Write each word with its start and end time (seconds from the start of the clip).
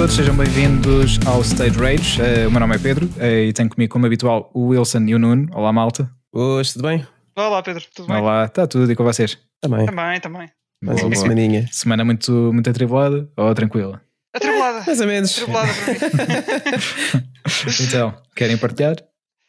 todos, 0.00 0.16
sejam 0.16 0.34
bem-vindos 0.34 1.18
ao 1.26 1.42
Stage 1.42 1.78
Rage. 1.78 2.22
Uh, 2.22 2.48
o 2.48 2.50
meu 2.50 2.58
nome 2.58 2.74
é 2.74 2.78
Pedro 2.78 3.04
uh, 3.04 3.22
e 3.22 3.52
tenho 3.52 3.68
comigo, 3.68 3.92
como 3.92 4.06
habitual, 4.06 4.50
o 4.54 4.68
Wilson 4.68 5.00
e 5.00 5.14
o 5.14 5.18
Nuno. 5.18 5.46
Olá, 5.52 5.70
malta. 5.74 6.10
Hoje, 6.32 6.72
tudo 6.72 6.88
bem? 6.88 7.06
Olá, 7.36 7.62
Pedro, 7.62 7.84
tudo 7.94 8.08
bem? 8.08 8.16
Olá, 8.16 8.46
está 8.46 8.66
tudo 8.66 8.90
e 8.90 8.96
com 8.96 9.04
vocês? 9.04 9.36
Também. 9.60 9.84
Também, 9.84 10.18
também. 10.18 10.48
Mais 10.82 11.02
uma 11.02 11.14
semaninha. 11.14 11.68
Semana 11.70 12.02
muito, 12.02 12.32
muito 12.32 12.70
atribulada 12.70 13.28
ou 13.36 13.54
tranquila? 13.54 14.00
Atribulada. 14.34 14.84
Mais 14.86 15.00
ou 15.02 15.06
menos. 15.06 15.32
Atribulada 15.32 15.68
para 15.74 15.92
mim. 15.92 17.26
então, 17.86 18.14
querem 18.34 18.56
partilhar? 18.56 18.96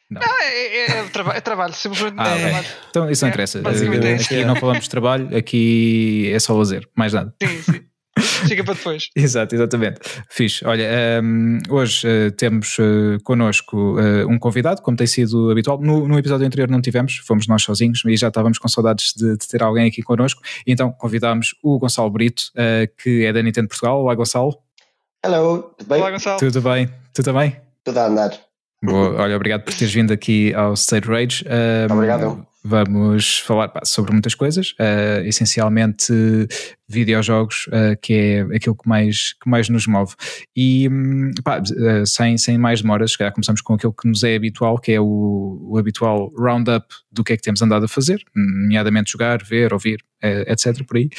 Não, 0.09 0.21
é, 0.21 0.67
é, 0.67 0.85
é, 0.97 1.03
traba 1.03 1.31
é 1.33 1.39
trabalho, 1.39 1.73
simplesmente 1.73 2.15
Ah, 2.17 2.27
é 2.27 2.41
trabalho. 2.41 2.67
Então 2.89 3.09
isso 3.09 3.23
não 3.23 3.29
É, 3.29 3.31
interessa. 3.31 3.59
é 3.59 4.15
isso. 4.15 4.25
aqui 4.25 4.43
não 4.43 4.57
falamos 4.57 4.83
de 4.83 4.89
trabalho, 4.89 5.33
aqui 5.33 6.29
é 6.33 6.37
só 6.39 6.53
lazer, 6.53 6.89
mais 6.93 7.13
nada. 7.13 7.33
Sim, 7.41 7.61
sim. 7.61 7.90
Fica 8.47 8.63
para 8.63 8.73
depois. 8.73 9.09
Exato, 9.15 9.55
exatamente. 9.55 9.99
Fixe. 10.29 10.65
Olha, 10.65 10.83
ehm, 10.83 11.59
hoje 11.69 12.07
eh, 12.07 12.31
temos 12.31 12.77
eh, 12.79 13.17
connosco 13.23 13.99
eh, 13.99 14.25
um 14.25 14.39
convidado, 14.39 14.81
como 14.81 14.97
tem 14.97 15.07
sido 15.07 15.51
habitual. 15.51 15.79
No, 15.79 16.07
no 16.07 16.17
episódio 16.17 16.45
anterior 16.45 16.69
não 16.69 16.81
tivemos, 16.81 17.17
fomos 17.17 17.47
nós 17.47 17.63
sozinhos 17.63 18.03
e 18.05 18.17
já 18.17 18.29
estávamos 18.29 18.57
com 18.57 18.67
saudades 18.67 19.13
de, 19.15 19.37
de 19.37 19.47
ter 19.47 19.61
alguém 19.63 19.87
aqui 19.87 20.01
connosco. 20.01 20.41
Então 20.65 20.91
convidámos 20.91 21.55
o 21.63 21.77
Gonçalo 21.79 22.09
Brito, 22.09 22.51
que 23.03 23.25
é 23.25 23.33
da 23.33 23.41
Nintendo 23.41 23.67
Portugal. 23.67 24.01
Olá, 24.01 24.15
Gonçalo. 24.15 24.57
Hello, 25.23 25.73
tudo 25.77 25.87
bem? 25.87 26.01
Olá, 26.01 26.11
Gonçalo. 26.11 26.39
Tudo 26.39 26.61
bem? 26.61 26.89
Tu 27.13 27.23
também? 27.23 27.55
Tudo 27.83 27.97
a 27.99 28.07
andar. 28.07 28.31
Boa, 28.83 29.21
olha, 29.21 29.35
obrigado 29.35 29.61
por 29.61 29.73
teres 29.73 29.93
vindo 29.93 30.11
aqui 30.11 30.53
ao 30.55 30.73
State 30.73 31.07
Rage. 31.07 31.45
Ehm, 31.47 31.93
Obrigado. 31.93 32.47
Vamos 32.63 33.39
falar 33.39 33.69
pá, 33.69 33.81
sobre 33.83 34.11
muitas 34.11 34.35
coisas, 34.35 34.75
eh, 34.77 35.23
essencialmente 35.25 36.13
videojogos, 36.87 37.67
eh, 37.71 37.95
que 37.99 38.13
é 38.13 38.41
aquilo 38.55 38.75
que 38.75 38.87
mais, 38.87 39.33
que 39.33 39.49
mais 39.49 39.67
nos 39.67 39.87
move. 39.87 40.13
E 40.55 40.87
hum, 40.87 41.31
pá, 41.43 41.57
eh, 41.57 42.05
sem, 42.05 42.37
sem 42.37 42.59
mais 42.59 42.81
demoras, 42.81 43.13
se 43.13 43.31
começamos 43.31 43.61
com 43.61 43.73
aquilo 43.73 43.93
que 43.93 44.07
nos 44.07 44.23
é 44.23 44.35
habitual, 44.35 44.77
que 44.77 44.91
é 44.91 45.01
o, 45.01 45.69
o 45.71 45.77
habitual 45.79 46.31
roundup 46.37 46.85
do 47.11 47.23
que 47.23 47.33
é 47.33 47.37
que 47.37 47.41
temos 47.41 47.63
andado 47.63 47.85
a 47.85 47.87
fazer, 47.87 48.23
nomeadamente 48.35 49.11
jogar, 49.11 49.43
ver, 49.43 49.73
ouvir, 49.73 50.03
etc. 50.21 50.85
Por 50.85 50.97
aí. 50.97 51.09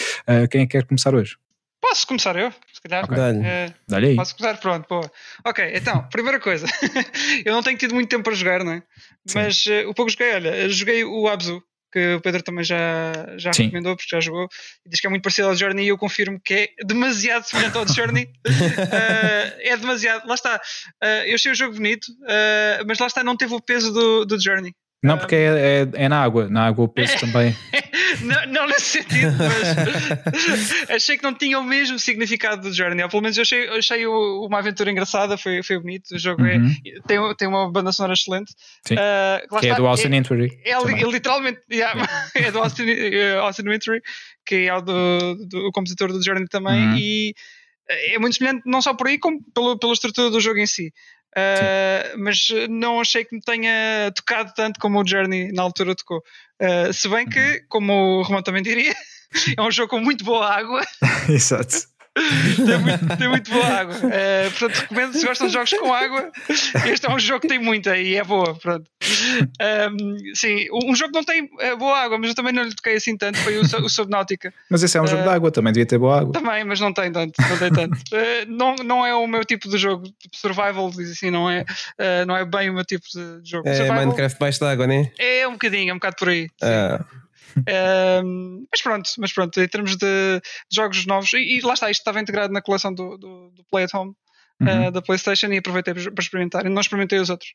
Quem 0.49 0.63
é 0.63 0.67
que 0.67 0.79
quer 0.79 0.85
começar 0.85 1.13
hoje? 1.13 1.37
Posso 1.83 2.07
começar 2.07 2.37
eu? 2.37 2.51
Se 2.73 2.81
calhar. 2.81 3.05
Ok. 3.05 3.17
Dá-lhe. 3.17 3.45
Eh, 3.45 3.75
Dá-lhe 3.89 4.07
aí. 4.11 4.17
posso 4.17 4.37
começar? 4.37 4.57
Pronto, 4.59 4.87
boa. 4.89 5.11
Ok, 5.45 5.73
então, 5.75 6.07
primeira 6.11 6.39
coisa. 6.41 6.67
eu 7.45 7.53
não 7.53 7.63
tenho 7.63 7.77
tido 7.77 7.93
muito 7.95 8.09
tempo 8.09 8.23
para 8.23 8.35
jogar, 8.35 8.65
não 8.65 8.73
é? 8.73 8.83
Sim. 9.27 9.35
Mas 9.39 9.67
eh, 9.67 9.85
o 9.87 9.93
pouco 9.93 10.11
que 10.11 10.17
joguei, 10.17 10.35
olha, 10.35 10.69
joguei 10.71 11.05
o 11.05 11.29
Abzu. 11.29 11.63
Que 11.93 12.15
o 12.15 12.23
Pedro 12.23 12.43
também 12.43 12.65
já, 12.65 13.13
já 13.37 13.53
Sim. 13.53 13.65
recomendou, 13.65 13.95
porque 13.95 14.09
já 14.17 14.19
jogou, 14.19 14.49
e 14.87 14.89
diz 14.89 14.99
que 14.99 15.07
é 15.07 15.11
muito 15.11 15.23
parecido 15.23 15.49
ao 15.49 15.55
Journey, 15.55 15.85
e 15.85 15.89
eu 15.89 15.99
confirmo 15.99 16.41
que 16.43 16.55
é 16.55 16.85
demasiado 16.87 17.45
semelhante 17.45 17.77
ao 17.77 17.87
Journey. 17.87 18.31
Eh, 18.93 19.73
é 19.73 19.77
demasiado, 19.77 20.27
lá 20.27 20.35
está. 20.35 20.59
Eh, 21.03 21.31
eu 21.31 21.35
achei 21.35 21.53
o 21.53 21.55
jogo 21.55 21.75
bonito, 21.75 22.07
eh, 22.27 22.83
mas 22.87 22.99
lá 22.99 23.07
está, 23.09 23.23
não 23.23 23.37
teve 23.37 23.53
o 23.53 23.61
peso 23.61 23.93
do, 23.93 24.25
do 24.25 24.41
Journey. 24.41 24.73
Não, 25.03 25.19
porque 25.19 25.35
é, 25.35 25.89
é, 25.97 26.05
é 26.05 26.09
na 26.09 26.23
água, 26.23 26.49
na 26.49 26.67
água 26.67 26.85
o 26.85 26.89
peso 26.89 27.19
também. 27.19 27.57
não, 28.23 28.47
não 28.47 28.67
nesse 28.69 29.03
sentido, 29.03 29.33
mas 29.37 30.91
achei 30.91 31.17
que 31.17 31.23
não 31.25 31.35
tinha 31.35 31.59
o 31.59 31.65
mesmo 31.65 31.99
significado 31.99 32.63
do 32.63 32.73
Journey. 32.73 33.03
Ou 33.03 33.09
pelo 33.09 33.23
menos 33.23 33.37
eu 33.37 33.43
achei, 33.43 33.69
achei 33.71 34.07
uma 34.07 34.59
aventura 34.61 34.91
engraçada, 34.93 35.37
foi, 35.37 35.63
foi 35.63 35.79
bonito. 35.81 36.15
O 36.15 36.19
jogo 36.19 36.47
é- 36.47 36.57
Uhum. 36.57 36.73
tem, 37.07 37.19
tem 37.37 37.49
uma 37.49 37.71
banda 37.71 37.91
sonora 37.91 38.13
excelente. 38.15 38.53
Sim. 38.87 38.95
Lá 38.95 39.59
Que 39.61 39.67
é 39.67 39.71
está, 39.71 39.75
do 39.81 39.87
Austin 39.89 40.13
Entry. 40.15 40.57
é, 40.65 40.71
é 40.73 41.11
literalmente 41.11 41.61
yeah, 41.73 42.09
é 42.37 42.51
do 42.53 42.59
Austin, 42.61 42.85
Austin 43.41 43.63
Wintory, 43.69 44.01
que 44.47 44.55
é 44.69 44.75
o, 44.75 44.81
do, 44.81 45.35
do, 45.49 45.67
o 45.69 45.73
compositor 45.73 46.13
do 46.13 46.23
Journey 46.25 46.47
também, 46.49 46.73
Uhum. 46.91 46.97
e 46.97 47.35
é 47.89 48.19
muito 48.19 48.37
semelhante 48.37 48.63
não 48.67 48.81
só 48.81 48.95
por 48.95 49.09
aí, 49.09 49.19
como 49.19 49.41
pelo, 49.53 49.77
pela 49.79 49.93
estrutura 49.93 50.31
do 50.31 50.41
jogo 50.41 50.59
em 50.59 50.67
si. 50.67 50.93
Uh, 51.37 52.19
mas 52.19 52.49
não 52.69 53.01
achei 53.01 53.25
que 53.25 53.35
me 53.35 53.41
tenha 53.41 54.13
tocado 54.15 54.53
tanto 54.55 54.79
como 54.79 55.01
o 55.01 55.07
Journey 55.07 55.51
na 55.53 55.63
altura 55.63 55.95
tocou. 55.95 56.23
Uh, 56.61 56.93
se 56.93 57.09
bem 57.09 57.25
Uhum. 57.25 57.31
que, 57.31 57.65
como 57.69 57.93
o 58.19 58.23
Romão 58.23 58.43
também 58.43 58.63
diria, 58.63 58.95
é 59.57 59.63
um 59.63 59.71
jogo 59.71 59.89
com 59.89 59.99
muito 59.99 60.25
boa 60.25 60.47
água. 60.47 60.83
Exato. 61.29 61.91
tem, 62.57 62.79
muito, 62.79 63.17
tem 63.17 63.29
muito 63.29 63.51
boa 63.51 63.67
água. 63.67 63.95
Uh, 63.97 64.51
portanto, 64.51 64.77
recomendo 64.81 65.13
se 65.15 65.27
gostam 65.27 65.47
de 65.47 65.53
jogos 65.55 65.71
com 65.71 65.93
água. 65.93 66.31
Este 66.87 67.07
é 67.07 67.11
um 67.11 67.19
jogo 67.19 67.41
que 67.41 67.49
tem 67.49 67.59
muita 67.59 67.97
e 67.97 68.17
é 68.17 68.25
boa. 68.25 68.55
Pronto. 68.55 68.85
Um, 69.01 70.35
sim, 70.35 70.67
um 70.73 70.95
jogo 70.95 71.13
que 71.13 71.19
não 71.19 71.25
tem 71.25 71.49
eh, 71.61 71.75
boa 71.75 71.99
água, 71.99 72.19
mas 72.19 72.29
eu 72.29 72.35
também 72.35 72.53
não 72.53 72.65
lhe 72.65 72.75
toquei 72.75 72.97
assim 72.97 73.17
tanto. 73.17 73.39
Foi 73.39 73.57
o, 73.57 73.63
o 73.63 73.89
Subnautica. 73.89 74.53
Mas 74.71 74.83
esse 74.83 74.97
é 74.99 75.01
um 75.01 75.07
jogo 75.07 75.23
Eh, 75.23 75.25
de 75.25 75.31
água, 75.31 75.51
também 75.51 75.73
devia 75.73 75.87
ter 75.87 75.99
boa 75.99 76.21
água. 76.21 76.33
Também, 76.33 76.65
mas 76.65 76.81
não 76.81 76.93
tem 76.93 77.11
tanto. 77.11 77.33
Não, 77.41 77.59
tem 77.59 77.73
tanto. 77.73 77.93
Eh, 78.13 78.45
não, 78.47 78.75
não 78.77 79.07
é 79.07 79.15
o 79.15 79.27
meu 79.27 79.45
tipo 79.45 79.69
de 79.69 79.79
jogo. 79.79 80.05
Tipo 80.19 80.37
survival, 80.37 80.91
diz 80.91 81.13
assim, 81.13 81.31
não 81.31 81.51
é, 81.51 81.65
eh, 81.99 82.25
não 82.27 82.37
é 82.37 82.45
bem 82.45 82.69
o 82.69 82.75
meu 82.75 82.85
tipo 82.85 83.07
de 83.13 83.41
jogo. 83.51 83.67
É 83.67 83.75
survival 83.75 84.01
Minecraft 84.01 84.39
baixo 84.39 84.61
d'água, 84.61 84.87
né? 84.87 85.11
é 85.19 85.49
um 85.49 85.53
bocadinho, 85.53 85.91
é 85.91 85.93
um 85.93 85.97
bocado 85.97 86.17
por 86.17 86.29
aí. 86.29 86.49
sim. 86.61 87.22
Ah, 87.67 88.21
Um, 88.25 88.67
mas 88.71 88.83
pronto, 88.83 89.11
mas 89.19 89.33
pronto, 89.33 89.61
em 89.61 89.69
termos 89.69 89.97
de, 89.97 90.41
jogos 90.73 91.07
novos, 91.07 91.33
e, 91.33 91.59
e 91.59 91.61
lá 91.61 91.75
está, 91.75 91.91
isto 91.91 92.01
estava 92.01 92.21
integrado 92.21 92.53
na 92.53 92.63
coleção 92.63 92.93
do, 92.93 93.17
do, 93.17 93.51
do 93.51 93.65
Play 93.71 93.85
at 93.85 93.95
Home 93.95 94.15
Uhum. 94.61 94.89
uh, 94.89 94.91
da 94.93 95.03
PlayStation 95.03 95.49
e 95.49 95.59
aproveitei 95.59 95.93
para 95.93 96.23
experimentar. 96.23 96.65
Não 96.65 96.81
experimentei 96.81 97.19
os 97.19 97.31
outros. 97.31 97.53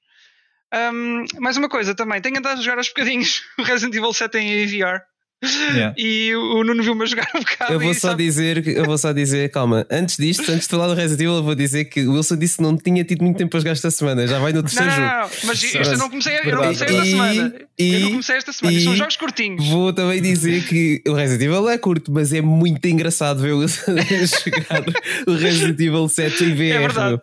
Um, 0.73 1.23
mais 1.39 1.55
uma 1.55 1.69
coisa 1.69 1.95
também, 1.95 2.21
tenho 2.21 2.37
andado 2.37 2.59
a 2.59 2.61
jogar 2.61 2.77
aos 2.77 2.89
bocadinhos 2.89 3.43
o 3.57 3.63
Resident 3.63 3.95
Evil 3.95 4.13
7 4.13 4.37
em 4.37 4.65
VR 4.65 4.99
Yeah. 5.43 5.93
e 5.95 6.33
o, 6.35 6.63
Nuno 6.63 6.81
viu-me 6.81 7.03
a 7.03 7.05
jogar 7.05 7.27
um 7.35 7.39
bocado. 7.41 7.71
eu 7.73 7.79
vou 7.79 7.91
e 7.91 7.93
só 7.93 8.09
sabe- 8.09 8.23
dizer, 8.23 8.67
eu 8.69 8.85
vou 8.85 8.97
só 8.97 9.11
dizer, 9.13 9.51
calma, 9.51 9.85
antes 9.91 10.17
disto, 10.17 10.41
antes 10.51 10.63
de 10.63 10.67
falar 10.69 10.87
do 10.87 10.95
Resident 10.95 11.21
Evil, 11.21 11.35
eu 11.35 11.43
vou 11.43 11.53
dizer 11.53 11.85
que 11.85 12.01
o 12.07 12.13
Wilson 12.13 12.37
disse 12.37 12.57
que 12.57 12.63
não 12.63 12.75
tinha 12.75 13.03
tido 13.03 13.23
muito 13.23 13.37
tempo 13.37 13.51
para 13.51 13.59
jogar 13.59 13.73
esta 13.73 13.91
semana, 13.91 14.25
já 14.25 14.39
vai 14.39 14.51
no 14.51 14.63
Não, 14.63 14.63
terceiro 14.63 14.87
não, 14.89 14.95
jogo. 14.95 15.07
não, 15.11 15.29
mas 15.43 15.63
este 15.63 15.77
eu 15.77 15.97
não 15.99 16.09
comecei, 16.09 16.37
eu 16.37 16.51
não 16.55 16.61
comecei 16.63 16.87
esta 16.87 17.05
E- 17.05 17.09
semana. 17.11 17.53
e- 17.77 17.93
eu 17.93 17.99
não 17.99 18.09
comecei 18.11 18.35
esta 18.37 18.51
semana. 18.51 18.77
Isto 18.77 18.85
São 18.85 18.93
e- 18.95 18.97
jogos 18.97 19.15
curtinhos. 19.15 19.67
Vou 19.67 19.93
também 19.93 20.21
dizer 20.23 20.63
que 20.67 21.03
o 21.07 21.13
Resident 21.13 21.43
Evil 21.43 21.69
é 21.69 21.77
curto, 21.77 22.11
mas 22.11 22.33
é 22.33 22.41
muito 22.41 22.83
engraçado 22.87 23.39
ver 23.39 23.53
o 23.53 23.59
Wilson 23.59 23.91
jogar 24.43 24.83
o 25.27 25.35
Resident 25.35 25.79
Evil 25.79 26.09
7 26.09 26.43
em 26.45 26.55
VR. 26.55 26.61
É 26.77 26.79
verdade. 26.79 27.21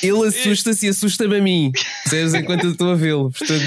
Ele 0.00 0.26
assusta-se 0.28 0.86
e 0.86 0.90
assusta-me 0.90 1.36
a 1.38 1.42
mim, 1.42 1.72
percebes? 2.04 2.34
Enquanto 2.34 2.64
eu 2.66 2.70
estou 2.70 2.92
a 2.92 2.94
vê-lo. 2.94 3.32
Portanto, 3.32 3.62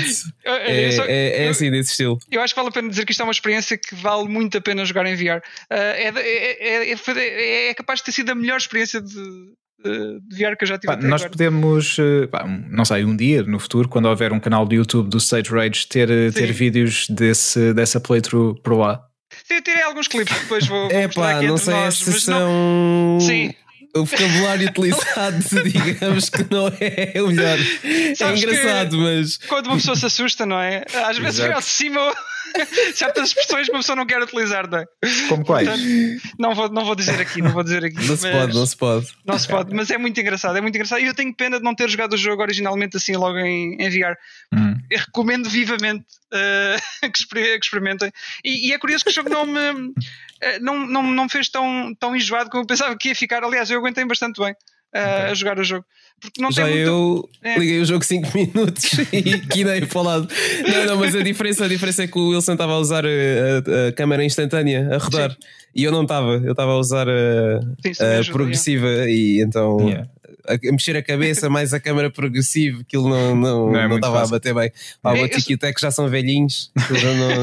Eu- 0.46 0.54
eu- 0.54 0.60
é, 0.88 0.92
só- 0.92 1.04
é, 1.06 1.44
é 1.46 1.48
assim 1.50 1.70
desse 1.70 1.92
estilo. 1.92 2.18
Eu 2.32 2.42
acho 2.42 2.54
que 2.54 2.60
vale 2.60 2.70
a 2.70 2.72
pena 2.72 2.88
dizer 2.90 3.06
que 3.06 3.12
isto 3.12 3.20
é 3.20 3.24
uma 3.26 3.32
experiência 3.34 3.81
que 3.88 3.96
vale 3.96 4.28
muito 4.28 4.58
a 4.58 4.62
pena 4.62 4.86
jogar 4.86 5.06
em 5.06 5.16
VR. 5.16 5.38
Uh, 5.38 5.74
é, 5.74 6.12
é- 6.16 6.92
é- 6.92 6.94
é- 6.94 7.70
é 7.70 7.74
capaz 7.74 8.00
de 8.00 8.06
ter 8.06 8.12
sido 8.12 8.30
a 8.32 8.36
melhor 8.36 8.58
experiência 8.58 9.02
de, 9.02 9.14
de- 9.14 10.20
VR 10.32 10.56
que 10.56 10.64
eu 10.64 10.68
já 10.68 10.78
tive 10.78 10.94
Pá, 10.94 10.96
nós 11.02 11.22
agora. 11.22 11.30
podemos, 11.32 11.98
eh, 12.00 12.28
pá, 12.28 12.44
um- 12.46 12.66
não 12.70 12.86
sei, 12.86 13.04
um 13.04 13.16
dia 13.16 13.42
no 13.44 13.60
futuro, 13.60 13.90
quando 13.90 14.06
houver 14.08 14.32
um 14.32 14.40
canal 14.40 14.66
do 14.66 14.76
YouTube 14.76 15.10
do 15.10 15.18
Stage 15.18 15.50
Rage, 15.50 15.88
ter, 15.88 16.10
eh, 16.10 16.32
ter 16.32 16.52
vídeos 16.52 17.08
desse, 17.10 17.74
dessa 17.74 18.00
playthrough 18.00 18.56
por 18.62 18.76
lá. 18.78 19.02
Sim, 19.48 19.56
eu 19.56 19.62
tirei 19.62 19.82
alguns 19.84 20.08
clipes 20.08 20.38
depois 20.42 20.68
vou, 20.68 20.88
vou 20.90 20.92
É 20.98 21.08
pá, 21.08 21.38
aqui 21.38 21.48
não 21.48 21.58
sei 21.58 21.74
nós, 21.74 21.96
se 21.98 22.10
mas 22.12 22.28
não- 22.28 23.20
são. 23.20 23.28
Sim. 23.28 23.54
O 23.94 24.06
vocabulário 24.06 24.70
utilizado, 24.70 25.38
digamos 25.66 26.30
que 26.30 26.46
não 26.50 26.68
é 26.80 27.22
o 27.22 27.28
melhor. 27.28 27.58
É 27.84 28.16
Sabes 28.16 28.40
que- 28.44 28.50
engraçado, 28.50 28.98
mas. 28.98 29.38
quando 29.38 29.66
uma 29.68 29.76
pessoa 29.76 29.98
se 29.98 30.06
assusta, 30.06 30.46
não 30.46 30.58
é? 30.60 30.86
Às 31.06 31.18
vezes 31.18 31.40
Exato. 31.40 31.42
vem 31.48 31.52
ao 31.54 31.60
de 31.60 31.66
cima 31.66 32.14
certas 32.96 33.30
expressões 33.30 33.68
que 33.68 33.74
uma 33.74 33.80
pessoa 33.80 33.96
não 33.96 34.06
quer 34.06 34.22
utilizar, 34.22 34.70
não 34.70 34.80
é? 34.80 34.86
Como 35.30 35.46
quais? 35.46 35.68
Portanto, 35.68 36.36
não 36.40 36.56
vou, 36.56 36.70
não 36.70 36.86
vou 36.86 36.96
dizer 36.96 37.20
aqui, 37.20 37.42
não 37.42 37.52
vou 37.52 37.64
dizer 37.64 37.84
aqui. 37.86 38.06
Não 38.06 38.16
se 38.16 38.32
pode, 38.32 38.54
não 38.54 38.66
se 38.66 38.78
pode. 38.78 39.08
Não 39.26 39.40
se 39.40 39.48
pode, 39.48 39.74
mas 39.74 39.90
é 39.90 39.98
muito 39.98 40.20
engraçado, 40.20 40.58
é 40.58 40.62
muito 40.62 40.76
engraçado. 40.76 41.02
E 41.02 41.06
eu 41.06 41.14
tenho 41.14 41.34
pena 41.36 41.58
de 41.58 41.64
não 41.64 41.76
ter 41.76 41.90
jogado 41.90 42.14
o 42.14 42.18
jogo 42.18 42.42
originalmente 42.42 42.98
assim 42.98 43.16
logo 43.16 43.38
em, 43.38 43.76
em 43.80 43.90
VR. 43.90 44.16
Hum. 44.54 44.76
Eu 44.90 45.00
recomendo 45.00 45.50
vivamente 45.50 46.06
que, 47.02 47.18
exper- 47.18 47.60
que 47.60 47.66
experimentem. 47.66 48.12
E, 48.44 48.70
e 48.70 48.74
é 48.74 48.78
curioso 48.78 49.04
que 49.04 49.12
o 49.12 49.14
jogo 49.14 49.30
não 49.30 49.46
me, 49.46 49.94
eh, 50.42 50.60
não, 50.60 50.86
não, 50.86 51.04
não 51.04 51.24
me 51.24 51.30
fez 51.30 51.50
tão, 51.50 51.94
tão 52.00 52.16
enjoado 52.16 52.50
como 52.50 52.64
eu 52.64 52.68
pensava 52.68 52.96
que 52.98 53.10
ia 53.10 53.16
ficar. 53.16 53.44
Aliás, 53.44 53.70
eu 53.70 53.80
aguentei 53.80 54.06
bastante 54.06 54.42
bem 54.42 54.56
eh, 54.94 55.30
a 55.30 55.34
jogar 55.34 55.60
o 55.60 55.64
jogo. 55.64 55.86
Porque 56.22 56.40
não 56.40 56.52
Já 56.52 56.66
tem 56.66 56.76
muito. 56.76 56.88
eu 56.88 57.30
É. 57.44 57.58
liguei 57.58 57.80
o 57.80 57.86
jogo 57.86 58.04
5 58.06 58.30
minutos 58.38 58.84
e 59.12 59.40
quinei 59.40 59.82
para 59.86 60.00
o 60.00 60.04
lado. 60.04 60.28
Não, 60.68 60.86
não, 60.86 60.98
mas 60.98 61.16
a 61.16 61.24
diferença, 61.24 61.66
a 61.66 61.68
diferença 61.68 62.04
é 62.04 62.08
que 62.08 62.20
o 62.20 62.30
Wilson 62.30 62.52
estava 62.54 62.74
a 62.74 62.78
usar 62.78 63.04
a, 63.06 63.10
a- 63.10 63.88
a 63.88 63.92
câmera 63.92 64.24
instantânea 64.24 64.88
a 64.94 64.98
rodar 65.00 65.36
e 65.76 65.84
eu 65.84 65.92
não 65.92 66.04
estava, 66.04 66.34
eu 66.44 66.52
estava 66.52 66.74
a 66.74 66.78
usar 66.78 67.08
a, 67.10 67.60
Sim, 67.84 67.92
também 67.94 68.16
a 68.16 68.20
ajuda, 68.20 68.34
progressiva 68.38 68.88
e 69.10 69.42
então 69.42 69.80
Yeah. 69.90 70.08
A, 70.48 70.54
a 70.54 70.72
mexer 70.72 70.96
a 70.98 71.04
cabeça 71.04 71.50
mais 71.50 71.74
a 71.74 71.80
câmera 71.80 72.10
progressiva, 72.10 72.82
aquilo 72.82 73.10
não, 73.10 73.36
não, 73.36 73.72
Não 73.72 73.80
é 73.80 73.88
não 73.88 73.96
estava 73.96 74.24
a 74.24 74.28
bater 74.28 74.54
bem. 74.54 74.72
Pá, 75.02 75.16
É, 75.18 75.24
o 75.24 75.58
Tech 75.58 75.80
já 75.80 75.92
são 75.92 76.08
velhinhos, 76.10 76.72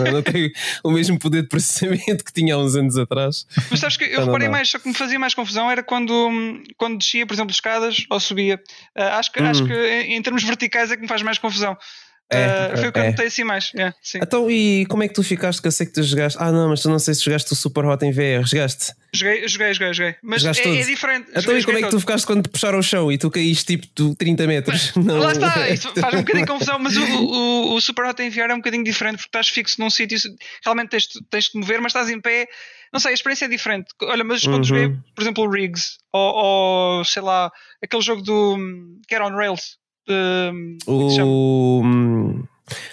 não, 0.04 0.12
não 0.12 0.22
tem 0.22 0.52
o 0.82 0.90
mesmo 0.90 1.18
poder 1.18 1.42
de 1.42 1.48
processamento 1.48 2.24
que 2.24 2.32
tinha 2.32 2.54
há 2.54 2.58
uns 2.58 2.74
anos 2.74 2.96
atrás. 2.96 3.46
Mas 3.70 3.80
sabes 3.80 3.96
que 3.96 4.04
eu 4.04 4.10
Então 4.12 4.26
reparei 4.26 4.48
mais, 4.48 4.68
só 4.68 4.78
que 4.78 4.88
me 4.88 4.94
fazia 4.94 5.18
mais 5.18 5.34
confusão 5.34 5.70
era 5.70 5.82
quando, 5.82 6.12
quando 6.76 6.98
descia, 6.98 7.26
por 7.26 7.34
exemplo, 7.34 7.52
escadas 7.52 8.04
ou 8.10 8.20
subia. 8.20 8.60
Ah, 8.96 9.18
acho 9.18 9.32
que, 9.32 9.40
acho 9.40 9.64
Hum. 9.64 9.66
que 9.66 9.74
em, 9.74 10.14
em 10.14 10.22
termos 10.22 10.42
verticais 10.44 10.90
é 10.90 10.96
que 10.96 11.02
me 11.02 11.08
faz 11.08 11.22
mais 11.22 11.38
confusão. 11.38 11.76
É, 12.30 12.74
Uh, 12.74 12.78
foi 12.78 12.88
o 12.88 12.92
que 12.92 12.98
eu 12.98 13.02
é. 13.04 13.10
notei 13.10 13.26
assim 13.28 13.42
mais. 13.44 13.72
Yeah, 13.74 13.96
sim. 14.02 14.18
Então, 14.22 14.50
e 14.50 14.84
como 14.86 15.02
é 15.02 15.08
que 15.08 15.14
tu 15.14 15.22
ficaste? 15.22 15.62
Que 15.62 15.68
eu 15.68 15.72
sei 15.72 15.86
que 15.86 15.94
tu 15.94 16.02
jogaste. 16.02 16.36
Ah, 16.40 16.52
não, 16.52 16.68
mas 16.68 16.82
tu 16.82 16.90
não 16.90 16.98
sei 16.98 17.14
se 17.14 17.24
jogaste 17.24 17.50
o 17.52 17.56
Super 17.56 17.86
Hot 17.86 18.04
em 18.04 18.12
VR. 18.12 18.44
Jogaste? 18.46 18.92
Joguei, 19.14 19.48
joguei, 19.48 19.72
joguei, 19.72 19.94
joguei. 19.94 20.14
Mas 20.22 20.44
é, 20.44 20.50
é 20.50 20.82
diferente. 20.84 21.28
Então, 21.30 21.40
Joguei- 21.42 21.60
e 21.60 21.64
como 21.64 21.78
é 21.78 21.80
que 21.80 21.86
tu 21.86 21.90
todos. 21.92 22.02
ficaste 22.02 22.26
quando 22.26 22.42
te 22.42 22.50
puxaram 22.50 22.78
o 22.78 22.82
chão 22.82 23.10
e 23.10 23.16
tu 23.16 23.30
caíste 23.30 23.78
tipo 23.78 23.86
de 24.10 24.14
30 24.16 24.46
metros? 24.46 24.92
Não. 24.94 25.18
Lá 25.18 25.32
está, 25.32 25.70
isso 25.70 25.90
faz 25.98 26.12
um 26.14 26.18
bocadinho 26.18 26.44
de 26.44 26.52
confusão, 26.52 26.78
mas 26.78 26.94
o, 26.98 27.02
o, 27.02 27.74
o 27.76 27.80
Super 27.80 28.04
Hot 28.04 28.22
em 28.22 28.28
VR 28.28 28.50
é 28.50 28.54
um 28.54 28.58
bocadinho 28.58 28.84
diferente 28.84 29.16
porque 29.16 29.28
estás 29.28 29.48
fixo 29.48 29.80
num 29.80 29.88
sítio, 29.88 30.18
realmente 30.62 30.90
tens, 30.90 31.08
tens 31.30 31.44
de 31.46 31.58
mover, 31.58 31.80
mas 31.80 31.90
estás 31.90 32.10
em 32.10 32.20
pé. 32.20 32.46
Não 32.92 33.00
sei, 33.00 33.12
a 33.12 33.14
experiência 33.14 33.46
é 33.46 33.48
diferente. 33.48 33.86
Olha, 34.02 34.22
mas 34.24 34.42
quando 34.42 34.56
Uhum. 34.58 34.64
joguei, 34.64 34.88
por 35.14 35.22
exemplo, 35.22 35.44
o 35.44 35.50
Riggs 35.50 35.96
ou, 36.12 36.34
ou, 36.98 37.04
sei 37.06 37.22
lá, 37.22 37.50
aquele 37.82 38.02
jogo 38.02 38.20
do 38.20 38.58
que 39.08 39.14
era 39.14 39.26
on 39.26 39.30
Rails, 39.34 39.78
de, 40.08 40.78
como 40.84 41.10
é 41.10 41.14
que? 41.14 41.22
O. 41.22 41.82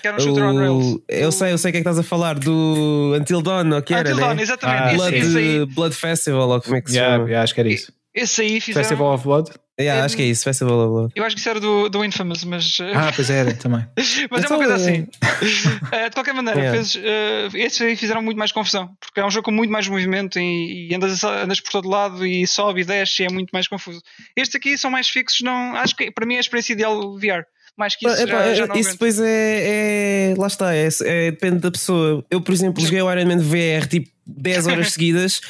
era 0.04 0.16
um 0.16 0.20
shooter 0.20 0.44
on 0.44 0.58
Rails. 0.58 0.86
o 0.96 1.04
eu 1.10 1.32
sei, 1.32 1.52
eu 1.54 1.58
sei 1.58 1.70
o 1.70 1.72
que 1.74 1.78
é 1.80 1.82
que 1.82 1.88
estás 1.90 2.00
a 2.00 2.04
falar 2.04 2.38
do 2.40 3.14
Until 3.20 3.42
Dawn, 3.42 3.72
ou 3.74 3.82
que 3.82 3.94
era, 3.94 4.10
Until 4.10 4.22
Dawn, 4.26 4.36
né? 4.36 4.42
exatamente. 4.44 4.82
Ah, 4.82 4.88
esse, 4.88 4.98
Blood, 4.98 5.16
esse 5.18 5.38
aí, 5.38 5.66
Blood 5.66 5.96
Festival, 5.96 6.50
ou 6.50 6.62
como 6.62 6.76
é 6.76 6.82
que 6.82 6.92
se 6.92 6.98
Yeah, 6.98 7.16
chama? 7.18 7.28
yeah, 7.30 7.44
acho 7.44 7.54
que 7.54 7.60
era 7.60 7.70
isso. 7.70 7.92
esse 8.14 8.42
aí 8.42 8.62
fizeram. 8.62 8.88
Festival 8.88 9.14
of 9.14 9.24
Blood? 9.24 9.52
Yeah, 9.80 10.06
acho 10.06 10.16
que 10.16 10.22
é 10.24 10.26
isso, 10.28 10.44
Festival 10.46 10.80
of 10.80 10.90
Blood. 10.90 11.12
Eu 11.16 11.26
acho 11.26 11.36
que 11.36 11.42
isso 11.42 11.50
era 11.50 11.60
do, 11.60 11.90
do 11.90 12.06
Infamous, 12.06 12.46
mas, 12.46 12.78
Ah, 12.94 13.12
pois 13.14 13.30
era, 13.30 13.54
também. 13.56 13.86
mas 13.98 14.42
é 14.42 14.46
então, 14.46 14.58
uma 14.58 14.66
coisa 14.66 14.74
eh, 14.74 14.76
assim. 14.76 15.02
Uh, 15.02 16.10
de 16.10 16.14
qualquer 16.14 16.34
maneira, 16.34 16.60
Yeah. 16.60 16.78
fez, 16.82 16.96
uh, 16.96 17.58
esses 17.58 17.82
aí 17.82 17.96
fizeram 17.98 18.22
muito 18.22 18.38
mais 18.38 18.54
confusão, 18.54 18.96
porque 19.02 19.20
é 19.20 19.26
um 19.26 19.30
jogo 19.30 19.44
com 19.46 19.52
muito 19.52 19.70
mais 19.72 19.86
movimento 19.90 20.40
e, 20.40 20.88
e 20.90 20.96
andas, 20.96 21.22
andas 21.26 21.60
por 21.60 21.72
todo 21.72 21.90
lado 21.90 22.26
e 22.26 22.48
sobe 22.48 22.82
e 22.82 22.86
desce 22.86 23.24
e 23.24 23.26
é 23.26 23.30
muito 23.30 23.50
mais 23.52 23.68
confuso. 23.68 24.02
Estes 24.36 24.56
aqui 24.56 24.78
são 24.78 24.90
mais 24.90 25.10
fixos, 25.10 25.42
não, 25.42 25.76
acho 25.76 25.94
que 25.94 26.10
para 26.10 26.26
mim 26.26 26.36
é 26.36 26.38
a 26.38 26.42
experiência 26.42 26.72
ideal 26.72 27.14
VR. 27.18 27.44
Mais 27.78 27.94
que 27.98 28.08
isso, 28.08 28.16
já, 28.26 28.56
já 28.56 28.64
é- 28.64 28.68
não 28.68 28.76
isso 28.78 28.92
depois 28.92 29.20
é, 29.20 30.32
é- 30.32 30.36
Lá 30.38 30.48
está, 30.48 30.74
é, 30.74 30.88
é- 31.04 31.32
depende 31.32 31.60
da 31.60 31.70
pessoa. 31.70 32.24
Eu, 32.32 32.40
por 32.40 32.54
exemplo, 32.54 32.82
joguei 32.82 33.02
o 33.02 33.12
Iron 33.12 33.26
Man 33.28 33.40
VR 33.40 33.86
tipo 33.90 34.10
10 34.26 34.68
horas 34.68 34.92
seguidas, 34.94 35.42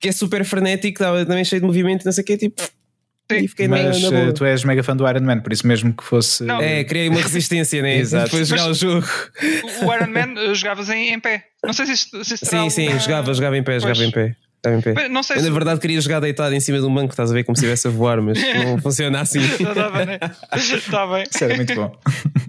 que 0.00 0.08
é 0.08 0.12
super 0.12 0.44
frenético, 0.44 0.98
também 0.98 1.44
cheio 1.44 1.60
de 1.60 1.66
movimento, 1.68 2.04
não 2.04 2.10
sei 2.10 2.22
o 2.22 2.26
que, 2.26 2.36
tipo. 2.36 2.60
Sim. 3.30 3.38
E 3.44 3.48
fiquei 3.48 3.68
Mas 3.68 4.00
na 4.02 4.18
eh, 4.18 4.32
tu 4.32 4.44
és 4.44 4.64
mega 4.64 4.82
fã 4.82 4.96
do 4.96 5.06
Iron 5.08 5.20
Man, 5.20 5.40
por 5.40 5.52
isso 5.52 5.66
mesmo 5.66 5.92
que 5.92 6.02
fosse. 6.02 6.44
Não. 6.44 6.60
É, 6.60 6.82
criei 6.84 7.08
uma 7.08 7.20
resistência, 7.22 7.82
né? 7.82 7.98
Exato. 7.98 8.24
Depois 8.24 8.48
de 8.48 8.56
jogar 8.56 8.70
o 8.70 8.74
jogo. 8.74 9.06
O- 9.82 9.94
Iron 9.94 10.10
Man 10.10 10.50
uh, 10.50 10.54
jogavas 10.54 10.88
em, 10.88 11.12
em 11.12 11.20
pé. 11.20 11.44
Não 11.64 11.72
sei 11.72 11.86
se 11.86 11.92
isto, 11.92 12.24
se 12.24 12.36
Sim, 12.38 12.70
sim, 12.70 12.98
jogava, 12.98 13.34
jogava 13.34 13.56
em 13.58 13.62
pé, 13.62 13.78
jogava 13.80 13.96
Pois. 13.96 14.08
em 14.08 14.10
pé. 14.10 14.34
Jogava 14.64 14.78
em 14.90 14.94
pé. 14.94 15.08
Não 15.08 15.22
sei 15.22 15.36
Eu, 15.36 15.40
se. 15.42 15.46
na 15.48 15.52
verdade, 15.54 15.78
queria 15.80 16.00
jogar 16.00 16.20
deitado 16.20 16.54
em 16.54 16.60
cima 16.60 16.78
de 16.78 16.84
um 16.86 16.92
banco, 16.94 17.10
estás 17.12 17.30
a 17.30 17.34
ver 17.34 17.44
como 17.44 17.54
se 17.56 17.64
estivesse 17.64 17.86
a 17.86 17.90
voar, 17.90 18.20
mas 18.22 18.38
não 18.64 18.78
funciona 18.80 19.20
assim. 19.20 19.40
Dá 19.74 19.90
bem, 19.90 20.06
né? 20.06 20.18
Está 20.56 21.06
bem. 21.06 21.24
Isso 21.30 21.44
era 21.44 21.54
muito 21.56 21.74
bom. 21.74 21.94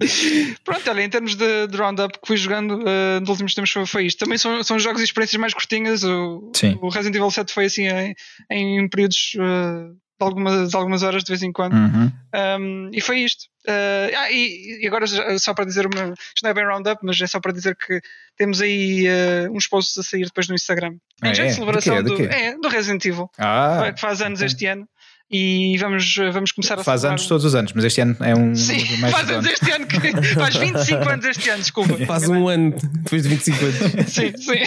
Pronto, 0.64 0.90
olha, 0.90 1.02
em 1.02 1.08
termos 1.10 1.34
de, 1.34 1.66
de 1.66 1.76
roundup 1.76 2.12
que 2.20 2.26
fui 2.26 2.36
jogando 2.36 2.78
uh, 2.80 3.20
nos 3.20 3.28
últimos 3.28 3.54
tempos 3.54 3.70
foi, 3.70 3.86
foi 3.86 4.06
isto. 4.06 4.18
Também 4.24 4.38
são, 4.38 4.62
são 4.62 4.78
jogos 4.78 5.00
e 5.00 5.04
experiências 5.04 5.38
mais 5.40 5.52
curtinhas. 5.54 6.02
O, 6.04 6.50
Sim. 6.54 6.78
o 6.80 6.88
Resident 6.88 7.16
Evil 7.16 7.30
7 7.30 7.52
foi 7.52 7.66
assim 7.66 7.86
em, 7.86 8.14
em 8.50 8.88
períodos 8.88 9.32
uh, 9.36 9.94
de, 10.20 10.24
algumas, 10.26 10.68
de 10.68 10.76
algumas 10.76 11.02
horas 11.02 11.24
de 11.24 11.30
vez 11.30 11.42
em 11.42 11.50
quando. 11.50 11.72
Uhum. 11.72 12.12
Um, 12.60 12.90
e 12.92 13.00
foi 13.00 13.20
isto. 13.20 13.44
Uh, 13.66 14.14
ah, 14.16 14.30
e, 14.30 14.82
e 14.82 14.86
agora, 14.86 15.06
só 15.38 15.54
para 15.54 15.64
dizer, 15.64 15.86
uma, 15.86 16.12
isto 16.12 16.42
não 16.42 16.50
é 16.50 16.54
bem 16.54 16.64
roundup, 16.64 17.00
mas 17.02 17.20
é 17.20 17.26
só 17.26 17.40
para 17.40 17.52
dizer 17.52 17.76
que 17.76 18.00
temos 18.36 18.60
aí 18.60 19.06
uh, 19.08 19.52
uns 19.52 19.66
posts 19.66 19.96
a 19.98 20.02
sair 20.02 20.24
depois 20.24 20.48
no 20.48 20.54
Instagram. 20.54 20.96
Ah, 21.22 21.28
Em 21.28 21.34
jeito 21.34 21.48
é? 21.48 21.50
de 21.50 21.54
celebração 21.54 22.02
Do 22.02 22.16
quê? 22.16 22.26
Do 22.26 22.32
é, 22.32 22.58
do 22.58 22.68
Resident 22.68 23.04
Evil, 23.04 23.30
Ah, 23.38 23.92
que 23.94 24.00
faz 24.00 24.20
anos 24.20 24.42
este 24.42 24.66
ano. 24.66 24.86
E 25.32 25.76
vamos, 25.78 26.16
vamos 26.32 26.50
começar 26.50 26.76
a 26.76 26.82
faz 26.82 27.04
anos 27.04 27.24
todos 27.28 27.44
os 27.44 27.54
anos, 27.54 27.72
mas 27.72 27.84
este 27.84 28.00
ano 28.00 28.16
é 28.18 28.34
um 28.34 28.52
Sim, 28.52 28.96
mais 28.96 29.14
faz 29.14 29.30
anos 29.30 29.46
este 29.46 29.70
ano 29.70 29.86
que 29.86 30.00
faz 30.34 30.56
25 30.56 31.08
anos 31.08 31.24
este 31.24 31.50
ano, 31.50 31.60
desculpa. 31.60 31.96
Faz 32.04 32.28
um 32.28 32.48
ano 32.48 32.74
depois 33.04 33.22
de 33.22 33.28
25 33.28 33.64
anos. 33.64 34.12
Sim, 34.12 34.32
sim. 34.36 34.58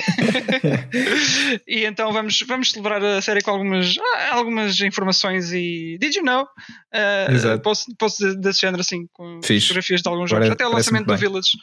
e 1.67 1.83
então 1.83 2.13
vamos, 2.13 2.41
vamos 2.47 2.71
celebrar 2.71 3.03
a 3.03 3.21
série 3.21 3.41
com 3.41 3.51
algumas, 3.51 3.97
ah, 3.99 4.35
algumas 4.35 4.79
informações 4.79 5.51
e 5.51 5.97
did 5.99 6.15
you 6.15 6.23
know? 6.23 6.43
Uh, 6.43 7.31
Exato. 7.33 7.61
posso, 7.61 7.93
posso 7.97 8.33
desse 8.35 8.61
género 8.61 8.79
assim, 8.79 9.05
com 9.11 9.41
Fixe. 9.43 9.67
fotografias 9.67 10.01
de 10.01 10.07
alguns 10.07 10.31
Agora 10.31 10.45
jogos, 10.45 10.53
até 10.53 10.65
o 10.65 10.71
lançamento 10.71 11.07
do. 11.07 11.17
Village, 11.17 11.57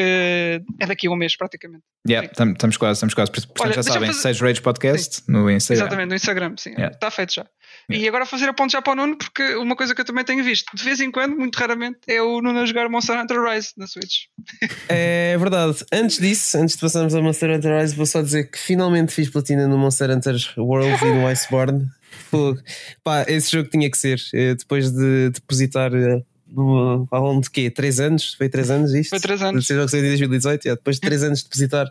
que 0.00 0.60
é 0.80 0.86
daqui 0.86 1.06
a 1.06 1.10
um 1.10 1.16
mês 1.16 1.34
praticamente. 1.36 1.82
Yeah, 2.06 2.28
tam- 2.28 2.52
estamos 2.52 2.76
quase, 2.76 2.98
estamos 2.98 3.14
quase. 3.14 3.30
Portanto, 3.32 3.60
Olha, 3.60 3.72
já 3.72 3.82
sabem, 3.82 4.08
fazer- 4.08 4.20
Sage 4.20 4.42
Rage 4.44 4.60
Podcast 4.60 5.22
no 5.26 5.50
Instagram. 5.50 5.82
Exatamente, 5.84 6.08
no 6.10 6.14
Instagram, 6.14 6.54
sim. 6.58 6.70
Yeah. 6.70 6.94
Está 6.94 7.10
feito 7.10 7.32
já. 7.34 7.46
Yeah. 7.90 8.04
E 8.04 8.08
agora 8.08 8.26
fazer 8.26 8.48
a 8.48 8.52
ponte 8.52 8.72
já 8.72 8.82
para 8.82 8.92
o 8.92 8.96
Nuno, 8.96 9.16
porque 9.16 9.54
uma 9.54 9.74
coisa 9.74 9.94
que 9.94 10.00
eu 10.00 10.04
também 10.04 10.24
tenho 10.24 10.44
visto, 10.44 10.66
de 10.76 10.84
vez 10.84 11.00
em 11.00 11.10
quando, 11.10 11.36
muito 11.36 11.56
raramente, 11.56 11.98
é 12.06 12.20
o 12.20 12.40
Nuno 12.42 12.58
a 12.60 12.66
jogar 12.66 12.88
Monster 12.90 13.18
Hunter 13.18 13.42
Rise 13.42 13.70
na 13.76 13.86
Switch. 13.86 14.26
É 14.88 15.36
verdade. 15.38 15.84
Antes 15.92 16.18
disso, 16.18 16.58
antes 16.58 16.74
de 16.76 16.80
passarmos 16.80 17.14
ao 17.14 17.22
Monster 17.22 17.50
Hunter 17.50 17.80
Rise, 17.80 17.94
vou 17.96 18.06
só 18.06 18.20
dizer 18.22 18.50
que 18.50 18.58
finalmente 18.58 19.12
fiz 19.12 19.28
platina 19.30 19.66
no 19.66 19.78
Monster 19.78 20.10
Hunter 20.10 20.36
World 20.58 21.04
e 21.04 21.12
no 21.12 21.26
Iceborne. 21.28 21.86
Fogo. 22.30 22.60
Pá, 23.04 23.24
esse 23.28 23.50
jogo 23.52 23.68
tinha 23.68 23.90
que 23.90 23.98
ser. 23.98 24.18
eh, 24.34 24.54
Depois 24.54 24.90
de 24.92 25.30
depositar 25.30 25.92
eh, 25.94 26.22
no- 26.48 27.06
ao 27.10 27.22
longo 27.22 27.40
de 27.42 27.50
quê? 27.50 27.70
3 27.70 28.00
anos? 28.00 28.34
Foi 28.34 28.48
3 28.48 28.70
anos 28.70 28.94
isto? 28.94 29.10
Foi 29.10 29.20
três 29.20 29.40
anos. 29.42 29.64
Esse 29.64 29.74
jogo 29.74 29.88
saiu 29.88 30.04
em 30.04 30.08
2018. 30.08 30.64
yeah. 30.64 30.78
Depois 30.78 30.96
de 30.96 31.00
3 31.02 31.22
anos 31.24 31.38
de 31.40 31.44
depositar 31.44 31.90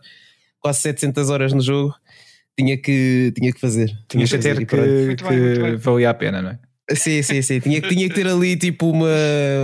quase 0.59 0.79
700 0.81 1.29
horas 1.29 1.53
no 1.53 1.61
jogo, 1.61 1.93
tinha 2.57 2.77
que, 2.77 3.33
tinha 3.37 3.51
que 3.53 3.59
fazer. 3.59 3.91
Tinhas 4.07 4.29
que 4.29 4.37
fazer 4.37 4.55
ter 4.55 4.61
e 4.61 4.65
que, 4.65 4.75
bem, 4.75 5.15
que 5.15 5.61
bem. 5.61 5.75
valia 5.77 6.09
a 6.09 6.13
pena, 6.13 6.41
não 6.41 6.49
é? 6.51 6.59
Sim, 6.95 7.21
sim, 7.23 7.41
sim. 7.41 7.59
Tinha, 7.59 7.81
que- 7.81 7.89
tinha 7.89 8.07
que 8.07 8.13
ter 8.13 8.27
ali 8.27 8.55
tipo 8.55 8.89
uma, 8.91 9.07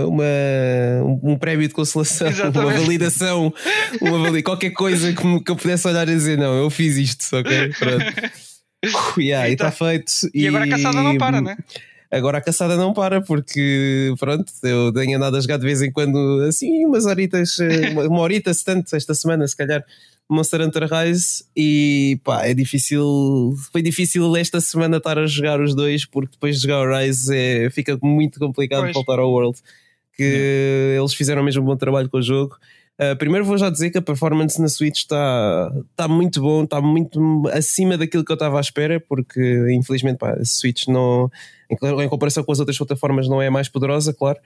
uma, 0.06 0.24
um, 1.22 1.36
prémio 1.38 1.68
de 1.68 1.72
consolação, 1.74 2.26
uma 2.26 2.32
Exatamente. 2.34 2.80
validação, 2.80 3.54
uma 4.00 4.18
vali 4.18 4.42
qualquer 4.42 4.70
coisa 4.70 5.12
que, 5.12 5.24
me- 5.24 5.42
que 5.42 5.50
eu 5.50 5.56
pudesse 5.56 5.86
olhar 5.86 6.08
e 6.08 6.12
dizer: 6.14 6.36
Não, 6.36 6.52
eu 6.54 6.68
fiz 6.68 6.96
isto, 6.96 7.36
ok? 7.36 7.72
Pronto. 7.78 8.04
Uh, 9.16 9.20
yeah, 9.22 9.48
e 9.48 9.52
está 9.52 9.70
feito. 9.70 10.12
E, 10.34 10.48
agora 10.48 10.64
a 10.64 10.68
caçada 10.68 11.00
não 11.00 11.16
para, 11.16 11.40
né? 11.40 11.56
Agora 12.12 12.36
a 12.36 12.40
caçada 12.42 12.76
não 12.76 12.92
para, 12.92 13.22
porque 13.22 14.12
pronto, 14.18 14.44
eu 14.62 14.92
tenho 14.92 15.16
andado 15.16 15.34
a 15.34 15.40
jogar 15.40 15.56
de 15.56 15.64
vez 15.64 15.80
em 15.80 15.90
quando 15.90 16.44
assim, 16.46 16.84
umas 16.84 17.06
horitas, 17.06 17.58
eh, 17.58 17.88
uma, 17.92 18.02
uma 18.06 18.20
horita, 18.20 18.52
se 18.52 18.62
tanto, 18.62 18.94
esta 18.94 19.14
semana, 19.14 19.48
se 19.48 19.56
calhar, 19.56 19.82
Monster 20.28 20.60
Hunter 20.60 20.86
Rise, 20.92 21.42
e 21.56 22.20
pá, 22.22 22.44
é 22.46 22.52
difícil, 22.52 23.54
foi 23.72 23.80
difícil 23.80 24.36
esta 24.36 24.60
semana 24.60 24.98
estar 24.98 25.18
a 25.18 25.26
jogar 25.26 25.58
os 25.58 25.74
dois, 25.74 26.04
porque 26.04 26.32
depois 26.32 26.56
de 26.56 26.62
jogar 26.62 26.86
o 26.86 26.98
Rise 26.98 27.34
é, 27.34 27.70
fica 27.70 27.98
muito 28.02 28.38
complicado 28.38 28.82
Pois. 28.82 28.92
voltar 28.92 29.18
ao 29.18 29.30
World, 29.30 29.58
que 30.14 30.94
eles 30.98 31.14
fizeram 31.14 31.42
mesmo 31.42 31.62
um 31.62 31.66
bom 31.66 31.76
trabalho 31.76 32.10
com 32.10 32.18
o 32.18 32.22
jogo. 32.22 32.58
Uh, 33.02 33.16
primeiro 33.16 33.44
vou 33.44 33.58
já 33.58 33.68
dizer 33.68 33.90
que 33.90 33.98
a 33.98 34.02
performance 34.02 34.60
na 34.60 34.68
Switch 34.68 34.98
está 34.98 35.72
tá 35.96 36.06
muito 36.06 36.40
bom, 36.40 36.62
está 36.62 36.80
muito 36.80 37.18
acima 37.52 37.98
daquilo 37.98 38.24
que 38.24 38.30
eu 38.30 38.34
estava 38.34 38.58
à 38.58 38.60
espera, 38.60 39.00
porque 39.00 39.40
infelizmente 39.74 40.18
pá, 40.18 40.34
a 40.34 40.44
Switch 40.44 40.86
não, 40.86 41.28
em, 41.68 42.04
em 42.04 42.08
comparação 42.08 42.44
com 42.44 42.52
as 42.52 42.60
outras 42.60 42.78
plataformas, 42.78 43.28
não 43.28 43.42
é 43.42 43.50
mais 43.50 43.68
poderosa, 43.68 44.12
claro. 44.12 44.38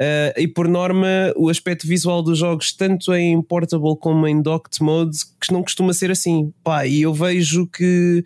Uh, 0.00 0.32
e 0.34 0.48
por 0.48 0.66
norma, 0.66 1.06
o 1.36 1.50
aspecto 1.50 1.86
visual 1.86 2.22
dos 2.22 2.38
jogos, 2.38 2.72
tanto 2.72 3.14
em 3.14 3.40
portable 3.42 3.94
como 4.00 4.26
em 4.26 4.40
docked 4.40 4.82
mode, 4.82 5.18
que 5.38 5.52
não 5.52 5.62
costuma 5.62 5.92
ser 5.92 6.10
assim. 6.10 6.52
Pá, 6.64 6.86
e 6.86 7.02
eu 7.02 7.12
vejo 7.12 7.66
que, 7.66 8.24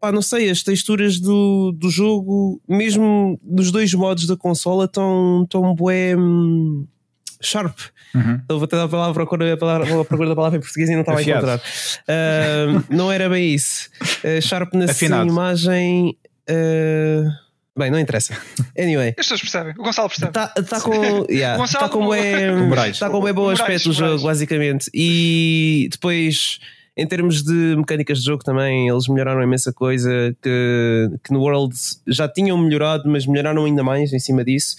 pá, 0.00 0.10
não 0.10 0.22
sei, 0.22 0.48
as 0.48 0.62
texturas 0.62 1.20
do, 1.20 1.72
do 1.72 1.90
jogo, 1.90 2.60
mesmo 2.66 3.38
dos 3.42 3.70
dois 3.70 3.92
modos 3.92 4.26
da 4.26 4.34
consola, 4.34 4.86
estão 4.86 5.46
tão 5.50 5.74
bué. 5.74 6.16
hum, 6.16 6.86
Sharp, 7.42 7.78
Uhum. 8.14 8.40
eu 8.48 8.58
vou 8.58 8.66
tentar 8.66 8.84
a 8.84 8.88
palavra, 8.88 9.14
procura, 9.14 9.54
a 9.54 9.56
palavra, 9.56 10.00
a 10.00 10.04
procura 10.04 10.28
da 10.30 10.34
palavra 10.34 10.58
em 10.58 10.60
português 10.60 10.88
e 10.90 10.92
não 10.94 11.00
estava 11.00 11.18
a 11.18 11.22
encontrar. 11.22 11.60
Ah, 12.08 12.82
não 12.90 13.10
era 13.12 13.28
bem 13.28 13.54
isso. 13.54 13.88
Uh, 14.24 14.42
sharpness 14.42 14.90
Afinado. 14.90 15.26
em 15.26 15.28
imagem. 15.32 16.16
ah, 16.48 17.30
bem, 17.78 17.90
não 17.90 17.98
interessa. 18.00 18.36
Anyway. 18.78 19.10
As 19.10 19.14
pessoas 19.26 19.40
percebem, 19.40 19.74
o 19.78 19.82
Gonçalo 19.82 20.08
percebe. 20.08 20.28
Está 20.30 20.48
tá 20.48 20.80
com. 20.80 21.26
Yeah, 21.30 21.56
Gonçalo- 21.56 21.84
tá 21.86 21.88
com 21.92 22.12
é, 22.14 22.52
O 22.52 22.68
Moraes. 22.68 22.98
tá 22.98 23.08
com 23.08 23.28
é 23.28 23.32
bom 23.32 23.48
aspecto 23.48 23.90
o 23.90 23.92
jogo, 23.92 24.22
basicamente. 24.24 24.90
E 24.92 25.88
depois, 25.92 26.58
em 26.96 27.06
termos 27.06 27.42
de 27.44 27.52
mecânicas 27.76 28.18
de 28.18 28.24
jogo 28.26 28.42
também, 28.42 28.88
eles 28.88 29.06
melhoraram 29.08 29.42
imensa 29.42 29.72
coisa 29.72 30.10
que, 30.42 31.10
que 31.24 31.32
no 31.32 31.40
World 31.40 31.74
já 32.08 32.28
tinham 32.28 32.58
melhorado, 32.58 33.04
mas 33.08 33.24
melhoraram 33.24 33.64
ainda 33.64 33.82
mais 33.84 34.12
em 34.12 34.18
cima 34.18 34.44
disso. 34.44 34.76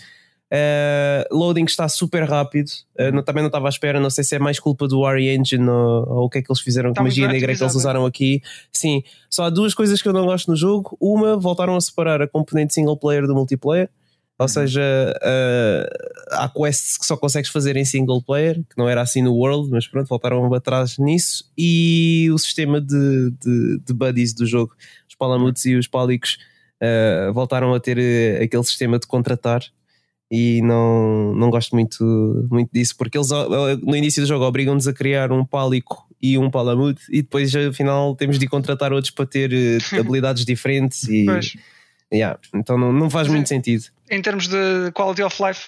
Uh, 0.51 1.23
loading 1.33 1.63
está 1.63 1.87
super 1.87 2.23
rápido. 2.23 2.69
Uh, 2.99 3.11
não- 3.13 3.23
também 3.23 3.41
não 3.41 3.47
estava 3.47 3.67
à 3.67 3.69
espera. 3.69 3.99
Não 4.01 4.09
sei 4.09 4.23
se 4.23 4.35
é 4.35 4.39
mais 4.39 4.59
culpa 4.59 4.85
do 4.87 5.07
RE 5.09 5.33
Engine 5.33 5.69
ou, 5.69 6.09
ou 6.09 6.25
o 6.25 6.29
que 6.29 6.39
é 6.39 6.41
que 6.41 6.51
eles 6.51 6.61
fizeram 6.61 6.93
com 6.93 7.01
muito 7.01 7.13
magia 7.13 7.27
negra 7.27 7.55
que 7.55 7.63
eles 7.63 7.75
usaram 7.75 8.05
aqui. 8.05 8.41
Sim, 8.71 9.01
só 9.29 9.45
há 9.45 9.49
duas 9.49 9.73
coisas 9.73 10.01
que 10.01 10.07
eu 10.07 10.13
não 10.13 10.25
gosto 10.25 10.51
no 10.51 10.57
jogo. 10.57 10.97
Uma, 10.99 11.37
voltaram 11.37 11.75
a 11.75 11.81
separar 11.81 12.21
a 12.21 12.27
componente 12.27 12.73
single 12.73 12.97
player 12.97 13.25
do 13.25 13.33
multiplayer. 13.33 13.89
Ou 14.37 14.47
seja, 14.47 14.81
uh, 15.21 16.35
há 16.35 16.49
quests 16.49 16.97
que 16.97 17.05
só 17.05 17.15
consegues 17.15 17.51
fazer 17.51 17.77
em 17.77 17.85
single 17.85 18.23
player, 18.23 18.55
que 18.55 18.75
não 18.75 18.89
era 18.89 18.99
assim 18.99 19.21
no 19.21 19.35
World, 19.35 19.69
mas 19.69 19.87
pronto, 19.87 20.07
voltaram 20.07 20.51
atrás 20.55 20.97
nisso. 20.97 21.45
E 21.55 22.27
o 22.33 22.37
sistema 22.39 22.81
de, 22.81 23.31
de, 23.39 23.79
de 23.85 23.93
buddies 23.93 24.33
do 24.33 24.45
jogo, 24.47 24.73
os 25.07 25.13
palamutes 25.15 25.63
e 25.65 25.75
os 25.75 25.87
pálicos, 25.87 26.39
uh, 26.81 27.31
voltaram 27.31 27.71
a 27.73 27.79
ter 27.79 28.41
aquele 28.41 28.63
sistema 28.63 28.97
de 28.97 29.05
contratar. 29.05 29.61
E 30.31 30.61
não, 30.61 31.35
não 31.35 31.49
gosto 31.49 31.75
muito, 31.75 32.47
muito 32.49 32.69
disso, 32.71 32.95
porque 32.97 33.17
eles 33.17 33.29
no 33.83 33.95
início 33.95 34.23
do 34.23 34.27
jogo 34.27 34.45
obrigam-nos 34.45 34.87
a 34.87 34.93
criar 34.93 35.29
um 35.29 35.43
pálico 35.43 36.07
e 36.21 36.37
um 36.37 36.49
palamute 36.49 37.01
e 37.09 37.21
depois 37.21 37.53
afinal 37.53 38.15
temos 38.15 38.39
de 38.39 38.47
contratar 38.47 38.93
outros 38.93 39.11
para 39.11 39.25
ter 39.25 39.51
uh, 39.51 39.99
habilidades 39.99 40.45
diferentes 40.45 41.03
e 41.03 41.25
yeah, 42.13 42.39
então 42.53 42.77
não, 42.77 42.91
não 42.91 43.09
faz 43.09 43.27
muito 43.27 43.47
sentido. 43.49 43.85
Em 44.09 44.21
termos 44.21 44.47
de 44.47 44.91
quality 44.93 45.23
of 45.23 45.41
life, 45.41 45.67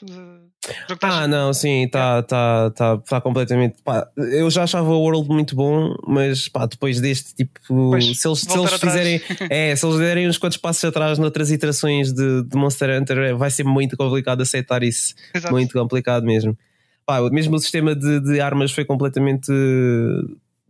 ah, 1.02 1.28
não, 1.28 1.54
sim, 1.54 1.84
está 1.84 2.24
tá, 2.24 2.70
tá, 2.72 2.98
tá 2.98 3.22
completamente. 3.22 3.76
Pá, 3.84 4.08
eu 4.16 4.50
já 4.50 4.64
achava 4.64 4.90
o 4.90 5.02
World 5.02 5.28
muito 5.28 5.56
bom, 5.56 5.94
mas 6.08 6.48
pá, 6.48 6.66
depois 6.66 7.02
deste 7.02 7.36
tipo, 7.36 7.60
pois, 7.68 8.18
se 8.18 8.28
eles, 8.28 8.40
se 8.40 8.58
eles 8.58 8.74
fizerem, 8.74 9.22
é, 9.50 9.76
se 9.76 9.86
eles 9.86 9.98
derem 9.98 10.28
uns 10.28 10.38
quantos 10.38 10.58
passos 10.58 10.84
atrás 10.86 11.20
noutras 11.20 11.52
iterações 11.52 12.14
de, 12.14 12.44
de 12.44 12.56
Monster 12.56 12.98
Hunter, 12.98 13.18
é, 13.18 13.34
vai 13.34 13.52
ser 13.52 13.66
muito 13.66 13.98
complicado 13.98 14.42
aceitar 14.42 14.84
isso. 14.84 15.14
Exato. 15.34 15.54
Muito 15.54 15.74
complicado 15.74 16.24
mesmo. 16.24 16.58
Pá, 17.06 17.20
mesmo 17.30 17.58
o 17.58 17.60
sistema 17.60 17.94
de, 17.94 18.22
de 18.22 18.40
armas 18.40 18.72
foi 18.72 18.86
completamente 18.86 19.52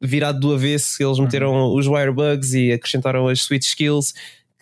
virado 0.01 0.39
do 0.39 0.53
avesso. 0.55 1.03
Eles 1.03 1.19
meteram 1.19 1.53
uhum. 1.53 1.77
os 1.77 1.87
wirebugs 1.87 2.53
e 2.53 2.71
acrescentaram 2.71 3.27
as 3.27 3.41
switch 3.41 3.67
skills 3.67 4.13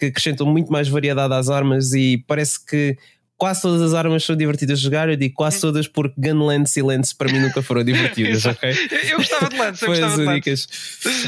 que 0.02 0.08
acrescentam 0.08 0.48
muito 0.48 0.72
mais 0.72 0.88
variedade 0.88 1.32
às 1.32 1.48
armas 1.48 1.94
e 1.94 2.24
parece 2.28 2.66
que 2.66 2.98
quase 3.38 3.62
todas 3.62 3.82
as 3.84 3.94
armas 3.94 4.24
são 4.24 4.36
divertidas 4.36 4.80
de 4.80 4.86
jogar. 4.86 5.10
Eu 5.10 5.16
digo 5.16 5.36
quase 5.36 5.58
hum. 5.58 5.62
todas 5.62 5.88
porque 5.88 6.20
Gunlance 6.20 6.80
e 6.80 6.82
Lance 6.82 7.16
para 7.16 7.32
mim 7.32 7.40
nunca 7.40 7.62
foram 7.62 7.84
divertidas, 7.84 8.44
ok? 8.48 8.72
eu 9.12 9.18
gostava 9.18 9.50
de 9.50 9.58
Lance, 9.58 9.84
eu 9.84 9.90
gostava 9.90 10.18
de 10.18 10.24
Lance. 10.24 10.68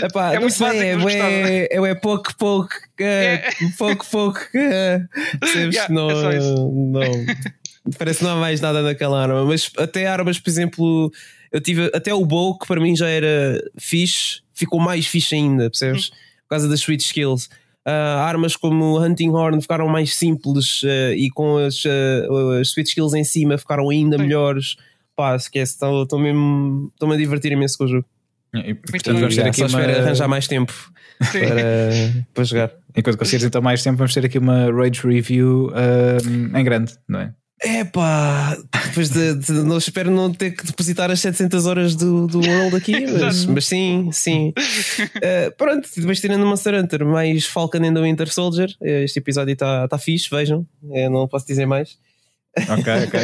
Epá, 0.03 0.33
é 0.33 0.39
não 0.39 0.49
sei, 0.49 0.67
é, 0.79 1.67
é, 1.71 1.75
é 1.75 1.95
pouco, 1.95 2.35
pouco, 2.35 2.73
pouco, 3.77 4.05
pouco. 4.09 4.39
Yeah, 4.55 5.07
não, 5.89 6.09
é 6.31 6.39
não, 6.39 7.25
parece 7.97 8.19
que 8.19 8.25
não 8.25 8.31
há 8.31 8.39
mais 8.39 8.59
nada 8.59 8.81
naquela 8.81 9.21
arma, 9.21 9.45
mas 9.45 9.69
até 9.77 10.07
armas, 10.07 10.39
por 10.39 10.49
exemplo, 10.49 11.11
eu 11.51 11.61
tive 11.61 11.91
até 11.93 12.11
o 12.11 12.25
bow 12.25 12.57
que 12.57 12.65
para 12.65 12.81
mim 12.81 12.95
já 12.95 13.07
era 13.07 13.63
fixe, 13.77 14.41
ficou 14.51 14.79
mais 14.79 15.05
fixe 15.05 15.35
ainda, 15.35 15.69
percebes? 15.69 16.07
Hum. 16.07 16.15
Por 16.43 16.49
causa 16.49 16.67
das 16.67 16.79
switch 16.79 17.05
skills. 17.05 17.49
Uh, 17.85 18.17
armas 18.19 18.55
como 18.55 18.85
o 18.85 19.03
Hunting 19.03 19.29
Horn 19.29 19.61
ficaram 19.61 19.89
mais 19.89 20.15
simples 20.15 20.83
uh, 20.83 21.13
e 21.17 21.29
com 21.29 21.57
as, 21.57 21.83
uh, 21.83 22.51
as 22.61 22.69
Switch 22.69 22.87
Skills 22.87 23.13
em 23.13 23.25
cima 23.25 23.57
ficaram 23.57 23.89
ainda 23.89 24.17
Sim. 24.17 24.23
melhores. 24.23 24.77
Pá, 25.15 25.35
esquece, 25.35 25.73
estou 25.73 26.19
mesmo 26.19 26.89
estou-me 26.93 27.15
a 27.15 27.17
divertir 27.17 27.51
imenso 27.51 27.77
com 27.77 27.83
o 27.83 27.87
jogo. 27.87 28.05
E, 28.53 28.73
portanto, 28.73 29.19
vamos 29.19 29.35
ter 29.35 29.47
aqui 29.47 29.63
uma... 29.63 29.79
arranjar 29.79 30.27
mais 30.27 30.47
tempo 30.47 30.73
para, 31.19 32.25
para 32.33 32.43
jogar. 32.43 32.71
Enquanto 32.95 33.17
conseguires 33.17 33.45
então 33.45 33.61
mais 33.61 33.83
tempo, 33.83 33.97
vamos 33.97 34.13
ter 34.13 34.25
aqui 34.25 34.37
uma 34.37 34.71
Rage 34.71 35.01
Review 35.05 35.71
em 36.55 36.63
grande, 36.63 36.93
não 37.07 37.19
é? 37.19 37.33
É 37.61 37.83
pá, 37.85 38.57
depois 38.87 39.09
de, 39.09 39.35
de, 39.35 39.51
não 39.53 39.77
espero 39.77 40.11
não 40.11 40.33
ter 40.33 40.51
que 40.51 40.65
depositar 40.65 41.09
as 41.09 41.21
700 41.21 41.65
horas 41.65 41.95
do, 41.95 42.27
do 42.27 42.39
World 42.41 42.75
aqui, 42.75 43.05
mas, 43.07 43.45
mas 43.45 43.65
sim, 43.65 44.09
sim. 44.11 44.53
Uh, 44.99 45.51
pronto, 45.57 45.87
depois 45.95 46.19
tirando 46.19 46.45
Monster 46.45 46.73
Hunter, 46.73 47.05
mais 47.05 47.45
Falcon 47.45 47.77
and 47.77 47.93
the 47.93 48.01
Winter 48.01 48.31
Soldier. 48.31 48.69
Este 48.81 49.19
episódio 49.19 49.53
está 49.53 49.87
tá 49.87 49.97
fixe, 49.97 50.29
vejam, 50.29 50.67
Eu 50.91 51.09
não 51.09 51.27
posso 51.27 51.47
dizer 51.47 51.65
mais. 51.65 51.97
Ok, 52.57 52.93
ok. 53.07 53.19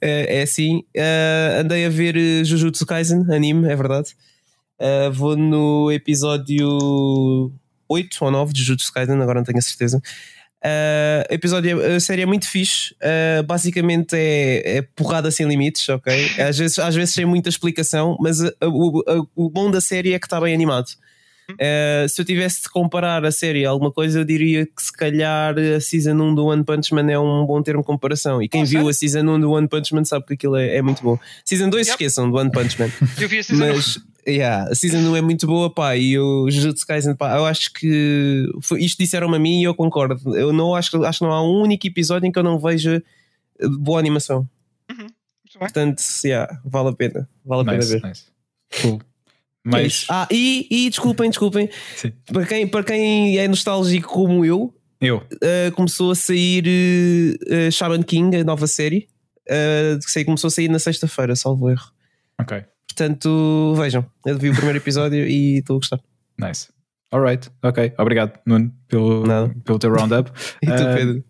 é, 0.00 0.38
é 0.40 0.42
assim. 0.42 0.78
Uh, 0.96 1.60
andei 1.60 1.86
a 1.86 1.88
ver 1.88 2.44
Jujutsu 2.44 2.84
Kaisen, 2.84 3.24
anime, 3.32 3.70
é 3.70 3.76
verdade. 3.76 4.10
Uh, 4.80 5.12
vou 5.12 5.36
no 5.36 5.90
episódio 5.92 7.52
8 7.88 8.24
ou 8.24 8.30
9 8.30 8.52
de 8.52 8.60
Jujutsu 8.60 8.92
Kaisen, 8.92 9.20
agora 9.20 9.38
não 9.38 9.44
tenho 9.44 9.58
a 9.58 9.62
certeza. 9.62 10.00
Uh, 10.64 11.20
episódio, 11.28 11.78
a 11.84 12.00
série 12.00 12.22
é 12.22 12.26
muito 12.26 12.48
fixe. 12.48 12.94
Uh, 12.94 13.42
basicamente 13.42 14.16
é, 14.16 14.78
é, 14.78 14.82
porrada 14.82 15.30
sem 15.30 15.46
limites, 15.46 15.86
ok? 15.90 16.12
Às 16.40 16.56
vezes, 16.56 16.78
às 16.78 16.94
vezes 16.94 17.12
sem 17.12 17.26
muita 17.26 17.50
explicação, 17.50 18.16
mas 18.18 18.42
a, 18.42 18.48
a, 18.48 18.66
a, 18.66 19.26
o 19.36 19.50
bom 19.50 19.70
da 19.70 19.80
série 19.80 20.14
é 20.14 20.18
que 20.18 20.26
está 20.26 20.40
bem 20.40 20.54
animado. 20.54 20.86
Uh, 21.50 22.08
se 22.08 22.18
eu 22.18 22.24
tivesse 22.24 22.62
de 22.62 22.70
comparar 22.70 23.22
a 23.22 23.30
série 23.30 23.66
a 23.66 23.70
alguma 23.70 23.92
coisa, 23.92 24.20
eu 24.20 24.24
diria 24.24 24.64
que 24.64 24.82
se 24.82 24.92
calhar 24.92 25.54
a 25.58 25.78
Season 25.78 26.14
1 26.14 26.34
do 26.34 26.46
One 26.46 26.64
Punch 26.64 26.94
Man 26.94 27.10
é 27.10 27.18
um 27.18 27.44
bom 27.44 27.62
termo 27.62 27.82
de 27.82 27.86
comparação. 27.86 28.42
E 28.42 28.48
quem 28.48 28.62
oh, 28.62 28.66
viu 28.66 28.88
a 28.88 28.92
Season 28.94 29.20
1 29.20 29.40
do 29.40 29.52
One 29.52 29.68
Punch 29.68 29.94
Man 29.94 30.04
sabe 30.04 30.24
que 30.24 30.34
aquilo 30.34 30.56
é, 30.56 30.76
é 30.76 30.82
muito 30.82 31.02
bom. 31.02 31.18
Season 31.44 31.68
2 31.68 31.86
yep. 31.86 31.92
esqueçam 31.94 32.30
do 32.30 32.38
One 32.38 32.50
Punch 32.50 32.80
Man. 32.80 32.90
eu 33.20 33.28
vi 33.28 33.40
a 33.40 33.42
Season 33.42 33.66
mas, 33.66 33.98
Yeah, 34.26 34.70
a 34.70 34.74
season 34.74 34.98
1 35.10 35.16
é 35.16 35.20
muito 35.20 35.46
boa, 35.46 35.68
pá, 35.68 35.96
e 35.96 36.18
o 36.18 36.50
Jujutsu 36.50 36.86
Kaisen, 36.86 37.14
pá, 37.14 37.36
eu 37.36 37.44
acho 37.44 37.72
que 37.72 38.48
foi, 38.62 38.82
isto 38.82 38.98
disseram-me 38.98 39.36
a 39.36 39.38
mim 39.38 39.60
e 39.60 39.64
eu 39.64 39.74
concordo. 39.74 40.36
Eu 40.36 40.52
não 40.52 40.74
acho, 40.74 41.04
acho 41.04 41.18
que 41.18 41.24
não 41.24 41.32
há 41.32 41.42
um 41.42 41.60
único 41.60 41.86
episódio 41.86 42.26
em 42.26 42.32
que 42.32 42.38
eu 42.38 42.42
não 42.42 42.58
veja 42.58 43.02
eh, 43.60 43.68
boa 43.68 43.98
animação. 43.98 44.48
Uhum. 44.90 45.06
Portanto, 45.58 46.02
yeah, 46.24 46.60
vale 46.64 46.88
a 46.88 46.92
pena. 46.92 47.28
Vale 47.44 47.68
a 47.68 47.72
nice, 47.74 47.88
pena 47.88 48.00
ver. 48.00 48.08
Nice. 48.08 48.24
Cool. 48.82 49.00
Mas... 49.62 50.06
ah, 50.10 50.28
e, 50.30 50.66
e 50.70 50.90
desculpem, 50.90 51.30
desculpem. 51.30 51.70
Para 52.32 52.46
quem, 52.46 52.66
para 52.66 52.84
quem 52.84 53.38
é 53.38 53.48
nostálgico 53.48 54.08
como 54.08 54.44
eu, 54.44 54.74
eu. 55.00 55.18
Uh, 55.18 55.72
começou 55.74 56.10
a 56.10 56.14
sair 56.14 56.64
uh, 56.66 57.70
Shaman 57.70 58.02
King, 58.02 58.36
a 58.36 58.44
nova 58.44 58.66
série. 58.66 59.08
Uh, 59.46 59.98
que 60.00 60.24
começou 60.24 60.48
a 60.48 60.50
sair 60.50 60.68
na 60.68 60.78
sexta-feira, 60.78 61.36
salvo 61.36 61.70
erro. 61.70 61.90
Ok. 62.40 62.64
Portanto, 62.96 63.74
vejam, 63.76 64.06
eu 64.24 64.38
vi 64.38 64.50
o 64.50 64.54
primeiro 64.54 64.78
episódio 64.78 65.26
e 65.26 65.58
estou 65.58 65.76
a 65.76 65.78
gostar. 65.80 66.00
Nice. 66.38 66.68
Alright, 67.12 67.50
ok. 67.62 67.92
Obrigado, 67.98 68.38
Nuno, 68.46 68.72
pelo, 68.88 69.24
pelo 69.64 69.78
teu 69.80 69.92
roundup. 69.92 70.30
e 70.62 70.66
tu, 70.66 70.72
uh, 70.72 70.94
Pedro? 70.94 71.24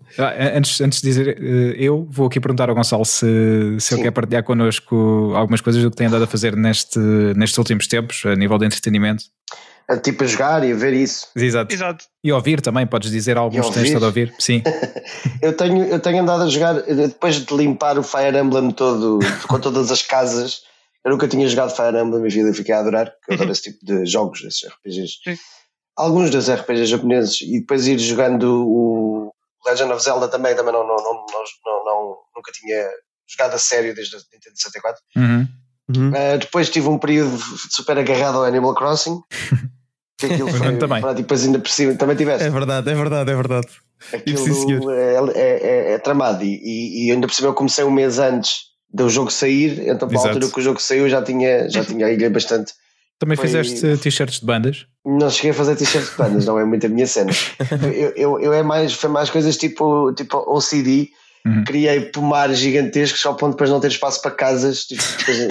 antes, 0.57 0.81
antes 0.83 1.01
de 1.01 1.09
dizer, 1.09 1.39
uh, 1.39 1.75
eu 1.77 2.07
vou 2.11 2.27
aqui 2.27 2.39
perguntar 2.39 2.69
ao 2.69 2.75
Gonçalo 2.75 3.05
se, 3.05 3.77
se 3.81 3.95
ele 3.95 4.03
quer 4.03 4.11
partilhar 4.11 4.45
connosco 4.45 5.33
algumas 5.35 5.63
coisas 5.63 5.83
do 5.83 5.91
que 5.91 5.97
tem 5.97 6.07
andado 6.07 6.25
a 6.25 6.27
fazer 6.27 6.55
neste, 6.55 6.99
nestes 7.35 7.57
últimos 7.57 7.87
tempos, 7.87 8.23
a 8.27 8.35
nível 8.35 8.59
de 8.59 8.67
entretenimento. 8.67 9.25
É 9.89 9.97
tipo 9.97 10.25
a 10.25 10.27
jogar 10.27 10.65
e 10.67 10.73
a 10.73 10.75
ver 10.75 10.93
isso. 10.93 11.29
Exato. 11.35 11.75
Exato. 11.75 12.05
E 12.23 12.31
ouvir 12.31 12.61
também, 12.61 12.87
podes 12.87 13.11
dizer 13.11 13.39
alguns 13.39 13.69
que 13.69 13.75
tens 13.75 13.87
estado 13.89 14.05
a 14.05 14.09
ouvir? 14.09 14.35
Sim. 14.39 14.63
eu, 15.41 15.55
tenho, 15.55 15.85
eu 15.85 16.01
tenho 16.01 16.23
andado 16.23 16.43
a 16.43 16.49
jogar, 16.49 16.75
depois 16.75 17.37
de 17.37 17.55
limpar 17.55 17.99
o 17.99 18.03
Fire 18.03 18.39
Emblem 18.39 18.71
todo, 18.71 19.19
com 19.49 19.59
todas 19.59 19.91
as 19.91 20.03
casas 20.03 20.63
eu 21.05 21.11
nunca 21.11 21.29
tinha 21.29 21.47
jogado 21.49 21.75
Fire 21.75 21.89
Emblem 21.89 22.11
na 22.11 22.19
minha 22.19 22.31
vida 22.31 22.51
e 22.51 22.55
fiquei 22.55 22.75
a 22.75 22.81
adorar, 22.81 23.11
porque 23.11 23.31
eu 23.31 23.35
adoro 23.35 23.49
uhum. 23.49 23.53
esse 23.53 23.63
tipo 23.63 23.85
de 23.85 24.07
jogos, 24.07 24.43
esses 24.43 24.67
RPGs. 24.67 25.13
Sim. 25.23 25.39
Alguns 25.97 26.31
dos 26.31 26.51
RPGs 26.51 26.87
japoneses 26.87 27.41
e 27.43 27.61
depois 27.61 27.87
ir 27.87 27.99
jogando 27.99 28.67
o 28.67 29.33
Legend 29.67 29.93
of 29.93 30.03
Zelda 30.03 30.29
também, 30.29 30.57
também 30.57 30.73
não, 30.73 30.87
não, 30.87 30.97
não, 30.97 31.05
não, 31.05 31.85
não 31.85 32.17
nunca 32.35 32.51
tinha 32.53 32.89
jogado 33.29 33.55
a 33.55 33.59
sério 33.59 33.95
desde 33.95 34.17
a 34.17 34.19
Nintendo 34.33 34.57
64. 34.57 35.03
Uhum. 35.17 35.49
Uhum. 35.95 36.09
Uh, 36.09 36.39
depois 36.39 36.71
tive 36.71 36.89
um 36.89 36.99
período 36.99 37.39
super 37.71 37.99
agarrado 37.99 38.39
ao 38.39 38.45
Animal 38.45 38.75
Crossing. 38.75 39.21
que 40.19 40.27
aquilo 40.27 40.51
foi, 40.51 40.79
também. 40.79 41.01
Para, 41.01 41.13
depois 41.13 41.45
ainda 41.45 41.59
por 41.59 41.69
cima, 41.69 41.95
também 41.95 42.17
tiveste. 42.17 42.47
É 42.47 42.51
verdade, 42.51 42.91
é 42.91 42.95
verdade, 42.95 43.31
é 43.31 43.35
verdade. 43.35 43.69
Aquilo 44.13 44.91
é, 44.91 45.15
é, 45.15 45.41
é, 45.41 45.93
é, 45.93 45.99
tramado 45.99 46.45
e, 46.45 47.07
e, 47.07 47.11
ainda 47.11 47.27
por 47.27 47.35
cima 47.35 47.49
eu 47.49 47.55
comecei 47.55 47.85
um 47.85 47.91
mês 47.91 48.19
antes 48.19 48.74
do 48.95 49.11
jogo 49.11 49.31
sair, 49.31 49.89
então 49.89 50.09
para 50.09 50.21
a 50.21 50.29
altura 50.29 50.49
que 50.49 50.59
o 50.61 50.63
jogo 50.63 50.81
saiu 50.81 51.09
já 51.09 51.21
tinha, 51.21 51.69
já 51.69 51.85
tinha 51.85 52.07
a 52.07 52.13
ilha 52.13 52.31
bastante. 52.31 52.73
Também 53.19 53.37
Foi... 53.37 53.47
fizeste 53.47 53.97
t-shirts 53.99 54.39
de 54.39 54.47
bandas? 54.47 54.87
Não 55.05 55.29
cheguei 55.29 55.51
a 55.51 55.55
fazer 55.55 55.75
t-shirts 55.75 56.13
de 56.13 56.17
bandas, 56.17 56.47
não 56.47 56.59
é 56.61 56.65
muito 56.65 56.87
a 56.87 56.89
minha 56.89 57.07
cena. 57.07 57.33
eu, 57.93 58.13
eu, 58.17 58.41
eu, 58.41 58.53
é 58.53 58.63
mais, 58.63 58.93
foi 58.93 59.11
mais 59.11 59.31
coisas 59.31 59.57
tipo, 59.57 60.13
tipo 60.15 60.39
OCD. 60.47 61.09
Uhum. 61.45 61.65
Criei 61.65 62.01
pomares 62.03 62.59
gigantescos 62.59 63.27
ao 63.27 63.35
ponto 63.35 63.51
de 63.51 63.57
depois 63.57 63.71
não 63.71 63.81
ter 63.81 63.89
espaço 63.89 64.23
para 64.23 64.31
casas. 64.31 64.85
Tipo, 64.85 65.03
fiquei 65.03 65.49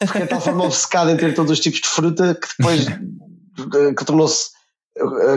de 0.22 0.26
tal 0.28 0.40
forma 0.40 0.64
obcecado 0.64 1.10
em 1.10 1.16
ter 1.16 1.34
todos 1.34 1.50
os 1.50 1.60
tipos 1.60 1.80
de 1.80 1.88
fruta 1.88 2.34
que 2.40 2.48
depois 2.56 2.86
que 3.96 4.04
tornou-se 4.04 4.50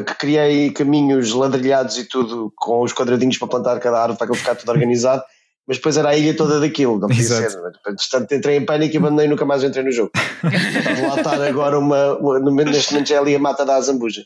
que 0.07 0.15
criei 0.15 0.71
caminhos 0.71 1.33
ladrilhados 1.33 1.97
e 1.97 2.05
tudo 2.05 2.53
com 2.55 2.81
os 2.81 2.93
quadradinhos 2.93 3.37
para 3.37 3.47
plantar 3.47 3.79
cada 3.79 3.99
árvore 3.99 4.17
para 4.17 4.27
que 4.27 4.33
eu 4.33 4.37
ficar 4.37 4.55
tudo 4.55 4.71
organizado 4.71 5.23
mas 5.71 5.77
depois 5.77 5.95
era 5.95 6.09
a 6.09 6.17
ilha 6.17 6.35
toda 6.35 6.59
daquilo, 6.59 6.99
não 6.99 7.07
podia 7.07 7.21
Exato. 7.21 7.49
ser. 7.49 7.61
Portanto, 7.81 8.31
entrei 8.33 8.57
em 8.57 8.65
pânico 8.65 8.93
e 8.93 8.97
abandonei 8.97 9.25
nunca 9.29 9.45
mais 9.45 9.63
entrei 9.63 9.85
no 9.85 9.91
jogo. 9.93 10.11
Estava 10.43 11.07
lá 11.07 11.15
estar 11.15 11.41
agora 11.43 11.79
uma, 11.79 12.17
uma, 12.17 12.39
neste 12.65 12.91
momento 12.91 13.07
já 13.07 13.15
é 13.15 13.19
ali 13.19 13.35
a 13.35 13.39
mata 13.39 13.65
da 13.65 13.75
Azambuja. 13.75 14.25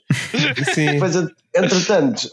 Sim. 0.74 0.94
Depois, 0.94 1.16
entretanto, 1.54 2.32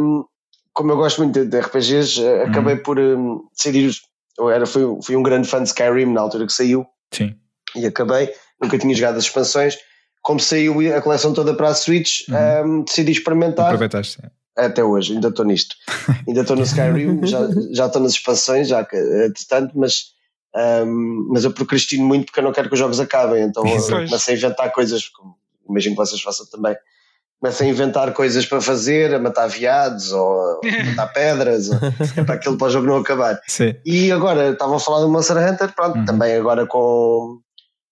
um, 0.00 0.24
como 0.72 0.92
eu 0.92 0.96
gosto 0.96 1.18
muito 1.18 1.44
de 1.44 1.60
RPGs, 1.60 2.24
eh, 2.24 2.44
acabei 2.44 2.76
uhum. 2.76 2.82
por 2.82 2.98
um, 2.98 3.42
decidir. 3.54 3.92
Eu 4.38 4.48
era, 4.48 4.64
fui, 4.64 4.82
fui 5.02 5.14
um 5.14 5.22
grande 5.22 5.46
fã 5.46 5.62
de 5.62 5.68
Skyrim 5.68 6.06
na 6.14 6.22
altura 6.22 6.46
que 6.46 6.52
saiu. 6.54 6.86
Sim. 7.12 7.34
E 7.76 7.84
acabei, 7.84 8.32
nunca 8.62 8.78
tinha 8.78 8.94
jogado 8.94 9.18
as 9.18 9.24
expansões. 9.24 9.76
Como 10.22 10.40
saiu 10.40 10.96
a 10.96 11.02
coleção 11.02 11.34
toda 11.34 11.52
para 11.52 11.68
a 11.68 11.74
Switch, 11.74 12.26
uhum. 12.30 12.78
um, 12.78 12.84
decidi 12.84 13.12
experimentar. 13.12 13.66
Aproveitaste 13.66 14.22
até 14.66 14.82
hoje, 14.82 15.14
ainda 15.14 15.28
estou 15.28 15.44
nisto. 15.44 15.76
ainda 16.26 16.40
estou 16.40 16.56
no 16.56 16.62
Skyrim, 16.62 17.20
já, 17.26 17.40
já 17.72 17.86
estou 17.86 18.02
nas 18.02 18.12
expansões, 18.12 18.68
já 18.68 18.86
tanto, 19.48 19.78
mas, 19.78 20.12
um, 20.84 21.28
mas 21.30 21.44
eu 21.44 21.52
procrastino 21.52 22.04
muito 22.04 22.26
porque 22.26 22.40
eu 22.40 22.44
não 22.44 22.52
quero 22.52 22.68
que 22.68 22.74
os 22.74 22.78
jogos 22.78 23.00
acabem, 23.00 23.42
então 23.42 23.62
comecei 23.62 24.34
a 24.34 24.36
inventar 24.36 24.72
coisas, 24.72 25.08
como 25.08 25.36
imagino 25.68 25.94
que 25.94 26.00
vocês 26.00 26.20
façam 26.20 26.46
também, 26.46 26.76
começa 27.40 27.62
a 27.62 27.66
inventar 27.66 28.12
coisas 28.12 28.44
para 28.46 28.60
fazer, 28.60 29.14
a 29.14 29.18
matar 29.18 29.46
viados 29.46 30.12
ou 30.12 30.60
a 30.60 30.60
matar 30.90 31.12
pedras, 31.12 31.70
ou, 31.70 31.78
é 32.16 32.24
para 32.24 32.34
aquilo 32.34 32.58
para 32.58 32.66
o 32.66 32.70
jogo 32.70 32.86
não 32.86 32.96
acabar. 32.96 33.40
Sim. 33.46 33.74
E 33.84 34.10
agora 34.10 34.50
estavam 34.50 34.76
a 34.76 34.80
falar 34.80 35.00
do 35.00 35.08
Monster 35.08 35.36
Hunter, 35.36 35.72
pronto, 35.74 35.98
uhum. 35.98 36.04
também 36.04 36.34
agora 36.34 36.66
com, 36.66 37.40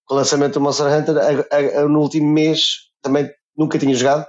com, 0.05 0.15
o 0.15 0.17
lançamento 0.17 0.55
do 0.55 0.61
Monster 0.61 0.87
Hunter, 0.87 1.17
a, 1.17 1.57
a, 1.57 1.83
a, 1.83 1.89
no 1.89 2.01
último 2.01 2.29
mês 2.33 2.87
também 3.03 3.31
nunca 3.57 3.79
tinha 3.79 3.95
jogado. 3.95 4.27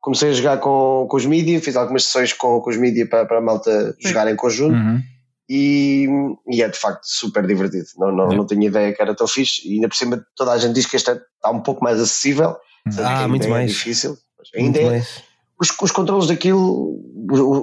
Comecei 0.00 0.30
a 0.30 0.32
jogar 0.32 0.58
com, 0.58 1.06
com 1.08 1.16
os 1.16 1.26
mídia, 1.26 1.60
fiz 1.60 1.76
algumas 1.76 2.04
sessões 2.04 2.32
com, 2.32 2.60
com 2.60 2.70
os 2.70 2.76
mídia 2.76 3.06
para, 3.06 3.26
para 3.26 3.38
a 3.38 3.40
malta 3.40 3.92
Sim. 4.00 4.08
jogar 4.08 4.30
em 4.30 4.36
conjunto. 4.36 4.74
Uhum. 4.74 5.02
E, 5.50 6.06
e, 6.46 6.62
é 6.62 6.68
de 6.68 6.78
facto 6.78 7.04
super 7.04 7.46
divertido. 7.46 7.86
Não, 7.96 8.12
não, 8.12 8.28
não 8.28 8.46
tinha 8.46 8.66
ideia 8.66 8.92
que 8.92 9.00
era 9.00 9.14
tão 9.14 9.26
fixe. 9.26 9.66
E 9.66 9.74
ainda 9.74 9.88
por 9.88 9.96
cima, 9.96 10.24
toda 10.36 10.52
a 10.52 10.58
gente 10.58 10.74
diz 10.74 10.86
que 10.86 10.96
este 10.96 11.10
está 11.10 11.50
um 11.50 11.60
pouco 11.60 11.82
mais 11.82 11.98
acessível. 11.98 12.56
Ah, 12.98 13.26
muito 13.26 13.46
é 13.46 13.50
mais. 13.50 13.70
difícil. 13.70 14.16
Ainda 14.54 14.78
é, 14.78 15.02
os, 15.60 15.70
os 15.80 15.90
controles 15.90 16.28
daquilo, 16.28 17.00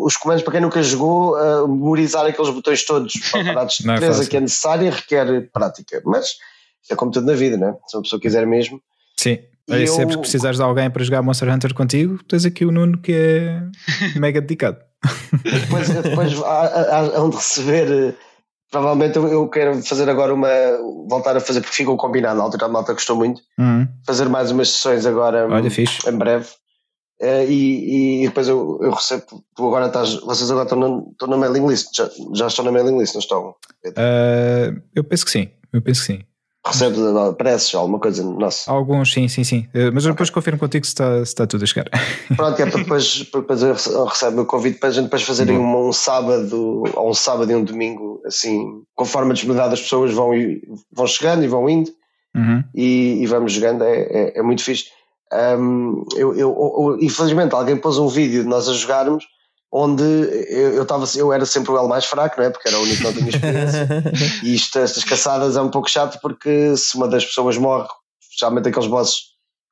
os 0.04 0.18
comandos 0.18 0.44
para 0.44 0.54
quem 0.54 0.62
nunca 0.62 0.84
jogou, 0.84 1.38
uh, 1.38 1.68
memorizar 1.68 2.26
aqueles 2.26 2.50
botões 2.50 2.84
todos 2.86 3.14
parados 3.32 3.78
de 3.78 3.88
destreza 3.88 4.24
é 4.24 4.28
que 4.28 4.38
é 4.38 4.42
necessária 4.42 4.92
requer 4.92 5.50
prática. 5.52 6.02
Mas 6.06 6.36
é 6.90 6.96
como 6.96 7.12
tudo 7.12 7.26
na 7.26 7.34
vida, 7.34 7.56
né? 7.56 7.76
Se 7.88 7.96
uma 7.96 8.04
pessoa 8.04 8.20
quiser 8.20 8.46
mesmo. 8.46 8.82
Sim. 9.18 9.40
E 9.68 9.82
eu... 9.82 9.88
sempre 9.88 10.16
que 10.16 10.22
precisares 10.22 10.58
de 10.58 10.64
alguém 10.64 10.90
para 10.90 11.04
jogar 11.04 11.22
Monster 11.22 11.52
Hunter 11.52 11.74
contigo, 11.74 12.24
tens 12.24 12.46
aqui 12.46 12.66
o 12.66 12.72
Nuno 12.72 12.98
que 13.00 13.14
é 13.14 13.64
mega 14.20 14.40
dedicado. 14.42 14.78
Depois, 15.44 15.90
depois 15.90 16.34
há, 16.44 17.28
de 17.30 17.36
receber. 17.36 18.16
Provavelmente 18.72 19.18
eu 19.18 19.48
quero 19.48 19.82
fazer 19.84 20.10
agora 20.10 20.34
uma. 20.34 20.50
voltar 21.08 21.38
a 21.38 21.40
fazer, 21.40 21.62
porque 21.62 21.76
ficou 21.76 21.98
combinado 21.98 22.38
na 22.38 22.44
altura, 22.44 22.66
a 22.66 22.70
malta 22.70 22.94
gostou 22.94 23.16
muito. 23.16 23.42
Uhum. 23.58 23.88
Fazer 24.06 24.28
mais 24.28 24.52
umas 24.52 24.70
sessões 24.70 25.06
agora 25.06 25.48
Olha, 25.48 25.72
fixe. 25.72 26.08
em 26.10 26.18
breve. 26.18 26.48
Uh, 27.22 27.48
e, 27.48 28.24
e, 28.24 28.28
depois 28.28 28.48
eu, 28.50 28.78
eu 28.82 28.92
recebo, 28.92 29.24
tu 29.56 29.68
agora 29.68 29.88
estás, 29.88 30.16
vocês 30.16 30.52
agora 30.52 30.66
estão 30.66 30.78
na, 30.78 31.12
estão 31.12 31.30
na 31.30 31.38
mailing 31.38 31.66
list, 31.66 31.96
já, 31.96 32.10
já 32.34 32.48
estão 32.48 32.66
na 32.66 32.74
mailing 32.74 33.00
list, 33.00 33.14
não 33.14 33.22
estão? 33.22 33.56
Uh, 33.86 34.82
eu 34.94 35.02
penso 35.02 35.24
que 35.24 35.32
sim, 35.32 35.50
eu 35.72 35.82
penso 35.82 36.02
que 36.02 36.08
sim. 36.08 36.24
Recebes 36.68 37.00
preços, 37.38 37.76
alguma 37.76 38.00
coisa 38.00 38.24
nossa? 38.24 38.72
Alguns, 38.72 39.14
sim, 39.14 39.28
sim, 39.28 39.44
sim. 39.44 39.68
Uh, 39.74 39.94
mas 39.94 40.04
depois 40.04 40.30
okay. 40.30 40.34
confirmo 40.34 40.60
contigo 40.60 40.84
se 40.84 40.92
está, 40.92 41.18
se 41.18 41.24
está 41.24 41.46
tudo 41.46 41.64
a 41.64 41.68
chegar. 41.68 41.86
Pronto, 42.36 42.60
é 42.60 42.66
para 42.66 42.80
depois, 42.82 43.30
depois 43.32 43.62
eu 43.62 44.06
recebo 44.06 44.42
o 44.42 44.46
convite 44.46 44.80
para 44.80 44.90
a 44.90 44.92
gente 44.92 45.04
depois 45.04 45.22
fazerem 45.22 45.60
um, 45.60 45.88
um, 45.88 45.94
sábado, 45.94 46.84
ou 46.96 47.10
um 47.10 47.14
sábado 47.14 47.52
e 47.52 47.56
um 47.56 47.64
domingo, 47.64 48.20
assim, 48.26 48.82
conforme 48.96 49.32
a 49.32 49.34
disponibilidade 49.34 49.72
das 49.72 49.82
pessoas 49.82 50.12
vão, 50.12 50.32
vão 50.92 51.06
chegando 51.06 51.44
e 51.44 51.48
vão 51.48 51.70
indo 51.70 51.92
uhum. 52.36 52.64
e, 52.74 53.22
e, 53.22 53.28
vamos 53.28 53.54
jogando, 53.54 53.84
é, 53.84 54.00
é, 54.02 54.40
é 54.40 54.42
muito 54.42 54.64
fixe. 54.64 54.86
Um, 55.32 56.04
eu, 56.16 56.36
eu, 56.36 56.50
eu, 56.50 56.98
infelizmente 57.00 57.54
alguém 57.54 57.78
pôs 57.78 57.98
um 57.98 58.08
vídeo 58.08 58.44
de 58.44 58.50
nós 58.50 58.68
a 58.68 58.74
jogarmos 58.74 59.26
onde 59.72 60.04
eu, 60.04 60.74
eu, 60.74 60.86
tava, 60.86 61.06
eu 61.16 61.34
era 61.34 61.46
sempre 61.46 61.72
o 61.72 61.78
L 61.78 61.88
mais 61.88 62.06
fraco, 62.06 62.36
não 62.38 62.46
é? 62.46 62.50
Porque 62.50 62.68
era 62.68 62.78
o 62.78 62.82
único 62.82 62.98
que 62.98 63.04
não 63.04 63.14
tinha 63.14 63.30
experiência. 63.30 63.88
e 64.44 64.56
isto, 64.56 64.80
estas 64.80 65.04
caçadas 65.04 65.58
é 65.58 65.62
um 65.62 65.70
pouco 65.70 65.90
chato 65.90 66.20
porque 66.22 66.76
se 66.78 66.96
uma 66.96 67.08
das 67.08 67.26
pessoas 67.26 67.58
morre, 67.58 67.88
especialmente 68.22 68.70
aqueles 68.70 68.88
bosses, 68.88 69.20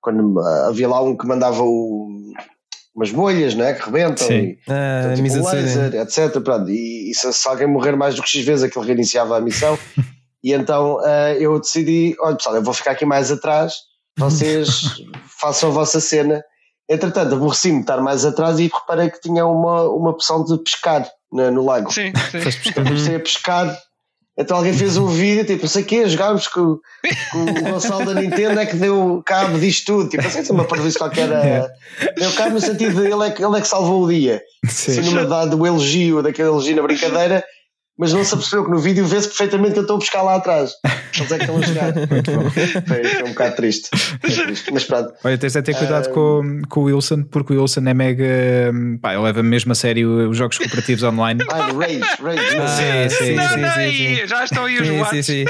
quando 0.01 0.39
havia 0.67 0.87
lá 0.87 1.01
um 1.01 1.15
que 1.15 1.25
mandava 1.25 1.63
o, 1.63 2.09
umas 2.95 3.11
bolhas, 3.11 3.55
não 3.55 3.65
é? 3.65 3.73
Que 3.73 3.85
rebentam, 3.85 4.29
e, 4.29 4.59
ah, 4.67 5.13
então, 5.13 5.23
tipo, 5.23 5.47
laser, 5.49 5.95
etc. 5.95 6.41
Pronto, 6.41 6.69
e, 6.69 7.11
e 7.11 7.15
se, 7.15 7.31
se, 7.31 7.47
alguém 7.47 7.67
morrer 7.67 7.95
mais 7.95 8.15
do 8.15 8.21
que 8.21 8.29
X 8.29 8.45
vezes, 8.45 8.63
aquilo 8.65 8.83
reiniciava 8.83 9.37
a 9.37 9.41
missão. 9.41 9.79
e 10.43 10.51
então 10.53 10.97
uh, 10.97 11.33
eu 11.39 11.59
decidi: 11.59 12.15
olha 12.19 12.35
pessoal, 12.35 12.55
eu 12.55 12.63
vou 12.63 12.73
ficar 12.73 12.91
aqui 12.91 13.05
mais 13.05 13.31
atrás 13.31 13.73
vocês 14.17 15.03
façam 15.39 15.69
a 15.69 15.73
vossa 15.73 15.99
cena. 15.99 16.43
Entretanto, 16.93 17.33
aborreci-me 17.33 17.77
de 17.77 17.81
estar 17.81 18.01
mais 18.01 18.23
atrás 18.25 18.59
e 18.59 18.71
reparei 18.73 19.09
que 19.09 19.19
tinha 19.19 19.45
uma, 19.45 19.83
uma 19.89 20.09
opção 20.11 20.43
de 20.43 20.57
pescar 20.59 21.09
no, 21.31 21.51
no 21.51 21.65
lago. 21.65 21.91
Sim, 21.91 22.13
sim. 22.31 22.71
Comecei 22.73 23.15
a 23.15 23.19
pescar. 23.19 23.77
Então 24.37 24.57
alguém 24.57 24.73
fez 24.73 24.97
um 24.97 25.05
vídeo, 25.05 25.45
tipo, 25.45 25.61
não 25.61 25.69
sei 25.69 25.83
o 25.83 25.85
quê, 25.85 26.09
jogámos 26.09 26.47
com, 26.47 26.79
com 27.31 27.43
o 27.43 27.71
Gonçalo 27.71 28.03
da 28.03 28.19
Nintendo 28.19 28.59
é 28.59 28.65
que 28.65 28.75
deu 28.75 29.21
cabo 29.23 29.59
disto 29.59 29.85
tudo. 29.85 30.09
Tipo, 30.09 30.25
assim, 30.25 30.51
uma 30.51 30.65
parvoíce 30.65 30.97
qualquer. 30.97 31.31
É. 31.31 31.67
Deu 32.17 32.31
cabo 32.33 32.51
no 32.51 32.61
sentido 32.61 32.99
de 32.99 33.11
ele 33.11 33.27
é, 33.27 33.31
que, 33.31 33.43
ele 33.43 33.57
é 33.57 33.61
que 33.61 33.67
salvou 33.67 34.03
o 34.03 34.09
dia. 34.09 34.41
Sim. 34.67 34.99
Assim, 34.99 35.01
numa 35.01 35.25
dada 35.25 35.55
do 35.55 35.67
elogio, 35.67 36.23
daquele 36.23 36.47
elogio 36.47 36.75
na 36.75 36.81
brincadeira, 36.81 37.43
mas 37.97 38.11
não 38.11 38.23
se 38.23 38.33
apercebeu 38.33 38.65
que 38.65 38.71
no 38.71 38.79
vídeo 38.79 39.05
vê-se 39.05 39.27
perfeitamente 39.27 39.73
que 39.73 39.79
eu 39.79 39.83
estou 39.83 39.97
a 39.97 39.99
buscar 39.99 40.23
lá 40.23 40.35
atrás. 40.35 40.73
Eles 41.15 41.31
é 41.31 41.37
que 41.37 41.43
estão 41.43 41.57
a 41.57 41.61
jogar. 41.61 41.93
foi, 42.87 43.03
foi, 43.03 43.23
um 43.23 43.29
bocado 43.29 43.55
triste. 43.55 43.89
Mas 44.71 44.83
pronto. 44.83 45.13
Olha, 45.23 45.37
tens 45.37 45.53
de 45.53 45.61
ter 45.61 45.75
cuidado 45.75 46.07
uh, 46.07 46.13
com, 46.13 46.61
com 46.67 46.79
o 46.81 46.83
Wilson, 46.85 47.23
porque 47.23 47.53
o 47.53 47.61
Wilson 47.61 47.81
é 47.87 47.93
mega. 47.93 48.25
Pá, 49.01 49.13
ele 49.13 49.23
leva 49.23 49.43
mesmo 49.43 49.71
a 49.71 49.75
sério 49.75 50.29
os 50.29 50.37
jogos 50.37 50.57
cooperativos 50.57 51.03
online. 51.03 51.43
Ah, 51.53 51.67
Rage, 51.67 51.99
Rage. 52.19 52.57
Ah, 52.57 53.09
sim, 53.09 53.25
sim, 53.25 53.35
não, 53.35 53.49
sim, 53.49 53.59
não, 53.59 53.71
sim, 53.73 53.91
sim, 53.91 54.27
Já 54.27 54.43
estão 54.43 54.65
aí 54.65 54.79
os 54.79 54.87
sim, 54.87 55.21
sim, 55.21 55.21
sim, 55.21 55.45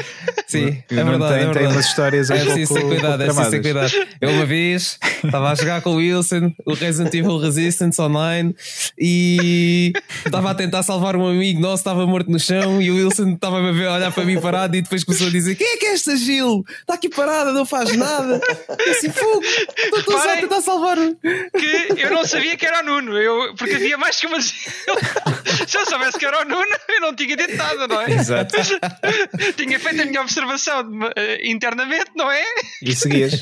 sim. 0.47 0.83
É 0.89 1.03
verdade, 1.03 1.33
tem, 1.33 1.49
é 1.49 1.51
tem 1.51 1.67
umas 1.67 1.85
histórias 1.85 2.29
é 2.29 2.43
preciso 2.43 2.73
ter 2.73 2.81
cuidado, 2.81 3.23
é 3.23 3.25
preciso 3.27 3.51
ter 3.51 3.61
cuidado. 3.61 3.91
Eu 4.19 4.29
uma 4.31 4.45
vez 4.45 4.99
estava 5.23 5.51
a 5.51 5.55
jogar 5.55 5.81
com 5.81 5.91
o 5.91 5.95
Wilson, 5.95 6.51
o 6.65 6.73
Resident 6.73 7.13
Evil 7.13 7.37
Resistance 7.37 8.01
online, 8.01 8.55
e 8.99 9.93
estava 10.25 10.51
a 10.51 10.55
tentar 10.55 10.83
salvar 10.83 11.15
um 11.15 11.25
amigo 11.25 11.61
nosso, 11.61 11.81
estava 11.81 12.05
morto 12.05 12.29
no 12.29 12.39
chão, 12.39 12.81
e 12.81 12.91
o 12.91 12.95
Wilson 12.95 13.33
estava 13.33 13.57
a 13.57 13.71
ver, 13.71 13.87
a 13.87 13.93
olhar 13.93 14.11
para 14.11 14.25
mim 14.25 14.39
parado, 14.39 14.75
e 14.75 14.81
depois 14.81 15.03
começou 15.03 15.27
a 15.27 15.31
dizer: 15.31 15.52
Quem 15.55 15.67
é 15.73 15.77
que 15.77 15.85
é 15.85 15.93
esta 15.93 16.15
Gil? 16.15 16.63
Está 16.79 16.95
aqui 16.95 17.09
parada, 17.09 17.51
não 17.51 17.65
faz 17.65 17.95
nada. 17.95 18.41
E 18.85 18.89
assim, 18.89 19.09
fogo, 19.09 19.41
estou 19.43 20.17
a 20.17 20.37
tentar 20.37 20.61
salvar. 20.61 20.97
Que 20.97 22.01
eu 22.01 22.11
não 22.11 22.25
sabia 22.25 22.55
que 22.57 22.65
era 22.65 22.81
o 22.81 22.83
Nuno, 22.83 23.17
eu, 23.17 23.55
porque 23.55 23.75
havia 23.75 23.97
mais 23.97 24.19
que 24.19 24.27
uma 24.27 24.39
Gil. 24.39 24.53
Se 25.67 25.77
eu 25.77 25.85
soubesse 25.85 26.17
que 26.17 26.25
era 26.25 26.41
o 26.41 26.45
Nuno, 26.45 26.75
eu 26.89 27.01
não 27.01 27.15
tinha 27.15 27.35
dito 27.35 27.55
nada, 27.55 27.87
não 27.87 28.01
é? 28.01 28.11
Exato. 28.11 28.55
tinha 29.55 29.79
feito 29.79 30.01
a 30.01 30.05
minha 30.05 30.21
observação 30.21 30.81
uh, 30.81 31.11
internamente, 31.43 32.11
não 32.15 32.31
é? 32.31 32.43
E 32.81 32.95
seguias. 32.95 33.41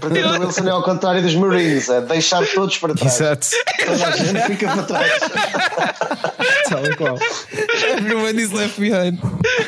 Portanto, 0.00 0.26
o 0.26 0.40
Wilson 0.40 0.68
é 0.68 0.70
ao 0.70 0.82
contrário 0.82 1.22
dos 1.22 1.34
Marines, 1.34 1.88
é 1.88 2.00
deixar 2.00 2.46
todos 2.46 2.78
para 2.78 2.94
trás. 2.94 3.14
Exato. 3.14 3.48
Toda 3.84 4.06
a 4.06 4.10
gente 4.16 4.42
fica 4.46 4.68
para 4.68 4.82
trás. 4.82 5.12
Tal 6.68 6.86
e 6.86 6.96
qual. 6.96 7.18
Everyone 7.96 8.40
is 8.40 8.52
left 8.52 8.80
behind. 8.80 9.18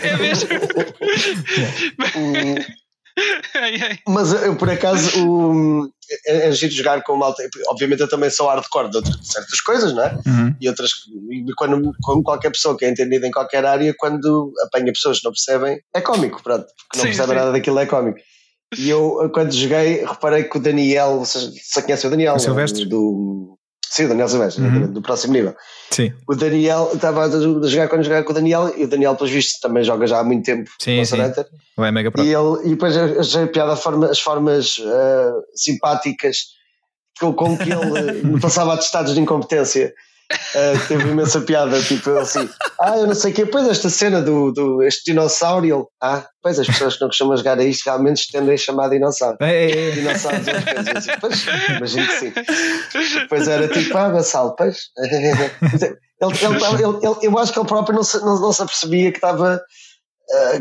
É 0.03 0.17
mesmo. 0.17 0.49
Mas 4.09 4.33
eu, 4.33 4.57
por 4.57 4.71
acaso, 4.71 5.27
o, 5.27 5.87
é, 6.27 6.49
é 6.49 6.53
giro 6.53 6.73
jogar 6.73 7.03
com 7.03 7.17
malta. 7.17 7.43
Obviamente, 7.69 8.01
eu 8.01 8.09
também 8.09 8.31
sou 8.31 8.49
hardcore 8.49 8.91
de 8.91 8.97
outras, 8.97 9.19
certas 9.23 9.61
coisas, 9.61 9.93
não 9.93 10.03
é? 10.03 10.15
Uhum. 10.27 10.55
E 10.61 10.69
outras. 10.69 10.91
Quando, 11.57 11.93
como 12.03 12.23
qualquer 12.23 12.51
pessoa 12.51 12.77
que 12.77 12.85
é 12.85 12.91
entendida 12.91 13.27
em 13.27 13.31
qualquer 13.31 13.65
área, 13.65 13.95
quando 13.99 14.53
apanha 14.65 14.93
pessoas 14.93 15.19
que 15.19 15.25
não 15.25 15.33
percebem, 15.33 15.81
é 15.95 16.01
cómico, 16.01 16.43
pronto. 16.43 16.67
Porque 16.67 16.99
não 16.99 17.03
sim, 17.03 17.09
percebem 17.09 17.37
sim. 17.37 17.41
nada 17.41 17.53
daquilo, 17.53 17.79
é 17.79 17.87
cómico. 17.87 18.19
E 18.79 18.89
eu, 18.89 19.31
quando 19.35 19.53
joguei, 19.53 20.05
reparei 20.05 20.45
que 20.45 20.57
o 20.57 20.61
Daniel, 20.61 21.19
vocês, 21.19 21.51
você 21.63 21.83
conhece 21.83 22.07
o 22.07 22.11
Daniel? 22.11 22.37
O 22.37 22.39
Do, 22.87 23.59
Sim, 23.93 24.07
o 24.07 24.09
Daniel 24.09 24.27
Silvestre, 24.27 24.65
uhum. 24.65 24.91
do 24.91 25.03
próximo 25.03 25.35
nível. 25.35 25.55
Sim. 25.91 26.15
O 26.27 26.35
Daniel, 26.35 26.93
estava 26.95 27.27
a 27.27 27.69
jogar 27.69 27.89
quando 27.89 28.05
jogava 28.05 28.25
com 28.25 28.31
o 28.31 28.35
Daniel 28.35 28.73
e 28.75 28.85
o 28.85 28.89
Daniel, 28.89 29.15
pelos 29.15 29.31
vistos, 29.31 29.61
também 29.61 29.85
joga 29.85 30.07
já 30.07 30.21
há 30.21 30.25
muito 30.25 30.47
tempo. 30.47 30.71
Sim, 30.81 31.05
sim. 31.05 31.19
É 31.21 31.91
mega 31.91 32.11
e, 32.17 32.33
ele, 32.33 32.65
e 32.65 32.71
depois 32.71 32.97
achei 32.97 33.47
piada 33.49 33.77
forma, 33.77 34.07
as 34.07 34.19
formas 34.19 34.79
uh, 34.79 35.43
simpáticas 35.55 36.39
com, 37.21 37.35
com 37.35 37.55
que 37.55 37.71
ele 37.71 38.23
me 38.25 38.41
passava 38.41 38.73
atestados 38.73 39.13
de 39.13 39.21
incompetência. 39.21 39.93
Uh, 40.31 40.89
teve 40.89 41.09
imensa 41.09 41.41
piada, 41.41 41.81
tipo 41.83 42.11
assim, 42.11 42.49
ah, 42.81 42.97
eu 42.97 43.07
não 43.07 43.15
sei 43.15 43.33
o 43.33 43.35
quê, 43.35 43.47
pois 43.47 43.69
esta 43.69 43.91
cena 43.91 44.21
do, 44.21 44.51
do 44.53 44.83
este 44.83 45.11
dinossauro, 45.11 45.65
ele, 45.67 45.85
ah, 46.03 46.27
pois 46.43 46.59
as 46.59 46.67
pessoas 46.67 46.95
que 46.95 47.01
não 47.01 47.09
costumam 47.09 47.37
jogar 47.37 47.59
a 47.59 47.65
isto 47.65 47.85
realmente 47.85 48.31
tendem 48.31 48.55
a 48.55 48.57
chamar 48.57 48.89
dinossauro. 48.89 49.37
É, 49.41 49.71
é, 49.71 49.89
é. 49.89 49.91
Dinossauros, 49.91 50.49
assim, 50.97 51.11
pois, 51.21 51.47
imagino 51.77 52.07
que 52.07 52.19
sim. 52.19 52.33
Depois 53.21 53.49
era 53.49 53.69
tipo, 53.69 53.97
ah, 53.97 54.11
Gonçalo, 54.11 54.55
pois. 54.57 54.79
ele, 54.97 55.95
ele, 56.21 56.83
ele, 56.85 57.17
eu 57.23 57.39
acho 57.39 57.53
que 57.53 57.59
ele 57.59 57.69
próprio 57.69 57.97
não 57.97 58.03
se, 58.03 58.19
não, 58.21 58.41
não 58.41 58.53
se 58.53 58.63
apercebia 58.63 59.11
que 59.11 59.19
estava 59.19 59.61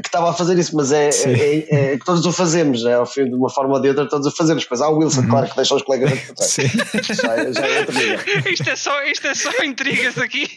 que 0.01 0.07
estava 0.07 0.31
a 0.31 0.33
fazer 0.33 0.57
isso, 0.57 0.75
mas 0.75 0.91
é, 0.91 1.09
é, 1.09 1.31
é, 1.31 1.93
é, 1.93 1.97
que 1.97 2.05
todos 2.05 2.25
o 2.25 2.31
fazemos, 2.31 2.83
né? 2.83 2.95
ao 2.95 3.05
fim 3.05 3.25
de 3.25 3.35
uma 3.35 3.49
forma 3.49 3.75
ou 3.75 3.81
de 3.81 3.89
outra, 3.89 4.07
todos 4.07 4.27
o 4.27 4.35
fazemos. 4.35 4.65
Pois 4.65 4.81
há 4.81 4.89
o 4.89 4.97
Wilson, 4.97 5.21
uhum. 5.21 5.29
claro, 5.29 5.49
que 5.49 5.55
deixa 5.55 5.75
os 5.75 5.81
colegas 5.81 6.11
a 6.11 6.43
Sim. 6.43 6.67
Já, 6.67 7.51
já 7.51 7.67
é 7.67 7.79
outra 7.79 8.51
isto, 8.51 8.69
é 8.69 8.75
só, 8.75 9.03
isto 9.03 9.27
é 9.27 9.35
só 9.35 9.63
intrigas 9.63 10.17
aqui. 10.17 10.49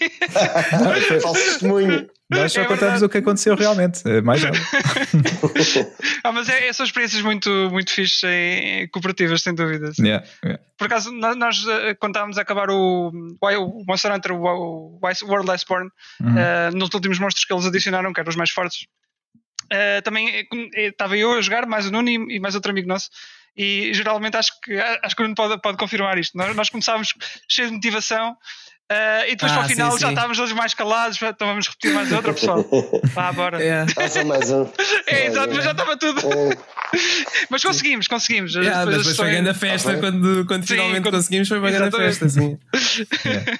Falso 1.22 1.42
testemunho. 1.42 2.08
Nós 2.30 2.52
só 2.52 2.62
é 2.62 2.64
contamos 2.64 3.02
o 3.02 3.08
que 3.08 3.18
aconteceu 3.18 3.54
realmente, 3.54 4.02
é 4.08 4.22
mais 4.22 4.42
nada. 4.42 4.56
ah, 6.24 6.32
mas 6.32 6.48
é, 6.48 6.72
são 6.72 6.86
experiências 6.86 7.20
muito, 7.20 7.50
muito 7.70 7.92
fixes 7.92 8.22
e 8.24 8.88
cooperativas, 8.88 9.42
sem 9.42 9.54
dúvidas. 9.54 9.98
Yeah, 9.98 10.26
yeah. 10.42 10.62
Por 10.78 10.86
acaso, 10.86 11.12
nós, 11.12 11.66
eh, 11.68 11.94
quando 11.94 12.12
estávamos 12.12 12.38
a 12.38 12.42
acabar 12.42 12.70
o, 12.70 13.12
o 13.40 13.84
Monster 13.86 14.12
Hunter, 14.12 14.32
o, 14.32 14.98
World 15.00 15.50
Iceborne, 15.50 15.90
uhum. 16.20 16.34
uh, 16.34 16.76
nos 16.76 16.92
últimos 16.94 17.18
monstros 17.18 17.44
que 17.44 17.52
eles 17.52 17.66
adicionaram, 17.66 18.12
que 18.12 18.20
eram 18.20 18.30
os 18.30 18.36
mais 18.36 18.50
fortes, 18.50 18.86
uh, 19.64 20.02
também 20.02 20.46
estava 20.74 21.18
eu 21.18 21.32
a 21.32 21.42
jogar, 21.42 21.66
mais 21.66 21.86
o 21.86 21.92
Nuno 21.92 22.08
e, 22.08 22.36
e 22.36 22.40
mais 22.40 22.54
outro 22.54 22.70
amigo 22.70 22.88
nosso. 22.88 23.10
E 23.56 23.92
geralmente 23.94 24.36
acho 24.36 24.50
que 24.60 24.74
acho 24.78 25.14
que 25.14 25.22
o 25.22 25.24
Nuno 25.24 25.36
pode, 25.36 25.60
pode 25.60 25.76
confirmar 25.76 26.18
isto. 26.18 26.36
Nós, 26.36 26.56
nós 26.56 26.70
começámos 26.70 27.14
cheio 27.48 27.68
de 27.68 27.74
motivação 27.74 28.34
Uh, 28.92 29.24
e 29.26 29.30
depois 29.30 29.50
ah, 29.50 29.54
para 29.54 29.64
o 29.64 29.68
final 29.68 29.92
sim, 29.92 29.98
já 29.98 30.06
sim. 30.08 30.12
estávamos 30.12 30.36
todos 30.36 30.52
mais 30.52 30.74
calados, 30.74 31.18
então 31.22 31.48
vamos 31.48 31.68
repetir 31.68 31.94
mais 31.94 32.12
outra, 32.12 32.34
pessoal. 32.34 32.64
Vá, 33.14 33.32
bora. 33.32 33.58
Yeah. 33.58 33.90
Passa 33.94 34.24
mais 34.24 34.50
um. 34.50 34.68
É, 35.08 35.26
exato, 35.26 35.54
mas 35.54 35.64
já 35.64 35.70
estava 35.70 35.96
tudo. 35.96 36.20
mas 37.48 37.64
conseguimos, 37.64 38.06
conseguimos. 38.08 38.54
Yeah, 38.54 38.84
depois 38.84 39.16
foi 39.16 39.30
grande 39.30 39.48
a 39.48 39.54
festa 39.54 39.92
ah, 39.92 39.98
quando, 39.98 40.44
quando 40.46 40.62
sim, 40.62 40.74
finalmente 40.74 41.02
quando... 41.02 41.14
conseguimos, 41.14 41.48
foi 41.48 41.58
uma 41.58 41.70
grande 41.70 41.96
festa, 41.96 42.28
sim. 42.28 42.58
yeah. 43.24 43.58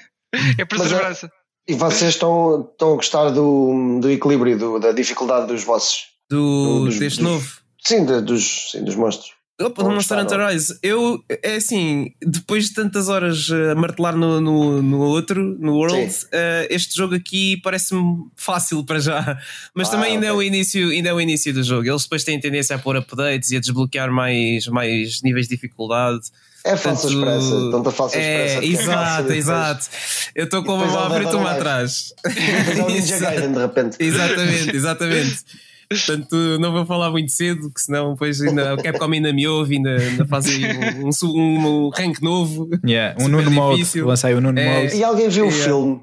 É 0.59 0.65
perseverança. 0.65 1.27
É, 1.27 1.73
e 1.73 1.75
vocês 1.75 2.15
estão, 2.15 2.69
estão 2.71 2.93
a 2.93 2.97
gostar 2.97 3.31
do, 3.31 4.01
do 4.01 4.11
equilíbrio, 4.11 4.59
do, 4.59 4.79
da 4.79 4.93
dificuldade 4.93 5.47
dos 5.47 5.65
vossos? 5.65 6.09
Do, 6.31 6.85
dos, 6.85 6.99
deste 6.99 7.21
dos, 7.21 7.31
novo? 7.31 7.59
Sim, 7.83 8.05
de, 8.05 8.21
dos, 8.21 8.73
sim, 8.73 8.85
dos 8.85 8.95
monstros. 8.95 9.34
Opa, 9.61 9.85
do 9.85 9.91
Monster 9.91 10.19
Hunter 10.19 10.49
Rise, 10.49 10.77
eu, 10.83 11.25
é 11.29 11.55
assim, 11.55 12.13
depois 12.21 12.65
de 12.65 12.75
tantas 12.75 13.09
horas 13.09 13.49
a 13.71 13.77
martelar 13.77 14.17
no, 14.17 14.41
no, 14.41 14.83
no 14.83 14.99
outro, 14.99 15.57
no 15.61 15.75
World, 15.75 15.97
uh, 15.97 16.67
este 16.69 16.97
jogo 16.97 17.15
aqui 17.15 17.61
parece-me 17.63 18.27
fácil 18.35 18.83
para 18.83 18.99
já, 18.99 19.39
mas 19.73 19.89
ah, 19.89 19.91
também 19.93 20.15
ainda, 20.15 20.27
okay. 20.27 20.31
é 20.31 20.33
o 20.33 20.43
início, 20.43 20.91
ainda 20.91 21.11
é 21.11 21.13
o 21.13 21.21
início 21.21 21.55
do 21.55 21.63
jogo. 21.63 21.89
Eles 21.89 22.03
depois 22.03 22.25
têm 22.25 22.41
tendência 22.41 22.75
a 22.75 22.81
pôr 22.81 22.97
updates 22.97 23.53
e 23.53 23.57
a 23.57 23.61
desbloquear 23.61 24.11
mais, 24.11 24.67
mais 24.67 25.23
níveis 25.23 25.47
de 25.47 25.55
dificuldade. 25.55 26.23
É 26.65 26.77
falsa 26.77 27.07
expressa, 27.07 27.71
tanta 27.71 27.91
falsa 27.93 28.17
é, 28.17 28.47
expressa. 28.47 28.83
Exato, 28.83 29.33
é 29.33 29.37
exato. 29.37 29.87
Eu 30.35 30.45
estou 30.47 30.65
com 30.65 30.75
uma 30.75 31.11
frente 31.11 31.33
e 31.33 31.37
uma 31.37 31.53
atrás. 31.53 32.13
É. 32.25 32.31
Exatamente, 34.03 34.75
exatamente. 34.75 35.45
Portanto, 35.89 36.59
não 36.59 36.73
vou 36.73 36.87
falar 36.87 37.11
muito 37.11 37.31
cedo, 37.31 37.71
que 37.71 37.81
senão 37.81 38.13
depois 38.13 38.41
ainda, 38.41 38.75
o 38.75 38.83
Capcom 38.83 39.13
ainda 39.13 39.33
me 39.33 39.47
ouve, 39.47 39.77
ainda, 39.77 39.97
ainda 39.97 40.27
faz 40.27 40.47
aí 40.47 40.65
um, 41.03 41.11
um, 41.25 41.87
um 41.87 41.89
rank 41.91 42.21
novo. 42.21 42.69
Yeah, 42.85 43.17
um 43.23 43.29
Nuno 43.29 43.51
Mode, 43.51 44.01
lancei 44.01 44.35
o 44.35 44.41
Nuno 44.41 44.59
é, 44.59 44.83
Mode. 44.83 44.97
E 44.97 45.05
alguém 45.05 45.29
viu 45.29 45.45
yeah. 45.45 45.61
o 45.61 45.65
filme? 45.65 46.01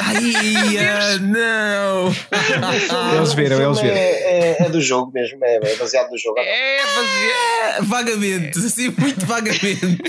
Ai, 0.00 1.18
não! 1.20 2.12
Eles 3.16 3.32
viram, 3.32 3.60
eles 3.60 3.80
viram. 3.80 3.96
É, 3.96 4.10
é, 4.10 4.56
é, 4.62 4.68
do 4.68 4.80
jogo 4.80 5.10
mesmo, 5.12 5.42
é, 5.42 5.56
é 5.56 5.76
baseado 5.76 6.10
no 6.10 6.18
jogo. 6.18 6.38
É 6.38 6.78
baseado. 6.78 7.78
É, 7.78 7.82
vagamente, 7.82 8.58
assim, 8.58 8.94
muito 8.98 9.24
vagamente. 9.24 10.02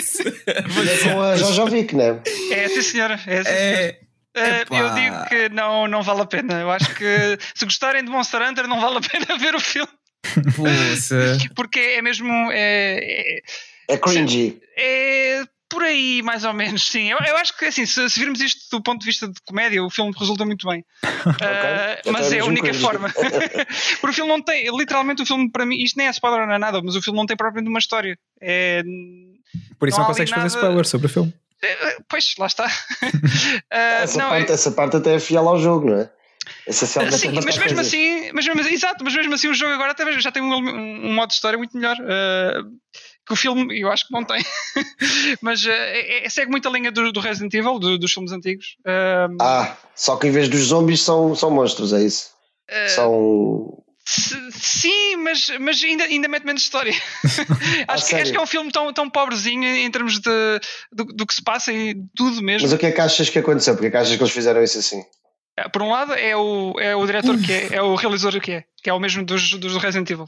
É 0.46 1.14
com 1.14 1.22
a 1.22 1.38
Jojo 1.38 1.68
Vic, 1.68 1.96
não 1.96 2.04
é? 2.04 2.20
É, 2.52 2.68
sim, 2.68 2.82
senhora. 2.82 3.20
É, 3.26 3.44
sim, 3.44 3.50
é, 3.50 4.00
Uh, 4.36 4.76
eu 4.76 4.94
digo 4.96 5.26
que 5.30 5.50
não, 5.50 5.88
não 5.88 6.02
vale 6.02 6.22
a 6.22 6.26
pena. 6.26 6.60
Eu 6.60 6.72
acho 6.72 6.94
que 6.96 7.06
se 7.54 7.66
gostarem 7.66 8.04
de 8.04 8.10
Monster 8.10 8.42
Hunter, 8.42 8.68
não 8.68 8.82
vale 8.82 8.98
a 8.98 9.02
pena 9.02 9.38
ver 9.38 9.56
o 9.56 9.60
filme. 9.60 9.92
Porque 11.56 11.80
é 11.80 12.02
mesmo. 12.02 12.32
É, 12.52 12.98
é, 13.00 13.42
é 13.90 13.98
cringy. 13.98 14.60
É 14.78 15.44
por 15.74 15.84
aí, 15.84 16.22
mais 16.22 16.44
ou 16.44 16.54
menos, 16.54 16.84
sim. 16.88 17.10
Eu, 17.10 17.18
eu 17.18 17.36
acho 17.38 17.58
que 17.58 17.66
assim, 17.66 17.84
se, 17.84 18.08
se, 18.08 18.20
virmos 18.20 18.40
isto 18.40 18.78
do 18.78 18.84
ponto 18.84 19.00
de 19.00 19.08
vista 19.08 19.28
de 19.28 19.42
comédia, 19.44 19.84
o 19.84 19.90
filme 19.90 20.14
resulta 20.18 20.46
muito 20.46 20.68
bem. 20.68 20.86
Okay. 21.24 21.48
Uh, 21.48 22.12
mas 22.12 22.34
é 22.34 22.40
a 22.40 22.46
única 22.46 22.68
cringy. 22.68 22.82
forma. 22.82 23.10
Porque 23.10 24.08
o 24.08 24.14
filme 24.14 24.30
não 24.30 24.42
tem, 24.42 24.70
literalmente, 24.78 25.22
o 25.22 25.26
filme 25.26 25.50
para 25.50 25.66
mim, 25.66 25.78
isto 25.82 25.96
nem 25.96 26.08
é 26.08 26.10
spoiler, 26.10 26.46
não 26.46 26.54
é 26.54 26.60
nada, 26.60 26.82
mas 26.84 26.98
o 26.98 27.02
filme 27.02 27.18
não 27.18 27.26
tem 27.26 27.38
propriamente 27.38 27.70
uma 27.70 27.80
história. 27.80 28.20
É, 28.42 28.84
por 29.80 29.88
isso 29.88 29.98
não, 29.98 30.04
não 30.04 30.12
consegues 30.12 30.32
nada... 30.32 30.44
fazer 30.44 30.58
spoiler 30.58 30.86
sobre 30.86 31.08
o 31.08 31.10
filme. 31.10 31.34
Eh, 31.64 31.98
pois, 32.10 32.36
lá 32.38 32.48
está. 32.48 32.66
uh, 32.66 33.66
essa, 33.72 34.20
não, 34.20 34.30
parte, 34.30 34.52
é... 34.52 34.54
essa 34.54 34.72
parte 34.72 34.98
até 34.98 35.16
é 35.16 35.20
fiel 35.20 35.48
ao 35.48 35.60
jogo, 35.60 35.90
não 35.90 36.00
é? 36.00 36.10
Essa 36.68 36.86
Sim, 36.86 37.32
mas 37.32 37.58
mesmo 37.58 37.80
assim, 37.80 38.32
mas 38.34 38.46
mesmo, 38.46 38.62
exato, 38.62 39.02
mas 39.04 39.16
mesmo 39.16 39.34
assim 39.34 39.48
o 39.48 39.54
jogo 39.54 39.74
agora 39.74 39.92
até 39.92 40.20
já 40.20 40.30
tem 40.30 40.44
um, 40.44 40.54
um 40.54 41.14
modo 41.14 41.30
de 41.30 41.36
história 41.36 41.58
muito 41.58 41.76
melhor. 41.78 41.96
Uh, 41.98 42.70
que 43.26 43.32
o 43.32 43.36
filme, 43.38 43.80
eu 43.80 43.90
acho 43.90 44.06
que 44.06 44.14
não 44.14 44.26
tem, 44.26 44.44
mas 45.42 45.64
uh, 45.66 45.70
é, 45.70 46.28
segue 46.30 46.52
muito 46.52 46.68
a 46.68 46.72
linha 46.72 46.92
do, 46.92 47.14
do 47.14 47.22
Resident 47.22 47.54
Evil, 47.54 47.80
do, 47.80 47.98
dos 47.98 48.12
filmes 48.12 48.34
antigos. 48.34 48.76
Uh, 48.82 49.38
ah, 49.40 49.78
só 49.96 50.18
que 50.18 50.28
em 50.28 50.32
vez 50.32 50.50
dos 50.50 50.64
zombies 50.64 51.02
são, 51.02 51.34
são 51.34 51.50
monstros, 51.50 51.94
é 51.94 52.02
isso? 52.02 52.34
são 52.90 53.83
Sim, 54.06 55.16
mas, 55.18 55.50
mas 55.60 55.82
ainda, 55.84 56.04
ainda 56.04 56.28
mete 56.28 56.46
menos 56.46 56.62
história. 56.62 56.94
acho, 57.88 58.08
que, 58.08 58.16
acho 58.16 58.32
que 58.32 58.38
é 58.38 58.42
um 58.42 58.48
filme 58.48 58.72
tão, 58.72 58.92
tão 58.92 59.10
pobrezinho 59.10 59.64
em 59.64 59.90
termos 59.90 60.20
de, 60.20 60.60
do, 60.92 61.06
do 61.06 61.26
que 61.26 61.34
se 61.34 61.42
passa 61.42 61.72
e 61.72 61.96
tudo 62.16 62.42
mesmo. 62.42 62.68
Mas 62.68 62.74
o 62.74 62.78
que 62.78 62.88
é 62.88 62.92
que 62.92 63.02
achas 63.02 63.30
que 63.30 63.40
aconteceu? 63.40 63.74
Porque 63.76 63.88
é 63.88 63.92
que 63.92 63.98
achas 63.98 64.16
que 64.16 64.22
eles 64.22 64.34
fizeram 64.34 64.62
isso 64.62 64.78
assim? 64.78 65.04
É, 65.58 65.70
por 65.70 65.82
um 65.82 65.90
lado 65.90 66.14
é 66.14 66.36
o, 66.36 66.74
é 66.80 66.96
o 66.96 67.06
diretor 67.06 67.40
que 67.40 67.52
é, 67.52 67.76
é 67.76 67.82
o 67.82 67.96
realizador 67.96 68.42
que 68.42 68.52
é, 68.52 68.64
que 68.82 68.90
é 68.90 68.94
o 68.94 69.00
mesmo 69.00 69.24
dos, 69.24 69.54
dos 69.54 69.78
Resident 69.78 70.10
Evil. 70.10 70.28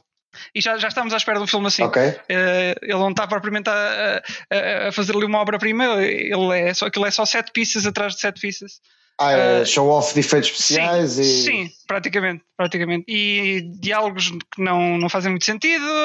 E 0.54 0.62
já, 0.62 0.78
já 0.78 0.88
estamos 0.88 1.14
à 1.14 1.18
espera 1.18 1.38
de 1.38 1.44
um 1.44 1.48
filme 1.48 1.68
assim. 1.68 1.84
Okay. 1.84 2.10
Uh, 2.10 2.76
ele 2.82 2.94
não 2.94 3.12
está 3.12 3.28
propriamente 3.28 3.70
a, 3.70 4.22
a, 4.52 4.88
a 4.90 4.92
fazer 4.92 5.16
ali 5.16 5.26
uma 5.26 5.40
obra-prima, 5.40 5.86
ele 6.04 6.60
é 6.60 6.74
só, 6.74 6.88
aquilo 6.88 7.06
é 7.06 7.12
só 7.12 7.26
sete 7.26 7.52
pistas 7.52 7.86
atrás 7.86 8.14
de 8.14 8.22
sete 8.22 8.40
pistas. 8.40 8.80
Ah, 9.18 9.32
é 9.32 9.62
uh, 9.62 9.66
show 9.66 9.88
off 9.88 10.14
de 10.14 10.20
efeitos 10.20 10.50
especiais 10.50 11.12
sim, 11.12 11.22
e... 11.22 11.44
sim, 11.44 11.72
praticamente, 11.88 12.44
praticamente. 12.58 13.06
E 13.08 13.62
diálogos 13.80 14.30
que 14.30 14.62
não, 14.62 14.98
não 14.98 15.08
fazem 15.08 15.32
muito 15.32 15.46
sentido. 15.46 15.86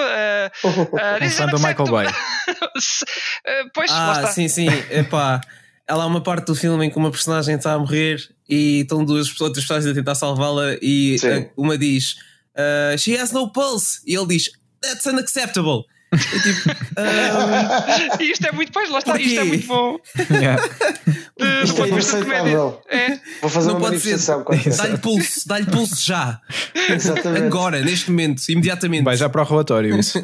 Uh, 0.62 1.46
uh, 1.46 1.50
do 1.50 1.58
Michael 1.58 1.88
Bay. 1.90 2.06
uh, 2.08 3.70
pois, 3.74 3.90
ah, 3.90 4.26
sim, 4.26 4.48
sim. 4.48 4.66
Epá, 4.90 5.40
ela 5.86 6.04
há 6.04 6.06
uma 6.06 6.22
parte 6.22 6.46
do 6.46 6.54
filme 6.54 6.86
em 6.86 6.90
que 6.90 6.96
uma 6.96 7.10
personagem 7.10 7.56
está 7.56 7.72
a 7.72 7.78
morrer 7.78 8.18
e 8.48 8.80
estão 8.80 9.04
duas 9.04 9.28
outras 9.40 9.64
personagens 9.64 9.90
a 9.90 9.94
tentar 9.94 10.14
salvá-la 10.14 10.76
e 10.80 11.16
uma 11.56 11.76
diz 11.76 12.16
uh, 12.54 12.98
She 12.98 13.16
has 13.16 13.32
no 13.32 13.52
pulse 13.52 14.00
e 14.06 14.14
ele 14.14 14.26
diz 14.26 14.50
That's 14.82 15.04
unacceptable. 15.06 15.84
Tipo, 16.18 16.70
um... 16.98 18.22
isto 18.22 18.46
é 18.46 18.52
muito, 18.52 18.72
pois 18.72 18.90
lá 18.90 18.98
está, 18.98 19.16
isto 19.20 19.40
é 19.40 19.44
muito 19.44 19.66
bom. 19.66 19.98
Yeah. 20.30 20.62
Uh, 20.62 21.64
isto 21.64 21.84
é 21.84 21.88
inaceitável. 21.88 22.82
É. 22.88 23.18
Vou 23.40 23.50
fazer 23.50 23.68
não 23.68 23.74
uma 23.76 23.80
pode 23.80 23.92
manifestação. 23.92 24.44
Dá-lhe 24.76 24.98
pulso, 24.98 25.48
dá-lhe 25.48 25.66
pulso 25.66 26.04
já. 26.04 26.40
Exatamente. 26.88 27.46
Agora, 27.46 27.80
neste 27.80 28.10
momento, 28.10 28.42
imediatamente. 28.48 29.04
Vai 29.04 29.16
já 29.16 29.28
para 29.28 29.42
o 29.42 29.44
relatório 29.44 29.98
isso. 29.98 30.18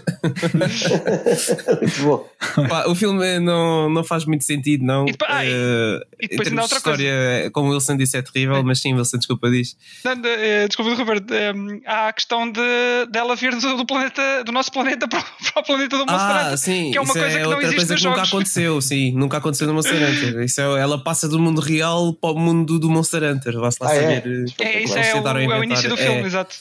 muito 1.81 2.03
bom. 2.03 2.29
Pá, 2.69 2.87
o 2.89 2.95
filme 2.95 3.39
não, 3.39 3.89
não 3.89 4.03
faz 4.03 4.25
muito 4.25 4.45
sentido, 4.45 4.85
não. 4.85 5.07
E, 5.07 5.17
pá, 5.17 5.27
ai, 5.29 5.49
uh, 5.49 6.01
e 6.21 6.29
depois 6.29 6.49
ainda 6.49 6.63
outra 6.63 6.79
história, 6.79 7.13
coisa. 7.13 7.51
como 7.51 7.71
o 7.71 7.73
Wilson 7.73 7.97
disse, 7.97 8.17
é 8.17 8.23
terrível, 8.23 8.57
é. 8.57 8.63
mas 8.63 8.81
sim, 8.81 8.93
Wilson, 8.93 9.19
desculpa, 9.19 9.49
diz. 9.51 9.77
Não, 10.05 10.15
de, 10.17 10.67
desculpa, 10.67 10.95
Roberto. 10.95 11.33
Um, 11.33 11.81
há 11.87 12.09
a 12.09 12.13
questão 12.13 12.51
de, 12.51 12.61
dela 13.11 13.37
vir 13.37 13.55
do, 13.55 13.77
do, 13.77 13.87
planeta, 13.87 14.43
do 14.45 14.53
nosso 14.53 14.73
planeta 14.73 15.07
para, 15.09 15.23
para 15.23 15.61
o 15.61 15.65
planeta 15.65 15.76
do 15.89 15.99
Monster 15.99 16.17
ah, 16.19 16.43
Hunter. 16.45 16.59
Sim, 16.59 16.91
que 16.91 16.99
é 16.99 17.01
uma 17.01 17.13
coisa 17.13 17.27
é 17.27 17.43
que 17.43 17.49
não 17.49 17.61
existe 17.61 17.77
coisa 17.77 17.97
que 17.97 18.05
nunca 18.05 18.23
aconteceu, 18.23 18.81
sim, 18.81 19.13
nunca 19.13 19.37
aconteceu 19.37 19.67
no 19.67 19.75
Monster 19.75 19.97
Hunter. 19.97 20.41
Isso 20.45 20.61
é, 20.61 20.81
ela 20.81 21.03
passa 21.03 21.29
do 21.29 21.39
mundo 21.39 21.61
real 21.61 22.13
para 22.15 22.31
o 22.31 22.39
mundo 22.39 22.79
do 22.79 22.91
Monster 22.91 23.23
Hunter. 23.23 23.59
Vá-se 23.59 23.79
lá 23.81 23.91
ah, 23.91 23.95
é? 23.95 24.01
saber. 24.17 24.45
É, 24.61 24.65
é 24.65 24.83
isso 24.83 24.99
é 24.99 25.15
o, 25.15 25.27
é 25.27 25.59
o, 25.59 25.65
início 25.65 25.89
do 25.89 25.97
filme, 25.97 26.23
é. 26.23 26.27
exato. 26.27 26.57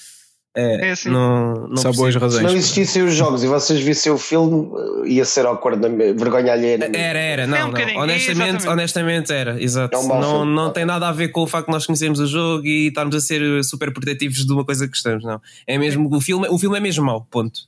É, 0.58 0.88
é 0.88 0.92
assim. 0.92 1.10
não, 1.10 1.68
não 1.68 1.76
São 1.76 1.92
boas 1.92 2.16
razões. 2.16 2.38
Se 2.38 2.44
não 2.44 2.56
existissem 2.56 3.04
os 3.04 3.14
jogos 3.14 3.44
e 3.44 3.48
vocês 3.48 3.82
vissem 3.82 4.10
o 4.10 4.18
filme, 4.18 4.70
ia 5.06 5.26
ser 5.26 5.46
awkward, 5.46 5.86
vergonha 6.14 6.54
alheia. 6.54 6.80
Era, 6.94 7.20
era, 7.20 7.48
não, 7.48 7.58
é 7.58 7.66
um 7.66 7.72
não. 7.72 8.02
Honestamente, 8.04 8.66
honestamente 8.66 9.34
era, 9.34 9.62
exato. 9.62 9.98
É 9.98 10.00
um 10.00 10.08
não 10.08 10.46
não 10.46 10.72
tem 10.72 10.86
nada 10.86 11.10
a 11.10 11.12
ver 11.12 11.28
com 11.28 11.42
o 11.42 11.48
facto 11.48 11.66
de 11.66 11.74
nós 11.74 11.86
conhecermos 11.86 12.22
o 12.22 12.26
jogo 12.26 12.66
e 12.66 12.88
estarmos 12.88 13.14
a 13.16 13.20
ser 13.20 13.42
super 13.66 13.92
protetivos 13.92 14.46
de 14.46 14.54
uma 14.54 14.64
coisa 14.64 14.86
que 14.86 14.92
gostamos, 14.92 15.26
não. 15.26 15.42
É 15.68 15.78
mesmo, 15.78 16.10
o 16.10 16.22
filme, 16.22 16.48
o 16.48 16.58
filme 16.58 16.78
é 16.78 16.80
mesmo 16.80 17.06
mau, 17.06 17.28
ponto. 17.30 17.68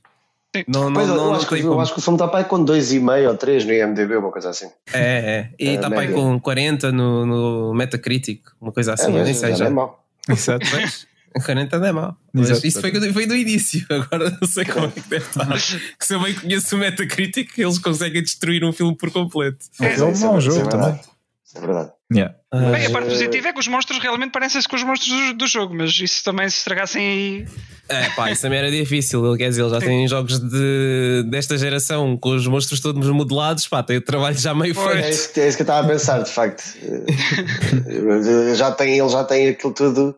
Não, 0.66 0.88
não, 0.88 1.06
não, 1.06 1.26
eu, 1.26 1.34
acho 1.34 1.46
que, 1.46 1.60
eu 1.60 1.80
acho 1.80 1.92
que 1.92 1.98
o 1.98 2.02
filme 2.02 2.16
está 2.16 2.26
para 2.26 2.40
aí 2.40 2.44
com 2.46 2.64
2,5 2.64 3.28
ou 3.28 3.36
3 3.36 3.64
no 3.66 3.72
IMDB, 3.72 4.16
uma 4.16 4.32
coisa 4.32 4.48
assim. 4.48 4.68
É, 4.92 5.00
é. 5.00 5.50
E 5.58 5.74
está 5.74 5.90
para 5.90 6.00
aí 6.00 6.12
com 6.12 6.40
40 6.40 6.90
no, 6.90 7.26
no 7.26 7.74
Metacritic, 7.74 8.42
uma 8.58 8.72
coisa 8.72 8.94
assim, 8.94 9.16
é, 9.18 9.24
nem 9.24 9.34
sei 9.34 9.54
já. 9.54 9.64
Não 9.68 9.70
é 9.70 9.74
mau. 9.74 10.04
Exato. 10.28 10.66
40 11.44 11.78
não 11.78 11.86
é 11.86 11.92
mau. 11.92 12.16
Mas 12.32 12.50
Exato. 12.50 12.66
isso 12.66 12.80
foi, 12.80 13.12
foi 13.12 13.26
do 13.26 13.36
início, 13.36 13.84
agora 13.90 14.36
não 14.40 14.48
sei 14.48 14.64
como 14.64 14.86
é 14.86 14.90
que 14.90 15.00
deve 15.02 15.24
estar. 15.24 15.46
que 15.46 16.04
se 16.04 16.14
eu 16.14 16.20
bem 16.20 16.34
conheço 16.34 16.74
o 16.74 16.78
Metacritic, 16.78 17.56
eles 17.58 17.78
conseguem 17.78 18.22
destruir 18.22 18.64
um 18.64 18.72
filme 18.72 18.96
por 18.96 19.10
completo. 19.10 19.66
É, 19.80 19.94
é 19.94 20.02
um 20.02 20.12
bom 20.12 20.40
jogo 20.40 20.68
também. 20.68 20.98
É 21.54 21.60
verdade. 21.60 21.92
Yeah. 22.12 22.34
Bem, 22.52 22.86
a 22.86 22.90
parte 22.90 23.08
positiva 23.08 23.48
é 23.48 23.52
que 23.52 23.60
os 23.60 23.68
monstros 23.68 23.98
realmente 23.98 24.32
parecem-se 24.32 24.66
com 24.66 24.76
os 24.76 24.82
monstros 24.82 25.10
do, 25.10 25.34
do, 25.34 25.46
jogo, 25.46 25.74
mas 25.74 25.98
isso 25.98 26.24
também 26.24 26.48
se 26.48 26.58
estragassem 26.58 27.06
aí. 27.06 27.48
É 27.88 28.10
pá, 28.10 28.30
isso 28.30 28.42
também 28.42 28.58
era 28.58 28.70
difícil. 28.70 29.24
Ele 29.26 29.38
quer 29.38 29.48
dizer, 29.48 29.62
ele 29.62 29.70
já 29.70 29.78
tem 29.80 30.08
jogos 30.08 30.38
de, 30.38 31.24
desta 31.30 31.56
geração 31.56 32.16
com 32.16 32.30
os 32.30 32.46
monstros 32.46 32.80
todos 32.80 33.08
modelados, 33.08 33.66
pá, 33.66 33.82
tem 33.82 33.96
o 33.96 34.00
trabalho 34.00 34.38
já 34.38 34.54
meio 34.54 34.74
feito. 34.74 34.90
É 34.90 35.10
isso, 35.10 35.40
é 35.40 35.48
isso 35.48 35.56
que 35.56 35.62
eu 35.62 35.64
estava 35.64 35.86
a 35.86 35.90
pensar, 35.90 36.22
de 36.22 36.30
facto. 36.30 36.62
já 38.56 38.70
tem, 38.72 38.98
ele 38.98 39.08
já 39.08 39.24
tem 39.24 39.48
aquilo 39.48 39.72
tudo. 39.72 40.14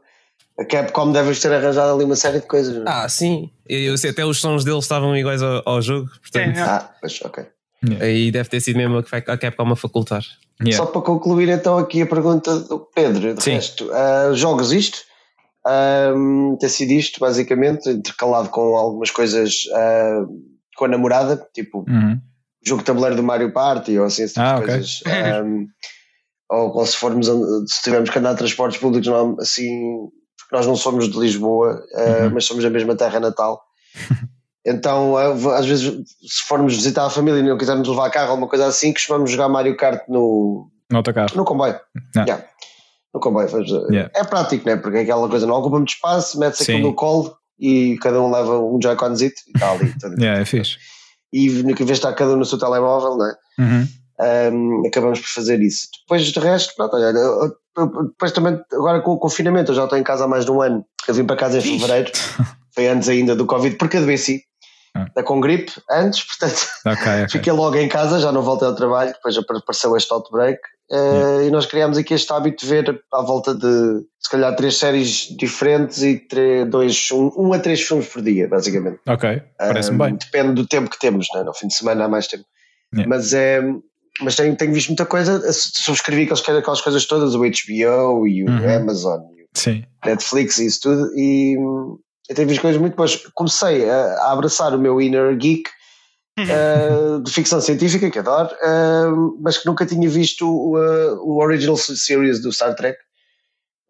A 0.59 0.64
Capcom 0.64 1.11
deve 1.11 1.35
ter 1.35 1.53
arranjado 1.53 1.95
ali 1.95 2.05
uma 2.05 2.16
série 2.16 2.40
de 2.40 2.47
coisas. 2.47 2.77
É? 2.77 2.83
Ah, 2.87 3.09
sim. 3.09 3.51
Eu, 3.66 3.97
sei, 3.97 4.11
até 4.11 4.27
os 4.27 4.38
sons 4.38 4.62
deles 4.62 4.85
estavam 4.85 5.16
iguais 5.16 5.43
ao, 5.43 5.62
ao 5.64 5.81
jogo, 5.81 6.11
portanto. 6.21 6.57
É, 6.57 6.61
é. 6.61 6.62
Ah, 6.62 6.90
pois, 7.01 7.19
ok. 7.23 7.47
Yeah. 7.85 8.05
Aí 8.05 8.31
deve 8.31 8.49
ter 8.49 8.61
sido 8.61 8.77
mesmo 8.77 8.99
a 8.99 9.37
Capcom 9.38 9.73
a 9.73 9.77
facultar. 9.77 10.23
Yeah. 10.62 10.77
Só 10.77 10.87
para 10.90 11.01
concluir 11.01 11.49
então 11.49 11.79
aqui 11.79 12.03
a 12.03 12.07
pergunta 12.07 12.59
do 12.61 12.81
Pedro, 12.95 13.35
de 13.35 13.43
Sim. 13.43 13.53
resto, 13.53 13.90
uh, 13.90 14.35
jogos 14.35 14.73
isto? 14.73 14.99
Um, 15.66 16.57
tem 16.59 16.69
sido 16.69 16.90
isto 16.93 17.21
basicamente, 17.21 17.88
intercalado 17.88 18.49
com 18.51 18.75
algumas 18.77 19.11
coisas 19.11 19.53
uh, 19.73 20.27
com 20.77 20.85
a 20.85 20.88
namorada, 20.88 21.37
tipo 21.55 21.85
Uhum. 21.88 22.19
jogo 22.64 22.81
de 22.83 22.87
tabuleiro 22.87 23.16
do 23.16 23.23
Mario 23.23 23.53
Party 23.53 23.99
ou 23.99 24.05
assim, 24.07 24.27
tipo 24.27 24.40
Ah, 24.40 24.55
de 24.57 24.61
ok. 24.62 24.66
coisas. 24.75 25.01
Um, 25.45 25.66
ou, 26.51 26.77
ou 26.79 26.87
se 26.87 26.97
formos, 26.97 27.29
a- 27.29 27.35
se 27.66 27.83
tivermos 27.83 28.11
que 28.11 28.19
andar 28.19 28.33
de 28.33 28.38
transportes 28.38 28.79
públicos, 28.81 29.07
não, 29.09 29.37
assim, 29.38 29.97
porque 30.38 30.57
nós 30.57 30.66
não 30.66 30.77
somos 30.77 31.11
de 31.11 31.19
Lisboa, 31.19 31.81
uh, 31.95 32.25
Uhum. 32.27 32.31
mas 32.35 32.45
somos 32.45 32.62
da 32.62 32.69
mesma 32.71 32.95
terra 32.97 33.21
natal. 33.21 33.62
Então, 34.66 35.12
uh, 35.14 35.51
às 35.51 35.64
vezes, 35.66 35.85
se 36.20 36.46
formos 36.46 36.75
visitar 36.77 37.07
a 37.07 37.11
família 37.11 37.40
e 37.40 37.42
não 37.42 37.57
quisermos 37.57 37.88
levar 37.88 38.11
carro 38.11 38.27
ou 38.27 38.31
alguma 38.33 38.49
coisa 38.49 38.66
assim, 38.66 38.92
costumamos 38.92 39.31
jogar 39.31 39.49
Mario 39.49 39.77
Kart 39.77 40.03
no, 40.09 40.68
No 40.90 40.99
autocarro. 40.99 41.35
no 41.35 41.44
comboio. 41.44 41.81
Ah. 42.16 42.20
Yeah. 42.23 42.44
No 43.14 43.20
comboio. 43.20 43.49
faz- 43.49 43.68
Yeah. 43.90 44.11
É 44.14 44.23
prático, 44.25 44.66
né? 44.66 44.77
Porque 44.77 44.99
é 44.99 45.01
aquela 45.01 45.29
coisa 45.29 45.46
não 45.46 45.57
ocupa 45.57 45.77
muito 45.79 45.90
espaço, 45.94 46.38
mete-se 46.38 46.64
aquilo 46.75 46.88
no 46.88 46.94
colo 46.94 47.35
e 47.59 47.96
cada 48.03 48.20
um 48.20 48.31
leva 48.31 48.59
um 48.61 48.79
Joy-Conzito 48.83 49.40
e 49.49 49.53
está 49.55 49.73
ali. 49.73 49.94
Yeah, 50.20 50.40
é 50.40 50.44
fixe. 50.44 50.77
E 51.33 51.46
em 51.46 51.62
vez 51.75 51.87
de 51.87 51.92
estar 51.92 52.12
cada 52.12 52.33
um 52.33 52.37
no 52.37 52.44
seu 52.44 52.59
telemóvel, 52.59 53.16
né? 53.16 53.35
Uhum. 53.59 53.88
Um, 54.20 54.87
acabamos 54.87 55.20
por 55.20 55.29
fazer 55.29 55.61
isso. 55.62 55.88
Depois 56.03 56.27
de 56.27 56.38
resto, 56.38 56.75
pronto, 56.77 56.94
olha, 56.96 57.16
eu- 57.16 57.51
eu- 57.79 58.03
depois 58.09 58.33
também, 58.33 58.61
agora 58.73 59.01
com 59.01 59.12
o 59.12 59.18
confinamento, 59.18 59.70
eu 59.70 59.77
já 59.77 59.85
estou 59.85 59.99
em 59.99 60.03
casa 60.03 60.25
há 60.25 60.29
mais 60.29 60.44
de 60.44 60.51
um 60.51 60.61
ano. 60.61 60.85
Eu 61.09 61.14
vim 61.14 61.25
para 61.25 61.37
casa 61.37 61.57
em 61.59 61.62
fevereiro, 61.62 62.11
foi 62.75 62.88
antes 62.88 63.09
ainda 63.09 63.35
do 63.35 63.46
Covid, 63.46 63.77
porque 63.77 63.96
adoeci. 63.96 64.42
Ah. 64.94 65.05
Está 65.05 65.22
com 65.22 65.40
gripe 65.40 65.72
antes, 65.90 66.24
portanto, 66.26 66.66
Ok, 66.85 67.12
ok. 67.22 67.29
fiquei 67.31 67.53
logo 67.53 67.76
em 67.76 67.88
casa, 67.88 68.18
já 68.20 68.33
não 68.33 68.42
voltei 68.42 68.66
ao 68.68 68.74
trabalho. 68.74 69.12
Depois 69.12 69.37
apareceu 69.37 69.96
este 69.96 70.12
outbreak 70.12 70.59
eh, 70.90 71.44
e 71.46 71.50
nós 71.50 71.66
criámos 71.66 71.96
aqui 71.96 72.12
este 72.14 72.33
hábito 72.33 72.64
de 72.64 72.70
ver 72.70 73.03
à 73.12 73.22
volta 73.22 73.55
de 73.55 74.03
se 74.18 74.29
calhar 74.31 74.55
três 74.57 74.76
séries 74.76 75.29
diferentes 75.38 76.03
e 76.03 76.18
três, 76.18 76.68
dois, 76.68 77.09
um, 77.12 77.31
um 77.37 77.53
a 77.53 77.59
três 77.61 77.81
filmes 77.83 78.07
por 78.09 78.20
dia, 78.20 78.48
basicamente. 78.48 78.98
Ok, 79.07 79.42
parece-me 79.59 79.96
Um, 79.96 79.98
bem. 80.07 80.16
Depende 80.16 80.55
do 80.55 80.66
tempo 80.66 80.90
que 80.90 80.98
temos, 80.98 81.26
né? 81.35 81.42
no 81.44 81.55
fim 81.55 81.68
de 81.68 81.74
semana 81.74 82.05
há 82.05 82.09
mais 82.09 82.26
tempo. 82.26 82.44
Yeah. 82.92 83.09
Mas 83.09 83.33
é. 83.33 83.62
Mas 84.22 84.35
tenho, 84.37 84.55
tenho 84.57 84.74
visto 84.74 84.88
muita 84.88 85.07
coisa, 85.07 85.40
subscrevi 85.53 86.22
aquelas, 86.24 86.40
aquelas 86.46 86.81
coisas 86.81 87.07
todas, 87.07 87.35
o 87.35 87.38
HBO 87.38 88.26
e 88.26 88.44
o 88.44 88.50
Uhum. 88.50 88.76
Amazon 88.76 89.20
e 89.35 89.44
o 89.44 89.46
Sim. 89.55 89.85
Netflix 90.05 90.59
e 90.59 90.66
isso 90.66 90.81
tudo, 90.83 91.11
e 91.16 91.57
hum, 91.57 91.96
eu 92.31 92.37
tenho 92.37 92.49
visto 92.49 92.62
coisas 92.62 92.81
muito 92.81 92.95
boas. 92.97 93.16
Comecei 93.35 93.90
a, 93.90 94.14
a 94.23 94.33
abraçar 94.33 94.73
o 94.73 94.79
meu 94.79 95.01
inner 95.01 95.37
geek 95.37 95.69
uh, 96.38 97.21
de 97.21 97.33
ficção 97.33 97.61
científica, 97.61 98.09
que 98.09 98.21
adoro, 98.21 98.55
uh, 98.55 99.37
mas 99.43 99.59
que 99.59 99.66
nunca 99.66 99.85
tinha 99.85 100.09
visto 100.09 100.47
o, 100.49 100.79
uh, 100.79 101.19
o 101.25 101.43
original 101.43 101.77
series 101.77 102.40
do 102.40 102.53
Star 102.53 102.77
Trek. 102.77 102.97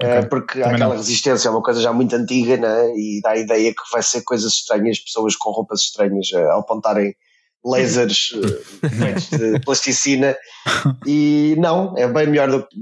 Uh, 0.03 0.07
Ok. 0.21 0.29
porque 0.31 0.59
há 0.61 0.63
Também 0.63 0.77
aquela 0.77 0.95
não. 0.95 0.97
resistência, 0.97 1.49
é 1.49 1.51
uma 1.51 1.63
coisa 1.63 1.83
já 1.83 1.93
muito 1.93 2.17
antiga 2.17 2.57
né? 2.57 2.91
e 2.97 3.21
dá 3.23 3.33
a 3.33 3.37
ideia 3.37 3.71
que 3.71 3.83
vai 3.93 4.03
ser 4.03 4.23
coisas 4.23 4.55
estranhas, 4.55 4.99
pessoas 4.99 5.37
com 5.37 5.51
roupas 5.51 5.83
estranhas 5.83 6.33
ao 6.33 6.61
apontarem 6.61 7.15
lasers 7.63 8.33
uh, 8.33 8.89
feitos 8.89 9.29
de 9.29 9.61
plasticina 9.61 10.35
e 11.07 11.55
não, 11.59 11.95
é 11.99 12.09
bem 12.09 12.29
melhor 12.29 12.51
do 12.51 12.67
que 12.67 12.79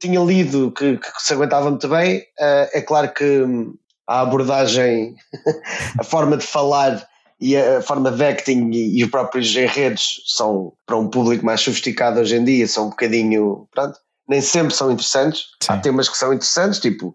tinha 0.00 0.18
lido 0.20 0.72
que, 0.72 0.96
que 0.96 1.22
se 1.22 1.34
aguentava 1.34 1.68
muito 1.68 1.86
bem. 1.86 2.20
Uh, 2.38 2.66
é 2.72 2.80
claro 2.80 3.12
que 3.12 3.42
hum, 3.42 3.74
a 4.06 4.20
abordagem, 4.20 5.14
a 5.98 6.04
forma 6.04 6.36
de 6.36 6.46
falar 6.46 7.06
e 7.40 7.56
a 7.56 7.82
forma 7.82 8.10
de 8.10 8.24
acting 8.24 8.70
e, 8.72 8.98
e 9.00 9.04
os 9.04 9.10
próprios 9.10 9.54
enredos 9.54 10.22
são 10.26 10.72
para 10.86 10.96
um 10.96 11.08
público 11.08 11.44
mais 11.44 11.60
sofisticado 11.60 12.20
hoje 12.20 12.36
em 12.36 12.44
dia, 12.44 12.66
são 12.66 12.86
um 12.86 12.90
bocadinho, 12.90 13.68
pronto, 13.72 13.98
nem 14.28 14.40
sempre 14.40 14.74
são 14.74 14.90
interessantes. 14.90 15.42
Sim. 15.62 15.72
Há 15.72 15.78
temas 15.78 16.08
que 16.08 16.16
são 16.16 16.32
interessantes, 16.32 16.80
tipo, 16.80 17.14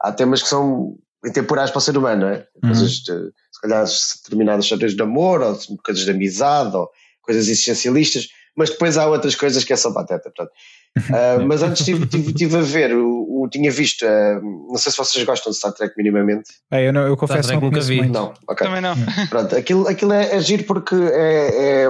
há 0.00 0.12
temas 0.12 0.42
que 0.42 0.48
são 0.48 0.96
intemporais 1.24 1.70
para 1.70 1.78
o 1.78 1.82
ser 1.82 1.96
humano, 1.96 2.22
não 2.22 2.28
é? 2.28 2.46
Uhum. 2.62 2.70
Coisas 2.70 2.92
de, 2.92 3.32
se 3.52 3.60
calhar 3.62 3.86
determinadas 4.24 4.64
histórias 4.64 4.94
de 4.94 5.02
amor, 5.02 5.40
ou 5.40 5.58
coisas 5.84 6.04
de 6.04 6.10
amizade, 6.10 6.76
ou 6.76 6.90
coisas 7.22 7.48
existencialistas, 7.48 8.28
mas 8.56 8.70
depois 8.70 8.98
há 8.98 9.06
outras 9.06 9.34
coisas 9.34 9.64
que 9.64 9.72
é 9.72 9.76
só 9.76 9.92
pateta. 9.92 10.30
Portanto. 10.30 10.50
Uh, 10.98 11.44
mas 11.46 11.62
antes 11.62 11.84
tive, 11.84 12.06
tive, 12.06 12.34
tive 12.34 12.56
a 12.56 12.62
ver, 12.62 12.94
o, 12.94 13.21
tinha 13.48 13.70
visto, 13.70 14.02
uh, 14.04 14.40
não 14.70 14.76
sei 14.76 14.90
se 14.92 14.98
vocês 14.98 15.24
gostam 15.24 15.50
de 15.50 15.58
Star 15.58 15.72
Trek 15.72 15.94
minimamente. 15.96 16.50
É, 16.70 16.86
eu, 16.88 16.92
não, 16.92 17.02
eu 17.06 17.16
confesso 17.16 17.48
que 17.48 17.56
nunca 17.56 17.80
vi. 17.80 17.96
muito. 17.98 18.12
Não, 18.12 18.32
ok. 18.48 18.66
Também 18.66 18.80
não. 18.80 18.94
Pronto, 19.28 19.56
aquilo, 19.56 19.88
aquilo 19.88 20.12
é, 20.12 20.36
é 20.36 20.40
giro 20.40 20.64
porque 20.64 20.94
é, 20.94 21.82
é, 21.84 21.88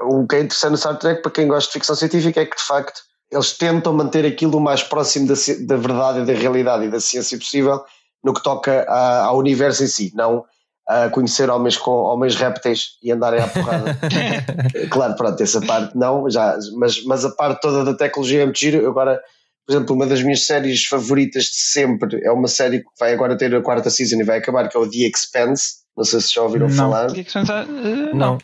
o 0.00 0.26
que 0.26 0.36
é 0.36 0.40
interessante 0.40 0.72
no 0.72 0.76
Star 0.78 0.98
Trek 0.98 1.22
para 1.22 1.30
quem 1.30 1.48
gosta 1.48 1.68
de 1.68 1.72
ficção 1.72 1.94
científica 1.96 2.40
é 2.40 2.46
que 2.46 2.56
de 2.56 2.62
facto 2.62 3.00
eles 3.30 3.52
tentam 3.52 3.92
manter 3.92 4.24
aquilo 4.24 4.56
o 4.58 4.60
mais 4.60 4.82
próximo 4.82 5.26
da, 5.26 5.34
da 5.66 5.76
verdade 5.76 6.20
e 6.20 6.24
da 6.26 6.32
realidade 6.32 6.84
e 6.84 6.88
da 6.90 7.00
ciência 7.00 7.36
possível 7.36 7.82
no 8.22 8.32
que 8.32 8.42
toca 8.42 8.84
a- 8.88 9.24
ao 9.24 9.38
universo 9.38 9.82
em 9.84 9.88
si, 9.88 10.12
não 10.14 10.44
a 10.88 11.08
conhecer 11.08 11.50
homens 11.50 11.76
com 11.76 11.90
homens 11.90 12.36
répteis 12.36 12.90
e 13.02 13.10
andarem 13.10 13.40
à 13.42 13.48
porrada. 13.48 13.98
claro, 14.88 15.16
pronto, 15.16 15.42
essa 15.42 15.60
parte 15.60 15.96
não, 15.98 16.30
já, 16.30 16.56
mas, 16.76 17.04
mas 17.04 17.24
a 17.24 17.30
parte 17.30 17.60
toda 17.60 17.84
da 17.84 17.92
tecnologia 17.96 18.42
é 18.42 18.44
muito 18.44 18.60
giro. 18.60 18.88
Agora, 18.88 19.20
por 19.66 19.72
exemplo, 19.72 19.96
uma 19.96 20.06
das 20.06 20.22
minhas 20.22 20.46
séries 20.46 20.84
favoritas 20.84 21.44
de 21.44 21.56
sempre 21.56 22.24
é 22.24 22.30
uma 22.30 22.46
série 22.46 22.80
que 22.80 22.90
vai 22.98 23.12
agora 23.12 23.36
ter 23.36 23.52
a 23.54 23.60
quarta 23.60 23.90
season 23.90 24.20
e 24.20 24.24
vai 24.24 24.38
acabar, 24.38 24.68
que 24.68 24.76
é 24.76 24.80
o 24.80 24.88
The 24.88 24.98
Expanse. 25.12 25.78
Não 25.96 26.04
sei 26.04 26.20
se 26.20 26.34
já 26.34 26.42
ouviram 26.42 26.68
Não. 26.68 26.76
falar. 26.76 27.10
O 27.10 27.14
que 27.14 27.20
é 27.20 27.24
que 27.24 27.32
se 27.32 27.38
pensa? 27.38 27.66
Eh, 27.68 28.14
Não. 28.14 28.38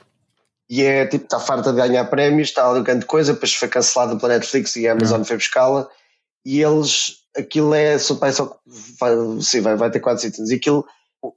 E 0.69 0.83
é 0.83 1.07
tipo, 1.07 1.25
está 1.25 1.39
farta 1.39 1.71
de 1.71 1.77
ganhar 1.77 2.05
prémios, 2.07 2.49
está 2.49 2.69
ali 2.69 2.81
um 2.81 2.83
grande 2.83 3.05
coisa, 3.05 3.35
depois 3.35 3.53
foi 3.55 3.69
cancelada 3.69 4.17
pela 4.17 4.33
Netflix 4.35 4.75
e 4.77 4.89
a 4.89 4.93
Amazon 4.93 5.23
foi 5.23 5.37
buscá-la. 5.37 5.87
E 6.45 6.61
eles, 6.61 7.19
aquilo 7.37 7.75
é, 7.75 7.99
só, 7.99 8.15
vai, 8.15 8.33
só, 8.33 8.57
vai, 8.99 9.13
sim, 9.43 9.61
vai, 9.61 9.77
vai 9.77 9.91
ter 9.91 10.01
quatro 10.01 10.23
seasons. 10.23 10.51
E 10.51 10.55
aquilo, 10.55 10.85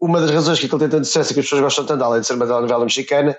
uma 0.02 0.20
das 0.20 0.32
razões 0.32 0.60
que 0.60 0.66
aquilo 0.66 0.80
tem 0.80 0.90
tanto 0.90 1.06
sucesso 1.06 1.32
e 1.32 1.34
que 1.34 1.40
as 1.40 1.46
pessoas 1.46 1.62
gostam 1.62 1.86
tanto, 1.86 2.04
além 2.04 2.22
de 2.22 2.28
ser 2.28 2.34
uma 2.34 2.46
novela 2.46 2.84
mexicana, 2.84 3.38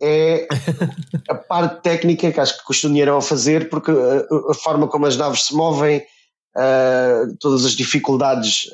é 0.00 0.46
a 1.28 1.34
parte 1.34 1.82
técnica 1.82 2.32
que 2.32 2.40
acho 2.40 2.58
que 2.58 2.64
custa 2.64 2.88
dinheiro 2.88 3.16
a 3.16 3.22
fazer, 3.22 3.68
porque 3.68 3.90
a, 3.90 4.50
a 4.50 4.54
forma 4.54 4.88
como 4.88 5.06
as 5.06 5.16
naves 5.16 5.46
se 5.46 5.54
movem, 5.54 6.02
ah, 6.56 7.24
todas 7.40 7.64
as 7.64 7.72
dificuldades 7.72 8.70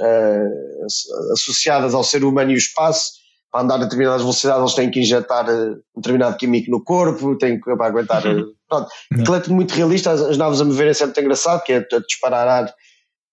ass- 0.85 1.07
associadas 1.33 1.95
ao 1.95 2.05
ser 2.05 2.25
humano 2.25 2.51
e 2.51 2.55
o 2.55 2.59
espaço, 2.59 3.13
para 3.51 3.63
andar 3.63 3.75
a 3.77 3.79
determinadas 3.79 4.23
velocidades 4.23 4.61
eles 4.61 4.75
têm 4.75 4.91
que 4.91 5.01
injetar 5.01 5.49
um 5.51 5.81
determinado 5.97 6.37
químico 6.37 6.71
no 6.71 6.85
corpo, 6.85 7.37
têm 7.37 7.61
que 7.61 7.77
para 7.77 7.87
aguentar. 7.87 8.23
ah, 8.25 8.45
pronto. 8.69 8.89
Aquilo 9.13 9.35
é 9.37 9.49
muito 9.49 9.73
realista, 9.73 10.13
as, 10.13 10.21
as 10.21 10.37
naves 10.39 10.61
a 10.61 10.65
moverem-se 10.65 11.03
é 11.03 11.07
muito 11.07 11.21
engraçado, 11.21 11.63
que 11.65 11.73
é 11.73 11.79
a 11.79 11.99
disparar 11.99 12.47
ar. 12.47 12.75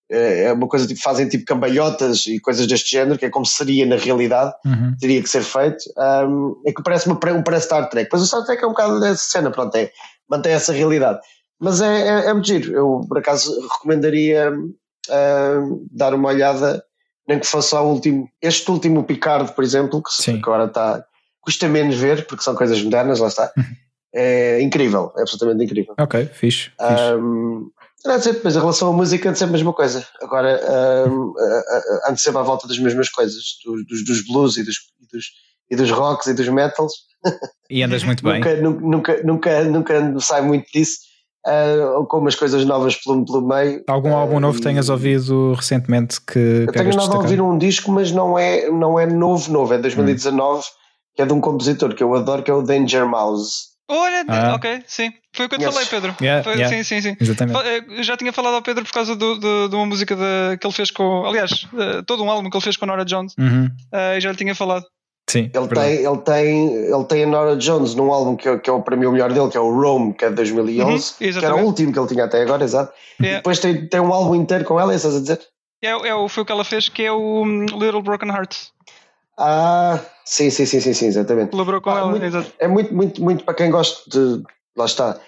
É 0.10 0.44
é 0.46 0.54
uma 0.54 0.68
coisa 0.68 0.88
tipo, 0.88 1.02
fazem 1.02 1.28
tipo 1.28 1.44
cambalhotas 1.46 2.26
e 2.28 2.40
coisas 2.40 2.66
deste 2.66 2.92
género, 2.92 3.20
que 3.20 3.26
é 3.26 3.30
como 3.30 3.46
seria 3.46 3.86
na 3.86 3.98
realidade 3.98 4.54
Uhum. 4.66 4.96
teria 5.00 5.22
que 5.22 5.30
ser 5.30 5.44
feito, 5.44 5.84
um, 6.28 6.62
é 6.66 6.72
que 6.72 6.82
parece 6.82 7.08
uma, 7.08 7.20
um 7.34 7.44
parece 7.44 7.66
Star 7.66 7.90
Trek. 7.90 8.10
Pois 8.10 8.22
o 8.22 8.26
Star 8.26 8.46
Trek 8.46 8.64
é 8.64 8.68
um 8.68 8.72
bocado 8.72 9.00
dessa 9.00 9.30
cena, 9.30 9.52
pronto, 9.52 9.76
é, 9.76 9.92
mantém 10.30 10.54
essa 10.54 10.72
realidade. 10.72 11.20
Mas 11.60 11.82
é, 11.82 12.08
é, 12.08 12.26
é 12.30 12.34
muito 12.34 12.48
giro. 12.48 12.72
Eu, 12.74 13.02
por 13.08 13.18
acaso, 13.18 13.52
recomendaria 13.74 14.52
um, 14.52 15.86
dar 15.92 16.14
uma 16.14 16.30
olhada, 16.30 16.84
nem 17.28 17.40
que 17.40 17.48
fosse 17.48 17.76
ao 17.76 17.90
último. 17.90 18.30
Este 18.42 18.70
último 18.72 19.04
Picard, 19.04 19.54
por 19.54 19.64
exemplo, 19.64 20.02
que, 20.04 20.12
Sim. 20.12 20.38
agora 20.38 20.66
está. 20.66 21.04
custa 21.42 21.68
menos 21.68 21.96
ver, 21.98 22.26
porque 22.28 22.44
são 22.44 22.56
coisas 22.56 22.82
modernas, 22.82 23.20
lá 23.20 23.28
está. 23.28 23.52
É 24.14 24.62
incrível, 24.62 25.12
é 25.18 25.22
absolutamente 25.22 25.64
incrível. 25.66 25.94
Ok, 26.00 26.26
fixe. 26.34 26.70
fixe. 26.70 27.14
Não 28.08 28.18
dizer, 28.18 28.34
depois 28.34 28.56
em 28.56 28.60
relação 28.60 28.90
à 28.90 28.94
música, 28.94 29.30
antes 29.30 29.42
é 29.42 29.46
a 29.46 29.48
mesma 29.48 29.74
coisa. 29.74 30.06
Agora, 30.22 30.60
um, 31.10 31.34
a- 31.38 31.44
a- 32.08 32.12
antes 32.12 32.24
sempre 32.24 32.40
à 32.40 32.44
volta 32.44 32.68
das 32.68 32.80
mesmas 32.80 33.10
coisas, 33.10 33.42
dos, 33.66 34.06
dos, 34.06 34.26
blues 34.28 34.58
e 34.58 34.64
dos, 34.64 34.76
dos, 35.12 35.26
e 35.70 35.76
dos 35.76 35.92
rocks 35.92 36.28
e 36.28 36.34
dos 36.34 36.48
metals. 36.50 36.94
E 37.70 37.84
andas 37.84 38.04
muito 38.04 38.24
bem. 38.24 38.36
Nunca, 38.40 38.56
nunca, 38.62 39.24
nunca, 39.24 39.64
nunca, 39.64 40.00
nunca 40.02 40.20
sai 40.22 40.42
muito 40.42 40.66
disso, 40.72 40.98
uh, 41.46 42.06
com 42.08 42.20
umas 42.20 42.36
coisas 42.36 42.64
novas 42.66 42.96
pelo, 42.96 43.26
pelo 43.26 43.46
meio. 43.48 43.84
Algum 43.88 44.16
álbum 44.16 44.38
Uh, 44.38 44.40
novo 44.40 44.58
e- 44.60 44.62
tenhas 44.62 44.90
ouvido 44.90 45.54
recentemente 45.54 46.22
que 46.22 46.66
Eu 46.68 46.72
tenho 46.72 46.96
nada 46.96 47.14
a 47.16 47.18
ouvir 47.18 47.42
um 47.42 47.58
disco, 47.58 47.92
mas 47.92 48.12
não 48.12 48.38
é, 48.40 48.70
não 48.70 48.98
é 49.00 49.06
novo, 49.06 49.52
novo, 49.52 49.74
é 49.74 49.78
2019, 49.78 50.64
que 51.16 51.22
é 51.22 51.26
de 51.26 51.34
um 51.34 51.42
compositor 51.42 51.94
que 51.94 52.04
eu 52.04 52.14
adoro, 52.16 52.44
que 52.44 52.52
é 52.52 52.54
o 52.54 52.62
Danger 52.62 53.06
Mouse. 53.08 53.76
Olha, 53.90 54.26
Ah. 54.28 54.56
ok, 54.56 54.84
sim. 54.86 55.12
Foi 55.34 55.46
o 55.46 55.50
que 55.50 55.56
eu 55.56 55.60
te 55.60 55.66
Yes. 55.66 55.74
falei, 55.74 55.88
Pedro. 55.90 56.16
Yeah, 56.22 56.44
Foi- 56.44 56.54
yeah. 56.56 56.76
Sim, 56.76 56.84
sim, 56.84 57.02
sim. 57.02 57.18
Exatamente. 57.22 57.60
Eh, 57.66 57.86
eu 58.00 58.04
Já 58.04 58.18
tinha 58.18 58.34
falado 58.34 58.56
ao 58.56 58.62
Pedro 58.62 58.84
por 58.84 58.92
causa 58.92 59.16
do, 59.16 59.36
do- 59.40 59.70
de 59.70 59.76
uma 59.76 59.86
música 59.86 60.16
de- 60.16 60.58
que 60.60 60.68
ele 60.68 60.74
fez 60.74 60.92
com. 60.92 61.26
Aliás, 61.26 61.66
eh, 61.78 62.02
todo 62.06 62.22
um 62.24 62.30
álbum 62.30 62.50
que 62.50 62.58
ele 62.58 62.64
fez 62.64 62.76
com 62.76 62.86
Nora 62.86 63.06
Jones. 63.06 63.34
Uhum. 63.38 63.70
eh, 63.94 64.18
e 64.18 64.22
já 64.22 64.30
lhe 64.32 64.38
tinha 64.38 64.54
falado. 64.54 64.86
Sim, 65.30 65.50
Ele 65.54 65.68
verdade. 65.68 65.88
tem, 65.98 66.06
ele, 66.06 66.18
tem, 66.20 66.74
ele 66.94 67.04
tem 67.06 67.24
a 67.24 67.28
Nora 67.28 67.56
Jones 67.58 67.96
num 67.96 68.12
álbum 68.14 68.36
que, 68.38 68.48
é- 68.48 68.58
que 68.58 68.70
é 68.70 68.74
o, 68.74 68.82
para 68.82 68.96
mim 68.96 69.06
o 69.08 69.12
melhor 69.12 69.32
dele, 69.32 69.50
que 69.50 69.58
é 69.58 69.60
o 69.60 69.70
Rome, 69.74 70.14
que 70.14 70.24
é 70.26 70.30
de 70.30 70.36
2011, 70.36 71.14
Uhum, 71.22 71.32
que 71.40 71.46
era 71.46 71.56
o 71.56 71.64
último 71.66 71.92
que 71.94 72.00
ele 72.00 72.08
tinha 72.08 72.24
até 72.26 72.42
agora, 72.42 72.64
exato. 72.64 72.94
É, 73.22 73.36
Depois 73.36 73.60
tem, 73.60 73.88
tem 73.88 74.00
um 74.00 74.14
álbum 74.14 74.36
inteiro 74.36 74.64
com 74.64 74.80
ela, 74.80 74.94
é 74.94 74.96
estás 74.96 75.16
a 75.16 75.20
dizer? 75.20 75.40
é, 75.84 75.90
é, 75.90 76.16
o- 76.16 76.28
foi 76.30 76.44
o 76.44 76.46
que 76.46 76.52
ela 76.52 76.64
fez, 76.64 76.88
que 76.90 77.04
é 77.04 77.12
o 77.12 77.44
hum, 77.44 77.66
Little 77.66 78.02
Broken 78.02 78.30
Hearts. 78.30 78.72
Ah, 79.38 80.04
sim, 80.26 80.50
sim, 80.50 80.66
sim, 80.66 80.80
sim, 80.80 80.94
sim 80.94 81.06
exatamente. 81.08 81.52
Colaborou 81.52 81.82
com 81.82 81.90
Ah, 81.92 82.00
ela, 82.00 82.10
muito- 82.10 82.26
exato. 82.26 82.52
É 82.60 82.68
muito, 82.68 82.94
muito, 82.94 83.24
muito 83.24 83.44
para 83.44 83.54
quem 83.54 83.70
gosta 83.70 84.10
de. 84.10 84.44
Lá 84.76 84.86
está. 84.86 85.20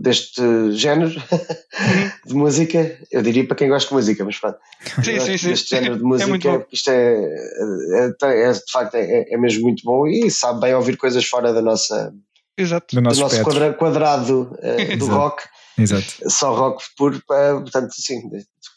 deste 0.00 0.42
género 0.72 1.10
de 2.26 2.34
música, 2.34 2.98
eu 3.10 3.22
diria 3.22 3.46
para 3.46 3.56
quem 3.56 3.68
gosta 3.68 3.88
de 3.88 3.94
música, 3.94 4.24
mas 4.24 4.38
pronto, 4.38 4.58
sim, 5.02 5.18
sim, 5.20 5.38
sim. 5.38 5.48
deste 5.48 5.70
género 5.70 5.96
de 5.96 6.02
música, 6.04 6.50
é 6.50 6.66
isto 6.70 6.90
é, 6.90 7.24
é, 7.24 8.12
é, 8.22 8.52
de 8.52 8.70
facto 8.70 8.94
é, 8.96 9.32
é, 9.32 9.36
mesmo 9.38 9.62
muito 9.62 9.82
bom 9.82 10.06
e 10.06 10.30
sabe 10.30 10.60
bem 10.60 10.74
ouvir 10.74 10.96
coisas 10.98 11.24
fora 11.24 11.52
da 11.54 11.62
nossa 11.62 12.12
Exato. 12.58 12.94
do, 12.94 13.00
nosso, 13.00 13.16
do 13.16 13.22
nosso 13.22 13.42
quadra, 13.42 13.72
quadrado 13.72 14.52
uh, 14.58 14.96
do 14.98 15.06
rock, 15.06 15.44
Exato. 15.78 16.28
só 16.28 16.54
rock 16.54 16.84
puro, 16.96 17.16
uh, 17.16 17.60
portanto, 17.62 17.90
sim, 17.96 18.20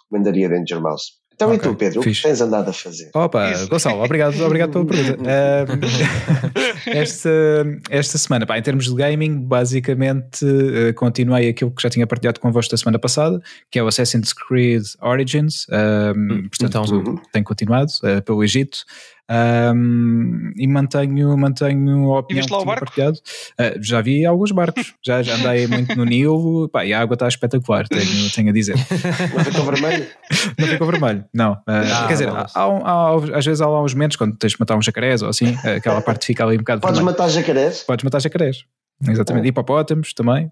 recomendaria 0.04 0.48
Danger 0.48 0.80
Mouse. 0.82 1.16
Então 1.36 1.50
okay, 1.50 1.58
e 1.58 1.62
tu, 1.62 1.76
Pedro, 1.76 2.02
Fixe. 2.02 2.20
o 2.20 2.24
que 2.24 2.28
tens 2.30 2.42
andado 2.42 2.70
a 2.70 2.74
fazer? 2.74 3.10
Opa, 3.14 3.52
Isso. 3.52 3.68
Gonçalo, 3.68 4.04
obrigado, 4.04 4.40
obrigado 4.42 4.72
pela 4.72 4.86
pergunta. 4.86 5.24
Uh, 5.34 6.90
esta, 6.90 7.30
esta 7.90 8.18
semana, 8.18 8.46
pá, 8.46 8.58
em 8.58 8.62
termos 8.62 8.86
de 8.86 8.94
gaming, 8.94 9.40
basicamente 9.40 10.46
uh, 10.46 10.94
continuei 10.96 11.50
aquilo 11.50 11.72
que 11.72 11.82
já 11.82 11.90
tinha 11.90 12.06
partilhado 12.06 12.40
convosco 12.40 12.72
da 12.72 12.78
semana 12.78 13.00
passada, 13.00 13.42
que 13.72 13.80
é 13.80 13.84
o 13.84 13.88
Assassin's 13.88 14.34
Creed 14.34 14.84
Origins. 15.02 15.66
Uh, 15.66 16.50
portanto, 16.50 16.92
então, 16.92 17.22
tem 17.32 17.44
continuado 17.44 17.92
uh, 18.04 18.22
pelo 18.22 18.44
Egito. 18.44 18.80
Um, 19.32 20.52
e 20.58 20.68
mantenho, 20.68 21.38
mantenho 21.38 22.14
a 22.14 22.20
opinião 22.20 22.46
que 22.46 22.58
tinha 22.58 22.76
partilhado. 22.76 23.18
Uh, 23.60 23.82
já 23.82 24.02
vi 24.02 24.26
alguns 24.26 24.52
barcos, 24.52 24.94
já, 25.04 25.24
já 25.24 25.36
andei 25.36 25.66
muito 25.68 25.96
no 25.96 26.04
Nilo 26.04 26.68
pá, 26.70 26.86
e 26.86 26.94
a 26.94 27.00
água 27.00 27.14
está 27.14 27.28
espetacular, 27.28 27.88
tenho, 27.88 28.30
tenho 28.32 28.50
a 28.50 28.54
dizer. 28.54 28.76
Não 28.76 29.46
ficou 29.46 29.64
vermelho? 29.72 30.08
Não 30.58 30.68
ficou 30.68 30.88
vermelho, 30.88 31.26
não. 31.34 31.54
Uh, 31.54 31.60
ah, 31.68 32.06
quer 32.08 32.14
dizer, 32.14 32.30
há, 32.30 32.48
há, 32.54 33.16
às 33.38 33.46
vezes 33.46 33.62
há 33.62 33.68
lá 33.68 33.82
uns 33.82 33.94
momentos 33.94 34.18
quando 34.18 34.36
tens 34.36 34.52
de 34.52 34.60
matar 34.60 34.78
um 34.78 34.82
jacarés 34.82 35.22
ou 35.22 35.30
assim, 35.30 35.56
aquela 35.64 36.02
parte 36.02 36.26
fica 36.26 36.44
ali 36.44 36.56
um 36.56 36.60
bocado. 36.60 36.82
Podes 36.82 36.98
vermelho. 36.98 37.18
matar 37.18 37.30
jacarés? 37.30 37.84
Podes 37.84 38.04
matar 38.04 38.20
jacarés. 38.22 38.66
Exatamente, 39.08 39.46
oh. 39.46 39.50
hipopótamos 39.50 40.14
também 40.14 40.52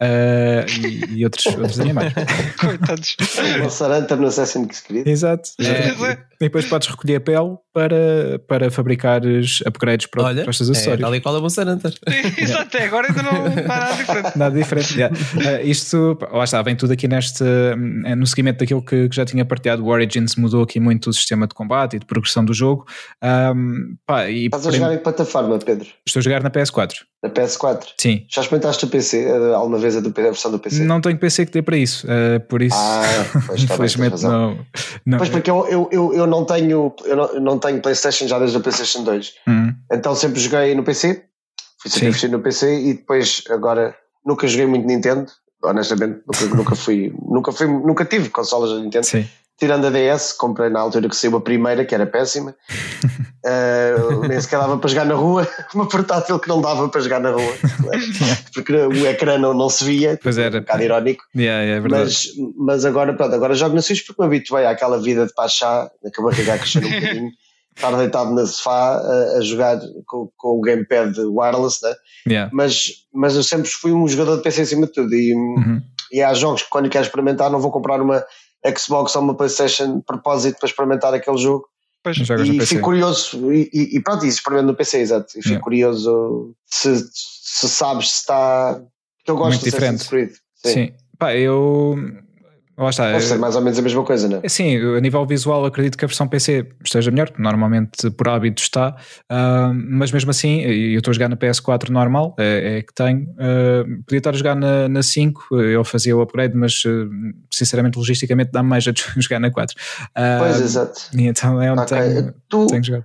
uh, 0.00 0.86
e, 0.86 1.18
e, 1.18 1.24
outros, 1.24 1.46
outros 1.56 1.80
animais. 1.80 2.12
Coitados. 2.58 3.16
Uma 3.58 3.70
saranta 3.70 4.16
no 4.16 4.26
Assassin's 4.26 4.80
Creed. 4.80 5.06
Exato. 5.06 5.50
É. 5.60 6.32
E 6.42 6.46
depois 6.46 6.66
podes 6.66 6.88
recolher 6.88 7.16
a 7.16 7.20
pele 7.20 7.56
para, 7.72 8.40
para 8.48 8.68
fabricares 8.68 9.62
upgrades 9.64 10.06
para, 10.06 10.24
Olha, 10.24 10.42
para 10.42 10.50
estes 10.50 10.68
acessórios. 10.68 11.00
É, 11.00 11.02
tal 11.02 11.14
e 11.14 11.20
qual 11.20 11.36
é 11.46 11.48
saranta. 11.48 11.92
Exato, 12.36 12.62
até 12.62 12.84
agora 12.84 13.06
ainda 13.08 13.22
não 13.22 13.46
está 13.46 13.68
nada 13.68 13.96
diferente. 13.96 14.38
Nada 14.38 14.58
diferente. 14.58 14.94
Yeah. 14.94 15.16
Uh, 15.16 15.66
isto, 15.66 16.18
lá 16.32 16.42
está, 16.42 16.60
vem 16.62 16.74
tudo 16.74 16.92
aqui 16.92 17.06
neste, 17.06 17.44
uh, 17.44 18.16
no 18.16 18.26
seguimento 18.26 18.58
daquilo 18.58 18.84
que, 18.84 19.08
que, 19.08 19.14
já 19.14 19.24
tinha 19.24 19.44
partilhado. 19.44 19.84
O 19.84 19.88
Origins 19.88 20.34
mudou 20.34 20.64
aqui 20.64 20.80
muito 20.80 21.10
o 21.10 21.12
sistema 21.12 21.46
de 21.46 21.54
combate 21.54 21.94
e 21.94 21.98
de 22.00 22.06
progressão 22.06 22.44
do 22.44 22.52
jogo. 22.52 22.86
Um, 23.22 23.96
pá, 24.04 24.28
e 24.28 24.46
Estás 24.46 24.66
a 24.66 24.70
jogar 24.72 24.94
em 24.94 24.98
plataforma, 24.98 25.58
Pedro? 25.60 25.86
Estou 26.04 26.18
a 26.18 26.22
jogar 26.24 26.42
na 26.42 26.50
PS4. 26.50 26.94
Na 27.22 27.30
PS4? 27.30 27.84
Sim. 28.00 28.26
Já 28.28 28.42
experimentaste 28.42 28.84
o 28.84 28.88
PC 28.88 29.28
alguma 29.54 29.78
vez 29.78 29.91
a, 29.96 30.00
do, 30.00 30.08
a 30.08 30.22
versão 30.22 30.50
do 30.50 30.58
PC? 30.58 30.84
Não 30.84 31.00
tenho 31.00 31.18
PC 31.18 31.46
que 31.46 31.52
dê 31.52 31.62
para 31.62 31.76
isso, 31.76 32.06
uh, 32.06 32.40
por 32.40 32.62
isso 32.62 32.76
ah, 32.76 33.02
pois, 33.46 33.62
infelizmente 33.62 34.22
não, 34.24 34.58
não. 35.04 35.18
Pois 35.18 35.30
porque 35.30 35.50
eu, 35.50 35.66
eu, 35.68 35.88
eu, 35.90 36.14
eu 36.14 36.26
não 36.26 36.44
tenho 36.44 36.94
eu 37.04 37.16
não, 37.16 37.40
não 37.40 37.58
tenho 37.58 37.80
Playstation 37.80 38.26
já 38.26 38.38
desde 38.38 38.56
a 38.56 38.60
Playstation 38.60 39.04
2 39.04 39.34
uhum. 39.46 39.74
então 39.92 40.14
sempre 40.14 40.40
joguei 40.40 40.74
no 40.74 40.82
PC 40.82 41.24
fui 41.80 41.90
sempre 41.90 42.08
investir 42.08 42.30
no 42.30 42.40
PC 42.40 42.80
e 42.80 42.94
depois 42.94 43.44
agora 43.50 43.94
nunca 44.24 44.46
joguei 44.46 44.66
muito 44.66 44.86
Nintendo 44.86 45.30
honestamente 45.62 46.20
nunca, 46.26 46.56
nunca 46.56 46.74
fui 46.74 47.14
nunca 47.22 47.52
fui 47.52 47.66
nunca 47.66 48.04
tive 48.04 48.28
consolas 48.30 48.70
da 48.70 48.80
Nintendo 48.80 49.06
Sim 49.06 49.26
tirando 49.62 49.86
a 49.86 49.90
DS, 49.90 50.32
comprei 50.32 50.68
na 50.68 50.80
altura 50.80 51.08
que 51.08 51.14
saiu 51.14 51.36
a 51.36 51.40
primeira, 51.40 51.84
que 51.84 51.94
era 51.94 52.04
péssima, 52.04 52.50
uh, 52.50 54.20
nem 54.26 54.40
sequer 54.40 54.58
dava 54.58 54.76
para 54.76 54.90
jogar 54.90 55.06
na 55.06 55.14
rua, 55.14 55.46
uma 55.72 55.88
portátil 55.88 56.36
que 56.40 56.48
não 56.48 56.60
dava 56.60 56.88
para 56.88 57.00
jogar 57.00 57.20
na 57.20 57.30
rua, 57.30 57.52
porque 58.52 58.72
o 58.72 59.06
ecrã 59.06 59.38
não, 59.38 59.54
não 59.54 59.68
se 59.68 59.84
via, 59.84 60.18
pois 60.20 60.36
era. 60.36 60.58
um 60.58 60.60
bocado 60.62 60.82
irónico, 60.82 61.22
yeah, 61.36 61.62
yeah, 61.62 61.86
é. 61.86 61.88
Mas, 61.88 62.26
mas 62.58 62.84
agora, 62.84 63.14
pronto, 63.14 63.36
agora 63.36 63.54
jogo 63.54 63.76
na 63.76 63.82
Switch 63.82 64.04
porque 64.04 64.20
me 64.20 64.26
habituei 64.26 64.66
àquela 64.66 65.00
vida 65.00 65.26
de 65.26 65.32
pachá, 65.32 65.88
que 66.12 66.20
a 66.20 66.24
barriga 66.24 66.54
a 66.54 66.58
crescer 66.58 66.84
um 66.84 66.90
bocadinho, 66.90 67.30
estar 67.76 67.96
deitado 67.96 68.34
no 68.34 68.44
sofá 68.44 68.96
a, 68.96 69.38
a 69.38 69.40
jogar 69.42 69.78
com, 70.08 70.28
com, 70.36 70.58
o 70.58 70.60
gamepad 70.60 71.16
wireless, 71.20 71.78
né? 71.84 71.94
Yeah. 72.26 72.50
mas, 72.52 72.90
mas 73.14 73.36
eu 73.36 73.44
sempre 73.44 73.70
fui 73.70 73.92
um 73.92 74.08
jogador 74.08 74.38
de 74.38 74.42
PC 74.42 74.62
acima 74.62 74.86
de 74.86 74.92
tudo 74.92 75.14
e, 75.14 75.32
uhum. 75.32 75.80
e 76.10 76.20
há 76.20 76.34
jogos 76.34 76.64
que 76.64 76.68
quando 76.68 76.90
quero 76.90 77.04
experimentar 77.04 77.48
não 77.48 77.60
vou 77.60 77.70
comprar 77.70 78.00
uma 78.00 78.24
Xbox 78.76 79.14
ou 79.16 79.22
uma 79.22 79.34
PlayStation 79.34 79.98
de 79.98 80.04
propósito 80.04 80.58
para 80.58 80.68
experimentar 80.68 81.14
aquele 81.14 81.38
jogo. 81.38 81.66
Pois, 82.02 82.16
e 82.18 82.66
fico 82.66 82.82
curioso, 82.82 83.52
e, 83.52 83.70
e, 83.72 83.96
e 83.96 84.00
pronto, 84.00 84.24
e 84.24 84.28
experimento 84.28 84.66
no 84.66 84.74
PC, 84.74 84.98
exato. 84.98 85.30
E 85.30 85.36
fico 85.36 85.48
yeah. 85.48 85.62
curioso 85.62 86.52
se, 86.66 87.08
se 87.12 87.68
sabes 87.68 88.10
se 88.10 88.20
está. 88.20 88.82
Porque 89.18 89.30
eu 89.30 89.36
gosto 89.36 89.60
Muito 89.60 89.70
de 89.70 89.76
Assassin's 89.76 90.08
Creed. 90.08 90.30
Sim. 90.54 90.72
Sim. 90.72 90.92
Pá, 91.16 91.36
eu 91.36 91.96
Lá 92.76 92.88
está. 92.88 93.12
Deve 93.12 93.20
ser 93.20 93.38
mais 93.38 93.54
ou 93.54 93.60
menos 93.60 93.78
a 93.78 93.82
mesma 93.82 94.02
coisa, 94.02 94.28
não 94.28 94.40
é? 94.42 94.48
Sim, 94.48 94.76
a 94.96 95.00
nível 95.00 95.26
visual 95.26 95.64
acredito 95.64 95.98
que 95.98 96.04
a 96.04 96.08
versão 96.08 96.26
PC 96.26 96.66
esteja 96.82 97.10
melhor, 97.10 97.30
normalmente 97.38 98.10
por 98.10 98.28
hábito 98.28 98.62
está, 98.62 98.96
uh, 99.30 99.74
mas 99.74 100.10
mesmo 100.10 100.30
assim, 100.30 100.60
eu 100.60 100.98
estou 100.98 101.10
a 101.10 101.14
jogar 101.14 101.28
na 101.28 101.36
PS4 101.36 101.90
normal, 101.90 102.34
é, 102.38 102.78
é 102.78 102.82
que 102.82 102.94
tenho, 102.94 103.24
uh, 103.32 104.02
podia 104.06 104.18
estar 104.18 104.30
a 104.30 104.32
jogar 104.32 104.54
na, 104.54 104.88
na 104.88 105.02
5, 105.02 105.54
eu 105.56 105.84
fazia 105.84 106.16
o 106.16 106.22
upgrade, 106.22 106.56
mas 106.56 106.82
uh, 106.86 107.10
sinceramente 107.52 107.98
logisticamente 107.98 108.50
dá-me 108.50 108.70
mais 108.70 108.88
a 108.88 108.92
jogar 109.20 109.38
na 109.38 109.50
4. 109.50 109.76
pois, 110.38 110.60
exato. 110.60 111.00
E 111.14 111.26
então 111.26 111.60
é 111.60 111.70
onde 111.70 111.82
okay. 111.82 111.98
tenho, 111.98 112.34
tu, 112.48 112.66
tenho 112.68 112.84
jogado. 112.84 113.04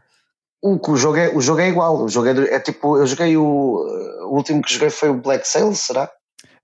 O, 0.62 0.92
o, 0.92 0.96
jogo 0.96 1.18
é, 1.18 1.30
o 1.36 1.42
jogo 1.42 1.60
é 1.60 1.70
igual, 1.70 2.04
o 2.04 2.10
jogo 2.10 2.28
é, 2.28 2.56
é 2.56 2.60
tipo, 2.60 2.98
eu 2.98 3.06
joguei 3.06 3.36
o, 3.36 3.44
o 3.44 4.36
último 4.36 4.62
que 4.62 4.74
joguei 4.74 4.90
foi 4.90 5.10
o 5.10 5.22
Black 5.22 5.48
Sail, 5.48 5.74
será? 5.76 6.10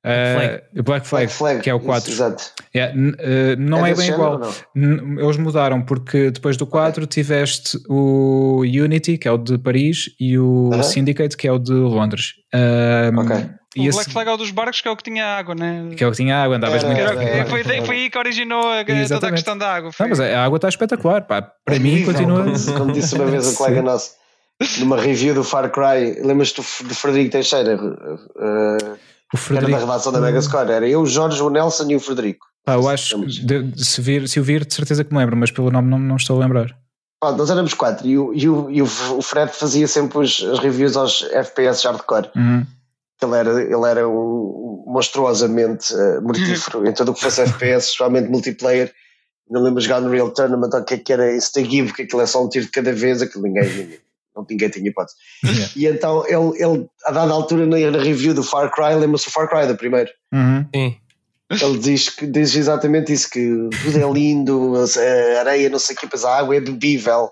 Uh, 0.05 0.83
Black, 0.83 1.07
Flag, 1.07 1.25
Black, 1.25 1.33
Flag, 1.33 1.61
que 1.61 1.69
é 1.69 1.73
o 1.73 1.79
4. 1.79 2.11
Isso, 2.11 2.21
exato. 2.21 2.43
Yeah, 2.75 2.93
uh, 2.93 3.55
não 3.57 3.85
é, 3.85 3.91
é 3.91 3.95
bem 3.95 4.09
igual. 4.09 4.41
Eles 4.75 5.37
mudaram 5.37 5.81
porque 5.81 6.29
depois 6.29 6.57
do 6.57 6.67
4 6.67 7.03
okay. 7.03 7.07
tiveste 7.07 7.79
o 7.87 8.61
Unity, 8.61 9.17
que 9.17 9.29
é 9.29 9.31
o 9.31 9.37
de 9.37 9.57
Paris, 9.57 10.09
e 10.19 10.37
o 10.37 10.67
uh 10.67 10.69
-huh. 10.71 10.83
Syndicate, 10.83 11.37
que 11.37 11.47
é 11.47 11.51
o 11.51 11.57
de 11.57 11.71
Londres. 11.71 12.33
Ok. 13.17 13.49
E 13.75 13.87
o 13.87 13.89
esse... 13.89 13.97
Black 13.97 14.11
Flag 14.11 14.29
é 14.29 14.33
o 14.33 14.37
dos 14.37 14.51
barcos 14.51 14.81
que 14.81 14.87
é 14.87 14.91
o 14.91 14.95
que 14.95 15.03
tinha 15.03 15.25
água, 15.25 15.55
né? 15.55 15.89
Que 15.95 16.03
é 16.03 16.07
o 16.07 16.11
que 16.11 16.17
tinha 16.17 16.43
água, 16.43 16.57
andavas 16.57 16.83
muito. 16.83 16.99
Foi, 17.49 17.63
foi 17.63 17.95
aí 17.95 18.09
que 18.09 18.17
originou 18.17 18.61
a, 18.71 18.85
toda 19.07 19.27
a 19.29 19.31
questão 19.31 19.57
da 19.57 19.73
água. 19.73 19.91
Não, 19.99 20.09
mas 20.09 20.19
a 20.19 20.43
água 20.43 20.57
está 20.57 20.67
espetacular, 20.67 21.21
pá. 21.21 21.41
Para 21.41 21.79
mim, 21.79 22.03
continua. 22.05 22.43
Como, 22.43 22.77
como 22.77 22.91
disse 22.91 23.15
uma 23.15 23.25
vez 23.25 23.47
um 23.47 23.55
colega 23.55 23.81
nosso, 23.81 24.11
numa 24.79 24.99
review 24.99 25.33
do 25.33 25.43
Far 25.43 25.71
Cry, 25.71 26.21
lembras-te 26.21 26.57
do 26.57 26.93
Frederico 26.93 27.31
Teixeira? 27.31 27.75
Uh, 27.75 28.97
o 29.33 29.37
Frederico. 29.37 29.71
Era 29.71 29.85
da 29.85 29.91
redação 29.91 30.11
da 30.11 30.21
Megascore, 30.21 30.71
era 30.71 30.87
eu, 30.87 31.01
o 31.01 31.05
Jorge, 31.05 31.41
o 31.41 31.49
Nelson 31.49 31.89
e 31.89 31.95
o 31.95 31.99
Frederico. 31.99 32.45
Ah, 32.65 32.75
eu 32.75 32.87
acho 32.87 33.17
se, 33.75 34.01
vir, 34.01 34.27
se 34.29 34.39
o 34.39 34.43
vir, 34.43 34.65
de 34.65 34.73
certeza 34.73 35.03
que 35.03 35.11
me 35.13 35.19
lembro, 35.19 35.35
mas 35.35 35.51
pelo 35.51 35.69
nome 35.69 35.89
não, 35.89 35.99
não 35.99 36.15
estou 36.15 36.37
a 36.37 36.45
lembrar. 36.45 36.77
Ah, 37.21 37.31
nós 37.31 37.49
éramos 37.49 37.73
quatro 37.73 38.07
e 38.07 38.17
o, 38.17 38.33
e 38.33 38.47
o, 38.47 38.69
e 38.69 38.81
o 38.81 39.21
Fred 39.21 39.51
fazia 39.51 39.87
sempre 39.87 40.19
os, 40.19 40.43
as 40.43 40.59
reviews 40.59 40.95
aos 40.95 41.23
FPS 41.31 41.85
hardcore. 41.85 42.29
Uhum. 42.35 42.65
Ele 43.21 43.35
era, 43.37 43.61
ele 43.61 43.89
era 43.89 44.07
um, 44.07 44.83
monstruosamente 44.87 45.93
uh, 45.93 46.21
mortífero 46.21 46.85
em 46.85 46.93
tudo 46.93 47.11
o 47.11 47.13
que 47.13 47.21
fosse 47.21 47.41
FPS, 47.41 47.85
especialmente 47.85 48.29
multiplayer. 48.29 48.93
Não 49.49 49.61
lembro 49.61 49.79
de 49.79 49.87
jogar 49.87 50.01
no 50.01 50.09
Real 50.09 50.31
Tournament, 50.31 50.69
o 50.73 50.83
que 50.83 50.93
é 50.95 50.97
que 50.97 51.13
era 51.13 51.35
Insta 51.35 51.63
Give, 51.63 51.93
que 51.93 52.03
aquilo 52.03 52.21
é 52.21 52.25
só 52.25 52.43
um 52.43 52.49
tiro 52.49 52.65
de 52.65 52.71
cada 52.71 52.91
vez, 52.91 53.21
aquilo 53.21 53.43
ninguém 53.43 53.99
não 54.35 54.45
ninguém 54.49 54.69
tinha 54.69 54.89
hipótese. 54.89 55.15
Yeah. 55.43 55.71
E 55.75 55.87
então 55.87 56.25
ele, 56.27 56.63
ele, 56.63 56.87
a 57.05 57.11
dada 57.11 57.33
altura, 57.33 57.65
na, 57.65 57.77
review 58.01 58.33
do 58.33 58.43
Far 58.43 58.71
Cry, 58.71 58.95
lembra-se 58.95 59.25
do 59.25 59.31
Far 59.31 59.49
Cry, 59.49 59.67
do 59.67 59.75
primeiro. 59.75 60.09
Uhum. 60.33 60.65
Ele 61.49 61.77
diz, 61.77 62.09
que, 62.09 62.25
diz 62.25 62.55
exatamente 62.55 63.13
isso: 63.13 63.29
que 63.29 63.69
tudo 63.83 63.99
é 63.99 64.11
lindo, 64.11 64.73
a 64.75 65.39
areia, 65.39 65.69
não 65.69 65.79
sei 65.79 65.95
o 65.95 65.99
que, 65.99 66.07
mas 66.11 66.25
a 66.25 66.37
água 66.37 66.55
é 66.55 66.59
bebível. 66.59 67.29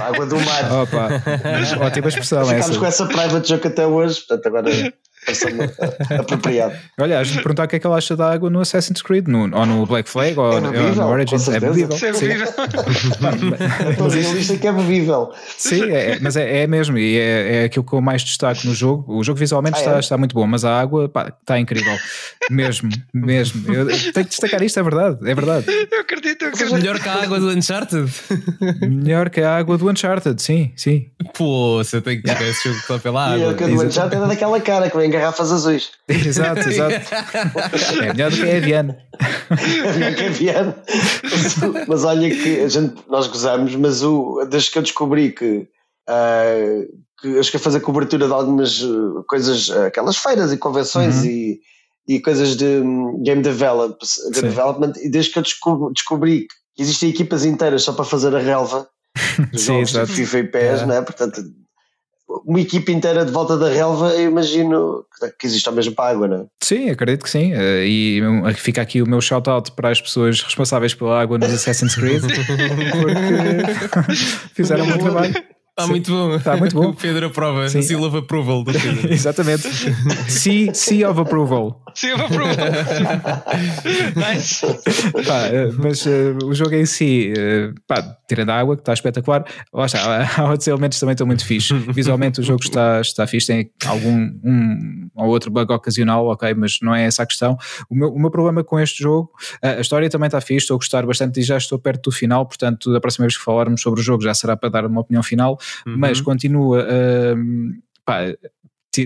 A 0.00 0.04
água 0.04 0.26
do 0.26 0.38
mar. 0.40 0.72
Opa, 0.82 1.08
ótima 1.84 2.08
expressão. 2.08 2.44
Ficámos 2.44 2.68
essa. 2.68 2.78
com 2.78 2.86
essa 2.86 3.06
private 3.06 3.48
joke 3.48 3.66
até 3.66 3.86
hoje, 3.86 4.20
portanto, 4.20 4.46
agora 4.46 4.70
apropriado. 6.18 6.74
Olha, 6.98 7.18
a 7.18 7.24
gente 7.24 7.36
perguntar 7.36 7.64
o 7.64 7.68
que 7.68 7.76
é 7.76 7.78
que 7.78 7.86
ele 7.86 7.94
acha 7.94 8.16
da 8.16 8.32
água 8.32 8.50
no 8.50 8.60
Assassin's 8.60 9.02
Creed, 9.02 9.26
no, 9.28 9.42
ou 9.56 9.66
no 9.66 9.86
Black 9.86 10.08
Flag, 10.08 10.38
ou, 10.38 10.52
é 10.52 10.60
bebível, 10.60 10.94
no 10.94 11.08
Origins. 11.08 11.48
É 11.48 11.60
bebível. 11.60 11.96
É 11.96 12.12
bebível. 12.12 12.48
Estou 13.90 14.08
realista 14.08 14.56
que 14.56 14.66
é 14.66 14.72
bebível. 14.72 15.32
Sim, 15.56 15.90
é, 15.90 16.18
mas 16.20 16.36
é, 16.36 16.62
é, 16.62 16.66
mesmo, 16.66 16.98
e 16.98 17.18
é, 17.18 17.62
é 17.62 17.64
aquilo 17.64 17.84
que 17.84 17.92
eu 17.92 18.00
mais 18.00 18.22
destaco 18.22 18.66
no 18.66 18.74
jogo. 18.74 19.04
O 19.12 19.24
jogo 19.24 19.38
visualmente 19.38 19.76
ah, 19.76 19.80
está, 19.80 19.96
é? 19.96 20.00
está 20.00 20.18
muito 20.18 20.34
bom, 20.34 20.46
mas 20.46 20.64
a 20.64 20.78
água 20.78 21.08
pá, 21.08 21.32
está 21.40 21.58
incrível. 21.58 21.96
mesmo, 22.50 22.90
mesmo. 23.12 23.72
Eu 23.72 23.86
tenho 23.86 24.12
que 24.12 24.24
destacar 24.24 24.62
isto, 24.62 24.78
é 24.78 24.82
verdade, 24.82 25.18
é 25.22 25.34
verdade. 25.34 25.66
Eu 25.90 26.00
acredito, 26.00 26.42
eu 26.42 26.48
acredito. 26.48 26.74
Melhor 26.74 27.00
que 27.00 27.08
a 27.08 27.22
água 27.22 27.40
do 27.40 27.48
Uncharted. 27.50 28.12
Melhor 28.82 29.30
que 29.30 29.40
a 29.40 29.56
água 29.56 29.78
do 29.78 29.90
Uncharted, 29.90 30.40
sim, 30.40 30.72
sim. 30.76 31.10
Pô, 31.34 31.78
você 31.78 32.00
tem 32.00 32.20
que 32.20 32.28
jogar 32.30 32.48
esse 32.48 32.68
jogo 32.68 32.80
só 32.86 32.98
pela 32.98 33.24
água. 33.26 33.38
E 33.38 33.44
a 33.44 33.52
do 33.52 33.82
Uncharted 33.86 34.22
é 34.22 34.26
daquela 34.26 34.60
cara 34.60 34.90
que 34.90 34.96
vem 34.96 35.10
garrafas 35.14 35.52
azuis. 35.52 35.90
Exato, 36.08 36.68
exato. 36.68 36.94
É 38.02 38.12
melhor 38.12 38.30
do 38.30 38.36
que 38.36 38.42
a 38.42 38.56
Evian. 38.56 38.96
É 39.50 39.92
melhor 39.92 40.14
que 40.14 40.22
a 40.22 40.26
Evian. 40.26 40.74
Mas, 41.22 41.86
mas, 41.88 42.04
olha 42.04 42.30
que 42.30 42.60
a 42.60 42.68
gente, 42.68 42.94
nós 43.08 43.26
gozamos, 43.26 43.74
mas 43.76 44.02
o, 44.02 44.44
desde 44.48 44.70
que 44.70 44.78
eu 44.78 44.82
descobri 44.82 45.32
que, 45.32 45.68
uh, 46.08 47.04
que 47.20 47.38
acho 47.38 47.50
que 47.50 47.56
a 47.56 47.60
fazer 47.60 47.80
cobertura 47.80 48.26
de 48.26 48.32
algumas 48.32 48.82
ah, 48.82 49.22
coisas, 49.26 49.70
aquelas 49.70 50.16
feiras 50.16 50.52
e 50.52 50.58
convenções 50.58 51.16
uhum. 51.22 51.26
e, 51.26 51.60
e 52.08 52.20
coisas 52.20 52.56
de 52.56 52.64
hum, 52.64 53.22
game 53.22 53.42
develop, 53.42 53.98
development, 54.32 54.92
e 55.02 55.08
desde 55.08 55.32
que 55.32 55.38
eu 55.38 55.42
descobri, 55.42 55.94
descobri 55.94 56.46
que 56.74 56.82
existem 56.82 57.10
equipas 57.10 57.44
inteiras 57.44 57.82
só 57.82 57.92
para 57.92 58.04
fazer 58.04 58.34
a 58.34 58.40
relva 58.40 58.88
dos 59.52 59.62
Sim, 59.62 59.84
jogos 59.84 60.08
de 60.08 60.14
FIFA 60.14 60.38
e 60.38 60.44
PES, 60.44 60.82
é. 60.82 60.86
né? 60.86 61.00
portanto 61.02 61.42
uma 62.44 62.60
equipa 62.60 62.90
inteira 62.90 63.24
de 63.24 63.32
volta 63.32 63.56
da 63.56 63.68
relva, 63.68 64.10
eu 64.14 64.30
imagino 64.30 65.04
que 65.38 65.46
existe 65.46 65.68
ao 65.68 65.74
mesmo 65.74 65.94
para 65.94 66.06
a 66.06 66.10
água, 66.10 66.28
não 66.28 66.36
é? 66.36 66.44
Sim, 66.62 66.90
acredito 66.90 67.22
que 67.22 67.30
sim. 67.30 67.52
Eh, 67.52 67.86
e 67.86 68.22
fica 68.54 68.82
aqui 68.82 69.00
o 69.02 69.08
meu 69.08 69.20
shout-out 69.20 69.72
para 69.72 69.90
as 69.90 70.00
pessoas 70.00 70.42
responsáveis 70.42 70.94
pela 70.94 71.20
água 71.20 71.38
nos 71.38 71.52
Assassin's 71.52 71.94
Creed, 71.94 72.22
porque 72.92 74.14
fizeram 74.54 74.84
um 74.84 74.90
bom 74.90 74.98
trabalho. 74.98 75.34
Está 75.76 75.88
muito 75.88 76.10
bom. 76.12 76.36
Está 76.36 76.56
muito 76.56 76.76
bom. 76.76 76.90
O 76.90 76.94
Pedro 76.94 77.26
aprova. 77.26 77.68
Sim. 77.68 77.82
Seal 77.82 78.00
of 78.04 78.16
approval 78.16 78.62
do 78.62 78.72
Pedro. 78.72 79.10
Exatamente. 79.12 79.68
C, 80.28 80.72
C 80.72 81.04
of 81.04 81.20
approval. 81.20 81.82
C 81.92 82.12
of 82.12 82.22
approval. 82.22 82.54
nice. 84.14 84.64
Pá, 85.26 85.46
eh, 85.46 85.72
mas 85.76 86.06
uh, 86.06 86.38
o 86.44 86.54
jogo 86.54 86.74
em 86.76 86.86
si, 86.86 87.32
uh, 87.36 87.74
pá, 87.88 88.16
tirando 88.28 88.50
a 88.50 88.60
água, 88.60 88.76
que 88.76 88.82
está 88.82 88.92
espetacular, 88.92 89.44
lá 89.72 89.86
está, 89.86 90.28
há 90.36 90.48
outros 90.48 90.68
elementos 90.68 91.00
também 91.00 91.14
estão 91.14 91.26
muito 91.26 91.44
fixe. 91.44 91.74
Visualmente 91.92 92.40
o 92.40 92.44
jogo 92.44 92.62
está, 92.62 93.00
está 93.00 93.26
fixe, 93.26 93.48
tem 93.48 93.70
algum 93.84 94.30
um 94.44 95.08
ou 95.14 95.26
outro 95.28 95.50
bug 95.50 95.72
ocasional, 95.72 96.26
ok, 96.26 96.54
mas 96.54 96.78
não 96.82 96.94
é 96.94 97.04
essa 97.04 97.22
a 97.22 97.26
questão. 97.26 97.56
O 97.88 97.94
meu, 97.94 98.08
o 98.08 98.18
meu 98.18 98.30
problema 98.30 98.64
com 98.64 98.78
este 98.78 99.02
jogo, 99.02 99.30
a 99.62 99.80
história 99.80 100.08
também 100.10 100.26
está 100.26 100.40
fixe, 100.40 100.64
estou 100.64 100.74
a 100.74 100.78
gostar 100.78 101.06
bastante 101.06 101.40
e 101.40 101.42
já 101.42 101.56
estou 101.56 101.78
perto 101.78 102.10
do 102.10 102.12
final, 102.12 102.46
portanto, 102.46 102.92
da 102.92 103.00
próxima 103.00 103.24
vez 103.24 103.36
que 103.36 103.44
falarmos 103.44 103.80
sobre 103.80 104.00
o 104.00 104.02
jogo 104.02 104.22
já 104.22 104.34
será 104.34 104.56
para 104.56 104.68
dar 104.68 104.86
uma 104.86 105.00
opinião 105.00 105.22
final 105.22 105.58
uhum. 105.86 105.96
mas 105.96 106.20
continua. 106.20 106.84
Uh, 106.84 107.74
pá, 108.04 108.34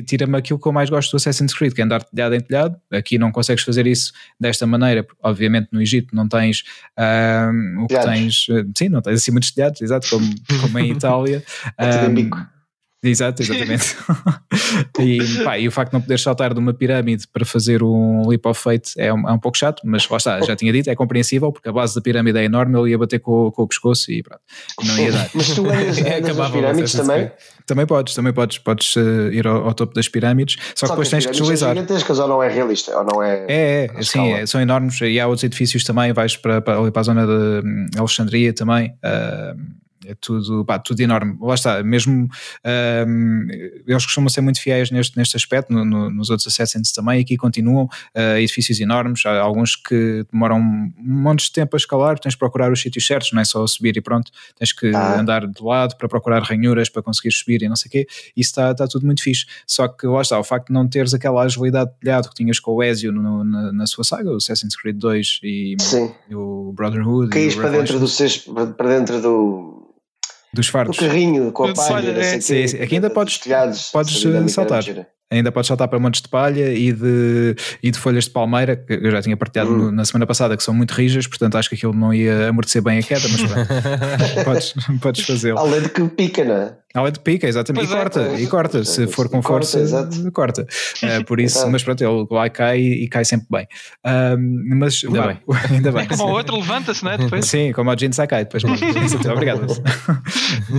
tira-me 0.07 0.37
aquilo 0.37 0.59
que 0.59 0.69
eu 0.69 0.73
mais 0.73 0.91
gosto 0.91 1.13
do 1.13 1.17
Assassin's 1.17 1.55
Creed, 1.55 1.73
que 1.73 1.81
é 1.81 1.85
andar 1.85 2.03
telhado 2.03 2.35
em 2.35 2.41
telhado. 2.41 2.77
Aqui 2.93 3.17
não 3.19 3.33
consegues 3.33 3.65
fazer 3.65 3.87
isso 3.87 4.13
desta 4.39 4.67
maneira, 4.67 5.07
obviamente 5.23 5.69
no 5.73 5.81
Egito 5.81 6.15
não 6.15 6.29
tens 6.29 6.63
uh, 6.99 7.83
o 7.83 7.87
que 7.87 7.99
tens, 7.99 8.47
sim, 8.77 8.89
não 8.91 9.01
tens 9.01 9.15
assim 9.15 9.31
muitos 9.31 9.51
telhados, 9.51 9.81
exato, 9.81 10.09
como, 10.11 10.27
como 10.61 10.79
em 10.79 10.93
Itália. 10.93 11.43
é 11.79 12.49
Exato, 13.03 13.43
exatamente. 13.43 13.97
e, 14.99 15.45
pá, 15.45 15.57
e 15.57 15.69
o 15.69 15.71
facto 15.71 15.93
de 15.93 15.95
não 15.95 16.01
poder 16.01 16.19
saltar 16.19 16.53
de 16.53 16.59
uma 16.59 16.75
pirâmide 16.75 17.29
para 17.29 17.45
fazer 17.45 17.81
um 17.81 18.29
leap 18.29 18.45
of 18.47 18.61
faith 18.61 18.95
é 18.97 19.13
um, 19.15 19.29
é 19.29 19.33
um 19.33 19.39
pouco 19.39 19.57
chato, 19.57 19.83
mas 19.85 20.09
lá 20.09 20.17
está, 20.17 20.41
já 20.41 20.57
tinha 20.57 20.73
dito, 20.73 20.91
é 20.91 20.97
compreensível 20.97 21.53
porque 21.53 21.69
a 21.69 21.73
base 21.73 21.95
da 21.95 22.01
pirâmide 22.01 22.39
é 22.39 22.45
enorme, 22.45 22.77
ele 22.77 22.91
ia 22.91 22.99
bater 22.99 23.21
com, 23.21 23.53
com 23.53 23.63
o 23.63 23.69
pescoço 23.69 24.11
e 24.11 24.21
pronto, 24.21 24.41
não 24.85 24.99
ia 24.99 25.13
dar. 25.13 25.31
mas 25.33 25.55
tu 25.55 25.65
andas, 25.71 25.99
é, 25.99 26.19
andas 26.19 26.37
nas 26.37 26.51
pirâmides 26.51 26.93
também? 26.93 27.31
Também 27.67 27.87
podes, 27.87 28.15
também 28.15 28.33
podes, 28.33 28.59
podes 28.59 28.97
uh, 28.97 29.31
ir 29.31 29.47
ao, 29.47 29.67
ao, 29.67 29.75
topo 29.75 29.95
das 29.95 30.09
pirâmides, 30.09 30.57
só, 30.75 30.87
só 30.87 30.87
que 30.87 30.93
depois 30.93 31.09
tens 31.09 31.27
que 31.27 31.33
deslizar. 31.33 31.75
São 31.75 31.83
gigantescas 31.83 32.19
ou 32.19 32.27
não 32.27 32.43
é 32.43 32.49
realista? 32.49 32.99
Ou 32.99 33.05
não 33.05 33.23
é, 33.23 33.45
é, 33.47 33.91
é 33.95 34.03
sim, 34.03 34.33
é, 34.33 34.45
são 34.45 34.61
enormes 34.61 35.01
e 35.03 35.21
há 35.21 35.27
outros 35.29 35.45
edifícios 35.45 35.85
também, 35.85 36.13
vais 36.13 36.37
para, 36.37 36.61
para, 36.61 36.91
para 36.91 37.01
a 37.01 37.05
zona 37.05 37.27
de 37.27 37.67
hum, 37.67 37.87
Alexandria 37.97 38.53
também. 38.53 38.89
Uh, 39.05 39.79
é 40.09 40.15
tudo, 40.19 40.65
pá, 40.65 40.79
tudo 40.79 41.01
enorme. 41.01 41.37
Lá 41.41 41.55
está, 41.55 41.83
mesmo 41.83 42.29
um, 43.07 43.47
eles 43.87 44.07
costumam 44.07 44.31
ser 44.31 44.41
muito 44.41 44.61
fiéis 44.61 44.91
neste, 44.91 45.17
neste 45.19 45.37
aspecto, 45.37 45.71
no, 45.71 45.85
no, 45.85 46.09
nos 46.09 46.31
outros 46.31 46.47
Assassins 46.47 46.93
também, 46.93 47.21
aqui 47.21 47.37
continuam 47.37 47.85
uh, 47.85 48.39
edifícios 48.39 48.81
enormes, 48.81 49.25
há 49.27 49.39
alguns 49.39 49.77
que 49.77 50.25
demoram 50.33 50.59
um 50.59 50.93
monte 50.97 51.45
de 51.45 51.53
tempo 51.53 51.77
a 51.77 51.79
escalar, 51.79 52.19
tens 52.19 52.33
de 52.33 52.39
procurar 52.39 52.73
os 52.73 52.81
sítios 52.81 53.07
certos, 53.07 53.33
não 53.33 53.43
é 53.43 53.45
só 53.45 53.67
subir 53.67 53.97
e 53.99 54.01
pronto, 54.01 54.33
tens 54.59 54.73
que 54.73 54.91
ah. 54.95 55.21
andar 55.21 55.47
de 55.47 55.63
lado 55.63 55.95
para 55.97 56.09
procurar 56.09 56.43
ranhuras 56.43 56.89
para 56.89 57.03
conseguir 57.03 57.33
subir 57.33 57.63
e 57.63 57.69
não 57.69 57.77
sei 57.77 57.89
o 57.89 57.93
quê, 57.93 58.07
isso 58.35 58.51
está, 58.51 58.71
está 58.71 58.89
tudo 58.89 59.05
muito 59.05 59.23
fixe. 59.23 59.45
Só 59.67 59.87
que 59.87 60.07
lá 60.07 60.23
está, 60.23 60.39
o 60.39 60.45
facto 60.45 60.69
de 60.69 60.73
não 60.73 60.89
teres 60.89 61.13
aquela 61.13 61.43
agilidade 61.43 61.91
de 61.91 61.97
telhado 62.01 62.31
que 62.31 62.35
tinhas 62.35 62.59
com 62.59 62.73
o 62.73 62.83
Ezio 62.83 63.13
no, 63.13 63.45
na, 63.45 63.73
na, 63.73 63.87
sua 63.87 64.05
saga, 64.05 64.31
o 64.31 64.37
Assassin's 64.37 64.75
Creed 64.75 64.97
2 64.97 65.41
e, 65.43 65.77
e 66.31 66.35
o 66.35 66.73
Brotherhood. 66.75 67.29
Caís 67.29 67.55
para 67.55 67.71
dentro 67.71 67.99
do 67.99 68.09
para 68.77 68.89
dentro 68.89 69.21
do 69.21 69.78
dos 70.53 70.69
fardos. 70.69 70.97
O 70.97 71.01
carrinho 71.01 71.53
com 71.53 71.67
a 71.67 71.75
palha. 71.75 72.11
É. 72.11 72.41
Sim, 72.41 72.67
sim. 72.67 72.81
Aqui 72.81 72.97
ainda 72.97 73.11
podes, 73.11 73.39
telhados, 73.39 73.91
podes 73.91 74.23
saltar. 74.53 74.83
Ainda 75.31 75.53
podes 75.53 75.69
saltar 75.69 75.89
para 75.89 75.99
montes 75.99 76.23
de 76.23 76.29
palha 76.29 76.73
e 76.73 76.91
de, 76.91 77.55
e 77.83 77.91
de 77.91 77.99
folhas 77.99 78.25
de 78.25 78.31
palmeira, 78.31 78.77
que 78.77 78.95
eu 78.95 79.11
já 79.11 79.21
tinha 79.21 79.37
partilhado 79.37 79.71
hum. 79.71 79.91
na 79.91 80.03
semana 80.03 80.27
passada, 80.27 80.57
que 80.57 80.63
são 80.63 80.73
muito 80.73 80.93
rijas, 80.93 81.27
portanto 81.27 81.59
acho 81.59 81.69
que 81.69 81.75
aquilo 81.75 81.93
não 81.93 82.15
ia 82.15 82.49
amortecer 82.49 82.81
bem 82.81 82.99
a 82.99 83.03
queda, 83.03 83.27
mas 83.29 83.43
podes, 84.45 84.75
podes 85.03 85.27
fazê-lo. 85.27 85.59
Além 85.59 85.83
de 85.83 85.91
que 85.91 86.03
pica, 86.09 86.45
não 86.45 86.57
é? 86.57 86.77
Além 86.99 87.13
de 87.13 87.21
pica, 87.21 87.47
exatamente. 87.47 87.87
Pois 87.87 87.91
e 87.91 87.95
é, 87.95 88.03
corta, 88.03 88.21
é, 88.21 88.41
e 88.41 88.47
corta. 88.47 88.85
Se 88.85 89.07
for 89.07 89.29
com 89.29 89.41
força, 89.41 89.79
corta. 89.79 90.31
corta. 90.33 90.67
Uh, 90.99 91.25
por 91.25 91.39
isso, 91.39 91.69
mas 91.71 91.83
pronto, 91.85 92.03
ele 92.03 92.27
lá 92.31 92.51
cai 92.51 92.81
e 92.81 93.09
cai 93.09 93.25
sempre 93.25 93.47
bem. 93.51 93.69
Uh, 94.05 94.37
mas 94.77 95.03
ainda, 95.05 95.27
bem. 95.29 95.41
ainda 95.71 95.93
bem. 95.93 96.09
Como 96.09 96.25
o 96.25 96.31
outro 96.31 96.57
levanta-se, 96.57 97.05
não 97.05 97.13
é? 97.13 97.19
Depois. 97.19 97.47
Sim, 97.47 97.73
como 97.73 97.91
o 97.91 97.97
Jin 97.97 98.13
Sakai, 98.13 98.45
depois. 98.45 98.65
Obrigado. 99.33 99.67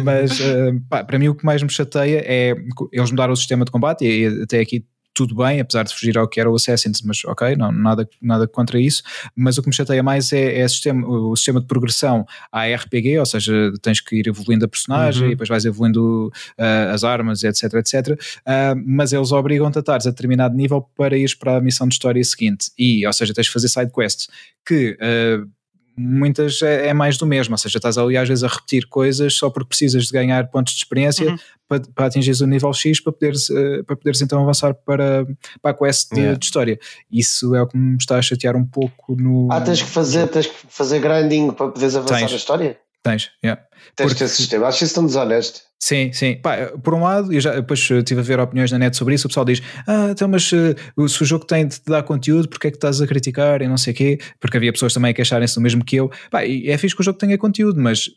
mas 0.03 0.39
uh, 0.39 0.79
pá, 0.89 1.03
para 1.03 1.17
mim 1.17 1.29
o 1.29 1.35
que 1.35 1.45
mais 1.45 1.63
me 1.63 1.69
chateia 1.69 2.21
é 2.25 2.53
eles 2.91 3.11
mudaram 3.11 3.33
o 3.33 3.37
sistema 3.37 3.63
de 3.63 3.71
combate 3.71 4.05
e 4.05 4.43
até 4.43 4.59
aqui 4.59 4.83
tudo 5.19 5.35
bem, 5.35 5.59
apesar 5.59 5.83
de 5.83 5.93
fugir 5.93 6.17
ao 6.17 6.25
que 6.29 6.39
era 6.39 6.49
o 6.49 6.55
Assassin's, 6.55 7.01
mas 7.01 7.25
ok, 7.25 7.53
não, 7.57 7.73
nada, 7.73 8.07
nada 8.21 8.47
contra 8.47 8.79
isso. 8.79 9.03
Mas 9.35 9.57
o 9.57 9.61
que 9.61 9.67
me 9.67 9.75
chateia 9.75 10.01
mais 10.01 10.31
é, 10.31 10.59
é 10.61 10.65
sistema, 10.65 11.05
o 11.05 11.35
sistema 11.35 11.59
de 11.59 11.67
progressão 11.67 12.25
à 12.49 12.65
RPG, 12.65 13.19
ou 13.19 13.25
seja, 13.25 13.73
tens 13.81 13.99
que 13.99 14.15
ir 14.15 14.27
evoluindo 14.29 14.63
a 14.63 14.67
personagem 14.69 15.23
uhum. 15.23 15.27
e 15.27 15.31
depois 15.31 15.49
vais 15.49 15.65
evoluindo 15.65 16.31
uh, 16.57 16.93
as 16.93 17.03
armas, 17.03 17.43
etc, 17.43 17.73
etc. 17.73 17.93
Uh, 18.13 18.81
mas 18.85 19.11
eles 19.11 19.33
obrigam-te 19.33 19.77
a 19.77 19.81
estares 19.81 20.07
a 20.07 20.09
determinado 20.09 20.55
nível 20.55 20.87
para 20.95 21.17
ires 21.17 21.35
para 21.35 21.57
a 21.57 21.61
missão 21.61 21.85
de 21.85 21.95
história 21.95 22.23
seguinte. 22.23 22.71
E, 22.79 23.05
ou 23.05 23.11
seja, 23.11 23.33
tens 23.33 23.47
que 23.47 23.53
fazer 23.53 23.67
side 23.67 23.91
quests 23.91 24.29
que. 24.65 24.97
Uh, 25.01 25.58
muitas 25.99 26.61
é, 26.61 26.87
é, 26.87 26.93
mais 26.93 27.17
do 27.17 27.25
mesmo, 27.25 27.53
ou 27.53 27.57
seja, 27.57 27.77
estás 27.77 27.97
ali 27.97 28.15
às 28.15 28.27
vezes 28.27 28.43
a 28.43 28.47
repetir 28.47 28.87
coisas 28.87 29.35
só 29.35 29.49
porque 29.49 29.69
precisas 29.69 30.05
de 30.05 30.11
ganhar 30.11 30.47
pontos 30.49 30.73
de 30.73 30.79
experiência 30.79 31.29
uhum. 31.29 31.37
para, 31.67 31.81
para 31.93 32.05
atingir 32.05 32.41
o 32.41 32.47
nível 32.47 32.71
X 32.71 33.01
para 33.01 33.11
poderes, 33.11 33.49
uh, 33.49 33.83
para 33.85 33.97
poderes 33.97 34.21
então 34.21 34.41
avançar 34.41 34.73
para, 34.73 35.27
para 35.61 35.71
a 35.71 35.73
quest 35.73 36.09
de, 36.11 36.19
yeah. 36.19 36.37
de, 36.37 36.45
história. 36.45 36.79
Isso 37.11 37.53
é 37.53 37.61
o 37.61 37.67
que 37.67 37.77
me 37.77 37.97
está 37.97 38.17
a 38.17 38.21
chatear 38.21 38.55
um 38.55 38.65
pouco 38.65 39.15
no. 39.15 39.49
Ah, 39.51 39.59
tens 39.59 39.81
que 39.81 39.89
fazer, 39.89 40.27
tens 40.27 40.47
que 40.47 40.55
fazer 40.69 40.99
grinding 40.99 41.51
para 41.51 41.67
poderes 41.67 41.95
avançar 41.95 42.19
tens. 42.19 42.31
a 42.31 42.35
história? 42.35 42.77
Tens, 43.03 43.31
yeah. 43.43 43.61
Tens 43.95 44.07
Porque, 44.07 44.23
esse 44.23 44.35
sistema. 44.35 44.67
Acho 44.67 44.83
isso 44.83 44.95
tão 44.95 45.05
desonesto. 45.05 45.61
Sim, 45.81 46.11
sim. 46.11 46.35
Pá, 46.35 46.57
por 46.83 46.93
um 46.93 47.03
lado, 47.03 47.31
eu 47.31 47.39
já 47.39 47.55
depois 47.55 47.79
estive 47.79 48.19
a 48.19 48.23
ver 48.23 48.39
opiniões 48.39 48.69
na 48.71 48.77
net 48.77 48.97
sobre 48.97 49.15
isso. 49.15 49.27
O 49.27 49.29
pessoal 49.29 49.45
diz: 49.45 49.61
Ah, 49.87 50.09
então, 50.11 50.27
mas 50.27 50.51
uh, 50.51 51.07
se 51.07 51.23
o 51.23 51.25
jogo 51.25 51.45
tem 51.45 51.65
de 51.65 51.79
te 51.79 51.89
dar 51.89 52.03
conteúdo, 52.03 52.49
porque 52.49 52.67
é 52.67 52.71
que 52.71 52.77
estás 52.77 53.01
a 53.01 53.07
criticar 53.07 53.61
e 53.61 53.67
não 53.67 53.77
sei 53.77 53.93
o 53.93 53.95
quê? 53.95 54.19
Porque 54.39 54.57
havia 54.57 54.73
pessoas 54.73 54.93
também 54.93 55.11
a 55.11 55.13
queixarem-se 55.13 55.55
do 55.55 55.61
mesmo 55.61 55.85
que 55.85 55.95
eu. 55.95 56.11
Pá, 56.29 56.43
é 56.43 56.77
fixe 56.77 56.93
que 56.93 57.01
o 57.01 57.03
jogo 57.03 57.17
tenha 57.17 57.37
conteúdo, 57.37 57.79
mas 57.79 58.09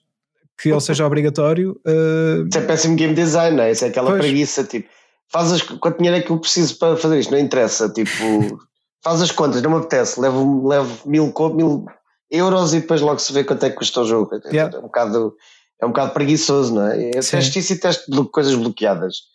que 0.61 0.70
ele 0.70 0.80
seja 0.80 1.07
obrigatório. 1.07 1.80
Uh... 1.87 2.49
Isso 2.49 2.59
é 2.59 2.62
péssimo 2.62 2.97
game 2.97 3.14
design, 3.14 3.57
não 3.57 3.64
é? 3.64 3.70
Isso 3.70 3.85
é 3.85 3.89
aquela 3.89 4.11
pois. 4.11 4.22
preguiça. 4.22 4.64
Tipo, 4.64 4.89
faz 5.28 5.53
as, 5.53 5.62
quanto 5.62 5.99
dinheiro 5.99 6.18
é 6.18 6.20
que 6.20 6.30
eu 6.30 6.39
preciso 6.39 6.76
para 6.78 6.97
fazer 6.97 7.20
isto? 7.20 7.30
Não 7.30 7.39
interessa. 7.39 7.89
Tipo, 7.89 8.11
faz 9.03 9.22
as 9.22 9.30
contas, 9.30 9.62
não 9.62 9.70
me 9.70 9.76
apetece. 9.76 10.20
Levo, 10.20 10.66
levo 10.66 11.09
mil, 11.09 11.33
mil 11.55 11.87
euros 12.33 12.74
e 12.74 12.80
depois 12.80 13.01
logo 13.01 13.18
se 13.18 13.33
vê 13.33 13.45
quanto 13.45 13.64
é 13.64 13.70
que 13.70 13.76
custa 13.76 14.01
o 14.01 14.05
jogo. 14.05 14.41
Yeah. 14.47 14.74
É 14.74 14.78
um 14.80 14.83
bocado 14.83 15.37
é 15.80 15.85
um 15.85 15.89
bocado 15.89 16.12
preguiçoso, 16.12 16.74
não 16.74 16.87
é? 16.87 17.11
É 17.11 17.20
teste 17.20 17.59
isso 17.59 17.72
e 17.72 17.76
teste 17.76 18.11
de 18.11 18.24
coisas 18.24 18.55
bloqueadas. 18.55 19.33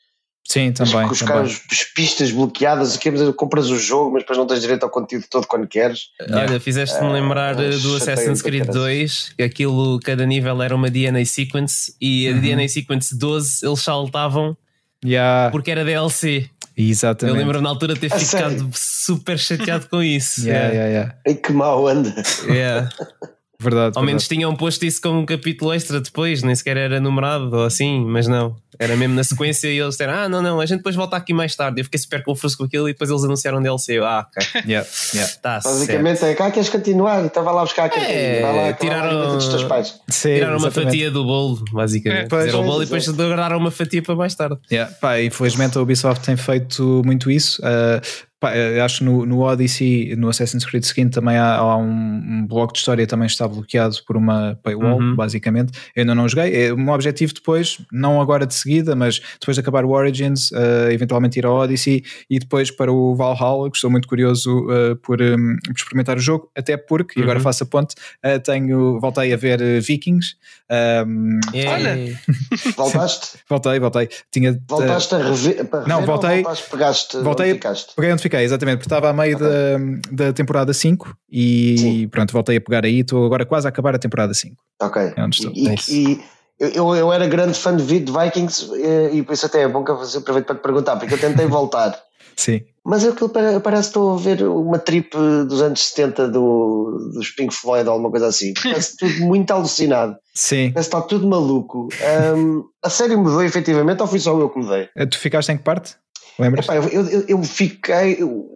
Sim, 0.48 0.72
também. 0.72 1.06
Os, 1.06 1.20
também. 1.20 1.42
As 1.44 1.84
pistas 1.94 2.32
bloqueadas, 2.32 2.96
o 2.96 3.00
que 3.00 3.34
compras 3.34 3.70
o 3.70 3.78
jogo, 3.78 4.14
mas 4.14 4.24
depois 4.24 4.40
não 4.40 4.48
tens 4.48 4.62
direito 4.62 4.84
ao 4.84 4.90
conteúdo 4.90 5.26
todo 5.30 5.46
quando 5.46 5.68
queres. 5.68 6.06
Olha, 6.22 6.58
fizeste-me 6.58 7.12
lembrar 7.12 7.60
é, 7.60 7.72
do 7.72 7.98
Assassin's 7.98 8.42
Creed 8.42 8.66
2, 8.66 9.34
que 9.36 9.44
aquilo, 9.44 10.00
cada 10.00 10.26
nível 10.26 10.64
era 10.64 10.74
uma 10.74 10.90
DNA 10.90 11.26
sequence 11.26 11.94
e 12.00 12.30
a 12.30 12.32
uhum. 12.32 12.40
DNA 12.40 12.70
sequence 12.70 13.14
12 13.14 13.66
eles 13.66 13.82
saltavam 13.82 14.56
yeah. 15.04 15.52
porque 15.52 15.70
era 15.70 15.84
DLC. 15.84 16.50
Exatamente. 16.78 17.36
Eu 17.36 17.40
lembro 17.40 17.60
na 17.60 17.70
altura 17.70 17.96
de 17.96 18.02
ter 18.02 18.14
a 18.14 18.20
ficado 18.20 18.52
sério? 18.52 18.70
super 18.74 19.40
chateado 19.40 19.88
com 19.90 20.04
isso. 20.04 20.48
Yeah, 20.48 20.68
yeah, 20.74 20.90
yeah. 20.90 21.16
E 21.26 21.34
que 21.34 21.52
mal 21.52 21.88
anda. 21.88 22.14
Yeah. 22.48 22.90
Verdade. 23.60 23.98
Ao 23.98 24.04
menos 24.04 24.28
tinham 24.28 24.56
posto 24.56 24.86
isso 24.86 25.02
como 25.02 25.20
um 25.20 25.26
capítulo 25.26 25.74
extra 25.74 26.00
depois, 26.00 26.44
nem 26.44 26.54
sequer 26.54 26.78
era 26.78 27.00
numerado 27.00 27.56
ou 27.56 27.66
assim, 27.66 28.06
mas 28.06 28.28
não. 28.28 28.56
Era 28.80 28.96
mesmo 28.96 29.16
na 29.16 29.24
sequência 29.24 29.68
e 29.68 29.80
eles 29.80 29.96
disseram: 29.96 30.14
Ah, 30.14 30.30
não, 30.30 30.42
não, 30.44 30.60
a 30.60 30.66
gente 30.68 30.78
depois 30.78 30.96
volta 30.96 31.18
aqui 31.18 31.34
mais 31.34 31.56
tarde. 31.56 31.82
Eu 31.82 31.86
fiquei 31.86 32.00
super 32.00 32.24
confuso 32.24 32.56
com 32.56 32.66
aquilo 32.66 32.88
e 32.88 32.94
depois 32.94 33.10
eles 33.10 33.24
anunciaram 33.24 33.60
DLC. 33.60 33.98
Eu, 33.98 34.06
ah, 34.06 34.28
ok. 34.30 34.62
Yeah, 34.68 34.88
yeah. 35.14 35.34
Tá 35.42 35.60
Basicamente 35.64 36.20
certo. 36.20 36.32
é 36.32 36.36
cá 36.36 36.52
queres 36.52 36.70
continuar, 36.70 37.26
estava 37.26 37.52
lá 37.52 37.62
a 37.62 37.64
buscar 37.64 37.90
a 37.92 38.00
é, 38.00 38.42
lá, 38.42 38.74
tiraram, 38.74 39.18
lá, 39.18 39.36
dos 39.36 39.64
pais. 39.64 40.00
Sim, 40.08 40.36
tiraram 40.36 40.58
uma 40.58 40.70
fatia 40.70 41.10
do 41.10 41.24
bolo, 41.24 41.64
basicamente. 41.72 42.32
É, 42.32 42.40
Fizeram 42.40 42.62
o 42.62 42.64
bolo 42.64 42.84
e 42.84 42.86
depois 42.86 43.08
guardaram 43.08 43.58
uma 43.58 43.72
fatia 43.72 44.04
para 44.04 44.16
mais 44.16 44.36
tarde. 44.36 44.60
Yeah, 44.72 44.92
pá, 45.02 45.20
infelizmente 45.20 45.78
a 45.78 45.82
Ubisoft 45.82 46.24
tem 46.24 46.38
feito 46.38 47.02
muito 47.04 47.32
isso. 47.32 47.60
Uh, 47.62 48.02
Pá, 48.40 48.52
acho 48.86 49.00
que 49.00 49.04
no, 49.04 49.26
no 49.26 49.40
Odyssey, 49.40 50.16
no 50.16 50.30
Assassin's 50.30 50.64
Creed 50.64 50.84
seguinte, 50.84 51.14
também 51.14 51.38
há, 51.38 51.56
há 51.56 51.76
um, 51.76 51.90
um, 51.90 52.46
bloco 52.48 52.72
de 52.72 52.78
história 52.78 53.08
também 53.08 53.26
está 53.26 53.48
bloqueado 53.48 53.96
por 54.06 54.16
uma 54.16 54.60
paywall, 54.62 55.00
uhum. 55.00 55.16
basicamente. 55.16 55.72
Eu 55.96 56.02
ainda 56.02 56.14
não 56.14 56.30
joguei. 56.30 56.68
É, 56.68 56.72
o 56.72 56.78
meu 56.78 56.94
objetivo 56.94 57.34
depois, 57.34 57.80
não 57.92 58.22
agora 58.22 58.46
de 58.46 58.54
seguida, 58.54 58.96
mas 58.96 59.20
depois 59.40 59.56
de 59.56 59.62
acabar 59.62 59.84
o 59.84 59.90
Origins, 59.90 60.52
uh, 60.52 60.92
eventualmente 60.92 61.40
ir 61.40 61.48
ao 61.48 61.56
Odyssey 61.56 62.04
e 62.30 62.38
depois 62.38 62.70
para 62.70 62.92
o 62.92 63.16
Valhalla, 63.16 63.72
que 63.72 63.78
estou 63.78 63.90
muito 63.90 64.08
curioso 64.08 64.68
uh, 64.68 64.96
por, 64.98 65.20
um, 65.20 65.58
por, 65.66 65.76
experimentar 65.76 66.18
o 66.18 66.22
jogo, 66.22 66.52
até 66.56 66.78
porque, 66.78 67.20
uhum. 67.20 67.24
e 67.24 67.24
agora 67.24 67.40
uhum. 67.40 67.44
faço 67.44 67.64
a 67.64 67.66
ponte, 67.66 67.96
uh, 68.24 68.40
tenho, 68.40 69.00
voltei 69.00 69.34
a 69.34 69.38
ver 69.38 69.82
Vikings. 69.82 70.36
Um, 70.70 71.40
Olha! 71.68 72.20
Voltaste? 72.78 73.40
voltei, 73.50 73.80
voltei. 73.80 74.10
Tinha, 74.32 74.60
voltaste 74.68 75.16
a 75.16 75.18
rever? 75.18 75.68
Não, 75.88 76.06
voltei. 76.06 76.44
Voltaste, 76.44 76.70
pegaste, 76.70 77.18
voltei, 77.18 77.60
peguei 77.96 78.12
onde 78.12 78.27
fiquei, 78.28 78.44
exatamente, 78.44 78.78
porque 78.78 78.88
estava 78.88 79.10
a 79.10 79.14
meio 79.14 79.36
okay. 79.36 79.48
da, 79.48 80.26
da 80.26 80.34
temporada 80.34 80.74
5 80.74 81.18
e 81.30 81.78
Sim. 81.78 82.08
pronto, 82.10 82.34
voltei 82.34 82.58
a 82.58 82.62
pegar 82.62 82.86
aí, 82.86 83.00
estou 83.00 83.26
agora 83.26 83.46
quase 83.46 83.68
a 83.68 83.70
acabar 83.70 83.96
a 83.96 84.00
temporada 84.00 84.34
5. 84.34 84.56
Ok. 84.82 85.14
É 85.16 85.24
onde 85.24 85.38
estou. 85.38 85.52
E, 85.56 85.76
e 85.90 86.24
eu, 86.60 86.96
eu 86.96 87.14
era 87.14 87.28
grande 87.28 87.58
fã 87.58 87.76
de 87.76 87.84
Vikings 87.84 88.70
e, 88.74 89.18
e 89.18 89.24
por 89.24 89.34
isso 89.34 89.46
até 89.46 89.62
é 89.62 89.68
bom 89.68 89.84
que 89.84 89.92
eu 89.92 89.96
aproveito 89.96 90.46
para 90.46 90.56
te 90.56 90.62
perguntar, 90.62 90.98
porque 90.98 91.14
eu 91.14 91.20
tentei 91.20 91.46
voltar. 91.46 91.98
Sim. 92.36 92.62
Mas 92.86 93.04
aquilo 93.04 93.30
parece 93.30 93.84
que 93.84 93.90
estou 93.90 94.14
a 94.14 94.18
ver 94.18 94.44
uma 94.44 94.80
trip 94.80 95.10
dos 95.14 95.62
anos 95.62 95.82
70 95.90 96.30
do, 96.30 97.12
dos 97.14 97.32
Pink 97.32 97.54
Floyd 97.54 97.86
ou 97.86 97.94
alguma 97.94 98.12
coisa 98.12 98.28
assim. 98.28 98.54
Parece 98.64 98.96
tudo 98.96 99.26
muito 99.26 99.52
alucinado. 99.52 100.16
Sim. 100.34 100.72
Parece 100.72 100.90
que 100.90 100.96
está 100.96 101.02
tudo 101.02 101.28
maluco. 101.28 101.90
Um, 102.36 102.64
a 102.82 102.90
série 102.90 103.18
mudou 103.18 103.44
efetivamente 103.44 104.02
ou 104.02 104.08
fui 104.08 104.20
só 104.20 104.40
eu 104.40 104.50
que 104.50 104.60
mudei? 104.60 104.88
Eh, 104.96 105.06
tu 105.06 105.18
ficaste 105.20 105.52
em 105.52 105.58
que 105.58 105.64
parte? 105.64 105.98
Lembras? 106.40 106.66
Epá, 106.66 106.76
eu, 106.76 106.84
eu, 106.84 107.26
eu, 107.28 107.44
fiquei. 107.44 108.18
Eu, 108.20 108.48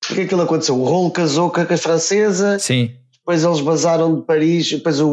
porque 0.00 0.22
aquilo 0.22 0.42
aconteceu? 0.42 0.76
O 0.76 0.84
Rolo 0.84 1.10
casou 1.10 1.50
com 1.50 1.60
a 1.60 1.76
francesa. 1.76 2.58
Sim. 2.58 2.94
Depois 3.12 3.44
eles 3.44 3.60
basaram 3.60 4.16
de 4.16 4.26
Paris. 4.26 4.70
Depois 4.70 5.00
o, 5.00 5.08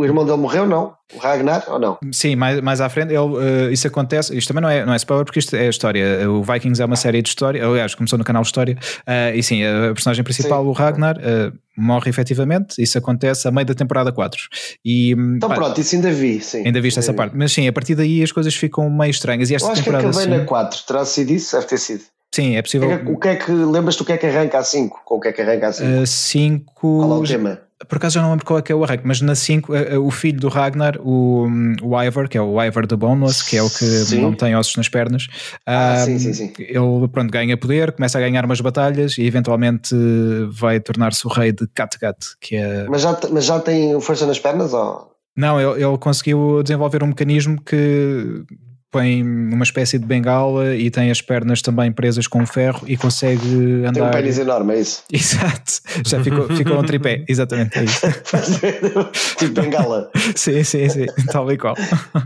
o, 0.00 0.04
irmão 0.04 0.24
dele 0.24 0.38
morreu, 0.38 0.66
não? 0.66 0.94
O 1.14 1.18
Ragnar 1.18 1.64
ou 1.68 1.78
não? 1.78 1.98
Sim, 2.12 2.36
mais, 2.36 2.60
mais 2.60 2.80
à 2.80 2.88
frente, 2.88 3.12
ele, 3.12 3.18
uh, 3.18 3.70
isso 3.70 3.86
acontece. 3.86 4.36
Isto 4.36 4.48
também 4.48 4.62
não 4.62 4.68
é, 4.68 4.84
não 4.84 4.92
é 4.92 4.96
spoiler, 4.96 5.24
porque 5.24 5.38
isto 5.38 5.54
é 5.56 5.66
a 5.66 5.70
história. 5.70 6.30
O 6.30 6.42
Vikings 6.42 6.80
é 6.80 6.84
uma 6.84 6.96
série 6.96 7.20
de 7.20 7.28
história, 7.28 7.66
aliás, 7.66 7.94
começou 7.94 8.18
no 8.18 8.24
canal 8.24 8.42
História. 8.42 8.76
Uh, 9.00 9.36
e 9.36 9.42
sim, 9.42 9.62
a 9.64 9.92
personagem 9.92 10.22
principal, 10.24 10.62
sim. 10.62 10.68
o 10.68 10.72
Ragnar, 10.72 11.16
uh, 11.16 11.52
morre 11.76 12.10
efetivamente. 12.10 12.80
Isso 12.80 12.98
acontece 12.98 13.48
a 13.48 13.50
meio 13.50 13.66
da 13.66 13.74
temporada 13.74 14.12
4. 14.12 14.38
E, 14.84 15.12
então 15.12 15.48
pá, 15.48 15.56
pronto, 15.56 15.80
isso 15.80 15.94
ainda 15.94 16.10
vi, 16.10 16.40
sim. 16.40 16.64
Ainda 16.64 16.80
viste 16.80 16.98
essa 16.98 17.12
parte. 17.12 17.36
Mas 17.36 17.52
sim, 17.52 17.66
a 17.66 17.72
partir 17.72 17.94
daí 17.94 18.22
as 18.22 18.32
coisas 18.32 18.54
ficam 18.54 18.88
meio 18.90 19.10
estranhas. 19.10 19.50
E 19.50 19.54
esta 19.54 19.68
Eu 19.68 19.72
acho 19.72 19.82
temporada, 19.82 20.04
que 20.04 20.10
acabei 20.10 20.36
sim, 20.36 20.40
na 20.42 20.46
4, 20.46 20.82
terá 20.86 21.04
sido 21.04 21.30
isso? 21.30 21.56
Deve 21.56 21.66
ter 21.66 21.78
sido. 21.78 22.04
Sim, 22.32 22.56
é 22.56 22.62
possível. 22.62 22.88
O 23.06 23.18
que 23.18 23.28
é 23.28 23.36
que, 23.36 23.50
lembras-te 23.50 24.02
o 24.02 24.04
que 24.04 24.12
é 24.12 24.16
que 24.16 24.26
arranca 24.26 24.58
a 24.58 24.62
5? 24.62 25.02
Com 25.04 25.16
o 25.16 25.20
que 25.20 25.28
é 25.28 25.32
que 25.32 25.42
arranca 25.42 25.68
a 25.68 25.72
5? 25.72 26.06
5. 26.06 26.72
Qual 26.74 27.12
é 27.12 27.14
o 27.16 27.24
tema? 27.24 27.69
Por 27.88 27.96
acaso 27.96 28.18
eu 28.18 28.22
não 28.22 28.30
lembro 28.30 28.44
qual 28.44 28.58
é 28.58 28.62
que 28.62 28.70
é 28.70 28.74
o 28.74 28.84
arranque, 28.84 29.06
mas 29.06 29.20
na 29.20 29.34
5, 29.34 29.74
eh, 29.74 29.94
eh, 29.94 29.98
o 29.98 30.10
filho 30.10 30.38
do 30.38 30.48
Ragnar, 30.48 30.98
o, 31.00 31.46
o 31.82 32.02
Ivor, 32.02 32.28
que 32.28 32.36
é 32.36 32.42
o 32.42 32.62
Ivor 32.62 32.86
the 32.86 32.96
Boneless, 32.96 33.44
que 33.44 33.56
é 33.56 33.62
o 33.62 33.70
que 33.70 33.84
sim. 33.84 34.20
não 34.20 34.34
tem 34.34 34.54
ossos 34.54 34.76
nas 34.76 34.88
pernas, 34.88 35.26
ah, 35.66 35.96
um, 36.02 36.04
sim, 36.04 36.18
sim, 36.18 36.32
sim. 36.32 36.52
ele 36.58 37.08
pronto, 37.10 37.30
ganha 37.30 37.56
poder, 37.56 37.92
começa 37.92 38.18
a 38.18 38.20
ganhar 38.20 38.44
umas 38.44 38.60
batalhas 38.60 39.16
e 39.16 39.24
eventualmente 39.24 39.94
vai 40.50 40.78
tornar-se 40.78 41.26
o 41.26 41.30
rei 41.30 41.52
de 41.52 41.66
Kattegat, 41.68 42.18
que 42.40 42.56
é... 42.56 42.86
Mas 42.88 43.02
já, 43.02 43.18
mas 43.30 43.44
já 43.44 43.58
tem 43.58 43.98
força 44.00 44.26
nas 44.26 44.38
pernas? 44.38 44.74
Ou? 44.74 45.10
Não, 45.36 45.58
ele, 45.58 45.82
ele 45.82 45.98
conseguiu 45.98 46.62
desenvolver 46.62 47.02
um 47.02 47.08
mecanismo 47.08 47.60
que 47.62 48.44
põe 48.90 49.22
uma 49.22 49.62
espécie 49.62 49.98
de 49.98 50.04
bengala 50.04 50.74
e 50.74 50.90
tem 50.90 51.10
as 51.10 51.22
pernas 51.22 51.62
também 51.62 51.92
presas 51.92 52.26
com 52.26 52.44
ferro 52.44 52.82
e 52.86 52.96
consegue 52.96 53.84
andar. 53.86 53.92
Tem 53.92 54.02
um 54.02 54.10
pênis 54.10 54.38
enorme, 54.38 54.74
é 54.74 54.80
isso? 54.80 55.04
Exato, 55.12 55.80
já 56.04 56.22
ficou, 56.22 56.48
ficou 56.48 56.78
um 56.78 56.82
tripé, 56.82 57.24
exatamente, 57.28 57.78
é 57.78 57.84
isso. 57.84 58.00
tipo 59.38 59.52
bengala. 59.52 60.10
sim, 60.34 60.64
sim, 60.64 60.88
sim, 60.88 61.06
tal 61.30 61.50
e 61.52 61.56
qual. 61.56 61.76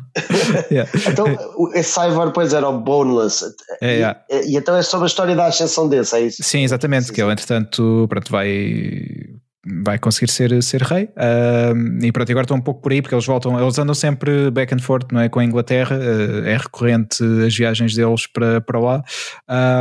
yeah. 0.71 0.91
Então, 1.09 1.27
esse 1.75 1.91
Cyber, 1.91 2.31
pois 2.33 2.55
era 2.55 2.69
o 2.69 2.81
Boneless. 2.81 3.45
É, 3.81 3.87
e, 3.87 3.97
yeah. 3.97 4.21
e, 4.31 4.57
então 4.57 4.77
é 4.77 4.83
sobre 4.83 5.05
a 5.05 5.09
história 5.09 5.37
da 5.37 5.47
ascensão 5.47 5.89
desse, 5.89 6.17
é 6.17 6.21
isso? 6.23 6.43
Sim, 6.43 6.62
exatamente, 6.62 7.07
sim, 7.07 7.12
que 7.12 7.23
ele 7.23 7.33
entretanto 7.33 8.07
pronto, 8.09 8.31
vai 8.31 9.35
vai 9.83 9.99
conseguir 9.99 10.31
ser, 10.31 10.62
ser 10.62 10.83
rei. 10.83 11.05
Uh, 11.05 12.05
e 12.05 12.12
pronto, 12.12 12.31
agora 12.31 12.45
estão 12.45 12.57
um 12.57 12.61
pouco 12.61 12.83
por 12.83 12.93
aí, 12.93 13.01
porque 13.01 13.15
eles 13.15 13.27
voltam, 13.27 13.61
eles 13.61 13.79
andam 13.79 13.95
sempre 13.95 14.51
back 14.51 14.75
and 14.75 14.79
forth 14.79 15.12
não 15.12 15.21
é? 15.21 15.29
com 15.29 15.41
a 15.41 15.45
Inglaterra, 15.45 15.97
uh, 15.97 16.47
é 16.47 16.57
recorrente 16.57 17.23
as 17.47 17.57
viagens 17.57 17.95
deles 17.95 18.27
para, 18.27 18.61
para 18.61 18.79
lá. 18.79 19.03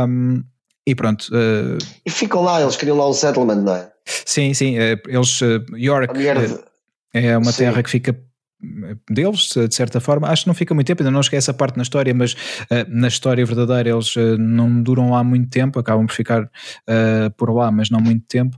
Um, 0.08 0.42
e 0.86 0.94
pronto. 0.94 1.28
Uh, 1.32 1.78
e 2.04 2.10
ficam 2.10 2.42
lá, 2.42 2.60
eles 2.60 2.76
criam 2.76 2.96
lá 2.96 3.08
um 3.08 3.12
settlement, 3.12 3.62
não 3.62 3.74
é? 3.74 3.90
Sim, 4.06 4.52
sim. 4.52 4.76
eles, 4.76 5.40
York 5.74 6.12
de... 6.12 6.58
é 7.14 7.38
uma 7.38 7.52
sim. 7.52 7.64
terra 7.64 7.82
que 7.82 7.88
fica 7.88 8.14
deles, 9.10 9.52
de 9.54 9.74
certa 9.74 10.00
forma. 10.00 10.28
Acho 10.28 10.44
que 10.44 10.48
não 10.48 10.54
fica 10.54 10.74
muito 10.74 10.86
tempo, 10.86 11.02
ainda 11.02 11.10
não 11.10 11.20
esquece 11.20 11.50
essa 11.50 11.54
parte 11.54 11.76
na 11.76 11.82
história, 11.82 12.14
mas 12.14 12.32
uh, 12.32 12.86
na 12.88 13.08
história 13.08 13.44
verdadeira 13.44 13.90
eles 13.90 14.14
uh, 14.16 14.38
não 14.38 14.82
duram 14.82 15.10
lá 15.10 15.22
muito 15.22 15.48
tempo, 15.50 15.78
acabam 15.78 16.06
por 16.06 16.14
ficar 16.14 16.42
uh, 16.44 17.30
por 17.36 17.50
lá, 17.50 17.70
mas 17.70 17.90
não 17.90 18.00
muito 18.00 18.24
tempo. 18.26 18.56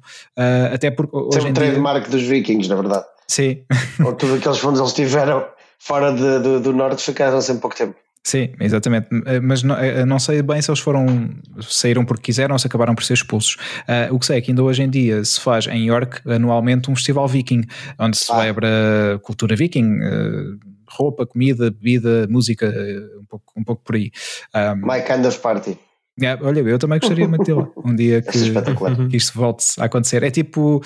até 0.72 0.90
porque 0.90 1.16
hoje 1.16 1.32
Sempre 1.32 1.50
em 1.50 1.54
trademark 1.54 2.08
dia... 2.08 2.18
dos 2.18 2.22
vikings, 2.22 2.68
na 2.68 2.76
verdade. 2.76 3.04
Sim. 3.28 3.64
Ou 4.04 4.12
tudo 4.12 4.34
aqueles 4.34 4.58
fundos 4.58 4.80
eles 4.80 4.92
tiveram 4.92 5.44
fora 5.78 6.12
de, 6.12 6.38
de, 6.40 6.60
do 6.60 6.72
norte 6.72 7.02
ficaram 7.02 7.40
sempre 7.40 7.62
pouco 7.62 7.76
tempo. 7.76 7.96
Sim, 8.26 8.48
exatamente. 8.58 9.06
Eh, 9.24 9.38
mas 9.38 9.62
não, 9.62 9.76
eh, 9.76 10.04
não, 10.04 10.18
sei 10.18 10.42
bem 10.42 10.60
se 10.60 10.68
eles 10.68 10.80
foram 10.80 11.30
saíram 11.62 12.04
porque 12.04 12.24
quiseram 12.24 12.56
ou 12.56 12.58
se 12.58 12.66
acabaram 12.66 12.92
por 12.92 13.04
ser 13.04 13.14
expulsos. 13.14 13.54
Uh, 13.82 14.12
o 14.12 14.18
que 14.18 14.26
sei 14.26 14.38
é 14.38 14.40
que 14.40 14.50
ainda 14.50 14.64
hoje 14.64 14.82
em 14.82 14.90
dia 14.90 15.24
se 15.24 15.40
faz 15.40 15.68
em 15.68 15.86
York 15.86 16.28
anualmente 16.28 16.90
um 16.90 16.96
festival 16.96 17.28
viking, 17.28 17.62
onde 17.96 18.16
se 18.16 18.24
ah. 18.32 18.34
celebra 18.34 19.20
cultura 19.22 19.54
viking, 19.54 20.00
uh, 20.00 20.58
roupa, 20.90 21.24
comida, 21.24 21.70
bebida, 21.70 22.26
música, 22.28 22.66
uh, 22.68 23.20
um, 23.20 23.24
pouco, 23.26 23.52
um 23.56 23.62
pouco 23.62 23.84
por 23.84 23.94
aí. 23.94 24.10
Um, 24.52 24.84
My 24.84 25.02
kind 25.02 25.24
of 25.24 25.38
party. 25.38 25.78
Yeah, 26.20 26.44
olha, 26.44 26.62
eu 26.62 26.80
também 26.80 26.98
gostaria 26.98 27.28
de 27.28 27.52
lá. 27.52 27.68
Um 27.76 27.94
dia 27.94 28.22
que, 28.26 28.32
que, 29.08 29.16
isto 29.16 29.38
volte 29.38 29.66
a 29.78 29.84
acontecer. 29.84 30.24
É 30.24 30.32
tipo 30.32 30.82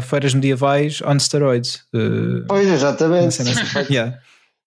feiras 0.00 0.32
medievais 0.32 1.02
on 1.02 1.18
steroids. 1.18 1.84
pois, 2.48 2.66
exatamente. 2.66 3.42
Assim. 3.42 3.52
yeah. 3.92 4.16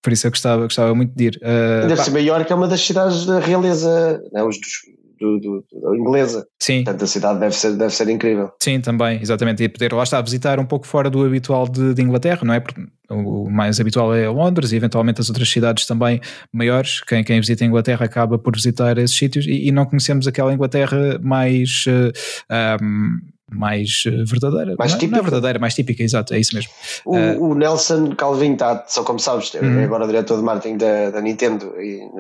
Por 0.06 0.14
isso 0.14 0.28
eu 0.28 0.32
gostava, 0.32 0.62
gostava 0.62 0.94
muito 0.94 1.16
de 1.16 1.24
ir. 1.24 1.40
Uh, 1.42 1.88
Deve 1.88 2.04
ser 2.04 2.12
Maiorca 2.12 2.54
é 2.54 2.56
uma 2.56 2.68
das 2.68 2.80
cidades 2.80 3.26
da 3.26 3.40
realeza, 3.40 4.22
né, 4.32 4.44
os 4.44 4.56
dos, 4.60 4.72
do, 5.20 5.40
do, 5.40 5.66
do, 5.82 5.96
inglesa. 5.96 6.46
Sim. 6.62 6.84
Portanto, 6.84 7.06
a 7.06 7.08
cidade 7.08 7.40
deve 7.40 7.56
ser, 7.56 7.76
deve 7.76 7.92
ser 7.92 8.08
incrível. 8.10 8.52
Sim, 8.62 8.80
também, 8.82 9.20
exatamente. 9.20 9.64
E 9.64 9.68
poder 9.68 9.92
lá 9.94 10.04
estar 10.04 10.20
a 10.20 10.22
visitar 10.22 10.60
um 10.60 10.66
pouco 10.68 10.86
fora 10.86 11.10
do 11.10 11.26
habitual 11.26 11.68
de, 11.68 11.96
de, 11.96 12.04
Inglaterra, 12.04 12.42
não 12.44 12.54
é? 12.54 12.60
Porque 12.60 12.80
o 13.10 13.50
mais 13.50 13.80
habitual 13.80 14.14
é 14.14 14.30
Londres 14.30 14.72
e 14.72 14.76
eventualmente 14.76 15.20
as 15.20 15.28
outras 15.28 15.50
cidades 15.50 15.88
também 15.88 16.22
maiores. 16.54 17.02
Quem, 17.02 17.24
quem 17.24 17.40
visita 17.40 17.64
a 17.64 17.68
Inglaterra 17.68 18.06
acaba 18.06 18.38
por 18.38 18.56
visitar 18.56 19.00
esses 19.00 19.18
sítios 19.18 19.48
e, 19.48 19.70
e 19.70 19.72
não 19.72 19.88
conhecemos 19.88 20.28
aquela 20.28 20.54
Inglaterra 20.54 21.18
mais. 21.20 21.86
Uh, 21.88 22.12
eh, 22.48 22.78
um, 22.80 23.18
mais 23.52 24.04
eh, 24.08 24.24
verdadeira. 24.26 24.76
Mais 24.78 24.92
não, 24.92 25.00
típica. 25.00 25.18
Não 25.18 25.20
é 25.20 25.30
verdadeira, 25.30 25.60
mais 25.60 25.74
típica, 25.74 26.04
exato, 26.04 26.34
é 26.34 26.40
isso 26.40 26.56
mesmo. 26.56 26.72
O, 27.06 27.16
uh, 27.16 27.44
o 27.44 27.56
Nelson 27.56 28.16
Calvin 28.16 28.54
está, 28.54 28.86
só 28.88 29.04
como 29.04 29.20
sabes, 29.20 29.54
é 29.56 29.60
uhum. 29.60 29.84
agora 29.84 30.08
diretor 30.08 30.38
de 30.38 30.44
marketing 30.44 30.78
da, 30.78 31.12
da 31.12 31.22
Nintendo 31.22 31.74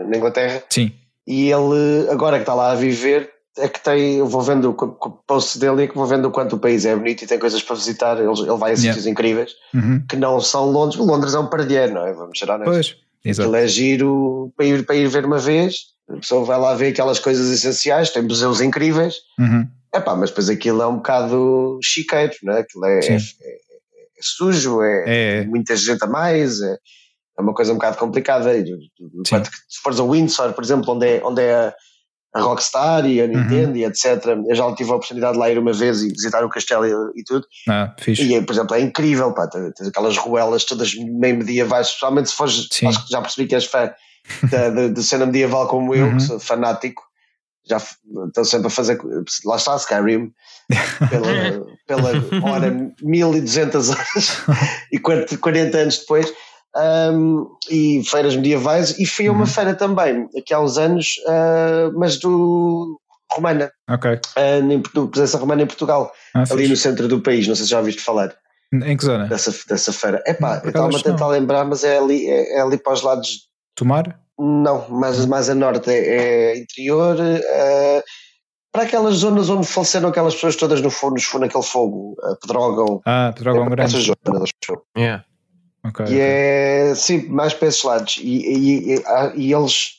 na 0.09 0.17
Inglaterra. 0.17 0.63
Sim. 0.69 0.91
E 1.27 1.51
ele, 1.51 2.09
agora 2.11 2.37
que 2.37 2.43
está 2.43 2.53
lá 2.53 2.71
a 2.71 2.75
viver, 2.75 3.31
é 3.57 3.67
que 3.67 3.81
tem, 3.81 4.17
eu 4.17 4.27
vou 4.27 4.41
vendo 4.41 4.69
o 4.69 5.11
post 5.25 5.57
dele 5.57 5.83
e 5.83 5.87
que 5.87 5.95
vou 5.95 6.05
vendo 6.05 6.25
o 6.27 6.31
quanto 6.31 6.55
o 6.57 6.59
país 6.59 6.85
é 6.85 6.95
bonito 6.95 7.23
e 7.23 7.27
tem 7.27 7.39
coisas 7.39 7.61
para 7.61 7.75
visitar. 7.75 8.17
Ele, 8.17 8.27
ele 8.27 8.57
vai 8.57 8.73
a 8.73 8.75
sítios 8.75 8.97
yeah. 8.97 9.11
incríveis 9.11 9.51
uhum. 9.73 10.03
que 10.07 10.15
não 10.15 10.39
são 10.39 10.69
Londres. 10.69 10.99
Londres 10.99 11.33
é 11.33 11.39
um 11.39 11.47
pardieiro, 11.47 11.93
não 11.93 12.05
é? 12.05 12.13
Vamos 12.13 12.37
ser 12.37 12.49
honestos. 12.49 12.75
Pois, 12.75 12.95
exato. 13.23 13.49
Ele 13.49 13.63
é 13.63 13.67
giro 13.67 14.53
para 14.55 14.65
ir, 14.65 14.85
para 14.85 14.95
ir 14.95 15.07
ver 15.07 15.25
uma 15.25 15.39
vez. 15.39 15.95
A 16.09 16.17
pessoa 16.17 16.45
vai 16.45 16.59
lá 16.59 16.75
ver 16.75 16.89
aquelas 16.89 17.17
coisas 17.17 17.49
essenciais, 17.49 18.11
tem 18.11 18.21
museus 18.21 18.61
incríveis. 18.61 19.15
Uhum. 19.39 19.67
Epá, 19.95 20.15
mas 20.15 20.29
depois 20.29 20.49
aquilo 20.49 20.81
é 20.81 20.87
um 20.87 20.97
bocado 20.97 21.79
chiqueiro, 21.81 22.33
né? 22.43 22.59
aquilo 22.59 22.85
é, 22.85 22.99
é, 22.99 23.13
é, 23.13 23.15
é, 23.15 23.19
sujo, 24.21 24.81
é, 24.81 25.03
é, 25.07 25.45
muita 25.45 25.75
gente 25.77 26.03
a 26.03 26.07
mais, 26.07 26.59
é, 26.61 26.77
é 27.37 27.41
uma 27.41 27.53
coisa 27.53 27.71
um 27.71 27.75
bocado 27.75 27.97
complicada. 27.97 28.57
Enquanto 28.57 29.49
que 29.49 29.57
se 29.69 29.79
fores 29.81 29.99
a 29.99 30.03
Windsor, 30.03 30.51
por 30.53 30.63
exemplo, 30.63 30.93
onde 30.93 31.07
é, 31.07 31.21
onde 31.23 31.41
é 31.41 31.73
a, 32.33 32.41
Rockstar 32.41 33.05
e 33.05 33.21
a 33.21 33.23
uhum. 33.23 33.29
Nintendo 33.29 33.71
uhum. 33.71 33.77
e 33.77 33.85
etc. 33.85 34.25
Eu 34.45 34.55
já 34.55 34.75
tive 34.75 34.91
a 34.91 34.95
oportunidade 34.95 35.33
de 35.33 35.39
lá 35.39 35.49
ir 35.49 35.57
uma 35.57 35.71
vez 35.71 36.01
e 36.01 36.09
visitar 36.09 36.43
o 36.43 36.49
castelo 36.49 36.85
e, 36.85 37.21
e 37.21 37.23
tudo. 37.23 37.47
Ah, 37.69 37.95
fixe. 37.97 38.23
E, 38.23 38.41
por 38.41 38.51
exemplo, 38.51 38.75
é 38.75 38.81
incrível, 38.81 39.33
pá, 39.33 39.47
tens 39.47 39.87
aquelas 39.87 40.17
ruelas 40.17 40.65
todas 40.65 40.93
meio 40.95 41.37
medievais, 41.37 41.87
especialmente 41.87 42.29
se 42.29 42.35
fores, 42.35 42.67
Sim. 42.69 42.87
acho 42.87 43.05
que 43.05 43.11
já 43.11 43.21
percebi 43.21 43.47
que 43.47 43.55
és 43.55 43.63
fã 43.63 43.89
de, 44.43 44.71
de, 44.71 44.89
de 44.89 45.03
cena 45.03 45.25
medieval 45.25 45.69
como 45.69 45.95
eu, 45.95 46.07
uhum. 46.07 46.17
que 46.17 46.23
sou 46.23 46.37
fanático 46.37 47.01
já 47.67 47.77
estão 47.77 48.43
sempre 48.43 48.67
a 48.67 48.69
fazer, 48.69 48.99
lá 49.45 49.55
está 49.55 49.75
Skyrim, 49.75 50.31
pela, 51.09 51.61
pela 51.87 52.51
hora 52.51 52.91
1200 53.01 53.89
horas 53.89 54.43
e 54.91 54.99
40 54.99 55.77
anos 55.77 55.99
depois. 55.99 56.31
um, 57.13 57.47
e 57.69 58.03
feiras 58.05 58.35
medievais, 58.35 58.99
e 58.99 59.05
fui 59.05 59.27
a 59.27 59.31
uma 59.31 59.41
uhum. 59.41 59.45
feira 59.47 59.73
também, 59.73 60.27
aqui 60.37 60.53
há 60.53 60.59
uns 60.59 60.77
anos, 60.77 61.15
uh, 61.25 61.97
mas 61.97 62.17
do 62.17 62.99
Romana. 63.31 63.71
Ok. 63.89 64.19
Uh, 64.37 65.07
presença 65.07 65.37
romana 65.37 65.63
em 65.63 65.67
Portugal, 65.67 66.11
ah, 66.33 66.39
ali 66.39 66.47
fixe. 66.47 66.69
no 66.69 66.77
centro 66.77 67.07
do 67.07 67.21
país, 67.21 67.47
não 67.47 67.55
sei 67.55 67.65
se 67.65 67.71
já 67.71 67.79
ouviste 67.79 68.01
falar. 68.01 68.35
Em 68.73 68.97
que 68.97 69.05
zona? 69.05 69.27
Dessa, 69.27 69.53
dessa 69.67 69.93
feira. 69.93 70.21
É 70.25 70.33
pá, 70.33 70.61
eu 70.63 70.69
estava 70.69 70.97
a 70.97 71.01
tentar 71.01 71.27
lembrar, 71.27 71.65
mas 71.65 71.83
é 71.83 71.97
ali, 71.97 72.27
é, 72.27 72.57
é, 72.57 72.61
ali 72.61 72.77
para 72.77 72.93
os 72.93 73.01
lados. 73.01 73.47
Tomar? 73.75 74.19
Não, 74.37 74.89
mais, 74.89 75.25
mais 75.25 75.49
a 75.49 75.55
norte, 75.55 75.89
é, 75.89 76.53
é 76.53 76.57
interior. 76.57 77.17
Uh, 77.17 78.03
para 78.71 78.83
aquelas 78.83 79.15
zonas 79.15 79.49
onde 79.49 79.65
faleceram 79.65 80.09
aquelas 80.09 80.35
pessoas 80.35 80.57
todas 80.57 80.81
no 80.81 80.91
fogo, 80.91 81.15
naquele 81.39 81.63
fogo, 81.63 82.15
uh, 82.21 82.35
Pedrógão. 82.41 83.01
Ah, 83.05 83.31
Pedrógão 83.33 83.67
é, 83.67 83.69
Grande. 83.69 83.95
Essas 83.95 84.03
zonas, 84.03 84.49
yeah. 84.97 85.23
Okay, 85.87 86.05
e 86.05 86.09
okay. 86.09 86.19
é, 86.19 86.93
sim, 86.95 87.27
mais 87.29 87.53
para 87.53 87.67
esses 87.67 87.83
lados. 87.83 88.17
E, 88.21 88.23
e, 88.23 88.95
e, 88.95 89.03
e, 89.35 89.53
eles, 89.53 89.91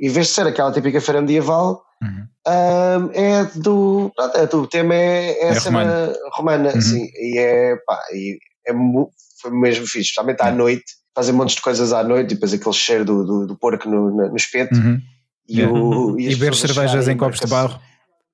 em 0.00 0.08
vez 0.10 0.26
de 0.26 0.32
ser 0.34 0.46
aquela 0.46 0.72
típica 0.72 1.00
feira 1.00 1.22
medieval, 1.22 1.82
uhum. 2.02 2.26
um, 2.46 3.10
é 3.14 3.44
do. 3.54 4.12
É 4.34 4.46
do 4.46 4.62
o 4.62 4.66
tema 4.66 4.94
é, 4.94 5.30
é, 5.30 5.44
é 5.44 5.48
a 5.50 5.60
cena 5.60 5.78
romana, 5.78 6.16
romana 6.34 6.74
uhum. 6.74 6.80
sim. 6.80 7.08
E 7.14 7.38
é, 7.38 7.76
pá, 7.86 7.98
e 8.12 8.38
é, 8.66 8.72
foi 9.40 9.50
mesmo 9.52 9.86
fixe, 9.86 10.00
especialmente 10.00 10.42
à 10.42 10.50
noite, 10.50 10.97
fazer 11.18 11.32
montes 11.32 11.56
de 11.56 11.62
coisas 11.62 11.92
à 11.92 12.04
noite, 12.04 12.30
e 12.30 12.34
depois 12.34 12.54
aquele 12.54 12.74
cheiro 12.74 13.04
do, 13.04 13.24
do, 13.24 13.46
do 13.48 13.56
porco 13.56 13.88
no, 13.88 14.08
no, 14.10 14.28
no 14.28 14.36
espeto. 14.36 14.76
Uhum. 14.76 15.00
E, 15.48 15.64
o, 15.64 16.18
e, 16.20 16.30
e 16.30 16.36
beber 16.36 16.54
cervejas 16.54 17.08
em 17.08 17.16
copos 17.16 17.40
de 17.40 17.46
barro. 17.48 17.80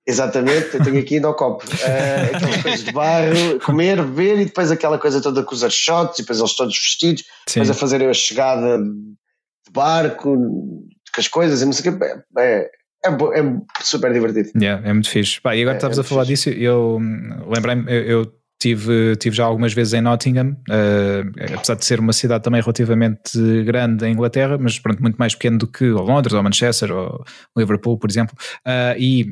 Exatamente, 0.06 0.74
eu 0.74 0.84
tenho 0.84 0.98
aqui 0.98 1.14
ainda 1.14 1.30
o 1.30 1.34
copo. 1.34 1.64
Uh, 1.64 2.36
aquelas 2.36 2.62
coisas 2.62 2.84
de 2.84 2.92
barro, 2.92 3.60
comer, 3.64 4.02
beber 4.02 4.40
e 4.40 4.44
depois 4.44 4.70
aquela 4.70 4.98
coisa 4.98 5.22
toda 5.22 5.42
com 5.42 5.54
os 5.54 5.60
shots 5.72 6.18
e 6.18 6.22
depois 6.22 6.38
eles 6.38 6.54
todos 6.54 6.78
vestidos, 6.78 7.22
Sim. 7.46 7.60
depois 7.60 7.70
a 7.70 7.74
fazerem 7.74 8.08
a 8.08 8.12
chegada 8.12 8.78
de 8.78 9.72
barco, 9.72 10.36
com 10.36 11.20
as 11.20 11.28
coisas 11.28 11.62
e 11.62 11.64
não 11.64 11.72
sei 11.72 11.90
o 11.90 11.98
que. 11.98 12.04
É, 12.38 12.70
é, 13.06 13.08
é, 13.08 13.56
super 13.80 14.12
divertido. 14.12 14.50
Yeah, 14.62 14.86
é 14.86 14.92
muito 14.92 15.08
fixe. 15.08 15.40
E 15.42 15.62
agora 15.62 15.72
é, 15.72 15.76
estavas 15.76 15.96
é 15.96 16.02
a 16.02 16.04
falar 16.04 16.26
fixe. 16.26 16.50
disso, 16.50 16.60
eu 16.60 17.00
lembrei-me, 17.48 17.90
eu, 17.90 18.02
eu 18.02 18.32
tive, 18.58 19.16
tive 19.16 19.36
já 19.36 19.44
algumas 19.44 19.72
vezes 19.72 19.92
em 19.94 20.00
Nottingham, 20.00 20.56
uh, 20.70 21.54
apesar 21.54 21.74
de 21.74 21.84
ser 21.84 22.00
uma 22.00 22.12
cidade 22.12 22.42
também 22.42 22.60
relativamente 22.60 23.38
grande 23.64 24.06
em 24.06 24.12
Inglaterra, 24.12 24.56
mas 24.58 24.78
pronto, 24.78 25.00
muito 25.02 25.16
mais 25.16 25.34
pequeno 25.34 25.58
do 25.58 25.66
que 25.66 25.84
Londres 25.84 26.32
ou 26.32 26.42
Manchester 26.42 26.92
ou 26.92 27.24
Liverpool, 27.56 27.98
por 27.98 28.10
exemplo. 28.10 28.34
Uh, 28.66 28.98
e 28.98 29.26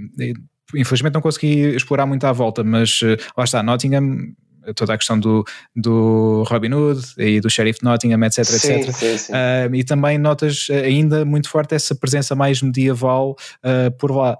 infelizmente 0.74 1.14
não 1.14 1.20
consegui 1.20 1.74
explorar 1.74 2.06
muito 2.06 2.24
à 2.24 2.32
volta, 2.32 2.62
mas 2.62 3.00
uh, 3.02 3.16
lá 3.36 3.44
está, 3.44 3.62
Nottingham 3.62 4.34
toda 4.74 4.94
a 4.94 4.98
questão 4.98 5.18
do, 5.18 5.44
do 5.74 6.44
Robin 6.48 6.72
Hood 6.72 7.00
e 7.18 7.40
do 7.40 7.50
Sheriff 7.50 7.82
Nottingham, 7.82 8.22
etc, 8.24 8.44
sim, 8.44 8.72
etc. 8.72 8.94
Sim, 8.94 9.18
sim. 9.18 9.32
Uh, 9.32 9.74
e 9.74 9.84
também 9.84 10.18
notas 10.18 10.68
ainda 10.70 11.24
muito 11.24 11.48
forte 11.48 11.74
essa 11.74 11.94
presença 11.94 12.34
mais 12.34 12.62
medieval 12.62 13.36
uh, 13.64 13.90
por 13.98 14.10
lá. 14.10 14.38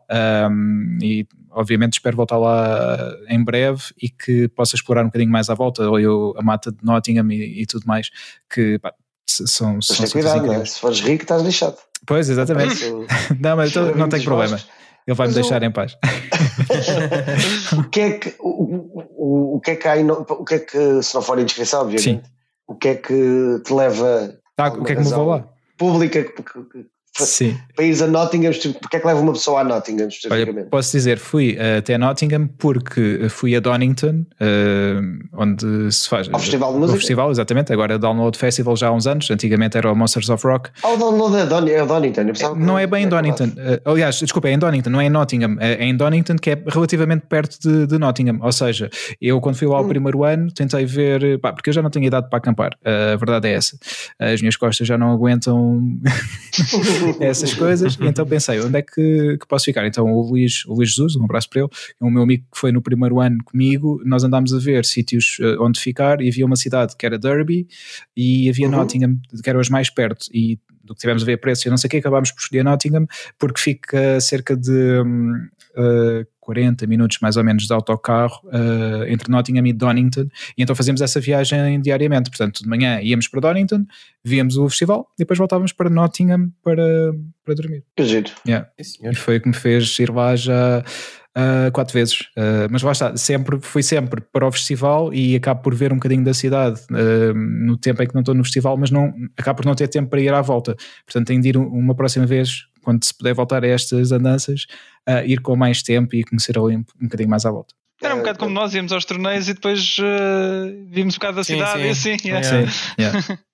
Um, 0.51 0.99
e 1.03 1.27
obviamente 1.51 1.95
espero 1.95 2.17
voltar 2.17 2.39
lá 2.39 3.15
em 3.29 3.43
breve 3.43 3.83
e 4.01 4.09
que 4.09 4.49
possa 4.49 4.75
explorar 4.75 5.03
um 5.03 5.07
bocadinho 5.07 5.31
mais 5.31 5.49
à 5.51 5.55
volta, 5.55 5.89
ou 5.89 5.99
eu, 6.01 6.35
a 6.37 6.43
mata 6.43 6.73
de 6.73 6.79
Nottingham 6.83 7.31
e, 7.31 7.63
e 7.63 7.67
tudo 7.67 7.85
mais, 7.87 8.11
que 8.49 8.79
pá, 8.79 8.93
são, 9.27 9.75
mas 9.77 9.87
são 9.87 10.07
cuidado, 10.09 10.47
né? 10.47 10.65
se 10.65 10.79
fores 10.79 11.01
rico 11.01 11.23
estás 11.23 11.43
lixado. 11.43 11.77
Pois, 12.07 12.29
exatamente. 12.29 12.85
não, 13.41 13.57
mas 13.57 13.75
não 13.75 14.09
tenho 14.09 14.25
problema. 14.25 14.59
Ele 15.07 15.17
vai 15.17 15.29
me 15.29 15.35
deixar 15.35 15.63
em 15.63 15.71
paz. 15.71 15.97
o 17.77 17.85
que 17.85 18.01
é 18.01 18.11
que 18.19 18.35
o, 18.39 18.95
o, 19.17 19.57
o 19.57 19.61
que 19.61 19.73
é 19.73 19.77
que 19.77 19.89
há 19.89 19.95
o 19.97 20.45
que 20.45 20.55
é 20.55 20.59
que 20.59 21.03
se 21.03 21.15
não 21.15 21.23
for 21.23 21.39
indiscrição, 21.39 21.83
obviamente, 21.83 22.27
Sim. 22.27 22.33
o 22.67 22.75
que 22.75 22.89
é 22.89 22.95
que 22.95 23.61
te 23.65 23.73
leva 23.73 24.39
ah, 24.59 24.69
o 24.69 24.85
que 24.85 24.93
é 24.93 24.97
que 24.97 25.03
me 25.03 25.09
levou 25.09 25.27
lá? 25.27 25.49
Pública 25.77 26.23
que, 26.23 26.87
Sim. 27.19 27.59
Para 27.77 27.85
ir 27.85 28.03
a 28.03 28.07
Nottingham, 28.07 28.53
porque 28.81 28.97
é 28.97 29.01
que 29.01 29.07
leva 29.07 29.21
uma 29.21 29.33
pessoa 29.33 29.61
a 29.61 29.65
Nottingham? 29.65 30.09
Olha, 30.31 30.65
posso 30.71 30.93
dizer, 30.93 31.19
fui 31.19 31.57
uh, 31.57 31.79
até 31.79 31.99
Nottingham 31.99 32.49
porque 32.59 33.29
fui 33.29 33.55
a 33.55 33.61
Donington, 33.61 34.25
uh, 34.41 35.29
onde 35.35 35.93
se 35.93 36.09
faz. 36.09 36.29
Ao 36.33 36.39
Festival 36.39 36.73
de 36.73 36.79
Música? 36.79 36.99
festival, 36.99 37.31
exatamente. 37.31 37.73
Agora 37.73 37.95
é 37.95 37.99
Download 37.99 38.37
Festival 38.37 38.77
já 38.77 38.89
há 38.89 38.93
uns 38.93 39.07
anos. 39.07 39.31
Antigamente 39.31 39.77
era 39.77 39.93
o 39.93 39.95
Monsters 39.95 40.31
of 40.31 40.47
Rock. 40.47 40.71
Ah, 40.83 40.89
o 40.89 40.97
Download 40.97 41.37
é, 41.37 41.47
Don 41.47 41.67
é 41.67 41.85
Donington. 41.85 42.55
não 42.57 42.79
é 42.79 42.87
bem 42.87 43.05
em 43.05 43.09
Donington. 43.09 43.51
Aliás, 43.85 44.19
desculpa, 44.19 44.49
é 44.49 44.53
em 44.53 44.59
Donington, 44.59 44.91
não 44.91 45.01
é 45.01 45.07
em 45.07 45.11
Nottingham. 45.11 45.57
É, 45.61 45.75
é 45.75 45.85
em 45.85 45.97
Donington, 45.97 46.37
que 46.37 46.51
é 46.51 46.63
relativamente 46.67 47.27
perto 47.29 47.59
de, 47.61 47.87
de, 47.87 47.99
Nottingham. 47.99 48.39
Ou 48.41 48.53
seja, 48.53 48.89
eu 49.21 49.41
quando 49.41 49.57
fui 49.57 49.69
lá 49.69 49.77
ao 49.77 49.85
hum. 49.85 49.89
primeiro 49.89 50.25
ano 50.25 50.51
tentei 50.51 50.87
ver. 50.87 51.39
Pá, 51.41 51.53
porque 51.53 51.69
eu 51.69 51.75
já 51.75 51.83
não 51.83 51.91
tenho 51.91 52.07
idade 52.07 52.31
para 52.31 52.39
acampar. 52.39 52.71
a 52.85 53.17
verdade 53.17 53.49
é 53.49 53.53
essa. 53.53 53.77
As 54.19 54.41
minhas 54.41 54.57
costas 54.57 54.87
já 54.87 54.97
não 54.97 55.13
aguentam 55.13 55.83
essas 57.21 57.55
coisas 57.55 57.97
e 58.01 58.05
então 58.05 58.27
pensei, 58.27 58.61
onde 58.61 58.79
é 58.79 58.83
que, 58.83 59.39
que, 59.39 59.47
posso 59.49 59.65
ficar? 59.65 59.87
Então 59.87 60.13
o 60.13 60.23
Luís, 60.23 60.65
o 60.67 60.75
Luís 60.75 60.91
Jesus, 60.91 61.17
um 61.17 61.25
abraço 61.25 61.49
para 61.49 61.63
ele, 61.63 61.71
é 62.01 62.05
o 62.05 62.11
meu 62.11 62.23
amigo 62.23 62.45
que 62.53 62.59
foi 62.59 62.73
no 62.73 62.83
primeiro 62.83 63.21
ano 63.21 63.39
comigo, 63.45 64.01
nós 64.05 64.25
andámos 64.25 64.53
a 64.55 64.59
ver 64.59 64.85
sítios 64.85 65.39
uh, 65.41 65.63
onde 65.63 65.81
ficar 65.81 66.21
e 66.21 66.29
havia 66.29 66.47
uma 66.47 66.57
cidade 66.57 66.97
que 66.97 67.07
era 67.07 67.19
Derby 67.19 67.67
e 68.17 68.49
havia 68.49 68.67
uhum. 68.67 68.73
Nottingham, 68.73 69.19
que 69.43 69.49
eram 69.49 69.61
as 69.61 69.69
mais 69.69 69.91
perto, 69.91 70.27
e 70.33 70.59
do 70.85 70.95
que 70.95 71.01
tivemos 71.01 71.23
a 71.23 71.27
ver 71.27 71.37
preços, 71.39 71.65
eu 71.65 71.71
não 71.71 71.77
sei 71.77 71.89
o 71.89 71.91
que, 71.91 71.97
acabámos 71.99 72.33
por 72.33 72.41
escolher 72.41 72.65
Nottingham, 72.65 73.07
porque 73.39 73.61
fica 73.61 74.21
cerca 74.21 74.57
de 74.57 75.01
um, 75.01 75.49
uh, 75.77 76.27
40 76.41 76.87
minutos 76.87 77.19
mais 77.23 77.37
ou 77.37 77.45
menos 77.45 77.67
de 77.67 77.73
autocarro 77.73 78.41
uh, 78.47 79.05
entre 79.09 79.31
Nottingham 79.31 79.67
e 79.67 79.73
Donington, 79.73 80.29
e 80.57 80.63
então 80.63 80.75
fazíamos 80.75 81.01
essa 81.01 81.21
viagem 81.21 81.81
diariamente. 81.81 82.31
Portanto, 82.31 82.63
de 82.63 82.69
manhã 82.69 83.01
íamos 83.01 83.29
para 83.29 83.41
Donington, 83.41 83.87
víamos 84.25 84.57
o 84.57 84.69
festival 84.69 85.09
e 85.15 85.23
depois 85.23 85.39
voltávamos 85.39 85.73
para 85.73 85.89
Nottingham 85.89 86.51
para, 86.63 87.13
para 87.45 87.55
dormir. 87.55 87.85
Que 87.97 88.05
jeito. 88.05 88.33
Yeah. 88.47 88.69
E 88.79 89.15
foi 89.15 89.37
o 89.37 89.41
que 89.41 89.49
me 89.49 89.55
fez 89.55 89.99
ir 89.99 90.11
lá 90.11 90.35
já 90.35 90.83
uh, 91.37 91.71
quatro 91.73 91.95
vezes. 91.95 92.21
Uh, 92.37 92.67
mas 92.71 92.83
lá 92.83 92.93
está, 92.93 93.17
sempre, 93.17 93.59
fui 93.61 93.83
sempre 93.83 94.21
para 94.21 94.47
o 94.47 94.53
festival 94.53 95.13
e 95.15 95.37
acabo 95.37 95.63
por 95.63 95.75
ver 95.75 95.93
um 95.93 95.97
bocadinho 95.97 96.25
da 96.25 96.35
cidade 96.35 96.81
no 97.35 97.77
tempo 97.77 98.03
em 98.03 98.07
que 98.07 98.15
não 98.15 98.21
estou 98.21 98.35
no 98.35 98.45
festival, 98.45 98.77
mas 98.77 98.91
não, 98.91 99.13
acabo 99.37 99.59
por 99.59 99.67
não 99.67 99.75
ter 99.75 99.89
tempo 99.89 100.11
para 100.11 100.21
ir 100.21 100.33
à 100.33 100.41
volta. 100.41 100.77
Portanto, 101.07 101.27
tenho 101.27 101.41
de 101.41 101.51
ir 101.51 101.57
uma 101.57 101.95
próxima 101.95 102.27
vez 102.27 102.67
quando 102.83 103.05
se 103.05 103.15
puder 103.15 103.35
voltar 103.35 103.65
a 103.65 103.69
estas 103.69 104.13
andanças, 104.13 104.67
uh, 105.09 105.25
ir 105.25 105.41
com 105.41 105.57
mais 105.57 105.83
tempo 105.83 106.15
e 106.15 106.25
conhecer 106.25 106.59
ali 106.59 106.77
um, 106.77 106.85
um 107.01 107.05
bocadinho 107.05 107.31
mais 107.31 107.47
à 107.47 107.51
volta. 107.51 107.75
Era 108.03 108.15
um 108.15 108.19
bocado 108.19 108.39
como 108.39 108.51
nós 108.51 108.75
íamos 108.75 108.93
aos 108.93 109.05
torneios 109.05 109.49
e 109.49 109.55
depois 109.55 109.97
uh, 109.99 110.87
vimos 110.89 111.15
um 111.15 111.19
bocado 111.19 111.37
da 111.37 111.45
cidade 111.45 111.95
sim, 111.95 112.19
sim. 112.19 112.29
e 112.29 112.33
assim. 112.33 112.59
Yeah. 112.59 112.73
Sim, 112.73 112.99
yeah. 112.99 113.39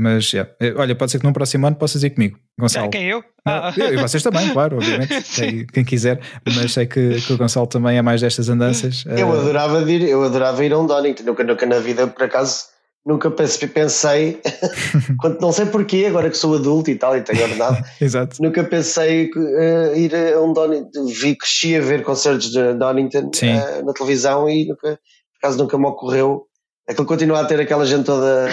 Mas, 0.00 0.32
yeah. 0.32 0.50
Eh, 0.58 0.72
olha, 0.78 0.94
pode 0.94 1.12
ser 1.12 1.18
que 1.18 1.26
no 1.26 1.32
próximo 1.32 1.66
ano 1.66 1.76
possas 1.76 2.02
ir 2.02 2.08
comigo, 2.08 2.38
Gonçalo. 2.58 2.88
quem 2.88 3.04
eu? 3.06 3.22
Ah. 3.44 3.70
E 3.76 3.98
vocês 3.98 4.22
também, 4.22 4.48
claro, 4.54 4.78
obviamente. 4.78 5.66
quem 5.74 5.84
quiser. 5.84 6.20
Mas 6.56 6.72
sei 6.72 6.86
que, 6.86 7.20
que, 7.20 7.32
o 7.34 7.36
Gonçalo 7.36 7.66
também 7.66 7.98
é 7.98 8.02
mais 8.02 8.22
destas 8.22 8.48
andanças. 8.48 9.04
Eu 9.06 9.30
adorava 9.30 9.82
ir, 9.92 10.08
eu 10.08 10.24
adorava 10.24 10.64
ir 10.64 10.72
a 10.72 10.78
um 10.78 10.86
Donington. 10.86 11.24
Nunca, 11.24 11.44
nunca 11.44 11.66
na 11.66 11.80
vida, 11.80 12.06
por 12.06 12.22
acaso, 12.22 12.64
nunca 13.04 13.30
pensei, 13.30 14.40
não 15.40 15.52
sei 15.52 15.66
porquê, 15.66 16.06
agora 16.06 16.30
que 16.30 16.36
sou 16.36 16.54
adulto 16.54 16.90
e 16.90 16.96
tal 16.96 17.16
e 17.16 17.22
tenho 17.22 17.42
ordenado, 17.42 17.82
Exato. 18.00 18.42
nunca 18.42 18.62
pensei 18.62 19.30
uh, 19.34 19.96
ir 19.96 20.14
a 20.14 20.40
um 20.40 20.52
Donington, 20.52 21.06
vi, 21.06 21.36
cresci 21.36 21.76
a 21.76 21.80
ver 21.80 22.02
concertos 22.02 22.50
de 22.50 22.74
Donington 22.74 23.30
uh, 23.30 23.84
na 23.84 23.92
televisão 23.92 24.48
e 24.48 24.66
nunca, 24.66 24.98
por 24.98 24.98
acaso 25.42 25.58
nunca 25.58 25.78
me 25.78 25.86
ocorreu, 25.86 26.44
aquilo 26.88 27.06
continua 27.06 27.40
a 27.40 27.44
ter 27.44 27.60
aquela 27.60 27.86
gente 27.86 28.04
toda 28.04 28.48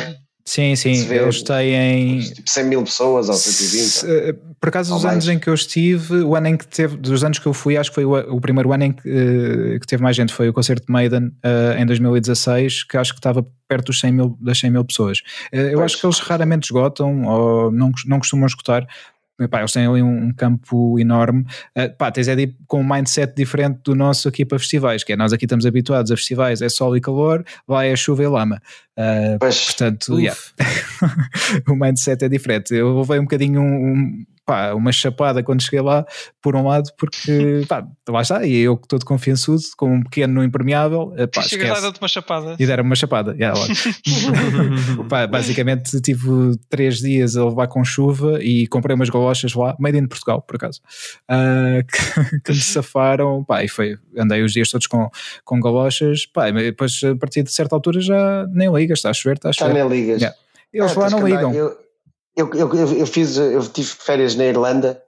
Sim, 0.47 0.77
sim, 0.77 0.93
eles 1.11 1.41
têm 1.41 2.19
tipo 2.21 2.49
100 2.49 2.63
mil 2.63 2.81
pessoas 2.81 3.27
ou 3.27 3.35
120. 3.35 4.05
Eh, 4.09 4.35
por 4.61 4.69
acaso, 4.69 4.95
os 4.95 5.05
anos 5.05 5.27
em 5.27 5.37
que 5.37 5.49
eu 5.49 5.53
estive, 5.53 6.21
o 6.21 6.37
ano 6.37 6.47
em 6.47 6.55
que 6.55 6.65
teve, 6.65 6.95
dos 6.95 7.21
anos 7.21 7.37
que 7.37 7.45
eu 7.45 7.53
fui, 7.53 7.75
acho 7.75 7.91
que 7.91 7.95
foi 7.95 8.05
o, 8.05 8.13
o 8.33 8.39
primeiro 8.39 8.71
ano 8.71 8.85
em 8.85 8.93
que, 8.93 9.01
uh, 9.01 9.77
que, 9.77 9.85
teve 9.85 10.01
mais 10.01 10.15
gente, 10.15 10.31
foi 10.33 10.47
o 10.47 10.53
concerto 10.53 10.85
de 10.85 10.91
Maiden 10.93 11.33
uh, 11.43 11.77
em 11.77 11.85
2016, 11.85 12.85
que 12.85 12.95
acho 12.95 13.11
que 13.11 13.19
estava 13.19 13.45
perto 13.67 13.87
dos 13.87 13.99
100 13.99 14.11
mil, 14.13 14.37
das 14.39 14.57
100 14.57 14.71
mil 14.71 14.85
pessoas. 14.85 15.19
Uh, 15.53 15.57
eu 15.57 15.83
acho 15.83 15.99
que 15.99 16.05
eles 16.05 16.19
raramente 16.19 16.67
esgotam 16.67 17.25
ou 17.25 17.69
não, 17.69 17.91
não 18.05 18.17
costumam 18.17 18.45
esgotar, 18.45 18.87
Epá, 19.39 19.59
eles 19.59 19.71
têm 19.71 19.85
ali 19.85 20.01
um, 20.01 20.33
campo 20.33 20.99
enorme. 20.99 21.45
Uh, 21.77 21.95
pá, 21.95 22.11
tens 22.11 22.27
é 22.27 22.35
com 22.67 22.81
um 22.81 22.87
mindset 22.87 23.35
diferente 23.35 23.79
do 23.83 23.93
nosso 23.93 24.27
aqui 24.27 24.43
para 24.43 24.57
festivais, 24.57 25.03
que 25.03 25.13
é 25.13 25.15
nós 25.15 25.31
aqui 25.31 25.45
estamos 25.45 25.65
habituados 25.65 26.11
a 26.11 26.15
festivais, 26.15 26.61
é 26.61 26.69
sol 26.69 26.97
e 26.97 27.01
calor, 27.01 27.45
vai 27.67 27.91
a 27.91 27.95
chuva 27.95 28.23
e 28.23 28.27
lama. 28.27 28.61
Uh, 28.97 29.37
portanto, 29.37 30.19
yeah. 30.19 30.39
o 31.69 31.75
mindset 31.75 32.25
é 32.25 32.29
diferente. 32.29 32.73
Eu 32.73 32.99
levei 32.99 33.19
um 33.19 33.23
bocadinho 33.23 33.61
um, 33.61 33.65
um 33.65 34.25
pá, 34.47 34.73
uma 34.73 34.93
chapada 34.93 35.43
quando 35.43 35.61
cheguei 35.61 35.81
lá, 35.81 36.05
por 36.41 36.55
um 36.55 36.65
lado, 36.65 36.89
porque 36.97 37.61
pá, 37.67 37.85
lá 38.07 38.21
está, 38.21 38.45
e 38.45 38.55
eu 38.55 38.77
que 38.77 38.85
estou 38.85 38.97
de 38.97 39.03
confiançudo, 39.03 39.61
com 39.75 39.95
um 39.95 40.01
pequeno 40.01 40.41
impermeável, 40.41 41.13
eh, 41.17 41.27
pá, 41.27 41.41
Chegas 41.41 41.83
lá 41.83 41.89
e 41.89 41.93
uma 41.99 42.07
chapada. 42.07 42.55
E 42.57 42.65
deram 42.65 42.85
uma 42.85 42.95
chapada, 42.95 43.33
yeah, 43.33 43.59
pá, 45.09 45.27
basicamente 45.27 45.99
tive 45.99 46.57
três 46.69 46.99
dias 46.99 47.35
a 47.35 47.43
levar 47.43 47.67
com 47.67 47.83
chuva 47.83 48.41
e 48.41 48.65
comprei 48.67 48.95
umas 48.95 49.09
galochas 49.09 49.53
lá, 49.53 49.75
made 49.77 49.97
in 49.97 50.07
Portugal, 50.07 50.41
por 50.41 50.55
acaso, 50.55 50.79
uh, 51.29 51.83
que, 52.31 52.39
que 52.39 52.51
me 52.53 52.61
safaram, 52.61 53.43
pá, 53.43 53.65
e 53.65 53.67
foi, 53.67 53.97
andei 54.17 54.41
os 54.43 54.53
dias 54.53 54.69
todos 54.69 54.87
com, 54.87 55.09
com 55.43 55.59
galochas, 55.59 56.25
pá, 56.25 56.47
e 56.47 56.53
depois 56.53 57.01
a 57.03 57.13
partir 57.17 57.43
de 57.43 57.51
certa 57.51 57.75
altura 57.75 57.99
já 57.99 58.47
nem 58.47 58.73
ligas, 58.73 58.99
está 58.99 59.09
a 59.09 59.13
chover, 59.13 59.35
está 59.35 59.49
a 59.49 59.53
chover. 59.53 59.75
Já 59.75 59.83
nem 59.83 59.89
ligas. 59.89 60.21
Yeah. 60.21 60.37
Eles 60.73 60.95
lá 60.95 61.09
não 61.09 61.25
ligam. 61.25 61.53
Eu, 61.53 61.86
eu, 62.37 62.49
eu, 62.53 62.93
eu, 62.99 63.07
fiz, 63.07 63.35
eu 63.37 63.67
tive 63.67 63.87
férias 63.87 64.35
na 64.35 64.45
Irlanda. 64.45 65.01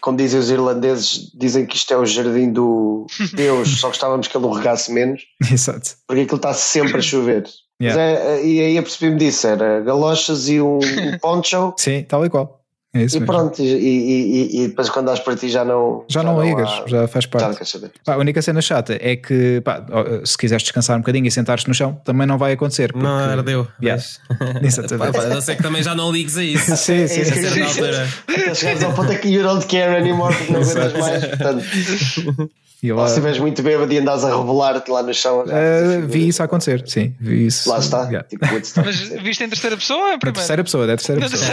Como 0.00 0.16
dizem 0.16 0.40
os 0.40 0.50
irlandeses, 0.50 1.30
dizem 1.34 1.66
que 1.66 1.76
isto 1.76 1.92
é 1.92 1.96
o 1.96 2.06
jardim 2.06 2.50
do 2.52 3.06
Deus, 3.34 3.80
só 3.80 3.88
gostávamos 3.88 4.26
que 4.26 4.36
ele 4.36 4.46
o 4.46 4.52
regasse 4.52 4.92
menos. 4.92 5.22
Exato. 5.50 5.90
Porque 6.06 6.22
aquilo 6.22 6.36
está 6.36 6.54
sempre 6.54 6.98
a 6.98 7.02
chover. 7.02 7.44
Yeah. 7.80 8.00
É, 8.00 8.44
e 8.44 8.60
aí 8.60 8.78
apercebi-me 8.78 9.18
disso: 9.18 9.46
era 9.46 9.80
galochas 9.80 10.48
e 10.48 10.60
um, 10.60 10.78
um 10.78 11.18
poncho. 11.20 11.74
Sim, 11.76 12.04
tal 12.04 12.24
e 12.24 12.30
qual. 12.30 12.61
É 12.94 12.98
e 12.98 13.02
mesmo. 13.04 13.24
pronto, 13.24 13.62
e, 13.62 13.64
e, 13.64 14.64
e, 14.64 14.68
depois 14.68 14.90
quando 14.90 15.06
dás 15.06 15.18
para 15.18 15.34
ti 15.34 15.48
já 15.48 15.64
não. 15.64 16.04
Já, 16.08 16.20
já 16.20 16.26
não, 16.26 16.36
não 16.36 16.44
ligas, 16.44 16.68
há, 16.68 16.86
já 16.86 17.08
faz 17.08 17.24
parte. 17.24 17.64
Já 17.64 17.88
pá, 18.04 18.14
a 18.14 18.18
única 18.18 18.42
cena 18.42 18.60
chata 18.60 18.98
é 19.00 19.16
que 19.16 19.62
pá, 19.62 19.82
se 20.24 20.36
quiseres 20.36 20.62
descansar 20.62 20.98
um 20.98 21.00
bocadinho 21.00 21.26
e 21.26 21.30
sentar-te 21.30 21.66
no 21.66 21.72
chão, 21.72 21.98
também 22.04 22.26
não 22.26 22.36
vai 22.36 22.52
acontecer. 22.52 22.92
Porque... 22.92 23.06
Não, 23.06 23.18
ardeu. 23.18 23.66
Yeah. 23.82 24.02
Eu 25.34 25.40
sei 25.40 25.56
que 25.56 25.62
também 25.62 25.82
já 25.82 25.94
não 25.94 26.12
ligues 26.12 26.36
a 26.36 26.44
isso. 26.44 26.76
sim, 26.76 27.02
é 27.02 27.06
sim. 27.06 27.22
Isso 27.22 27.32
que 27.32 28.54
chegares 28.54 28.82
ao 28.82 28.92
ponto 28.92 29.10
é 29.10 29.16
que 29.16 29.28
you 29.28 29.42
don't 29.42 29.66
care 29.66 29.96
anymore 29.96 30.36
porque 30.36 30.52
não 30.52 30.60
aguentas 30.60 30.92
mais. 30.92 31.24
Portanto. 31.24 32.50
E 32.82 32.90
lá... 32.90 33.02
Ou 33.02 33.06
se 33.06 33.12
estiveres 33.12 33.38
muito 33.38 33.62
bêbado 33.62 33.92
e 33.92 33.98
andas 33.98 34.24
a 34.24 34.36
rebolar-te 34.36 34.90
lá 34.90 35.04
no 35.04 35.14
chão. 35.14 35.44
Uh, 35.44 36.04
vi 36.04 36.26
isso 36.26 36.42
acontecer, 36.42 36.82
sim. 36.84 37.14
Vi 37.20 37.46
isso. 37.46 37.70
Lá 37.70 37.78
está. 37.78 38.02
Yeah. 38.06 38.24
Tipo, 38.24 38.44
Mas 38.84 38.98
viste 39.22 39.44
em 39.44 39.48
terceira 39.48 39.76
pessoa 39.76 40.00
ou 40.00 40.14
em 40.14 40.18
primeira? 40.18 40.38
terceira 40.38 40.64
pessoa, 40.64 40.84
é 40.84 40.88
terceira 40.88 41.20
pessoa. 41.20 41.48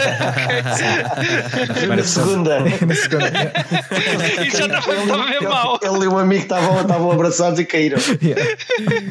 na 1.96 2.02
segunda. 2.02 2.60
na 2.60 2.94
segunda. 2.96 3.52
Isso 4.44 4.56
já 4.56 4.66
bem 4.66 5.48
mal. 5.48 5.78
Ele 5.80 6.04
e 6.04 6.08
um 6.08 6.18
amigo 6.18 6.42
estavam, 6.42 6.80
estavam 6.80 7.12
abraçados 7.12 7.60
e 7.60 7.64
caíram. 7.64 7.98
Yeah. 8.20 8.44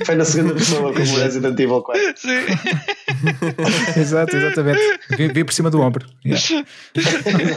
Foi 0.05 0.15
na 0.15 0.26
segunda 0.26 0.55
pessoa 0.55 0.91
como 0.91 1.05
o 1.05 1.20
Resident 1.20 1.57
Evil 1.57 1.82
4. 1.82 2.03
Sim. 2.17 2.30
Exato, 3.99 4.36
exatamente. 4.36 4.80
Vi, 5.17 5.28
vi, 5.30 5.43
por 5.43 5.53
cima 5.53 5.70
do 5.70 5.82
ombro. 5.82 6.05
Yeah. 6.26 6.65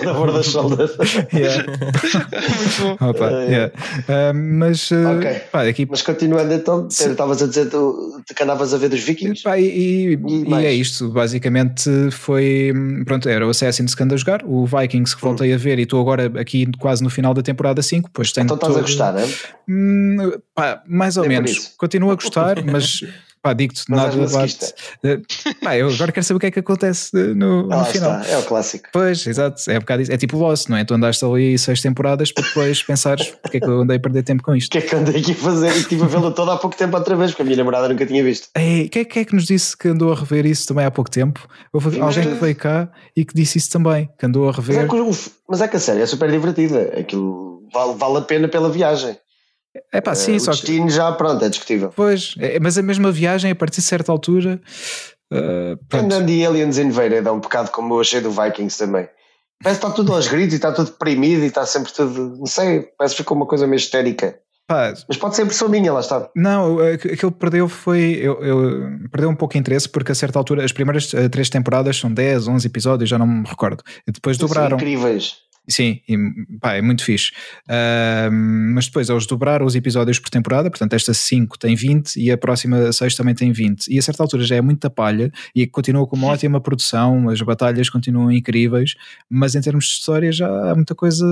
Na 0.04 0.12
borda 0.12 0.38
das 0.38 0.46
shoulders. 0.46 0.92
Yeah. 1.32 1.64
Muito 1.66 2.98
bom. 2.98 3.08
Opa, 3.08 3.30
yeah. 3.48 3.72
Um, 4.08 4.51
mas, 4.52 4.90
uh, 4.90 5.18
okay. 5.18 5.40
pá, 5.50 5.66
aqui... 5.66 5.86
mas 5.88 6.02
continuando 6.02 6.52
então, 6.52 6.86
estavas 6.88 7.42
a 7.42 7.46
dizer 7.46 7.68
que 7.70 8.42
andavas 8.42 8.74
a 8.74 8.78
ver 8.78 8.88
dos 8.88 9.00
vikings 9.00 9.42
pá, 9.42 9.58
e, 9.58 9.64
e, 9.64 10.44
e, 10.48 10.54
é 10.54 10.72
isto, 10.72 11.08
basicamente 11.08 11.90
foi 12.10 12.72
pronto, 13.04 13.28
era 13.28 13.46
o 13.46 13.50
Assassin's 13.50 13.94
que 13.94 14.02
ando 14.02 14.14
a 14.14 14.16
jogar, 14.16 14.44
o 14.44 14.66
Vikings 14.66 15.16
que 15.16 15.22
voltei 15.22 15.52
hum. 15.52 15.54
a 15.54 15.58
ver 15.58 15.78
e 15.78 15.82
estou 15.82 16.00
agora 16.00 16.30
aqui 16.40 16.66
quase 16.78 17.02
no 17.02 17.10
final 17.10 17.34
da 17.34 17.42
temporada 17.42 17.82
5, 17.82 18.10
pois 18.12 18.32
tenho 18.32 18.44
Então 18.44 18.56
estás 18.56 18.72
todo... 18.72 18.78
a 18.80 18.82
gostar, 18.82 19.18
é? 19.18 19.28
Hum, 19.68 20.32
pá, 20.54 20.82
mais 20.86 21.16
ou 21.16 21.26
menos, 21.26 21.74
continuo 21.76 22.10
a 22.10 22.14
gostar, 22.14 22.62
mas 22.64 23.02
Pá, 23.42 23.52
digo-te, 23.54 23.90
nada 23.90 24.16
bate. 24.28 24.72
Eh, 25.02 25.20
pá, 25.60 25.76
eu 25.76 25.88
agora 25.88 26.12
quero 26.12 26.24
saber 26.24 26.36
o 26.36 26.40
que 26.40 26.46
é 26.46 26.50
que 26.52 26.60
acontece 26.60 27.10
eh, 27.16 27.34
no, 27.34 27.66
no 27.66 27.84
final. 27.86 28.20
Está. 28.20 28.30
É 28.30 28.38
o 28.38 28.42
clássico. 28.44 28.88
Pois, 28.92 29.26
exato. 29.26 29.68
É, 29.68 29.78
um 29.78 29.80
bocado, 29.80 30.02
é 30.08 30.16
tipo 30.16 30.38
Lost, 30.38 30.68
não 30.68 30.76
é? 30.76 30.84
Tu 30.84 30.94
andaste 30.94 31.24
ali 31.24 31.58
seis 31.58 31.80
temporadas 31.80 32.30
para 32.30 32.44
depois 32.44 32.80
pensares 32.84 33.34
porque 33.42 33.56
é 33.56 33.60
que 33.60 33.66
eu 33.66 33.80
andei 33.80 33.96
a 33.96 34.00
perder 34.00 34.22
tempo 34.22 34.44
com 34.44 34.54
isto. 34.54 34.68
O 34.68 34.70
que 34.70 34.78
é 34.78 34.80
que 34.82 34.94
andei 34.94 35.20
aqui 35.20 35.32
a 35.32 35.34
fazer? 35.34 35.74
E 35.74 35.78
estive 35.80 36.04
a 36.04 36.06
vê-lo 36.06 36.30
todo 36.30 36.52
há 36.52 36.56
pouco 36.56 36.76
tempo 36.76 36.96
outra 36.96 37.16
vez, 37.16 37.32
porque 37.32 37.42
a 37.42 37.44
minha 37.44 37.56
namorada 37.56 37.88
nunca 37.88 38.06
tinha 38.06 38.22
visto. 38.22 38.48
Ei, 38.56 38.88
quem 38.88 39.02
é, 39.02 39.04
que 39.04 39.18
é 39.18 39.24
que 39.24 39.34
nos 39.34 39.44
disse 39.44 39.76
que 39.76 39.88
andou 39.88 40.12
a 40.12 40.14
rever 40.14 40.46
isso 40.46 40.64
também 40.68 40.84
há 40.84 40.90
pouco 40.92 41.10
tempo? 41.10 41.48
Houve 41.72 42.00
alguém 42.00 42.22
que 42.22 42.34
veio 42.34 42.54
cá 42.54 42.88
e 43.16 43.24
que 43.24 43.34
disse 43.34 43.58
isso 43.58 43.70
também, 43.70 44.08
que 44.16 44.24
andou 44.24 44.48
a 44.48 44.52
rever. 44.52 44.86
Mas 44.86 45.26
é, 45.26 45.30
mas 45.48 45.60
é 45.62 45.66
que 45.66 45.76
a 45.76 45.80
série 45.80 46.00
é 46.00 46.06
super 46.06 46.30
divertida. 46.30 46.92
Aquilo 46.96 47.66
vale, 47.72 47.94
vale 47.96 48.18
a 48.18 48.22
pena 48.22 48.46
pela 48.46 48.70
viagem. 48.70 49.16
É 49.92 50.00
pá, 50.00 50.14
sim, 50.14 50.36
uh, 50.36 50.40
só 50.40 50.50
o 50.50 50.54
destino 50.54 50.86
que... 50.86 50.92
já, 50.92 51.10
pronto, 51.12 51.44
é 51.44 51.48
discutível. 51.48 51.92
Pois, 51.94 52.34
é, 52.38 52.60
mas 52.60 52.76
a 52.76 52.82
mesma 52.82 53.10
viagem, 53.10 53.50
a 53.50 53.54
partir 53.54 53.80
de 53.80 53.86
certa 53.86 54.12
altura. 54.12 54.60
Uh, 55.32 55.78
Andando 55.96 56.26
de 56.26 56.44
Aliens 56.44 56.76
Invaded 56.76 57.26
é 57.26 57.30
um 57.30 57.40
bocado 57.40 57.70
como 57.70 57.94
eu 57.94 58.00
achei 58.00 58.20
do 58.20 58.30
Vikings 58.30 58.78
também. 58.78 59.08
Parece 59.62 59.80
que 59.80 59.86
está 59.86 59.96
tudo 59.96 60.12
aos 60.12 60.26
gritos 60.28 60.52
e 60.54 60.56
está 60.56 60.72
tudo 60.72 60.90
deprimido 60.90 61.42
e 61.42 61.46
está 61.46 61.64
sempre 61.64 61.92
tudo. 61.92 62.36
Não 62.36 62.46
sei, 62.46 62.82
parece 62.98 63.14
que 63.14 63.22
ficou 63.22 63.36
uma 63.36 63.46
coisa 63.46 63.66
meio 63.66 63.78
histérica. 63.78 64.38
Pá, 64.66 64.92
mas 65.08 65.16
pode 65.16 65.36
ser 65.36 65.42
impressão 65.42 65.68
minha, 65.68 65.92
lá 65.92 66.00
está. 66.00 66.28
Não, 66.34 66.78
aquilo 66.78 67.32
que 67.32 67.38
perdeu 67.38 67.68
foi. 67.68 68.18
Eu, 68.20 68.42
eu, 68.42 69.08
perdeu 69.10 69.30
um 69.30 69.34
pouco 69.34 69.52
de 69.54 69.60
interesse 69.60 69.88
porque 69.88 70.12
a 70.12 70.14
certa 70.14 70.38
altura, 70.38 70.64
as 70.64 70.72
primeiras 70.72 71.12
uh, 71.12 71.28
três 71.28 71.48
temporadas 71.48 71.96
são 71.96 72.12
10, 72.12 72.48
11 72.48 72.66
episódios, 72.66 73.10
já 73.10 73.18
não 73.18 73.26
me 73.26 73.46
recordo. 73.46 73.82
E 74.06 74.12
depois 74.12 74.36
dobraram. 74.36 74.70
São 74.70 74.78
incríveis. 74.78 75.41
Sim, 75.68 76.00
e, 76.08 76.16
pá, 76.60 76.74
é 76.74 76.82
muito 76.82 77.04
fixe. 77.04 77.30
Uh, 77.68 78.32
mas 78.74 78.86
depois 78.86 79.08
eles 79.08 79.26
dobraram 79.26 79.64
os 79.64 79.76
episódios 79.76 80.18
por 80.18 80.28
temporada, 80.28 80.68
portanto, 80.68 80.92
esta 80.94 81.14
5 81.14 81.56
tem 81.58 81.76
20 81.76 82.16
e 82.16 82.30
a 82.32 82.36
próxima 82.36 82.90
6 82.90 83.14
também 83.14 83.34
tem 83.34 83.52
20. 83.52 83.86
E 83.88 83.98
a 83.98 84.02
certa 84.02 84.22
altura 84.24 84.42
já 84.42 84.56
é 84.56 84.60
muita 84.60 84.90
palha 84.90 85.30
e 85.54 85.66
continua 85.66 86.06
com 86.06 86.16
uma 86.16 86.28
ótima 86.28 86.60
produção, 86.60 87.28
as 87.28 87.40
batalhas 87.40 87.88
continuam 87.88 88.32
incríveis, 88.32 88.94
mas 89.30 89.54
em 89.54 89.60
termos 89.60 89.84
de 89.84 89.92
história 89.92 90.32
já 90.32 90.48
há 90.70 90.74
muita 90.74 90.94
coisa. 90.94 91.26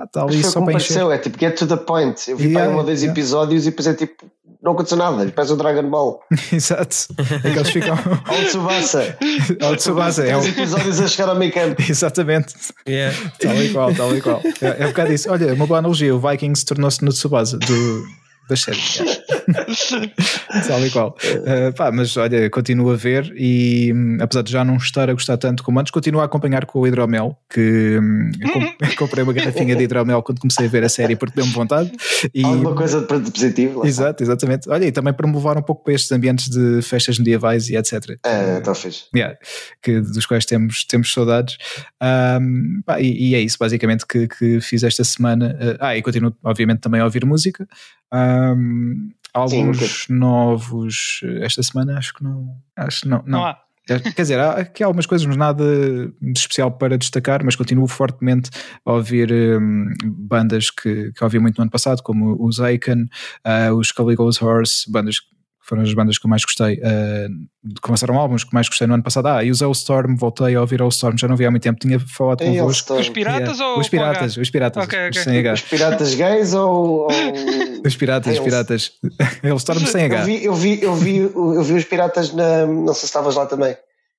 Pá, 0.00 0.06
tá 0.06 0.22
ali 0.22 0.42
só 0.42 0.60
para 0.62 0.74
encher. 0.74 1.10
É 1.10 1.18
tipo, 1.18 1.38
get 1.38 1.58
to 1.58 1.66
the 1.66 1.76
point. 1.76 2.30
Eu 2.30 2.36
vi 2.36 2.48
yeah, 2.48 2.72
um 2.72 2.78
ou 2.78 2.84
dois 2.84 3.02
yeah. 3.02 3.18
episódios 3.18 3.66
e 3.66 3.70
depois 3.70 3.86
é 3.86 3.94
tipo 3.94 4.24
não 4.62 4.72
aconteceu 4.72 4.98
nada, 4.98 5.32
parece 5.34 5.54
o 5.54 5.56
Dragon 5.56 5.88
Ball. 5.88 6.20
Exato. 6.52 6.94
É 7.42 7.50
que 7.50 7.58
eles 7.58 7.70
ficam. 7.70 7.96
Ao 8.26 8.44
Tsubasa. 8.44 9.16
Ao 9.62 9.76
Tsubasa. 9.76 10.26
É 10.26 10.36
Os 10.36 10.46
episódios 10.46 11.00
a 11.00 11.08
chegar 11.08 11.30
ao 11.30 11.36
meio 11.36 11.50
campo. 11.50 11.80
Exatamente. 11.88 12.54
Yeah. 12.86 13.16
Tal 13.38 13.56
e 13.56 13.72
qual, 13.72 13.94
tal 13.94 14.14
e 14.14 14.20
qual. 14.20 14.42
É, 14.60 14.82
é 14.82 14.84
um 14.84 14.90
bocado 14.90 15.12
isso. 15.14 15.30
Olha, 15.30 15.54
uma 15.54 15.66
boa 15.66 15.78
analogia. 15.78 16.14
O 16.14 16.20
Vikings 16.20 16.66
tornou-se 16.66 17.02
no 17.02 17.10
Tsubasa 17.10 17.56
do, 17.56 18.04
das 18.50 18.60
séries. 18.60 19.00
Tal 20.66 20.86
e 20.86 20.90
qual. 20.90 21.16
Uh, 21.24 21.72
pá, 21.74 21.90
mas 21.90 22.16
olha, 22.16 22.48
continuo 22.50 22.90
a 22.90 22.96
ver 22.96 23.32
e 23.36 23.92
hum, 23.92 24.18
apesar 24.20 24.42
de 24.42 24.52
já 24.52 24.64
não 24.64 24.76
estar 24.76 25.08
a 25.08 25.12
gostar 25.12 25.36
tanto 25.36 25.62
como 25.62 25.80
antes, 25.80 25.90
continuo 25.90 26.20
a 26.20 26.24
acompanhar 26.24 26.66
com 26.66 26.80
o 26.80 26.86
hidromel, 26.86 27.36
que 27.48 27.98
hum, 28.00 28.30
comprei 28.98 29.24
uma 29.24 29.32
garrafinha 29.32 29.74
de 29.74 29.84
hidromel 29.84 30.22
quando 30.22 30.40
comecei 30.40 30.66
a 30.66 30.68
ver 30.68 30.84
a 30.84 30.88
série 30.88 31.16
porque 31.16 31.36
deu-me 31.36 31.52
vontade. 31.52 31.90
E, 32.34 32.44
Alguma 32.44 32.74
coisa 32.74 33.00
de 33.00 33.06
positivo. 33.06 33.86
Exato, 33.86 34.22
exatamente. 34.22 34.68
Olha, 34.68 34.84
e 34.84 34.92
também 34.92 35.12
para 35.12 35.26
me 35.26 35.34
levar 35.34 35.56
um 35.56 35.62
pouco 35.62 35.84
para 35.84 35.94
estes 35.94 36.10
ambientes 36.12 36.48
de 36.48 36.82
festas 36.82 37.18
medievais 37.18 37.68
e 37.68 37.76
etc. 37.76 38.18
É, 38.24 38.58
está 38.58 38.74
fixe. 38.74 39.04
Yeah, 39.14 39.36
que, 39.82 40.00
dos 40.00 40.26
quais 40.26 40.44
temos, 40.44 40.84
temos 40.84 41.12
saudades. 41.12 41.56
Um, 42.02 42.82
pá, 42.84 43.00
e, 43.00 43.30
e, 43.30 43.34
é 43.34 43.40
isso 43.40 43.56
basicamente 43.58 44.06
que, 44.06 44.26
que 44.26 44.60
fiz 44.60 44.82
esta 44.82 45.04
semana. 45.04 45.56
Uh, 45.60 45.76
ah, 45.80 45.96
e 45.96 46.02
continuo 46.02 46.34
obviamente 46.44 46.80
também 46.80 47.00
a 47.00 47.04
ouvir 47.04 47.24
música. 47.24 47.66
Um, 48.12 49.10
alguns 49.32 49.78
Sim, 49.78 50.14
novos 50.14 51.20
esta 51.40 51.62
semana, 51.62 51.98
acho 51.98 52.14
que 52.14 52.24
não. 52.24 52.56
Acho 52.76 53.08
não. 53.08 53.18
não. 53.18 53.24
não 53.26 53.46
há. 53.46 53.60
É, 53.88 53.98
quer 53.98 54.22
dizer, 54.22 54.38
há 54.38 54.52
aqui 54.52 54.84
algumas 54.84 55.06
coisas, 55.06 55.26
mas 55.26 55.36
nada 55.36 55.64
de 55.64 56.38
especial 56.38 56.70
para 56.70 56.96
destacar, 56.96 57.44
mas 57.44 57.56
continuo 57.56 57.88
fortemente 57.88 58.50
a 58.84 58.92
ouvir 58.92 59.32
um, 59.32 59.92
bandas 60.04 60.70
que, 60.70 61.12
que 61.12 61.24
ouvi 61.24 61.40
muito 61.40 61.56
no 61.56 61.62
ano 61.62 61.70
passado, 61.70 62.02
como 62.02 62.36
os 62.44 62.60
Aiken, 62.60 63.08
uh, 63.44 63.74
os 63.74 63.90
Caligula's 63.90 64.40
Horse, 64.40 64.90
bandas 64.90 65.16
foram 65.70 65.82
as 65.82 65.94
bandas 65.94 66.18
que 66.18 66.26
eu 66.26 66.28
mais 66.28 66.44
gostei, 66.44 66.74
uh, 66.74 67.80
que 67.80 67.88
lançaram 67.88 68.18
álbuns 68.18 68.42
que 68.42 68.52
mais 68.52 68.68
gostei 68.68 68.88
no 68.88 68.94
ano 68.94 69.04
passado. 69.04 69.28
Ah, 69.28 69.44
e 69.44 69.52
o 69.52 69.72
Storm, 69.72 70.16
voltei 70.16 70.56
a 70.56 70.60
ouvir 70.60 70.82
o 70.82 70.88
Storm, 70.88 71.16
já 71.16 71.28
não 71.28 71.36
vi 71.36 71.46
há 71.46 71.50
muito 71.50 71.62
tempo, 71.62 71.78
tinha 71.78 72.00
falado 72.00 72.42
convosco. 72.42 72.94
Os 72.94 73.08
piratas 73.08 73.58
yeah. 73.58 73.74
ou 73.74 73.80
os 73.80 73.88
piratas? 73.88 74.36
Os 74.36 74.50
piratas, 74.50 74.84
okay, 74.84 75.08
okay. 75.08 75.22
sem 75.22 75.38
H. 75.38 75.52
Os 75.52 75.62
piratas 75.62 76.14
gays 76.14 76.54
ou. 76.54 77.02
ou... 77.02 77.08
Os 77.86 77.96
piratas, 77.96 78.34
os 78.34 78.40
piratas. 78.40 78.92
Storm 79.58 79.86
sem 79.86 80.06
H. 80.06 80.18
Eu 80.18 80.24
vi, 80.24 80.44
eu 80.44 80.54
vi, 80.54 80.82
eu 80.82 80.94
vi, 80.94 81.16
eu 81.18 81.62
vi 81.62 81.74
os 81.74 81.84
piratas 81.84 82.32
na. 82.32 82.66
Não 82.66 82.92
sei 82.92 83.00
se 83.00 83.06
estavas 83.06 83.36
lá 83.36 83.46
também. 83.46 83.76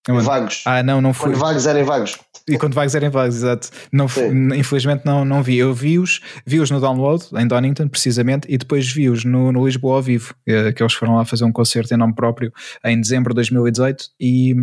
Vagos. 0.08 0.64
Ah, 0.66 0.82
não, 0.82 1.00
não 1.00 1.14
fui. 1.14 1.30
Quando 1.32 1.40
vagos 1.40 1.68
eram 1.68 1.86
vagos. 1.86 2.18
E 2.48 2.58
quando 2.58 2.74
vagos 2.74 2.96
eram 2.96 3.12
vagos, 3.12 3.36
exato. 3.36 3.70
Não, 3.92 4.08
infelizmente 4.56 5.06
não, 5.06 5.24
não 5.24 5.44
vi. 5.44 5.58
Eu 5.58 5.74
vi-os 5.74 6.22
vi 6.46 6.60
-os 6.60 6.72
no 6.72 6.80
download, 6.80 7.26
em 7.38 7.48
Donington, 7.48 7.88
precisamente, 7.88 8.48
e 8.50 8.58
depois 8.58 8.92
vi-os 8.92 9.24
no, 9.24 9.52
no 9.52 9.66
Lisboa 9.66 9.98
ao 9.98 10.02
vivo, 10.02 10.34
eh, 10.48 10.72
que 10.72 10.82
eles 10.82 10.94
foram 10.94 11.18
lá 11.18 11.26
fazer 11.26 11.44
um 11.44 11.52
concerto 11.52 11.94
em 11.94 11.98
nome 11.98 12.16
próprio 12.16 12.52
em 12.84 13.00
dezembro 13.00 13.32
de 13.32 13.36
2018 13.36 14.06
e, 14.20 14.52
e, 14.52 14.56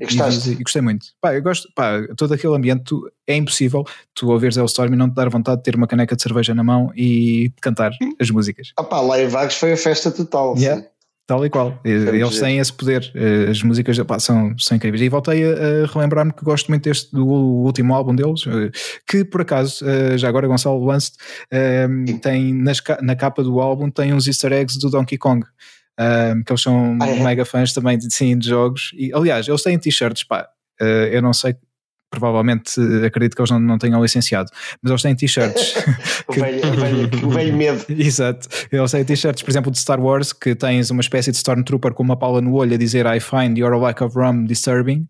e, 0.00 0.52
e 0.52 0.62
gostei 0.62 0.80
muito. 0.80 1.06
Pá, 1.20 1.34
eu 1.34 1.42
gosto, 1.42 1.68
pá, 1.74 2.00
todo 2.16 2.32
aquele 2.32 2.56
ambiente, 2.56 2.84
tu, 2.84 3.10
é 3.26 3.36
impossível 3.36 3.84
tu 4.14 4.28
ouvires 4.30 4.56
Storm 4.56 4.94
e 4.94 4.96
não 4.96 5.08
te 5.08 5.14
dar 5.14 5.28
vontade 5.28 5.58
de 5.58 5.62
ter 5.64 5.76
uma 5.76 5.86
caneca 5.86 6.16
de 6.16 6.22
cerveja 6.22 6.54
na 6.54 6.64
mão 6.64 6.90
e 6.96 7.52
cantar 7.60 7.92
as 8.18 8.30
músicas. 8.30 8.72
Ah 8.76 8.84
pá, 8.84 9.00
lá 9.00 9.20
em 9.20 9.28
Vagos 9.28 9.54
foi 9.54 9.72
a 9.72 9.76
festa 9.76 10.10
total. 10.10 10.54
Yeah. 10.56 10.82
Sim. 10.82 10.88
Tal 11.28 11.44
e 11.44 11.50
qual. 11.50 11.78
Eles 11.84 12.40
têm 12.40 12.58
esse 12.58 12.72
poder. 12.72 13.12
Eh, 13.14 13.50
as 13.50 13.62
músicas 13.62 13.98
pá, 13.98 14.18
são, 14.18 14.58
são 14.58 14.78
incríveis. 14.78 15.02
E 15.02 15.10
voltei 15.10 15.44
a, 15.44 15.84
relembrar-me 15.84 16.32
que 16.32 16.42
gosto 16.42 16.68
muito 16.68 16.84
deste 16.84 17.12
do 17.12 17.26
último 17.26 17.94
álbum 17.94 18.16
deles, 18.16 18.46
eh, 18.46 18.70
que 19.06 19.26
por 19.26 19.42
acaso, 19.42 19.86
eh, 19.86 20.16
já 20.16 20.26
agora 20.26 20.48
Gonçalo 20.48 20.82
lance 20.82 21.12
tem 22.22 22.54
nas, 22.54 22.82
na 23.02 23.14
capa 23.14 23.42
do 23.42 23.60
álbum 23.60 23.90
tem 23.90 24.14
uns 24.14 24.26
easter 24.26 24.54
eggs 24.54 24.78
do 24.78 24.88
Donkey 24.88 25.18
Kong. 25.18 25.46
Um, 26.00 26.44
que 26.44 26.52
eles 26.52 26.62
são 26.62 26.96
ah, 27.02 27.08
é? 27.08 27.22
mega 27.22 27.44
fãs 27.44 27.74
também 27.74 27.98
de, 27.98 28.12
sim, 28.14 28.38
de 28.38 28.48
jogos. 28.48 28.92
E, 28.94 29.12
aliás, 29.12 29.46
eles 29.48 29.62
têm 29.62 29.78
t-shirts, 29.78 30.24
pá. 30.24 30.48
eu 30.80 31.20
não 31.20 31.34
sei 31.34 31.56
provavelmente 32.10 32.80
acredito 33.04 33.34
que 33.34 33.40
eles 33.40 33.50
não, 33.50 33.60
não 33.60 33.78
tenham 33.78 34.02
licenciado, 34.02 34.50
mas 34.82 34.90
eles 34.90 35.02
têm 35.02 35.14
t-shirts. 35.14 35.74
o, 37.22 37.30
velho, 37.30 37.56
medo. 37.56 37.84
Exato. 37.88 38.48
Eles 38.70 38.90
têm 38.90 39.04
t-shirts, 39.04 39.42
por 39.42 39.50
exemplo, 39.50 39.70
de 39.70 39.78
Star 39.78 40.00
Wars, 40.00 40.32
que 40.32 40.54
tens 40.54 40.90
uma 40.90 41.00
espécie 41.00 41.30
de 41.30 41.36
Stormtrooper 41.36 41.92
com 41.92 42.02
uma 42.02 42.16
pala 42.16 42.40
no 42.40 42.54
olho 42.54 42.74
a 42.74 42.78
dizer 42.78 43.06
I 43.06 43.20
find 43.20 43.58
your 43.58 43.76
lack 43.80 44.02
of 44.02 44.18
rum 44.18 44.44
disturbing. 44.44 45.06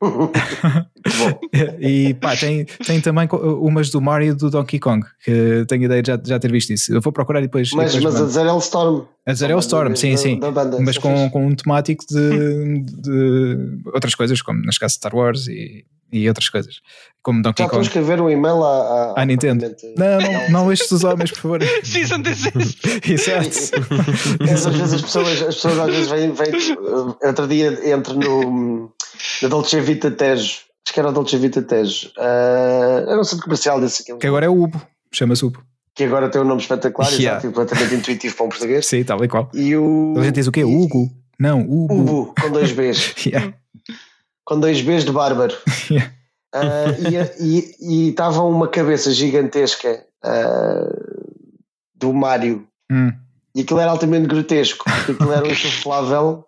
e 1.78 2.14
pá, 2.14 2.34
tem, 2.34 2.64
tem 2.86 3.00
também 3.00 3.28
umas 3.32 3.90
do 3.90 4.00
Mario 4.00 4.32
e 4.32 4.34
do 4.34 4.50
Donkey 4.50 4.78
Kong, 4.78 5.04
que 5.22 5.64
tenho 5.68 5.84
ideia 5.84 6.02
de 6.02 6.08
já, 6.08 6.18
já 6.22 6.38
ter 6.38 6.50
visto 6.50 6.70
isso. 6.72 6.94
Eu 6.94 7.02
vou 7.02 7.12
procurar 7.12 7.40
depois. 7.40 7.70
Mas, 7.72 7.94
depois 7.94 8.14
mas 8.14 8.22
a 8.22 8.26
Zero 8.26 8.58
Storm. 8.58 9.04
A 9.26 9.34
Zero 9.34 9.58
Storm, 9.58 9.94
sim, 9.94 10.16
sim. 10.16 10.38
Da, 10.38 10.50
da 10.50 10.64
banda, 10.64 10.80
mas 10.80 10.96
com, 10.96 11.28
com 11.30 11.46
um 11.46 11.54
temático 11.54 12.04
de, 12.08 12.82
de 12.82 13.82
outras 13.92 14.14
coisas, 14.14 14.40
como 14.40 14.62
nas 14.62 14.78
casas 14.78 14.94
Star 14.96 15.14
Wars 15.14 15.48
e 15.48 15.84
e 16.12 16.28
outras 16.28 16.48
coisas. 16.48 16.80
Como 17.22 17.42
Donkey 17.42 17.62
Já 17.62 17.68
Kong. 17.68 17.82
Já 17.82 17.88
escrever 17.88 18.20
um 18.20 18.30
e-mail 18.30 18.62
à, 18.64 19.14
à, 19.16 19.22
à 19.22 19.24
Nintendo. 19.24 19.66
Não, 19.96 20.20
não, 20.20 20.50
não 20.50 20.72
estes 20.72 20.90
os 20.90 21.04
homens, 21.04 21.30
por 21.30 21.40
favor. 21.40 21.62
Season 21.84 22.16
Exato. 23.06 23.48
Às 24.42 24.76
vezes 24.76 24.94
as 24.94 25.02
pessoas, 25.02 25.42
as 25.42 25.54
pessoas 25.54 25.78
às 25.78 25.90
vezes 25.90 26.08
vêm, 26.08 26.32
vêm 26.32 26.52
outro 27.22 27.46
dia 27.46 27.92
entro 27.92 28.14
no 28.14 28.92
na 29.42 29.48
Dolce 29.48 29.80
Vita 29.80 30.10
Tejo. 30.10 30.60
Acho 30.86 30.94
que 30.94 31.00
era 31.00 31.10
a 31.10 31.12
Dolce 31.12 31.36
Vita 31.36 31.62
Tejo. 31.62 32.08
Uh, 32.16 33.10
era 33.10 33.20
um 33.20 33.24
centro 33.24 33.44
comercial 33.44 33.80
desse 33.80 34.02
aqui. 34.02 34.18
Que 34.18 34.26
agora 34.26 34.46
é 34.46 34.48
o 34.48 34.62
Ubo, 34.62 34.80
chama-se 35.12 35.44
Ubo. 35.44 35.62
Que 35.94 36.04
agora 36.04 36.30
tem 36.30 36.40
um 36.40 36.44
nome 36.44 36.62
espetacular, 36.62 37.10
yeah. 37.12 37.38
exato, 37.38 37.48
completamente 37.48 37.94
intuitivo 37.94 38.34
para 38.34 38.46
um 38.46 38.48
português. 38.48 38.86
Sim, 38.86 39.04
tal 39.04 39.22
e 39.22 39.28
qual. 39.28 39.50
E 39.52 39.76
o. 39.76 40.14
A 40.16 40.22
gente 40.24 40.36
diz 40.36 40.46
o 40.46 40.52
quê? 40.52 40.64
Hugo? 40.64 41.10
Não, 41.38 41.60
Ubo. 41.60 41.94
Ubo, 41.94 42.34
com 42.40 42.50
dois 42.50 42.72
Bs. 42.72 43.14
yeah 43.26 43.52
com 44.50 44.58
dois 44.58 44.82
Bs 44.82 45.04
de 45.04 45.12
bárbaro. 45.12 45.56
Uh, 46.52 47.38
e 47.38 48.08
estava 48.08 48.42
uma 48.42 48.66
cabeça 48.66 49.12
gigantesca 49.12 50.04
uh, 50.24 51.62
do 51.94 52.12
Mário 52.12 52.66
hum. 52.90 53.12
e 53.54 53.60
aquilo 53.60 53.78
era 53.78 53.92
altamente 53.92 54.26
grotesco, 54.26 54.84
porque 54.84 55.12
aquilo 55.12 55.32
era 55.32 55.46
um 55.46 55.48
insuflável. 55.48 56.44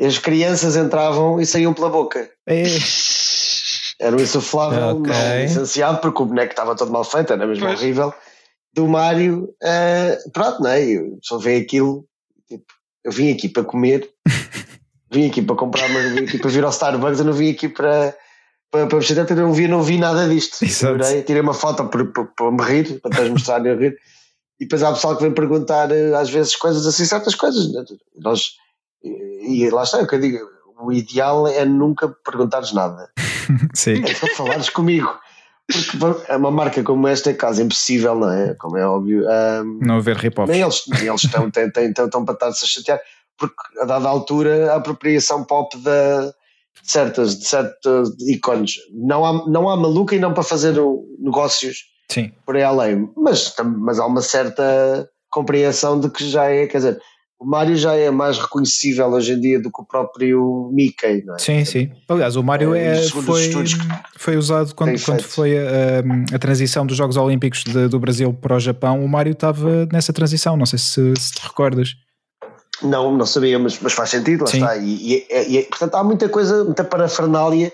As 0.00 0.16
crianças 0.16 0.76
entravam 0.76 1.38
e 1.38 1.44
saíam 1.44 1.74
pela 1.74 1.90
boca. 1.90 2.30
É. 2.46 2.62
Era 4.00 4.16
um 4.16 4.20
insuflável 4.20 4.96
okay. 4.96 5.12
não 5.12 5.40
licenciado, 5.42 5.98
porque 5.98 6.22
o 6.22 6.26
boneco 6.26 6.52
estava 6.52 6.74
todo 6.74 6.90
mal 6.90 7.04
feito, 7.04 7.32
era 7.32 7.46
mesmo 7.46 7.66
pois. 7.66 7.78
horrível. 7.78 8.14
Do 8.72 8.88
Mário, 8.88 9.54
uh, 9.62 10.30
pronto, 10.32 10.62
não 10.62 10.70
é? 10.70 10.84
Eu 10.84 11.18
só 11.20 11.36
vi 11.36 11.56
aquilo, 11.56 12.06
tipo, 12.48 12.64
eu 13.04 13.12
vim 13.12 13.30
aqui 13.30 13.46
para 13.46 13.64
comer 13.64 14.08
vim 15.10 15.28
aqui 15.28 15.42
para 15.42 15.56
comprar, 15.56 15.88
mas 15.88 16.12
vim 16.12 16.24
aqui 16.24 16.38
para 16.38 16.50
vir 16.50 16.64
ao 16.64 16.70
Starbucks, 16.70 17.18
eu 17.18 17.24
não 17.24 17.32
vim 17.32 17.50
aqui 17.50 17.68
para, 17.68 18.14
para, 18.70 18.86
para 18.86 18.98
mexer, 18.98 19.18
eu 19.18 19.36
não 19.36 19.52
vi, 19.52 19.68
não 19.68 19.82
vi 19.82 19.98
nada 19.98 20.28
disto. 20.28 20.58
Tirei, 20.66 21.22
tirei 21.22 21.42
uma 21.42 21.54
foto 21.54 21.86
para, 21.86 22.04
para, 22.04 22.24
para 22.24 22.50
me 22.50 22.62
rir, 22.62 23.00
para 23.00 23.10
depois 23.10 23.30
mostrar 23.30 23.64
e 23.64 23.74
rir. 23.74 23.96
E 24.60 24.64
depois 24.64 24.82
há 24.82 24.92
pessoal 24.92 25.16
que 25.16 25.22
vem 25.22 25.32
perguntar 25.32 25.90
eh, 25.92 26.14
às 26.14 26.30
vezes 26.30 26.56
coisas 26.56 26.84
assim, 26.84 27.04
certas 27.04 27.34
coisas. 27.34 27.72
Né? 27.72 27.84
Nós, 28.16 28.56
e, 29.02 29.64
e 29.64 29.70
lá 29.70 29.84
está, 29.84 30.00
é 30.00 30.02
o 30.02 30.06
que 30.06 30.16
eu 30.16 30.20
digo, 30.20 30.38
o 30.80 30.92
ideal 30.92 31.46
é 31.46 31.64
nunca 31.64 32.08
perguntares 32.08 32.72
nada. 32.72 33.08
Sim. 33.74 34.02
É 34.04 34.14
só 34.14 34.26
falares 34.28 34.68
comigo. 34.68 35.08
Porque 36.00 36.32
é 36.32 36.36
uma 36.36 36.50
marca 36.50 36.82
como 36.82 37.06
esta 37.06 37.30
é 37.30 37.34
quase 37.34 37.62
impossível, 37.62 38.14
não 38.14 38.32
é? 38.32 38.54
Como 38.54 38.78
é 38.78 38.86
óbvio. 38.86 39.24
Um, 39.28 39.78
não 39.82 39.96
haver 39.96 40.16
rip-off. 40.16 40.50
Nem 40.50 40.62
eles, 40.62 40.82
nem 40.88 41.06
eles 41.06 41.22
estão, 41.22 41.50
têm, 41.50 41.70
têm, 41.70 41.88
estão, 41.88 42.06
estão 42.06 42.24
para 42.24 42.34
estar-se 42.34 42.64
a 42.64 42.68
chatear 42.68 43.00
porque 43.38 43.80
a 43.80 43.84
dada 43.84 44.08
altura 44.08 44.72
a 44.72 44.76
apropriação 44.76 45.44
pop 45.44 45.76
da, 45.78 46.26
de 46.82 46.90
certas, 46.90 47.38
de 47.38 47.46
certos 47.46 48.10
ícones 48.28 48.72
não 48.92 49.24
há, 49.24 49.48
não 49.48 49.68
há 49.68 49.76
maluca 49.76 50.14
e 50.14 50.18
não 50.18 50.34
para 50.34 50.42
fazer 50.42 50.74
negócios 51.18 51.84
Sim. 52.10 52.32
por 52.44 52.56
aí 52.56 52.62
além, 52.62 53.08
mas, 53.16 53.54
mas 53.78 53.98
há 53.98 54.06
uma 54.06 54.22
certa 54.22 55.08
compreensão 55.30 56.00
de 56.00 56.10
que 56.10 56.28
já 56.28 56.46
é, 56.46 56.66
quer 56.66 56.78
dizer, 56.78 57.00
o 57.38 57.46
Mario 57.46 57.76
já 57.76 57.94
é 57.94 58.10
mais 58.10 58.36
reconhecível 58.36 59.06
hoje 59.10 59.32
em 59.32 59.40
dia 59.40 59.60
do 59.60 59.70
que 59.70 59.80
o 59.80 59.84
próprio 59.84 60.70
Mickey, 60.72 61.22
não 61.24 61.36
é? 61.36 61.38
Sim, 61.38 61.64
sim. 61.64 61.90
Aliás, 62.08 62.34
o 62.34 62.42
Mario 62.42 62.74
é, 62.74 62.98
é 62.98 63.02
foi, 63.08 63.52
foi 64.16 64.36
usado 64.36 64.74
quando, 64.74 65.00
quando 65.04 65.22
foi 65.22 65.56
a, 65.56 66.02
a, 66.34 66.38
transição 66.38 66.84
dos 66.84 66.96
Jogos 66.96 67.16
Olímpicos 67.16 67.62
de, 67.62 67.86
do 67.86 68.00
Brasil 68.00 68.34
para 68.34 68.56
o 68.56 68.60
Japão. 68.60 69.04
O 69.04 69.08
Mario 69.08 69.34
estava 69.34 69.86
nessa 69.92 70.12
transição, 70.12 70.56
não 70.56 70.66
sei 70.66 70.80
se, 70.80 71.14
se 71.16 71.32
te 71.32 71.42
recordas. 71.46 71.94
Não, 72.82 73.16
não 73.16 73.26
sabia, 73.26 73.58
mas, 73.58 73.78
mas 73.80 73.92
faz 73.92 74.10
sentido, 74.10 74.42
lá 74.42 74.50
Sim. 74.50 74.58
está. 74.58 74.76
E, 74.76 75.26
e, 75.30 75.58
e, 75.58 75.62
portanto, 75.64 75.94
há 75.94 76.04
muita 76.04 76.28
coisa, 76.28 76.64
muita 76.64 76.84
parafernália. 76.84 77.72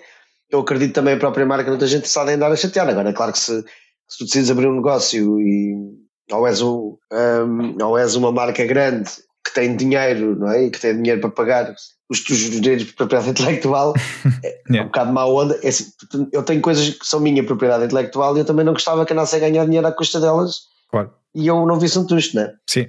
Eu 0.51 0.61
acredito 0.61 0.95
também 0.95 1.15
a 1.15 1.19
própria 1.19 1.45
marca, 1.45 1.71
muita 1.71 1.87
gente 1.87 2.09
sabe 2.09 2.33
andar 2.33 2.51
a 2.51 2.57
chatear. 2.57 2.89
Agora, 2.89 3.11
é 3.11 3.13
claro 3.13 3.33
que 3.33 3.39
se, 3.39 3.63
se 4.09 4.19
tu 4.19 4.25
decides 4.25 4.51
abrir 4.51 4.67
um 4.67 4.77
negócio 4.77 5.41
e 5.41 5.75
ou 6.33 6.47
és, 6.47 6.63
um, 6.63 6.97
um, 7.13 7.85
ou 7.85 7.99
és 7.99 8.15
uma 8.15 8.33
marca 8.33 8.65
grande 8.65 9.11
que 9.45 9.53
tem 9.53 9.77
dinheiro, 9.77 10.37
não 10.37 10.51
é? 10.51 10.65
E 10.65 10.71
que 10.71 10.81
tem 10.81 10.97
dinheiro 10.97 11.21
para 11.21 11.31
pagar 11.31 11.75
os, 12.09 12.19
os 12.31 12.39
direitos 12.61 12.87
de 12.87 12.93
propriedade 12.95 13.31
intelectual, 13.31 13.93
é, 14.43 14.61
yeah. 14.71 14.83
um 14.83 14.87
bocado 14.87 15.13
má 15.13 15.27
onda. 15.27 15.59
É 15.63 15.69
assim, 15.69 15.85
eu 16.33 16.43
tenho 16.43 16.63
coisas 16.63 16.89
que 16.89 17.07
são 17.07 17.21
minha 17.21 17.45
propriedade 17.45 17.85
intelectual 17.85 18.37
e 18.37 18.41
eu 18.41 18.45
também 18.45 18.65
não 18.65 18.73
gostava 18.73 19.05
que 19.05 19.13
andasse 19.13 19.37
a 19.37 19.41
ganhar 19.41 19.65
dinheiro 19.67 19.87
à 19.87 19.93
custa 19.93 20.19
delas. 20.19 20.63
Claro. 20.91 21.13
E 21.35 21.47
eu 21.47 21.67
não 21.67 21.79
vi 21.79 21.87
um 21.99 22.07
tusto, 22.07 22.37
não 22.37 22.45
é? 22.45 22.55
Sim 22.67 22.87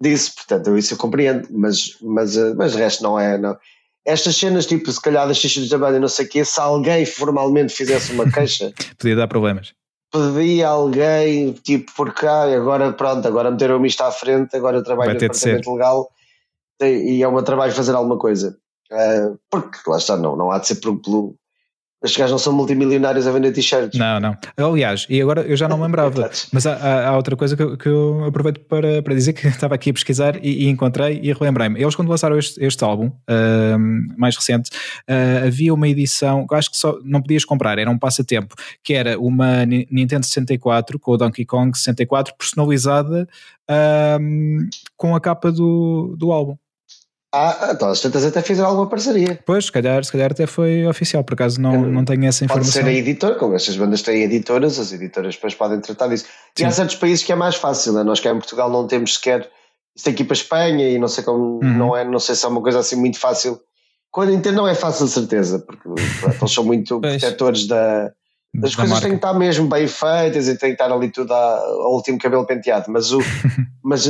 disso, 0.00 0.32
portanto, 0.36 0.76
isso 0.76 0.94
eu 0.94 0.98
compreendo, 0.98 1.48
mas, 1.50 1.96
mas, 2.02 2.36
eh, 2.36 2.54
mas 2.54 2.74
o 2.74 2.78
resto 2.78 3.02
não 3.02 3.18
é. 3.18 3.38
Não. 3.38 3.56
Estas 4.04 4.36
cenas, 4.36 4.66
tipo, 4.66 4.90
se 4.90 5.00
calhar 5.00 5.26
das 5.26 5.38
xixi 5.38 5.62
de 5.62 5.68
trabalho 5.68 5.96
e 5.96 6.00
não 6.00 6.08
sei 6.08 6.26
o 6.26 6.28
quê, 6.28 6.44
se 6.44 6.60
alguém 6.60 7.06
formalmente 7.06 7.72
fizesse 7.72 8.12
uma 8.12 8.28
queixa, 8.32 8.72
podia 8.98 9.16
dar 9.16 9.28
problemas. 9.28 9.72
Pedia 10.12 10.68
alguém, 10.68 11.52
tipo, 11.52 11.92
porque 11.96 12.26
ah, 12.26 12.44
agora 12.54 12.92
pronto, 12.92 13.26
agora 13.26 13.50
meteram-me 13.50 13.88
isto 13.88 14.02
à 14.02 14.12
frente, 14.12 14.54
agora 14.56 14.76
eu 14.76 14.84
trabalho 14.84 15.14
no 15.14 15.18
departamento 15.18 15.72
legal 15.72 16.08
e 16.80 17.22
é 17.22 17.28
o 17.28 17.32
meu 17.32 17.42
trabalho 17.42 17.72
fazer 17.72 17.94
alguma 17.94 18.18
coisa. 18.18 18.56
Uh, 18.92 19.38
porque 19.50 19.78
lá 19.88 19.96
está, 19.96 20.16
não, 20.16 20.36
não 20.36 20.50
há 20.50 20.58
de 20.58 20.68
ser 20.68 20.76
pelo, 20.76 21.34
estes 22.04 22.18
gajos 22.18 22.32
não 22.32 22.38
são 22.38 22.52
multimilionários 22.52 23.26
a 23.26 23.32
vender 23.32 23.52
t-shirts. 23.52 23.98
Não, 23.98 24.20
não. 24.20 24.36
Aliás, 24.56 25.06
e 25.08 25.20
agora 25.20 25.40
eu 25.40 25.56
já 25.56 25.66
não 25.66 25.78
me 25.78 25.84
lembrava, 25.84 26.30
mas 26.52 26.66
há, 26.66 27.08
há, 27.08 27.16
outra 27.16 27.34
coisa 27.34 27.56
que 27.56 27.62
eu, 27.62 27.76
que 27.76 27.88
eu 27.88 28.24
aproveito 28.24 28.60
para, 28.60 29.02
para 29.02 29.14
dizer 29.14 29.32
que 29.32 29.46
estava 29.48 29.74
aqui 29.74 29.90
a 29.90 29.92
pesquisar 29.92 30.36
e, 30.44 30.64
e 30.64 30.68
encontrei 30.68 31.18
e 31.22 31.32
relembrei-me. 31.32 31.80
Eles, 31.80 31.94
quando 31.94 32.08
lançaram 32.08 32.38
este, 32.38 32.62
este 32.62 32.84
álbum 32.84 33.06
uh, 33.06 33.78
mais 34.16 34.36
recente, 34.36 34.70
uh, 35.08 35.46
havia 35.46 35.72
uma 35.72 35.88
edição 35.88 36.46
que 36.46 36.54
acho 36.54 36.70
que 36.70 36.76
só 36.76 36.98
não 37.02 37.22
podias 37.22 37.44
comprar, 37.44 37.78
era 37.78 37.90
um 37.90 37.98
passatempo, 37.98 38.54
que 38.82 38.92
era 38.92 39.18
uma 39.18 39.64
Nintendo 39.64 40.26
64 40.26 40.98
com 40.98 41.12
o 41.12 41.16
Donkey 41.16 41.44
Kong 41.44 41.76
64 41.76 42.34
personalizada 42.36 43.26
com 44.96 45.16
a 45.16 45.20
capa 45.20 45.50
do, 45.50 46.14
do 46.18 46.30
álbum. 46.32 46.56
Ah, 47.36 47.70
então 47.72 47.88
as 47.88 48.00
tantas 48.00 48.24
até 48.24 48.40
fizeram 48.40 48.68
alguma 48.68 48.88
parceria. 48.88 49.40
Pois, 49.44 49.64
se 49.64 49.72
calhar, 49.72 50.04
se 50.04 50.12
calhar 50.12 50.30
até 50.30 50.46
foi 50.46 50.86
oficial, 50.86 51.24
por 51.24 51.34
acaso 51.34 51.60
não, 51.60 51.82
não 51.82 52.04
tenho 52.04 52.24
essa 52.26 52.44
informação. 52.44 52.72
Pode 52.72 52.84
ser 52.84 52.88
a 52.88 52.96
editora, 52.96 53.34
como 53.34 53.56
estas 53.56 53.76
bandas 53.76 54.02
têm 54.02 54.22
editoras, 54.22 54.78
as 54.78 54.92
editoras 54.92 55.34
depois 55.34 55.52
podem 55.52 55.80
tratar 55.80 56.06
disso. 56.06 56.26
Sim. 56.56 56.62
E 56.62 56.64
há 56.64 56.70
certos 56.70 56.94
países 56.94 57.24
que 57.24 57.32
é 57.32 57.34
mais 57.34 57.56
fácil, 57.56 57.92
né? 57.94 58.04
nós 58.04 58.20
cá 58.20 58.30
em 58.30 58.38
Portugal 58.38 58.70
não 58.70 58.86
temos 58.86 59.14
sequer. 59.14 59.50
Isso 59.96 60.04
tem 60.04 60.14
que 60.14 60.22
ir 60.22 60.26
para 60.26 60.34
a 60.34 60.38
Espanha 60.38 60.88
e 60.88 60.96
não 60.96 61.08
sei 61.08 61.24
como, 61.24 61.58
uhum. 61.60 61.76
não, 61.76 61.96
é, 61.96 62.04
não 62.04 62.20
sei 62.20 62.36
se 62.36 62.44
é 62.44 62.48
uma 62.48 62.62
coisa 62.62 62.78
assim 62.78 62.94
muito 62.94 63.18
fácil. 63.18 63.60
Quando 64.12 64.30
entendo, 64.30 64.54
não 64.54 64.68
é 64.68 64.74
fácil, 64.76 65.06
de 65.06 65.12
certeza, 65.12 65.58
porque 65.58 65.88
eles 65.88 66.52
são 66.52 66.62
muito 66.62 67.00
protetores 67.02 67.66
da, 67.66 68.12
as 68.62 68.74
coisas 68.74 69.00
têm 69.00 69.10
que 69.10 69.16
estar 69.16 69.34
mesmo 69.34 69.68
bem 69.68 69.88
feitas 69.88 70.46
e 70.48 70.56
tem 70.56 70.70
que 70.70 70.82
estar 70.82 70.92
ali 70.92 71.10
tudo 71.10 71.32
ao 71.32 71.92
último 71.92 72.18
cabelo 72.18 72.46
penteado, 72.46 72.90
mas, 72.90 73.12
o, 73.12 73.18
mas, 73.82 74.06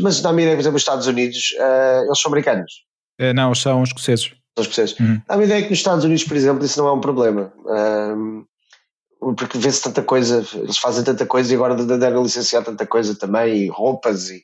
mas 0.00 0.22
na 0.22 0.32
minha 0.32 0.44
ideia, 0.44 0.56
por 0.56 0.62
exemplo, 0.62 0.76
os 0.76 0.82
Estados 0.82 1.06
Unidos, 1.06 1.54
uh, 1.58 2.06
eles 2.06 2.20
são 2.20 2.30
americanos. 2.30 2.72
Uh, 3.20 3.32
não, 3.34 3.48
eles 3.48 3.60
são 3.60 3.82
escoceses. 3.82 4.32
São 4.56 4.62
escoceses. 4.62 4.98
Uhum. 4.98 5.20
A 5.28 5.36
minha 5.36 5.46
ideia 5.46 5.58
é 5.60 5.62
que 5.62 5.70
nos 5.70 5.78
Estados 5.78 6.04
Unidos, 6.04 6.24
por 6.24 6.36
exemplo, 6.36 6.64
isso 6.64 6.80
não 6.80 6.88
é 6.88 6.92
um 6.92 7.00
problema. 7.00 7.52
Um, 7.66 8.44
porque 9.36 9.58
vê-se 9.58 9.82
tanta 9.82 10.02
coisa, 10.02 10.44
eles 10.54 10.76
fazem 10.76 11.02
tanta 11.04 11.24
coisa 11.24 11.52
e 11.52 11.56
agora 11.56 11.74
devem 11.74 12.22
licenciar 12.22 12.62
tanta 12.62 12.86
coisa 12.86 13.14
também, 13.14 13.64
e 13.64 13.68
roupas 13.68 14.28
e, 14.28 14.42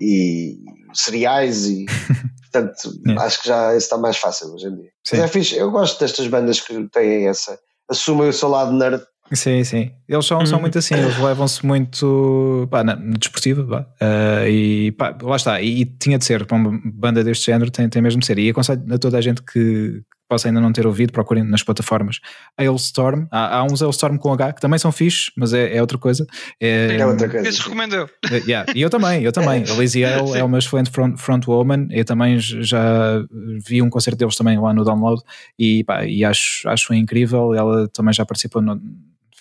e 0.00 0.58
cereais 0.94 1.66
e 1.66 1.86
portanto 2.52 2.92
yeah. 3.04 3.24
acho 3.24 3.42
que 3.42 3.48
já 3.48 3.70
isso 3.70 3.86
está 3.86 3.98
mais 3.98 4.16
fácil 4.16 4.52
hoje 4.54 4.66
em 4.66 4.76
dia. 4.76 4.90
Sim. 5.04 5.16
Mas 5.16 5.24
é 5.24 5.28
fixe, 5.28 5.56
eu 5.56 5.70
gosto 5.70 5.98
destas 5.98 6.28
bandas 6.28 6.60
que 6.60 6.88
têm 6.88 7.26
essa 7.26 7.58
assumem 7.90 8.28
o 8.28 8.32
seu 8.32 8.48
lado 8.48 8.72
nerd. 8.72 9.02
Sim, 9.32 9.64
sim. 9.64 9.90
Eles 10.06 10.26
são, 10.26 10.44
são 10.44 10.56
uhum. 10.56 10.62
muito 10.62 10.78
assim, 10.78 10.94
eles 10.94 11.18
levam-se 11.18 11.64
muito 11.64 12.68
pá, 12.70 12.84
na, 12.84 12.96
na 12.96 13.16
desportiva 13.16 13.64
pá. 13.64 13.86
Uh, 14.06 14.48
e 14.48 14.92
pá, 14.92 15.16
lá 15.22 15.36
está. 15.36 15.60
E, 15.60 15.80
e, 15.80 15.84
tinha 15.86 16.18
de 16.18 16.24
ser, 16.24 16.44
para 16.44 16.56
uma 16.56 16.78
banda 16.84 17.24
deste 17.24 17.46
género, 17.46 17.70
tem, 17.70 17.88
tem 17.88 18.02
mesmo 18.02 18.20
de 18.20 18.26
ser. 18.26 18.38
E 18.38 18.50
aconselho 18.50 18.82
a 18.92 18.98
toda 18.98 19.16
a 19.16 19.20
gente 19.20 19.42
que, 19.42 20.02
possa 20.32 20.48
ainda 20.48 20.62
não 20.62 20.72
ter 20.72 20.86
ouvido, 20.86 21.12
procurem 21.12 21.44
nas 21.44 21.62
plataformas. 21.62 22.18
Hailstorm, 22.56 23.26
há, 23.30 23.58
há 23.58 23.64
uns 23.64 23.82
Hailstorm 23.82 24.16
com 24.16 24.32
H 24.32 24.54
que 24.54 24.62
também 24.62 24.78
são 24.78 24.90
fixes, 24.90 25.30
mas 25.36 25.52
é, 25.52 25.76
é 25.76 25.80
outra 25.82 25.98
coisa. 25.98 26.26
É, 26.58 26.96
é 26.96 27.06
outra 27.06 27.28
coisa. 27.28 27.46
Esse 27.46 27.60
recomendo 27.60 27.94
eu. 27.94 28.08
É, 28.30 28.36
yeah, 28.38 28.72
e 28.74 28.80
eu 28.80 28.88
também, 28.88 29.22
eu 29.22 29.30
também. 29.30 29.64
A 29.68 29.74
Lizzie 29.74 30.06
Ale 30.06 30.38
é 30.38 30.42
uma 30.42 30.58
excelente 30.58 30.90
front, 30.90 31.18
frontwoman. 31.18 31.86
Eu 31.90 32.04
também 32.06 32.38
já 32.38 33.22
vi 33.66 33.82
um 33.82 33.90
concerto 33.90 34.18
deles 34.18 34.34
também 34.34 34.58
lá 34.58 34.72
no 34.72 34.84
download 34.84 35.20
e, 35.58 35.84
pá, 35.84 36.06
e 36.06 36.24
acho, 36.24 36.66
acho 36.66 36.94
incrível. 36.94 37.52
Ela 37.52 37.86
também 37.88 38.14
já 38.14 38.24
participou 38.24 38.62
no, 38.62 38.80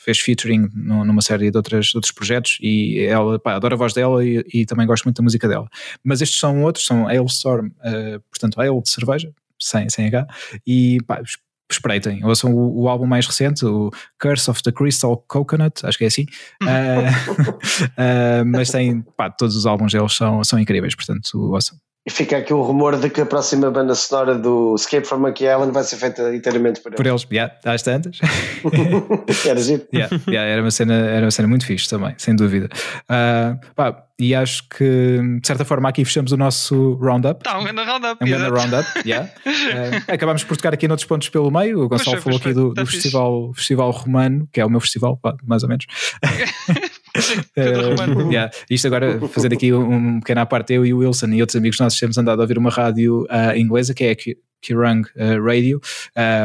fez 0.04 0.20
featuring 0.20 0.68
numa 0.74 1.22
série 1.22 1.52
de, 1.52 1.58
outras, 1.58 1.86
de 1.86 1.98
outros 1.98 2.12
projetos 2.12 2.58
e 2.60 3.00
ela, 3.00 3.40
pá, 3.40 3.56
adoro 3.56 3.76
a 3.76 3.78
voz 3.78 3.94
dela 3.94 4.26
e, 4.26 4.44
e, 4.54 4.66
também 4.66 4.86
gosto 4.88 5.06
muito 5.06 5.18
da 5.18 5.24
música 5.24 5.48
dela. 5.48 5.70
Mas 6.04 6.22
estes 6.22 6.40
são 6.40 6.64
outros, 6.64 6.86
são 6.86 7.08
Hailstorm, 7.08 7.68
uh, 7.68 8.20
portanto, 8.30 8.60
Ale 8.60 8.82
de 8.82 8.90
cerveja, 8.90 9.32
sem, 9.62 9.90
sem 9.90 10.08
H, 10.08 10.28
e 10.66 10.98
pá, 11.06 11.22
espreitem. 11.72 12.24
Ouçam 12.26 12.54
o, 12.54 12.82
o, 12.82 12.90
álbum 12.90 13.06
mais 13.06 13.26
recente, 13.26 13.66
o 13.66 13.90
Curse 14.20 14.50
of 14.50 14.62
the 14.64 14.72
Crystal 14.72 15.18
Coconut, 15.28 15.86
acho 15.86 15.98
que 15.98 16.04
é 16.04 16.08
assim. 16.08 16.26
uh, 16.64 17.46
uh, 17.98 18.46
mas 18.48 18.70
tem, 18.70 19.02
pá, 19.16 19.30
todos 19.30 19.56
os 19.56 19.66
álbuns 19.66 19.94
deles 19.94 20.14
são, 20.14 20.44
são 20.44 20.60
incríveis, 20.60 20.96
portanto, 20.96 21.30
ouçam. 21.52 21.78
E 22.04 22.10
fica 22.10 22.38
aqui 22.38 22.52
o 22.52 22.64
rumor 22.64 22.98
de 22.98 23.12
que 23.12 23.22
a 23.22 23.26
próxima 23.28 23.70
banda 23.70 23.94
sonora 23.94 24.34
do 24.34 24.74
Escape 24.74 25.06
from 25.06 25.20
Monkey 25.20 25.46
Island 25.46 25.72
vai 25.72 25.84
ser 25.84 25.98
feita 25.98 26.36
inteiramente 26.36 26.82
por 26.82 26.90
eles. 26.90 26.98
Por 26.98 27.06
eles, 27.06 27.28
yeah, 27.32 27.54
às 27.64 27.84
tantas. 27.84 28.18
era 29.46 29.62
giro. 29.62 29.88
Yeah, 29.94 30.20
yeah, 30.28 30.50
era, 30.50 30.64
uma 30.64 30.72
cena, 30.72 30.96
era 30.96 31.26
uma 31.26 31.32
cena 31.32 31.48
muito 31.48 31.64
fixe 31.64 31.88
também, 31.88 32.16
sem 32.18 32.36
dúvida. 32.36 32.70
Uh, 33.04 33.60
pá, 33.76 34.04
e 34.18 34.34
acho 34.34 34.68
que, 34.70 35.20
de 35.42 35.46
certa 35.46 35.64
forma, 35.64 35.90
aqui 35.90 36.04
fechamos 36.04 36.32
o 36.32 36.38
nosso 36.38 36.94
roundup. 36.94 37.44
Tá, 37.44 37.60
um 37.60 37.64
grande 37.66 37.84
roundup. 37.84 38.24
Um 38.24 38.28
grande 38.28 38.50
roundup, 38.50 39.08
yeah. 39.08 39.30
Uh, 39.46 40.02
acabámos 40.12 40.44
por 40.44 40.58
tocar 40.58 40.74
aqui 40.74 40.88
noutros 40.88 41.08
pontos 41.08 41.30
pelo 41.30 41.52
meio. 41.52 41.84
O 41.84 41.88
Gonçalo 41.88 42.20
falou 42.20 42.40
aqui 42.40 42.52
do, 42.52 42.74
do 42.74 42.86
festival, 42.88 43.54
festival 43.54 43.92
Romano, 43.92 44.50
que 44.52 44.60
é 44.60 44.66
o 44.66 44.70
meu 44.72 44.80
festival, 44.80 45.18
pá, 45.18 45.36
mais 45.44 45.62
ou 45.62 45.70
menos. 45.70 45.86
uh, 47.58 48.32
yeah. 48.32 48.52
Isto 48.70 48.88
agora, 48.88 49.20
fazer 49.28 49.54
aqui 49.54 49.74
um, 49.74 49.94
um 49.94 50.20
pequeno 50.20 50.42
à 50.42 50.46
parte, 50.46 50.74
eu 50.74 50.86
e 50.86 50.94
o 50.94 51.00
Wilson 51.00 51.28
e 51.28 51.42
outros 51.42 51.56
amigos 51.56 51.80
nossos 51.80 52.00
temos 52.00 52.18
andado 52.18 52.40
a 52.40 52.44
ouvir 52.44 52.58
uma 52.58 52.70
rádio 52.70 53.24
uh, 53.24 53.56
inglesa 53.56 53.94
que 53.94 54.04
é 54.04 54.12
a 54.12 54.16
Kirang 54.62 55.02
uh, 55.16 55.44
Radio 55.44 55.82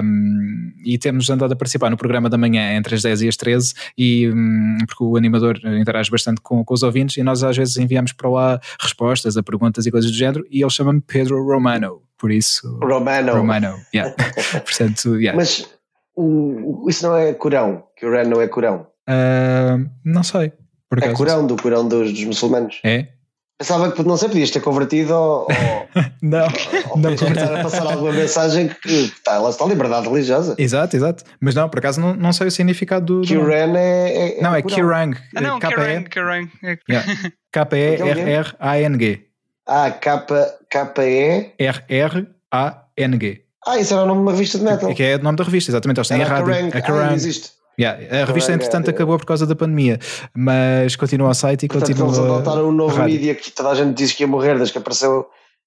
um, 0.02 0.72
e 0.84 0.98
temos 0.98 1.28
andado 1.28 1.52
a 1.52 1.56
participar 1.56 1.90
no 1.90 1.96
programa 1.96 2.28
da 2.28 2.38
manhã 2.38 2.74
entre 2.74 2.94
as 2.94 3.02
10 3.02 3.22
e 3.22 3.28
as 3.28 3.36
13 3.36 3.74
e, 3.96 4.28
um, 4.28 4.78
porque 4.86 5.04
o 5.04 5.16
animador 5.16 5.58
interage 5.64 6.10
bastante 6.10 6.40
com, 6.40 6.64
com, 6.64 6.74
os 6.74 6.82
ouvintes 6.82 7.16
e 7.16 7.22
nós 7.22 7.44
às 7.44 7.56
vezes 7.56 7.76
enviamos 7.76 8.12
para 8.12 8.28
lá 8.28 8.60
respostas 8.80 9.36
a 9.36 9.42
perguntas 9.42 9.86
e 9.86 9.90
coisas 9.90 10.10
do 10.10 10.16
género 10.16 10.44
e 10.50 10.62
ele 10.62 10.70
chama-me 10.70 11.00
Pedro 11.00 11.44
Romano, 11.44 12.02
por 12.18 12.30
isso 12.30 12.78
Romano, 12.82 13.34
Romano 13.34 13.76
yeah. 13.94 14.14
portanto, 14.64 15.16
yeah. 15.16 15.36
mas 15.36 15.68
o, 16.16 16.86
isso 16.88 17.06
não 17.06 17.16
é 17.16 17.34
Corão, 17.34 17.84
Kiran 17.98 18.24
não 18.24 18.40
é 18.40 18.48
Corão 18.48 18.86
Uh, 19.08 19.88
não 20.04 20.22
sei. 20.22 20.52
Por 20.88 21.02
é 21.02 21.12
Corão, 21.12 21.46
do 21.46 21.56
Corão 21.56 21.86
dos, 21.86 22.12
dos, 22.12 22.24
muçulmanos. 22.24 22.80
É? 22.84 23.08
Pensava 23.58 23.90
que 23.90 24.02
não 24.02 24.18
sei, 24.18 24.28
podias 24.28 24.50
ter 24.50 24.60
convertido 24.60 25.14
ou, 25.14 25.48
não, 26.20 26.46
ou, 26.90 26.98
não 26.98 27.10
a 27.10 27.62
passar 27.62 27.86
alguma 27.86 28.12
mensagem 28.12 28.68
que 28.68 28.92
está, 28.92 29.38
lá 29.38 29.48
está 29.48 29.64
a 29.64 29.68
liberdade 29.68 30.06
religiosa. 30.06 30.54
Exato, 30.58 30.94
exato. 30.94 31.24
Mas 31.40 31.54
não, 31.54 31.66
por 31.66 31.78
acaso 31.78 31.98
não, 31.98 32.14
não 32.14 32.34
sei 32.34 32.48
o 32.48 32.50
significado 32.50 33.20
do. 33.20 33.26
Kiran 33.26 33.74
é, 33.76 34.38
é, 34.38 34.42
Não, 34.42 34.54
é 34.54 34.60
Kirang. 34.60 35.16
Ah, 35.34 35.40
não, 35.40 35.58
Kirang. 35.58 36.04
Kirang. 36.10 36.50
K-E-R-R-A-N-G. 37.50 39.26
Ah, 39.66 39.90
K-E. 39.90 41.54
R-R-A-N-G. 41.58 43.42
Ah, 43.66 43.78
isso 43.78 43.94
era 43.94 44.04
o 44.04 44.06
nome 44.06 44.20
de 44.20 44.26
uma 44.26 44.32
revista 44.32 44.58
de 44.58 44.64
metal. 44.64 44.94
Que 44.94 45.02
é 45.02 45.16
o 45.16 45.22
nome 45.22 45.36
da 45.36 45.44
revista, 45.44 45.70
exatamente. 45.72 45.98
Eles 45.98 46.08
têm 46.08 46.22
a 46.22 46.26
rádio. 46.26 46.52
A 46.52 46.80
Kerrang. 46.80 47.10
Ah, 47.10 47.14
existe. 47.14 47.55
Yeah, 47.78 48.22
a 48.22 48.24
revista, 48.24 48.52
entretanto, 48.52 48.88
acabou 48.88 49.18
por 49.18 49.26
causa 49.26 49.46
da 49.46 49.54
pandemia, 49.54 49.98
mas 50.34 50.96
continua 50.96 51.28
o 51.28 51.34
site 51.34 51.66
e 51.66 51.68
Portanto, 51.68 51.88
continua. 51.88 52.08
Eles 52.08 52.18
adotaram 52.18 52.68
um 52.68 52.72
novo 52.72 53.02
mídia 53.02 53.34
que 53.34 53.50
toda 53.50 53.70
a 53.70 53.74
gente 53.74 53.94
disse 53.94 54.14
que 54.14 54.22
ia 54.22 54.26
morrer 54.26 54.56
desde 54.56 54.72
que 54.72 54.78
apareceu 54.78 55.26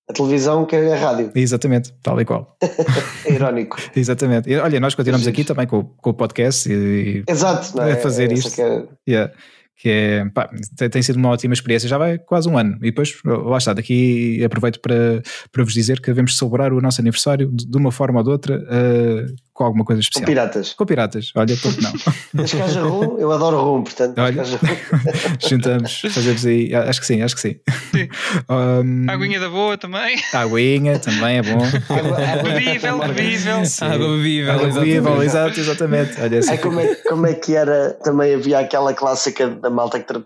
a 0.10 0.14
televisão, 0.14 0.66
que 0.66 0.76
é 0.76 0.93
a 0.93 0.97
rádio. 0.97 1.32
Exatamente, 1.36 1.93
tal 2.01 2.20
e 2.20 2.26
qual. 2.26 2.57
é 3.26 3.32
irónico. 3.32 3.78
Exatamente. 3.95 4.53
Olha, 4.55 4.80
nós 4.80 4.95
continuamos 4.95 5.28
aqui 5.28 5.43
também 5.43 5.68
com, 5.68 5.84
com 5.84 6.10
o 6.10 6.14
podcast 6.14 6.68
e, 6.72 7.24
Exato, 7.28 7.78
não 7.78 7.84
é? 7.84 7.91
a 7.91 7.97
fazer 7.97 8.32
é 8.32 8.34
isto. 8.34 8.60
É... 8.60 8.88
Yeah 9.07 9.32
que 9.80 9.89
é, 9.89 10.26
pá, 10.26 10.49
tem 10.91 11.01
sido 11.01 11.16
uma 11.16 11.30
ótima 11.30 11.53
experiência, 11.53 11.88
já 11.88 11.97
vai 11.97 12.18
quase 12.18 12.49
um 12.49 12.57
ano. 12.57 12.76
E 12.82 12.88
depois, 12.88 13.18
lá 13.24 13.57
está, 13.57 13.72
daqui 13.72 14.43
aproveito 14.43 14.82
para, 14.82 15.22
para 15.53 15.64
vos 15.64 15.74
dizer 15.74 16.01
que 16.01 16.07
devemos 16.07 16.38
celebrar 16.38 16.74
o 16.74 16.82
nosso 16.82 16.99
aniversário 16.99 17.49
de, 17.49 17.66
de 17.66 17.78
uma 17.78 17.89
forma 17.89 18.20
ou 18.20 18.24
de 18.26 18.30
outra, 18.30 18.57
uh, 18.57 19.36
com 19.60 19.66
alguma 19.66 19.84
coisa 19.84 19.99
especial. 19.99 20.24
Com 20.24 20.26
piratas. 20.26 20.74
Com 20.74 20.86
piratas, 20.86 21.32
olha, 21.36 21.53
porque 21.62 21.82
não. 21.82 21.91
Mas 22.34 22.53
que 22.53 22.62
haja 22.62 22.82
rum, 22.82 23.18
eu 23.20 23.30
adoro 23.30 23.60
rum, 23.60 23.84
portanto. 23.84 24.18
Olha, 24.18 24.41
juntamos, 25.45 25.99
fazemos 26.14 26.45
aí, 26.45 26.74
acho 26.74 27.01
que 27.01 27.05
sim, 27.05 27.22
acho 27.22 27.36
que 27.36 27.41
sim. 27.41 27.60
sim. 27.91 28.07
Um, 28.49 29.10
aguinha 29.10 29.39
da 29.39 29.49
boa 29.49 29.78
também. 29.78 30.18
Aguinha 30.34 30.97
também 30.99 31.39
é 31.39 31.41
bom. 31.41 31.62
Água, 31.89 32.53
bebível, 32.53 32.99
bebível. 32.99 33.57
Água 33.82 34.07
bebível, 34.07 34.74
bebível, 34.74 35.24
exato, 35.24 35.60
exatamente. 35.60 36.20
Olha, 36.22 36.39
assim. 36.39 36.51
Ai, 36.51 36.57
como, 36.60 36.80
é, 36.80 36.95
como 36.95 37.28
é 37.28 37.34
que 37.34 37.55
era, 37.55 37.93
também 38.03 38.36
havia 38.36 38.60
aquela 38.60 38.93
clássica 38.93 39.49
da 39.49 39.70
malta 39.70 39.99
que 39.99 40.24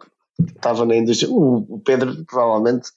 estava 0.55 0.85
na 0.85 0.95
indústria, 0.95 1.31
o, 1.31 1.81
Pedro 1.83 2.23
provavelmente, 2.25 2.89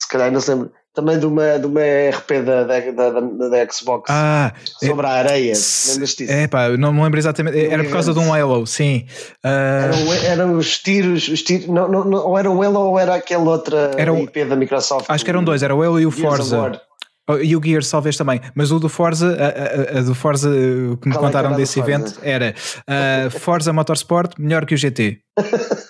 se 0.00 0.08
calhar 0.08 0.32
não 0.32 0.40
se 0.40 0.50
lembra, 0.50 0.72
também 0.96 1.18
de 1.18 1.26
uma, 1.26 1.58
de 1.58 1.66
uma 1.66 1.82
RP 1.82 2.42
da, 2.42 2.64
da, 2.64 2.80
da, 2.80 3.48
da 3.50 3.70
Xbox 3.70 4.10
ah, 4.10 4.54
sobre 4.82 5.06
é, 5.06 5.10
a 5.10 5.12
areia. 5.12 5.52
Disso? 5.52 6.00
É 6.26 6.48
pá, 6.48 6.70
não 6.70 6.90
me 6.90 7.02
lembro 7.02 7.18
exatamente. 7.18 7.66
Era 7.66 7.84
por 7.84 7.92
causa 7.92 8.14
de 8.14 8.18
um 8.18 8.32
Halo, 8.32 8.66
sim. 8.66 9.04
Uh, 9.44 9.48
eram, 9.48 10.12
eram 10.24 10.56
os 10.56 10.78
tiros, 10.78 11.28
os 11.28 11.42
tiros 11.42 11.66
não, 11.66 11.86
não, 11.86 12.04
não, 12.04 12.26
ou 12.26 12.38
era 12.38 12.50
o 12.50 12.62
Halo 12.62 12.80
ou 12.80 12.98
era 12.98 13.14
aquele 13.14 13.42
outra 13.42 13.92
era 13.98 14.10
o, 14.10 14.18
IP 14.18 14.46
da 14.46 14.56
Microsoft. 14.56 15.04
Acho 15.06 15.22
que 15.22 15.30
eram 15.30 15.44
dois, 15.44 15.62
era 15.62 15.74
o 15.74 15.82
Halo 15.82 16.00
e 16.00 16.06
o 16.06 16.10
Forza. 16.10 16.80
Oh, 17.28 17.36
e 17.36 17.56
o 17.56 17.62
Gears 17.62 17.90
talvez 17.90 18.16
também, 18.16 18.40
mas 18.54 18.70
o 18.70 18.78
do 18.78 18.88
Forza, 18.88 19.36
a, 19.36 19.96
a, 19.96 19.98
a 19.98 20.02
do 20.02 20.14
Forza 20.14 20.48
que 20.48 21.08
me 21.08 21.14
Qual 21.14 21.24
é 21.24 21.26
contaram 21.26 21.52
é 21.52 21.56
desse 21.56 21.78
evento 21.80 22.14
era 22.22 22.54
uh, 22.88 23.30
Forza 23.30 23.72
Motorsport 23.72 24.38
melhor 24.38 24.64
que 24.64 24.74
o 24.74 24.78
GT. 24.78 25.25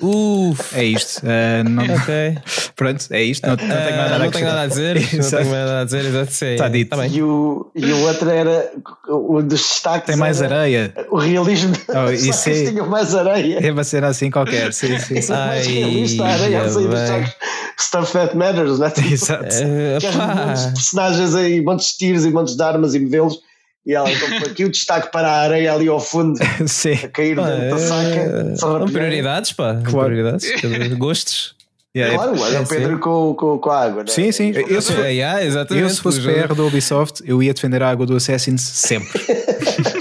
Uf, 0.01 0.76
é 0.76 0.84
isto. 0.84 1.22
Uh, 1.22 1.68
não... 1.68 1.84
Ok. 1.94 2.38
Pronto, 2.74 3.07
é 3.11 3.22
isto. 3.22 3.47
Não, 3.47 3.51
não 3.51 3.57
tenho 3.57 3.97
nada, 3.97 4.18
não 4.18 4.30
tenho 4.30 4.47
nada 4.47 4.61
a 4.62 4.66
dizer. 4.66 4.94
não 4.97 5.30
tenho 5.30 5.51
nada 5.51 5.80
a 5.80 5.84
dizer, 5.84 6.05
exato. 6.05 6.44
Está 6.44 6.68
dito. 6.68 6.97
Tá 6.97 7.07
e, 7.07 7.22
o, 7.22 7.70
e 7.74 7.92
o 7.92 8.01
outro 8.01 8.28
era 8.28 8.72
o 9.09 9.40
dos 9.42 9.61
destaques. 9.61 10.07
Tem 10.07 10.16
mais 10.16 10.42
areia. 10.42 10.92
O 11.11 11.16
realismo. 11.16 11.74
Oh, 11.88 12.11
isso 12.11 12.49
é, 12.49 12.66
tinha 12.66 12.84
mais 12.84 13.14
areia. 13.14 13.61
É 13.64 13.70
uma 13.70 13.84
cena 13.84 14.09
assim 14.09 14.30
qualquer. 14.30 14.72
Sim, 14.72 14.99
sim. 14.99 15.22
sim. 15.22 15.32
Ai, 15.32 15.49
mais 15.49 15.66
realista, 15.66 16.24
a 16.24 16.28
areia 16.28 16.62
a 16.62 16.68
sair 16.68 16.88
dos 16.88 17.01
destaques. 17.01 17.36
Stuff 17.78 18.12
that 18.12 18.36
matters, 18.36 18.78
não 18.78 18.86
é? 18.86 18.90
Tipo, 18.90 19.12
Exato. 19.12 19.44
Uh, 19.44 20.47
montes 20.47 20.66
de 20.66 20.72
personagens 20.72 21.34
aí, 21.34 21.62
montes 21.62 21.92
de 21.92 21.99
tiros 21.99 22.24
e 22.24 22.30
montes 22.30 22.57
de 22.57 22.62
armas 22.62 22.94
e 22.94 23.01
modelos. 23.01 23.40
E 23.87 23.95
ela 23.95 24.11
então 24.11 24.28
aqui 24.39 24.64
o 24.64 24.70
destaque 24.70 25.12
para 25.12 25.28
a 25.28 25.41
areia 25.43 25.72
ali 25.72 25.87
ao 25.87 26.01
fundo 26.01 26.39
Sim. 26.66 26.95
a 26.95 27.09
cair 27.09 27.37
pá, 27.37 27.49
dentro 27.49 27.70
da 27.70 27.78
saca. 27.78 28.57
São 28.57 28.84
prioridades, 28.87 29.53
pá. 29.53 29.80
Claro. 29.84 30.09
Prioridades, 30.09 30.51
gostos. 30.99 31.55
Yeah, 31.97 32.14
claro, 32.14 32.39
olha 32.39 32.57
é, 32.59 32.61
o 32.61 32.66
Pedro 32.66 32.99
com, 32.99 33.34
com, 33.34 33.59
com 33.59 33.70
a 33.70 33.84
água. 33.84 34.03
Né? 34.03 34.11
Sim, 34.11 34.30
sim. 34.30 34.53
Eu, 34.55 34.82
se, 34.82 34.93
é, 34.93 35.12
yeah, 35.12 35.43
eu, 35.43 35.89
se 35.89 36.03
fosse 36.03 36.20
PR 36.20 36.53
do 36.53 36.66
Ubisoft, 36.66 37.22
eu 37.24 37.43
ia 37.43 37.55
defender 37.55 37.82
a 37.82 37.89
água 37.89 38.05
do 38.05 38.14
Assassin's 38.14 38.61
sempre. 38.61 39.18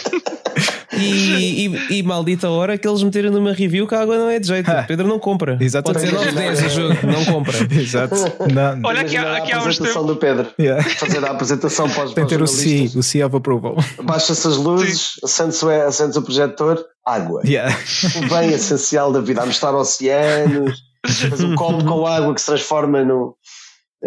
E, 1.56 1.68
e, 1.68 2.00
e, 2.00 2.04
maldita 2.04 2.50
hora 2.50 2.78
que 2.78 2.88
eles 2.88 3.02
meteram 3.02 3.32
numa 3.32 3.54
review 3.54 3.88
que 3.88 3.96
a 3.96 4.02
água 4.02 4.18
não 4.18 4.30
é 4.30 4.40
de 4.40 4.48
jeito. 4.48 4.70
Ah, 4.70 4.84
Pedro 4.88 5.08
não 5.08 5.20
compra. 5.20 5.58
Exatamente. 5.60 6.12
Pode 6.12 6.24
ser 6.24 6.32
9 6.32 6.40
10 6.40 6.66
o 6.66 6.70
jogo, 6.70 7.08
não 7.08 7.26
compra. 7.26 7.58
Exato. 7.72 8.16
Não. 8.54 8.82
Olha 8.84 9.02
aqui, 9.02 9.18
aqui 9.18 9.54
a 9.54 9.58
apresentação 9.60 10.06
do 10.06 10.16
Pedro. 10.16 10.48
Yeah. 10.60 10.84
Fazer 10.98 11.26
a 11.26 11.32
apresentação 11.32 11.90
para 11.90 12.06
os 12.06 12.14
Tem 12.14 12.28
ter 12.28 12.42
o 12.42 12.48
C, 12.48 12.92
o 12.96 13.04
C 13.04 13.24
of 13.24 13.36
approval. 13.36 13.76
Baixa-se 14.04 14.48
as 14.48 14.58
luzes, 14.58 15.20
acende-se 15.24 15.66
o, 15.66 16.22
o 16.22 16.24
projetor, 16.24 16.84
água. 17.06 17.42
Yeah. 17.46 17.76
O 18.18 18.30
bem 18.30 18.52
essencial 18.52 19.12
da 19.12 19.22
vida, 19.22 19.42
a 19.42 19.46
mostrar 19.46 19.76
oceanos, 19.76 20.82
faz 21.08 21.42
um 21.42 21.56
copo 21.56 21.84
com 21.86 22.06
água 22.06 22.34
que 22.34 22.42
se 22.42 22.48
transforma 22.48 23.04
no 23.04 23.36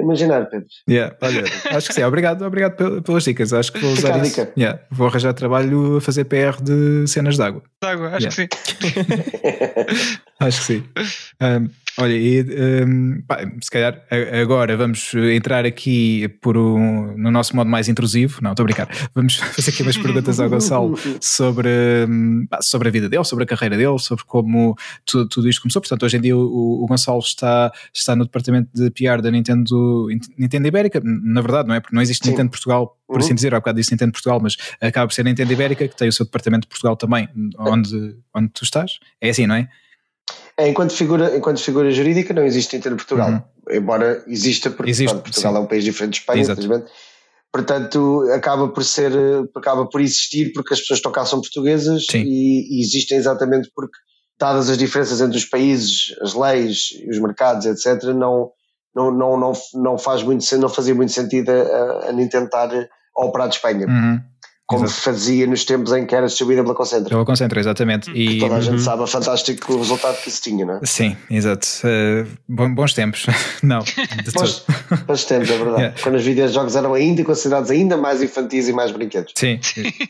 imaginar, 0.01 0.47
Pedro. 0.47 0.67
Yeah, 0.89 1.17
olha, 1.21 1.45
acho 1.71 1.89
que 1.89 1.95
sim. 1.95 2.03
Obrigado, 2.03 2.43
obrigado 2.45 3.03
pelas 3.03 3.25
dicas. 3.25 3.53
Acho 3.53 3.73
que 3.73 3.79
vou 3.79 3.93
usar 3.93 4.15
Fica 4.15 4.43
isso. 4.43 4.53
Yeah, 4.57 4.81
vou 4.91 5.07
arranjar 5.07 5.33
trabalho 5.35 5.97
a 5.97 6.01
fazer 6.01 6.25
PR 6.25 6.63
de 6.63 7.07
cenas 7.07 7.37
de 7.37 7.43
água. 7.43 7.63
De 7.83 7.89
água, 7.89 8.09
acho 8.11 8.41
yeah. 8.41 8.49
que 8.49 8.89
sim. 8.89 10.09
acho 10.41 10.59
que 10.61 10.65
sim. 10.65 10.85
Um, 11.41 11.69
olha, 11.99 12.15
e, 12.15 12.43
um, 12.85 13.23
pá, 13.27 13.39
se 13.61 13.71
calhar 13.71 14.03
agora 14.41 14.77
vamos 14.77 15.13
entrar 15.15 15.67
aqui 15.67 16.29
por 16.41 16.57
um, 16.57 17.17
no 17.17 17.31
nosso 17.31 17.55
modo 17.55 17.69
mais 17.69 17.89
intrusivo. 17.89 18.39
Não, 18.43 18.53
estou 18.53 18.63
a 18.63 18.67
brincar. 18.67 18.89
Vamos 19.15 19.37
fazer 19.55 19.71
aqui 19.71 19.83
umas 19.83 19.97
perguntas 19.97 20.39
ao 20.41 20.49
Gonçalo 20.49 20.99
sobre, 21.21 21.69
um, 22.09 22.47
sobre 22.61 22.89
a 22.89 22.91
vida 22.93 23.09
dele, 23.09 23.25
sobre 23.25 23.45
a 23.45 23.47
carreira 23.47 23.77
dele, 23.77 23.99
sobre 23.99 24.25
como 24.25 24.77
tudo, 25.05 25.29
tudo 25.29 25.49
isto 25.49 25.63
começou. 25.63 25.83
Portanto, 25.83 26.05
hoje 26.05 26.17
em 26.17 26.21
dia 26.21 26.37
o, 26.37 26.85
o 26.85 26.87
Gonçalo 26.87 27.19
está, 27.19 27.73
está 27.93 28.15
no 28.15 28.25
departamento 28.25 28.71
de 28.73 28.91
PR 28.91 29.21
da 29.21 29.31
Nintendo, 29.31 30.09
Nintendo 30.37 30.69
Ibérica. 30.69 31.01
Na 31.05 31.41
verdade, 31.41 31.69
não 31.69 31.75
é? 31.75 31.81
Porque 31.81 31.95
não 31.95 32.03
existe 32.03 32.25
Sim. 32.25 32.31
Nintendo 32.31 32.51
Portugal, 32.51 32.97
por 33.07 33.17
uhum. 33.17 33.25
assim 33.25 33.35
dizer. 33.35 33.55
Há 33.55 33.59
bocado 33.59 33.79
disse 33.79 33.93
Nintendo 33.93 34.13
Portugal, 34.13 34.39
mas 34.41 34.57
acaba 34.81 35.09
por 35.09 35.15
ser 35.15 35.25
Nintendo 35.25 35.53
Ibérica, 35.53 35.89
que 35.89 35.97
tem 35.97 36.09
o 36.09 36.13
seu 36.13 36.25
departamento 36.25 36.63
de 36.63 36.69
Portugal 36.69 36.97
também, 36.97 37.29
onde, 37.59 38.17
onde 38.35 38.49
tu 38.51 38.65
estás. 38.65 38.99
É 39.21 39.31
assim, 39.31 39.47
não 39.47 39.57
é? 39.57 39.69
É, 40.59 40.69
enquanto 40.69 40.93
figura, 40.93 41.37
enquanto 41.37 41.63
figura 41.63 41.89
jurídica 41.93 42.35
não 42.35 42.45
existe 42.45 42.75
Nintendo 42.75 42.97
Portugal, 42.97 43.31
uhum. 43.31 43.41
embora 43.71 44.25
exista, 44.27 44.69
porque 44.69 44.91
existe, 44.91 45.13
portanto, 45.13 45.25
Portugal 45.25 45.53
sim. 45.53 45.59
é 45.59 45.61
um 45.61 45.67
país 45.67 45.85
diferente 45.85 46.15
de 46.15 46.19
Espanha, 46.19 46.43
infelizmente. 46.43 46.91
Portanto, 47.53 48.29
acaba 48.35 48.69
por 48.69 48.85
ser, 48.85 49.13
acaba 49.55 49.87
por 49.87 50.01
existir 50.01 50.53
porque 50.53 50.75
as 50.75 50.81
pessoas 50.81 51.01
tocam 51.01 51.25
são 51.25 51.41
portuguesas 51.41 52.05
e, 52.13 52.77
e, 52.77 52.81
existem 52.83 53.17
exatamente 53.17 53.71
porque, 53.75 53.97
dadas 54.39 54.69
as 54.69 54.77
diferenças 54.77 55.21
entre 55.21 55.39
os 55.39 55.45
países, 55.45 56.15
as 56.21 56.35
leis, 56.35 56.89
os 57.09 57.19
mercados, 57.21 57.65
etc., 57.65 58.13
não, 58.15 58.51
não, 58.95 59.11
não, 59.13 59.37
não, 59.39 59.53
não, 59.75 59.99
faz 59.99 60.23
muito, 60.25 60.45
não 60.59 60.69
fazia 60.69 60.95
muito 60.95 61.13
sentido 61.13 61.51
a, 61.51 62.09
a 62.09 62.13
Nintendo 62.13 62.47
estar 62.47 62.69
a 62.75 63.25
operar 63.25 63.49
de 63.49 63.55
Espanha. 63.55 63.87
Uhum. 63.87 64.21
Como 64.69 64.85
Exato. 64.85 65.01
fazia 65.01 65.47
nos 65.47 65.65
tempos 65.65 65.95
em 65.95 66.05
que 66.05 66.15
era 66.15 66.27
distribuída 66.27 66.63
pela 66.63 66.75
Concentra. 66.75 67.09
Pela 67.09 67.25
Concentra, 67.25 67.59
exatamente. 67.59 68.11
E 68.11 68.39
toda 68.39 68.57
a 68.57 68.61
gente 68.61 68.75
uhum. 68.75 68.79
sabe 68.79 69.03
o 69.03 69.07
fantástico 69.07 69.79
resultado 69.79 70.21
que 70.21 70.29
isso 70.29 70.43
tinha, 70.43 70.67
não 70.67 70.75
é? 70.75 70.81
Sim, 70.85 71.17
exato. 71.31 71.67
Uh, 71.83 72.69
bons 72.75 72.93
tempos. 72.93 73.25
não, 73.65 73.79
bons, 74.35 74.67
bons, 75.09 75.25
tempos, 75.25 75.51
é 75.51 75.57
verdade. 75.57 75.77
Yeah. 75.79 75.97
Quando 76.03 76.17
os 76.17 76.25
videojogos 76.25 76.77
eram 76.77 76.93
ainda 76.93 77.25
considerados 77.25 77.71
ainda 77.71 77.97
mais 77.97 78.23
infantis 78.23 78.69
e 78.69 78.75
mais 78.75 78.93
brinquedos. 78.93 79.33
Sim, 79.35 79.59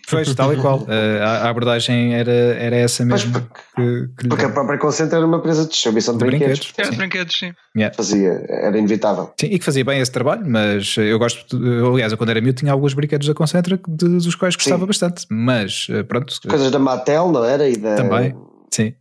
foi 0.09 0.25
tal 0.35 0.53
e 0.53 0.57
qual. 0.57 0.81
Uh, 0.81 1.23
a, 1.23 1.27
a, 1.47 1.51
abordagem 1.51 2.15
era, 2.15 2.33
era 2.33 2.75
essa 2.75 3.05
mesmo. 3.05 3.31
Porque, 3.31 3.61
que, 3.77 4.09
que 4.23 4.29
porque 4.29 4.45
a 4.45 4.51
própria 4.51 4.77
Concentra 4.77 5.19
era 5.19 5.27
uma 5.27 5.39
empresa 5.39 5.63
de 5.63 5.71
distribuição 5.71 6.19
de, 6.19 6.25
de 6.25 6.31
brinquedos. 6.31 6.59
brinquedos. 6.59 6.79
Era 6.79 6.91
de 6.91 6.97
brinquedos, 6.97 7.39
sim. 7.39 7.53
Yeah. 7.77 7.95
Fazia, 7.97 8.45
era 8.49 8.77
inevitável. 8.77 9.33
Sim, 9.39 9.47
e 9.53 9.59
que 9.61 9.65
fazia 9.65 9.85
bem 9.85 10.01
esse 10.01 10.11
trabalho, 10.11 10.43
mas 10.45 10.97
eu 10.97 11.17
gosto, 11.17 11.57
aliás, 11.95 12.11
eu 12.11 12.19
quando 12.19 12.31
era 12.31 12.41
miúdo 12.41 12.59
tinha 12.59 12.73
alguns 12.73 12.93
brinquedos 12.93 13.29
da 13.29 13.35
Concentra 13.35 13.79
dos 13.87 14.35
quais 14.35 14.48
gostava 14.57 14.81
Sim. 14.81 14.87
bastante, 14.87 15.27
mas 15.31 15.87
eh, 15.91 16.03
pronto. 16.03 16.35
Coisas 16.49 16.71
da 16.71 16.79
Mattel, 16.79 17.31
não 17.31 17.45
era? 17.45 17.69
E 17.69 17.77
da... 17.77 17.97
Também. 17.97 18.35
Sim. 18.71 18.95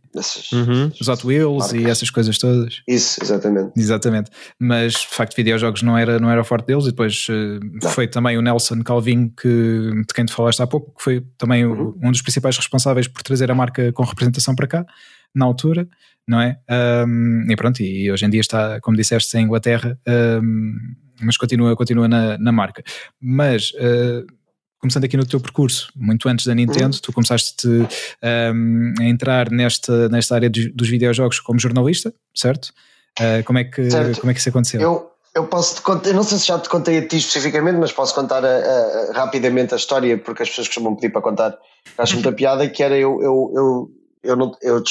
uhum. 0.52 0.90
Os 1.00 1.08
Hot 1.08 1.26
Wheels 1.26 1.58
marcas. 1.58 1.80
e 1.80 1.84
essas 1.84 2.10
coisas 2.10 2.38
todas. 2.38 2.82
Isso, 2.86 3.22
exatamente. 3.22 3.72
Exatamente. 3.76 4.30
Mas 4.58 4.94
de 4.94 5.08
facto, 5.08 5.36
videojogos 5.36 5.82
não 5.82 5.96
era, 5.96 6.18
não 6.18 6.30
era 6.30 6.42
forte 6.42 6.66
deles. 6.66 6.84
E 6.84 6.90
depois 6.90 7.26
uh, 7.28 7.88
foi 7.90 8.08
também 8.08 8.36
o 8.38 8.42
Nelson 8.42 8.82
Calvin, 8.82 9.28
que, 9.28 9.90
de 10.06 10.14
quem 10.14 10.24
te 10.24 10.32
falaste 10.32 10.60
há 10.60 10.66
pouco, 10.66 10.94
que 10.96 11.02
foi 11.02 11.24
também 11.36 11.66
uhum. 11.66 11.94
um 12.02 12.10
dos 12.10 12.22
principais 12.22 12.56
responsáveis 12.56 13.06
por 13.06 13.22
trazer 13.22 13.50
a 13.50 13.54
marca 13.54 13.92
com 13.92 14.02
representação 14.02 14.54
para 14.54 14.66
cá, 14.66 14.86
na 15.34 15.44
altura, 15.44 15.88
não 16.26 16.40
é? 16.40 16.58
Um, 17.06 17.46
e 17.48 17.56
pronto, 17.56 17.82
e 17.82 18.10
hoje 18.10 18.24
em 18.24 18.30
dia 18.30 18.40
está, 18.40 18.80
como 18.80 18.96
disseste, 18.96 19.36
em 19.36 19.44
Inglaterra, 19.44 19.98
um, 20.42 20.76
mas 21.22 21.36
continua, 21.36 21.76
continua 21.76 22.08
na, 22.08 22.38
na 22.38 22.52
marca. 22.52 22.82
Mas. 23.20 23.70
Uh, 23.72 24.37
começando 24.80 25.04
aqui 25.04 25.16
no 25.16 25.26
teu 25.26 25.40
percurso, 25.40 25.90
muito 25.96 26.28
antes 26.28 26.46
da 26.46 26.54
Nintendo, 26.54 26.94
uhum. 26.94 27.02
tu 27.02 27.12
começaste 27.12 27.66
um, 27.68 28.94
a 29.00 29.04
entrar 29.04 29.50
nesta, 29.50 30.08
nesta 30.08 30.34
área 30.34 30.48
dos, 30.48 30.72
dos 30.72 30.88
videojogos 30.88 31.40
como 31.40 31.58
jornalista, 31.58 32.14
certo? 32.34 32.72
Uh, 33.18 33.42
como, 33.44 33.58
é 33.58 33.64
que, 33.64 33.90
certo. 33.90 34.20
como 34.20 34.30
é 34.30 34.34
que 34.34 34.40
isso 34.40 34.48
aconteceu? 34.48 34.80
Eu, 34.80 35.10
eu 35.34 35.46
posso 35.46 35.76
te 35.76 35.82
contar, 35.82 36.10
eu 36.10 36.14
não 36.14 36.22
sei 36.22 36.38
se 36.38 36.46
já 36.46 36.58
te 36.58 36.68
contei 36.68 36.98
a 36.98 37.06
ti 37.06 37.16
especificamente, 37.16 37.76
mas 37.76 37.92
posso 37.92 38.14
contar 38.14 38.44
a, 38.44 38.48
a, 38.48 39.12
rapidamente 39.12 39.74
a 39.74 39.76
história, 39.76 40.16
porque 40.16 40.42
as 40.42 40.48
pessoas 40.48 40.68
costumam 40.68 40.94
pedir 40.94 41.10
para 41.10 41.22
contar. 41.22 41.58
Acho 41.96 42.14
muita 42.14 42.32
piada 42.32 42.68
que 42.68 42.82
era 42.82 42.96
eu, 42.96 43.20
eu, 43.20 43.52
eu, 43.54 43.90
eu, 44.22 44.36
não, 44.36 44.52
eu 44.62 44.82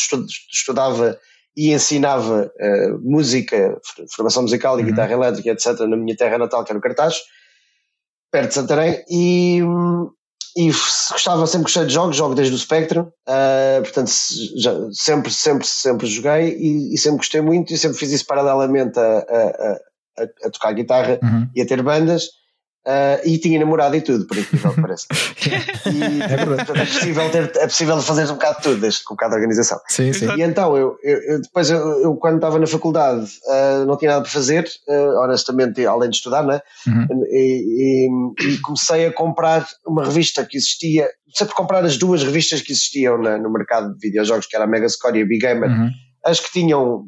estudava 0.51 1.17
e 1.55 1.73
ensinava 1.73 2.51
uh, 2.59 2.99
música, 3.01 3.79
formação 4.13 4.43
musical 4.43 4.77
e 4.77 4.83
uhum. 4.83 4.89
guitarra 4.89 5.13
elétrica, 5.13 5.51
etc., 5.51 5.79
na 5.87 5.95
minha 5.95 6.15
terra 6.15 6.37
natal, 6.37 6.63
que 6.65 6.71
era 6.71 6.77
o 6.77 6.81
Cartaz 6.81 7.15
perto 8.31 8.49
de 8.49 8.53
Santarém, 8.53 9.03
e, 9.09 9.61
e 10.55 10.71
gostava, 11.11 11.45
sempre 11.47 11.63
gostei 11.63 11.85
de 11.85 11.93
jogos, 11.93 12.15
jogo 12.15 12.35
desde 12.35 12.55
o 12.55 12.57
Spectrum, 12.57 13.03
uh, 13.03 13.81
portanto 13.81 14.11
já, 14.57 14.73
sempre, 14.91 15.31
sempre, 15.31 15.67
sempre 15.67 16.07
joguei 16.07 16.55
e, 16.57 16.93
e, 16.93 16.97
sempre 16.97 17.19
gostei 17.19 17.41
muito 17.41 17.73
e 17.73 17.77
sempre 17.77 17.97
fiz 17.97 18.11
isso 18.11 18.25
paralelamente 18.25 18.99
a, 18.99 19.17
a, 19.19 20.23
a, 20.23 20.47
a 20.47 20.49
tocar 20.49 20.73
guitarra 20.73 21.19
uhum. 21.21 21.47
e 21.55 21.61
a 21.61 21.65
ter 21.65 21.81
bandas. 21.83 22.29
Uh, 22.87 23.19
e 23.25 23.37
tinha 23.37 23.59
namorado 23.59 23.97
e 23.97 24.01
tudo, 24.01 24.25
por 24.25 24.37
incrível 24.37 24.73
que 24.73 24.81
pareça. 24.81 25.07
E, 25.87 26.21
é, 26.21 26.45
portanto, 26.45 26.75
é, 26.75 26.85
possível 26.85 27.29
ter, 27.29 27.51
é 27.57 27.67
possível 27.67 28.01
fazer 28.01 28.23
um 28.25 28.35
bocado 28.35 28.57
de 28.57 28.63
tudo, 28.63 28.81
desde 28.81 29.03
com 29.03 29.13
um 29.13 29.17
bocado 29.17 29.31
de 29.31 29.35
organização. 29.37 29.79
Sim, 29.89 30.13
sim. 30.13 30.27
E 30.37 30.41
então, 30.41 30.77
eu, 30.77 30.97
eu, 31.03 31.17
eu 31.23 31.41
depois, 31.41 31.69
eu, 31.69 31.79
eu, 32.01 32.15
quando 32.15 32.35
estava 32.35 32.57
na 32.59 32.67
faculdade, 32.67 33.25
uh, 33.45 33.85
não 33.85 33.97
tinha 33.97 34.11
nada 34.11 34.21
para 34.21 34.31
fazer, 34.31 34.69
uh, 34.87 35.23
honestamente, 35.23 35.85
além 35.85 36.09
de 36.09 36.15
estudar, 36.15 36.43
né? 36.43 36.61
Uhum. 36.85 37.07
E, 37.29 38.07
e, 38.07 38.53
e, 38.53 38.57
comecei 38.59 39.07
a 39.07 39.13
comprar 39.13 39.67
uma 39.85 40.05
revista 40.05 40.45
que 40.45 40.55
existia, 40.57 41.09
sempre 41.33 41.55
comprar 41.55 41.83
as 41.83 41.97
duas 41.97 42.23
revistas 42.23 42.61
que 42.61 42.71
existiam 42.71 43.17
na, 43.17 43.37
no 43.37 43.51
mercado 43.51 43.93
de 43.93 43.99
videojogos, 43.99 44.45
que 44.45 44.55
era 44.55 44.63
a 44.63 44.67
Megascore 44.67 45.19
e 45.19 45.23
a 45.23 45.25
Big 45.25 45.39
Gamer, 45.39 45.69
uhum. 45.69 45.89
as 46.25 46.39
que 46.39 46.51
tinham 46.51 47.05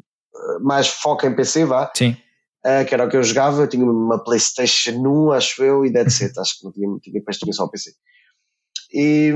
mais 0.60 0.88
foco 0.88 1.26
em 1.26 1.34
PC, 1.34 1.64
vá. 1.64 1.90
Sim 1.94 2.16
uh, 2.64 2.84
que 2.86 2.94
era 2.94 3.06
o 3.06 3.08
que 3.08 3.16
eu 3.16 3.22
jogava. 3.22 3.62
Eu 3.62 3.68
tinha 3.68 3.84
uma 3.84 4.22
PlayStation 4.22 4.92
1, 4.92 5.32
acho 5.32 5.62
eu, 5.62 5.84
e 5.84 5.90
Dead 5.90 6.08
Set, 6.08 6.38
acho 6.38 6.58
que 6.58 6.64
não 6.64 6.72
tinha, 6.72 6.88
tinha, 7.00 7.14
depois 7.14 7.38
tinha 7.38 7.52
só 7.52 7.64
o 7.64 7.70
PC. 7.70 7.92
E, 8.92 9.32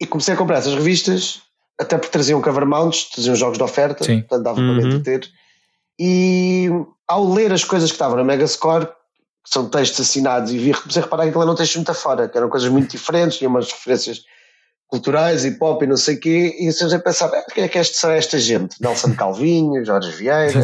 e 0.00 0.06
comecei 0.06 0.34
a 0.34 0.36
comprar 0.36 0.58
essas 0.58 0.74
revistas, 0.74 1.42
até 1.80 1.96
porque 1.96 2.12
traziam 2.12 2.42
cover 2.42 2.66
mounts, 2.66 3.10
traziam 3.10 3.34
jogos 3.34 3.58
de 3.58 3.64
oferta, 3.64 4.04
Sim. 4.04 4.20
portanto 4.20 4.42
dava 4.42 4.60
uhum. 4.60 4.90
para 4.90 5.00
ter. 5.00 5.30
E 5.98 6.68
ao 7.06 7.32
ler 7.32 7.52
as 7.52 7.64
coisas 7.64 7.90
que 7.90 7.94
estavam 7.94 8.16
na 8.16 8.24
Megascore, 8.24 8.86
que 8.86 9.50
são 9.50 9.68
textos 9.68 10.00
assinados, 10.00 10.52
e 10.52 10.58
vi, 10.58 10.72
comecei 10.72 11.02
a 11.02 11.04
reparar 11.04 11.24
que 11.24 11.28
aquilo 11.30 11.42
era 11.42 11.52
um 11.52 11.56
texto 11.56 11.76
muito 11.76 11.90
afora, 11.90 12.28
que 12.28 12.36
eram 12.36 12.48
coisas 12.48 12.68
muito 12.68 12.90
diferentes, 12.90 13.38
tinha 13.38 13.48
umas 13.48 13.70
referências 13.70 14.22
culturais, 14.86 15.44
hip 15.44 15.56
hop 15.60 15.82
e 15.82 15.86
não 15.86 15.96
sei 15.96 16.16
o 16.16 16.20
quê, 16.20 16.54
e 16.58 16.66
eu 16.66 16.96
a 16.96 16.98
pensar, 16.98 17.30
quem 17.54 17.64
é 17.64 17.68
que 17.68 17.78
é 17.78 17.80
esta, 17.80 18.12
esta 18.12 18.38
gente? 18.38 18.76
Nelson 18.80 19.14
Calvinho, 19.14 19.84
Jorge 19.84 20.10
Vieira. 20.10 20.60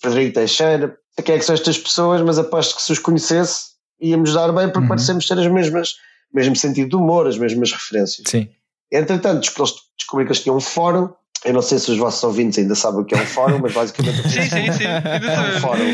Frederico 0.00 0.34
Teixeira, 0.34 0.96
quem 1.24 1.34
é 1.34 1.38
que 1.38 1.44
são 1.44 1.54
estas 1.54 1.78
pessoas, 1.78 2.22
mas 2.22 2.38
aposto 2.38 2.76
que 2.76 2.82
se 2.82 2.92
os 2.92 2.98
conhecesse 2.98 3.68
íamos 4.00 4.32
dar 4.32 4.52
bem 4.52 4.68
porque 4.68 4.80
uhum. 4.80 4.88
parecemos 4.88 5.26
ter 5.26 5.38
as 5.38 5.48
mesmas, 5.48 5.90
o 6.32 6.36
mesmo 6.36 6.56
sentido 6.56 6.90
de 6.90 6.96
humor, 6.96 7.26
as 7.26 7.38
mesmas 7.38 7.72
referências. 7.72 8.24
Sim. 8.28 8.48
Entretanto, 8.92 9.40
descobri 9.40 10.24
que 10.24 10.32
eles 10.32 10.42
tinham 10.42 10.56
um 10.56 10.60
fórum. 10.60 11.10
Eu 11.44 11.54
não 11.54 11.62
sei 11.62 11.78
se 11.78 11.92
os 11.92 11.98
vossos 11.98 12.22
ouvintes 12.24 12.58
ainda 12.58 12.74
sabem 12.74 13.00
o 13.00 13.04
que 13.04 13.14
é 13.14 13.18
um 13.18 13.26
fórum, 13.26 13.60
mas 13.60 13.72
basicamente 13.72 14.22
sim, 14.28 14.42
sim, 14.42 14.72
sim. 14.72 14.84
é 14.84 15.56
um 15.56 15.60
fórum. 15.60 15.84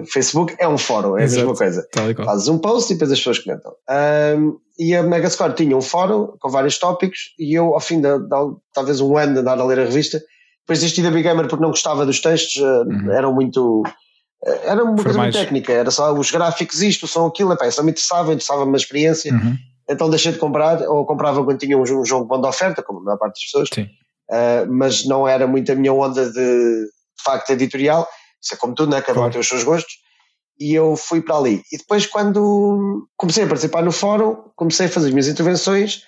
o 0.00 0.06
Facebook 0.06 0.54
é 0.58 0.68
um 0.68 0.78
fórum, 0.78 1.16
é 1.18 1.24
a 1.24 1.28
mesma 1.28 1.54
coisa. 1.56 1.88
Fazes 2.24 2.46
um 2.46 2.58
post 2.58 2.92
e 2.92 2.94
depois 2.94 3.10
as 3.10 3.18
pessoas 3.18 3.40
comentam. 3.40 3.72
Um, 4.38 4.58
e 4.78 4.94
a 4.94 5.02
Megascore 5.02 5.54
tinha 5.54 5.76
um 5.76 5.82
fórum 5.82 6.36
com 6.38 6.50
vários 6.50 6.78
tópicos 6.78 7.34
e 7.38 7.54
eu, 7.54 7.74
ao 7.74 7.80
fim 7.80 8.00
de, 8.00 8.16
de 8.16 8.28
talvez 8.72 9.00
um 9.00 9.16
ano 9.16 9.34
de 9.34 9.40
andar 9.40 9.58
a 9.58 9.64
ler 9.64 9.80
a 9.80 9.84
revista, 9.84 10.22
depois 10.64 10.80
desisti 10.80 11.02
da 11.02 11.10
Big 11.10 11.22
Gamer 11.22 11.46
porque 11.46 11.62
não 11.62 11.70
gostava 11.70 12.06
dos 12.06 12.20
textos, 12.20 12.60
eh, 12.62 12.64
uhum. 12.64 13.12
eram 13.12 13.34
muito. 13.34 13.82
Eh, 14.44 14.60
era 14.64 14.82
uma 14.82 14.94
Foi 14.94 15.04
coisa 15.04 15.18
mais... 15.18 15.34
muito 15.34 15.44
técnica, 15.44 15.72
era 15.72 15.90
só 15.90 16.12
os 16.12 16.30
gráficos, 16.30 16.82
isto, 16.82 17.06
são 17.06 17.26
aquilo, 17.26 17.52
epá, 17.52 17.68
isso 17.68 17.78
não 17.78 17.84
me 17.84 17.90
interessava, 17.90 18.32
interessava 18.32 18.64
uma 18.64 18.76
experiência, 18.76 19.32
uhum. 19.32 19.56
então 19.88 20.08
deixei 20.08 20.32
de 20.32 20.38
comprar, 20.38 20.80
ou 20.88 21.04
comprava 21.04 21.44
quando 21.44 21.58
tinha 21.58 21.76
um, 21.76 21.82
um 21.82 22.04
jogo 22.04 22.24
bom 22.24 22.40
de 22.40 22.48
oferta, 22.48 22.82
como 22.82 23.00
a 23.00 23.02
maior 23.02 23.18
parte 23.18 23.34
das 23.34 23.44
pessoas, 23.44 23.68
uh, 23.78 24.72
mas 24.72 25.04
não 25.04 25.28
era 25.28 25.46
muito 25.46 25.70
a 25.70 25.74
minha 25.74 25.92
onda 25.92 26.30
de, 26.30 26.32
de 26.32 27.22
facto 27.22 27.50
editorial, 27.50 28.08
isso 28.42 28.54
é 28.54 28.56
como 28.56 28.74
tudo, 28.74 28.90
né? 28.90 29.02
cada 29.02 29.20
um 29.20 29.28
tem 29.28 29.40
os 29.40 29.48
seus 29.48 29.64
gostos, 29.64 29.92
e 30.58 30.72
eu 30.72 30.96
fui 30.96 31.20
para 31.20 31.36
ali. 31.36 31.62
E 31.70 31.76
depois, 31.76 32.06
quando 32.06 33.06
comecei 33.18 33.44
a 33.44 33.46
participar 33.46 33.82
no 33.82 33.92
fórum, 33.92 34.36
comecei 34.56 34.86
a 34.86 34.88
fazer 34.88 35.08
as 35.08 35.12
minhas 35.12 35.28
intervenções 35.28 36.04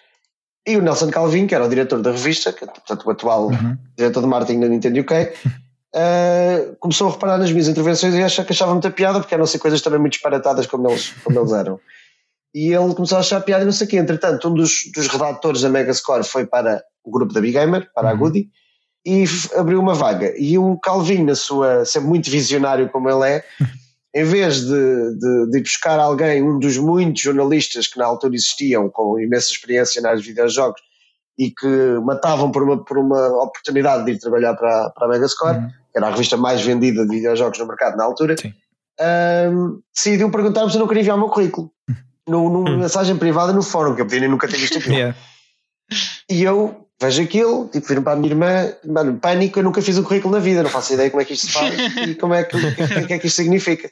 e 0.67 0.77
o 0.77 0.83
Nelson 0.83 1.11
Calvin, 1.11 1.47
que 1.47 1.55
era 1.55 1.65
o 1.65 1.69
diretor 1.69 2.01
da 2.03 2.11
revista, 2.11 2.53
que, 2.53 2.67
portanto 2.67 3.05
o 3.05 3.11
atual 3.11 3.47
uhum. 3.47 3.77
diretor 3.97 4.21
de 4.21 4.27
marketing 4.27 4.61
da 4.61 4.69
Nintendo 4.69 5.01
UK, 5.01 5.13
uh, 5.15 5.29
eh, 5.95 6.75
começou 6.81 7.09
a 7.09 7.13
reparar 7.13 7.39
nas 7.39 7.53
minhas 7.53 7.69
intervenções 7.69 8.15
e 8.15 8.23
achava 8.23 8.47
que 8.47 8.53
achava 8.53 8.73
muita 8.73 8.91
piada, 8.91 9.21
porque 9.21 9.35
eram 9.35 9.47
ser 9.47 9.59
coisas 9.59 9.81
também 9.81 10.01
muito 10.01 10.15
disparatadas 10.15 10.67
como 10.67 10.91
eles, 10.91 11.15
como 11.23 11.39
eles 11.39 11.53
eram. 11.53 11.79
E 12.53 12.73
ele 12.73 12.95
começou 12.95 13.19
a 13.19 13.21
achar 13.21 13.41
piada 13.43 13.63
e 13.63 13.67
não 13.67 13.73
sei 13.73 13.87
o 13.87 13.91
quê. 13.91 13.97
Entretanto, 13.97 14.49
um 14.49 14.55
dos, 14.55 14.91
dos 14.95 15.07
redatores 15.07 15.61
da 15.61 15.69
Megascore 15.69 16.25
foi 16.25 16.47
para 16.47 16.83
o 17.05 17.11
grupo 17.11 17.33
da 17.33 17.41
Big 17.41 17.53
Gamer, 17.53 17.89
para 17.95 18.09
uhum. 18.09 18.15
a 18.15 18.17
Goody, 18.17 18.49
e 19.07 19.25
abriu 19.57 19.79
uma 19.79 19.95
vaga. 19.95 20.35
E 20.37 20.59
o 20.59 20.77
Calvin, 20.79 21.23
na 21.23 21.37
sua, 21.37 21.85
sempre 21.85 22.09
muito 22.09 22.29
visionário 22.29 22.89
como 22.89 23.09
ele 23.09 23.31
é, 23.31 23.45
em 24.17 24.25
vez 24.25 24.63
de, 24.63 25.19
de, 25.19 25.51
de, 25.51 25.61
buscar 25.61 25.99
alguém, 25.99 26.43
um 26.43 26.59
dos 26.59 26.79
muitos 26.79 27.21
jornalistas 27.21 27.87
que 27.87 27.99
na 27.99 28.07
altura 28.07 28.35
existiam, 28.35 28.89
com 28.89 29.21
imensa 29.21 29.53
experiência 29.53 30.01
nas 30.01 30.25
videojogos 30.25 30.81
e 31.39 31.51
que 31.51 31.69
matavam 32.03 32.51
por 32.51 32.63
uma, 32.63 32.83
por 32.83 32.97
uma 32.97 33.27
oportunidade 33.43 34.07
de 34.07 34.13
ir 34.13 34.19
trabalhar 34.19 34.55
para, 34.55 34.89
para 34.89 35.07
a 35.07 35.11
Megascore, 35.11 35.59
uhum. 35.59 35.69
que 35.69 35.99
era 35.99 36.07
a 36.07 36.11
revista 36.11 36.35
mais 36.35 36.63
vendida 36.63 37.07
de 37.07 37.15
videojogos 37.15 37.59
no 37.59 37.67
mercado 37.67 37.99
na 37.99 38.05
altura, 38.05 38.37
um, 39.53 39.81
decidiu 39.95 40.31
perguntar-me 40.31 40.71
se 40.71 40.77
eu 40.79 40.81
não 40.81 40.89
queria 40.89 41.03
enviar 41.03 41.17
o 41.17 41.21
meu 41.21 41.29
currículo. 41.29 41.71
Uhum. 41.87 41.97
No, 42.27 42.51
numa 42.51 42.71
uhum. 42.71 42.79
mensagem 42.79 43.19
privada 43.19 43.53
no 43.53 43.63
fórum, 43.63 43.95
que 43.95 44.01
eu 44.01 44.07
podia 44.07 44.27
nunca 44.27 44.49
ter 44.49 44.57
visto 44.57 44.79
aquilo. 44.79 44.97
Yeah. 44.97 45.17
E 46.29 46.43
eu 46.43 46.87
vejo 47.01 47.23
aquilo, 47.23 47.69
tipo, 47.69 47.87
viram 47.87 48.03
para 48.03 48.15
a 48.15 48.17
minha 48.17 48.33
irmã, 48.33 48.73
mano, 48.85 49.19
pânico, 49.21 49.59
eu 49.59 49.63
nunca 49.63 49.83
fiz 49.83 49.99
um 49.99 50.03
currículo 50.03 50.35
na 50.35 50.41
vida, 50.41 50.63
não 50.63 50.71
faço 50.71 50.95
ideia 50.95 51.11
como 51.11 51.21
é 51.21 51.25
que 51.25 51.35
isto 51.35 51.47
se 51.47 51.53
faz 51.53 51.75
e 52.09 52.15
como 52.15 52.35
é 52.35 52.43
que, 52.43 52.57
o 52.57 53.07
que, 53.07 53.13
é 53.13 53.19
que 53.19 53.27
isto 53.27 53.37
significa. 53.37 53.91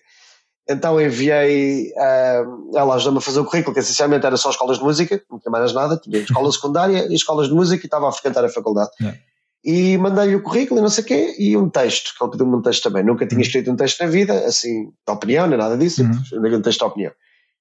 Então 0.68 0.98
enviei, 0.98 1.92
uh, 1.92 2.76
ela 2.76 2.94
ajudou-me 2.94 3.18
a 3.18 3.20
fazer 3.20 3.40
o 3.40 3.44
currículo, 3.44 3.74
que 3.74 3.80
essencialmente 3.80 4.24
era 4.24 4.36
só 4.36 4.48
escolas 4.48 4.78
de 4.78 4.84
música, 4.84 5.22
não 5.30 5.38
tinha 5.38 5.52
mais 5.52 5.72
nada, 5.74 5.98
tinha 5.98 6.18
escola 6.18 6.50
secundária 6.52 7.06
e 7.10 7.14
escolas 7.14 7.48
de 7.48 7.54
música 7.54 7.84
e 7.84 7.86
estava 7.86 8.08
a 8.08 8.12
frequentar 8.12 8.44
a 8.44 8.48
faculdade. 8.48 8.90
Yeah. 8.98 9.20
E 9.62 9.98
mandei-lhe 9.98 10.36
o 10.36 10.42
currículo 10.42 10.80
e 10.80 10.82
não 10.82 10.88
sei 10.88 11.04
o 11.04 11.06
quê, 11.06 11.36
e 11.38 11.56
um 11.56 11.68
texto, 11.68 12.14
que 12.16 12.22
ele 12.22 12.30
pediu-me 12.30 12.56
um 12.56 12.62
texto 12.62 12.82
também. 12.82 13.04
Nunca 13.04 13.26
tinha 13.26 13.38
uhum. 13.38 13.42
escrito 13.42 13.70
um 13.70 13.76
texto 13.76 14.00
na 14.00 14.06
vida, 14.06 14.46
assim, 14.46 14.86
de 14.86 15.12
opinião, 15.12 15.46
nem 15.46 15.58
nada 15.58 15.76
disso, 15.76 16.02
uhum. 16.02 16.56
um 16.56 16.62
texto 16.62 16.80
de 16.80 16.84
opinião. 16.84 17.12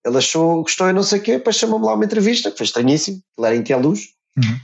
Ele 0.05 0.17
achou, 0.17 0.61
gostou 0.61 0.89
e 0.89 0.93
não 0.93 1.03
sei 1.03 1.19
o 1.19 1.21
quê, 1.21 1.31
depois 1.33 1.55
chamou-me 1.55 1.85
lá 1.85 1.93
uma 1.93 2.03
entrevista, 2.05 2.51
que 2.51 2.57
foi 2.57 2.65
estranhíssimo, 2.65 3.21
ele 3.37 3.47
era 3.47 3.55
em 3.55 3.63
que 3.63 3.73
luz. 3.75 4.01
Uhum. 4.37 4.59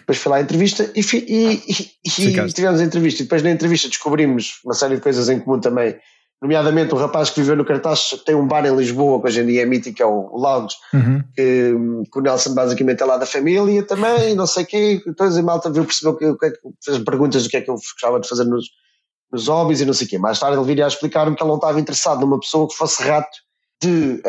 Depois 0.00 0.18
fui 0.18 0.30
lá 0.30 0.36
à 0.36 0.40
entrevista 0.40 0.90
e, 0.94 1.00
e, 1.00 1.62
e, 1.66 1.90
e 2.04 2.52
tivemos 2.52 2.80
a 2.80 2.84
entrevista. 2.84 3.22
E 3.22 3.24
depois 3.24 3.42
na 3.42 3.50
entrevista 3.50 3.88
descobrimos 3.88 4.60
uma 4.64 4.74
série 4.74 4.96
de 4.96 5.00
coisas 5.00 5.28
em 5.28 5.40
comum 5.40 5.60
também 5.60 5.96
nomeadamente 6.42 6.92
o 6.92 6.98
rapaz 6.98 7.30
que 7.30 7.40
viveu 7.40 7.54
no 7.54 7.64
cartaz 7.64 8.20
tem 8.26 8.34
um 8.34 8.48
bar 8.48 8.66
em 8.66 8.74
Lisboa, 8.74 9.20
que 9.20 9.28
hoje 9.28 9.40
em 9.40 9.46
dia 9.46 9.62
é 9.62 9.64
mítico, 9.64 9.96
que 9.96 10.02
é 10.02 10.06
o 10.06 10.36
Lounge, 10.36 10.74
uhum. 10.92 11.22
que, 11.36 11.72
que, 12.12 12.18
o 12.18 12.20
Nelson 12.20 12.52
basicamente 12.52 13.00
é 13.00 13.06
lá 13.06 13.16
da 13.16 13.24
família 13.24 13.84
também, 13.84 14.34
não 14.34 14.46
sei 14.46 14.64
o 14.64 14.66
quê, 14.66 15.02
depois 15.06 15.38
a 15.38 15.42
malta 15.42 15.70
viu, 15.70 15.84
percebeu 15.84 16.16
que, 16.16 16.34
que, 16.34 16.58
fez 16.84 16.98
perguntas 16.98 17.44
do 17.44 17.48
que 17.48 17.56
é 17.58 17.60
que 17.60 17.70
eu 17.70 17.76
gostava 17.76 18.18
de 18.18 18.28
fazer 18.28 18.44
nos, 18.44 18.64
nos 19.32 19.46
hobbies 19.46 19.80
e 19.80 19.84
não 19.84 19.94
sei 19.94 20.08
o 20.08 20.10
quê. 20.10 20.18
Mais 20.18 20.40
tarde 20.40 20.58
ele 20.58 20.66
viria 20.66 20.84
a 20.84 20.88
explicar-me 20.88 21.36
que 21.36 21.42
ele 21.42 21.48
não 21.48 21.56
estava 21.56 21.78
interessado 21.78 22.20
numa 22.22 22.40
pessoa 22.40 22.66
que 22.68 22.74
fosse 22.74 23.00
rato 23.04 23.38
de, 23.80 24.20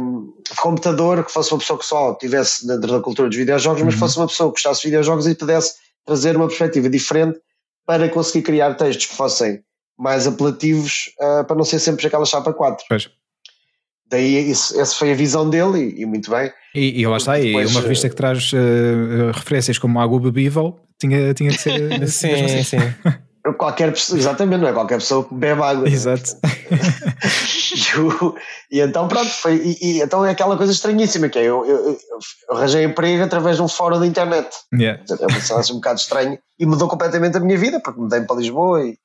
um, 0.00 0.34
de 0.44 0.56
computador, 0.56 1.24
que 1.24 1.30
fosse 1.30 1.52
uma 1.52 1.58
pessoa 1.60 1.78
que 1.78 1.86
só 1.86 2.10
estivesse 2.10 2.66
dentro 2.66 2.90
da 2.90 3.00
cultura 3.00 3.28
dos 3.28 3.38
videojogos, 3.38 3.80
uhum. 3.80 3.86
mas 3.86 3.94
fosse 3.94 4.16
uma 4.16 4.26
pessoa 4.26 4.48
que 4.48 4.54
gostasse 4.54 4.80
de 4.80 4.88
videojogos 4.88 5.28
e 5.28 5.34
pudesse 5.36 5.74
trazer 6.04 6.36
uma 6.36 6.48
perspectiva 6.48 6.90
diferente 6.90 7.38
para 7.86 8.08
conseguir 8.08 8.42
criar 8.42 8.74
textos 8.74 9.06
que 9.06 9.14
fossem 9.14 9.62
mais 10.02 10.26
apelativos 10.26 11.12
uh, 11.20 11.44
para 11.44 11.54
não 11.54 11.64
ser 11.64 11.78
sempre 11.78 12.04
aquela 12.04 12.26
chapa 12.26 12.52
4. 12.52 12.84
Pois. 12.88 13.08
Daí 14.10 14.50
isso, 14.50 14.78
essa 14.78 14.94
foi 14.96 15.12
a 15.12 15.14
visão 15.14 15.48
dele 15.48 15.78
e, 15.78 16.02
e 16.02 16.06
muito 16.06 16.28
bem. 16.28 16.52
E, 16.74 17.00
e 17.00 17.06
lá 17.06 17.16
está, 17.16 17.36
Depois, 17.36 17.70
e 17.70 17.72
uma 17.72 17.80
revista 17.80 18.08
que 18.08 18.16
traz 18.16 18.52
uh, 18.52 19.30
referências 19.32 19.78
como 19.78 20.00
água 20.00 20.18
bebível 20.18 20.78
tinha, 21.00 21.32
tinha 21.32 21.50
que 21.50 21.58
ser. 21.58 22.08
sim, 22.10 22.62
sim. 22.64 22.78
Qualquer 23.58 23.92
pessoa, 23.92 24.18
exatamente, 24.18 24.60
não 24.60 24.68
é 24.68 24.72
qualquer 24.72 24.98
pessoa 24.98 25.24
que 25.24 25.34
bebe 25.34 25.60
água. 25.62 25.88
É? 25.88 25.90
Exato. 25.90 26.36
e, 28.70 28.76
e, 28.78 28.80
então 28.80 29.08
pronto, 29.08 29.30
foi, 29.30 29.56
e, 29.56 29.78
e, 29.82 30.00
então 30.00 30.24
é 30.24 30.30
aquela 30.30 30.56
coisa 30.56 30.70
estranhíssima 30.70 31.28
que 31.28 31.40
é 31.40 31.42
eu, 31.42 31.66
eu, 31.66 31.76
eu, 31.88 31.98
arranjei 32.56 32.84
emprego 32.84 33.24
através 33.24 33.56
de 33.56 33.62
um 33.62 33.66
fórum 33.66 33.98
da 33.98 34.06
internet. 34.06 34.48
Yeah. 34.72 35.02
É 35.10 35.26
uma 35.26 35.60
um 35.72 35.74
bocado 35.74 35.98
estranho 35.98 36.38
e 36.56 36.64
mudou 36.64 36.86
completamente 36.86 37.36
a 37.36 37.40
minha 37.40 37.58
vida, 37.58 37.80
porque 37.80 38.00
mudei 38.00 38.20
para 38.20 38.36
Lisboa 38.36 38.86
e, 38.86 38.96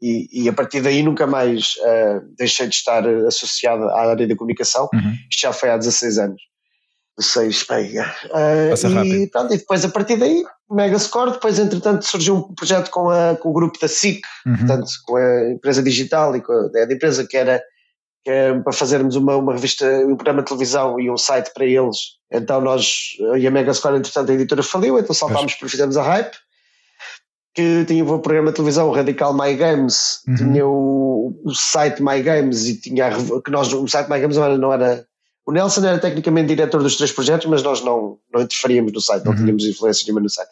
e, 0.00 0.44
e, 0.44 0.48
a 0.48 0.52
partir 0.52 0.82
daí 0.82 1.02
nunca 1.02 1.26
mais 1.26 1.74
uh, 1.78 2.20
deixei 2.36 2.68
de 2.68 2.74
estar 2.74 3.06
associado 3.26 3.84
à 3.84 4.10
área 4.10 4.26
da 4.26 4.36
comunicação. 4.36 4.88
Uhum. 4.92 5.14
Isto 5.30 5.40
já 5.40 5.52
foi 5.52 5.70
há 5.70 5.76
16 5.76 6.18
anos. 6.18 6.42
16, 7.18 7.62
pega. 7.64 8.14
Uh, 8.26 9.04
e, 9.06 9.30
pronto, 9.30 9.54
e 9.54 9.56
depois 9.56 9.84
a 9.84 9.88
partir 9.88 10.16
daí, 10.16 10.44
Megascore, 10.70 11.32
depois 11.32 11.58
entretanto 11.58 12.04
surgiu 12.04 12.36
um 12.36 12.54
projeto 12.54 12.90
com, 12.90 13.08
a, 13.08 13.36
com 13.36 13.48
o 13.48 13.52
grupo 13.54 13.78
da 13.80 13.88
SIC, 13.88 14.20
uhum. 14.44 14.56
portanto, 14.58 14.86
com 15.06 15.16
a 15.16 15.50
empresa 15.50 15.82
digital 15.82 16.36
e 16.36 16.42
com 16.42 16.52
a, 16.52 16.78
a 16.78 16.92
empresa 16.92 17.26
que 17.26 17.36
era, 17.36 17.62
que 18.22 18.30
era 18.30 18.60
para 18.62 18.72
fazermos 18.74 19.16
uma, 19.16 19.34
uma 19.36 19.54
revista, 19.54 19.86
um 20.06 20.14
programa 20.14 20.42
de 20.42 20.48
televisão 20.48 21.00
e 21.00 21.10
um 21.10 21.16
site 21.16 21.52
para 21.54 21.64
eles. 21.64 21.96
Então 22.30 22.60
nós, 22.60 23.16
e 23.38 23.46
a 23.46 23.50
Megascore, 23.50 23.96
entretanto, 23.96 24.30
a 24.30 24.34
editora 24.34 24.62
faliu, 24.62 24.98
então 24.98 25.14
saltámos 25.14 25.54
para 25.54 25.68
fizemos 25.70 25.96
a 25.96 26.02
hype 26.02 26.36
que 27.56 27.86
tinha 27.86 28.04
o 28.04 28.18
programa 28.18 28.50
de 28.50 28.56
televisão, 28.56 28.86
o 28.86 28.92
Radical 28.92 29.32
My 29.32 29.54
Games, 29.54 30.20
uhum. 30.28 30.36
tinha 30.36 30.66
o, 30.66 31.40
o, 31.42 31.54
site 31.54 32.02
My 32.02 32.22
Games 32.22 32.66
e 32.66 32.78
tinha 32.78 33.06
a, 33.06 33.42
que 33.42 33.50
nós, 33.50 33.72
o 33.72 33.88
site 33.88 34.10
My 34.10 34.20
Games 34.20 34.36
não 34.36 34.44
era, 34.44 34.58
não 34.58 34.72
era, 34.74 35.06
o 35.46 35.50
Nelson 35.50 35.86
era 35.86 35.98
tecnicamente 35.98 36.48
diretor 36.48 36.82
dos 36.82 36.96
três 36.96 37.10
projetos, 37.10 37.46
mas 37.46 37.62
nós 37.62 37.82
não, 37.82 38.18
não 38.30 38.42
interferíamos 38.42 38.92
no 38.92 39.00
site, 39.00 39.24
não 39.24 39.32
uhum. 39.32 39.38
tínhamos 39.38 39.64
influência 39.64 40.04
nenhuma 40.04 40.20
no 40.20 40.28
site. 40.28 40.50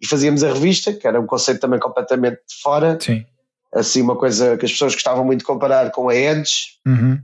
E 0.00 0.06
fazíamos 0.06 0.42
a 0.42 0.50
revista, 0.50 0.90
que 0.94 1.06
era 1.06 1.20
um 1.20 1.26
conceito 1.26 1.60
também 1.60 1.78
completamente 1.78 2.40
fora, 2.62 2.98
Sim. 2.98 3.26
assim 3.74 4.00
uma 4.00 4.16
coisa 4.16 4.56
que 4.56 4.64
as 4.64 4.72
pessoas 4.72 4.94
gostavam 4.94 5.26
muito 5.26 5.40
de 5.40 5.44
comparar 5.44 5.90
com 5.90 6.08
a 6.08 6.16
Edge, 6.16 6.78
uhum. 6.86 7.18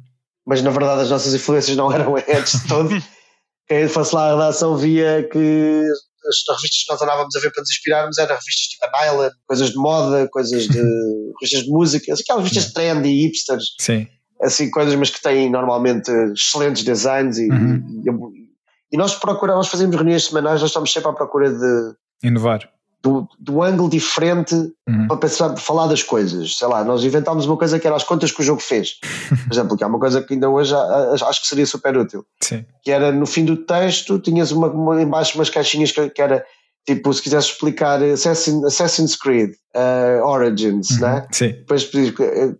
mas 0.44 0.60
na 0.60 0.68
verdade 0.68 1.00
as 1.00 1.10
nossas 1.10 1.32
influências 1.32 1.74
não 1.78 1.90
eram 1.90 2.14
a 2.14 2.20
Edge 2.20 2.58
de 2.58 2.68
todo. 2.68 2.90
Quem 3.66 3.88
fosse 3.88 4.14
lá 4.14 4.28
à 4.28 4.32
redação 4.34 4.76
via 4.76 5.26
que 5.32 5.82
as 6.26 6.56
revistas 6.56 6.84
que 6.84 6.92
nós 6.92 7.02
andávamos 7.02 7.34
a 7.36 7.40
ver 7.40 7.52
para 7.52 7.60
nos 7.60 7.70
inspirarmos 7.70 8.18
eram 8.18 8.34
revistas 8.34 8.66
tipo 8.66 8.84
a 8.86 9.04
Nyland, 9.04 9.34
coisas 9.46 9.70
de 9.70 9.76
moda, 9.76 10.28
coisas 10.30 10.68
de 10.68 10.78
revistas 11.40 11.64
de 11.64 11.70
música, 11.70 12.12
aquelas 12.12 12.42
revistas 12.42 12.66
de 12.66 12.74
trendy, 12.74 13.08
hipsters, 13.08 13.64
Sim. 13.80 14.06
assim, 14.42 14.70
coisas, 14.70 14.94
mas 14.94 15.10
que 15.10 15.22
têm 15.22 15.50
normalmente 15.50 16.10
excelentes 16.32 16.82
designs 16.82 17.38
e, 17.38 17.48
uhum. 17.50 18.02
e, 18.06 18.94
e, 18.94 18.96
nós 18.96 19.14
procuramos, 19.14 19.66
nós 19.66 19.68
fazemos 19.68 19.94
reuniões 19.94 20.24
semanais, 20.24 20.60
nós 20.60 20.70
estamos 20.70 20.92
sempre 20.92 21.10
à 21.10 21.12
procura 21.12 21.50
de 21.50 21.94
inovar. 22.22 22.73
Do, 23.04 23.28
do 23.38 23.62
ângulo 23.62 23.90
diferente 23.90 24.54
uhum. 24.88 25.06
para 25.06 25.18
pensar, 25.18 25.50
para 25.50 25.60
falar 25.60 25.86
das 25.88 26.02
coisas. 26.02 26.56
Sei 26.56 26.66
lá, 26.66 26.82
nós 26.82 27.04
inventámos 27.04 27.44
uma 27.44 27.58
coisa 27.58 27.78
que 27.78 27.86
era 27.86 27.94
as 27.94 28.02
contas 28.02 28.32
que 28.32 28.40
o 28.40 28.44
jogo 28.44 28.62
fez. 28.62 28.94
Por 29.28 29.52
exemplo, 29.52 29.76
que 29.76 29.84
é 29.84 29.86
uma 29.86 29.98
coisa 29.98 30.22
que 30.22 30.32
ainda 30.32 30.48
hoje 30.48 30.74
acho 30.74 31.42
que 31.42 31.46
seria 31.46 31.66
super 31.66 31.98
útil. 31.98 32.24
Sim. 32.40 32.64
Que 32.82 32.90
era 32.90 33.12
no 33.12 33.26
fim 33.26 33.44
do 33.44 33.58
texto, 33.58 34.18
tinhas 34.18 34.52
uma, 34.52 34.68
uma 34.68 35.02
embaixo 35.02 35.36
umas 35.36 35.50
caixinhas 35.50 35.92
que, 35.92 36.08
que 36.08 36.22
era 36.22 36.42
tipo, 36.86 37.12
se 37.12 37.22
quisesse 37.22 37.48
explicar 37.48 38.02
Assassin, 38.02 38.64
Assassin's 38.64 39.16
Creed 39.16 39.52
uh, 39.74 40.24
Origins, 40.24 40.90
uhum. 40.92 41.00
né? 41.00 41.26
Sim. 41.30 41.48
Depois 41.48 41.90
eh, 41.94 42.54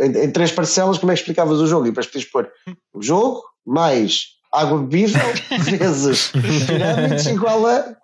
em, 0.00 0.24
em, 0.24 0.30
três 0.30 0.50
parcelas, 0.50 0.98
como 0.98 1.12
é 1.12 1.14
que 1.14 1.20
explicavas 1.20 1.60
o 1.60 1.66
jogo? 1.66 1.86
E 1.86 1.90
depois 1.90 2.06
podias 2.06 2.24
pôr 2.24 2.50
o 2.92 3.00
jogo 3.00 3.42
mais 3.64 4.41
água 4.52 4.78
bebível 4.78 5.20
vezes 5.78 6.32
pirâmides 6.66 7.26
igual 7.26 7.66
a. 7.66 7.96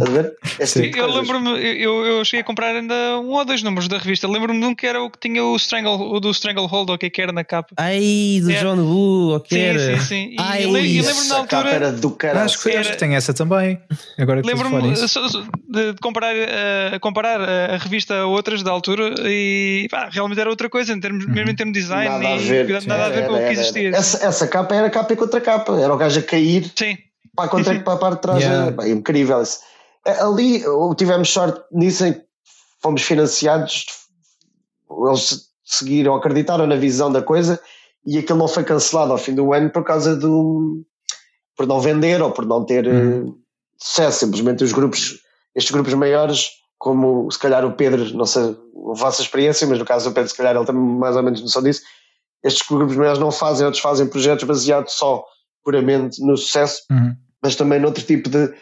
a 0.00 0.10
ver? 0.10 0.34
Tipo 0.66 0.98
eu 0.98 1.06
lembro-me, 1.06 1.50
eu, 1.80 2.04
eu 2.04 2.24
cheguei 2.24 2.40
a 2.40 2.44
comprar 2.44 2.74
ainda 2.74 2.94
um 3.20 3.30
ou 3.30 3.44
dois 3.44 3.62
números 3.62 3.88
da 3.88 3.98
revista. 3.98 4.26
Lembro-me 4.28 4.60
de 4.60 4.66
um 4.66 4.74
que 4.74 4.86
era 4.86 5.00
o 5.00 5.10
que 5.10 5.18
tinha 5.18 5.44
o 5.44 5.54
Strangle, 5.56 6.12
o 6.12 6.20
do 6.20 6.30
Stranglehold, 6.30 6.90
ou 6.90 6.96
o 6.96 6.98
que 6.98 7.06
é 7.06 7.10
que 7.10 7.22
era 7.22 7.32
na 7.32 7.44
capa. 7.44 7.74
Ai, 7.76 8.40
do 8.42 8.50
era. 8.50 8.60
John 8.60 8.80
Woo, 8.80 9.36
o 9.36 9.40
que 9.40 9.54
sim, 9.54 9.60
era? 9.60 9.78
Sim, 9.78 9.96
sim, 9.98 10.06
sim. 10.30 10.36
Ai, 10.38 10.64
e, 10.64 10.66
lembro-me 10.66 11.28
na 11.28 11.36
altura. 11.36 11.70
Era 11.70 11.92
do 11.92 12.10
cara. 12.10 12.42
Acho 12.42 12.60
que, 12.60 12.70
acho 12.70 12.90
que 12.92 12.98
tem 12.98 13.14
essa 13.14 13.32
também. 13.32 13.78
Agora 14.18 14.42
lembro-me 14.44 14.92
de, 14.92 15.92
de 15.92 16.00
comparar, 16.00 16.34
uh, 16.34 17.00
comparar 17.00 17.40
a 17.40 17.76
revista 17.76 18.14
a 18.14 18.26
outras 18.26 18.62
da 18.62 18.70
altura 18.70 19.14
e 19.24 19.86
pá, 19.90 20.08
realmente 20.10 20.40
era 20.40 20.50
outra 20.50 20.68
coisa, 20.68 20.92
em 20.92 21.00
termos, 21.00 21.26
mesmo 21.26 21.50
em 21.50 21.54
termos 21.54 21.74
de 21.74 21.80
design, 21.80 22.08
nada 22.08 22.34
a 22.34 22.36
ver, 22.36 22.68
e, 22.68 22.86
nada 22.86 23.04
a 23.06 23.08
ver 23.08 23.26
com 23.26 23.34
o 23.34 23.38
que 23.38 23.52
existia. 23.52 23.90
Essa, 23.90 24.26
essa 24.26 24.46
capa 24.46 24.74
era 24.74 24.90
capa 24.90 25.12
e 25.12 25.16
contra 25.16 25.40
capa, 25.40 25.72
era 25.84 25.94
o 25.94 25.96
gajo 25.96 26.20
a 26.20 26.22
cair 26.22 26.72
Sim. 26.76 26.96
para, 27.36 27.48
contra, 27.48 27.78
para 27.80 27.92
a 27.92 27.96
parte 27.96 28.16
de 28.16 28.22
trás. 28.22 28.42
Yeah. 28.42 28.68
É, 28.68 28.70
bem, 28.70 28.92
incrível 28.92 29.42
isso. 29.42 29.60
Ali 30.20 30.62
tivemos 30.96 31.30
sorte 31.30 31.62
nisso 31.72 32.04
em 32.04 32.20
fomos 32.82 33.02
financiados, 33.02 33.86
eles 35.08 35.46
seguiram, 35.64 36.14
acreditaram 36.14 36.66
na 36.66 36.76
visão 36.76 37.10
da 37.10 37.22
coisa 37.22 37.58
e 38.06 38.18
aquilo 38.18 38.38
não 38.38 38.48
foi 38.48 38.64
cancelado 38.64 39.12
ao 39.12 39.18
fim 39.18 39.34
do 39.34 39.52
ano 39.54 39.70
por 39.70 39.82
causa 39.82 40.14
do 40.14 40.84
por 41.56 41.66
não 41.66 41.80
vender 41.80 42.20
ou 42.20 42.30
por 42.32 42.44
não 42.44 42.64
ter 42.64 42.86
Uhum. 42.86 43.38
sucesso. 43.78 44.26
Simplesmente 44.26 44.62
os 44.64 44.72
grupos, 44.72 45.20
estes 45.54 45.72
grupos 45.72 45.94
maiores, 45.94 46.50
como 46.78 47.30
se 47.30 47.38
calhar 47.38 47.64
o 47.64 47.72
Pedro, 47.72 48.04
não 48.14 48.26
sei 48.26 48.42
a 48.42 48.94
vossa 48.94 49.22
experiência, 49.22 49.66
mas 49.66 49.78
no 49.78 49.84
caso 49.84 50.10
do 50.10 50.14
Pedro, 50.14 50.28
se 50.28 50.36
calhar 50.36 50.54
ele 50.54 50.66
tem 50.66 50.74
mais 50.74 51.16
ou 51.16 51.22
menos 51.22 51.40
noção 51.40 51.62
disso. 51.62 51.80
Estes 52.42 52.68
grupos 52.68 52.96
maiores 52.96 53.18
não 53.18 53.30
fazem, 53.30 53.64
outros 53.64 53.82
fazem 53.82 54.06
projetos 54.06 54.44
baseados 54.44 54.92
só 54.92 55.24
puramente 55.64 56.20
no 56.24 56.36
sucesso, 56.36 56.82
Uhum. 56.90 57.14
mas 57.42 57.56
também 57.56 57.80
noutro 57.80 58.04
tipo 58.04 58.28
de. 58.28 58.52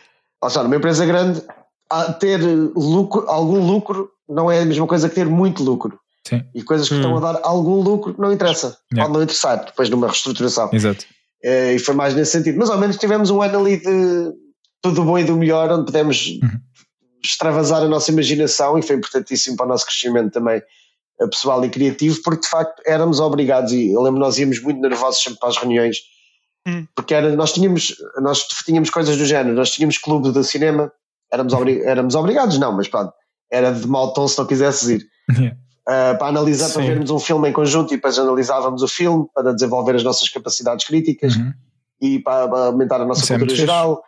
Ou 0.40 0.48
seja, 0.50 0.62
numa 0.62 0.76
empresa 0.76 1.04
grande, 1.04 1.42
a 1.90 2.12
ter 2.12 2.40
lucro, 2.74 3.24
algum 3.28 3.64
lucro 3.64 4.10
não 4.28 4.50
é 4.50 4.62
a 4.62 4.64
mesma 4.64 4.86
coisa 4.86 5.08
que 5.08 5.14
ter 5.14 5.26
muito 5.26 5.62
lucro. 5.62 5.98
Sim. 6.26 6.42
E 6.54 6.62
coisas 6.62 6.88
que 6.88 6.94
Hum. 6.94 6.98
estão 6.98 7.16
a 7.16 7.20
dar 7.32 7.40
algum 7.42 7.80
lucro 7.82 8.14
não 8.18 8.32
interessa. 8.32 8.78
Yeah. 8.92 9.02
Pode 9.04 9.12
não 9.12 9.22
interessar 9.22 9.64
depois 9.64 9.90
numa 9.90 10.06
reestruturação. 10.06 10.70
Exato. 10.72 11.04
Eh, 11.44 11.74
e 11.74 11.78
foi 11.80 11.94
mais 11.94 12.14
nesse 12.14 12.30
sentido. 12.32 12.56
Mas 12.58 12.70
ao 12.70 12.78
menos 12.78 12.96
tivemos 12.96 13.28
um 13.30 13.42
ano 13.42 13.58
ali 13.58 13.76
de 13.78 14.32
tudo 14.80 15.04
bom 15.04 15.18
e 15.18 15.24
do 15.24 15.36
melhor, 15.36 15.70
onde 15.70 15.86
pudemos 15.86 16.38
Uhum. 16.42 16.60
extravasar 17.24 17.82
a 17.82 17.88
nossa 17.88 18.10
imaginação 18.10 18.78
e 18.78 18.82
foi 18.82 18.96
importantíssimo 18.96 19.56
para 19.56 19.66
o 19.66 19.68
nosso 19.68 19.84
crescimento 19.86 20.32
também 20.32 20.62
eh, 21.20 21.26
pessoal 21.28 21.64
e 21.64 21.68
criativo, 21.68 22.20
porque 22.24 22.42
de 22.42 22.48
facto 22.48 22.80
éramos 22.86 23.20
obrigados, 23.20 23.72
e 23.72 23.92
eu 23.92 24.00
lembro 24.02 24.18
nós 24.20 24.38
íamos 24.38 24.60
muito 24.62 24.80
nervosos 24.80 25.22
sempre 25.22 25.38
para 25.38 25.48
as 25.50 25.56
reuniões, 25.56 25.98
Hum. 26.66 26.86
porque 26.94 27.12
era, 27.14 27.34
nós, 27.34 27.52
tínhamos, 27.52 27.94
nós 28.20 28.42
tínhamos 28.64 28.88
coisas 28.90 29.16
do 29.16 29.24
género, 29.26 29.56
nós 29.56 29.70
tínhamos 29.72 29.98
clube 29.98 30.30
de 30.30 30.44
cinema, 30.44 30.92
éramos, 31.32 31.52
obri- 31.52 31.80
éramos 31.82 32.14
obrigados, 32.14 32.58
não, 32.58 32.72
mas 32.76 32.86
pronto, 32.88 33.12
era 33.50 33.72
de 33.72 33.86
mau 33.86 34.12
tom 34.12 34.28
se 34.28 34.38
não 34.38 34.46
quisesses 34.46 34.88
ir. 34.88 35.06
Yeah. 35.36 35.56
Uh, 35.88 36.16
para 36.18 36.28
analisar, 36.28 36.70
para 36.72 36.82
Sim. 36.82 36.88
vermos 36.88 37.10
um 37.10 37.18
filme 37.18 37.48
em 37.48 37.52
conjunto 37.52 37.92
e 37.92 37.96
depois 37.96 38.16
analisávamos 38.18 38.82
o 38.82 38.88
filme 38.88 39.26
para 39.34 39.52
desenvolver 39.52 39.96
as 39.96 40.04
nossas 40.04 40.28
capacidades 40.28 40.86
críticas 40.86 41.34
Uhum. 41.34 41.52
e 42.00 42.18
para, 42.20 42.46
para 42.48 42.58
aumentar 42.66 43.00
a 43.00 43.04
nossa 43.04 43.22
Isso 43.24 43.32
é 43.32 43.36
cultura 43.38 43.50
fixe. 43.56 43.66
geral. 43.66 44.02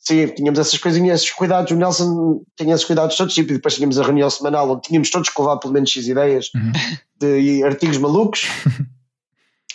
Sim, 0.00 0.26
tínhamos 0.28 0.58
essas 0.58 0.78
coisinhas, 0.78 1.20
esses 1.22 1.32
cuidados. 1.32 1.70
O 1.70 1.76
Nelson 1.76 2.42
tinha 2.58 2.74
esses 2.74 2.84
cuidados 2.84 3.16
todos, 3.16 3.32
tipo, 3.32 3.52
e 3.52 3.54
depois 3.54 3.74
tínhamos 3.76 3.98
a 3.98 4.02
reunião 4.02 4.28
semanal 4.28 4.68
onde 4.70 4.82
tínhamos 4.82 5.08
todos 5.10 5.30
que 5.30 5.40
levar 5.40 5.56
pelo 5.58 5.72
menos 5.72 5.88
X 5.90 6.08
ideias 6.08 6.50
Uhum. 6.54 6.72
de 7.20 7.62
artigos 7.64 7.96
malucos, 7.98 8.42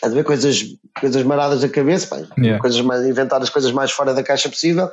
a 0.02 0.08
ver 0.10 0.24
coisas, 0.24 0.64
coisas 1.00 1.24
maradas 1.24 1.62
da 1.62 1.70
cabeça, 1.70 2.08
pá, 2.08 2.18
Yeah. 2.38 2.60
coisas 2.60 2.80
mais, 2.82 3.06
inventar 3.06 3.42
as 3.42 3.50
coisas 3.50 3.72
mais 3.72 3.92
fora 3.92 4.14
da 4.14 4.24
caixa 4.24 4.48
possível, 4.50 4.90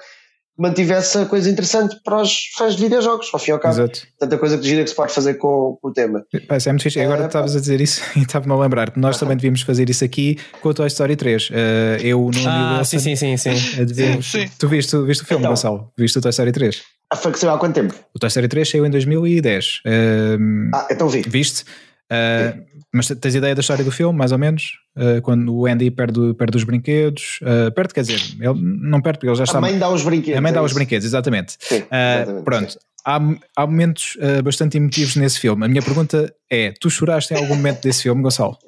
mantivesse 0.58 1.18
a 1.18 1.26
coisa 1.26 1.50
interessante 1.50 1.96
para 2.02 2.22
os 2.22 2.32
fãs 2.56 2.74
de 2.76 2.82
videojogos, 2.82 3.28
ao 3.32 3.38
fim 3.38 3.50
e 3.50 3.52
ao 3.52 3.58
cabo. 3.60 3.74
Exato. 3.74 4.00
Tanta 4.18 4.38
coisa 4.38 4.56
que 4.56 4.66
gira 4.66 4.82
que 4.82 4.88
se 4.88 4.96
pode 4.96 5.12
fazer 5.12 5.34
com, 5.34 5.76
com 5.82 5.88
o 5.88 5.92
tema. 5.92 6.24
Pá, 6.48 6.56
isso 6.56 6.68
é 6.70 6.72
muito 6.72 6.82
fixe. 6.82 6.98
Agora 6.98 7.24
É, 7.24 7.26
estavas 7.26 7.54
a 7.54 7.60
dizer 7.60 7.78
isso 7.80 8.00
e 8.16 8.22
estava-me 8.22 8.52
a 8.54 8.56
lembrar 8.56 8.90
que 8.90 8.98
nós 8.98 9.18
também 9.18 9.36
devíamos 9.36 9.60
fazer 9.60 9.90
isso 9.90 10.02
aqui 10.02 10.38
com 10.62 10.70
o 10.70 10.74
Toy 10.74 10.86
Story 10.86 11.14
3. 11.14 11.50
Eh, 11.52 11.98
eu, 12.04 12.30
no 12.34 12.48
Ah, 12.48 12.82
sim, 12.84 12.98
sim, 12.98 13.14
sim, 13.16 13.36
sim. 13.36 13.84
Devíamos, 13.84 14.30
Sim. 14.30 14.48
Tu 14.58 14.66
viste, 14.66 14.90
tu 14.92 15.04
viste 15.04 15.22
o 15.24 15.26
filme, 15.26 15.42
Então. 15.42 15.52
Gonçalo? 15.52 15.92
Viste 15.96 16.18
o 16.18 16.22
Toy 16.22 16.30
Story 16.30 16.52
3? 16.52 16.82
Ah, 17.12 17.16
foi 17.16 17.32
que 17.32 17.38
saiu 17.38 17.52
há 17.52 17.58
quanto 17.58 17.74
tempo? 17.74 17.94
O 18.14 18.18
Toy 18.18 18.28
Story 18.28 18.48
3 18.48 18.68
saiu 18.70 18.86
em 18.86 18.90
2010. 18.90 19.80
Ehm, 19.84 20.70
Ah, 20.74 20.88
então 20.90 21.06
vi. 21.08 21.20
Viste? 21.20 21.64
Uh, 22.10 22.64
mas 22.92 23.08
tens 23.08 23.34
ideia 23.34 23.54
da 23.54 23.60
história 23.60 23.84
do 23.84 23.90
filme, 23.90 24.16
mais 24.18 24.32
ou 24.32 24.38
menos? 24.38 24.78
Uh, 24.96 25.20
quando 25.22 25.54
o 25.54 25.66
Andy 25.66 25.90
perde, 25.90 26.34
perde 26.34 26.56
os 26.56 26.64
brinquedos, 26.64 27.38
uh, 27.42 27.70
perde, 27.72 27.92
quer 27.92 28.00
dizer, 28.00 28.20
ele 28.40 28.60
não 28.60 29.00
perde 29.02 29.18
porque 29.18 29.28
ele 29.28 29.36
já 29.36 29.44
está. 29.44 29.58
A 29.58 29.60
mãe 29.60 29.78
dá 29.78 29.88
os 29.88 30.02
brinquedos. 30.02 30.38
A 30.38 30.40
mãe 30.40 30.52
dá 30.52 30.60
é 30.60 30.62
os 30.62 30.72
brinquedos, 30.72 31.06
exatamente. 31.06 31.56
Sim, 31.58 31.84
exatamente 31.90 32.44
pronto. 32.44 32.72
Sim. 32.72 32.78
Há, 33.04 33.20
há 33.56 33.66
momentos 33.66 34.16
bastante 34.42 34.76
emotivos 34.76 35.14
nesse 35.14 35.38
filme. 35.38 35.64
A 35.64 35.68
minha 35.68 35.82
pergunta 35.82 36.32
é: 36.50 36.72
tu 36.80 36.90
choraste 36.90 37.34
em 37.34 37.36
algum 37.36 37.54
momento 37.54 37.82
desse 37.82 38.02
filme, 38.02 38.20
Gonçalo? 38.20 38.58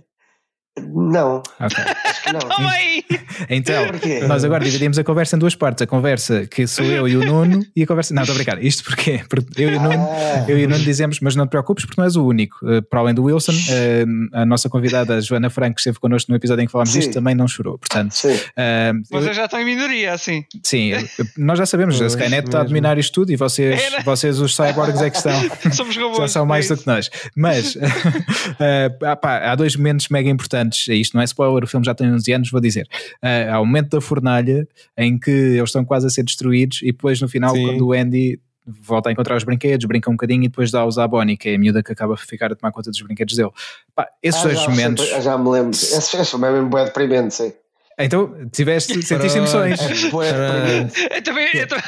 Não. 0.81 1.43
Ok. 1.61 1.85
Acho 2.05 2.23
que 2.23 2.33
não. 2.33 2.41
então, 3.49 3.85
nós 4.27 4.45
agora 4.45 4.65
dividimos 4.65 4.99
a 4.99 5.05
conversa 5.05 5.37
em 5.37 5.39
duas 5.39 5.55
partes. 5.55 5.83
A 5.83 5.87
conversa 5.87 6.47
que 6.47 6.67
sou 6.67 6.85
eu 6.85 7.09
e 7.09 7.17
o 7.17 7.25
Nuno 7.25 7.65
e 7.75 7.83
a 7.83 7.87
conversa. 7.87 8.15
Não, 8.15 8.23
estou 8.23 8.35
a 8.35 8.37
brincar. 8.37 8.63
Isto 8.63 8.85
porquê? 8.85 9.21
Porque 9.29 9.63
eu 9.63 9.71
e 9.71 9.77
o 9.77 9.81
Nuno, 9.81 10.09
ah. 10.11 10.45
eu 10.49 10.59
e 10.59 10.65
o 10.65 10.69
Nuno 10.69 10.85
dizemos, 10.85 11.21
mas 11.21 11.35
não 11.35 11.47
te 11.47 11.51
preocupes 11.51 11.85
porque 11.85 12.01
não 12.01 12.05
és 12.05 12.17
o 12.17 12.27
único. 12.27 12.57
Uh, 12.63 12.83
para 12.83 13.01
além 13.01 13.15
do 13.15 13.25
Wilson, 13.25 13.53
uh, 13.53 14.37
a 14.37 14.47
nossa 14.47 14.69
convidada 14.69 15.21
Joana 15.21 15.51
Franco, 15.51 15.75
que 15.75 15.81
esteve 15.81 15.99
connosco 15.99 16.31
no 16.31 16.37
episódio 16.37 16.63
em 16.63 16.67
que 16.67 16.73
falámos 16.73 16.93
disto, 16.93 17.13
também 17.13 17.35
não 17.35 17.49
chorou. 17.49 17.79
Portanto, 17.79 18.13
sim. 18.13 18.33
Uh, 18.33 19.03
Vocês 19.11 19.37
já 19.37 19.45
estão 19.45 19.61
em 19.61 19.65
minoria, 19.65 20.13
assim. 20.13 20.45
Sim, 20.63 20.93
nós 21.37 21.59
já 21.59 21.67
sabemos, 21.67 22.01
a 22.01 22.07
Skynet 22.07 22.47
está 22.47 22.61
a 22.61 22.65
dominar 22.65 22.99
isto 22.99 23.13
tudo 23.13 23.33
e 23.33 23.37
vocês, 23.37 23.81
vocês 24.05 24.41
os 24.41 24.55
cyborgs, 24.55 25.01
é 25.01 25.11
que 25.11 25.17
estão. 25.17 25.39
Somos 25.73 25.97
robôs. 25.97 26.19
Já 26.19 26.29
são 26.29 26.47
mais 26.47 26.71
é 26.71 26.75
do 26.75 26.81
que 26.81 26.87
nós. 26.87 27.11
Mas 27.37 27.77
pá, 29.21 29.51
há 29.51 29.55
dois 29.55 29.77
momentos 29.77 30.09
mega 30.09 30.29
importantes. 30.29 30.68
Isto 30.69 31.15
não 31.15 31.23
é 31.23 31.25
spoiler, 31.25 31.65
o 31.65 31.67
filme 31.67 31.85
já 31.85 31.95
tem 31.95 32.13
11 32.13 32.33
anos, 32.33 32.51
vou 32.51 32.61
dizer. 32.61 32.87
Uh, 33.23 33.53
há 33.53 33.61
o 33.61 33.67
momento 33.67 33.91
da 33.91 34.01
fornalha 34.01 34.67
em 34.97 35.19
que 35.19 35.31
eles 35.31 35.69
estão 35.69 35.85
quase 35.85 36.07
a 36.07 36.11
ser 36.11 36.23
destruídos 36.23 36.81
e 36.83 36.87
depois 36.87 37.21
no 37.21 37.29
final, 37.29 37.55
Sim. 37.55 37.63
quando 37.63 37.87
o 37.87 37.93
Andy 37.93 38.41
volta 38.67 39.09
a 39.09 39.13
encontrar 39.13 39.37
os 39.37 39.45
brinquedos, 39.45 39.87
brinca 39.87 40.11
um 40.11 40.15
bocadinho 40.15 40.45
e 40.45 40.49
depois 40.49 40.71
dá-os 40.71 40.99
à 40.99 41.09
Bonnie, 41.09 41.37
que 41.37 41.49
é 41.49 41.55
a 41.55 41.59
miúda 41.59 41.83
que 41.83 41.93
acaba 41.93 42.15
a 42.15 42.17
ficar 42.17 42.53
a 42.53 42.55
tomar 42.55 42.71
conta 42.71 42.91
dos 42.91 43.01
brinquedos 43.01 43.35
dele. 43.35 43.51
Pá, 43.95 44.09
esses 44.23 44.41
ah, 44.41 44.45
dois 44.45 44.61
já, 44.61 44.69
momentos. 44.69 45.09
Já, 45.09 45.21
já 45.21 45.39
me 45.39 45.49
lembro. 45.49 45.71
Esse, 45.71 46.17
esse 46.17 46.31
filme 46.31 46.47
é 46.47 46.53
mesmo 46.53 46.69
bem 46.69 46.85
deprimente, 46.85 47.35
sim. 47.35 47.53
Então, 47.99 48.49
tiveste, 48.53 49.03
sentiste 49.03 49.39
emoções. 49.39 49.81
É, 49.81 49.89
deprimente. 49.89 51.01
Eu 51.11 51.23
também. 51.23 51.49
Eu 51.55 51.67
também... 51.67 51.85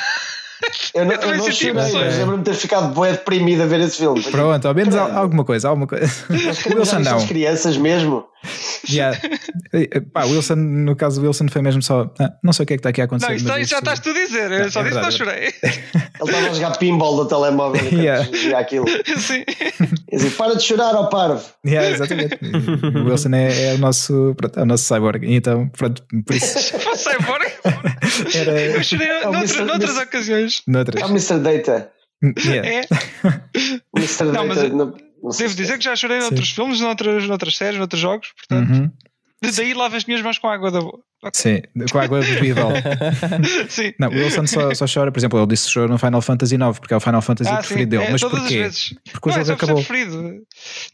Eu 0.94 1.04
não, 1.04 1.12
eu 1.12 1.20
eu 1.20 1.36
não 1.36 1.52
chorei, 1.52 1.72
mas 1.72 2.18
lembro-me 2.18 2.42
de 2.42 2.50
ter 2.50 2.56
ficado 2.56 2.92
bué 2.92 3.12
deprimido 3.12 3.62
a 3.62 3.66
ver 3.66 3.80
esse 3.80 3.98
filme. 3.98 4.22
Pronto, 4.22 4.66
ao 4.66 4.74
menos 4.74 4.94
alguma 4.94 5.44
coisa, 5.44 5.68
alguma 5.68 5.86
coisa. 5.86 6.10
Mas 6.28 6.66
Wilson 6.66 6.98
não. 7.00 7.26
crianças 7.26 7.76
mesmo. 7.76 8.24
Yeah. 8.88 9.18
Pá, 10.12 10.24
Wilson, 10.24 10.56
no 10.56 10.96
caso 10.96 11.20
do 11.20 11.26
Wilson 11.26 11.48
foi 11.48 11.60
mesmo 11.62 11.82
só. 11.82 12.10
Ah, 12.18 12.32
não 12.42 12.52
sei 12.52 12.64
o 12.64 12.66
que 12.66 12.74
é 12.74 12.76
que 12.76 12.80
está 12.80 12.88
aqui 12.88 13.02
a 13.02 13.04
acontecer. 13.04 13.28
Não, 13.28 13.36
isso, 13.36 13.58
isso 13.58 13.70
já 13.70 13.78
estás 13.78 14.00
tu 14.00 14.10
a 14.10 14.12
dizer, 14.12 14.50
eu 14.50 14.70
só 14.70 14.80
é 14.80 14.84
disse 14.84 14.96
que 14.96 15.02
não 15.02 15.10
chorei. 15.10 15.54
Ele 15.62 16.30
estava 16.30 16.46
a 16.48 16.54
jogar 16.54 16.78
pinball 16.78 17.16
no 17.16 17.26
telemóvel 17.26 17.82
yeah. 17.92 18.26
e 18.32 18.54
aquilo. 18.54 18.86
Sim. 19.18 19.44
E 20.10 20.16
assim, 20.16 20.30
para 20.30 20.56
de 20.56 20.62
chorar, 20.62 20.94
ó 20.94 21.06
parvo. 21.06 21.44
Yeah, 21.66 21.90
exatamente. 21.90 22.38
O 23.00 23.10
Wilson 23.10 23.30
é, 23.34 23.70
é, 23.70 23.74
o 23.74 23.78
nosso, 23.78 24.34
pronto, 24.36 24.58
é 24.58 24.62
o 24.62 24.66
nosso 24.66 24.84
cyborg. 24.84 25.24
Então, 25.24 25.68
pronto, 25.68 26.02
por 26.26 26.34
isso. 26.34 26.58
cyborg? 26.96 27.39
Era... 28.34 28.60
Eu 28.60 28.82
chorei 28.82 29.08
é 29.08 29.24
noutras, 29.24 29.56
noutras 29.56 29.96
ocasiões. 29.96 30.62
Noutras. 30.66 31.02
É 31.02 31.06
o 31.06 31.10
Mr. 31.10 31.38
Data. 31.38 31.92
Yeah. 32.44 32.68
É. 32.68 32.80
Mr. 33.96 34.24
Não, 34.24 34.32
Data. 34.32 34.44
Mas, 34.46 34.72
não, 34.72 34.86
não 35.22 35.30
Devo 35.38 35.54
dizer 35.54 35.78
que 35.78 35.84
já 35.84 35.94
chorei 35.94 36.18
noutros 36.18 36.50
filmes, 36.50 36.80
noutras, 36.80 37.26
noutras 37.28 37.56
séries, 37.56 37.78
noutros 37.78 38.00
jogos, 38.00 38.32
portanto. 38.36 38.70
Uhum. 38.70 38.90
Daí 39.56 39.72
lavo 39.72 39.96
as 39.96 40.04
minhas 40.04 40.22
mãos 40.22 40.38
com 40.38 40.48
água 40.48 40.70
da 40.70 40.80
boa. 40.80 41.00
Okay. 41.22 41.62
Sim, 41.74 41.86
com 41.90 41.98
água 41.98 42.20
bebível. 42.20 42.68
sim. 43.68 43.92
Não, 43.98 44.08
o 44.08 44.12
Wilson 44.12 44.46
só, 44.46 44.74
só, 44.74 44.86
chora, 44.86 45.12
por 45.12 45.18
exemplo, 45.18 45.38
ele 45.38 45.46
disse 45.48 45.66
que 45.66 45.72
chorou 45.72 45.88
no 45.88 45.98
Final 45.98 46.22
Fantasy 46.22 46.54
IX, 46.54 46.78
porque 46.78 46.94
é 46.94 46.96
o 46.96 47.00
Final 47.00 47.20
Fantasy 47.20 47.50
ah, 47.50 47.56
preferido 47.58 47.96
sim. 47.96 47.98
dele. 47.98 48.04
É, 48.04 48.12
Mas 48.12 48.20
porquê? 48.22 48.70
Porque 49.12 49.28
o 49.28 49.32
não, 49.32 49.38
jogo 49.38 49.50
é 49.50 49.54
acabou. 49.54 49.76
Preferido. 49.76 50.22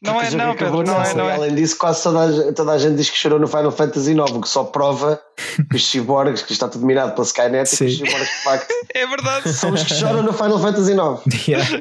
Não 0.03 0.21
é, 0.21 0.31
não, 0.31 0.57
Pedro, 0.57 0.83
não, 0.83 1.03
é, 1.03 1.15
não 1.15 1.31
é. 1.31 1.35
Além 1.35 1.55
disso, 1.55 1.79
quase 1.79 2.03
toda 2.03 2.49
a, 2.49 2.53
toda 2.53 2.73
a 2.73 2.79
gente 2.79 2.97
diz 2.97 3.09
que 3.09 3.17
chorou 3.17 3.39
no 3.39 3.47
Final 3.47 3.71
Fantasy 3.71 4.13
IX, 4.13 4.31
o 4.33 4.41
que 4.41 4.49
só 4.49 4.65
prova 4.65 5.21
os 5.75 5.87
cyborgs, 5.87 6.43
que 6.43 6.53
está 6.53 6.69
tudo 6.69 6.81
dominado 6.81 7.13
pela 7.13 7.25
Skynet, 7.25 7.75
e 7.75 7.79
que 7.79 7.85
os 7.85 7.97
cyborgs 7.97 8.29
de 8.29 8.43
facto 8.43 8.73
é 8.95 9.07
verdade. 9.07 9.53
são 9.53 9.73
os 9.73 9.83
que 9.83 9.95
choram 9.95 10.23
no 10.23 10.33
Final 10.33 10.61
Fantasy 10.61 10.93
IX. 10.93 11.47
Yeah. 11.47 11.81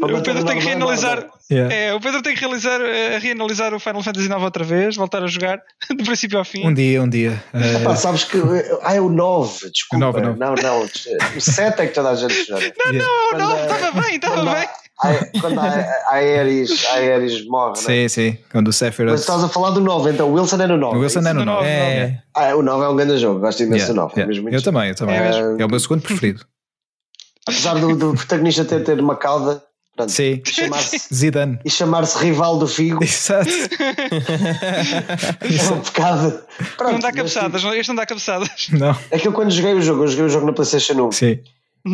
o 0.00 0.22
Pedro 0.22 0.44
tem 0.44 0.58
que 0.58 0.64
reanalisar. 0.64 1.26
Yeah. 1.50 1.74
É, 1.74 1.94
o 1.94 2.00
Pedro 2.00 2.20
tem 2.20 2.34
que 2.34 2.40
realizar, 2.40 2.80
uh, 2.80 3.18
reanalisar 3.20 3.72
o 3.72 3.80
Final 3.80 4.02
Fantasy 4.02 4.26
IX 4.26 4.42
outra 4.42 4.64
vez, 4.64 4.96
voltar 4.96 5.22
a 5.22 5.26
jogar 5.26 5.60
do 5.88 6.04
princípio 6.04 6.38
ao 6.38 6.44
fim. 6.44 6.66
Um 6.66 6.74
dia, 6.74 7.02
um 7.02 7.08
dia. 7.08 7.42
Uh... 7.54 7.80
Epá, 7.80 7.96
sabes 7.96 8.24
que. 8.24 8.38
Ah, 8.82 8.94
é 8.94 9.00
o 9.00 9.08
9, 9.08 9.70
desculpa. 9.70 9.96
O 9.96 10.12
9, 10.12 10.20
9. 10.20 10.38
Não, 10.38 10.54
não. 10.54 10.82
O 11.36 11.40
7 11.40 11.82
é 11.82 11.86
que 11.86 11.94
toda 11.94 12.10
a 12.10 12.14
gente 12.14 12.46
chora. 12.46 12.72
Não, 12.92 12.92
não, 12.92 13.38
não, 13.38 13.62
estava 13.62 14.00
bem, 14.00 14.16
estava 14.16 14.44
bem. 14.44 14.68
quando 15.40 15.60
a, 15.60 15.64
a 15.64 16.14
Aeris, 16.14 16.84
a 16.86 16.94
Aeris 16.94 17.46
morre, 17.46 17.76
sim, 17.76 18.02
né? 18.02 18.08
sim, 18.08 18.38
quando 18.50 18.68
o 18.68 18.72
Sephiroth. 18.72 19.12
Mas 19.12 19.20
estás 19.20 19.44
a 19.44 19.48
falar 19.48 19.70
do 19.70 19.80
9, 19.80 20.10
então 20.10 20.30
o 20.30 20.32
Wilson 20.32 20.62
é 20.62 20.66
no 20.66 20.76
9. 20.78 20.96
O 20.96 21.00
Wilson 21.00 21.20
é, 21.20 21.28
é 21.28 21.32
no 21.32 21.44
9. 21.44 21.68
É. 21.68 22.22
Ah, 22.34 22.54
o 22.56 22.62
9 22.62 22.84
é 22.84 22.88
um 22.88 22.96
grande 22.96 23.18
jogo, 23.18 23.40
gosto 23.40 23.62
imenso 23.62 23.88
do 23.88 23.94
9. 23.94 24.20
Yeah. 24.20 24.56
Eu 24.56 24.62
também, 24.62 24.88
eu 24.88 24.94
também. 24.94 25.16
É, 25.16 25.30
é, 25.58 25.64
o 25.64 25.68
meu 25.68 25.80
segundo 25.80 26.00
preferido. 26.00 26.46
Apesar 27.46 27.74
do, 27.74 27.94
do 27.94 28.14
protagonista 28.14 28.64
ter, 28.64 28.82
ter 28.82 28.98
uma 28.98 29.16
cauda, 29.16 29.62
Pronto, 29.96 30.12
Sim. 30.12 30.42
Chamar-se 30.44 31.08
Zidane. 31.14 31.58
E 31.64 31.70
chamar-se 31.70 32.18
rival 32.22 32.58
do 32.58 32.66
Figo. 32.68 33.02
Exato. 33.02 33.48
é 35.40 35.72
um 35.72 35.80
pecado. 35.80 36.38
Pronto, 36.76 36.92
não 36.92 37.00
dá 37.00 37.10
cabeçadas, 37.10 37.62
tipo, 37.62 37.74
este 37.74 37.88
não 37.88 37.96
dá 37.96 38.04
cabeçadas. 38.04 38.68
Não. 38.72 38.94
É 39.10 39.18
que 39.18 39.26
eu 39.26 39.32
quando 39.32 39.50
joguei 39.50 39.72
o 39.72 39.80
jogo, 39.80 40.04
eu 40.04 40.08
joguei 40.08 40.26
o 40.26 40.28
jogo 40.28 40.44
na 40.44 40.52
PlayStation 40.52 41.06
1. 41.06 41.12
Sim. 41.12 41.38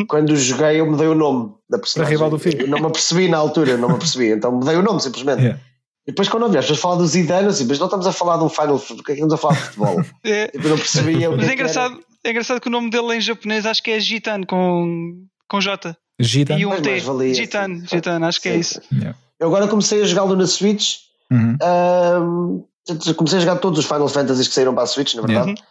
Quando 0.09 0.37
joguei, 0.37 0.81
eu 0.81 0.91
mudei 0.91 1.07
o 1.07 1.15
nome 1.15 1.53
da 1.69 1.79
personagem. 1.79 2.17
Para 2.17 2.27
rival 2.27 2.31
do 2.31 2.39
Figo. 2.39 2.63
Eu 2.63 2.69
não 2.69 2.79
me 2.79 2.87
apercebi 2.87 3.29
na 3.29 3.39
altura, 3.39 3.77
não 3.77 3.89
me 3.89 3.95
apercebi. 3.97 4.33
Então 4.33 4.53
mudei 4.53 4.77
o 4.77 4.83
nome 4.83 5.01
simplesmente. 5.01 5.41
Yeah. 5.41 5.61
E 6.07 6.11
depois 6.11 6.29
quando 6.29 6.45
ouvi 6.45 6.59
as 6.59 6.65
pessoas 6.65 6.81
falar 6.81 6.97
do 6.97 7.07
Zidane, 7.07 7.49
assim, 7.49 7.65
mas 7.67 7.79
não 7.79 7.87
estamos 7.87 8.07
a 8.07 8.13
falar 8.13 8.37
de 8.37 8.45
um 8.45 8.49
Final 8.49 8.79
Porque 8.79 9.13
é 9.13 9.15
que 9.15 9.23
estamos 9.23 9.35
a 9.35 9.37
falar 9.37 9.55
de 9.55 9.61
futebol? 9.61 10.03
É. 10.25 10.49
Tipo, 10.49 10.65
eu 10.67 10.71
não 10.71 10.79
percebi. 10.79 11.29
Mas 11.29 11.49
é 11.49 11.53
engraçado, 11.53 12.01
é 12.25 12.31
engraçado 12.31 12.61
que 12.61 12.69
o 12.69 12.71
nome 12.71 12.91
dele 12.91 13.17
em 13.17 13.21
japonês 13.21 13.67
acho 13.67 13.83
que 13.83 13.91
é 13.91 14.01
Gitano 14.01 14.47
com, 14.47 15.25
com 15.49 15.61
J. 15.61 15.97
Gitan. 16.21 16.59
E 16.59 16.67
um 16.67 16.81
T. 16.81 17.01
Gitan, 17.35 17.85
Gitan, 17.87 18.25
acho 18.25 18.41
que 18.41 18.49
é 18.49 18.57
isso. 18.57 18.81
Yeah. 18.93 19.17
Eu 19.39 19.49
agora 19.49 19.67
comecei 19.67 20.03
a 20.03 20.05
jogá-lo 20.05 20.37
na 20.37 20.47
Switch. 20.47 20.99
Uhum. 21.31 21.57
Uh, 21.63 23.15
comecei 23.15 23.39
a 23.39 23.41
jogar 23.41 23.57
todos 23.57 23.79
os 23.79 23.87
Final 23.87 24.09
Fantasies 24.09 24.47
que 24.47 24.55
saíram 24.55 24.75
para 24.75 24.85
a 24.85 24.87
Switch, 24.87 25.15
na 25.15 25.23
verdade. 25.23 25.51
Yeah. 25.51 25.63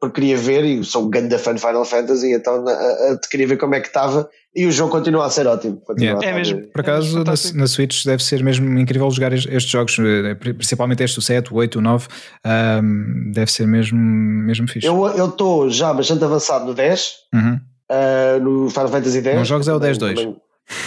Porque 0.00 0.20
queria 0.20 0.36
ver, 0.36 0.64
e 0.64 0.84
sou 0.84 1.06
um 1.06 1.10
grande 1.10 1.38
fã 1.38 1.54
de 1.54 1.60
Final 1.60 1.84
Fantasy, 1.84 2.32
então 2.32 2.64
uh, 2.64 3.14
uh, 3.14 3.20
queria 3.30 3.46
ver 3.46 3.56
como 3.56 3.74
é 3.74 3.80
que 3.80 3.86
estava. 3.86 4.28
E 4.54 4.66
o 4.66 4.72
jogo 4.72 4.90
continua 4.90 5.26
a 5.26 5.30
ser 5.30 5.46
ótimo. 5.46 5.82
Yeah. 5.98 6.26
É 6.26 6.34
mesmo. 6.34 6.66
Por 6.68 6.80
acaso, 6.80 7.20
é 7.20 7.24
na, 7.24 7.32
na, 7.54 7.66
Switch 7.66 8.04
deve 8.04 8.22
ser 8.22 8.42
mesmo 8.42 8.78
incrível 8.78 9.10
jogar 9.10 9.32
estes 9.32 9.64
jogos, 9.64 9.98
eh, 9.98 10.34
principalmente 10.34 11.02
este, 11.02 11.18
o 11.18 11.22
7, 11.22 11.52
o 11.52 11.56
8, 11.56 11.78
o 11.78 11.82
9. 11.82 12.08
Um, 12.44 13.32
deve 13.32 13.50
ser 13.52 13.66
mesmo, 13.66 13.98
mesmo 13.98 14.66
fixe. 14.66 14.86
Eu 14.86 15.26
estou 15.26 15.68
já 15.68 15.92
bastante 15.92 16.24
avançado 16.24 16.64
no 16.64 16.74
10. 16.74 17.12
Uhum 17.34 17.60
uh, 17.90 18.40
no 18.40 18.70
Final 18.70 18.88
Fantasy 18.88 19.22
X. 19.22 19.38
Nos 19.38 19.48
jogos 19.48 19.68
é 19.68 19.74
o 19.74 19.80
10-2. 19.80 20.36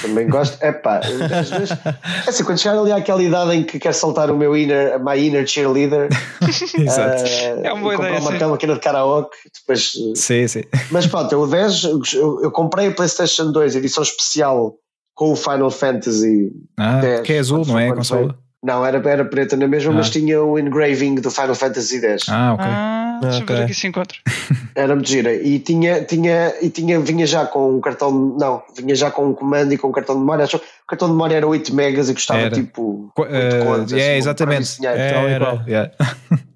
Também, 0.02 0.28
gosto. 0.28 0.58
É 0.62 0.72
pá, 0.72 1.00
é 2.26 2.30
assim, 2.30 2.44
quando 2.44 2.60
chegar 2.60 2.78
ali 2.78 2.92
àquela 2.92 3.24
idade 3.24 3.56
em 3.56 3.64
que 3.64 3.80
quer 3.80 3.94
soltar 3.94 4.30
o 4.30 4.38
meu 4.38 4.56
inner, 4.56 5.00
my 5.04 5.18
inner 5.18 5.48
cheerleader, 5.48 6.10
Exato. 6.78 7.24
Uh, 7.24 7.66
é 7.66 7.74
uma 7.74 7.82
boa 7.82 7.96
ideia. 7.96 8.20
uma 8.20 8.50
máquina 8.50 8.74
de 8.74 8.80
karaoke, 8.80 9.38
depois. 9.60 9.92
Sim, 10.16 10.48
sim. 10.48 10.64
Mas 10.92 11.08
pronto, 11.08 11.34
o 11.36 11.48
10, 11.48 11.84
eu, 12.14 12.42
eu 12.44 12.52
comprei 12.52 12.88
a 12.88 12.92
PlayStation 12.92 13.52
2, 13.52 13.76
edição 13.78 14.04
especial 14.04 14.76
com 15.16 15.32
o 15.32 15.36
Final 15.36 15.72
Fantasy 15.72 16.52
ah, 16.78 17.00
10. 17.00 17.22
Que 17.22 17.34
é 17.34 17.40
azul, 17.40 17.66
não 17.66 17.80
é? 17.80 17.90
A 17.90 17.96
consola? 17.96 18.38
Não, 18.62 18.86
era, 18.86 19.02
era 19.10 19.24
preta 19.24 19.56
na 19.56 19.68
mesma, 19.68 19.92
ah. 19.92 19.96
mas 19.96 20.10
tinha 20.10 20.42
o 20.44 20.60
engraving 20.60 21.16
do 21.16 21.32
Final 21.32 21.56
Fantasy 21.56 22.00
X. 22.06 22.28
Ah, 22.28 22.54
ok. 22.54 22.66
Ah, 22.68 23.20
deixa 23.22 23.44
okay. 23.44 23.56
ver 23.56 23.64
aqui 23.64 23.74
se 23.74 23.88
encontra. 23.88 24.18
Era 24.76 24.96
muito 24.96 25.10
gira. 25.10 25.34
E 25.34 25.60
tinha, 25.60 26.04
tinha, 26.04 26.54
e 26.62 26.70
tinha, 26.70 27.00
vinha 27.00 27.26
já 27.26 27.46
com 27.46 27.76
um 27.76 27.82
cartão, 27.82 28.12
não, 28.12 28.62
vinha 28.76 28.96
já 28.96 29.12
com 29.12 29.28
um 29.28 29.34
comando 29.34 29.74
e 29.74 29.78
com 29.78 29.90
um 29.90 29.92
cartão 29.92 30.16
de 30.16 30.22
memória. 30.22 30.46
Acho, 30.46 30.58
o 30.58 30.62
cartão 30.88 31.08
de 31.08 31.14
memória 31.14 31.36
era 31.36 31.48
8 31.48 31.74
megas 31.74 32.10
e 32.10 32.14
custava 32.14 32.40
era. 32.40 32.56
tipo. 32.56 33.12
Uh, 33.18 33.66
contas, 33.66 33.94
é, 33.94 33.96
assim, 33.96 34.18
exatamente. 34.18 34.86
É, 34.86 35.36
igual. 35.36 35.62
Yeah. 35.68 35.92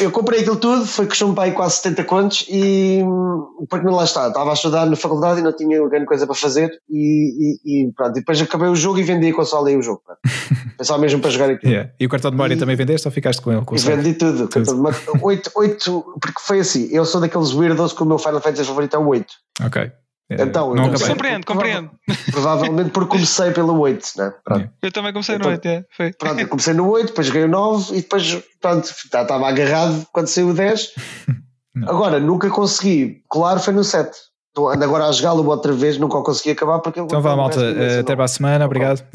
Eu 0.00 0.10
comprei 0.10 0.40
aquilo 0.40 0.56
tudo, 0.56 0.86
foi 0.86 1.06
que 1.06 1.24
para 1.34 1.44
aí 1.44 1.52
quase 1.52 1.76
70 1.76 2.04
contos 2.04 2.46
e 2.48 3.02
porque 3.68 3.86
lá 3.86 4.04
está, 4.04 4.28
estava 4.28 4.50
a 4.50 4.54
estudar 4.54 4.86
na 4.86 4.96
faculdade 4.96 5.40
e 5.40 5.42
não 5.42 5.52
tinha 5.52 5.86
grande 5.88 6.06
coisa 6.06 6.26
para 6.26 6.34
fazer 6.34 6.70
e, 6.88 7.58
e, 7.64 7.88
e 7.88 7.92
pronto, 7.92 8.14
depois 8.14 8.40
acabei 8.40 8.68
o 8.68 8.74
jogo 8.74 8.98
e 8.98 9.02
vendi 9.02 9.28
a 9.28 9.34
consola 9.34 9.70
e 9.70 9.76
o 9.76 9.82
jogo. 9.82 10.02
Pensava 10.78 10.98
mesmo 11.02 11.20
para 11.20 11.30
jogar 11.30 11.50
aquilo. 11.50 11.70
Yeah. 11.70 11.92
E 12.00 12.06
o 12.06 12.08
cartão 12.08 12.30
de 12.30 12.36
memória 12.36 12.56
também 12.56 12.76
vendeste 12.76 13.06
ou 13.06 13.12
ficaste 13.12 13.42
com 13.42 13.52
ele? 13.52 13.64
Com 13.64 13.76
vendi 13.76 14.14
tudo. 14.14 14.48
tudo. 14.48 14.74
Memória, 14.74 14.98
8, 15.20 15.50
8, 15.54 16.04
porque 16.20 16.40
foi 16.40 16.60
assim, 16.60 16.88
eu 16.90 17.04
sou 17.04 17.20
daqueles 17.20 17.52
weirdos 17.52 17.92
que 17.92 18.02
o 18.02 18.06
meu 18.06 18.18
Final 18.18 18.40
Fantasy 18.40 18.64
favorito 18.64 18.96
é 18.96 18.98
o 18.98 19.06
8. 19.06 19.26
Ok. 19.66 19.92
É, 20.30 20.42
então, 20.42 20.74
não 20.74 20.84
comecei, 20.84 21.08
compreendo, 21.08 21.46
compreendo. 21.46 21.90
Provavelmente 22.32 22.90
porque 22.90 23.10
comecei 23.10 23.50
pelo 23.50 23.78
8, 23.78 24.08
né? 24.16 24.32
Pronto. 24.42 24.70
Eu 24.80 24.92
também 24.92 25.12
comecei 25.12 25.34
então, 25.34 25.48
no 25.48 25.52
8, 25.52 25.66
é, 25.66 25.84
foi. 25.90 26.12
Pronto, 26.14 26.40
eu 26.40 26.48
comecei 26.48 26.74
no 26.74 26.88
8, 26.88 27.06
depois 27.08 27.26
joguei 27.26 27.44
o 27.44 27.48
9 27.48 27.92
e 27.92 28.00
depois, 28.00 28.42
pronto, 28.60 28.84
estava 28.84 29.46
agarrado 29.48 30.06
quando 30.12 30.28
saiu 30.28 30.48
o 30.48 30.54
10. 30.54 30.94
Não. 31.74 31.88
Agora, 31.88 32.20
nunca 32.20 32.48
consegui, 32.50 33.22
claro, 33.28 33.58
foi 33.58 33.74
no 33.74 33.82
7. 33.82 34.16
Ando 34.56 34.84
agora 34.84 35.06
a 35.06 35.12
jogá-lo 35.12 35.44
outra 35.48 35.72
vez, 35.72 35.98
nunca 35.98 36.16
o 36.16 36.22
consegui 36.22 36.50
acabar 36.50 36.78
porque 36.78 37.00
Então 37.00 37.20
vá, 37.20 37.34
malta, 37.34 37.58
uh, 37.58 38.00
até 38.00 38.14
para 38.14 38.24
a 38.24 38.28
semana, 38.28 38.64
obrigado. 38.64 39.04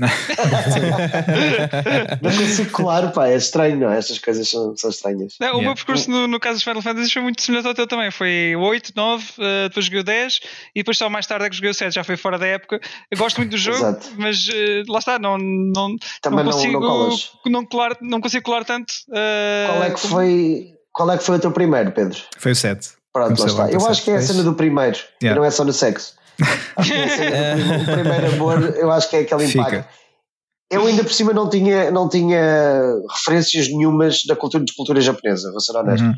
não 2.21 2.29
consigo 2.29 2.71
colar, 2.71 3.09
pá, 3.13 3.29
é 3.29 3.37
estranho, 3.37 3.77
não 3.77 3.89
é? 3.89 3.97
Estas 3.97 4.19
coisas 4.19 4.49
são, 4.49 4.75
são 4.75 4.89
estranhas. 4.89 5.35
Não, 5.39 5.59
o 5.59 5.61
meu 5.61 5.73
percurso 5.75 6.11
no, 6.11 6.27
no, 6.27 6.39
caso 6.39 6.55
dos 6.55 6.63
Final 6.63 6.81
Fantasy 6.81 7.13
foi 7.13 7.21
muito 7.21 7.41
semelhante 7.41 7.69
ao 7.69 7.73
teu 7.73 7.87
também. 7.87 8.11
Foi 8.11 8.53
8, 8.55 8.91
9, 8.93 9.23
uh, 9.23 9.69
depois 9.69 9.85
joguei 9.85 10.01
o 10.01 10.03
10 10.03 10.39
e 10.75 10.79
depois 10.81 10.97
só 10.97 11.09
mais 11.09 11.25
tarde 11.25 11.45
é 11.45 11.49
que 11.49 11.55
joguei 11.55 11.71
o 11.71 11.73
7, 11.73 11.95
já 11.95 12.03
foi 12.03 12.17
fora 12.17 12.37
da 12.37 12.45
época. 12.45 12.81
Eu 13.09 13.17
gosto 13.17 13.37
muito 13.37 13.51
do 13.51 13.57
jogo, 13.57 13.97
mas 14.17 14.47
uh, 14.49 14.83
lá 14.91 14.99
está, 14.99 15.17
não, 15.17 15.37
não, 15.37 15.95
também 16.21 16.43
não 16.43 16.51
consigo 16.51 16.79
não, 16.81 17.09
não, 17.45 17.65
colar, 17.65 17.95
não 18.01 18.19
consigo 18.19 18.43
colar 18.43 18.65
tanto. 18.65 18.91
Uh, 19.07 19.67
qual 19.67 19.83
é 19.83 19.89
que 19.91 19.99
foi? 19.99 20.73
Qual 20.91 21.11
é 21.11 21.17
que 21.17 21.23
foi 21.23 21.37
o 21.37 21.39
teu 21.39 21.51
primeiro, 21.51 21.91
Pedro? 21.93 22.19
Foi 22.37 22.51
o 22.51 22.55
7. 22.55 22.98
Pronto, 23.13 23.39
lá 23.39 23.47
está. 23.47 23.71
Eu 23.71 23.85
acho 23.87 24.03
que 24.03 24.11
é 24.11 24.15
a 24.15 24.21
cena 24.21 24.43
do 24.43 24.53
primeiro, 24.53 24.97
yeah. 25.21 25.39
não 25.39 25.45
é 25.45 25.51
só 25.51 25.63
no 25.63 25.73
sexo. 25.73 26.15
Acho 26.75 26.91
que 26.91 26.97
é 26.97 27.03
a 27.05 27.57
cena 27.57 27.77
do 27.79 27.91
primeiro 27.91 28.27
amor, 28.33 28.75
eu 28.77 28.91
acho 28.91 29.09
que 29.09 29.15
é 29.15 29.19
aquele 29.21 29.45
impacto. 29.45 29.69
Fica. 29.69 29.89
Eu 30.71 30.85
ainda 30.85 31.03
por 31.03 31.11
cima 31.11 31.33
não 31.33 31.49
tinha, 31.49 31.89
não 31.89 32.07
tinha 32.07 32.39
referências 33.09 33.67
nenhumas 33.69 34.23
da 34.25 34.35
cultura 34.35 34.63
de 34.63 34.73
cultura 34.75 35.01
japonesa, 35.01 35.51
vou 35.51 35.59
ser 35.59 35.75
honesto. 35.75 36.03
Uhum. 36.05 36.13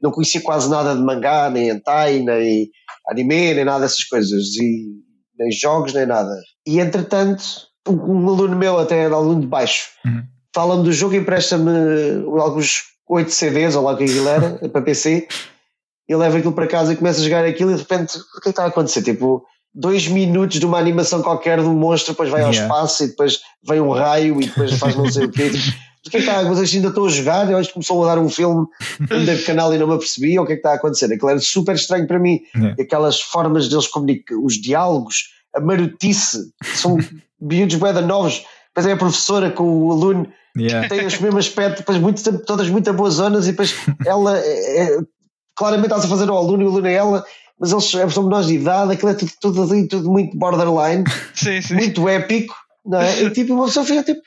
Não 0.00 0.12
conhecia 0.12 0.40
quase 0.40 0.70
nada 0.70 0.94
de 0.94 1.02
mangá, 1.02 1.50
nem 1.50 1.70
hentai, 1.70 2.20
nem 2.20 2.70
anime, 3.08 3.54
nem 3.54 3.64
nada 3.64 3.80
dessas 3.80 4.04
coisas, 4.04 4.54
e 4.56 4.86
nem 5.36 5.50
jogos, 5.50 5.92
nem 5.92 6.06
nada. 6.06 6.32
E 6.64 6.78
entretanto, 6.78 7.42
um 7.88 8.28
aluno 8.28 8.56
meu, 8.56 8.78
até 8.78 8.98
era 9.04 9.14
aluno 9.14 9.40
de 9.40 9.46
baixo, 9.48 9.88
uhum. 10.04 10.22
fala-me 10.54 10.84
do 10.84 10.92
jogo 10.92 11.14
e 11.14 11.18
empresta-me 11.18 11.70
alguns 12.38 12.84
8 13.08 13.30
CDs, 13.30 13.74
ou 13.74 13.84
lá 13.84 13.92
o 13.92 13.96
que 13.96 14.04
aquilo 14.04 14.28
era, 14.28 14.50
para 14.70 14.82
PC, 14.82 15.26
e 16.08 16.14
leva 16.14 16.38
aquilo 16.38 16.52
para 16.52 16.66
casa 16.66 16.92
e 16.92 16.96
começa 16.96 17.20
a 17.20 17.24
jogar 17.24 17.44
aquilo 17.44 17.70
e 17.70 17.74
de 17.74 17.80
repente, 17.80 18.16
o 18.18 18.20
que 18.20 18.38
é 18.38 18.42
que 18.42 18.48
está 18.50 18.64
a 18.64 18.68
acontecer? 18.68 19.02
Tipo, 19.02 19.44
dois 19.74 20.08
minutos 20.08 20.58
de 20.58 20.66
uma 20.66 20.78
animação 20.78 21.22
qualquer 21.22 21.60
do 21.60 21.70
monstro, 21.72 22.12
depois 22.12 22.30
vai 22.30 22.42
ao 22.42 22.50
yeah. 22.50 22.66
espaço 22.66 23.04
e 23.04 23.08
depois 23.08 23.40
vem 23.66 23.80
um 23.80 23.90
raio 23.90 24.40
e 24.40 24.46
depois 24.46 24.72
faz 24.78 24.96
não 24.96 25.10
sei 25.10 25.26
o 25.26 25.30
quê. 25.30 25.50
Tipo, 25.50 25.86
o 26.06 26.10
que 26.10 26.16
é 26.18 26.20
que 26.20 26.28
está? 26.28 26.42
Mas 26.44 26.74
ainda 26.74 26.88
estou 26.88 27.06
a 27.06 27.10
jogar, 27.10 27.50
eu 27.50 27.58
acho 27.58 27.68
que 27.68 27.74
começou 27.74 28.04
a 28.04 28.14
dar 28.14 28.20
um 28.20 28.28
filme, 28.28 28.64
de 29.00 29.42
canal 29.42 29.74
e 29.74 29.78
não 29.78 29.88
me 29.88 29.94
apercebi, 29.94 30.38
o 30.38 30.46
que 30.46 30.52
é 30.52 30.54
que 30.54 30.60
está 30.60 30.70
a 30.70 30.74
acontecer? 30.74 31.06
Aquilo 31.12 31.30
era 31.30 31.40
super 31.40 31.74
estranho 31.74 32.06
para 32.06 32.18
mim. 32.18 32.40
Yeah. 32.54 32.76
Aquelas 32.80 33.20
formas 33.20 33.68
deles 33.68 33.88
comunicar, 33.88 34.36
os 34.36 34.54
diálogos, 34.54 35.24
a 35.54 35.60
marotice, 35.60 36.52
são 36.76 36.96
miúdos 37.40 37.76
bem 37.76 37.92
novos. 38.06 38.44
Depois 38.68 38.86
é 38.86 38.92
a 38.92 38.96
professora 38.96 39.50
com 39.50 39.64
o 39.64 39.90
aluno, 39.90 40.28
yeah. 40.56 40.88
tem 40.88 41.04
os 41.04 41.18
mesmos 41.18 41.46
aspecto, 41.46 41.78
depois 41.78 41.98
muito, 41.98 42.38
todas 42.44 42.68
muito 42.68 42.92
boas 42.92 43.14
zonas 43.14 43.48
e 43.48 43.50
depois 43.50 43.74
ela 44.06 44.38
é, 44.38 44.82
é 44.82 44.98
claramente 45.56 45.86
estás 45.86 46.04
a 46.04 46.08
fazer 46.08 46.28
ao 46.28 46.36
aluno 46.36 46.62
e 46.62 46.66
o 46.66 46.70
aluno 46.70 46.86
é 46.86 46.94
ela, 46.94 47.24
mas 47.58 47.72
eles 47.72 48.12
são 48.12 48.24
menores 48.24 48.46
de 48.46 48.54
idade, 48.54 48.92
aquilo 48.92 49.10
é 49.10 49.14
tudo, 49.14 49.32
tudo 49.40 49.62
ali, 49.62 49.88
tudo 49.88 50.10
muito 50.10 50.36
borderline, 50.36 51.04
sim, 51.34 51.60
sim. 51.62 51.74
muito 51.74 52.08
épico, 52.08 52.54
não 52.84 53.00
é? 53.00 53.22
E 53.22 53.30
tipo, 53.30 53.54
uma 53.54 53.64
pessoa 53.64 53.84
fica 53.84 54.02
tipo, 54.02 54.22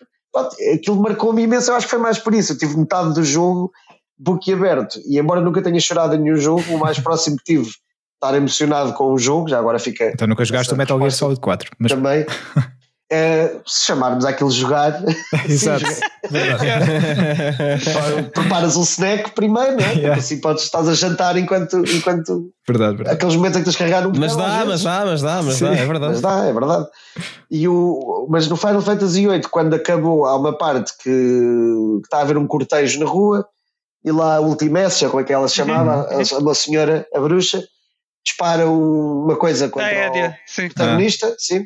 aquilo 0.74 1.02
marcou-me 1.02 1.44
imenso, 1.44 1.72
eu 1.72 1.76
acho 1.76 1.86
que 1.86 1.92
foi 1.92 2.00
mais 2.00 2.18
por 2.18 2.34
isso. 2.34 2.54
Eu 2.54 2.58
tive 2.58 2.78
metade 2.78 3.14
do 3.14 3.24
jogo 3.24 3.72
boquiaberto, 4.18 5.00
e 5.06 5.18
embora 5.18 5.40
nunca 5.40 5.62
tenha 5.62 5.80
chorado 5.80 6.16
em 6.16 6.20
nenhum 6.20 6.38
jogo, 6.38 6.64
o 6.74 6.80
mais 6.80 7.00
próximo 7.00 7.38
que 7.38 7.44
tive 7.44 7.70
estar 8.16 8.36
emocionado 8.36 8.94
com 8.94 9.14
o 9.14 9.18
jogo, 9.18 9.48
já 9.48 9.60
agora 9.60 9.80
fica. 9.80 10.12
Então 10.14 10.28
nunca 10.28 10.44
jogaste 10.44 10.74
o 10.74 10.78
Metal 10.78 10.98
Gear 10.98 11.12
Solid 11.12 11.40
4. 11.40 11.72
Mas... 11.80 11.92
Também. 11.92 12.26
Uh, 13.12 13.60
se 13.66 13.88
chamarmos 13.88 14.24
aquilo 14.24 14.52
jogar, 14.52 15.04
Exato. 15.50 15.84
preparas 18.32 18.78
um 18.78 18.84
snack 18.84 19.32
primeiro, 19.32 19.78
né? 19.78 19.96
Yeah. 19.96 20.20
assim 20.20 20.40
podes 20.40 20.66
estar 20.66 20.82
a 20.82 20.94
jantar 20.94 21.36
enquanto, 21.36 21.80
enquanto 21.90 22.52
verdade, 22.68 22.98
verdade. 22.98 23.16
aqueles 23.16 23.36
momentos 23.36 23.58
em 23.58 23.62
que 23.62 23.66
tens 23.66 23.72
de 23.72 23.78
carregar 23.80 24.06
um 24.06 24.12
mas 24.16 24.36
dá, 24.36 24.64
mas 24.64 24.84
dá, 24.84 25.06
mas 25.06 25.24
dá, 25.24 25.42
mas 25.42 25.60
dá, 25.60 25.74
é 25.74 25.86
verdade. 25.88 26.12
Mas 26.12 26.22
dá, 26.22 26.46
é 26.46 26.54
verdade. 26.54 26.88
E 27.50 27.68
o, 27.68 28.28
mas 28.30 28.48
no 28.48 28.56
Final 28.56 28.82
Fantasy 28.82 29.28
VIII, 29.28 29.42
quando 29.50 29.74
acabou, 29.74 30.28
há 30.28 30.36
uma 30.36 30.56
parte 30.56 30.96
que, 30.98 31.10
que 31.10 32.02
está 32.04 32.20
a 32.20 32.22
haver 32.22 32.38
um 32.38 32.46
cortejo 32.46 33.00
na 33.00 33.08
rua 33.08 33.44
e 34.06 34.12
lá 34.12 34.36
a 34.36 34.40
Ultimessia, 34.40 35.10
como 35.10 35.22
é 35.22 35.24
que 35.24 35.34
ela 35.34 35.48
se 35.48 35.56
chamava, 35.56 36.08
uhum. 36.16 36.40
uma 36.42 36.54
senhora, 36.54 37.08
a 37.12 37.20
bruxa, 37.20 37.64
dispara 38.24 38.70
uma 38.70 39.36
coisa 39.36 39.68
contra 39.68 39.88
ah, 39.88 39.94
é, 39.94 40.28
o 40.28 40.32
protagonista, 40.68 41.28
ah. 41.28 41.36
sim 41.40 41.66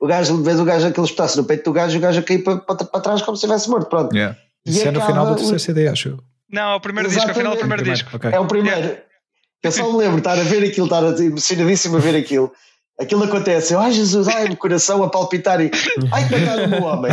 o 0.00 0.06
gajo, 0.06 0.42
vês 0.42 0.60
o 0.60 0.64
gajo 0.64 0.86
aquele 0.86 1.06
espetaço 1.06 1.36
no 1.38 1.44
peito 1.44 1.64
do 1.64 1.72
gajo, 1.72 1.96
o 1.96 2.00
gajo 2.00 2.20
a 2.20 2.22
cair 2.22 2.42
para, 2.42 2.58
para, 2.58 2.84
para 2.84 3.00
trás 3.00 3.22
como 3.22 3.36
se 3.36 3.44
estivesse 3.44 3.68
morto. 3.68 3.88
Pronto. 3.88 4.14
Yeah. 4.14 4.36
Isso 4.64 4.86
é 4.86 4.90
no 4.90 5.00
final 5.00 5.26
do 5.26 5.36
terceiro 5.36 5.58
CD, 5.60 5.88
acho. 5.88 6.18
Não, 6.50 6.72
é 6.72 6.74
o 6.74 6.80
primeiro 6.80 7.08
disco, 7.08 7.28
é 7.28 7.32
o 7.32 7.34
final 7.34 7.52
do 7.52 7.58
primeiro, 7.58 7.82
primeiro 7.82 8.02
disco. 8.02 8.16
Okay. 8.16 8.30
É 8.32 8.40
o 8.40 8.46
primeiro. 8.46 8.80
Yeah. 8.80 9.02
Eu 9.62 9.72
só 9.72 9.90
me 9.90 9.98
lembro 9.98 10.14
de 10.14 10.18
estar 10.18 10.38
a 10.38 10.42
ver 10.42 10.64
aquilo, 10.64 10.86
estar 10.86 11.02
emocionadíssimo 11.20 11.96
a 11.96 12.00
ver 12.00 12.16
aquilo. 12.16 12.52
Aquilo 12.98 13.24
acontece, 13.24 13.74
eu, 13.74 13.78
ai 13.78 13.92
Jesus, 13.92 14.26
ai, 14.26 14.46
o 14.46 14.56
coração 14.56 15.02
a 15.02 15.10
palpitar 15.10 15.60
e 15.60 15.70
ai, 16.10 16.26
que 16.26 16.34
mataram 16.34 16.64
o 16.64 16.68
meu 16.68 16.82
homem. 16.82 17.12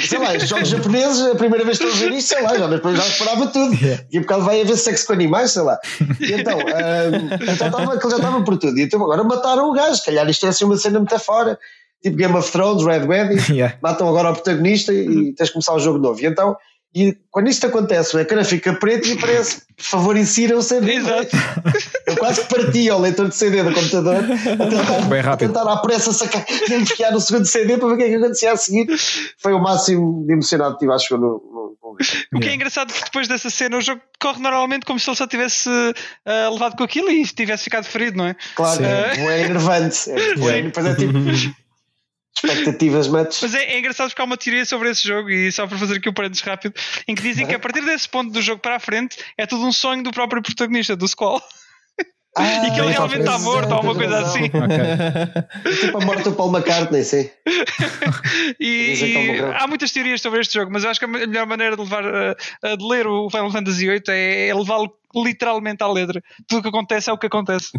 Sei 0.00 0.18
lá, 0.18 0.32
os 0.32 0.48
jogos 0.48 0.68
japoneses, 0.68 1.22
a 1.24 1.36
primeira 1.36 1.64
vez 1.64 1.78
que 1.78 1.84
estou 1.84 1.96
a 1.96 2.08
ver 2.08 2.16
isto, 2.16 2.34
sei 2.34 2.42
lá, 2.42 2.58
já, 2.58 2.66
depois 2.66 2.96
já 2.96 3.06
esperava 3.06 3.46
tudo. 3.46 3.72
Yeah. 3.76 4.04
E 4.10 4.18
por 4.20 4.26
causa 4.26 4.44
vai 4.44 4.60
haver 4.60 4.76
sexo 4.76 5.06
com 5.06 5.12
animais, 5.12 5.52
sei 5.52 5.62
lá. 5.62 5.78
E 6.18 6.32
então, 6.32 6.58
um, 6.58 7.52
então 7.52 7.70
tava, 7.70 7.94
aquilo 7.94 8.10
já 8.10 8.16
estava 8.16 8.42
por 8.42 8.58
tudo. 8.58 8.76
E 8.76 8.82
então 8.82 9.00
agora 9.00 9.22
mataram 9.22 9.70
o 9.70 9.72
gajo, 9.72 9.94
se 9.94 10.04
calhar 10.04 10.28
isto 10.28 10.46
é 10.46 10.48
assim 10.48 10.64
uma 10.64 10.76
cena 10.76 10.98
muito 10.98 11.16
fora 11.20 11.56
tipo 12.02 12.16
Game 12.16 12.34
of 12.34 12.50
Thrones, 12.50 12.84
Red 12.84 13.06
Wedding, 13.06 13.40
yeah. 13.52 13.76
matam 13.82 14.08
agora 14.08 14.30
o 14.30 14.34
protagonista 14.34 14.92
e, 14.92 15.32
tens 15.34 15.46
de 15.46 15.52
começar 15.52 15.74
o 15.74 15.78
jogo 15.78 15.98
novo. 15.98 16.20
E 16.20 16.26
então, 16.26 16.56
e 16.94 17.16
quando 17.30 17.48
isto 17.48 17.66
acontece, 17.66 18.16
o 18.16 18.18
ecrã 18.18 18.42
fica 18.42 18.72
preto 18.72 19.06
e 19.06 19.16
parece, 19.16 19.62
por 19.76 19.84
favor, 19.84 20.16
insira 20.16 20.56
o 20.56 20.62
CD. 20.62 20.94
Exato. 20.94 21.36
Eu 22.04 22.16
quase 22.16 22.44
partia 22.46 22.96
o 22.96 23.00
leitor 23.00 23.28
de 23.28 23.36
CD 23.36 23.62
do 23.62 23.72
computador 23.72 24.16
a 24.16 24.66
tentar, 24.66 25.00
Bem 25.08 25.20
rápido. 25.20 25.50
a 25.50 25.62
tentar 25.62 25.72
à 25.72 25.76
pressa 25.76 26.12
sacar, 26.12 26.44
enfiar 26.68 27.14
o 27.14 27.20
segundo 27.20 27.46
CD 27.46 27.78
para 27.78 27.88
ver 27.88 27.94
o 27.94 27.96
que 27.96 28.02
é 28.02 28.08
que 28.08 28.14
acontecia 28.16 28.52
a 28.52 28.56
seguir. 28.56 28.88
Foi 29.38 29.52
o 29.52 29.60
máximo 29.60 30.24
de 30.26 30.32
emocionado 30.32 30.74
que 30.74 30.80
tive, 30.80 30.92
acho 30.92 31.06
que 31.06 31.14
no, 31.14 31.20
no, 31.20 31.60
o 32.34 32.40
que 32.40 32.48
é 32.48 32.54
engraçado 32.54 32.90
é 32.90 32.94
que 32.94 33.04
depois 33.04 33.28
dessa 33.28 33.50
cena 33.50 33.76
o 33.76 33.80
jogo 33.80 34.00
corre 34.20 34.40
normalmente 34.40 34.86
como 34.86 34.98
se 34.98 35.08
ele 35.08 35.16
só 35.16 35.26
tivesse 35.26 35.68
uh, 35.68 36.52
levado 36.52 36.76
com 36.76 36.84
aquilo 36.84 37.10
e 37.10 37.24
tivesse 37.26 37.64
ficado 37.64 37.84
ferido, 37.84 38.16
não 38.16 38.26
é? 38.26 38.36
Claro, 38.54 38.82
uh, 38.82 38.84
é 38.84 39.40
enervante. 39.42 40.10
É, 40.10 40.14
é, 40.14 40.62
depois 40.62 40.86
é 40.86 40.94
tipo 40.94 41.12
expectativas 42.34 43.08
match. 43.08 43.42
Mas 43.42 43.54
é, 43.54 43.64
é, 43.64 43.78
engraçado 43.78 44.08
porque 44.08 44.22
há 44.22 44.24
uma 44.24 44.36
teoria 44.36 44.64
sobre 44.64 44.90
esse 44.90 45.06
jogo, 45.06 45.30
e 45.30 45.50
só 45.52 45.66
para 45.66 45.78
fazer 45.78 45.96
aqui 45.96 46.08
um 46.08 46.12
parênteses 46.12 46.42
rápido, 46.42 46.74
em 47.06 47.14
que 47.14 47.22
dizem 47.22 47.46
que 47.46 47.54
a 47.54 47.58
partir 47.58 47.84
desse 47.84 48.08
ponto 48.08 48.32
do 48.32 48.40
jogo 48.40 48.60
para 48.60 48.76
a 48.76 48.80
frente 48.80 49.18
é 49.36 49.46
tudo 49.46 49.64
um 49.64 49.72
sonho 49.72 50.02
do 50.02 50.10
próprio 50.10 50.42
protagonista, 50.42 50.96
do 50.96 51.06
Squall. 51.06 51.42
Ah, 52.36 52.64
e 52.64 52.70
que 52.70 52.80
ele 52.80 52.92
realmente 52.92 53.20
está 53.20 53.40
morto 53.40 53.74
ou 53.74 53.82
uma 53.82 53.92
coisa 53.92 54.20
assim. 54.20 54.44
Okay. 54.54 55.80
tipo 55.80 55.98
a 55.98 56.04
morte 56.04 56.22
do 56.22 56.32
Paul 56.32 56.56
McCartney, 56.56 57.02
sim. 57.02 57.28
e, 58.60 58.94
e 58.94 59.40
há 59.58 59.66
muitas 59.66 59.90
teorias 59.90 60.22
sobre 60.22 60.40
este 60.40 60.54
jogo, 60.54 60.70
mas 60.72 60.84
eu 60.84 60.90
acho 60.90 61.00
que 61.00 61.06
a 61.06 61.08
melhor 61.08 61.44
maneira 61.44 61.74
de, 61.74 61.82
levar, 61.82 62.04
uh, 62.04 62.76
de 62.76 62.84
ler 62.88 63.08
o 63.08 63.28
Final 63.28 63.50
Fantasy 63.50 63.88
VIII 63.88 64.02
é, 64.10 64.48
é 64.48 64.54
levá-lo 64.54 64.94
literalmente 65.12 65.82
à 65.82 65.88
letra. 65.88 66.22
Tudo 66.46 66.60
o 66.60 66.62
que 66.62 66.68
acontece 66.68 67.10
é 67.10 67.12
o 67.12 67.18
que 67.18 67.26
acontece. 67.26 67.72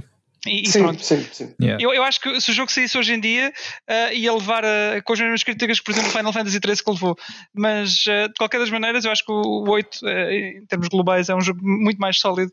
E, 0.47 0.68
sim, 0.68 0.80
pronto. 0.81 1.03
Sim, 1.03 1.23
sim. 1.31 1.53
Yeah. 1.61 1.84
Eu, 1.84 1.93
eu 1.93 2.03
acho 2.03 2.19
que 2.19 2.41
se 2.41 2.49
o 2.49 2.53
jogo 2.53 2.72
saísse 2.72 2.97
hoje 2.97 3.13
em 3.13 3.19
dia 3.19 3.53
uh, 3.88 4.13
ia 4.13 4.34
levar 4.34 4.63
uh, 4.63 5.03
com 5.03 5.13
as 5.13 5.19
mesmas 5.19 5.43
críticas 5.43 5.80
que, 5.80 5.85
por 5.85 5.91
exemplo, 5.91 6.09
Final 6.09 6.34
Fantasy 6.34 6.59
XIII 6.63 6.84
que 6.84 6.91
levou. 6.91 7.15
Mas 7.53 8.05
uh, 8.07 8.27
de 8.27 8.34
qualquer 8.39 8.59
das 8.59 8.72
maneiras, 8.72 9.05
eu 9.05 9.11
acho 9.11 9.23
que 9.23 9.31
o 9.31 9.69
8, 9.69 9.99
uh, 10.01 10.09
em 10.09 10.65
termos 10.65 10.88
globais, 10.88 11.30
é 11.30 11.35
um 11.35 11.41
jogo 11.41 11.59
muito 11.61 11.99
mais 11.99 12.19
sólido. 12.19 12.51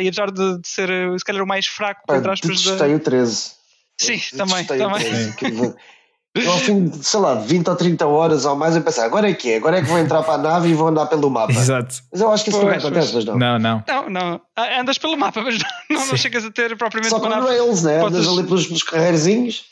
e 0.00 0.08
apesar 0.08 0.32
de, 0.32 0.60
de, 0.60 0.68
ser, 0.68 0.88
se 1.18 1.24
calhar, 1.24 1.42
o 1.42 1.46
mais 1.46 1.66
fraco, 1.66 2.02
Pá, 2.04 2.16
entre 2.16 2.32
aspas. 2.32 2.64
Da... 2.64 2.86
o 2.88 2.98
13. 2.98 3.52
Sim, 3.96 4.20
também. 4.36 4.64
também. 4.64 5.74
Eu, 6.34 6.50
ao 6.50 6.58
fim 6.58 6.86
de, 6.86 7.04
sei 7.04 7.20
lá, 7.20 7.36
20 7.36 7.68
ou 7.68 7.76
30 7.76 8.06
horas 8.06 8.44
ou 8.44 8.56
mais, 8.56 8.74
eu 8.74 8.82
pensei, 8.82 9.04
agora 9.04 9.30
é 9.30 9.34
que 9.34 9.52
é? 9.52 9.56
Agora 9.56 9.78
é 9.78 9.82
que 9.82 9.86
vou 9.86 9.98
entrar 9.98 10.20
para 10.24 10.34
a 10.34 10.38
nave 10.38 10.68
e 10.68 10.74
vou 10.74 10.88
andar 10.88 11.06
pelo 11.06 11.30
mapa. 11.30 11.52
Exato. 11.52 12.02
Mas 12.10 12.20
eu 12.20 12.30
acho 12.32 12.42
que 12.42 12.50
isso 12.50 12.60
pois, 12.60 12.72
não 12.72 12.78
acontece, 12.78 13.14
mas 13.14 13.24
não. 13.24 13.38
Não, 13.38 13.58
não. 13.58 13.84
Não, 13.86 14.10
não. 14.10 14.40
Ah, 14.56 14.80
andas 14.80 14.98
pelo 14.98 15.16
mapa, 15.16 15.40
mas 15.42 15.58
não, 15.88 16.06
não 16.06 16.16
chegas 16.16 16.44
a 16.44 16.50
ter 16.50 16.76
propriamente 16.76 17.10
Só 17.10 17.20
com 17.20 17.28
rails, 17.28 17.84
né? 17.84 18.00
Podes... 18.00 18.18
Andas 18.18 18.32
ali 18.32 18.46
pelos, 18.48 18.66
pelos. 18.66 19.64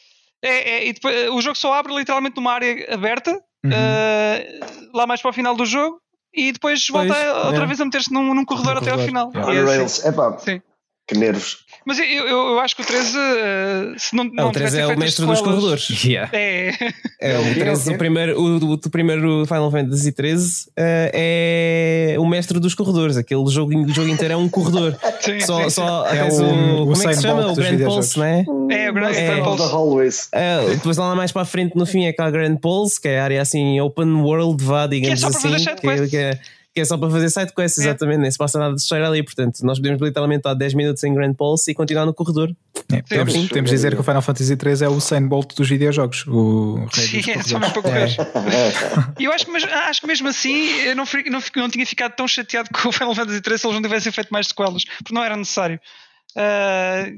É, 0.44 0.70
é, 0.70 0.88
e 0.88 0.92
depois, 0.92 1.30
o 1.30 1.40
jogo 1.40 1.56
só 1.56 1.72
abre 1.72 1.94
literalmente 1.94 2.36
numa 2.36 2.52
área 2.52 2.94
aberta, 2.94 3.30
uhum. 3.64 3.70
uh, 3.70 4.96
lá 4.96 5.06
mais 5.06 5.20
para 5.20 5.30
o 5.30 5.34
final 5.34 5.56
do 5.56 5.66
jogo, 5.66 6.00
e 6.34 6.52
depois 6.52 6.86
pois, 6.88 7.08
volta 7.08 7.46
outra 7.46 7.64
é. 7.64 7.66
vez 7.66 7.80
a 7.80 7.84
meter-se 7.84 8.12
num, 8.12 8.34
num 8.34 8.44
corredor 8.44 8.76
até 8.76 8.90
ao 8.90 8.98
final. 8.98 9.30
Yeah. 9.34 9.50
On 9.50 9.64
rails, 9.66 9.98
assim. 9.98 10.08
é 10.08 10.12
pá. 10.12 10.38
Sim. 10.38 10.62
Que 11.08 11.16
nervos. 11.16 11.61
Mas 11.84 11.98
eu, 11.98 12.04
eu, 12.04 12.26
eu, 12.26 12.60
acho 12.60 12.76
que 12.76 12.82
o 12.82 12.84
13, 12.84 13.16
uh, 13.16 13.20
eh, 13.20 13.94
se 13.98 14.14
não, 14.14 14.24
não 14.24 14.48
o 14.48 14.52
13 14.52 14.78
é 14.78 14.86
o 14.86 14.98
mestre 14.98 15.26
dos 15.26 15.40
corredores. 15.40 16.04
Yeah. 16.04 16.30
É. 16.32 16.72
é 17.20 17.38
o 17.38 17.54
13 17.54 17.92
do 17.92 17.98
primeiro, 17.98 18.40
o, 18.40 18.58
do, 18.58 18.76
do 18.76 18.90
primeiro 18.90 19.44
Final 19.46 19.70
Fantasy 19.70 20.12
13 20.12 20.66
uh, 20.68 20.72
é 20.78 22.16
o 22.18 22.26
mestre 22.26 22.58
dos 22.60 22.74
corredores. 22.74 23.16
Aquele 23.16 23.46
jogo, 23.48 23.72
jogo 23.92 24.08
inteiro 24.08 24.34
é 24.34 24.36
um 24.36 24.48
corredor. 24.48 24.96
sim, 25.20 25.40
só, 25.40 25.62
sim, 25.64 25.70
só 25.70 26.06
é 26.06 26.24
o, 26.24 26.82
o, 26.82 26.86
como 26.86 26.92
é 26.92 27.08
que 27.08 27.14
se 27.14 27.22
chama? 27.22 27.52
O 27.52 27.54
Grand 27.54 27.78
Pulse, 27.78 28.18
não 28.18 28.24
é? 28.24 28.44
É, 28.70 28.90
o 28.90 28.94
Grand, 28.94 29.10
é, 29.10 29.40
Pulse. 29.40 30.28
É, 30.32 30.70
depois 30.70 30.96
lá 30.96 31.14
mais 31.14 31.32
para 31.32 31.42
a 31.42 31.46
frente, 31.46 31.76
no 31.76 31.86
fim, 31.86 32.04
é 32.04 32.08
aquela 32.08 32.30
Grand 32.30 32.56
Pulse, 32.56 33.00
que 33.00 33.08
é 33.08 33.20
a 33.20 33.24
área 33.24 33.42
assim, 33.42 33.80
open 33.80 34.22
world, 34.22 34.62
vá, 34.64 34.86
digamos 34.86 35.20
que 35.20 35.26
é 35.26 35.28
assim. 35.28 35.64
Que, 35.76 36.08
que, 36.08 36.16
é, 36.16 36.38
que 36.74 36.80
é 36.80 36.84
só 36.84 36.96
para 36.96 37.10
fazer 37.10 37.28
side 37.28 37.52
quests, 37.54 37.78
É. 37.84 37.88
exatamente, 37.88 38.20
nem 38.20 38.30
se 38.30 38.38
passa 38.38 38.58
nada 38.58 38.74
de 38.74 38.80
história 38.80 39.06
ali. 39.06 39.22
Portanto, 39.22 39.60
nós 39.62 39.78
podemos 39.78 40.00
literalmente 40.00 40.40
estar 40.40 40.54
10 40.54 40.74
minutos 40.74 41.04
em 41.04 41.12
Grand 41.14 41.34
Pulse 41.34 41.70
e 41.70 41.74
continuar 41.74 42.06
no 42.06 42.14
corredor. 42.14 42.54
É, 42.90 43.02
podemos, 43.02 43.32
sim. 43.32 43.46
podemos 43.48 43.70
dizer 43.70 43.94
que 43.94 44.00
o 44.00 44.02
Final 44.02 44.22
Fantasy 44.22 44.52
III 44.52 44.84
é 44.84 44.88
o 44.88 44.92
Usain 44.92 45.26
Bolt 45.26 45.54
dos 45.54 45.68
videojogos. 45.68 46.26
O 46.26 46.86
Sim, 46.92 47.20
é 47.30 47.42
só 47.42 47.58
para 47.58 47.82
correr. 47.82 48.08
É. 48.10 49.22
E 49.22 49.24
eu 49.24 49.32
acho 49.32 49.50
mas, 49.50 49.64
acho 49.64 50.00
que 50.00 50.06
mesmo 50.06 50.28
assim 50.28 50.68
eu 50.86 50.96
não, 50.96 51.04
não, 51.30 51.42
não 51.56 51.68
tinha 51.70 51.86
ficado 51.86 52.12
tão 52.14 52.26
chateado 52.26 52.70
com 52.72 52.88
o 52.88 52.92
Final 52.92 53.14
Fantasy 53.14 53.40
III 53.46 53.58
se 53.58 53.66
eles 53.66 53.74
não 53.74 53.82
tivessem 53.82 54.10
feito 54.12 54.30
mais 54.30 54.46
sequelas, 54.48 54.84
porque 54.84 55.14
não 55.14 55.22
era 55.22 55.36
necessário. 55.36 55.78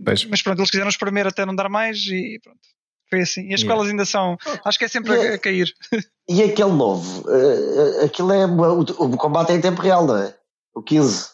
Pois. 0.05 0.25
mas 0.25 0.43
pronto, 0.43 0.59
eles 0.59 0.71
quiseram 0.71 0.89
espremer 0.89 1.27
até 1.27 1.47
não 1.47 1.55
dar 1.55 1.69
mais 1.69 1.99
e 2.07 2.41
pronto. 2.43 2.59
Foi 3.15 3.23
assim. 3.23 3.49
E 3.49 3.55
as 3.55 3.61
sequelas 3.61 3.89
ainda 3.89 4.05
são. 4.05 4.37
Acho 4.65 4.79
que 4.79 4.85
é 4.85 4.89
sempre 4.89 5.13
a, 5.13 5.35
a 5.35 5.39
cair. 5.39 5.69
E 6.27 6.43
aquele 6.43 6.73
novo, 6.73 7.23
eh, 7.31 8.07
aquilo 8.07 8.33
é 8.33 8.47
o, 8.47 8.81
o 8.81 9.17
combate 9.19 9.53
é 9.53 9.57
em 9.57 9.61
tempo 9.61 9.83
real, 9.83 10.07
não 10.07 10.17
é? 10.17 10.35
O 10.75 10.81
15. 10.83 11.27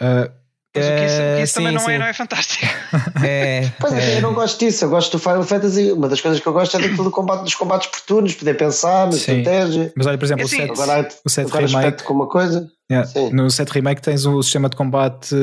Ah, 0.00 0.30
Mas 0.74 0.86
o 0.86 0.88
que 0.88 1.04
isso, 1.04 1.16
o 1.16 1.36
que 1.36 1.42
isso 1.42 1.52
sim, 1.52 1.58
também 1.60 1.72
não 1.74 1.80
sim. 1.80 1.92
é, 1.92 1.98
não 1.98 2.06
é 2.06 2.12
fantástico. 2.14 2.64
É, 3.22 3.70
Pois 3.78 3.92
é, 3.92 4.14
é. 4.14 4.16
eu 4.16 4.22
não 4.22 4.32
gosto 4.32 4.58
disso, 4.58 4.86
eu 4.86 4.88
gosto 4.88 5.12
do 5.12 5.18
Final 5.22 5.42
Fantasy. 5.44 5.92
Uma 5.92 6.08
das 6.08 6.22
coisas 6.22 6.40
que 6.40 6.46
eu 6.46 6.54
gosto 6.54 6.78
é 6.78 6.80
daquilo 6.80 7.04
do 7.04 7.10
combate 7.10 7.42
dos 7.42 7.54
combates 7.54 7.88
por 7.88 8.00
turnos, 8.00 8.34
poder 8.34 8.54
pensar 8.54 9.06
na 9.08 9.16
estratégia. 9.16 9.92
mas 9.94 10.06
olha, 10.06 10.16
por 10.16 10.24
exemplo, 10.24 10.40
É 10.40 10.44
o 10.44 10.46
assim, 10.46 10.56
7, 10.56 10.70
Agora, 10.70 11.08
o 11.26 11.28
7 11.28 11.46
agora 11.48 11.66
Remake, 11.66 12.02
com 12.04 12.14
uma 12.14 12.26
coisa. 12.26 12.66
yeah, 12.90 13.06
no 13.30 13.50
7 13.50 13.68
Remake 13.70 14.00
tens 14.00 14.24
o 14.24 14.42
sistema 14.42 14.70
de 14.70 14.76
combate 14.76 15.34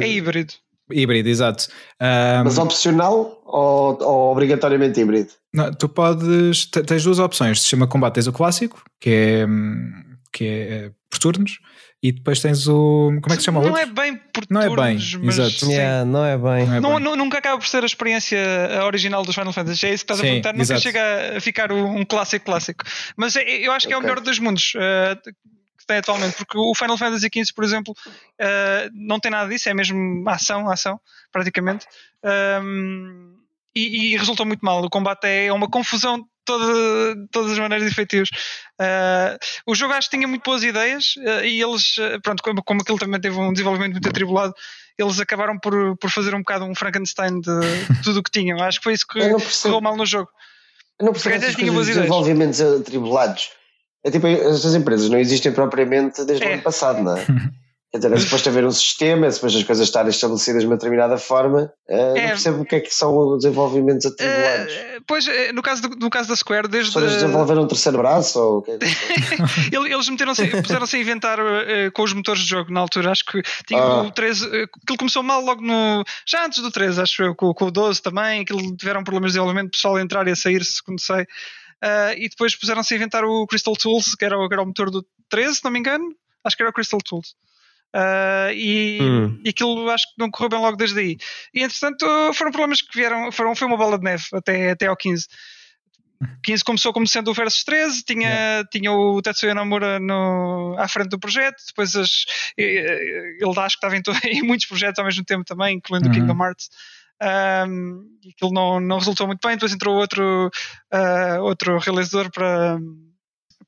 É 0.00 0.06
híbrido. 0.06 0.54
híbrido, 0.88 1.28
exato. 1.28 1.66
Ah, 1.98 2.42
Mas 2.44 2.58
opcional 2.58 3.42
ou, 3.44 3.98
ou 4.00 4.30
obrigatoriamente 4.30 5.00
híbrido? 5.00 5.30
Não, 5.52 5.72
tu 5.72 5.88
podes. 5.88 6.66
te- 6.66 6.82
Tens 6.82 7.04
duas 7.04 7.18
opções. 7.18 7.60
Sistema 7.60 7.86
de 7.86 7.92
combate 7.92 8.14
tens 8.14 8.26
o 8.26 8.32
clássico, 8.32 8.82
que 9.00 9.10
é, 9.10 9.46
hum, 9.46 9.92
que 10.32 10.44
é 10.46 10.90
por 11.10 11.18
turnos, 11.18 11.58
e 12.02 12.10
depois 12.10 12.40
tens 12.40 12.66
o. 12.66 13.08
Como 13.22 13.34
é 13.34 13.36
que 13.36 13.42
se 13.42 13.44
chama 13.44 13.60
o 13.60 13.62
Não 13.64 13.70
outro? 13.72 13.82
é 13.82 13.86
bem 13.86 14.16
por 14.32 14.44
Não 14.48 14.60
é 14.62 14.66
bem, 14.68 14.76
turnos, 14.98 15.14
mas 15.16 15.38
exato. 15.38 15.70
Yeah, 15.70 16.04
não 16.06 16.24
é 16.24 16.36
bem. 16.38 16.66
Não 16.66 16.74
é 16.74 16.80
Não, 16.80 16.94
bem. 16.96 17.00
nu- 17.04 17.16
nunca 17.16 17.38
acaba 17.38 17.58
por 17.58 17.66
ser 17.68 17.82
a 17.82 17.86
experiência 17.86 18.38
original 18.86 19.22
dos 19.24 19.34
Final 19.34 19.52
Fantasy. 19.52 19.86
É 19.86 19.92
isso 19.92 20.04
que 20.06 20.12
estás 20.12 20.20
a 20.20 20.22
Sim, 20.22 20.28
perguntar. 20.28 20.52
Nunca 20.52 20.62
exato. 20.62 20.80
chega 20.80 21.36
a 21.36 21.40
ficar 21.40 21.70
um 21.70 21.98
um 21.98 22.04
clássico 22.04 22.46
clássico. 22.46 22.82
Mas 23.16 23.36
é- 23.36 23.44
eu 23.58 23.72
acho 23.72 23.86
que 23.86 23.92
é 23.92 23.96
o 23.96 24.00
melhor 24.00 24.20
dos 24.20 24.38
mundos 24.38 24.72
eh, 24.76 25.16
que 25.78 25.86
tem 25.86 25.98
atualmente. 25.98 26.34
Porque 26.38 26.56
o 26.56 26.74
Final 26.74 26.96
Fantasy 26.96 27.28
XV, 27.32 27.52
por 27.54 27.62
exemplo, 27.62 27.94
eh, 28.38 28.88
não 28.94 29.20
tem 29.20 29.30
nada 29.30 29.50
disso. 29.50 29.68
É 29.68 29.74
mesmo 29.74 30.26
ação, 30.30 30.70
ação, 30.70 30.98
praticamente. 31.30 31.86
Ahm, 32.24 33.31
e, 33.74 34.12
e 34.12 34.16
resulta 34.16 34.44
muito 34.44 34.60
mal. 34.64 34.82
O 34.84 34.90
combate 34.90 35.26
é 35.26 35.52
uma 35.52 35.68
confusão 35.68 36.18
de 36.18 36.24
toda, 36.44 37.14
de 37.14 37.28
todas 37.30 37.52
as 37.52 37.58
maneiras 37.58 37.88
de 37.88 37.94
feitios. 37.94 38.28
Ah, 38.78 39.38
o 39.66 39.74
jogo 39.74 39.94
acho 39.94 40.10
que 40.10 40.16
tinha 40.16 40.28
muito 40.28 40.42
boas 40.42 40.62
ideias 40.62 41.14
eh, 41.18 41.46
e 41.48 41.62
eles, 41.62 41.96
eh, 41.98 42.18
pronto, 42.20 42.42
como, 42.42 42.62
como 42.62 42.80
aquilo 42.82 42.98
também 42.98 43.20
teve 43.20 43.36
um 43.38 43.52
desenvolvimento 43.52 43.92
muito 43.92 44.08
atribulado, 44.08 44.52
eles 44.98 45.20
acabaram 45.20 45.58
por, 45.58 45.96
por 45.96 46.10
fazer 46.10 46.34
um 46.34 46.38
bocado 46.38 46.64
um 46.64 46.74
Frankenstein 46.74 47.40
de, 47.40 47.60
de 47.60 48.02
tudo 48.02 48.20
o 48.20 48.22
que 48.22 48.30
tinham. 48.30 48.60
Acho 48.62 48.78
que 48.78 48.84
foi 48.84 48.94
isso 48.94 49.06
que 49.06 49.20
correu 49.62 49.80
mal 49.80 49.96
no 49.96 50.04
jogo. 50.04 50.28
Eu 50.98 51.06
não 51.06 51.12
percebo 51.12 51.36
essas 51.36 51.54
ideias. 51.54 51.86
desenvolvimentos 51.86 52.60
atribulados. 52.60 53.50
É 54.04 54.10
tipo, 54.10 54.26
estas 54.26 54.74
empresas 54.74 55.08
não 55.08 55.18
existem 55.18 55.52
propriamente 55.52 56.24
desde 56.24 56.44
o 56.44 56.48
É. 56.48 56.54
ano 56.54 56.62
passado, 56.62 57.02
não 57.02 57.16
é? 57.16 57.24
Quer 57.92 57.98
dizer, 57.98 58.12
é 58.14 58.20
suposto 58.20 58.48
haver 58.48 58.64
um 58.64 58.70
sistema, 58.70 59.26
é 59.26 59.30
suposto 59.30 59.58
as 59.58 59.64
coisas 59.64 59.86
estarem 59.86 60.08
estabelecidas 60.08 60.62
de 60.62 60.66
uma 60.66 60.76
determinada 60.76 61.18
forma. 61.18 61.70
Não 61.86 62.16
É. 62.16 62.28
percebo 62.28 62.62
o 62.62 62.64
que 62.64 62.76
é 62.76 62.80
que 62.80 62.90
são 62.92 63.14
os 63.14 63.42
desenvolvimentos 63.42 64.06
atribulados. 64.06 64.72
Eh, 64.72 64.98
pois, 65.06 65.28
eh, 65.28 65.52
no 65.52 65.60
caso, 65.60 65.82
do, 65.82 65.96
no 65.96 66.08
caso 66.08 66.26
da 66.30 66.34
Square, 66.34 66.64
As 66.64 66.70
desde. 66.70 66.90
pessoas 66.94 67.12
desenvolveram 67.12 67.64
um 67.64 67.68
terceiro 67.68 67.98
braço 67.98 68.38
ou 68.40 68.64
é 68.66 68.78
Eles 69.92 70.08
meteram-se, 70.08 70.46
puseram-se 70.62 70.96
a 70.96 71.00
inventar 71.00 71.38
eh, 71.38 71.90
com 71.90 72.02
os 72.02 72.14
motores 72.14 72.42
de 72.42 72.48
jogo 72.48 72.72
na 72.72 72.80
altura. 72.80 73.10
Acho 73.10 73.26
que 73.26 73.42
tinha 73.66 73.80
Ah. 73.82 74.02
o 74.04 74.10
13. 74.10 74.46
eh, 74.46 74.62
Aquilo 74.82 74.96
começou 74.98 75.22
mal 75.22 75.42
logo 75.44 75.60
no. 75.60 76.02
Já 76.26 76.46
antes 76.46 76.62
do 76.62 76.70
13, 76.70 76.98
acho 76.98 77.22
eu, 77.22 77.34
com, 77.34 77.52
com 77.52 77.66
o 77.66 77.70
12 77.70 78.00
também. 78.00 78.40
Aquilo 78.40 78.74
tiveram 78.74 79.04
problemas 79.04 79.32
de 79.32 79.34
desenvolvimento, 79.34 79.68
o 79.68 79.72
pessoal 79.72 79.96
a 79.96 80.00
entrar 80.02 80.26
e 80.26 80.30
a 80.30 80.36
sair, 80.36 80.62
sei. 80.64 81.26
Ah, 81.82 82.14
e 82.16 82.26
depois 82.28 82.56
puseram-se 82.56 82.94
a 82.94 82.96
inventar 82.96 83.22
o 83.22 83.46
Crystal 83.46 83.74
Tools, 83.74 84.14
que 84.14 84.24
era, 84.24 84.38
o- 84.38 84.48
que 84.48 84.54
era 84.54 84.62
o 84.62 84.66
motor 84.66 84.90
do 84.90 85.04
13, 85.28 85.56
se 85.56 85.64
não 85.64 85.70
me 85.70 85.78
engano. 85.78 86.14
Acho 86.42 86.56
que 86.56 86.62
era 86.62 86.70
o 86.70 86.72
Crystal 86.72 86.98
Tools. 87.04 87.34
Ah, 87.94 88.48
e, 88.52 88.98
Hum. 89.00 89.40
e 89.44 89.50
aquilo 89.50 89.90
acho 89.90 90.06
que 90.06 90.14
não 90.18 90.30
correu 90.30 90.48
bem 90.50 90.60
logo 90.60 90.76
desde 90.76 90.98
aí. 90.98 91.16
E 91.52 91.62
entretanto 91.62 92.06
foram 92.34 92.50
problemas 92.50 92.80
que 92.80 92.96
vieram, 92.96 93.30
foram, 93.30 93.54
foi 93.54 93.66
uma 93.68 93.76
bola 93.76 93.98
de 93.98 94.04
neve 94.04 94.24
até, 94.32 94.70
até 94.70 94.86
ao 94.86 94.96
15. 94.96 95.26
15 96.44 96.62
começou 96.64 96.92
como 96.92 97.06
sendo 97.06 97.30
o 97.30 97.34
Versus 97.34 97.64
13, 97.64 98.04
tinha, 98.04 98.64
tinha 98.70 98.92
o 98.92 99.20
Tetsuya 99.20 99.54
Nomura 99.54 99.98
no, 99.98 100.76
à 100.78 100.86
frente 100.86 101.08
do 101.08 101.18
projeto, 101.18 101.56
depois 101.66 101.96
as, 101.96 102.24
ele 102.56 103.58
acho 103.58 103.78
que 103.78 103.86
estava 103.86 103.96
em, 103.96 104.02
em 104.38 104.42
muitos 104.42 104.66
projetos 104.66 104.98
ao 105.00 105.04
mesmo 105.04 105.24
tempo 105.24 105.44
também, 105.44 105.76
incluindo 105.76 106.08
o 106.08 106.12
Uhum. 106.12 106.20
Kingdom 106.20 106.44
Hearts. 106.44 106.68
Um, 107.68 108.04
e 108.24 108.30
aquilo 108.30 108.52
não, 108.52 108.80
não 108.80 108.98
resultou 108.98 109.26
muito 109.26 109.46
bem, 109.46 109.56
depois 109.56 109.72
entrou 109.72 109.96
outro, 109.96 110.50
ah, 110.90 111.38
outro 111.40 111.78
realizador 111.78 112.30
para, 112.32 112.78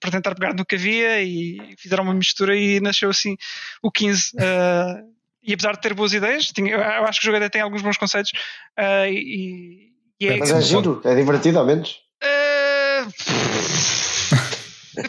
para 0.00 0.10
tentar 0.10 0.34
pegar 0.34 0.54
no 0.54 0.64
que 0.64 0.74
havia 0.74 1.22
e 1.22 1.74
fizeram 1.78 2.04
uma 2.04 2.14
mistura 2.14 2.56
e 2.56 2.80
nasceu 2.80 3.10
assim 3.10 3.36
o 3.82 3.90
15. 3.90 4.32
ah, 4.40 5.02
e 5.46 5.52
apesar 5.52 5.72
de 5.72 5.80
ter 5.82 5.92
boas 5.92 6.14
ideias, 6.14 6.46
tinha, 6.46 6.74
eu 6.74 7.04
acho 7.04 7.20
que 7.20 7.26
o 7.26 7.30
jogo 7.30 7.36
até 7.36 7.50
tem 7.50 7.60
alguns 7.60 7.82
bons 7.82 7.98
conceitos 7.98 8.32
ah, 8.76 9.08
e, 9.08 9.90
e 10.20 10.28
é, 10.28 10.36
Mas 10.38 10.50
é 10.50 10.60
giro, 10.62 11.00
é 11.04 11.14
divertido 11.14 11.58
ao 11.58 11.66
menos. 11.66 12.00
Uh, 12.22 14.13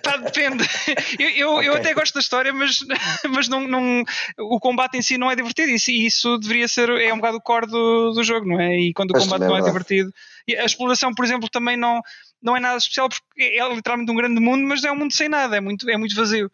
pá, 0.01 0.17
depende. 0.17 0.63
Eu, 1.19 1.29
eu, 1.29 1.63
eu 1.63 1.71
Ok. 1.73 1.81
até 1.81 1.93
gosto 1.93 2.13
da 2.15 2.19
história, 2.19 2.51
mas, 2.53 2.79
mas 3.29 3.47
não, 3.47 3.67
não, 3.67 4.03
o 4.39 4.59
combate 4.59 4.97
em 4.97 5.01
si 5.01 5.17
não 5.17 5.29
é 5.31 5.35
divertido. 5.35 5.69
Isso, 5.71 5.91
isso 5.91 6.37
deveria 6.37 6.67
ser 6.67 6.89
é 6.89 7.13
um 7.13 7.17
bocado 7.17 7.37
o 7.37 7.41
core 7.41 7.67
do, 7.67 8.11
do 8.11 8.23
jogo, 8.23 8.47
não 8.47 8.59
é? 8.59 8.75
E 8.79 8.93
quando 8.93 9.11
o 9.11 9.13
combate 9.13 9.41
não 9.41 9.55
é 9.55 9.59
é 9.59 9.63
divertido. 9.63 10.11
E 10.47 10.55
a 10.55 10.65
exploração, 10.65 11.13
por 11.13 11.25
exemplo, 11.25 11.49
também 11.49 11.75
não, 11.77 12.01
não 12.41 12.55
é 12.55 12.59
nada 12.59 12.77
especial 12.77 13.09
porque 13.09 13.23
é 13.41 13.67
literalmente 13.73 14.11
um 14.11 14.15
grande 14.15 14.39
mundo, 14.39 14.65
mas 14.67 14.83
é 14.83 14.91
um 14.91 14.95
mundo 14.95 15.13
sem 15.13 15.27
nada, 15.29 15.57
é 15.57 15.59
muito, 15.61 15.89
é 15.89 15.97
muito 15.97 16.15
vazio. 16.15 16.51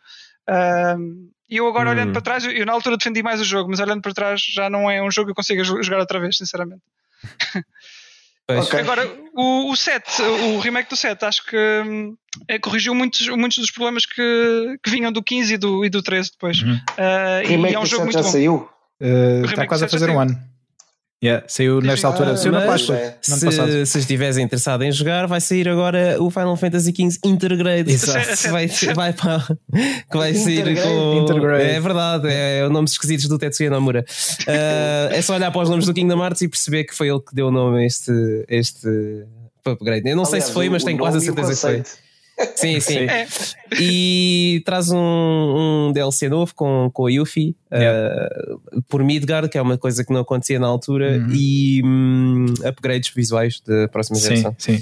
Um, 0.98 1.30
E 1.50 1.58
eu 1.58 1.68
agora 1.68 1.90
Hum. 1.90 1.94
olhando 1.94 2.12
para 2.14 2.22
trás, 2.22 2.46
eu, 2.46 2.52
eu 2.52 2.66
na 2.66 2.74
altura 2.74 2.98
defendi 2.98 3.22
mais 3.22 3.42
o 3.42 3.44
jogo, 3.44 3.70
mas 3.70 3.80
olhando 3.80 4.02
para 4.02 4.14
trás 4.14 4.42
já 4.42 4.70
não 4.70 4.90
é 4.90 5.02
um 5.04 5.12
jogo 5.12 5.28
que 5.28 5.32
eu 5.32 5.36
consiga 5.36 5.64
jo- 5.64 5.82
jogar 5.84 6.00
outra 6.00 6.20
vez, 6.20 6.38
sinceramente. 6.38 6.82
Pois. 8.56 8.68
Ok. 8.68 8.80
Agora, 8.80 9.10
o, 9.34 9.72
o 9.72 9.76
7, 9.76 10.22
o 10.22 10.60
remake 10.60 10.90
do 10.90 10.96
7, 10.96 11.26
acho 11.26 11.46
que 11.46 11.58
hum, 11.58 12.16
eh, 12.48 12.60
corrigiu 12.60 12.94
muitos, 12.94 13.28
muitos 13.30 13.58
dos 13.58 13.72
problemas 13.72 14.06
que, 14.06 14.78
que 14.84 14.90
vinham 14.90 15.12
do 15.12 15.24
15 15.24 15.54
e 15.54 15.58
do, 15.58 15.86
e 15.86 15.90
do 15.90 16.02
13 16.02 16.32
depois. 16.32 16.62
Uhum. 16.62 16.80
E 17.44 17.48
Remake 17.48 17.76
é 17.76 17.80
um 17.80 17.84
do 17.84 17.88
jogo 17.88 18.04
set 18.04 18.04
muito 18.04 18.14
já 18.14 18.22
bom. 18.22 18.30
saiu. 18.30 18.70
Uh, 19.00 19.08
remake 19.08 19.50
está 19.52 19.68
quase 19.68 19.86
a 19.86 19.90
fazer 19.90 20.10
um 20.10 20.20
ano. 20.20 20.38
Yeah, 21.24 21.46
saiu 21.48 21.82
nesta 21.82 22.08
altura, 22.08 22.36
saiu 22.36 22.52
na 22.52 22.62
Páscoa, 22.62 22.98
é. 22.98 23.16
Se, 23.22 23.86
se 23.86 24.00
estiveres 24.00 24.38
interessado 24.38 24.82
em 24.82 24.92
jogar, 24.92 25.28
vai 25.28 25.40
sair 25.40 25.70
agora 25.70 26.16
o 26.20 26.32
Final 26.32 26.58
Fantasy 26.58 26.92
XV 26.92 27.20
Intergrade. 27.24 27.92
Exato. 27.92 28.22
Vai, 28.50 28.68
vai, 28.96 29.14
para, 29.14 29.40
que 30.10 30.18
vai 30.18 30.34
sair 30.34 30.62
Intergrade? 30.62 30.88
com. 30.90 31.22
Intergrade. 31.22 31.64
É 31.64 31.80
verdade, 31.80 32.28
é, 32.28 32.66
o 32.66 32.70
nomes 32.70 32.94
esquisitos 32.94 33.28
do 33.28 33.38
Tetsuya 33.38 33.70
Nomura. 33.70 34.04
Ah, 34.48 35.10
é 35.12 35.22
só 35.22 35.36
olhar 35.36 35.52
para 35.52 35.62
os 35.62 35.70
nomes 35.70 35.86
do 35.86 35.94
Kingdom 35.94 36.24
Hearts 36.24 36.42
e 36.42 36.48
perceber 36.48 36.86
que 36.86 36.96
foi 36.96 37.10
ele 37.10 37.20
que 37.20 37.36
deu 37.36 37.48
o 37.48 37.52
nome 37.52 37.84
a 37.84 37.86
este, 37.86 38.12
este 38.50 38.88
upgrade. 39.64 40.10
Eu 40.10 40.16
não 40.16 40.26
sei 40.26 40.38
Aliás, 40.38 40.46
se 40.46 40.54
foi, 40.54 40.70
mas 40.70 40.82
o 40.82 40.86
tenho 40.88 40.98
quase 40.98 41.18
a 41.18 41.20
nome 41.20 41.34
certeza 41.34 41.54
que 41.54 41.84
foi. 41.84 42.11
Sim, 42.56 42.80
sim. 42.80 43.00
É, 43.00 43.28
E 43.80 44.62
traz 44.66 44.90
um, 44.92 44.98
um 45.88 45.92
DLC 45.94 46.28
novo 46.30 46.54
com, 46.54 46.90
com 46.94 47.06
a 47.06 47.12
Yuffie 47.12 47.56
uh, 47.72 48.82
por 48.90 49.04
Midgard, 49.04 49.50
que 49.50 49.58
é 49.58 49.62
uma 49.62 49.78
coisa 49.78 50.04
que 50.04 50.12
não 50.14 50.22
acontecia 50.22 50.60
na 50.60 50.68
altura, 50.68 51.18
Uhum. 51.20 51.28
e 51.34 51.82
hum, 51.84 52.46
upgrades 52.66 53.12
visuais 53.16 53.62
da 53.66 53.88
próxima 53.88 54.18
Sim, 54.18 54.28
geração. 54.28 54.56
sim. 54.58 54.82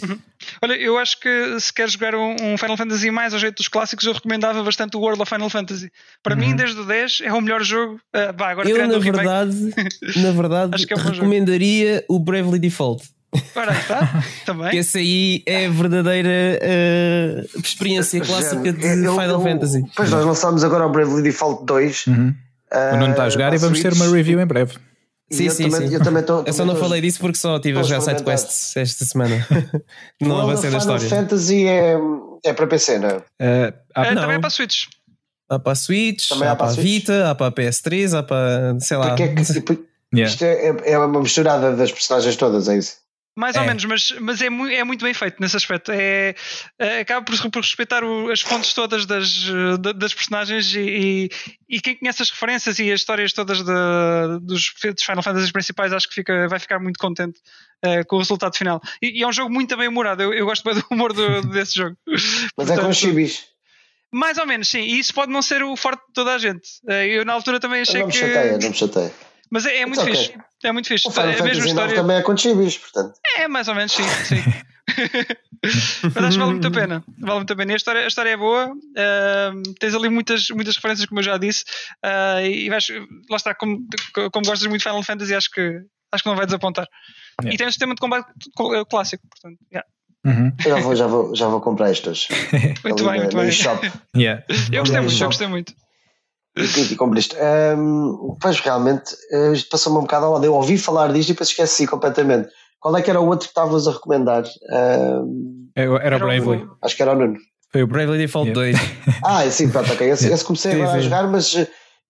olha, 0.63 0.73
eu 0.73 0.97
acho 0.97 1.19
que 1.19 1.59
se 1.59 1.71
queres 1.73 1.93
jogar 1.93 2.15
um, 2.15 2.35
um 2.41 2.57
Final 2.57 2.77
Fantasy 2.77 3.11
mais 3.11 3.33
ao 3.33 3.39
jeito 3.39 3.57
dos 3.57 3.67
clássicos, 3.67 4.05
eu 4.05 4.13
recomendava 4.13 4.63
bastante 4.63 4.97
o 4.97 4.99
World 4.99 5.21
of 5.21 5.29
Final 5.29 5.49
Fantasy. 5.49 5.91
Para 6.23 6.35
Uhum. 6.35 6.41
mim, 6.41 6.55
desde 6.55 6.79
o 6.79 6.85
10, 6.85 7.21
é 7.23 7.33
o 7.33 7.41
melhor 7.41 7.63
jogo. 7.63 7.99
ah, 8.13 8.31
vá, 8.35 8.49
agora 8.51 8.69
Eu, 8.69 8.87
na 8.87 8.97
verdade, 8.97 9.55
na 10.17 10.31
verdade 10.33 10.75
Acho 10.75 10.87
que 10.87 10.93
é 10.93 10.95
um 10.95 10.99
bom 10.99 11.03
jogo. 11.05 11.15
recomendaria 11.17 12.03
o 12.09 12.19
Bravely 12.19 12.59
Default. 12.59 13.03
Ora, 13.55 13.71
aí 13.71 13.77
está, 13.79 14.23
também. 14.45 14.77
Esse 14.77 14.97
aí 14.97 15.43
é 15.45 15.65
a 15.67 15.69
verdadeira 15.69 16.29
uh, 16.29 17.59
experiência 17.59 18.19
clássica 18.25 18.73
de 18.73 18.85
eu- 18.85 19.11
Final 19.13 19.29
eu- 19.29 19.41
Fantasy. 19.41 19.83
Pois 19.95 20.09
nós 20.09 20.25
lançámos 20.25 20.63
agora 20.63 20.85
o 20.87 20.89
Bravely 20.91 21.21
Default 21.23 21.65
2. 21.65 22.07
Uhum. 22.07 22.33
ah, 22.71 22.91
O 22.93 22.97
Nuno 22.97 23.11
está 23.11 23.23
a 23.25 23.29
jogar 23.29 23.53
e 23.53 23.57
vamos 23.57 23.79
ter 23.81 23.93
Switch. 23.93 24.07
uma 24.07 24.15
review 24.15 24.39
em 24.41 24.45
breve. 24.45 24.73
Sim, 25.31 25.43
eu 25.45 25.51
sim, 25.51 25.69
também, 25.69 25.87
sim. 25.89 25.93
Eu 25.93 26.01
também 26.03 26.23
tô, 26.23 26.41
Eu 26.43 26.53
só 26.53 26.65
não 26.65 26.75
falei 26.75 27.01
disso 27.01 27.19
porque 27.19 27.37
só 27.37 27.57
Estou 27.57 27.71
jogar 27.83 27.99
experimentar. 27.99 28.17
sidequests 28.17 28.75
esta 28.77 29.05
semana. 29.05 29.47
Não 30.19 30.41
avancei 30.41 30.69
of 30.69 30.75
da 30.75 30.79
Final 30.81 30.97
história. 30.97 31.23
Fantasy 31.23 31.67
é, 31.67 31.95
é 32.45 32.53
para 32.53 32.65
PC, 32.65 32.97
não 32.97 33.09
é? 33.09 33.17
Uh, 33.17 33.21
há- 33.93 34.01
Ah, 34.01 34.11
não. 34.15 34.21
também 34.23 34.37
é 34.37 34.39
para 34.39 34.49
Switch. 34.49 34.85
Há 35.47 35.59
para 35.59 35.71
a 35.71 35.75
Switch, 35.75 36.29
Também 36.29 36.47
há, 36.47 36.51
há 36.53 36.55
para 36.55 36.67
a? 36.67 36.71
Vita, 36.73 37.29
há 37.29 37.35
para 37.35 37.45
a 37.47 37.51
PS3, 37.51 38.17
há 38.17 38.23
para 38.23 38.79
sei 38.79 38.97
lá. 38.97 39.09
Porque 39.09 39.21
é 39.23 39.27
que, 39.35 39.43
tipo, 39.53 39.73
yeah. 40.15 40.31
isto 40.33 40.43
é, 40.43 40.75
é 40.93 40.97
uma 40.97 41.21
misturada 41.21 41.75
das 41.75 41.91
personagens 41.91 42.35
todas, 42.35 42.67
é 42.67 42.77
isso? 42.79 42.95
Mais 43.39 43.55
É. 43.55 43.61
ou 43.61 43.65
menos, 43.65 43.85
mas, 43.85 44.11
mas 44.19 44.41
é, 44.41 44.49
mui- 44.49 44.75
é 44.75 44.83
muito 44.83 45.05
bem 45.05 45.13
feito 45.13 45.37
nesse 45.39 45.55
aspecto. 45.55 45.91
É, 45.93 46.35
é- 46.77 46.99
acaba 46.99 47.25
por, 47.25 47.35
por 47.49 47.61
respeitar 47.61 48.03
o- 48.03 48.29
as 48.29 48.41
fontes 48.41 48.73
todas 48.73 49.05
das, 49.05 49.31
da- 49.79 49.93
das 49.93 50.13
personagens 50.13 50.75
e, 50.75 50.79
e, 50.79 51.29
e 51.77 51.79
quem 51.81 51.95
conhece 51.95 52.21
as 52.21 52.29
referências 52.29 52.77
e 52.79 52.91
as 52.91 52.99
histórias 52.99 53.31
todas 53.31 53.59
de- 53.59 54.39
dos, 54.41 54.73
dos 54.93 55.03
Final 55.05 55.23
Fantasy 55.23 55.53
principais 55.53 55.93
acho 55.93 56.09
que 56.09 56.15
fica, 56.15 56.49
vai 56.49 56.59
ficar 56.59 56.79
muito 56.79 56.99
contente 56.99 57.39
eh, 57.81 58.03
com 58.03 58.17
o 58.17 58.19
resultado 58.19 58.57
final. 58.57 58.81
E, 59.01 59.19
e 59.19 59.23
é 59.23 59.27
um 59.27 59.31
jogo 59.31 59.49
muito 59.53 59.77
bem 59.77 59.87
humorado. 59.87 60.21
Eu, 60.21 60.33
eu 60.33 60.45
gosto 60.45 60.63
bem 60.65 60.73
do 60.75 60.85
humor 60.91 61.13
do- 61.13 61.41
desse 61.49 61.75
jogo. 61.75 61.95
Mas 62.05 62.21
é 62.25 62.49
com 62.49 62.65
Portanto, 62.81 62.93
chibis. 62.93 63.45
Mais 64.11 64.37
ou 64.37 64.45
menos, 64.45 64.67
sim. 64.67 64.81
E 64.81 64.99
isso 64.99 65.13
pode 65.13 65.31
não 65.31 65.41
ser 65.41 65.63
o 65.63 65.77
forte 65.77 66.01
de 66.07 66.13
toda 66.13 66.33
a 66.33 66.37
gente. 66.37 66.67
Eh, 66.89 67.07
Eu 67.19 67.23
na 67.23 67.31
altura 67.33 67.57
também 67.59 67.81
achei 67.81 68.01
Não 68.01 68.07
me 68.07 68.11
que. 68.11 68.19
chateia, 68.19 68.57
não 68.57 68.69
me 68.69 68.75
chateia. 68.75 69.13
Mas 69.51 69.65
é, 69.65 69.77
é 69.79 69.85
muito 69.85 70.01
ok. 70.01 70.15
fixe. 70.15 70.33
É 70.63 70.71
muito 70.71 70.87
fixe. 70.87 71.07
O 71.07 71.11
Final 71.11 71.29
É 71.29 71.39
a 71.39 71.43
mesma 71.43 71.65
história. 71.65 71.95
também 71.95 72.17
é 72.17 72.21
com 72.21 72.35
chibis, 72.37 72.77
portanto. 72.77 73.13
É, 73.37 73.47
mais 73.47 73.67
ou 73.67 73.75
menos, 73.75 73.91
sim. 73.91 74.03
sim. 74.25 74.43
Mas 75.61 76.23
acho 76.23 76.31
que 76.33 76.39
vale 76.39 76.51
muito 76.51 76.67
a 76.67 76.71
pena. 76.71 77.03
Vale 77.19 77.35
muito 77.39 77.53
a 77.53 77.55
pena. 77.55 77.71
E 77.71 77.73
a 77.73 77.77
história, 77.77 78.01
a 78.03 78.07
história 78.07 78.29
é 78.29 78.37
boa. 78.37 78.71
ahm, 78.97 79.61
tens 79.79 79.93
ali 79.93 80.09
muitas, 80.09 80.49
muitas 80.49 80.75
referências, 80.75 81.07
como 81.07 81.19
eu 81.19 81.23
já 81.23 81.37
disse. 81.37 81.63
ah, 82.03 82.41
e 82.43 82.69
vais, 82.69 82.87
lá 83.29 83.37
está, 83.37 83.53
como, 83.55 83.85
como 84.31 84.45
gostas 84.45 84.67
muito 84.67 84.81
de 84.81 84.87
Final 84.87 85.03
Fantasy, 85.03 85.35
acho 85.35 85.49
que, 85.51 85.79
acho 86.11 86.23
que 86.23 86.29
não 86.29 86.35
vai 86.35 86.45
desapontar. 86.45 86.87
Yeah. 87.41 87.53
E 87.53 87.57
tem 87.57 87.67
um 87.67 87.71
sistema 87.71 87.93
de 87.95 87.99
combate 88.01 88.27
cl- 88.57 88.85
clássico, 88.85 89.23
portanto. 89.29 89.59
yeah. 89.71 89.87
Uhum. 90.25 90.51
Já 90.59 90.75
vou, 90.81 90.95
já 90.95 91.07
vou, 91.07 91.35
já 91.35 91.47
vou 91.47 91.61
comprar 91.61 91.91
estes. 91.91 92.27
Muito 92.83 93.05
bem, 93.05 93.19
muito 93.21 93.37
no 93.37 93.41
bem. 93.43 93.51
Yeah. 94.15 94.43
Eu 94.71 94.81
gostei 94.81 94.99
muito, 95.01 95.21
eu 95.21 95.27
gostei 95.27 95.47
muito. 95.47 95.73
E, 96.57 96.93
e 96.93 96.95
compro 96.95 97.17
isto. 97.19 97.35
Ahm, 97.39 98.35
pois 98.41 98.59
realmente, 98.59 99.15
eh, 99.31 99.51
isto 99.53 99.69
passou-me 99.69 99.99
um 99.99 100.01
bocado 100.01 100.25
ao 100.25 100.33
lado. 100.33 100.45
Eu 100.45 100.53
ouvi 100.55 100.77
falar 100.77 101.11
disto 101.13 101.29
e 101.29 101.33
depois 101.33 101.49
esqueci 101.49 101.87
completamente. 101.87 102.49
Qual 102.79 102.95
é 102.97 103.01
que 103.01 103.09
era 103.09 103.19
o 103.21 103.25
outro 103.27 103.47
que 103.47 103.51
estavas 103.51 103.87
a 103.87 103.91
recomendar? 103.91 104.43
Ahm, 104.71 105.69
Era 105.75 105.85
era 105.85 105.93
o 105.93 105.97
Era 106.05 106.15
o- 106.17 106.19
Bravely. 106.19 106.67
acho 106.83 106.95
que 106.95 107.01
era 107.01 107.11
o 107.13 107.15
Nuno. 107.15 107.37
Foi 107.71 107.83
o 107.83 107.87
Bravely 107.87 108.17
Default 108.17 108.49
Yeah. 108.49 108.77
2. 108.79 108.89
Ah, 109.23 109.49
sim, 109.51 109.69
pronto, 109.69 109.91
ok. 109.93 110.09
Esse, 110.09 110.31
esse 110.31 110.43
comecei 110.45 110.71
Sim, 110.71 110.81
agora 110.81 110.97
a 110.97 110.99
sim. 111.01 111.03
jogar, 111.05 111.27
mas, 111.27 111.67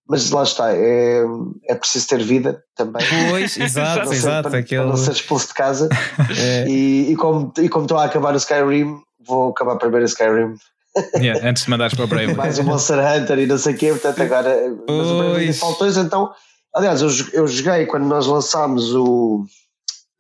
mas 0.08 0.30
lá 0.32 0.44
está. 0.44 0.72
É, 0.74 1.22
é 1.68 1.76
preciso 1.76 2.08
ter 2.08 2.22
vida 2.24 2.64
também. 2.76 3.04
Pois, 3.10 3.58
exato, 3.58 4.06
Não 4.06 4.14
exato. 4.14 4.50
para, 4.50 4.60
Aquele, 4.60 4.82
para 4.82 4.90
não 4.92 4.98
ser 4.98 5.12
expulso 5.12 5.48
de 5.48 5.54
casa. 5.56 5.90
é, 6.38 6.66
E, 6.68 7.12
e, 7.12 7.16
como, 7.16 7.52
e 7.58 7.68
como 7.68 7.86
estou 7.86 7.98
a 7.98 8.06
acabar 8.06 8.34
o 8.34 8.38
Skyrim, 8.38 9.00
vou 9.26 9.50
acabar 9.50 9.76
primeiro 9.78 10.06
o 10.06 10.08
Skyrim. 10.08 10.54
Yeah, 11.16 11.48
antes 11.48 11.64
de 11.66 11.70
mandares 11.70 11.94
para 11.94 12.06
o 12.06 12.08
Bravely. 12.08 12.34
Mais 12.36 12.58
o 12.60 12.64
Monster 12.64 12.98
Hunter 12.98 13.40
e 13.40 13.46
não 13.46 13.58
sei 13.58 13.74
o 13.74 13.78
quê, 13.78 13.90
portanto 13.90 14.22
agora. 14.22 14.56
Mas 14.88 15.08
o 15.08 15.18
Bravely 15.18 15.34
Pois. 15.46 15.56
Default 15.56 15.80
2, 15.80 15.98
então. 15.98 16.30
Aliás, 16.76 17.02
eu, 17.02 17.10
eu 17.34 17.48
joguei 17.48 17.86
quando 17.86 18.06
nós 18.06 18.26
lançámos 18.28 18.94
o. 18.96 19.46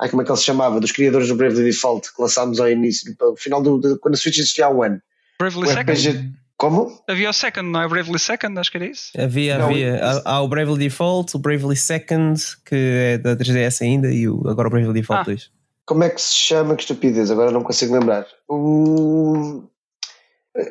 Ai, 0.01 0.09
como 0.09 0.21
é 0.21 0.25
que 0.25 0.31
ele 0.31 0.37
se 0.37 0.45
chamava? 0.45 0.79
Dos 0.79 0.91
criadores 0.91 1.27
do 1.27 1.35
Bravely 1.35 1.63
Default, 1.65 2.13
que 2.15 2.21
lançámos 2.21 2.59
ao 2.59 2.69
início, 2.69 3.13
no 3.19 3.35
final 3.35 3.61
do. 3.61 3.77
do- 3.77 3.99
quando 3.99 4.13
a 4.13 4.17
Switch 4.17 4.37
existia 4.37 4.65
há 4.67 4.69
um 4.69 4.81
ano. 4.83 5.01
Bravely 5.39 5.65
O 5.65 5.67
Second. 5.67 5.91
RPG. 6.09 6.31
Como? 6.57 7.01
Havia 7.07 7.29
o 7.29 7.33
Second, 7.33 7.69
não 7.69 7.81
é? 7.81 7.87
Bravely 7.87 8.19
Second, 8.19 8.59
acho 8.59 8.69
que 8.69 8.77
era 8.77 8.85
isso. 8.85 9.11
havia, 9.17 9.57
Não, 9.57 9.65
havia. 9.69 10.03
Há, 10.03 10.21
há 10.35 10.41
o 10.41 10.47
Bravely 10.49 10.77
Default, 10.77 11.35
o 11.35 11.39
Bravely 11.39 11.75
Second, 11.77 12.37
que 12.65 12.75
é 12.75 13.17
da 13.17 13.35
3DS 13.35 13.81
ainda, 13.81 14.11
e 14.11 14.27
o, 14.27 14.45
agora 14.47 14.67
o 14.67 14.71
Bravely 14.71 14.93
Default 14.93 15.21
Ah. 15.21 15.25
2. 15.25 15.49
Como 15.85 16.03
é 16.03 16.09
que 16.09 16.21
se 16.21 16.33
chama? 16.35 16.75
Que 16.75 16.81
estupidez, 16.83 17.31
agora 17.31 17.49
não 17.51 17.63
consigo 17.63 17.93
lembrar. 17.93 18.25
O... 18.49 19.63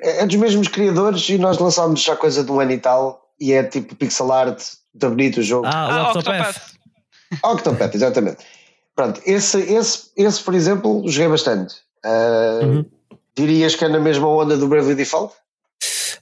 É 0.03 0.23
é 0.23 0.27
dos 0.27 0.37
mesmos 0.37 0.69
criadores 0.69 1.29
e 1.29 1.39
nós 1.39 1.59
lançámos 1.59 2.03
já 2.03 2.17
coisa 2.17 2.45
de 2.45 2.51
um 2.53 2.61
ano 2.61 2.73
e 2.73 2.79
tal, 2.79 3.31
e 3.41 3.53
é 3.53 3.63
tipo 3.63 3.95
pixel 3.97 4.33
art, 4.33 4.63
muito 4.93 5.11
bonito 5.11 5.41
o 5.41 5.43
jogo. 5.43 5.67
Ah, 5.67 6.13
o 6.13 6.19
Octopath. 6.19 6.41
Octopath. 6.41 7.45
Octopath, 7.45 7.95
exatamente. 7.95 8.39
Pronto, 8.95 9.21
esse, 9.25 9.61
esse, 9.61 10.11
esse, 10.17 10.43
por 10.43 10.55
exemplo, 10.55 11.03
joguei 11.07 11.29
bastante. 11.29 11.77
Ah, 12.05 12.61
Uhum. 12.63 12.85
Dirias 13.37 13.77
que 13.77 13.85
é 13.85 13.89
na 13.89 14.01
mesma 14.01 14.27
onda 14.29 14.57
do 14.57 14.67
Bravely 14.67 14.97
Default? 14.97 15.33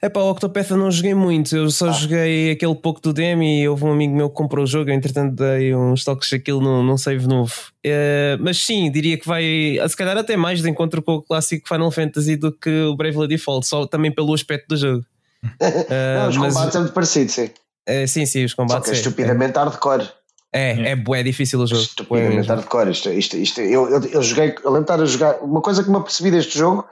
É 0.01 0.09
pá, 0.09 0.19
o 0.21 0.29
Octopath 0.29 0.69
eu 0.71 0.77
não 0.77 0.91
joguei 0.91 1.13
muito, 1.15 1.55
eu 1.55 1.69
só 1.71 1.89
Ah. 1.89 1.91
joguei 1.91 2.51
aquele 2.51 2.75
pouco 2.75 3.01
do 3.01 3.11
demo 3.11 3.41
e 3.43 3.67
houve 3.67 3.83
um 3.85 3.91
amigo 3.91 4.15
meu 4.15 4.29
que 4.29 4.35
comprou 4.35 4.63
o 4.63 4.67
jogo, 4.67 4.89
eu, 4.89 4.93
entretanto 4.93 5.35
dei 5.35 5.73
uns 5.73 6.03
toques 6.03 6.31
aquilo 6.33 6.61
num, 6.61 6.83
num 6.83 6.97
save 6.97 7.27
novo. 7.27 7.53
Eh, 7.83 8.37
mas 8.39 8.57
sim, 8.57 8.91
diria 8.91 9.17
que 9.17 9.27
vai, 9.27 9.43
se 9.87 9.95
calhar 9.97 10.15
até 10.17 10.37
mais 10.37 10.61
de 10.61 10.69
encontro 10.69 11.01
com 11.01 11.13
o 11.15 11.21
clássico 11.21 11.67
Final 11.67 11.89
Fantasy 11.91 12.35
do 12.35 12.51
que 12.51 12.69
o 12.83 12.95
Bravely 12.95 13.27
Default, 13.27 13.65
só 13.67 13.85
também 13.87 14.11
pelo 14.13 14.33
aspecto 14.33 14.67
do 14.69 14.77
jogo. 14.77 15.05
Eh, 15.89 16.15
não, 16.19 16.29
os 16.29 16.37
mas, 16.37 16.53
combates 16.53 16.75
é 16.75 16.79
muito 16.79 16.93
parecido, 16.93 17.31
sim. 17.31 17.49
eh, 17.85 18.05
sim, 18.07 18.25
sim, 18.25 18.43
os 18.43 18.51
Só 18.51 18.55
que 18.57 18.67
combates. 18.67 18.89
é 18.91 18.93
é- 18.93 18.97
estupidamente 18.97 19.57
hardcore. 19.57 20.09
É, 20.53 20.91
é, 20.91 20.95
bué 20.95 21.21
difícil 21.23 21.59
o 21.59 21.67
jogo. 21.67 21.81
Estupidamente 21.81 22.47
hardcore. 22.47 22.89
Isto, 22.91 23.09
isto, 23.11 23.37
isto, 23.37 23.61
eu, 23.61 23.87
eu, 23.89 24.01
eu 24.05 24.21
joguei, 24.23 24.49
eu 24.63 24.71
lembro 24.71 24.77
de 24.77 24.81
estar 24.81 25.01
a 25.01 25.05
jogar. 25.05 25.35
Uma 25.43 25.61
coisa 25.61 25.83
que 25.83 25.89
me 25.89 25.97
apercebi 25.97 26.31
deste 26.31 26.57
jogo 26.57 26.85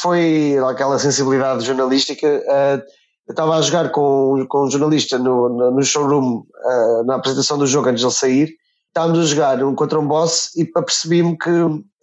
foi 0.00 0.56
aquela 0.70 0.98
sensibilidade 0.98 1.64
jornalística. 1.64 2.42
ah, 2.48 2.82
eu 3.28 3.32
estava 3.32 3.56
a 3.56 3.62
jogar 3.62 3.90
com, 3.90 4.44
com 4.48 4.64
um 4.66 4.70
jornalista 4.70 5.16
no, 5.18 5.48
no, 5.48 5.70
no 5.70 5.82
showroom 5.82 6.42
ah, 6.64 7.02
na 7.06 7.14
apresentação 7.16 7.56
do 7.58 7.66
jogo 7.66 7.88
antes 7.88 8.00
de 8.00 8.06
ele 8.06 8.14
sair. 8.14 8.48
Estávamos 8.88 9.20
a 9.20 9.24
jogar 9.24 9.62
um 9.64 9.74
contra 9.74 9.98
um 9.98 10.06
boss 10.06 10.50
e 10.56 10.70
apercebi-me 10.76 11.38
que 11.38 11.48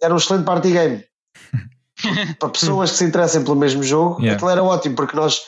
era 0.02 0.12
um 0.12 0.16
excelente 0.16 0.44
party 0.44 0.72
game. 0.72 1.04
Para 2.38 2.48
pessoas 2.48 2.92
que 2.92 2.96
se 2.98 3.04
interessem 3.04 3.44
pelo 3.44 3.56
mesmo 3.56 3.82
jogo, 3.82 4.16
Yeah. 4.20 4.34
aquilo 4.34 4.50
era 4.50 4.62
ótimo, 4.64 4.96
porque 4.96 5.14
nós, 5.14 5.40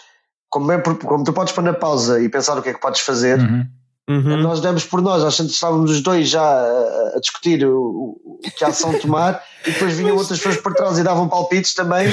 como, 0.50 0.70
é, 0.70 0.78
como 0.80 1.24
tu 1.24 1.32
podes 1.32 1.52
pôr 1.52 1.64
na 1.64 1.72
pausa 1.72 2.20
e 2.20 2.28
pensar 2.28 2.56
o 2.58 2.62
que 2.62 2.68
é 2.68 2.74
que 2.74 2.80
podes 2.80 3.00
fazer, 3.00 3.38
Uhum. 3.40 3.64
Uhum. 4.08 4.36
nós 4.38 4.60
demos 4.60 4.84
por 4.84 5.00
nós, 5.00 5.22
às 5.22 5.38
vezes 5.38 5.52
estávamos 5.52 5.90
os 5.90 6.00
dois 6.00 6.28
já 6.28 6.42
a, 6.42 7.12
a 7.16 7.20
discutir 7.20 7.64
o, 7.64 8.18
o, 8.24 8.40
que 8.56 8.64
ação 8.64 8.98
tomar 8.98 9.40
e 9.64 9.70
depois 9.70 9.94
vinham 9.94 10.16
outras 10.16 10.38
pessoas 10.38 10.56
por 10.56 10.74
trás 10.74 10.98
e 10.98 11.04
davam 11.04 11.28
palpites 11.28 11.72
também. 11.72 12.12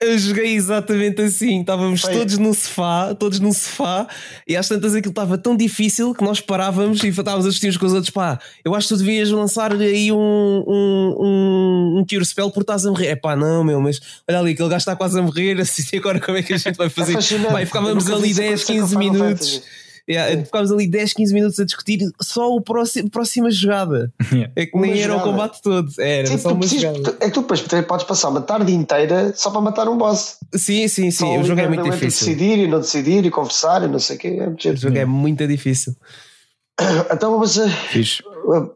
Eu 0.00 0.16
joguei 0.16 0.54
exatamente 0.54 1.20
assim. 1.22 1.60
Estávamos 1.60 2.02
Foi. 2.02 2.12
todos 2.12 2.38
no 2.38 2.54
sofá, 2.54 3.14
todos 3.16 3.40
no 3.40 3.52
sofá, 3.52 4.06
e 4.46 4.54
às 4.54 4.68
tantas 4.68 4.94
aquilo 4.94 5.10
estava 5.10 5.36
tão 5.36 5.56
difícil 5.56 6.14
que 6.14 6.22
nós 6.22 6.40
parávamos 6.40 7.02
e 7.02 7.08
estávamos 7.08 7.46
a 7.46 7.48
discutir 7.48 7.70
uns 7.70 7.76
com 7.76 7.86
os 7.86 7.94
outros. 7.94 8.10
Pá, 8.10 8.38
eu 8.64 8.76
acho 8.76 8.86
que 8.86 8.94
tu 8.94 8.98
devias 8.98 9.28
lançar 9.30 9.72
aí 9.72 10.12
um, 10.12 10.16
um, 10.16 11.16
um, 11.18 11.98
um 11.98 12.06
Cure 12.08 12.24
Spell 12.24 12.48
porque 12.50 12.60
estás 12.60 12.86
a 12.86 12.90
morrer. 12.90 13.06
É 13.06 13.16
pá, 13.16 13.34
não, 13.34 13.64
meu, 13.64 13.80
mas 13.80 13.98
olha 14.28 14.38
ali, 14.38 14.52
aquele 14.52 14.68
gajo 14.68 14.78
está 14.78 14.94
quase 14.94 15.18
a 15.18 15.22
morrer. 15.22 15.58
Assim, 15.60 15.96
agora 15.96 16.20
como 16.20 16.38
é 16.38 16.44
que 16.44 16.54
a 16.54 16.58
gente 16.58 16.76
vai 16.76 16.88
fazer? 16.88 17.16
É 17.18 17.66
ficávamos 17.66 18.08
ali 18.08 18.22
vi 18.22 18.30
isso 18.30 18.40
10, 18.40 18.62
acontecer 18.62 18.66
com 18.66 18.80
15 18.80 18.88
Final 18.88 19.12
minutos. 19.12 19.54
Fantasy. 19.54 19.87
Yeah, 20.08 20.44
ficávamos 20.44 20.72
ali 20.72 20.86
10, 20.88 21.12
15 21.12 21.34
minutos 21.34 21.60
a 21.60 21.64
discutir 21.64 21.98
só 22.22 22.48
o 22.54 22.60
próximo, 22.62 23.10
próxima 23.10 23.50
jogada. 23.50 24.10
Yeah. 24.32 24.52
É 24.56 24.64
que 24.66 24.74
Uma 24.76 24.86
nem 24.86 25.02
era 25.02 25.12
o 25.14 25.18
jogada. 25.18 25.30
combate 25.30 25.62
todo. 25.62 25.92
Era 26.00 26.26
Sim, 26.26 26.38
só 26.38 26.48
uma 26.48 26.60
precisas- 26.60 26.96
jogada. 26.96 27.16
é 27.20 27.26
que 27.26 27.30
tu 27.32 27.40
depois 27.42 27.60
podes 27.86 28.06
passar 28.06 28.28
uma 28.30 28.40
tarde 28.40 28.72
inteira 28.72 29.32
só 29.36 29.50
para 29.50 29.60
matar 29.60 29.88
um 29.88 29.98
boss. 29.98 30.38
Sim, 30.54 30.88
sim, 30.88 31.10
sim. 31.10 31.10
Só 31.10 31.38
O 31.38 31.44
jogo 31.44 31.60
é 31.60 31.68
muito 31.68 31.82
difícil. 31.84 32.26
decidir 32.28 32.58
e 32.58 32.66
não 32.66 32.80
decidir 32.80 33.24
e 33.26 33.30
conversar 33.30 33.82
e 33.84 33.88
não 33.88 33.98
sei 33.98 34.16
o 34.16 34.18
quê. 34.18 34.28
É 34.40 34.46
muito 34.46 34.68
O 34.70 34.76
jogo 34.76 34.96
é 34.98 35.04
muito 35.04 35.46
difícil. 35.46 35.94
Então, 37.12 37.38
mas 37.38 37.56
uh, 37.56 37.68
Fixe. 37.90 38.22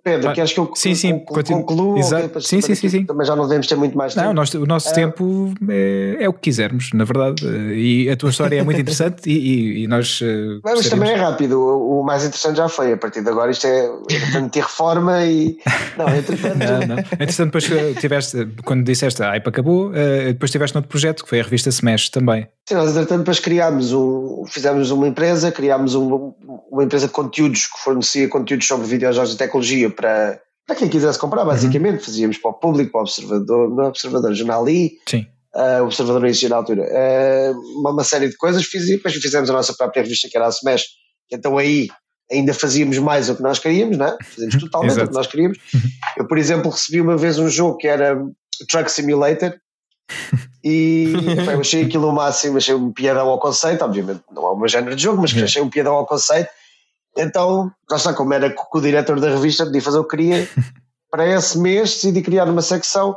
Pedro, 0.02 0.28
Ah, 0.30 0.32
queres 0.34 0.52
que 0.52 0.60
eu 0.60 0.70
sim, 0.74 0.94
sim, 0.94 1.18
con- 1.20 1.34
continu- 1.34 1.60
concluo? 1.64 1.98
Exato. 1.98 2.40
Sim, 2.40 2.60
sim, 2.60 2.74
sim, 2.74 2.88
sim. 2.88 3.04
Também 3.04 3.26
já 3.26 3.34
não 3.34 3.44
devemos 3.44 3.66
ter 3.66 3.76
muito 3.76 3.96
mais 3.96 4.14
tempo. 4.14 4.24
Não, 4.24 4.32
o 4.32 4.34
nosso, 4.34 4.62
o 4.62 4.66
nosso 4.66 4.88
Ah. 4.90 4.92
tempo 4.92 5.52
é, 5.68 6.16
é 6.20 6.28
o 6.28 6.32
que 6.32 6.40
quisermos, 6.40 6.90
na 6.92 7.04
verdade. 7.04 7.44
E 7.74 8.08
a 8.10 8.16
tua 8.16 8.30
história 8.30 8.58
é 8.58 8.62
muito 8.62 8.80
interessante 8.80 9.28
e, 9.30 9.84
e- 9.84 9.86
nós. 9.88 10.20
eh, 10.22 10.60
Mas 10.62 10.74
gostaríamos- 10.74 10.88
também 10.90 11.10
é 11.10 11.14
rápido, 11.16 11.58
o, 11.60 12.00
o 12.00 12.04
mais 12.04 12.24
interessante 12.24 12.56
já 12.56 12.68
foi. 12.68 12.92
A 12.92 12.96
partir 12.96 13.22
de 13.22 13.28
agora, 13.30 13.50
isto 13.50 13.66
é 13.66 13.86
entretanto, 14.10 14.50
ter 14.52 14.60
reforma 14.62 15.24
e. 15.24 15.56
Não, 15.96 16.08
entretanto. 16.08 16.58
Não, 16.58 16.86
não. 16.86 16.98
Entretanto, 16.98 17.44
depois 17.46 17.66
que 17.68 17.94
tiveste, 18.00 18.48
quando 18.64 18.82
disseste 18.84 19.22
a 19.22 19.30
hype 19.30 19.46
acabou, 19.48 19.90
eh, 19.94 20.28
depois 20.32 20.50
tiveste 20.50 20.76
outro 20.76 20.88
projeto 20.88 21.22
que 21.22 21.28
foi 21.28 21.40
a 21.40 21.42
revista 21.42 21.68
Smash 21.68 22.08
também. 22.08 22.46
Sim, 22.68 22.74
nós 22.76 22.90
entretanto 22.90 23.18
depois 23.18 23.40
criámos 23.40 23.92
um, 23.92 24.44
fizemos 24.48 24.90
uma 24.90 25.06
empresa, 25.08 25.50
criámos 25.50 25.94
um- 25.94 26.32
uma 26.70 26.84
empresa 26.84 27.06
de 27.08 27.12
conteúdos 27.12 27.66
que 27.66 27.78
fornecia 27.82 28.28
conteúdos 28.28 28.66
sobre 28.66 28.86
videojogos 28.86 29.34
e 29.34 29.36
tecnologia 29.36 29.51
para, 29.90 30.40
para 30.66 30.76
quem 30.76 30.88
quisesse 30.88 31.18
comprar, 31.18 31.44
basicamente. 31.44 32.04
Fazíamos 32.04 32.38
para 32.38 32.50
o 32.50 32.54
público, 32.54 32.92
para 32.92 33.00
o 33.00 33.02
observador, 33.02 33.68
no 33.68 33.84
observador 33.84 34.34
jornal 34.34 34.66
Sim. 34.66 35.26
uh, 35.54 35.84
observador 35.84 36.24
existia 36.26 36.48
na 36.48 36.56
altura. 36.56 36.82
Uh, 36.82 37.80
uma, 37.80 37.90
uma 37.90 38.04
série 38.04 38.28
de 38.28 38.36
coisas, 38.36 38.64
fiz, 38.64 38.84
e 38.88 38.96
depois 38.96 39.14
fizemos 39.14 39.50
a 39.50 39.52
nossa 39.52 39.74
própria 39.74 40.02
revista 40.02 40.28
que 40.30 40.36
era 40.36 40.46
a 40.46 40.50
Smash, 40.50 40.84
então 41.30 41.58
aí 41.58 41.88
ainda 42.30 42.54
fazíamos 42.54 42.98
mais 42.98 43.28
o 43.28 43.36
que 43.36 43.42
nós 43.42 43.58
queríamos, 43.58 43.98
não 43.98 44.06
é? 44.06 44.16
Fazíamos 44.22 44.56
totalmente 44.62 45.00
o 45.00 45.08
que 45.08 45.14
nós 45.14 45.26
queríamos. 45.26 45.58
Eu, 46.16 46.26
por 46.26 46.38
exemplo, 46.38 46.70
recebi 46.70 47.00
uma 47.00 47.16
vez 47.16 47.38
um 47.38 47.48
jogo 47.48 47.76
que 47.76 47.86
era 47.86 48.18
Truck 48.68 48.90
Simulator 48.90 49.54
e 50.64 51.12
eu 51.46 51.60
achei 51.60 51.84
aquilo 51.84 52.08
o 52.08 52.12
máximo, 52.12 52.56
achei 52.56 52.74
um 52.74 52.92
piadão 52.92 53.28
ao 53.28 53.38
conceito, 53.38 53.84
obviamente 53.84 54.22
não 54.32 54.46
é 54.46 54.50
o 54.50 54.56
meu 54.56 54.68
género 54.68 54.96
de 54.96 55.02
jogo, 55.02 55.20
mas 55.20 55.36
achei 55.36 55.62
um 55.62 55.70
piadão 55.70 55.94
ao 55.94 56.06
conceito. 56.06 56.48
Então, 57.16 57.70
lá 57.90 57.96
está, 57.96 58.14
como 58.14 58.32
era 58.32 58.50
co- 58.50 58.78
o 58.78 58.80
diretor 58.80 59.20
da 59.20 59.30
revista, 59.30 59.64
podia 59.66 59.82
fazer 59.82 59.98
o 59.98 60.04
que 60.04 60.16
queria. 60.16 60.48
Para 61.10 61.26
esse 61.26 61.58
mês 61.58 61.90
decidi 61.90 62.22
criar 62.22 62.48
uma 62.48 62.62
secção 62.62 63.16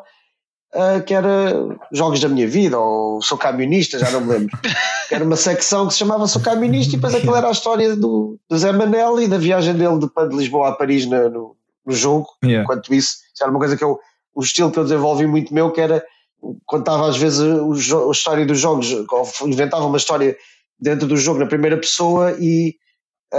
ah, 0.74 1.00
que 1.00 1.14
era 1.14 1.54
Jogos 1.94 2.20
da 2.20 2.28
Minha 2.28 2.46
Vida, 2.48 2.78
ou 2.78 3.22
Sou 3.22 3.38
Camionista, 3.38 3.98
já 3.98 4.12
não 4.12 4.20
me 4.22 4.34
lembro. 4.34 4.58
era 5.10 5.24
uma 5.24 5.38
secção 5.38 5.88
que 5.88 5.94
se 5.94 6.00
chamava 6.00 6.28
Sou 6.28 6.42
Camionista 6.42 6.94
e 6.94 6.98
depois 6.98 7.16
aquilo 7.16 7.36
era 7.36 7.48
a 7.48 7.52
história 7.52 7.96
do, 7.96 8.38
do 8.50 8.58
Zé 8.58 8.74
Manel 8.74 9.22
e 9.22 9.28
da 9.30 9.38
viagem 9.38 9.74
dele 9.74 9.98
de, 10.00 10.28
de 10.30 10.36
Lisboa 10.36 10.70
a 10.70 10.72
Paris 10.74 11.06
na- 11.06 11.30
no, 11.30 11.56
no 11.86 11.94
jogo. 11.94 12.28
Yeah. 12.44 12.64
Enquanto 12.64 12.94
isso, 12.94 13.16
era 13.42 13.50
uma 13.50 13.60
coisa 13.60 13.78
que 13.78 13.84
eu, 13.84 13.98
o 14.36 14.42
estilo 14.42 14.70
que 14.72 14.80
eu 14.80 14.84
desenvolvi 14.84 15.26
muito 15.26 15.54
meu, 15.54 15.72
que 15.72 15.80
era 15.80 16.04
contava 16.66 17.08
às 17.10 17.16
vezes 17.18 17.40
a 17.42 18.12
história 18.12 18.46
dos 18.46 18.60
jogos, 18.60 18.88
inventava 19.44 19.86
uma 19.86 19.98
história 19.98 20.36
dentro 20.80 21.08
do 21.08 21.16
jogo 21.18 21.40
na 21.40 21.46
primeira 21.48 21.78
pessoa 21.78 22.36
e 22.40 22.76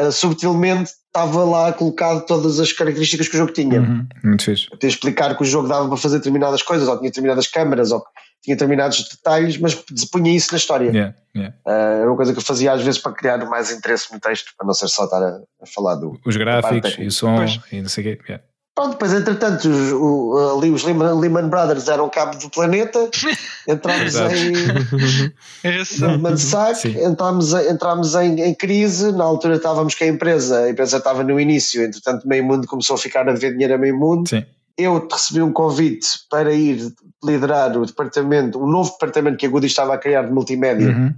uh, 0.01 0.13
subtilmente 0.13 0.91
estava 1.07 1.45
lá 1.45 1.73
colocado 1.73 2.27
todas 2.27 2.61
as 2.61 2.73
características 2.73 3.29
que 3.29 3.35
o 3.35 3.39
jogo 3.39 3.53
tinha. 3.53 3.81
Uhum, 3.81 4.07
muito 4.23 4.45
fixe. 4.45 4.69
Até 4.73 4.87
explicar 4.87 5.35
que 5.37 5.43
o 5.43 5.47
jogo 5.47 5.67
dava 5.67 5.89
para 5.89 5.97
fazer 5.97 6.19
determinadas 6.19 6.63
coisas, 6.63 6.87
ou 6.89 6.99
tinha 6.99 7.11
determinadas 7.11 7.47
câmaras, 7.47 7.91
ou 7.91 8.05
tinha 8.43 8.55
determinados 8.55 9.09
detalhes, 9.09 9.59
mas 9.59 9.75
punha 10.13 10.35
isso 10.37 10.53
na 10.53 10.59
história. 10.59 10.91
Yeah, 10.91 11.15
yeah. 11.35 11.57
Uh, 11.67 12.03
era 12.03 12.07
uma 12.07 12.17
coisa 12.17 12.33
que 12.33 12.39
eu 12.39 12.45
fazia 12.45 12.73
às 12.73 12.83
vezes 12.83 13.01
para 13.01 13.13
criar 13.13 13.39
mais 13.47 13.73
interesse 13.73 14.13
no 14.13 14.21
texto, 14.21 14.53
para 14.57 14.67
não 14.67 14.75
ser 14.75 14.89
só 14.89 15.05
estar 15.05 15.23
a, 15.23 15.41
a 15.63 15.67
falar 15.67 15.97
do. 15.97 16.19
Os 16.25 16.37
gráficos 16.37 16.97
e 16.99 17.07
o 17.07 17.11
som 17.11 17.37
pois. 17.37 17.61
e 17.73 17.81
não 17.81 17.89
sei 17.89 18.05
o 18.05 18.07
quê. 18.07 18.23
Yeah. 18.29 18.45
Pronto, 18.77 18.91
depois 18.91 19.15
entretanto 19.15 19.71
os, 19.71 19.91
o, 19.91 20.59
ali 20.59 20.71
os 20.71 20.85
Lehman, 20.85 21.19
Lehman 21.19 21.49
Brothers 21.49 21.89
eram 21.89 22.11
cabo 22.11 22.37
do 22.37 22.51
planeta, 22.51 23.09
entramos 23.67 24.15
em 24.17 25.99
Goldman 25.99 26.37
Sachs, 26.37 26.85
entramos, 26.85 27.55
entramos 27.55 28.15
em, 28.15 28.39
em, 28.43 28.55
crise, 28.55 29.13
na 29.13 29.25
altura 29.25 29.57
estávamos 29.57 29.95
com 29.95 30.05
a 30.05 30.09
empresa, 30.09 30.59
a 30.59 30.71
empresa 30.71 30.99
estava 30.99 31.25
no 31.25 31.41
início, 31.41 31.83
entretanto 31.83 32.29
meio 32.29 32.45
mundo 32.45 32.67
começou 32.67 32.97
a 32.97 32.99
ficar 32.99 33.27
a 33.27 33.33
ver 33.33 33.53
dinheiro 33.53 33.75
a 33.75 33.79
meio 33.79 33.99
mundo. 33.99 34.29
Sim. 34.29 34.45
Eu 34.77 35.09
recebi 35.11 35.41
um 35.41 35.55
convite 35.55 36.07
para 36.31 36.53
ir 36.53 36.93
liderar 37.25 37.75
o 37.79 37.87
departamento, 37.87 38.63
o 38.63 38.71
novo 38.71 38.93
departamento 38.93 39.39
que 39.39 39.47
a 39.47 39.49
Goody 39.49 39.69
estava 39.69 39.95
a 39.95 39.99
criar 39.99 40.25
de 40.25 40.33
multimédia. 40.33 40.89
Uhum. 40.89 41.15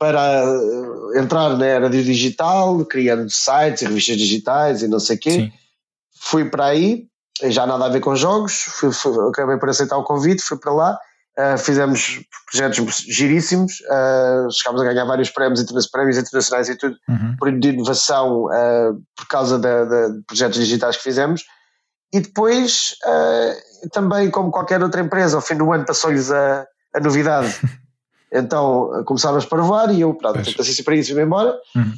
para 0.00 0.42
eh, 0.42 1.20
entrar 1.20 1.56
na 1.56 1.64
era 1.64 1.88
do 1.88 2.02
digital, 2.02 2.84
criando 2.86 3.30
sites 3.30 3.82
e 3.82 3.84
revistas 3.84 4.16
digitais 4.16 4.82
e 4.82 4.88
não 4.88 4.98
sei 4.98 5.14
o 5.14 5.20
quê. 5.20 5.30
Sim 5.30 5.61
fui 6.22 6.48
para 6.48 6.66
aí, 6.66 7.06
já 7.48 7.66
nada 7.66 7.86
a 7.86 7.88
ver 7.88 8.00
com 8.00 8.14
jogos, 8.14 8.62
fui, 8.62 8.92
fui, 8.92 9.12
acabei 9.28 9.58
por 9.58 9.68
aceitar 9.68 9.96
o 9.96 10.04
convite, 10.04 10.40
fui 10.40 10.56
para 10.56 10.72
lá, 10.72 10.98
uh, 11.38 11.58
fizemos 11.58 12.20
projetos 12.48 13.04
giríssimos, 13.08 13.80
uh, 13.80 14.48
chegámos 14.52 14.80
a 14.82 14.84
ganhar 14.84 15.04
vários 15.04 15.30
prémios, 15.30 15.60
prémios 15.90 16.16
internacionais 16.16 16.68
e 16.68 16.76
tudo, 16.76 16.96
uhum. 17.08 17.34
por 17.36 17.48
inovação, 17.48 18.44
uh, 18.44 19.02
por 19.16 19.26
causa 19.28 19.58
de, 19.58 20.22
projetos 20.26 20.60
digitais 20.60 20.96
que 20.96 21.02
fizemos. 21.02 21.42
E 22.14 22.20
depois, 22.20 22.94
também, 23.90 24.30
como 24.30 24.50
qualquer 24.50 24.82
outra 24.82 25.00
empresa, 25.00 25.34
ao 25.34 25.40
fim 25.40 25.54
do 25.54 25.72
ano 25.72 25.86
passou-lhes 25.86 26.30
a, 26.30 26.66
a 26.94 27.00
novidade. 27.00 27.58
então 28.30 29.02
começámos 29.06 29.46
para 29.46 29.62
voar 29.62 29.90
e 29.90 30.02
eu, 30.02 30.12
pronto, 30.12 30.38
assim 30.38 30.82
para 30.84 30.94
isso, 30.94 31.14
fui 31.14 31.22
embora. 31.22 31.58
Uhum. 31.74 31.94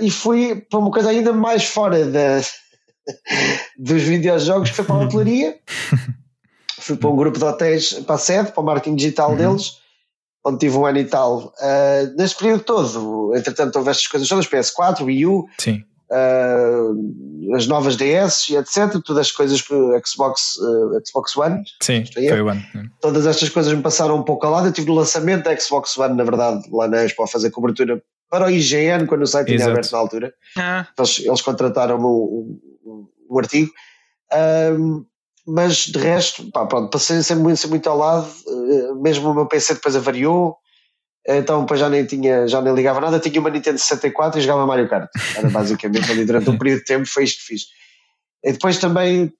e 0.00 0.10
fui 0.10 0.66
para 0.70 0.78
uma 0.78 0.90
coisa 0.90 1.10
ainda 1.10 1.34
mais 1.34 1.66
fora 1.66 2.06
da 2.06 2.40
dos 3.78 4.02
videojogos, 4.02 4.70
foi 4.70 4.84
para 4.84 4.94
a 4.96 4.98
hotelaria, 5.04 5.58
fui 6.78 6.96
para 6.96 7.10
um 7.10 7.16
grupo 7.16 7.38
de 7.38 7.44
hotéis 7.44 7.94
para 7.94 8.14
a 8.14 8.18
sede, 8.18 8.52
para 8.52 8.60
o 8.60 8.64
marketing 8.64 8.96
digital 8.96 9.30
uhum. 9.30 9.36
deles, 9.36 9.78
onde 10.44 10.58
tive 10.58 10.76
um 10.76 10.86
ano 10.86 10.98
e 10.98 11.04
tal. 11.04 11.52
Uh, 11.58 12.16
neste 12.16 12.38
período 12.38 12.64
todo, 12.64 13.32
entretanto, 13.34 13.76
houve 13.76 13.90
estas 13.90 14.06
coisas 14.06 14.28
todas: 14.28 14.46
PS4, 14.46 15.02
Wii 15.04 15.26
U, 15.26 15.46
uh, 16.10 17.54
as 17.54 17.66
novas 17.66 17.96
DS 17.96 18.48
e 18.50 18.56
etc. 18.56 19.00
Todas 19.04 19.26
as 19.26 19.32
coisas 19.32 19.60
que 19.62 19.74
o 19.74 20.00
Xbox, 20.04 20.56
uh, 20.58 21.00
Xbox 21.06 21.36
One. 21.36 21.62
Sim, 21.82 22.04
foi 22.12 22.40
o 22.40 22.46
One. 22.46 22.64
Todas 23.00 23.26
estas 23.26 23.48
coisas 23.48 23.72
me 23.72 23.82
passaram 23.82 24.16
um 24.16 24.22
pouco 24.22 24.46
ao 24.46 24.52
lado. 24.52 24.68
Eu 24.68 24.72
tive 24.72 24.88
no 24.88 24.94
lançamento 24.94 25.44
da 25.44 25.58
Xbox 25.58 25.96
One, 25.96 26.16
na 26.16 26.24
verdade, 26.24 26.68
lá 26.70 26.88
na 26.88 27.04
Expo, 27.04 27.22
a 27.22 27.28
fazer 27.28 27.50
cobertura 27.50 28.02
para 28.30 28.46
o 28.46 28.50
IGN, 28.50 29.06
quando 29.06 29.22
o 29.22 29.26
site 29.26 29.48
tinha 29.48 29.66
aberto 29.66 29.90
na 29.90 29.98
altura. 29.98 30.32
Ah. 30.56 30.86
Eles, 30.96 31.18
eles 31.18 31.42
contrataram 31.42 32.00
o, 32.00 32.60
o 33.30 33.38
artigo. 33.38 33.70
Um, 34.78 35.04
mas 35.46 35.86
de 35.86 35.98
resto, 35.98 36.50
pá, 36.52 36.66
pronto, 36.66 36.90
passei 36.90 37.22
sempre 37.22 37.44
muito, 37.44 37.56
sempre 37.56 37.70
muito 37.70 37.88
ao 37.88 37.96
lado, 37.96 38.28
eh, 38.46 38.94
mesmo 39.00 39.30
o 39.30 39.34
meu 39.34 39.46
PC 39.46 39.74
depois 39.74 39.96
avariou, 39.96 40.56
então 41.26 41.62
depois 41.62 41.80
já 41.80 41.88
nem 41.88 42.04
tinha, 42.04 42.46
já 42.46 42.60
nem 42.60 42.74
ligava 42.74 43.00
nada, 43.00 43.18
tinha 43.18 43.40
uma 43.40 43.50
Nintendo 43.50 43.78
64 43.78 44.38
e 44.38 44.42
jogava 44.42 44.66
Mario 44.66 44.88
Kart. 44.88 45.08
Era 45.36 45.48
basicamente 45.50 46.10
ali 46.10 46.24
durante 46.24 46.50
um 46.50 46.58
período 46.58 46.80
de 46.80 46.84
tempo, 46.84 47.06
foi 47.06 47.24
isto 47.24 47.40
que 47.40 47.46
fiz. 47.46 47.62
E 48.44 48.52
depois 48.52 48.78
também, 48.78 49.32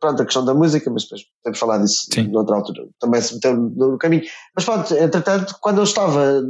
pronto, 0.00 0.22
a 0.22 0.24
questão 0.24 0.44
da 0.44 0.54
música, 0.54 0.90
mas 0.90 1.04
depois 1.04 1.22
podemos 1.42 1.58
falar 1.58 1.78
disso 1.78 2.06
Sim. 2.12 2.28
noutra 2.28 2.56
altura, 2.56 2.88
também 2.98 3.20
se 3.20 3.34
meteu 3.34 3.56
no 3.56 3.98
caminho. 3.98 4.22
Mas 4.54 4.64
pronto, 4.64 4.94
entretanto, 4.94 5.56
quando 5.60 5.78
eu 5.78 5.84
estava, 5.84 6.42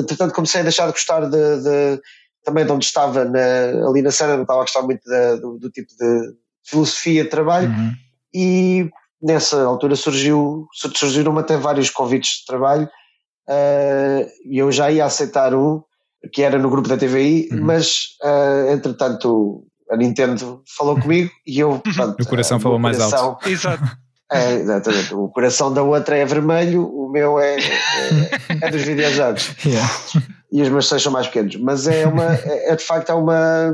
entretanto 0.00 0.34
comecei 0.34 0.60
a 0.60 0.64
deixar 0.64 0.86
de 0.86 0.92
gostar 0.92 1.28
de, 1.28 1.62
de 1.62 2.00
também 2.44 2.64
de 2.64 2.72
onde 2.72 2.84
estava 2.84 3.24
na, 3.24 3.88
ali 3.88 4.02
na 4.02 4.10
cena, 4.10 4.34
não 4.34 4.42
estava 4.42 4.60
a 4.60 4.62
gostar 4.62 4.82
muito 4.82 5.02
da, 5.04 5.36
do, 5.36 5.58
do, 5.58 5.70
tipo 5.70 5.88
de 5.88 6.34
filosofia 6.64 7.24
de 7.24 7.30
trabalho 7.30 7.68
uhum. 7.68 7.92
e 8.34 8.90
nessa 9.22 9.62
altura 9.62 9.96
surgiu, 9.96 10.66
surgiram 10.72 11.36
até 11.38 11.56
vários 11.56 11.90
convites 11.90 12.40
de 12.40 12.46
trabalho 12.46 12.86
uh, 13.48 14.30
e 14.44 14.58
eu 14.58 14.72
já 14.72 14.90
ia 14.90 15.04
aceitar 15.04 15.54
um 15.54 15.82
que 16.32 16.42
era 16.42 16.58
no 16.58 16.68
grupo 16.68 16.88
da 16.88 16.98
TVI, 16.98 17.48
uhum. 17.50 17.62
mas 17.62 18.16
uh, 18.22 18.70
entretanto 18.72 19.64
a 19.90 19.96
Nintendo 19.96 20.62
falou 20.76 21.00
comigo 21.00 21.30
e 21.46 21.58
eu 21.58 21.80
pronto, 21.94 22.22
o 22.22 22.26
coração 22.26 22.58
uh, 22.58 22.60
falou 22.60 22.78
mais 22.78 22.96
coração, 22.96 23.24
alto. 23.30 23.48
Exato. 23.48 23.98
É, 24.32 24.52
exatamente. 24.54 25.12
O 25.12 25.28
coração 25.28 25.74
da 25.74 25.82
outra 25.82 26.16
é 26.16 26.24
vermelho, 26.24 26.86
o 26.86 27.10
meu 27.10 27.40
é, 27.40 27.56
é, 27.56 27.60
é 28.62 28.70
dos 28.70 28.82
videojogos. 28.82 29.56
Yeah 29.66 30.39
e 30.52 30.62
os 30.62 30.68
meus 30.68 30.88
seis 30.88 31.02
são 31.02 31.12
mais 31.12 31.26
pequenos, 31.26 31.56
mas 31.56 31.86
é 31.86 32.06
uma, 32.06 32.24
é, 32.44 32.72
é 32.72 32.76
de 32.76 32.82
facto 32.82 33.10
é 33.10 33.14
uma, 33.14 33.72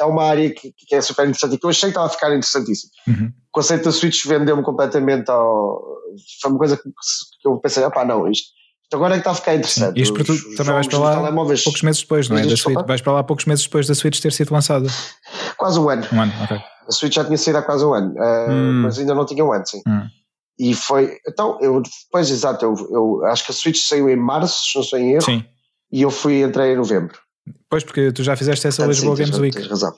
é 0.00 0.04
uma 0.04 0.24
área 0.24 0.50
que, 0.50 0.72
que 0.72 0.94
é 0.94 1.00
super 1.00 1.22
interessante 1.22 1.54
e 1.54 1.58
que 1.58 1.66
eu 1.66 1.70
achei 1.70 1.88
que 1.88 1.90
estava 1.90 2.06
a 2.06 2.10
ficar 2.10 2.28
interessantíssimo. 2.28 2.90
Uhum. 3.06 3.32
O 3.48 3.52
conceito 3.52 3.84
da 3.84 3.92
Switch 3.92 4.24
vendeu-me 4.26 4.62
completamente 4.62 5.30
ao. 5.30 5.82
Foi 6.40 6.50
uma 6.50 6.58
coisa 6.58 6.76
que, 6.76 6.82
que 6.82 7.48
eu 7.48 7.58
pensei, 7.58 7.84
opá, 7.84 8.04
não, 8.04 8.30
isto, 8.30 8.48
isto 8.82 8.94
agora 8.94 9.14
é 9.14 9.16
que 9.16 9.20
está 9.20 9.32
a 9.32 9.34
ficar 9.34 9.54
interessante. 9.54 9.96
Sim. 9.96 10.02
Isto 10.02 10.14
para 10.14 10.24
tu 10.24 10.56
também 10.56 10.72
vais 10.72 10.86
para 10.86 10.98
lá 10.98 11.32
poucos 11.32 11.82
meses 11.82 12.00
depois, 12.00 12.28
não 12.28 12.38
é? 12.38 12.46
Da 12.46 12.56
Switch, 12.56 12.86
vais 12.86 13.00
para 13.00 13.12
lá 13.12 13.24
poucos 13.24 13.44
meses 13.44 13.64
depois 13.64 13.86
da 13.86 13.94
Switch 13.94 14.20
ter 14.20 14.32
sido 14.32 14.52
lançada. 14.52 14.86
Quase 15.56 15.78
um 15.78 15.88
ano. 15.88 16.06
Um 16.12 16.22
ano, 16.22 16.32
ok. 16.42 16.58
A 16.88 16.92
Switch 16.92 17.14
já 17.14 17.24
tinha 17.24 17.36
saído 17.36 17.58
há 17.58 17.62
quase 17.62 17.84
um 17.84 17.92
ano, 17.92 18.12
uh, 18.12 18.50
hum. 18.50 18.82
mas 18.84 18.98
ainda 18.98 19.14
não 19.14 19.26
tinha 19.26 19.44
um 19.44 19.52
ano, 19.52 19.66
sim. 19.66 19.82
Hum. 19.86 20.06
E 20.58 20.72
foi. 20.72 21.18
Então, 21.28 21.58
eu 21.60 21.82
depois, 21.82 22.30
exato, 22.30 22.64
eu, 22.64 22.74
eu 22.90 23.26
acho 23.26 23.44
que 23.44 23.50
a 23.50 23.54
Switch 23.54 23.78
saiu 23.86 24.08
em 24.08 24.16
março, 24.16 24.64
se 24.64 24.76
não 24.76 24.82
estou 24.82 24.98
em 24.98 25.12
erro. 25.12 25.22
Sim 25.22 25.44
e 25.90 26.02
eu 26.02 26.10
fui, 26.10 26.42
entrei 26.42 26.72
em 26.72 26.76
novembro. 26.76 27.18
Pois, 27.68 27.84
porque 27.84 28.12
tu 28.12 28.22
já 28.22 28.36
fizeste 28.36 28.66
essa 28.66 28.84
Lisboa 28.86 29.16
Games 29.16 29.38
Week. 29.38 29.56
Tens 29.56 29.68
razão. 29.68 29.92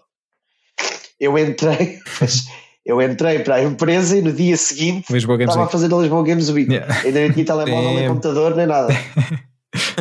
Eu 1.19 1.37
entrei, 1.39 1.99
eu 2.85 3.03
entrei 3.03 3.41
para 3.41 3.57
a 3.57 3.63
empresa 3.63 4.17
e 4.17 4.23
no 4.23 4.33
dia 4.33 4.57
seguinte 4.57 5.13
Lisboa 5.13 5.37
Games 5.37 5.51
estava 5.51 5.67
Week. 5.67 5.77
a 5.77 5.79
fazer 5.79 5.93
a 5.93 5.99
Lisboa 5.99 6.23
Games 6.25 6.51
Week. 6.51 6.73
Yeah. 6.73 7.01
Ainda 7.01 7.21
nem 7.21 7.33
tinha 7.33 7.45
telemóvel, 7.45 7.95
nem 7.95 8.09
computador, 8.09 8.55
nem 8.55 8.67
nada. 8.67 8.89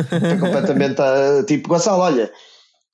Foi 0.08 0.38
completamente 0.38 1.00
uh, 1.00 1.44
tipo, 1.44 1.68
Gonçalo, 1.68 2.02
olha, 2.02 2.30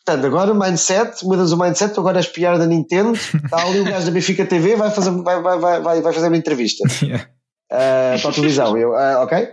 portanto, 0.04 0.26
agora 0.26 0.52
o 0.52 0.58
mindset, 0.58 1.24
mudas 1.24 1.52
o 1.52 1.56
mindset, 1.56 1.94
tu 1.94 2.00
agora 2.00 2.18
és 2.18 2.26
pior 2.26 2.58
da 2.58 2.66
Nintendo, 2.66 3.12
está 3.12 3.62
ali 3.62 3.80
o 3.80 3.84
gajo 3.84 4.06
da 4.06 4.12
Benfica 4.12 4.44
TV, 4.44 4.74
vai 4.74 4.90
fazer, 4.90 5.10
vai, 5.10 5.40
vai, 5.40 5.58
vai, 5.58 6.00
vai 6.00 6.12
fazer 6.12 6.28
uma 6.28 6.36
entrevista 6.36 6.82
yeah. 7.04 7.28
uh, 7.70 8.20
para 8.20 8.30
a 8.30 8.32
televisão. 8.32 8.76
Eu, 8.76 8.90
uh, 8.90 9.22
ok 9.22 9.48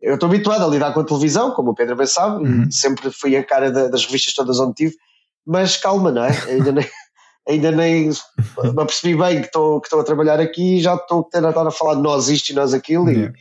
eu 0.00 0.14
estou 0.14 0.28
habituado 0.28 0.64
a 0.64 0.68
lidar 0.68 0.92
com 0.92 1.00
a 1.00 1.04
televisão, 1.04 1.52
como 1.52 1.70
o 1.70 1.74
Pedro 1.74 1.96
bem 1.96 2.06
sabe, 2.06 2.44
uhum. 2.44 2.70
sempre 2.70 3.10
fui 3.10 3.36
a 3.36 3.44
cara 3.44 3.70
das 3.70 4.04
revistas 4.04 4.34
todas 4.34 4.60
onde 4.60 4.74
tive, 4.74 4.96
mas 5.44 5.76
calma, 5.76 6.10
não 6.10 6.24
é? 6.24 6.30
Ainda 6.48 6.72
nem, 6.72 6.86
ainda 7.48 7.70
nem 7.70 8.08
me 8.08 8.82
apercebi 8.82 9.16
bem 9.16 9.40
que 9.40 9.46
estou, 9.46 9.80
que 9.80 9.94
a 9.94 10.02
trabalhar 10.04 10.40
aqui 10.40 10.76
e 10.76 10.82
já 10.82 10.94
estou 10.94 11.28
a 11.32 11.38
estar 11.38 11.66
a 11.66 11.70
falar 11.70 11.94
de 11.94 12.02
nós 12.02 12.28
isto 12.28 12.50
e 12.50 12.54
nós 12.54 12.74
aquilo 12.74 13.08
yeah. 13.08 13.32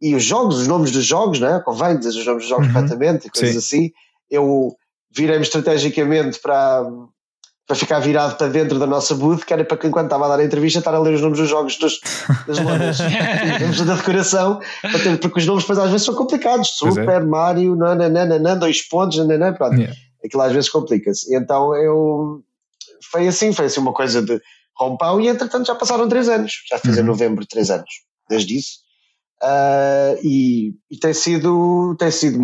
e, 0.00 0.10
e 0.10 0.14
os 0.14 0.24
jogos, 0.24 0.58
os 0.58 0.66
nomes 0.66 0.90
dos 0.90 1.04
jogos, 1.04 1.38
não 1.38 1.54
é? 1.54 1.60
Convém 1.60 1.98
dizer 1.98 2.18
os 2.18 2.26
nomes 2.26 2.42
dos 2.42 2.50
jogos 2.50 2.66
uhum. 2.66 2.72
corretamente 2.72 3.28
e 3.28 3.30
coisas 3.30 3.64
Sim. 3.64 3.76
assim. 3.76 3.90
Eu 4.30 4.74
virei-me 5.14 5.42
estrategicamente 5.42 6.40
para, 6.40 6.84
para 7.72 7.78
ficar 7.78 8.00
virado 8.00 8.36
para 8.36 8.48
dentro 8.48 8.78
da 8.78 8.86
nossa 8.86 9.14
booth, 9.14 9.46
que 9.46 9.52
era 9.52 9.64
para 9.64 9.78
que 9.78 9.86
enquanto 9.86 10.04
estava 10.04 10.26
a 10.26 10.28
dar 10.28 10.40
a 10.40 10.44
entrevista 10.44 10.80
estar 10.80 10.94
a 10.94 10.98
ler 10.98 11.14
os 11.14 11.22
nomes 11.22 11.38
dos 11.38 11.48
jogos 11.48 11.78
dos, 11.78 12.00
das 12.46 12.58
lojas 12.58 12.98
da 13.86 13.94
decoração, 13.94 14.60
ter, 15.02 15.18
porque 15.18 15.40
os 15.40 15.46
nomes 15.46 15.64
depois 15.64 15.78
às 15.78 15.90
vezes 15.90 16.04
são 16.04 16.14
complicados, 16.14 16.68
é. 16.68 16.90
Super, 16.90 17.08
é. 17.08 17.20
Mario, 17.20 17.74
nananana, 17.74 18.54
dois 18.56 18.86
pontos, 18.86 19.16
nananana, 19.16 19.56
pronto, 19.56 19.76
yeah. 19.76 19.96
aquilo 20.22 20.42
às 20.42 20.52
vezes 20.52 20.68
complica-se. 20.68 21.34
Então 21.34 21.74
eu 21.74 22.42
foi 23.10 23.26
assim, 23.26 23.54
foi 23.54 23.66
assim 23.66 23.80
uma 23.80 23.94
coisa 23.94 24.20
de 24.20 24.38
rompão 24.76 25.18
e 25.18 25.28
entretanto 25.28 25.66
já 25.66 25.74
passaram 25.74 26.06
três 26.08 26.28
anos, 26.28 26.52
já 26.68 26.76
fiz 26.76 26.96
uhum. 26.96 27.02
em 27.02 27.06
novembro 27.06 27.46
três 27.46 27.70
anos, 27.70 27.88
desde 28.28 28.58
isso. 28.58 28.80
Uh, 29.42 30.20
e, 30.22 30.74
e, 30.90 30.98
tem 30.98 31.14
sido 31.14 31.96
tem 31.98 32.10
sido 32.10 32.38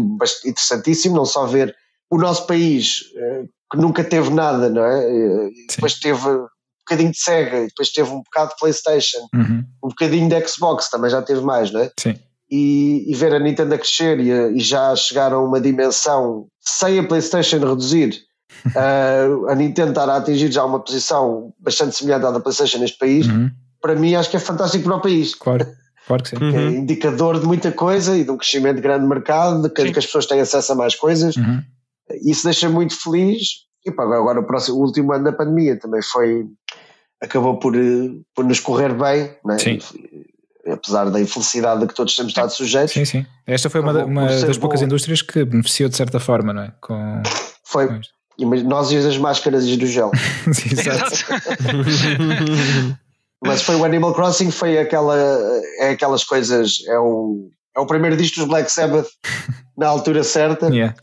interessantíssimo 0.44 1.14
não 1.14 1.24
só 1.24 1.46
ver 1.46 1.76
o 2.10 2.18
nosso 2.18 2.46
país 2.46 3.02
uh, 3.14 3.48
que 3.70 3.76
nunca 3.76 4.02
teve 4.02 4.30
nada, 4.30 4.68
não 4.68 4.84
é? 4.84 5.12
E 5.12 5.66
depois 5.68 5.94
teve 5.94 6.26
um 6.26 6.46
bocadinho 6.80 7.10
de 7.10 7.18
Sega, 7.18 7.66
depois 7.66 7.90
teve 7.90 8.10
um 8.10 8.22
bocado 8.22 8.50
de 8.50 8.56
PlayStation, 8.56 9.18
uhum. 9.34 9.64
um 9.84 9.88
bocadinho 9.88 10.28
de 10.28 10.48
Xbox, 10.48 10.88
também 10.88 11.10
já 11.10 11.20
teve 11.20 11.42
mais, 11.42 11.70
não 11.70 11.80
é? 11.80 11.90
Sim. 11.98 12.14
E, 12.50 13.04
e 13.10 13.14
ver 13.14 13.34
a 13.34 13.38
Nintendo 13.38 13.74
a 13.74 13.78
crescer 13.78 14.18
e, 14.20 14.32
a, 14.32 14.48
e, 14.48 14.60
já 14.60 14.96
chegar 14.96 15.34
a 15.34 15.38
uma 15.38 15.60
dimensão 15.60 16.46
sem 16.60 16.98
a 16.98 17.04
PlayStation 17.04 17.58
reduzir, 17.58 18.22
uh, 18.74 19.48
a 19.48 19.54
Nintendo 19.54 19.90
estar 19.90 20.08
a 20.08 20.16
atingir 20.16 20.50
já 20.50 20.64
uma 20.64 20.80
posição 20.80 21.52
bastante 21.60 21.94
semelhante 21.94 22.24
à 22.24 22.30
da 22.30 22.40
PlayStation 22.40 22.78
neste 22.78 22.96
país, 22.96 23.26
uhum. 23.26 23.50
para 23.82 23.94
mim 23.94 24.14
acho 24.14 24.30
que 24.30 24.36
é 24.36 24.40
fantástico 24.40 24.84
para 24.84 24.96
o 24.96 25.00
país. 25.02 25.34
Claro. 25.34 25.66
Claro 26.06 26.22
que 26.22 26.30
sim. 26.30 26.36
Uhum. 26.36 26.58
É 26.58 26.64
indicador 26.70 27.38
de 27.38 27.46
muita 27.46 27.70
coisa 27.70 28.16
e 28.16 28.24
de 28.24 28.30
um 28.30 28.38
crescimento 28.38 28.80
grande 28.80 29.02
de 29.02 29.08
mercado, 29.08 29.60
de 29.60 29.68
que, 29.68 29.92
que 29.92 29.98
as 29.98 30.06
pessoas 30.06 30.24
têm 30.24 30.40
acesso 30.40 30.72
a 30.72 30.74
mais 30.74 30.94
coisas. 30.94 31.36
Uhum. 31.36 31.62
Isso 32.24 32.44
deixa 32.44 32.68
muito 32.68 33.00
feliz. 33.00 33.66
E 33.86 33.92
pá, 33.92 34.02
agora 34.04 34.40
o, 34.40 34.46
próximo, 34.46 34.78
o 34.78 34.80
último 34.82 35.12
ano 35.12 35.24
da 35.24 35.32
pandemia 35.32 35.78
também 35.78 36.02
foi. 36.02 36.46
acabou 37.22 37.58
por, 37.58 37.76
eh, 37.76 38.10
por 38.34 38.44
nos 38.44 38.60
correr 38.60 38.94
bem, 38.94 39.36
né? 39.44 39.58
Sim. 39.58 39.78
apesar 40.66 41.10
da 41.10 41.20
infelicidade 41.20 41.86
que 41.86 41.94
todos 41.94 42.14
temos 42.14 42.30
estado 42.30 42.50
sujeitos. 42.50 42.92
Sim, 42.92 43.04
sim. 43.04 43.26
Esta 43.46 43.70
foi 43.70 43.80
uma, 43.80 44.04
uma 44.04 44.26
das 44.26 44.58
poucas 44.58 44.80
bom. 44.80 44.86
indústrias 44.86 45.22
que 45.22 45.44
beneficiou 45.44 45.88
de 45.88 45.96
certa 45.96 46.20
forma, 46.20 46.52
não 46.52 46.62
é? 46.62 46.72
Com, 46.80 47.22
foi. 47.64 47.88
Com 47.88 48.00
nós 48.64 48.92
e 48.92 48.96
as 48.96 49.18
máscaras 49.18 49.64
e 49.66 49.76
do 49.76 49.86
gel. 49.86 50.12
Exato. 50.46 51.12
Mas 53.42 53.62
foi 53.62 53.76
o 53.76 53.84
Animal 53.84 54.14
Crossing, 54.14 54.50
foi 54.50 54.78
aquela, 54.78 55.16
é 55.78 55.90
aquelas 55.90 56.24
coisas, 56.24 56.78
é 56.86 56.98
o, 56.98 57.50
é 57.76 57.80
o 57.80 57.86
primeiro 57.86 58.16
disco 58.16 58.40
dos 58.40 58.48
Black 58.48 58.70
Sabbath 58.70 59.08
na 59.76 59.86
altura 59.86 60.24
certa, 60.24 60.66
yeah. 60.68 60.94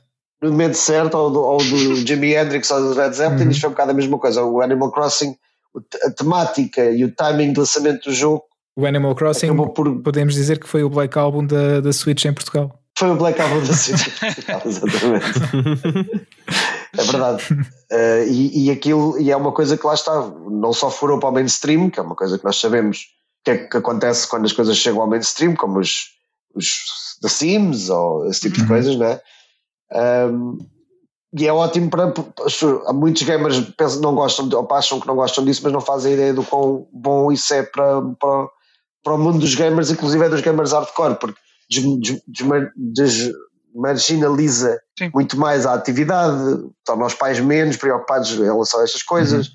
No 0.42 0.52
momento 0.52 0.76
certo, 0.76 1.16
ou 1.16 1.32
do, 1.32 1.42
ou 1.42 1.58
do 1.58 1.96
Jimi 1.96 2.36
Hendrix 2.36 2.70
ou 2.72 2.82
do 2.82 2.94
Led 2.94 3.16
Zeppelin, 3.16 3.46
uhum. 3.46 3.52
isto 3.52 3.62
foi 3.62 3.70
um 3.70 3.74
bocado 3.74 3.92
a 3.92 3.94
mesma 3.94 4.18
coisa. 4.20 4.44
O 4.44 4.62
Animal 4.62 4.92
Crossing, 4.92 5.36
a 6.04 6.12
temática 6.12 6.92
e 6.92 7.04
o 7.04 7.12
timing 7.12 7.54
do 7.54 7.62
lançamento 7.62 8.06
do 8.06 8.14
jogo. 8.14 8.44
O 8.76 8.86
Animal 8.86 9.16
Crossing, 9.16 9.56
por... 9.56 10.02
podemos 10.02 10.34
dizer 10.34 10.60
que 10.60 10.68
foi 10.68 10.84
o 10.84 10.90
Black 10.90 11.18
Album 11.18 11.46
da, 11.46 11.80
da 11.80 11.94
Switch 11.94 12.26
em 12.26 12.34
Portugal. 12.34 12.80
Foi 12.98 13.10
o 13.10 13.16
Black 13.16 13.42
Album 13.42 13.60
da 13.66 13.74
Switch 13.74 14.08
em 14.08 14.34
Portugal, 14.34 14.62
exatamente. 14.66 16.28
é 16.98 17.04
verdade. 17.04 17.44
Uh, 17.92 18.28
e, 18.32 18.66
e 18.66 18.72
aquilo, 18.72 19.20
e 19.20 19.32
é 19.32 19.36
uma 19.36 19.52
coisa 19.52 19.78
que 19.78 19.86
lá 19.86 19.94
está, 19.94 20.14
não 20.50 20.74
só 20.74 20.90
furou 20.90 21.20
para 21.20 21.30
o 21.30 21.34
mainstream, 21.34 21.90
que 21.90 22.00
é 22.00 22.04
uma 22.04 22.16
coisa 22.16 22.38
que 22.38 22.44
nós 22.44 22.58
sabemos 22.58 23.16
que 23.46 23.52
é 23.52 23.58
que 23.58 23.78
acontece 23.78 24.28
quando 24.28 24.46
as 24.46 24.54
coisas 24.54 24.76
chegam 24.76 25.02
ao 25.02 25.08
mainstream, 25.08 25.56
como 25.56 25.80
os, 25.80 26.08
os 26.56 26.68
The 27.22 27.30
Sims 27.30 27.90
ou 27.90 28.28
esse 28.28 28.42
tipo 28.42 28.56
de 28.56 28.62
uhum. 28.64 28.68
coisas, 28.68 28.96
não 28.96 29.06
é? 29.06 29.22
Um, 29.92 30.58
e 31.38 31.48
é 31.48 31.52
ótimo 31.52 31.90
para. 31.90 32.14
Muitos 32.94 33.24
gamers 33.24 33.60
pensam, 33.78 34.02
não 34.02 34.16
gostam, 34.16 34.50
ou 34.50 34.74
acham 34.74 35.00
que 35.00 35.08
não 35.08 35.16
gostam 35.16 35.44
disso, 35.44 35.62
mas 35.64 35.74
não 35.74 35.82
fazem 35.82 36.14
ideia 36.14 36.34
do 36.34 36.44
quão 36.44 36.88
bom 36.94 37.30
isso 37.32 37.54
é 37.54 37.62
para, 37.62 38.02
para, 38.20 38.48
para 39.04 39.14
o 39.14 39.18
mundo 39.18 39.40
dos 39.40 39.54
gamers, 39.54 39.92
inclusive 39.92 40.24
é 40.24 40.30
dos 40.30 40.42
gamers 40.42 40.72
hardcore, 40.72 41.16
porque 41.16 41.40
des, 41.70 42.22
des, 42.78 43.32
muito 45.14 45.38
mais 45.38 45.66
a 45.66 45.74
atividade, 45.74 46.64
torna 46.86 47.06
os 47.06 47.14
pais 47.14 47.40
menos 47.42 47.76
preocupados 47.76 48.32
em 48.32 48.44
relação 48.44 48.80
a 48.80 48.84
estas 48.84 49.04
coisas, 49.04 49.50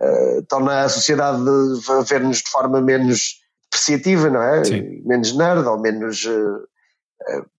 uhum. 0.00 0.38
uh, 0.38 0.42
torna 0.48 0.80
a 0.80 0.88
sociedade 0.88 1.42
a 1.90 2.02
ver-nos 2.04 2.38
de 2.38 2.50
forma 2.50 2.80
menos 2.80 3.34
depreciativa, 3.64 4.30
não 4.30 4.42
é? 4.42 4.64
Sim. 4.64 5.02
Menos 5.04 5.36
nerd 5.36 5.66
ou 5.66 5.78
menos. 5.78 6.24
Uh, 6.24 6.56
uh, 6.56 7.57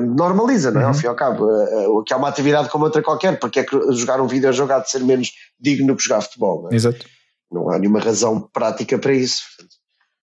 normaliza, 0.00 0.70
não 0.70 0.80
é? 0.80 0.84
Uhum. 0.84 0.88
Ao 0.88 0.94
fim 0.94 1.04
e 1.06 1.08
ao 1.08 1.14
cabo, 1.14 1.46
uh, 1.46 2.04
que 2.04 2.12
é 2.12 2.16
uma 2.16 2.28
atividade 2.28 2.68
como 2.68 2.84
outra 2.84 3.02
qualquer, 3.02 3.38
porque 3.38 3.60
é 3.60 3.64
que 3.64 3.92
jogar 3.92 4.20
um 4.20 4.26
videojogo 4.26 4.72
há 4.72 4.78
de 4.78 4.90
ser 4.90 5.00
menos 5.00 5.32
digno 5.58 5.96
que 5.96 6.02
jogar 6.02 6.20
futebol, 6.20 6.62
não 6.62 6.70
é? 6.70 6.74
Exato. 6.74 7.06
Não 7.50 7.70
há 7.70 7.78
nenhuma 7.78 8.00
razão 8.00 8.40
prática 8.52 8.98
para 8.98 9.12
isso. 9.12 9.42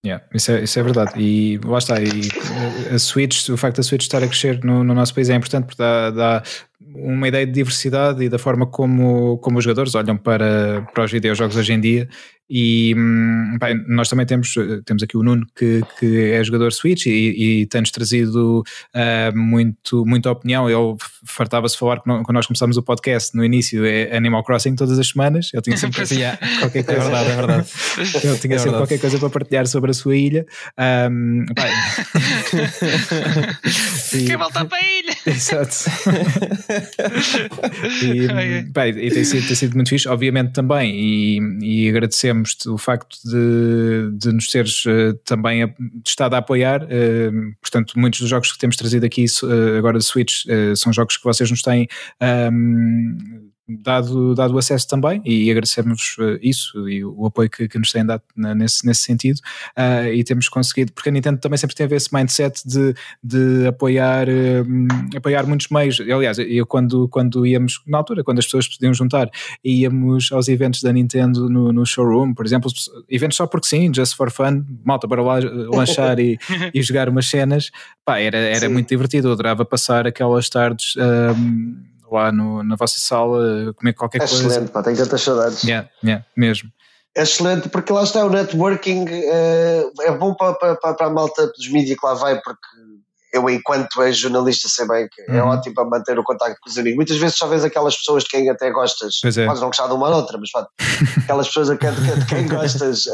Yeah, 0.05 0.23
isso, 0.33 0.51
é, 0.51 0.63
isso 0.63 0.79
é 0.79 0.83
verdade. 0.83 1.11
E 1.17 1.59
lá 1.65 1.79
está. 1.79 1.99
E 1.99 2.29
a 2.93 2.99
Switch, 2.99 3.49
o 3.49 3.57
facto 3.57 3.77
da 3.77 3.83
Switch 3.83 4.03
estar 4.03 4.23
a 4.23 4.27
crescer 4.27 4.63
no, 4.63 4.83
no 4.83 4.93
nosso 4.93 5.13
país 5.13 5.29
é 5.29 5.35
importante 5.35 5.65
porque 5.65 5.81
dá, 5.81 6.11
dá, 6.11 6.43
uma 6.79 7.27
ideia 7.27 7.45
de 7.45 7.51
diversidade 7.51 8.23
e 8.23 8.29
da 8.29 8.39
forma 8.39 8.65
como, 8.65 9.37
como 9.39 9.57
os 9.57 9.63
jogadores 9.63 9.95
olham 9.95 10.15
para, 10.15 10.87
para 10.93 11.03
os 11.03 11.11
videojogos 11.11 11.57
hoje 11.57 11.73
em 11.73 11.81
dia 11.81 12.07
e 12.49 12.95
hum, 12.97 13.57
bem, 13.59 13.83
nós 13.87 14.07
também 14.07 14.25
temos, 14.25 14.53
temos 14.85 15.03
aqui 15.03 15.17
o 15.17 15.23
Nuno 15.23 15.45
que, 15.53 15.81
que 15.99 16.31
é 16.31 16.41
jogador 16.43 16.71
Switch 16.71 17.05
e, 17.05 17.61
e 17.61 17.65
tem-nos 17.65 17.91
trazido 17.91 18.63
uh, 18.95 19.37
muito, 19.37 20.05
muita 20.05 20.31
opinião. 20.31 20.69
Ele 20.69 20.95
fartava-se 21.25 21.77
falar 21.77 21.99
quando 21.99 22.31
nós 22.31 22.47
começámos 22.47 22.77
o 22.77 22.83
podcast 22.83 23.35
no 23.35 23.43
início 23.43 23.85
é 23.85 24.15
Animal 24.15 24.43
Crossing 24.45 24.75
todas 24.75 24.97
as 24.97 25.09
semanas. 25.09 25.49
Ele 25.53 25.61
tinha 25.61 25.75
sempre 25.77 26.07
qualquer 26.59 26.83
coisa. 26.83 27.01
É 27.01 27.03
verdade, 27.03 27.29
é 27.29 27.35
verdade. 27.35 27.67
Ele 28.27 28.37
tinha 28.37 28.55
é 28.55 28.57
sempre 28.57 28.77
qualquer 28.77 28.99
coisa 28.99 29.19
para 29.19 29.29
partilhar 29.29 29.67
sobre 29.67 29.91
a 29.91 29.93
sua 29.93 30.15
ilha. 30.15 30.45
Um, 31.11 31.45
e, 34.13 34.25
Quem 34.25 34.37
volta 34.37 34.63
para 34.63 34.77
a 34.77 34.81
ilha? 34.81 35.17
Exato. 35.25 35.75
e, 38.03 38.61
bem, 38.63 38.89
e 38.97 39.11
tem, 39.11 39.23
sido, 39.23 39.45
tem 39.45 39.55
sido 39.55 39.75
muito 39.75 39.89
fixe, 39.89 40.07
obviamente 40.07 40.53
também, 40.53 40.95
e, 40.95 41.39
e 41.61 41.89
agradecemos 41.89 42.36
agradecemos 42.37 42.65
o 42.65 42.77
facto 42.77 43.17
de, 43.23 44.11
de 44.13 44.31
nos 44.31 44.47
teres 44.47 44.85
uh, 44.85 45.13
também 45.25 45.73
estado 46.05 46.35
a 46.35 46.37
apoiar. 46.37 46.83
Uh, 46.83 47.55
portanto, 47.61 47.93
muitos 47.97 48.19
dos 48.21 48.29
jogos 48.29 48.51
que 48.51 48.59
temos 48.59 48.75
trazido 48.75 49.05
aqui 49.05 49.25
uh, 49.43 49.77
agora 49.77 49.97
de 49.97 50.05
Switch 50.05 50.45
são 50.75 50.93
jogos 50.93 51.17
que 51.17 51.23
vocês 51.23 51.49
nos 51.49 51.61
têm 51.61 51.87
um, 52.51 53.46
dado, 53.67 54.33
dado 54.33 54.53
o 54.53 54.57
acesso 54.57 54.87
também 54.87 55.21
e 55.25 55.51
agradecemos 55.51 56.15
uh, 56.19 56.39
isso 56.41 56.87
e 56.87 57.03
o 57.03 57.25
apoio 57.25 57.49
que, 57.49 57.67
que 57.67 57.77
nos 57.77 57.91
têm 57.91 58.05
dado 58.05 58.23
nesse, 58.35 58.85
nesse 58.85 59.01
sentido 59.01 59.39
uh, 59.77 60.07
e 60.07 60.23
temos 60.23 60.47
conseguido, 60.47 60.93
porque 60.93 61.09
a 61.09 61.11
Nintendo 61.11 61.39
também 61.39 61.57
sempre 61.57 61.75
teve 61.75 61.95
esse 61.95 62.13
mindset 62.13 62.61
de, 62.65 62.93
de 63.21 63.67
apoiar, 63.67 64.27
uh, 64.29 65.17
apoiar 65.17 65.45
muitos 65.45 65.67
meios. 65.69 65.99
Aliás, 65.99 66.37
eu 66.39 66.65
quando, 66.65 67.09
quando 67.09 67.45
íamos, 67.45 67.81
na 67.85 67.97
altura, 67.97 68.23
quando 68.23 68.39
as 68.39 68.45
pessoas 68.45 68.67
podiam 68.67 68.93
juntar, 68.93 69.29
íamos 69.63 70.31
aos 70.31 70.47
eventos 70.47 70.81
da 70.81 70.93
Nintendo 70.93 71.49
no, 71.49 71.73
no 71.73 71.85
showroom, 71.85 72.33
por 72.33 72.45
exemplo, 72.45 72.71
eventos 73.09 73.37
só 73.37 73.45
porque 73.45 73.67
sim, 73.67 73.91
just 73.93 74.15
for 74.15 74.31
fun, 74.31 74.63
malta 74.85 75.07
para 75.07 75.21
lá 75.21 75.39
lanchar 75.73 76.19
e, 76.19 76.37
e 76.73 76.81
jogar 76.81 77.09
umas 77.09 77.27
cenas, 77.27 77.69
pá, 78.05 78.19
era, 78.19 78.37
era 78.37 78.69
muito 78.69 78.87
divertido, 78.87 79.27
eu 79.27 79.33
adorava 79.33 79.65
passar 79.65 80.07
aquelas 80.07 80.49
tardes. 80.49 80.95
Um, 80.95 81.96
lá 82.11 82.31
no, 82.31 82.63
na 82.63 82.75
vossa 82.75 82.99
sala, 82.99 83.73
comer 83.73 83.93
qualquer 83.93 84.17
é 84.17 84.27
coisa. 84.27 84.47
Excelente, 84.47 84.71
pá, 84.71 84.83
tenho 84.83 84.97
tantas 84.97 85.21
saudades. 85.21 85.63
Yeah, 85.63 85.89
yeah, 86.03 86.25
mesmo. 86.35 86.71
É 87.15 87.23
excelente, 87.23 87.69
porque 87.69 87.91
lá 87.91 88.03
está 88.03 88.23
o 88.25 88.29
networking, 88.29 89.05
uh, 89.05 89.91
é 90.01 90.11
bom 90.11 90.35
para, 90.35 90.53
para, 90.53 90.93
para 90.93 91.07
a 91.07 91.09
malta 91.09 91.47
dos 91.47 91.67
mídias 91.69 91.97
que 91.99 92.05
lá 92.05 92.13
vai, 92.13 92.39
porque 92.41 92.67
eu, 93.33 93.49
enquanto 93.49 94.03
ex-jornalista, 94.03 94.69
sei 94.69 94.87
bem 94.87 95.07
que 95.11 95.21
é 95.23 95.31
uhum. 95.31 95.37
é 95.37 95.43
ótimo 95.43 95.75
para 95.75 95.85
manter 95.85 96.17
o 96.17 96.23
contacto 96.23 96.57
com 96.61 96.69
os 96.69 96.77
amigos. 96.77 96.95
Muitas 96.95 97.17
vezes 97.17 97.37
só 97.37 97.47
vês 97.47 97.63
aquelas 97.63 97.95
pessoas 97.95 98.23
de 98.23 98.29
quem 98.29 98.49
até 98.49 98.71
gostas, 98.71 99.19
é. 99.23 99.45
podes 99.45 99.61
não 99.61 99.67
gostar 99.67 99.87
de 99.87 99.93
uma 99.93 100.09
ou 100.09 100.15
outra, 100.15 100.37
mas 100.37 100.51
pá, 100.51 100.67
aquelas 101.23 101.47
pessoas 101.47 101.69
de 101.69 101.77
quem, 101.77 101.91
de 101.91 102.25
quem 102.25 102.47
gostas, 102.47 103.05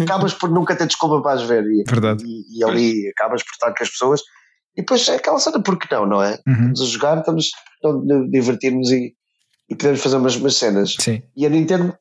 acabas 0.00 0.32
por 0.34 0.50
nunca 0.50 0.76
ter 0.76 0.86
desculpa 0.86 1.22
para 1.22 1.32
as 1.32 1.42
ver. 1.42 1.64
E, 1.64 1.84
Verdade. 1.88 2.24
E, 2.24 2.58
e 2.58 2.64
ali 2.64 3.08
acabas 3.08 3.42
por 3.42 3.52
estar 3.52 3.74
com 3.74 3.82
as 3.82 3.90
pessoas 3.90 4.22
e 4.78 4.80
depois 4.80 5.08
é 5.08 5.16
aquela 5.16 5.40
cena, 5.40 5.60
porque 5.60 5.92
não, 5.92 6.06
não 6.06 6.22
é? 6.22 6.38
Uhum. 6.46 6.72
Estamos 6.72 6.80
a 6.80 6.84
jogar, 6.84 7.18
estamos 7.18 7.50
a 7.84 8.30
divertir-nos 8.30 8.92
e, 8.92 9.12
e 9.68 9.74
podemos 9.74 10.00
fazer 10.00 10.16
umas, 10.16 10.36
umas 10.36 10.54
cenas. 10.54 10.94
Sim. 11.00 11.20
E 11.36 11.44
a 11.44 11.48
Nintendo, 11.48 11.96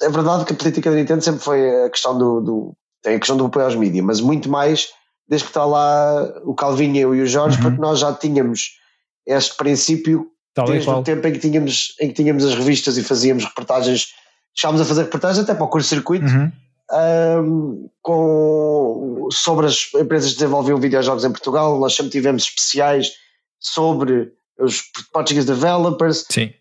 é 0.00 0.08
verdade 0.08 0.46
que 0.46 0.54
a 0.54 0.56
política 0.56 0.90
da 0.90 0.96
Nintendo 0.96 1.22
sempre 1.22 1.44
foi 1.44 1.84
a 1.84 1.90
questão 1.90 2.16
do, 2.16 2.40
do 2.40 2.76
tem 3.02 3.16
a 3.16 3.18
questão 3.18 3.36
do 3.36 3.44
apoio 3.44 3.66
aos 3.66 3.74
mídias, 3.74 4.02
mas 4.02 4.20
muito 4.22 4.48
mais 4.48 4.88
desde 5.28 5.44
que 5.44 5.50
está 5.50 5.66
lá 5.66 6.22
o 6.44 6.54
Calvinho 6.54 6.96
eu 6.96 7.14
e 7.14 7.20
o 7.20 7.26
Jorge, 7.26 7.58
uhum. 7.58 7.64
porque 7.64 7.80
nós 7.80 7.98
já 7.98 8.14
tínhamos 8.14 8.78
este 9.26 9.54
princípio 9.54 10.26
Tal 10.54 10.64
desde 10.64 10.88
o 10.88 11.02
tempo 11.02 11.26
em 11.28 11.32
que, 11.32 11.38
tínhamos, 11.38 11.94
em 12.00 12.08
que 12.08 12.14
tínhamos 12.14 12.46
as 12.46 12.54
revistas 12.54 12.96
e 12.96 13.02
fazíamos 13.02 13.44
reportagens, 13.44 14.06
chegámos 14.54 14.80
a 14.80 14.86
fazer 14.86 15.02
reportagens 15.02 15.44
até 15.44 15.54
para 15.54 15.64
o 15.64 15.68
curso-circuito, 15.68 16.24
uhum 16.24 16.50
um, 16.92 17.88
com, 18.02 19.28
sobre 19.30 19.66
as 19.66 19.88
empresas 19.94 20.32
que 20.32 20.38
desenvolviam 20.38 20.78
videojogos 20.78 21.24
em 21.24 21.30
Portugal. 21.30 21.78
Nós 21.78 21.94
sempre 21.94 22.12
tivemos 22.12 22.44
especiais 22.44 23.12
sobre 23.58 24.32
os 24.58 24.82
Portuguese 25.12 25.46
developers. 25.46 26.26
Sim. 26.30 26.52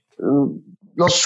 Nós 0.95 1.24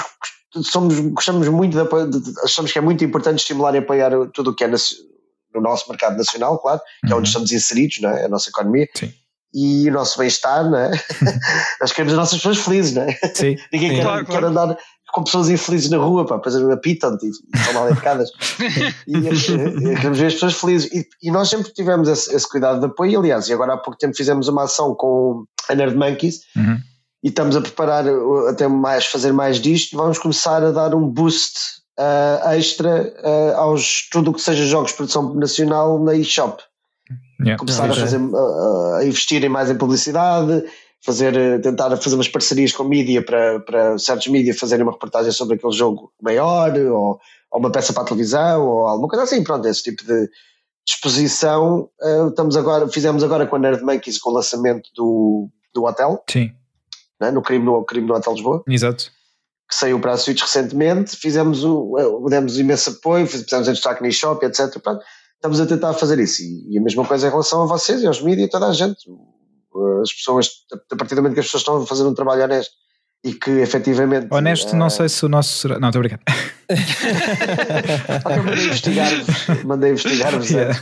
somos, 0.64 1.00
gostamos 1.00 1.48
muito 1.50 1.78
de, 1.78 2.20
de, 2.20 2.40
achamos 2.44 2.72
que 2.72 2.80
é 2.80 2.82
muito 2.82 3.04
importante 3.04 3.40
estimular 3.40 3.76
e 3.76 3.80
apoiar 3.80 4.12
tudo 4.34 4.52
o 4.52 4.56
que 4.56 4.64
é 4.64 4.68
no 4.68 5.62
nosso 5.62 5.90
mercado 5.90 6.18
nacional, 6.18 6.60
claro, 6.60 6.82
que 7.06 7.12
é 7.12 7.16
onde 7.16 7.16
uhum. 7.16 7.24
estamos 7.24 7.52
inseridos, 7.52 8.00
não 8.02 8.10
é? 8.10 8.26
a 8.26 8.30
nossa 8.30 8.50
economia. 8.50 8.88
Sim 8.96 9.14
e 9.56 9.90
o 9.90 9.94
nosso 9.94 10.20
bem-estar, 10.20 10.70
não 10.70 10.78
é? 10.78 10.92
Nós 11.80 11.94
queremos 11.94 12.12
as 12.12 12.20
nossas 12.20 12.38
pessoas 12.40 12.58
felizes, 12.58 12.94
não 12.94 13.04
é? 13.04 13.14
Sim. 13.34 13.56
Ninguém 13.72 13.92
Sim. 13.92 13.96
quer, 13.96 14.04
claro, 14.04 14.26
quer 14.26 14.44
andar 14.44 14.78
com 15.16 15.24
pessoas 15.24 15.50
infelizes 15.50 15.90
na 15.90 15.98
rua, 15.98 16.26
pá, 16.26 16.36
depois 16.36 16.54
apitam-te 16.58 17.24
e 17.26 17.30
estão 17.30 17.74
mal 17.74 17.90
educadas. 17.90 18.30
e, 19.08 19.16
e 19.16 19.96
queremos 19.96 20.20
ver 20.20 20.26
as 20.26 20.34
pessoas 20.34 20.56
felizes. 20.56 20.92
E, 20.92 21.08
e 21.24 21.32
nós 21.32 21.50
sempre 21.50 21.72
tivemos 21.72 22.10
esse, 22.10 22.36
esse, 22.36 22.50
cuidado 22.50 22.82
de 22.82 22.88
apoio. 22.88 23.20
Aliás, 23.20 23.48
e 23.48 23.54
agora 23.54 23.76
há 23.76 23.78
pouco 23.78 23.98
tempo 23.98 24.14
fizemos 24.14 24.50
uma 24.50 24.64
ação 24.64 24.94
com 24.94 25.46
a 25.70 25.76
Nerd 25.76 25.96
Monkeys 25.96 26.42
uhum. 26.58 26.78
e 27.24 27.30
estamos 27.30 27.56
a 27.56 27.62
preparar 27.62 28.06
uh, 28.06 28.48
até 28.50 28.68
mais, 28.68 29.06
fazer 29.06 29.32
mais 29.32 29.62
disto. 29.62 29.96
Vamos 29.96 30.20
começar 30.20 30.62
a 30.62 30.72
dar 30.72 30.94
um 30.94 31.08
boost 31.08 31.60
uh, 31.98 32.50
extra 32.50 33.14
uh, 33.24 33.56
aos 33.56 34.10
tudo 34.12 34.32
o 34.32 34.34
que 34.34 34.42
seja 34.42 34.66
jogos 34.66 34.92
de 34.92 34.98
produção 34.98 35.34
nacional 35.34 35.98
na 35.98 36.14
eShop. 36.14 36.62
Yeah. 37.40 37.58
Começar 37.58 37.90
a, 37.90 37.94
fazer, 37.94 38.20
a 39.00 39.06
investirem 39.06 39.50
mais 39.50 39.70
em 39.70 39.76
publicidade, 39.76 40.66
fazer, 41.06 41.38
eh, 41.38 41.60
tentar 41.60 41.96
fazer 41.98 42.16
umas 42.16 42.28
parcerias 42.28 42.72
com 42.72 42.84
mídia 42.84 43.24
para, 43.24 43.60
para 43.60 43.98
certos 44.00 44.28
mídias 44.28 44.58
fazerem 44.58 44.84
uma 44.84 44.92
reportagem 44.92 45.32
sobre 45.32 45.56
aquele 45.56 45.72
jogo 45.72 46.12
maior, 46.22 46.76
ou, 46.78 47.20
ou 47.52 47.60
uma 47.60 47.72
peça 47.72 47.94
para 47.94 48.02
a 48.02 48.06
televisão, 48.06 48.66
ou 48.66 48.88
alguma 48.88 49.08
coisa 49.08 49.24
assim, 49.24 49.44
pronto, 49.44 49.68
esse 49.68 49.84
tipo 49.84 50.04
de 50.04 50.28
disposição. 50.86 51.90
Uh, 52.02 52.30
estamos 52.30 52.58
agora, 52.58 52.88
fizemos 52.90 53.24
agora 53.24 53.46
com 53.46 53.56
a 53.56 53.60
Nerd 53.60 53.84
Monkeys 53.84 54.18
com 54.18 54.32
o 54.32 54.34
lançamento 54.34 54.90
do, 54.96 55.48
do 55.74 55.84
hotel. 55.86 56.24
Sim. 56.30 56.52
Né, 57.22 57.32
no, 57.32 57.42
crime, 57.42 57.64
no 57.64 57.86
crime 57.86 58.08
no 58.08 58.16
Hotel 58.16 58.34
Lisboa. 58.34 58.64
Exato. 58.68 59.12
Que 59.70 59.76
saiu 59.76 60.00
para 60.00 60.14
a 60.14 60.18
Switch 60.18 60.42
recentemente, 60.42 61.16
fizemos 61.16 61.64
o, 61.64 62.28
demos 62.30 62.60
imenso 62.60 62.92
apoio, 62.92 63.26
fizemos 63.26 63.68
em 63.68 63.74
destaque 63.74 64.04
no 64.04 64.12
shop, 64.12 64.46
etc. 64.46 64.80
Pronto, 64.80 65.04
estamos 65.36 65.60
a 65.60 65.66
tentar 65.66 65.94
fazer 65.94 66.20
isso. 66.20 66.44
E, 66.44 66.74
e, 66.74 66.78
a 66.78 66.82
mesma 66.82 67.06
coisa 67.06 67.28
em 67.28 67.30
relação 67.30 67.64
a 67.64 67.66
vocês 67.66 68.02
e 68.02 68.08
aos 68.08 68.22
mídias 68.22 68.48
e 68.48 68.50
toda 68.50 68.68
a 68.68 68.74
gente 68.74 69.08
as 70.02 70.12
pessoas, 70.14 70.50
a 70.92 70.96
partir 70.96 71.16
do 71.16 71.22
momento 71.22 71.34
que 71.34 71.40
as 71.40 71.46
pessoas 71.46 71.62
estão 71.62 71.82
a 71.82 71.86
fazer 71.86 72.04
um 72.04 72.14
trabalho 72.14 72.44
honesto 72.44 72.74
e 73.24 73.34
que 73.34 73.50
efetivamente. 73.52 74.28
Honesto, 74.30 74.76
não 74.76 74.90
sei 74.90 75.10
se 75.10 75.26
o 75.26 75.30
nosso 75.30 75.58
será. 75.58 75.80
Não, 75.80 75.90
estou 75.90 76.00
obrigado. 76.00 76.22
mandei 78.24 78.66
investigar-vos, 78.66 79.64
mandei 79.64 79.92
investigar-vos 79.92 80.50
yeah. 80.50 80.80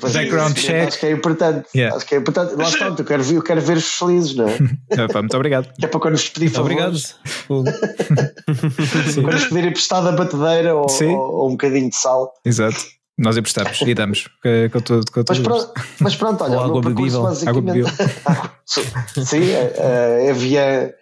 Background 0.00 0.56
isso, 0.56 0.66
check. 0.66 0.88
Acho 0.88 0.98
que 0.98 1.06
é 1.06 1.10
importante. 1.12 1.68
Yeah. 1.74 1.96
Acho 1.96 2.06
que 2.06 2.14
é 2.14 2.18
importante. 2.18 2.54
Lá 2.54 2.68
está, 2.68 2.86
eu 2.86 3.04
quero, 3.04 3.22
eu 3.32 3.42
quero 3.42 3.60
ver-vos 3.60 3.92
felizes, 3.98 4.34
não 4.34 4.48
é? 4.48 4.58
muito 5.20 5.36
obrigado. 5.36 5.72
É 5.82 5.86
para 5.86 6.00
quando 6.00 6.16
vos 6.16 6.28
pedir 6.28 6.50
favores. 6.50 7.16
Obrigado. 7.48 7.80
quando 9.14 9.32
vos 9.32 9.44
pedirem 9.44 9.70
emprestado 9.70 10.08
a 10.08 10.12
batedeira 10.12 10.74
ou, 10.74 10.86
ou, 10.86 11.16
ou 11.16 11.48
um 11.48 11.52
bocadinho 11.52 11.88
de 11.88 11.96
sal. 11.96 12.32
Exato. 12.44 12.80
Nós 13.20 13.36
emprestamos 13.36 13.78
e 13.82 13.94
damos 13.94 14.28
com, 14.72 14.80
tudo, 14.80 15.12
com 15.12 15.22
mas, 15.28 15.38
pronto, 15.38 15.72
mas 16.00 16.16
pronto, 16.16 16.42
olha, 16.42 16.58
água 16.58 16.80
bebível. 16.80 17.22
basicamente. 17.22 17.84
Água 18.24 18.50
Sim, 18.64 19.50
é, 19.50 19.74
é, 19.76 20.30
havia 20.30 20.94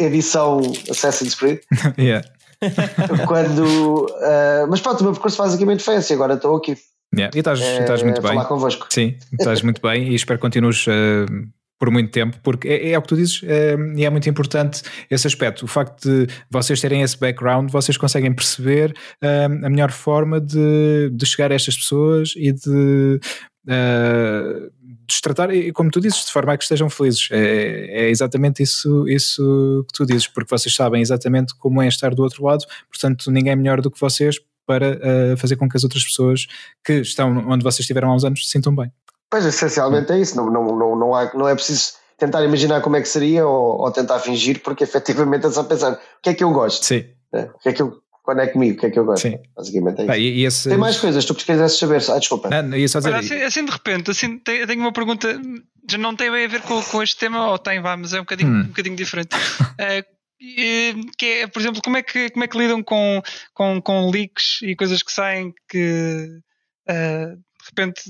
edição 0.00 0.62
Assassin's 0.90 1.34
Creed. 1.34 1.60
yeah. 1.98 2.26
Quando. 3.26 4.06
Uh, 4.06 4.66
mas 4.70 4.80
pronto, 4.80 5.00
o 5.00 5.04
meu 5.04 5.12
percurso 5.12 5.36
basicamente 5.36 5.82
foi 5.82 5.96
assim, 5.96 6.14
agora 6.14 6.34
estou 6.34 6.56
aqui. 6.56 6.78
Yeah. 7.14 7.36
E 7.36 7.40
estás, 7.40 7.60
é, 7.60 7.80
estás 7.80 8.02
muito 8.02 8.22
bem. 8.22 8.32
falar 8.32 8.46
convosco. 8.46 8.86
Sim, 8.88 9.16
estás 9.38 9.60
muito 9.60 9.82
bem 9.82 10.08
e 10.08 10.14
espero 10.14 10.38
que 10.38 10.42
continues 10.42 10.86
uh, 10.86 11.26
por 11.78 11.90
muito 11.90 12.10
tempo, 12.10 12.36
porque 12.42 12.68
é, 12.68 12.90
é 12.90 12.98
o 12.98 13.02
que 13.02 13.08
tu 13.08 13.16
dizes 13.16 13.40
é, 13.44 13.76
e 13.96 14.04
é 14.04 14.10
muito 14.10 14.28
importante 14.28 14.82
esse 15.10 15.26
aspecto. 15.26 15.64
O 15.64 15.68
facto 15.68 16.02
de 16.02 16.26
vocês 16.50 16.80
terem 16.80 17.02
esse 17.02 17.18
background, 17.18 17.70
vocês 17.70 17.96
conseguem 17.96 18.32
perceber 18.32 18.94
é, 19.22 19.44
a 19.44 19.48
melhor 19.48 19.92
forma 19.92 20.40
de, 20.40 21.10
de 21.12 21.26
chegar 21.26 21.52
a 21.52 21.54
estas 21.54 21.76
pessoas 21.76 22.34
e 22.36 22.52
de. 22.52 23.20
Uh, 23.66 24.70
tratar, 25.22 25.54
e 25.54 25.72
como 25.72 25.90
tu 25.90 26.00
dizes, 26.00 26.26
de 26.26 26.32
forma 26.32 26.52
a 26.52 26.56
que 26.56 26.64
estejam 26.64 26.90
felizes. 26.90 27.28
É, 27.30 28.04
é, 28.04 28.10
exatamente 28.10 28.62
isso, 28.62 29.08
isso 29.08 29.84
que 29.88 29.92
tu 29.96 30.06
dizes, 30.06 30.26
porque 30.26 30.50
vocês 30.50 30.74
sabem 30.74 31.00
exatamente 31.00 31.54
como 31.56 31.80
é 31.80 31.88
estar 31.88 32.14
do 32.14 32.22
outro 32.22 32.44
lado, 32.44 32.64
portanto, 32.90 33.30
ninguém 33.30 33.52
é 33.52 33.56
melhor 33.56 33.80
do 33.80 33.90
que 33.90 34.00
vocês 34.00 34.36
para 34.66 34.98
uh, 34.98 35.36
fazer 35.38 35.56
com 35.56 35.66
que 35.68 35.76
as 35.76 35.84
outras 35.84 36.04
pessoas 36.04 36.46
que 36.84 37.00
estão 37.00 37.48
onde 37.48 37.64
vocês 37.64 37.80
estiveram 37.80 38.10
há 38.10 38.14
uns 38.14 38.24
anos 38.24 38.44
se 38.44 38.50
sintam 38.50 38.74
bem. 38.74 38.92
Pois, 39.30 39.44
essencialmente 39.44 40.12
é 40.12 40.18
isso. 40.18 40.36
Não, 40.36 40.50
não, 40.50 40.76
não, 40.76 40.96
não, 40.96 41.14
há, 41.14 41.32
não 41.34 41.48
é 41.48 41.54
preciso 41.54 41.92
tentar 42.16 42.42
imaginar 42.44 42.80
como 42.80 42.96
é 42.96 43.00
que 43.00 43.08
seria 43.08 43.46
ou, 43.46 43.80
ou, 43.80 43.90
tentar 43.90 44.18
fingir, 44.18 44.60
porque 44.60 44.84
efetivamente 44.84 45.46
é 45.46 45.50
só 45.50 45.62
pensar 45.62 45.92
o 45.92 45.98
que 46.22 46.30
é 46.30 46.34
que 46.34 46.42
eu 46.42 46.50
gosto. 46.50 46.84
Sim. 46.84 47.04
É, 47.32 47.42
o 47.42 47.58
que 47.58 47.68
é 47.68 47.72
que 47.72 47.82
eu. 47.82 48.00
Quando 48.22 48.40
é 48.40 48.46
comigo, 48.46 48.76
o 48.76 48.80
que 48.80 48.86
é 48.86 48.90
que 48.90 48.98
eu 48.98 49.06
gosto? 49.06 49.22
Sim. 49.22 49.38
Basicamente 49.56 50.00
é 50.00 50.02
isso. 50.02 50.12
Ah, 50.12 50.18
e, 50.18 50.46
e 50.46 50.70
Tem 50.70 50.76
mais 50.76 50.98
coisas, 50.98 51.24
tu 51.24 51.34
quisesses 51.34 51.78
saber. 51.78 52.02
Ah, 52.10 52.18
desculpa. 52.18 52.62
Não, 52.62 52.76
ia 52.76 52.86
só 52.88 52.98
dizer... 52.98 53.14
assim, 53.14 53.42
assim, 53.42 53.64
de 53.64 53.70
repente, 53.70 54.10
assim, 54.10 54.38
tenho 54.38 54.80
uma 54.80 54.92
pergunta, 54.92 55.40
já 55.90 55.96
não 55.96 56.14
tem 56.14 56.30
bem 56.30 56.44
a 56.44 56.48
ver 56.48 56.60
com, 56.60 56.82
com 56.82 57.02
este 57.02 57.16
tema, 57.16 57.50
ou 57.50 57.58
tem, 57.58 57.80
vá, 57.80 57.96
mas 57.96 58.12
é 58.12 58.18
um 58.18 58.24
bocadinho, 58.24 58.50
hum. 58.50 58.60
um 58.60 58.66
bocadinho 58.66 58.96
diferente. 58.96 59.34
uh, 59.34 60.18
que 61.18 61.26
é, 61.26 61.46
por 61.46 61.60
exemplo, 61.60 61.80
como 61.82 61.96
é 61.96 62.02
que, 62.02 62.30
como 62.30 62.44
é 62.44 62.48
que 62.48 62.58
lidam 62.58 62.82
com, 62.82 63.22
com, 63.54 63.80
com 63.80 64.10
leaks 64.10 64.60
e 64.62 64.76
coisas 64.76 65.02
que 65.02 65.10
saem 65.10 65.52
que 65.68 66.28
uh, 66.88 67.38
repente. 67.68 68.02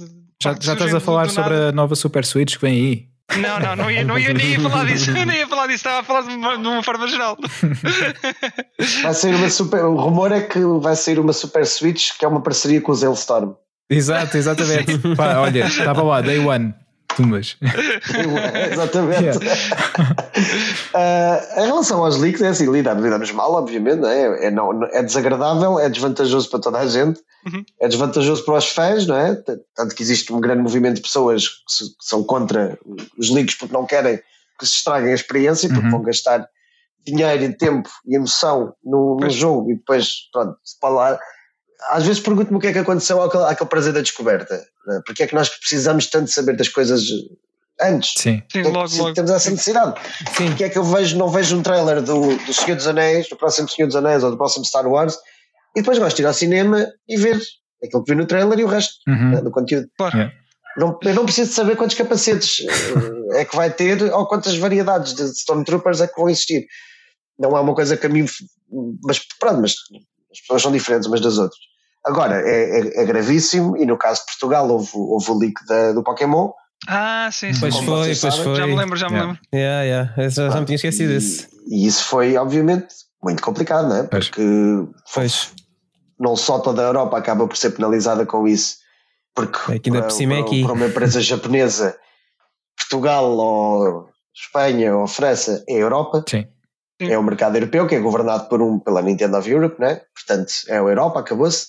Já, 0.43 0.57
já 0.61 0.73
estás 0.73 0.95
a 0.95 1.01
falar 1.01 1.29
sobre 1.29 1.55
a 1.55 1.73
nova 1.73 1.95
Super 1.95 2.25
Switch 2.25 2.57
que 2.57 2.61
vem 2.61 2.75
aí? 2.75 3.09
Não, 3.37 3.61
não, 3.61 3.77
não 3.77 3.91
ia, 3.91 4.05
não 4.05 4.19
ia, 4.19 4.33
nem 4.33 4.53
ia 4.53 4.61
falar 4.61 4.87
disso, 4.87 5.11
não 5.13 5.35
ia 5.35 5.47
falar 5.47 5.67
disso, 5.67 5.77
estava 5.77 6.01
a 6.01 6.03
falar 6.03 6.23
de 6.23 6.35
uma, 6.35 6.57
de 6.57 6.67
uma 6.67 6.83
forma 6.83 7.07
geral. 7.09 7.37
Vai 9.03 9.15
sair 9.15 9.35
uma 9.35 9.51
super. 9.51 9.85
O 9.85 9.97
rumor 9.97 10.33
é 10.33 10.41
que 10.41 10.61
vai 10.81 10.97
sair 10.97 11.19
uma 11.19 11.33
Super 11.33 11.67
Switch 11.67 12.17
que 12.19 12.25
é 12.25 12.29
uma 12.29 12.41
parceria 12.41 12.81
com 12.81 12.93
o 12.93 12.95
Zellstorm. 12.95 13.53
Exato, 13.91 14.37
exatamente. 14.37 14.99
Pá, 15.17 15.39
olha, 15.39 15.67
estava 15.67 16.03
lá, 16.03 16.21
Day 16.21 16.39
One. 16.39 16.75
Tumbas. 17.17 17.57
Exatamente. 18.73 19.39
Uh, 20.95 21.61
em 21.61 21.67
relação 21.67 22.05
aos 22.05 22.17
leaks, 22.19 22.41
é 22.43 22.49
assim, 22.49 22.71
lidamos, 22.71 23.03
lidamos 23.03 23.31
mal, 23.33 23.53
obviamente, 23.53 24.05
é? 24.05 24.47
É, 24.47 24.51
não, 24.51 24.85
é 24.85 25.03
desagradável, 25.03 25.79
é 25.79 25.89
desvantajoso 25.89 26.49
para 26.51 26.61
toda 26.61 26.79
a 26.79 26.87
gente, 26.87 27.21
uhum. 27.47 27.65
é 27.81 27.89
desvantajoso 27.89 28.45
para 28.45 28.55
os 28.55 28.69
fãs, 28.69 29.07
não 29.07 29.17
é? 29.17 29.35
Tanto 29.75 29.95
que 29.95 30.03
existe 30.03 30.33
um 30.33 30.41
grande 30.41 30.63
movimento 30.63 30.97
de 30.97 31.03
pessoas 31.03 31.49
que, 31.49 31.73
se, 31.73 31.85
que 31.85 32.05
são 32.05 32.23
contra 32.25 32.79
os 33.19 33.31
leaks 33.31 33.55
porque 33.55 33.75
não 33.75 33.87
querem 33.87 34.19
que 34.59 34.67
se 34.67 34.75
estraguem 34.75 35.13
a 35.13 35.15
experiência, 35.15 35.69
porque 35.69 35.85
uhum. 35.85 35.91
vão 35.91 36.03
gastar 36.03 36.49
dinheiro, 37.07 37.57
tempo 37.57 37.89
e 38.07 38.17
emoção 38.17 38.75
no, 38.85 39.17
no 39.21 39.31
jogo 39.31 39.71
e 39.71 39.77
depois, 39.77 40.29
pronto, 40.33 40.59
se 40.65 40.79
falar 40.81 41.19
às 41.91 42.05
vezes 42.05 42.21
pergunto-me 42.21 42.59
o 42.59 42.61
que 42.61 42.67
é 42.67 42.73
que 42.73 42.79
aconteceu 42.79 43.23
àquele, 43.23 43.45
àquele 43.45 43.71
prazer 43.71 43.93
da 43.93 44.01
descoberta. 44.01 44.61
Né? 44.87 45.01
Porque 45.07 45.23
é 45.23 45.27
que 45.27 45.35
nós 45.35 45.49
precisamos 45.49 46.07
tanto 46.09 46.31
saber 46.31 46.57
das 46.57 46.69
coisas 46.69 47.03
antes? 47.81 48.15
Sim, 48.17 48.43
Sim 48.51 48.61
é 48.61 48.69
logo, 48.69 48.97
logo. 48.97 49.15
Temos 49.15 49.31
essa 49.31 49.51
necessidade. 49.51 50.01
Sim. 50.37 50.47
Porque 50.49 50.65
é 50.65 50.69
que 50.69 50.79
eu 50.79 50.85
vejo, 50.85 51.17
não 51.17 51.29
vejo 51.29 51.57
um 51.57 51.63
trailer 51.63 52.03
do, 52.03 52.37
do 52.37 52.55
Senhor 52.55 52.77
dos 52.77 52.87
Anéis, 52.87 53.29
do 53.29 53.37
próximo 53.37 53.69
Senhor 53.69 53.87
dos 53.87 53.97
Anéis 53.97 54.23
ou 54.23 54.31
do 54.31 54.37
próximo 54.37 54.65
Star 54.65 54.87
Wars, 54.87 55.17
e 55.77 55.81
depois 55.81 55.99
gosto 55.99 56.17
de 56.17 56.23
ir 56.23 56.27
ao 56.27 56.35
cinema 56.35 56.87
e 57.09 57.17
ver 57.17 57.41
aquilo 57.83 58.03
que 58.03 58.13
vi 58.13 58.19
no 58.19 58.27
trailer 58.27 58.59
e 58.59 58.65
o 58.65 58.69
resto 58.69 58.95
uhum. 59.07 59.31
né, 59.31 59.41
do 59.41 59.51
conteúdo. 59.51 59.89
Claro. 59.97 60.31
Não, 60.77 60.97
eu 61.03 61.15
não 61.15 61.25
preciso 61.25 61.53
saber 61.53 61.77
quantos 61.77 61.97
capacetes 61.97 62.61
eh, 62.61 63.41
é 63.41 63.45
que 63.45 63.57
vai 63.57 63.69
ter 63.69 64.01
ou 64.13 64.27
quantas 64.27 64.57
variedades 64.57 65.13
de 65.15 65.25
Stormtroopers 65.25 66.01
é 66.01 66.07
que 66.07 66.17
vão 66.17 66.29
existir. 66.29 66.67
Não 67.39 67.57
é 67.57 67.61
uma 67.61 67.75
coisa 67.75 67.97
que 67.97 68.07
a 68.07 68.09
mim. 68.09 68.25
Mas 69.05 69.21
pronto, 69.41 69.61
mas 69.61 69.75
as 70.31 70.41
pessoas 70.41 70.63
são 70.63 70.73
diferentes 70.73 71.09
umas 71.09 71.21
das 71.21 71.37
outras. 71.39 71.59
Agora, 72.05 72.41
é, 72.41 72.81
é, 72.81 73.03
é 73.03 73.05
gravíssimo, 73.05 73.77
e 73.77 73.85
no 73.85 73.99
caso 73.99 74.21
de 74.21 74.27
Portugal 74.27 74.69
houve, 74.71 74.91
houve 74.95 75.31
o 75.31 75.39
leak 75.39 75.67
da, 75.67 75.93
do 75.93 76.03
Pokémon. 76.03 76.51
Ah, 76.87 77.29
sim, 77.33 77.53
sim. 77.53 77.61
Pois 77.61 77.77
foi, 77.77 77.87
pois 77.87 78.19
sabem. 78.19 78.45
foi. 78.45 78.57
Já 78.57 78.67
me 78.67 78.77
lembro, 78.77 78.97
já 78.97 79.09
me 79.09 79.15
yeah. 79.15 79.33
lembro. 79.33 79.49
Yeah, 79.53 79.83
yeah. 79.83 80.31
Já, 80.31 80.51
já 80.51 80.61
me 80.61 80.67
tinha 80.67 80.77
esquecido 80.77 81.13
disso. 81.13 81.49
E, 81.67 81.87
isso 81.87 82.05
foi, 82.05 82.37
obviamente, 82.37 82.87
muito 83.23 83.43
complicado, 83.43 83.89
não 83.89 83.97
é? 83.97 84.03
Porque 84.05 84.43
pois. 85.13 85.53
não 86.19 86.37
só 86.37 86.61
toda 86.61 86.83
a 86.83 86.87
Europa 86.87 87.19
acaba 87.19 87.47
por 87.47 87.57
ser 87.57 87.71
penalizada 87.71 88.25
com 88.25 88.47
isso, 88.47 88.77
porque 89.35 89.73
é 89.73 89.79
que 89.79 89.91
ainda 89.91 90.03
por 90.03 90.13
cima 90.13 90.35
para, 90.35 90.43
é 90.43 90.47
aqui. 90.47 90.65
para 90.65 90.73
uma 90.73 90.87
empresa 90.87 91.21
japonesa, 91.21 91.97
Portugal 92.77 93.37
ou 93.37 94.09
Espanha 94.35 94.97
ou 94.97 95.07
França 95.07 95.65
é 95.69 95.75
a 95.75 95.79
Europa. 95.79 96.25
Sim. 96.29 96.47
É 97.01 97.17
o 97.17 97.23
mercado 97.23 97.57
europeu 97.57 97.87
que 97.87 97.95
é 97.95 98.01
governado 98.01 98.49
por 98.49 98.61
um, 98.61 98.81
pela 98.81 99.01
Nintendo 99.01 99.37
of 99.37 99.49
Europe, 99.49 99.81
né? 99.81 100.01
portanto 100.15 100.53
é 100.67 100.79
a 100.79 100.81
Europa, 100.81 101.21
acabou-se. 101.21 101.69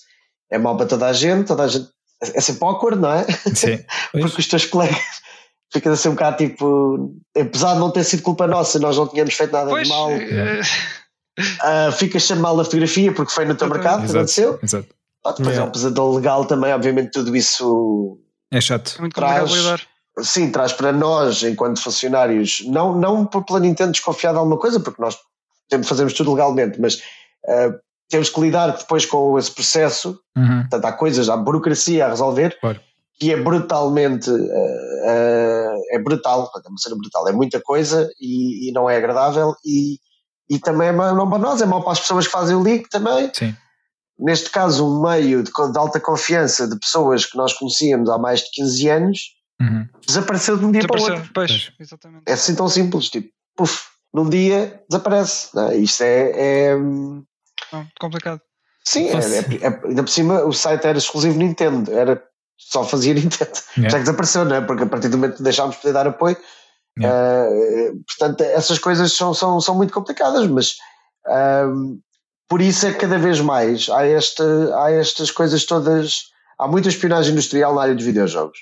É 0.52 0.58
mau 0.58 0.76
para 0.76 0.88
toda 0.88 1.06
a 1.06 1.14
gente, 1.14 1.48
toda 1.48 1.64
a 1.64 1.68
gente 1.68 1.88
é 2.22 2.42
sempre 2.42 2.66
awkward, 2.66 3.00
não 3.00 3.14
é? 3.14 3.26
Sim. 3.54 3.84
Porque 4.12 4.42
os 4.42 4.48
teus 4.48 4.66
colegas 4.66 5.00
ficas 5.72 5.94
assim 5.94 6.10
um 6.10 6.14
bocado 6.14 6.38
tipo, 6.38 7.16
apesar 7.38 7.74
de 7.74 7.80
não 7.80 7.92
ter 7.92 8.04
sido 8.04 8.24
culpa 8.24 8.48
nossa, 8.48 8.80
nós 8.80 8.98
não 8.98 9.08
tínhamos 9.08 9.34
feito 9.34 9.52
nada 9.52 9.70
pois, 9.70 9.88
de 9.88 9.94
mal. 9.94 10.10
Uh... 10.10 10.62
Uh, 11.40 11.92
ficas 11.98 12.24
sempre 12.24 12.42
mal 12.42 12.58
na 12.58 12.64
fotografia 12.64 13.14
porque 13.14 13.32
foi 13.32 13.46
no 13.46 13.56
teu 13.56 13.70
mercado, 13.70 14.04
exato, 14.04 14.18
aconteceu. 14.18 14.60
Exato. 14.62 14.88
Ah, 15.26 15.32
depois 15.32 15.50
yeah. 15.50 15.66
é 15.66 15.68
um 15.68 15.72
pesadelo 15.72 16.16
legal 16.16 16.46
também, 16.46 16.74
obviamente 16.74 17.12
tudo 17.12 17.36
isso 17.36 18.20
é 18.52 18.60
chato. 18.62 18.96
É 18.98 19.02
muito 19.02 19.14
traz, 19.14 19.52
sim, 20.22 20.52
traz 20.52 20.74
para 20.74 20.92
nós, 20.92 21.44
enquanto 21.44 21.82
funcionários, 21.82 22.64
não, 22.66 22.98
não 22.98 23.26
por 23.26 23.46
pela 23.46 23.60
Nintendo 23.60 23.92
desconfiar 23.92 24.32
de 24.32 24.40
alguma 24.40 24.58
coisa, 24.58 24.80
porque 24.80 25.02
nós 25.02 25.18
fazemos 25.86 26.14
tudo 26.14 26.34
legalmente, 26.34 26.80
mas 26.82 26.96
uh, 26.96 27.80
temos 28.10 28.30
que 28.30 28.42
lidar 28.42 28.76
depois 28.76 29.06
com 29.06 29.38
esse 29.38 29.52
processo. 29.52 30.20
Uhum. 30.36 30.62
Portanto, 30.62 30.86
há 30.86 30.92
coisas, 30.92 31.30
há 31.30 31.38
burocracia 31.38 32.06
a 32.06 32.10
resolver. 32.10 32.58
Claro. 32.60 32.80
Que 33.20 33.34
é 33.34 33.38
brutalmente, 33.38 34.30
uh, 34.30 34.36
uh, 34.36 35.82
é 35.92 36.00
brutal, 36.02 36.50
é 36.56 36.70
uma 36.70 36.78
cena 36.78 36.96
brutal, 36.96 37.28
é 37.28 37.34
muita 37.34 37.60
coisa 37.60 38.10
e, 38.20 38.70
e, 38.70 38.72
não 38.72 38.90
é 38.90 38.96
agradável 38.96 39.54
e, 39.66 40.00
e 40.50 40.58
também 40.58 40.88
é 40.88 40.92
mau 40.94 41.30
para 41.30 41.38
nós, 41.38 41.62
é 41.62 41.66
mau 41.66 41.84
para 41.84 41.92
as 41.92 42.00
pessoas 42.00 42.28
que 42.28 42.32
fazem 42.32 42.56
o 42.56 42.64
link 42.64 42.88
também. 42.88 43.30
Sim. 43.34 43.54
Neste 44.18 44.50
caso, 44.50 44.88
um 44.88 45.02
meio 45.02 45.44
de, 45.44 45.52
de, 45.52 45.78
alta 45.78 46.00
confiança 46.00 46.66
de 46.66 46.80
pessoas 46.80 47.26
que 47.26 47.38
nós 47.38 47.52
conhecíamos 47.54 48.10
há 48.10 48.18
mais 48.18 48.40
de 48.40 48.52
15 48.54 48.90
anos 48.90 49.20
uhum. 49.62 49.86
desapareceu 50.06 50.58
de 50.58 50.66
um 50.66 50.72
dia 50.72 50.88
para 50.88 51.00
o 51.00 51.04
outro. 51.04 51.30
Pois, 51.34 51.72
exatamente. 51.78 52.24
É 52.26 52.34
assim 52.34 52.56
tão 52.56 52.70
simples, 52.70 53.10
tipo, 53.10 53.30
puf, 53.56 53.82
num 54.14 54.30
dia 54.30 54.82
desaparece. 54.90 55.54
Não, 55.54 55.70
é? 55.70 55.78
isto 55.78 56.04
é, 56.04 56.32
é 56.36 56.78
não, 57.72 57.88
complicado. 58.00 58.42
Sim, 58.84 59.10
é, 59.10 59.14
é, 59.14 59.68
é, 59.68 59.82
ainda 59.86 60.04
por 60.04 60.10
cima 60.10 60.44
o 60.46 60.54
site 60.54 60.88
era 60.88 60.98
exclusivo 60.98 61.38
Nintendo, 61.38 61.92
era 61.92 62.24
só 62.58 62.84
fazia 62.84 63.14
Nintendo. 63.16 63.52
Yeah. 63.78 63.90
Já 63.90 63.98
que 63.98 64.04
desapareceu, 64.04 64.46
não 64.46 64.56
é? 64.56 64.62
Porque 64.62 64.84
a 64.84 64.88
partir 64.88 65.10
do 65.10 65.18
momento 65.18 65.38
que 65.38 65.44
deixámos 65.44 65.76
de 65.76 65.82
poder 65.82 65.94
dar 65.94 66.08
apoio, 66.08 66.38
Yeah. 67.00 67.50
Uh, 67.50 68.04
portanto, 68.06 68.42
essas 68.42 68.78
coisas 68.78 69.14
são, 69.14 69.34
são, 69.34 69.62
são 69.62 69.76
muito 69.76 69.94
complicadas, 69.94 70.46
mas 70.48 70.76
uh, 71.26 71.98
por 72.48 72.62
isso 72.62 72.88
é 72.88 72.92
que 72.92 73.00
cada 73.00 73.18
vez 73.18 73.40
mais 73.40 73.90
há, 73.90 74.06
este, 74.06 74.44
há 74.76 74.92
estas 74.92 75.32
coisas 75.32 75.66
todas. 75.66 76.30
Há 76.58 76.68
muita 76.68 76.90
espionagem 76.90 77.32
industrial 77.32 77.74
na 77.74 77.84
área 77.84 77.96
dos 77.96 78.04
videojogos. 78.04 78.60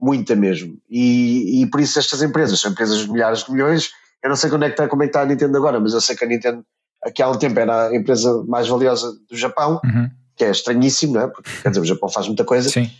Muita 0.00 0.34
mesmo. 0.34 0.78
E, 0.88 1.62
e 1.62 1.66
por 1.70 1.78
isso 1.78 1.98
estas 1.98 2.22
empresas, 2.22 2.58
são 2.58 2.70
empresas 2.70 3.00
de 3.00 3.10
milhares 3.10 3.44
de 3.44 3.52
milhões. 3.52 3.90
Eu 4.22 4.30
não 4.30 4.36
sei 4.36 4.48
como 4.48 4.64
é 4.64 4.68
que 4.68 4.72
está, 4.72 4.88
como 4.88 5.02
é 5.02 5.06
que 5.06 5.10
está 5.10 5.20
a 5.20 5.26
Nintendo 5.26 5.58
agora, 5.58 5.78
mas 5.78 5.92
eu 5.92 6.00
sei 6.00 6.16
que 6.16 6.24
a 6.24 6.28
Nintendo 6.28 6.64
aqui 7.04 7.22
há 7.22 7.28
um 7.28 7.36
tempo 7.36 7.58
era 7.58 7.88
a 7.88 7.96
empresa 7.96 8.42
mais 8.48 8.66
valiosa 8.66 9.12
do 9.30 9.36
Japão, 9.36 9.80
uhum. 9.84 10.10
que 10.36 10.44
é 10.44 10.50
estranhíssimo, 10.50 11.14
não 11.14 11.20
é? 11.22 11.28
Porque 11.28 11.50
quer 11.62 11.68
dizer, 11.68 11.80
o 11.80 11.84
Japão 11.84 12.08
faz 12.08 12.26
muita 12.26 12.44
coisa. 12.44 12.68
Sim. 12.68 12.90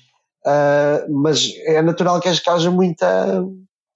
Uh, 0.47 1.23
mas 1.23 1.51
é 1.65 1.81
natural 1.81 2.21
que 2.21 2.29
haja 2.29 2.71
muita, 2.71 3.43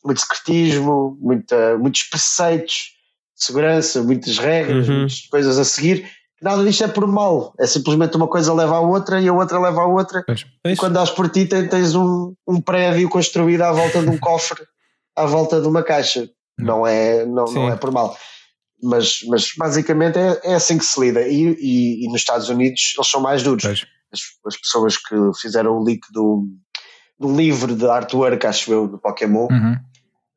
muito 0.04 0.20
secretismo, 0.20 1.16
muita, 1.20 1.76
muitos 1.76 2.04
preceitos 2.04 2.94
de 3.36 3.44
segurança, 3.44 4.02
muitas 4.02 4.38
regras, 4.38 4.88
uhum. 4.88 5.00
muitas 5.00 5.20
coisas 5.26 5.58
a 5.58 5.64
seguir. 5.64 6.08
Nada 6.40 6.64
disto 6.64 6.84
é 6.84 6.88
por 6.88 7.06
mal, 7.06 7.52
é 7.58 7.66
simplesmente 7.66 8.16
uma 8.16 8.28
coisa 8.28 8.54
leva 8.54 8.76
a 8.76 8.80
outra 8.80 9.20
e 9.20 9.28
a 9.28 9.32
outra 9.32 9.58
leva 9.58 9.82
a 9.82 9.86
outra. 9.86 10.22
Pois. 10.24 10.46
E 10.64 10.76
quando 10.76 10.94
dás 10.94 11.10
por 11.10 11.28
ti, 11.28 11.46
tens 11.46 11.94
um, 11.94 12.32
um 12.46 12.60
prédio 12.60 13.08
construído 13.08 13.62
à 13.62 13.72
volta 13.72 14.00
de 14.00 14.08
um 14.08 14.18
cofre, 14.18 14.62
à 15.16 15.26
volta 15.26 15.60
de 15.60 15.66
uma 15.66 15.82
caixa. 15.82 16.28
Não 16.56 16.86
é, 16.86 17.24
não, 17.24 17.44
não 17.46 17.70
é 17.70 17.76
por 17.76 17.92
mal. 17.92 18.16
Mas, 18.82 19.20
mas 19.26 19.50
basicamente 19.56 20.18
é, 20.18 20.40
é 20.44 20.54
assim 20.54 20.78
que 20.78 20.84
se 20.84 21.00
lida. 21.00 21.26
E, 21.26 21.56
e, 21.58 22.04
e 22.04 22.08
nos 22.08 22.20
Estados 22.20 22.48
Unidos 22.48 22.94
eles 22.96 23.10
são 23.10 23.20
mais 23.20 23.42
duros. 23.42 23.64
As, 23.64 24.20
as, 24.46 24.56
pessoas 24.56 24.96
que 24.96 25.16
fizeram 25.40 25.76
o 25.76 25.84
leak 25.84 26.00
do, 26.12 26.46
do 27.18 27.34
livro 27.34 27.74
de 27.74 27.88
artwork, 27.88 28.46
acho 28.46 28.72
eu, 28.72 28.88
do 28.88 28.98
Pokémon, 28.98 29.48
uhum. 29.50 29.76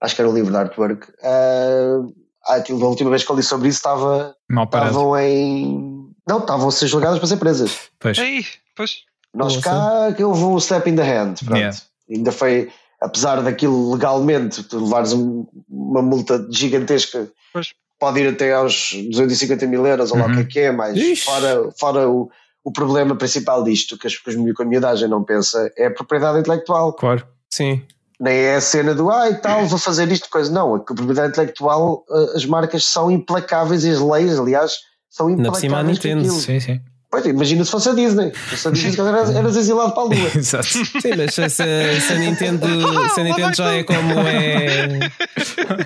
acho 0.02 0.16
que 0.16 0.22
era 0.22 0.30
o 0.30 0.34
livro 0.34 0.52
de 0.52 0.58
artwork. 0.58 1.08
Uh, 1.24 2.14
a 2.48 2.86
última 2.86 3.10
vez 3.10 3.24
que 3.24 3.32
eu 3.32 3.36
li 3.36 3.44
sobre 3.44 3.70
isso 3.70 3.78
estava. 3.78 4.36
Estavam 4.50 5.18
em. 5.18 6.12
Não, 6.28 6.40
estavam 6.40 6.68
a 6.68 6.72
ser 6.72 6.88
julgadas 6.88 7.20
para 7.20 7.28
ser 7.28 7.38
presas. 7.38 7.90
Pois. 8.00 8.18
Aí, 8.18 8.46
pois. 8.76 9.04
Nós 9.34 9.58
cá 9.58 10.12
que 10.16 10.24
houve 10.24 10.44
um 10.44 10.60
step 10.60 10.90
in 10.90 10.96
the 10.96 11.04
hand. 11.04 11.36
Pronto. 11.46 11.58
Yeah. 11.58 11.78
Ainda 12.10 12.32
foi, 12.32 12.70
apesar 13.00 13.42
daquilo 13.42 13.94
legalmente, 13.94 14.64
tu 14.64 14.84
levares 14.84 15.14
um, 15.14 15.46
uma 15.70 16.02
multa 16.02 16.46
gigantesca, 16.52 17.32
pois. 17.54 17.74
Pode 18.02 18.20
ir 18.20 18.28
até 18.30 18.52
aos 18.54 18.92
250 19.12 19.68
mil 19.68 19.86
euros 19.86 20.12
ou 20.12 20.18
uhum. 20.18 20.26
lá 20.26 20.32
o 20.32 20.36
que 20.36 20.42
é 20.42 20.46
que 20.46 20.60
é, 20.60 20.72
mas 20.72 21.24
fora, 21.24 21.70
fora 21.80 22.10
o, 22.10 22.30
o 22.64 22.72
problema 22.72 23.16
principal 23.16 23.64
disto, 23.64 23.98
que, 23.98 24.08
as, 24.08 24.18
que 24.18 24.32
a 24.32 24.66
miudagem 24.66 25.08
não 25.08 25.24
pensa, 25.24 25.72
é 25.78 25.86
a 25.86 25.92
propriedade 25.92 26.40
intelectual. 26.40 26.94
Claro, 26.94 27.24
sim 27.50 27.84
nem 28.20 28.36
é 28.36 28.56
a 28.56 28.62
cena 28.62 28.94
do 28.94 29.10
ai 29.10 29.32
ah, 29.32 29.36
tal, 29.36 29.66
vou 29.66 29.80
fazer 29.80 30.12
isto, 30.12 30.30
coisa. 30.30 30.52
Não, 30.52 30.76
a 30.76 30.80
propriedade 30.80 31.30
intelectual, 31.30 32.06
eh, 32.08 32.38
as 32.38 32.46
marcas 32.46 32.86
são 32.86 33.10
implacáveis 33.10 33.84
e 33.84 33.90
as 33.90 34.00
leis, 34.00 34.38
aliás, 34.38 34.74
são 35.10 35.28
implacáveis. 35.28 35.64
Na 35.64 35.80
cima 35.80 35.84
Nintendo, 35.84 36.32
sim, 36.32 36.60
sim. 36.60 36.80
Pois, 37.10 37.26
imagina 37.26 37.66
se 37.66 37.72
fosse 37.72 37.90
a 37.90 37.94
Disney. 37.94 38.32
Se 38.32 38.40
fosse 38.40 38.68
a 38.68 38.72
Disney, 38.72 39.08
eras, 39.08 39.36
eras 39.36 39.56
exilado 39.58 39.94
para 39.94 40.04
a 40.04 40.06
lua. 40.06 40.30
Exato. 40.38 40.68
Sim, 40.68 41.16
mas 41.18 41.34
se, 41.34 41.50
se, 41.50 42.00
se 42.00 42.14
a 42.14 42.18
Nintendo, 42.20 42.68
se 43.10 43.20
a 43.20 43.24
Nintendo 43.24 43.56
já 43.56 43.74
é 43.74 43.84
como 43.84 44.20
é. 44.20 45.00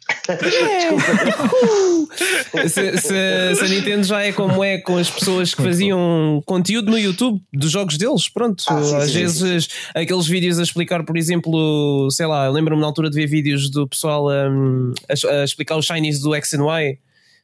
se, 2.67 2.97
se, 2.97 3.55
se, 3.55 3.63
a 3.63 3.67
Nintendo 3.67 4.03
já 4.03 4.23
é 4.23 4.31
como 4.31 4.63
é 4.63 4.77
com 4.79 4.97
as 4.97 5.09
pessoas 5.09 5.53
que 5.53 5.61
faziam 5.61 6.41
conteúdo 6.45 6.89
no 6.89 6.97
YouTube 6.97 7.41
dos 7.53 7.71
jogos 7.71 7.97
deles, 7.97 8.27
pronto. 8.29 8.63
Ah, 8.67 8.81
sim, 8.83 8.95
Às 8.95 9.11
sim, 9.11 9.19
vezes 9.19 9.65
sim. 9.65 9.69
aqueles 9.93 10.27
vídeos 10.27 10.59
a 10.59 10.63
explicar, 10.63 11.03
por 11.03 11.17
exemplo, 11.17 12.09
sei 12.11 12.25
lá, 12.25 12.49
lembro-me 12.49 12.81
na 12.81 12.87
altura 12.87 13.09
de 13.09 13.15
ver 13.15 13.27
vídeos 13.27 13.69
do 13.69 13.87
pessoal 13.87 14.27
um, 14.29 14.93
a, 15.09 15.13
a, 15.41 15.43
explicar 15.43 15.77
os 15.77 15.85
shinies 15.85 16.19
do 16.21 16.33
X 16.35 16.53
and 16.53 16.65
Y. 16.65 16.97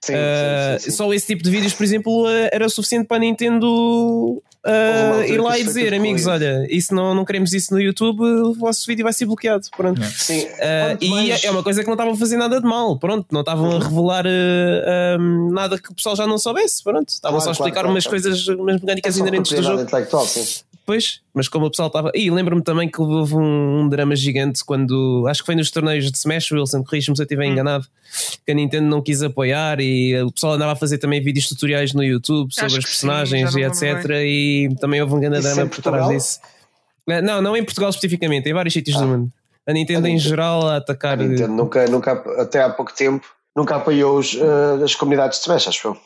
Sim, 0.03 0.13
uh, 0.13 0.79
sim, 0.79 0.89
sim, 0.89 0.97
Só 0.97 1.13
esse 1.13 1.27
tipo 1.27 1.43
de 1.43 1.51
vídeos, 1.51 1.73
por 1.73 1.83
exemplo, 1.83 2.23
uh, 2.23 2.49
era 2.51 2.67
suficiente 2.69 3.05
para 3.05 3.17
a 3.17 3.19
Nintendo 3.19 4.41
uh, 4.65 5.23
ir 5.23 5.39
lá 5.39 5.57
e 5.57 5.63
dizer, 5.63 5.93
amigos, 5.93 6.25
olha, 6.27 6.65
isso 6.69 6.93
não, 6.93 7.13
não 7.13 7.25
queremos 7.25 7.53
isso 7.53 7.73
no 7.73 7.81
YouTube, 7.81 8.21
o 8.21 8.53
vosso 8.53 8.85
vídeo 8.85 9.03
vai 9.03 9.13
ser 9.13 9.25
bloqueado. 9.25 9.67
Pronto. 9.75 10.01
Sim. 10.03 10.43
Uh, 10.43 10.97
e 10.99 11.09
mais... 11.09 11.43
é 11.43 11.51
uma 11.51 11.63
coisa 11.63 11.81
que 11.81 11.87
não 11.87 11.93
estavam 11.93 12.13
a 12.13 12.17
fazer 12.17 12.37
nada 12.37 12.59
de 12.59 12.67
mal, 12.67 12.97
pronto, 12.97 13.27
não 13.31 13.41
estavam 13.41 13.75
a 13.75 13.79
revelar 13.79 14.25
uh, 14.25 15.19
um, 15.19 15.51
nada 15.51 15.79
que 15.79 15.91
o 15.91 15.95
pessoal 15.95 16.15
já 16.15 16.27
não 16.27 16.37
soubesse, 16.37 16.83
pronto, 16.83 17.09
estavam 17.09 17.39
claro, 17.39 17.43
só 17.43 17.49
a 17.49 17.53
explicar 17.53 17.81
claro, 17.81 17.89
umas 17.89 18.03
claro. 18.05 18.21
coisas, 18.21 18.47
umas 18.47 18.81
mecânicas 18.81 19.17
é 19.17 19.19
inerentes 19.19 19.51
do 19.51 19.63
jogo. 19.63 19.87
Sim. 20.27 20.70
Pois, 20.91 21.21
mas 21.33 21.47
como 21.47 21.67
o 21.67 21.69
pessoal 21.69 21.87
estava. 21.87 22.11
E 22.13 22.29
lembro-me 22.29 22.61
também 22.61 22.89
que 22.89 23.01
houve 23.01 23.33
um, 23.33 23.79
um, 23.79 23.87
drama 23.87 24.13
gigante 24.13 24.61
quando. 24.65 25.25
Acho 25.25 25.39
que 25.39 25.45
foi 25.45 25.55
nos 25.55 25.71
torneios 25.71 26.11
de 26.11 26.17
Smash 26.17 26.51
Wilson, 26.51 26.83
corrijo-me 26.83 27.15
se 27.15 27.21
eu 27.21 27.23
estiver 27.23 27.47
hum. 27.47 27.53
enganado, 27.53 27.87
que 28.45 28.51
a 28.51 28.53
Nintendo 28.53 28.89
não 28.89 29.01
quis 29.01 29.23
apoiar 29.23 29.79
e 29.79 30.21
o 30.21 30.29
pessoal 30.33 30.51
andava 30.51 30.73
a 30.73 30.75
fazer 30.75 30.97
também 30.97 31.21
vídeos 31.21 31.47
tutoriais 31.47 31.93
no 31.93 32.03
YouTube 32.03 32.53
sobre 32.53 32.77
as 32.77 32.83
personagens 32.83 33.53
sim, 33.53 33.61
e 33.61 33.63
etc. 33.63 34.09
E 34.25 34.69
também 34.81 35.01
houve 35.01 35.13
um 35.13 35.19
grande 35.21 35.39
drama 35.39 35.65
por 35.65 35.81
trás 35.81 36.09
disso. 36.09 36.41
Eh, 37.07 37.21
não, 37.21 37.41
não 37.41 37.55
em 37.55 37.63
Portugal 37.63 37.89
especificamente, 37.89 38.49
em 38.49 38.53
vários 38.53 38.73
sítios 38.73 38.97
ah. 38.97 38.99
do 38.99 39.07
mundo. 39.07 39.31
A 39.65 39.71
Nintendo, 39.71 39.99
a 39.99 40.01
Nintendo 40.01 40.07
em 40.09 40.17
geral 40.19 40.67
a 40.67 40.75
atacar. 40.75 41.13
A 41.13 41.23
Nintendo 41.23 41.53
nunca, 41.53 41.85
nunca, 41.85 42.11
até 42.37 42.63
há 42.63 42.69
pouco 42.69 42.93
tempo, 42.93 43.25
nunca 43.55 43.77
apoiou 43.77 44.19
os, 44.19 44.33
uh, 44.33 44.83
as 44.83 44.93
comunidades 44.93 45.37
de 45.37 45.43
Smash, 45.43 45.69
acho 45.69 45.87
eu. 45.87 45.97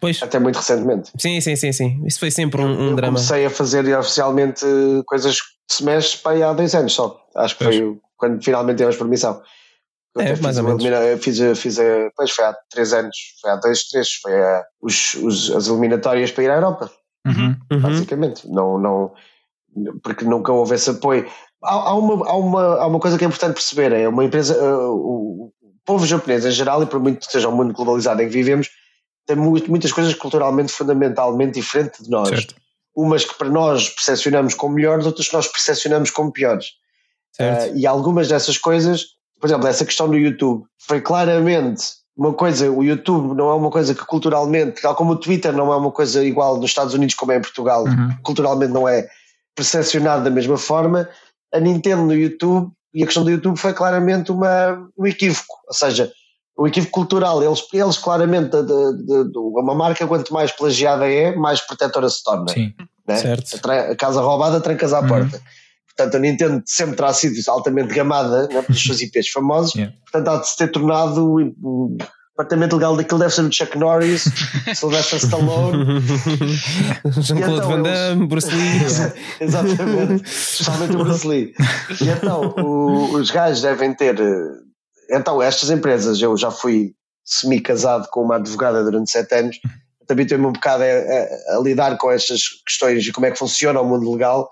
Pois. 0.00 0.22
Até 0.22 0.38
muito 0.38 0.56
recentemente. 0.56 1.10
Sim, 1.18 1.40
sim, 1.40 1.56
sim, 1.56 1.72
sim. 1.72 2.02
Isso 2.06 2.18
foi 2.18 2.30
sempre 2.30 2.60
um, 2.60 2.66
um 2.66 2.90
eu 2.90 2.96
drama. 2.96 3.14
Comecei 3.14 3.46
a 3.46 3.50
fazer 3.50 3.98
oficialmente 3.98 4.64
coisas 5.06 5.40
que 5.40 5.74
se 5.74 5.84
mexe 5.84 6.18
para 6.18 6.32
aí 6.32 6.42
há 6.42 6.52
dois 6.52 6.74
anos 6.74 6.92
só. 6.92 7.24
Acho 7.34 7.56
que 7.56 7.64
pois. 7.64 7.76
foi 7.76 7.98
quando 8.16 8.42
finalmente 8.42 8.76
tivemos 8.76 8.96
permissão. 8.96 9.42
Eu 10.14 10.22
é, 10.22 10.36
mais 10.36 10.56
ou 10.56 10.64
menos. 10.64 10.84
Eu 10.84 11.18
fiz, 11.18 11.38
fiz, 11.58 11.78
pois 12.16 12.30
foi 12.30 12.44
há 12.44 12.54
três 12.70 12.92
anos, 12.92 13.16
foi 13.40 13.50
há 13.50 13.56
dois, 13.56 13.84
três, 13.84 14.14
foi 14.14 14.34
a, 14.34 14.64
os, 14.80 15.14
os, 15.14 15.50
as 15.50 15.68
eliminatórias 15.68 16.32
para 16.32 16.44
ir 16.44 16.50
à 16.50 16.54
Europa. 16.54 16.90
Uhum, 17.26 17.56
uhum. 17.72 17.80
Basicamente. 17.80 18.48
Não, 18.48 18.78
não, 18.78 19.12
porque 20.02 20.24
nunca 20.24 20.52
houve 20.52 20.74
esse 20.74 20.90
apoio. 20.90 21.26
Há, 21.62 21.74
há, 21.74 21.94
uma, 21.94 22.28
há, 22.28 22.36
uma, 22.36 22.76
há 22.76 22.86
uma 22.86 22.98
coisa 22.98 23.18
que 23.18 23.24
é 23.24 23.26
importante 23.26 23.54
perceber: 23.54 23.92
é 23.92 24.08
uma 24.08 24.24
empresa, 24.24 24.56
uh, 24.58 24.90
o, 24.90 25.46
o 25.46 25.72
povo 25.84 26.06
japonês 26.06 26.44
em 26.46 26.50
geral, 26.50 26.82
e 26.82 26.86
por 26.86 27.00
muito 27.00 27.26
que 27.26 27.32
seja 27.32 27.48
um 27.48 27.56
mundo 27.56 27.74
globalizado 27.74 28.22
em 28.22 28.26
que 28.26 28.32
vivemos, 28.32 28.70
tem 29.26 29.36
muito, 29.36 29.68
muitas 29.70 29.92
coisas 29.92 30.14
culturalmente 30.14 30.72
fundamentalmente 30.72 31.54
diferentes 31.54 32.04
de 32.04 32.10
nós. 32.10 32.28
Certo. 32.28 32.54
Umas 32.94 33.24
que 33.24 33.34
para 33.36 33.50
nós 33.50 33.90
percepcionamos 33.90 34.54
como 34.54 34.74
melhores, 34.74 35.04
outras 35.04 35.28
que 35.28 35.34
nós 35.34 35.48
percepcionamos 35.48 36.10
como 36.10 36.32
piores. 36.32 36.68
Uh, 37.38 37.76
e 37.76 37.86
algumas 37.86 38.28
dessas 38.28 38.56
coisas, 38.56 39.04
por 39.38 39.46
exemplo, 39.46 39.66
essa 39.66 39.84
questão 39.84 40.08
do 40.08 40.16
YouTube, 40.16 40.64
foi 40.78 41.00
claramente 41.02 41.82
uma 42.16 42.32
coisa, 42.32 42.70
o 42.70 42.82
YouTube 42.82 43.34
não 43.34 43.50
é 43.50 43.54
uma 43.54 43.70
coisa 43.70 43.94
que 43.94 44.06
culturalmente, 44.06 44.80
tal 44.80 44.94
como 44.94 45.12
o 45.12 45.16
Twitter 45.16 45.52
não 45.52 45.70
é 45.70 45.76
uma 45.76 45.90
coisa 45.90 46.24
igual 46.24 46.56
nos 46.56 46.70
Estados 46.70 46.94
Unidos 46.94 47.14
como 47.14 47.32
é 47.32 47.36
em 47.36 47.42
Portugal, 47.42 47.84
uhum. 47.84 48.16
culturalmente 48.22 48.72
não 48.72 48.88
é 48.88 49.06
percepcionado 49.54 50.24
da 50.24 50.30
mesma 50.30 50.56
forma, 50.56 51.08
a 51.52 51.60
Nintendo 51.60 52.02
no 52.02 52.14
YouTube 52.14 52.70
e 52.94 53.02
a 53.02 53.06
questão 53.06 53.22
do 53.22 53.30
YouTube 53.30 53.58
foi 53.58 53.74
claramente 53.74 54.32
uma, 54.32 54.88
um 54.96 55.06
equívoco, 55.06 55.54
ou 55.66 55.74
seja, 55.74 56.10
o 56.56 56.66
equívoco 56.66 56.92
cultural, 56.92 57.42
eles, 57.42 57.62
eles 57.72 57.98
claramente, 57.98 58.50
de, 58.50 58.96
de, 59.04 59.30
de, 59.30 59.38
uma 59.38 59.74
marca 59.74 60.06
quanto 60.06 60.32
mais 60.32 60.50
plagiada 60.50 61.06
é, 61.06 61.34
mais 61.34 61.60
protetora 61.60 62.08
se 62.08 62.24
torna. 62.24 62.48
Sim, 62.48 62.72
né? 63.06 63.16
certo. 63.16 63.70
A, 63.70 63.92
a, 63.92 63.96
casa 63.96 64.20
roubada 64.20 64.60
trancas 64.60 64.92
à 64.92 65.00
uhum. 65.00 65.08
porta. 65.08 65.40
Portanto, 65.94 66.16
a 66.16 66.18
Nintendo 66.18 66.62
sempre 66.66 66.96
terá 66.96 67.12
sido 67.12 67.34
altamente 67.50 67.94
gamada 67.94 68.48
né, 68.48 68.62
pelos 68.62 68.82
seus 68.82 69.00
IPs 69.00 69.30
famosos, 69.30 69.74
yeah. 69.74 69.94
portanto, 70.02 70.28
há 70.28 70.40
de 70.40 70.48
se 70.48 70.56
ter 70.56 70.68
tornado 70.68 71.26
o 71.62 71.96
departamento 72.36 72.76
legal 72.76 72.94
daquilo 72.94 73.18
deve 73.18 73.32
ser 73.32 73.40
o 73.42 73.52
Chuck 73.52 73.78
Norris, 73.78 74.24
Sylvester 74.74 75.18
Stallone, 75.18 76.02
Jean-Claude 77.22 77.56
então, 77.56 77.70
Van 77.70 77.82
Damme, 77.82 78.26
Bruce 78.26 78.54
Lee. 78.54 79.12
Exatamente, 79.40 80.22
especialmente 80.26 80.96
o 80.96 81.04
Bruce 81.04 81.26
Lee. 81.26 81.54
E 81.98 82.08
então, 82.10 82.54
o, 82.58 83.14
os 83.14 83.30
gajos 83.30 83.62
devem 83.62 83.94
ter 83.94 84.16
então, 85.10 85.40
estas 85.40 85.70
empresas, 85.70 86.20
eu 86.20 86.36
já 86.36 86.50
fui 86.50 86.94
semi-casado 87.24 88.08
com 88.10 88.22
uma 88.22 88.36
advogada 88.36 88.84
durante 88.84 89.10
sete 89.10 89.34
anos, 89.34 89.60
habituei-me 90.08 90.46
um 90.46 90.52
bocado 90.52 90.84
a, 90.84 90.86
a, 90.86 91.56
a, 91.56 91.60
lidar 91.60 91.96
com 91.98 92.10
estas 92.10 92.42
questões 92.64 93.04
e 93.04 93.12
como 93.12 93.26
é 93.26 93.30
que 93.30 93.38
funciona 93.38 93.80
o 93.80 93.84
mundo 93.84 94.10
legal. 94.12 94.48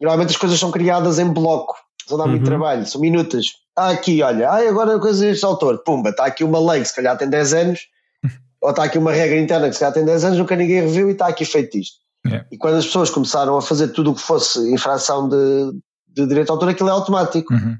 Normalmente 0.00 0.30
as 0.30 0.36
coisas 0.36 0.60
são 0.60 0.70
criadas 0.70 1.18
em 1.18 1.26
bloco, 1.32 1.74
são 2.06 2.18
dá 2.18 2.24
uhum. 2.24 2.30
muito 2.30 2.44
trabalho, 2.44 2.86
são 2.86 3.00
minutas. 3.00 3.46
Ah, 3.76 3.90
aqui, 3.90 4.22
olha, 4.22 4.50
ah, 4.50 4.68
agora 4.68 4.96
a 4.96 5.00
coisa 5.00 5.24
deste 5.24 5.44
autor, 5.44 5.82
pumba, 5.84 6.10
está 6.10 6.26
aqui 6.26 6.44
uma 6.44 6.60
lei 6.60 6.82
que 6.82 6.88
se 6.88 6.94
calhar 6.94 7.16
tem 7.16 7.28
10 7.28 7.54
anos, 7.54 7.80
ou 8.60 8.70
está 8.70 8.84
aqui 8.84 8.98
uma 8.98 9.12
regra 9.12 9.38
interna 9.38 9.68
que 9.68 9.74
se 9.74 9.80
calhar 9.80 9.94
tem 9.94 10.04
10 10.04 10.24
anos, 10.24 10.38
nunca 10.38 10.54
ninguém 10.54 10.82
reviu 10.82 11.08
e 11.08 11.12
está 11.12 11.28
aqui 11.28 11.44
feito 11.44 11.78
isto. 11.78 11.96
Yeah. 12.26 12.46
E 12.52 12.58
quando 12.58 12.74
as 12.74 12.84
pessoas 12.84 13.08
começaram 13.08 13.56
a 13.56 13.62
fazer 13.62 13.88
tudo 13.88 14.10
o 14.10 14.14
que 14.14 14.20
fosse 14.20 14.58
infração 14.72 15.28
de, 15.28 15.72
de 16.08 16.26
direito 16.26 16.46
de 16.46 16.52
autor, 16.52 16.68
aquilo 16.68 16.88
é 16.88 16.92
automático. 16.92 17.54
Uhum 17.54 17.78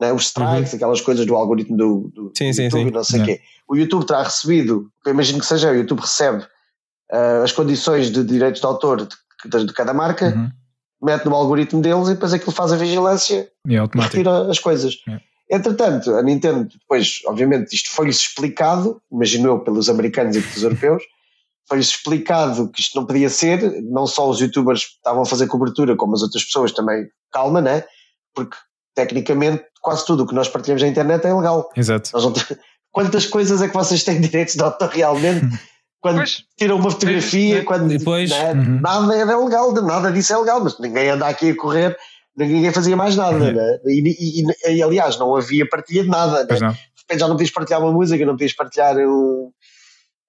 né? 0.00 0.12
os 0.12 0.24
strikes, 0.24 0.72
uhum. 0.72 0.76
aquelas 0.76 1.00
coisas 1.00 1.26
do 1.26 1.36
algoritmo 1.36 1.76
do, 1.76 2.10
do 2.14 2.32
sim, 2.36 2.52
sim, 2.52 2.64
YouTube, 2.64 2.86
sim. 2.86 2.90
não 2.90 3.04
sei 3.04 3.20
o 3.20 3.24
quê. 3.24 3.40
O 3.68 3.76
YouTube 3.76 4.06
terá 4.06 4.22
recebido, 4.22 4.90
eu 5.04 5.12
imagino 5.12 5.38
que 5.38 5.46
seja, 5.46 5.70
o 5.70 5.74
YouTube 5.74 6.00
recebe 6.00 6.42
uh, 7.12 7.42
as 7.44 7.52
condições 7.52 8.10
de 8.10 8.24
direitos 8.24 8.60
de 8.60 8.66
autor 8.66 9.06
de, 9.06 9.66
de 9.66 9.72
cada 9.72 9.92
marca, 9.92 10.34
uhum. 10.34 10.50
mete 11.02 11.26
no 11.26 11.34
algoritmo 11.34 11.82
deles 11.82 12.08
e 12.08 12.14
depois 12.14 12.32
aquilo 12.32 12.52
faz 12.52 12.72
a 12.72 12.76
vigilância 12.76 13.48
e 13.66 13.74
é 13.74 13.78
automático. 13.78 14.16
retira 14.16 14.50
as 14.50 14.58
coisas. 14.58 14.94
Entretanto, 15.50 16.14
a 16.14 16.22
Nintendo, 16.22 16.68
depois, 16.72 17.20
obviamente, 17.26 17.74
isto 17.74 17.90
foi-lhes 17.90 18.18
explicado, 18.18 19.02
imagino 19.10 19.48
eu, 19.48 19.58
pelos 19.60 19.88
americanos 19.88 20.36
e 20.36 20.40
pelos 20.40 20.62
europeus, 20.62 21.02
foi-lhes 21.68 21.88
explicado 21.88 22.68
que 22.70 22.80
isto 22.80 22.96
não 22.96 23.04
podia 23.04 23.28
ser, 23.28 23.82
não 23.82 24.06
só 24.06 24.28
os 24.28 24.40
youtubers 24.40 24.82
estavam 24.96 25.22
a 25.22 25.26
fazer 25.26 25.48
cobertura, 25.48 25.96
como 25.96 26.14
as 26.14 26.22
outras 26.22 26.44
pessoas 26.44 26.72
também, 26.72 27.08
calma, 27.32 27.60
né? 27.60 27.84
Porque 28.32 28.56
tecnicamente 28.94 29.64
quase 29.80 30.04
tudo 30.04 30.24
o 30.24 30.26
que 30.26 30.34
nós 30.34 30.48
partilhamos 30.48 30.82
na 30.82 30.88
internet 30.88 31.26
é 31.26 31.34
legal. 31.34 31.70
Exato. 31.76 32.10
Não, 32.14 32.32
quantas 32.92 33.26
coisas 33.26 33.62
é 33.62 33.68
que 33.68 33.74
vocês 33.74 34.04
têm 34.04 34.20
direitos 34.20 34.54
de 34.54 34.62
autor 34.62 34.88
realmente? 34.88 35.46
Quando 36.00 36.16
pois, 36.16 36.44
tiram 36.58 36.76
uma 36.76 36.90
fotografia, 36.90 37.58
é, 37.58 37.62
quando 37.62 37.86
depois, 37.86 38.30
né, 38.30 38.54
uhum. 38.54 38.80
nada 38.80 39.14
é 39.14 39.22
legal, 39.22 39.70
nada 39.70 40.10
disso 40.10 40.32
é 40.32 40.38
legal, 40.38 40.64
mas 40.64 40.78
ninguém 40.78 41.10
anda 41.10 41.26
aqui 41.26 41.50
a 41.50 41.54
correr, 41.54 41.94
ninguém 42.34 42.72
fazia 42.72 42.96
mais 42.96 43.16
nada, 43.16 43.36
uhum. 43.36 43.52
né? 43.52 43.78
e, 43.84 44.40
e, 44.40 44.76
e, 44.76 44.82
aliás, 44.82 45.18
não 45.18 45.36
havia 45.36 45.68
partilha 45.68 46.02
de 46.02 46.08
nada, 46.08 46.44
né? 46.44 46.58
não. 46.58 47.18
já 47.18 47.28
não 47.28 47.34
podias 47.34 47.50
partilhar 47.50 47.82
uma 47.82 47.92
música, 47.92 48.24
não 48.24 48.32
podias 48.32 48.54
partilhar 48.54 48.96
um, 48.96 49.52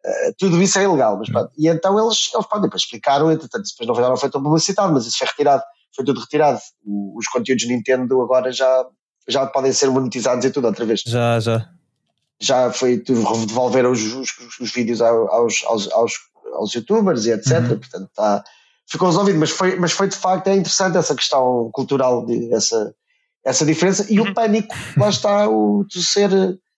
Uh, 0.04 0.34
tudo 0.38 0.60
isso 0.62 0.80
é 0.80 0.84
ilegal, 0.84 1.16
mas 1.18 1.30
pronto. 1.30 1.52
E 1.56 1.68
então 1.68 1.94
eles, 2.00 2.32
eles 2.34 2.48
pronto, 2.48 2.64
depois 2.64 2.82
explicaram, 2.82 3.32
entretanto, 3.32 3.66
depois 3.70 3.88
não 3.88 4.18
foi, 4.18 4.30
não 4.34 4.44
publicitado, 4.44 4.92
mas 4.94 5.06
isso 5.06 5.18
foi 5.18 5.28
retirado, 5.28 5.64
foi 5.96 6.04
tudo 6.04 6.20
retirado. 6.20 6.60
O, 6.84 7.18
os 7.20 7.28
conteúdos 7.28 7.68
Nintendo 7.68 8.20
agora 8.22 8.52
já, 8.52 8.86
já 9.28 9.46
podem 9.46 9.72
ser 9.72 9.90
monetizados 9.90 10.44
e 10.46 10.52
tudo 10.52 10.68
outra 10.68 10.86
vez. 10.86 11.02
Já, 11.06 11.40
já. 11.40 11.70
Já 12.40 12.72
foi 12.72 12.98
tudo, 12.98 13.46
devolver 13.46 13.86
os, 13.86 14.02
os, 14.14 14.30
os 14.60 14.72
vídeos 14.72 15.02
aos, 15.02 15.64
aos, 15.64 15.92
aos, 15.92 16.14
aos, 16.54 16.74
youtubers 16.74 17.26
e 17.26 17.32
etc. 17.32 17.60
Uhum. 17.60 17.68
Portanto, 17.78 18.08
está, 18.10 18.44
ficou 18.88 19.08
resolvido, 19.10 19.38
mas 19.38 19.52
foi, 19.52 19.76
mas 19.78 19.92
foi 19.92 20.08
de 20.08 20.16
facto 20.16 20.48
é 20.48 20.56
interessante 20.56 20.98
essa 20.98 21.16
questão 21.16 21.70
cultural, 21.72 22.26
de, 22.26 22.52
essa, 22.54 22.96
essa 23.46 23.66
diferença. 23.66 24.08
E 24.10 24.20
o 24.20 24.26
uhum. 24.26 24.34
pânico, 24.34 24.74
lá 24.98 25.10
está, 25.10 25.48
o 25.48 25.86
de 25.88 26.04
ser 26.04 26.32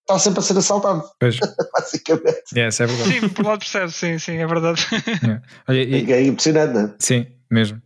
está 0.03 0.19
sempre 0.19 0.39
a 0.39 0.43
ser 0.43 0.57
assaltado. 0.57 1.03
Pois. 1.19 1.39
Basicamente. 1.73 2.43
Yeah, 2.53 2.75
é 2.77 2.85
verdade. 2.85 3.11
Sim, 3.11 3.29
por 3.29 3.45
lado 3.45 3.59
percebe, 3.59 3.91
sim, 3.91 4.19
sim, 4.19 4.37
é 4.37 4.45
verdade. 4.45 4.85
Yeah. 5.23 5.41
Olha, 5.67 5.83
e, 5.83 6.11
é 6.11 6.23
impressionante, 6.23 6.73
não 6.73 6.81
é? 6.81 6.95
Sim, 6.99 7.25
mesmo. 7.49 7.81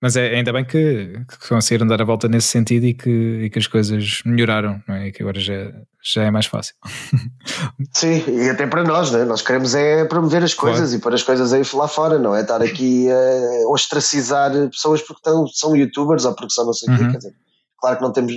Mas 0.00 0.16
é, 0.16 0.36
ainda 0.36 0.52
bem 0.52 0.64
que, 0.64 1.12
que 1.28 1.48
conseguiram 1.48 1.86
dar 1.86 2.00
a 2.00 2.04
volta 2.04 2.28
nesse 2.28 2.48
sentido 2.48 2.86
e 2.86 2.94
que, 2.94 3.10
e 3.10 3.50
que 3.50 3.58
as 3.58 3.66
coisas 3.66 4.22
melhoraram, 4.24 4.80
não 4.86 4.94
é? 4.94 5.08
E 5.08 5.12
que 5.12 5.22
agora 5.22 5.40
já, 5.40 5.72
já 6.02 6.22
é 6.22 6.30
mais 6.30 6.46
fácil. 6.46 6.74
Sim, 7.92 8.22
e 8.28 8.48
até 8.48 8.66
para 8.66 8.84
nós, 8.84 9.10
né? 9.10 9.24
nós 9.24 9.42
queremos 9.42 9.74
é 9.74 10.04
promover 10.04 10.44
as 10.44 10.54
coisas 10.54 10.90
claro. 10.90 10.96
e 10.96 11.00
pôr 11.00 11.14
as 11.14 11.22
coisas 11.24 11.52
aí 11.52 11.62
lá 11.74 11.88
fora, 11.88 12.18
não 12.18 12.34
é 12.34 12.42
estar 12.42 12.62
aqui 12.62 13.08
a 13.10 13.68
ostracizar 13.68 14.52
pessoas 14.70 15.02
porque 15.02 15.18
estão, 15.18 15.46
são 15.48 15.74
youtubers 15.74 16.24
ou 16.24 16.34
porque 16.34 16.52
são 16.52 16.66
não 16.66 16.72
sei 16.72 16.88
o 16.88 16.92
uhum. 16.92 16.98
quê, 16.98 17.10
quer 17.10 17.18
dizer, 17.18 17.32
Claro 17.78 17.96
que 17.96 18.02
não 18.02 18.12
temos, 18.12 18.32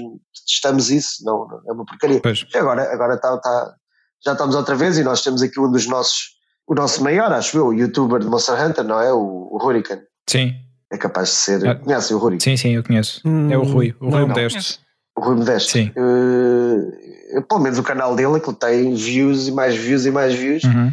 testamos 0.47 0.89
isso, 0.91 1.23
não, 1.25 1.47
não 1.47 1.61
é 1.67 1.71
uma 1.73 1.85
porcaria. 1.85 2.21
Pois. 2.21 2.45
E 2.53 2.57
agora, 2.57 2.93
agora 2.93 3.17
tá, 3.17 3.37
tá, 3.39 3.75
já 4.23 4.33
estamos 4.33 4.55
outra 4.55 4.75
vez 4.75 4.97
e 4.97 5.03
nós 5.03 5.21
temos 5.21 5.41
aqui 5.41 5.59
um 5.59 5.71
dos 5.71 5.87
nossos, 5.87 6.35
o 6.67 6.75
nosso 6.75 7.03
maior, 7.03 7.31
acho 7.31 7.57
eu, 7.57 7.73
youtuber 7.73 8.19
de 8.19 8.27
Monster 8.27 8.63
Hunter, 8.63 8.83
não 8.83 8.99
é? 8.99 9.11
O, 9.11 9.49
o 9.51 9.57
Hurricane. 9.57 10.03
Sim. 10.29 10.53
É 10.91 10.97
capaz 10.97 11.29
de 11.29 11.35
ser. 11.35 11.67
Ah, 11.67 11.75
Conhecem 11.75 12.15
o 12.15 12.19
Hurricane? 12.19 12.41
Sim, 12.41 12.57
sim, 12.57 12.75
eu 12.75 12.83
conheço. 12.83 13.21
Hum, 13.25 13.51
é 13.51 13.57
o 13.57 13.63
Rui, 13.63 13.95
o 13.99 14.09
Rui 14.09 14.25
Modesto. 14.25 14.79
O 15.15 15.21
Rui 15.21 15.35
Modesto. 15.37 15.71
Sim. 15.71 15.91
Uh, 15.95 17.41
pelo 17.43 17.61
menos 17.61 17.79
o 17.79 17.83
canal 17.83 18.15
dele, 18.15 18.39
que 18.39 18.53
tem 18.53 18.93
views 18.93 19.47
e 19.47 19.51
mais 19.51 19.75
views 19.75 20.05
e 20.05 20.11
mais 20.11 20.33
views. 20.33 20.63
Uhum. 20.63 20.91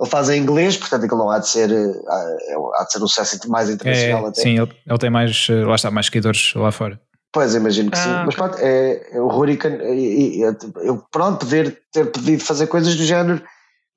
Ele 0.00 0.08
faz 0.08 0.30
em 0.30 0.40
inglês, 0.40 0.76
portanto 0.78 1.04
aquilo 1.04 1.18
não 1.18 1.30
há 1.30 1.38
de 1.38 1.48
ser, 1.48 1.70
eh, 1.70 2.54
há 2.78 2.84
de 2.84 2.92
ser 2.92 3.02
um 3.02 3.06
sucesso 3.06 3.50
mais 3.50 3.68
internacional 3.68 4.24
é, 4.24 4.28
até. 4.30 4.40
Sim, 4.40 4.58
ele, 4.58 4.72
ele 4.86 4.98
tem 4.98 5.10
mais, 5.10 5.46
eh, 5.50 5.62
lá 5.62 5.74
está, 5.74 5.90
mais 5.90 6.06
seguidores 6.06 6.54
lá 6.54 6.72
fora. 6.72 6.98
Pois, 7.30 7.54
imagino 7.54 7.90
que 7.90 7.98
ah, 7.98 8.02
sim. 8.02 8.10
Okay. 8.10 8.24
Mas 8.24 8.34
pronto, 8.34 8.56
é, 8.60 9.08
é 9.12 9.20
o 9.20 9.26
Hurricane, 9.26 9.78
eu 10.82 11.04
pronto, 11.12 11.40
poder 11.40 11.82
ter 11.92 12.10
pedido 12.10 12.42
fazer 12.42 12.66
coisas 12.66 12.96
do 12.96 13.04
género, 13.04 13.42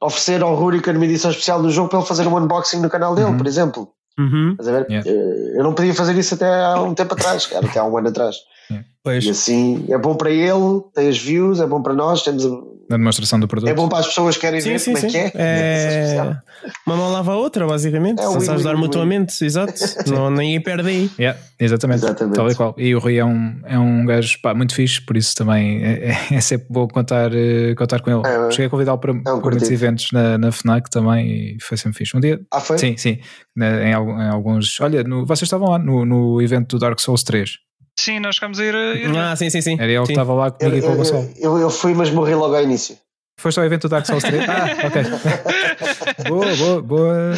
oferecer 0.01 0.43
ao 0.43 0.53
Hurricane 0.61 0.97
uma 0.97 1.05
edição 1.05 1.31
especial 1.31 1.61
do 1.61 1.71
jogo 1.71 1.87
para 1.87 1.99
ele 1.99 2.07
fazer 2.07 2.27
um 2.27 2.37
unboxing 2.37 2.81
no 2.81 2.89
canal 2.89 3.15
dele, 3.15 3.29
uhum. 3.29 3.37
por 3.37 3.47
exemplo. 3.47 3.87
Uhum. 4.19 4.55
Yeah. 4.61 5.09
Eh, 5.09 5.53
eu 5.57 5.63
não 5.63 5.73
podia 5.73 5.93
fazer 5.93 6.15
isso 6.17 6.35
até 6.35 6.63
há 6.63 6.81
um 6.81 6.93
tempo 6.93 7.13
atrás, 7.13 7.45
cara, 7.45 7.65
até 7.65 7.79
há 7.79 7.83
um 7.83 7.97
ano 7.97 8.09
atrás. 8.09 8.37
Yeah. 8.69 8.87
E 9.25 9.29
assim 9.29 9.85
é 9.89 9.97
bom 9.97 10.15
para 10.15 10.29
ele, 10.29 10.81
tem 10.93 11.09
as 11.09 11.17
views, 11.17 11.59
é 11.59 11.65
bom 11.65 11.81
para 11.81 11.93
nós, 11.93 12.23
temos 12.23 12.45
na 12.89 12.97
demonstração 12.97 13.39
do 13.39 13.47
produto. 13.47 13.69
É 13.69 13.73
bom 13.73 13.87
para 13.87 13.99
as 13.99 14.07
pessoas 14.07 14.35
que 14.35 14.41
querem 14.41 14.61
sim, 14.61 14.69
ver 14.71 14.79
sim, 14.79 14.93
como 14.93 15.05
é 15.05 15.09
sim. 15.09 15.17
é 15.17 15.29
que 15.29 15.37
é. 15.37 15.41
é... 15.41 16.37
Uma 16.85 16.95
mão 16.95 17.11
lava 17.11 17.33
a 17.33 17.35
outra, 17.35 17.65
basicamente. 17.65 18.21
É 18.21 18.25
Estás 18.25 18.49
a 18.49 18.53
ajudar 18.55 18.75
mutuamente, 18.75 19.43
exato. 19.43 19.73
não, 20.07 20.29
ninguém 20.29 20.61
perde 20.61 20.89
aí. 20.89 21.11
Yeah, 21.17 21.39
exatamente. 21.59 22.03
exatamente. 22.03 22.35
Tal 22.35 22.51
e 22.51 22.55
qual. 22.55 22.75
E 22.77 22.95
o 22.95 22.99
Rui 22.99 23.17
é 23.17 23.25
um, 23.25 23.59
é 23.65 23.77
um 23.77 24.05
gajo 24.05 24.39
pá, 24.41 24.53
muito 24.53 24.75
fixe, 24.75 25.01
por 25.01 25.17
isso 25.17 25.35
também 25.35 25.83
é, 25.83 26.09
é, 26.09 26.17
é 26.35 26.41
sempre 26.41 26.67
bom 26.69 26.87
contar, 26.87 27.31
uh, 27.31 27.75
contar 27.77 28.01
com 28.01 28.11
ele. 28.11 28.27
É, 28.27 28.51
Cheguei 28.51 28.67
a 28.67 28.69
convidá-lo 28.69 28.97
para, 28.97 29.11
é 29.11 29.13
um 29.13 29.41
para 29.41 29.51
muitos 29.51 29.71
eventos 29.71 30.07
na, 30.11 30.37
na 30.37 30.51
FNAC 30.51 30.89
também 30.89 31.55
e 31.55 31.57
foi 31.61 31.77
sempre 31.77 31.97
fixe. 31.97 32.15
Um 32.15 32.19
dia. 32.19 32.39
Ah, 32.51 32.59
foi? 32.59 32.77
Sim, 32.77 32.97
sim. 32.97 33.19
Em, 33.57 33.63
em 33.63 33.93
alguns. 33.93 34.79
Olha, 34.79 35.03
no, 35.03 35.25
vocês 35.25 35.43
estavam 35.43 35.69
lá 35.69 35.79
no, 35.79 36.05
no 36.05 36.41
evento 36.41 36.75
do 36.75 36.79
Dark 36.79 36.99
Souls 36.99 37.23
3. 37.23 37.57
Sim, 37.99 38.19
nós 38.19 38.35
ficamos 38.35 38.59
a 38.59 38.65
ir. 38.65 38.75
A 38.75 38.95
ir 38.95 39.17
ah, 39.17 39.35
sim, 39.35 39.49
sim, 39.49 39.61
sim. 39.61 39.77
Era 39.79 39.91
ele 39.91 39.99
sim. 39.99 40.05
que 40.07 40.11
estava 40.13 40.33
lá 40.33 40.51
comigo 40.51 40.75
eu, 40.75 40.79
e 40.79 40.81
com 40.85 40.93
o 40.93 40.95
Gonçalo. 40.95 41.29
Eu, 41.37 41.57
eu, 41.57 41.69
fui, 41.69 41.93
mas 41.93 42.09
morri 42.09 42.33
logo 42.35 42.55
ao 42.55 42.63
início. 42.63 42.97
Foste 43.39 43.59
ao 43.59 43.65
evento 43.65 43.83
do 43.83 43.89
Dark 43.89 44.05
Souls 44.05 44.23
3? 44.23 44.43
Ah, 44.47 44.87
ok. 44.87 46.29
boa, 46.29 46.55
boa, 46.55 46.81
boa. 46.81 47.33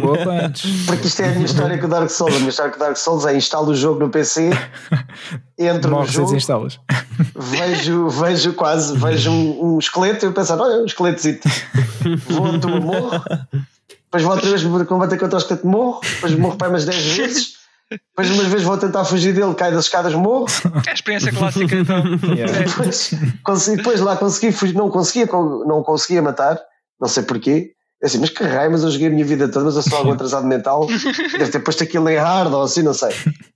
Boa 0.00 0.18
punch. 0.18 0.68
Porque 0.86 1.08
isto 1.08 1.22
é 1.22 1.26
a 1.26 1.30
minha 1.32 1.44
história 1.44 1.78
com 1.78 1.86
o 1.86 1.90
Dark 1.90 2.08
Souls. 2.08 2.34
A 2.34 2.38
minha 2.38 2.48
história 2.48 2.70
com 2.70 2.76
o 2.76 2.80
Dark 2.80 2.96
Souls 2.96 3.26
é 3.26 3.36
instalo 3.36 3.70
o 3.70 3.74
jogo 3.74 4.00
no 4.00 4.08
PC, 4.08 4.50
entro 5.58 5.90
Morres 5.90 6.08
no 6.08 6.14
jogo, 6.14 6.26
desinstalas. 6.28 6.80
Vejo, 7.36 8.08
vejo 8.08 8.54
quase, 8.54 8.96
vejo 8.96 9.30
um, 9.30 9.74
um 9.74 9.78
esqueleto 9.78 10.24
e 10.24 10.28
eu 10.28 10.32
penso, 10.32 10.54
olha, 10.54 10.82
um 10.82 10.86
esqueletozito. 10.86 11.48
Vou, 12.28 12.80
morro, 12.80 13.22
depois 14.04 14.22
vou 14.22 14.32
outra 14.32 14.48
vez 14.48 14.62
combater 14.86 15.18
contra 15.18 15.36
o 15.36 15.40
esqueleto, 15.40 15.66
morro, 15.66 16.00
depois 16.02 16.34
morro 16.34 16.56
para 16.56 16.68
umas 16.68 16.84
10 16.84 17.04
vezes 17.16 17.59
depois 17.90 18.30
umas 18.30 18.46
vezes 18.46 18.64
vou 18.64 18.78
tentar 18.78 19.04
fugir 19.04 19.34
dele, 19.34 19.54
cai 19.54 19.72
das 19.72 19.84
escadas, 19.84 20.14
morro. 20.14 20.46
É 20.86 20.90
a 20.90 20.94
experiência 20.94 21.32
clássica 21.32 21.74
então. 21.74 22.02
Yeah. 22.34 22.62
Depois, 22.64 23.10
consegui, 23.42 23.76
depois 23.78 24.00
lá 24.00 24.16
consegui 24.16 24.52
fugir, 24.52 24.74
não 24.74 24.90
conseguia, 24.90 25.26
não 25.26 25.82
conseguia 25.82 26.22
matar, 26.22 26.60
não 27.00 27.08
sei 27.08 27.24
porquê. 27.24 27.72
É 28.02 28.06
assim, 28.06 28.18
mas 28.18 28.30
que 28.30 28.42
raio, 28.42 28.70
mas 28.70 28.82
eu 28.82 28.90
joguei 28.90 29.08
a 29.08 29.10
minha 29.10 29.24
vida 29.24 29.46
toda, 29.46 29.66
mas 29.66 29.76
eu 29.76 29.82
sou 29.82 29.98
algum 29.98 30.12
atrasado 30.12 30.46
mental, 30.46 30.86
deve 30.86 31.50
ter 31.50 31.60
posto 31.60 31.82
aquilo 31.82 32.08
em 32.08 32.16
hard 32.16 32.50
ou 32.50 32.62
assim, 32.62 32.82
não 32.82 32.94
sei. 32.94 33.10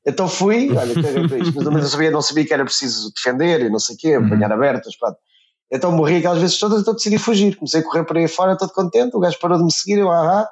Então 0.06 0.28
fui, 0.28 0.70
olha, 0.70 0.92
para 0.92 1.38
isto, 1.38 1.72
mas 1.72 1.82
eu 1.82 1.88
sabia, 1.88 2.10
não 2.10 2.20
sabia 2.20 2.44
que 2.44 2.52
era 2.52 2.62
preciso 2.62 3.10
defender 3.14 3.62
e 3.62 3.70
não 3.70 3.78
sei 3.78 3.94
o 3.94 3.98
quê, 3.98 4.18
uhum. 4.18 4.26
apanhar 4.26 4.52
abertas, 4.52 4.94
pronto. 4.96 5.16
Então 5.72 5.92
morri 5.92 6.16
aquelas 6.16 6.40
vezes 6.40 6.58
todas, 6.58 6.82
então 6.82 6.92
decidi 6.92 7.16
fugir. 7.16 7.56
Comecei 7.56 7.80
a 7.80 7.82
correr 7.82 8.04
para 8.04 8.20
aí 8.20 8.28
fora, 8.28 8.56
todo 8.56 8.70
contente, 8.72 9.16
o 9.16 9.20
gajo 9.20 9.38
parou 9.40 9.56
de 9.56 9.64
me 9.64 9.72
seguir, 9.72 9.98
eu, 9.98 10.10
ahá, 10.10 10.46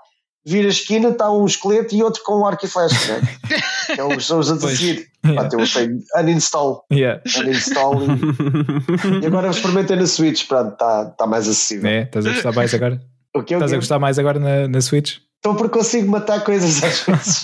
vira 0.44 0.66
a 0.66 0.70
esquina, 0.70 1.10
está 1.10 1.31
um 1.31 1.47
esqueleto 1.47 1.94
e 1.94 2.02
outro 2.02 2.23
com 2.24 2.40
um 2.40 2.47
arco 2.47 2.64
e 2.64 2.69
flecha, 2.69 3.20
né? 3.20 3.28
que 3.94 4.01
é 4.01 4.05
os, 4.05 4.31
os 4.31 4.51
a 4.51 4.59
seguir. 4.59 5.09
Yeah. 5.24 5.48
Pá, 5.48 5.56
eu 5.56 5.66
sei, 5.66 5.89
uninstall. 6.16 6.85
Yeah. 6.93 7.23
Uninstall 7.39 8.02
e, 8.02 9.23
e 9.23 9.27
agora 9.27 9.51
experimentei 9.51 9.97
na 9.97 10.06
Switch, 10.06 10.47
pronto, 10.47 10.73
está 10.73 11.06
tá 11.06 11.27
mais 11.27 11.48
acessível. 11.48 11.89
É, 11.89 12.02
estás 12.02 12.27
a 12.27 12.32
gostar 12.32 12.52
mais 12.52 12.74
agora? 12.74 13.02
O 13.35 13.43
que, 13.43 13.55
estás 13.55 13.73
a 13.73 13.77
gostar 13.77 13.98
mais 13.98 14.19
agora 14.19 14.39
na, 14.39 14.69
na 14.69 14.81
Switch? 14.81 15.19
Então 15.39 15.56
porque 15.56 15.78
consigo 15.78 16.10
matar 16.10 16.44
coisas 16.44 16.82
às 16.82 17.01
vezes. 17.01 17.43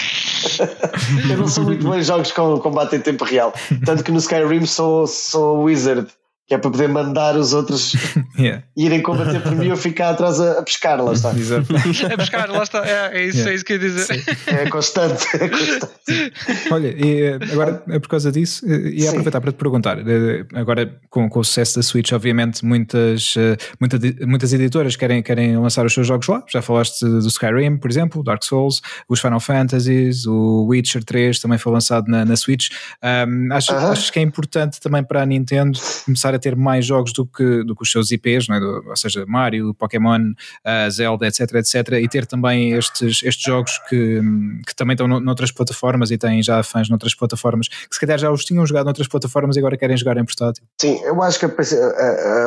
eu 1.31 1.37
não 1.37 1.49
sou 1.49 1.65
muito 1.65 1.85
bom 1.85 1.95
em 1.95 2.03
jogos 2.03 2.31
com 2.31 2.59
combate 2.61 2.97
em 2.97 3.01
tempo 3.01 3.25
real. 3.25 3.53
Tanto 3.85 4.05
que 4.05 4.13
no 4.13 4.19
Skyrim 4.19 4.67
sou, 4.67 5.07
sou 5.07 5.65
wizard 5.65 6.09
que 6.49 6.55
é 6.55 6.59
para 6.59 6.71
poder 6.71 6.89
mandar 6.89 7.37
os 7.37 7.53
outros 7.53 7.93
yeah. 8.39 8.65
irem 8.75 9.03
combater 9.03 9.39
por 9.43 9.55
mim 9.55 9.67
e 9.67 9.69
eu 9.69 9.77
ficar 9.77 10.11
atrás 10.11 10.41
a, 10.41 10.59
a 10.59 10.63
pescar, 10.63 10.99
lá 10.99 11.13
está. 11.13 11.31
a 11.31 12.17
pescar, 12.17 12.51
lá 12.51 12.63
está, 12.63 12.87
é, 12.89 13.19
é 13.19 13.27
isso, 13.27 13.37
yeah. 13.37 13.53
é 13.53 13.55
isso 13.55 13.65
que 13.67 13.75
eu 13.75 13.77
ia 13.77 13.83
dizer. 13.83 14.25
É 14.47 14.71
constante, 14.71 15.27
é 15.35 15.47
constante. 15.47 16.33
Olha, 16.71 16.89
e 16.89 17.23
eh, 17.23 17.39
agora 17.53 17.83
é 17.91 17.99
por 17.99 18.09
causa 18.09 18.33
disso, 18.33 18.65
eh, 18.67 18.91
e 18.95 19.07
aproveitar 19.07 19.43
para 19.43 19.53
te 19.53 19.57
perguntar, 19.57 19.99
eh, 19.99 20.47
agora 20.55 20.99
com, 21.11 21.29
com, 21.29 21.41
o 21.41 21.45
sucesso 21.45 21.77
da 21.77 21.83
Switch, 21.83 22.13
obviamente 22.13 22.65
muitas, 22.65 23.35
muita, 23.79 23.99
muitas 24.27 24.51
editoras 24.55 24.97
querem, 24.97 25.23
querem 25.23 25.55
lançar 25.59 25.85
os 25.85 25.93
seus 25.93 26.07
jogos 26.07 26.27
lá, 26.29 26.43
já 26.51 26.63
falaste 26.63 27.05
do 27.05 27.29
Skyrim, 27.29 27.77
por 27.77 27.91
exemplo, 27.91 28.25
Dark 28.25 28.43
Souls, 28.43 28.81
os 29.07 29.21
Final 29.21 29.41
Fantasies, 29.41 30.25
o 30.27 30.67
Witcher 30.67 31.05
3 31.05 31.39
também 31.41 31.59
foi 31.59 31.73
lançado 31.75 32.09
na, 32.09 32.25
na 32.25 32.37
Switch. 32.37 32.71
Um, 33.03 33.53
achas, 33.53 33.77
uh 33.77 33.87
-huh. 33.87 33.93
achas 33.93 34.11
que 34.11 34.19
é 34.19 34.23
importante 34.23 34.81
também 34.81 35.05
para 35.05 35.23
a 35.23 35.27
Nintendo 35.27 35.79
começar 36.07 36.35
a 36.35 36.38
a 36.39 36.41
ter 36.41 36.57
mais 36.57 36.87
jogos 36.87 37.13
do 37.13 37.27
que, 37.27 37.63
do 37.65 37.75
que 37.75 37.83
os 37.83 37.91
seus 37.91 38.11
IPs, 38.11 38.49
é? 38.49 38.59
do, 38.59 38.85
ou 38.89 38.97
seja, 38.97 39.25
Mario, 39.27 39.75
Pokémon, 39.75 40.21
uh, 40.21 40.91
Zelda, 40.91 41.27
etc, 41.27 41.41
etc, 41.55 41.93
e 42.01 42.09
ter 42.09 42.27
também 42.27 42.73
estes, 42.73 43.23
estes 43.23 43.43
jogos 43.43 43.79
que, 43.89 44.21
que 44.67 44.75
também 44.75 44.95
estão 44.95 45.07
noutras 45.07 45.53
plataformas 45.53 46.11
e 46.11 46.19
têm 46.19 46.43
já 46.43 46.63
fãs 46.63 46.89
noutras 46.89 47.15
plataformas, 47.15 47.69
que 47.69 47.95
se 47.95 48.01
calhar 48.01 48.19
já 48.19 48.31
os 48.31 48.45
tinham 48.45 48.67
jogado 48.67 48.87
noutras 48.87 49.09
plataformas 49.09 49.57
e 49.57 49.59
agora 49.59 49.77
querem 49.77 49.97
jogar 49.97 50.17
em 50.17 50.25
portátil. 50.25 50.65
Sim, 50.81 51.01
eu 51.05 51.23
acho 51.23 51.39
que 51.39 51.47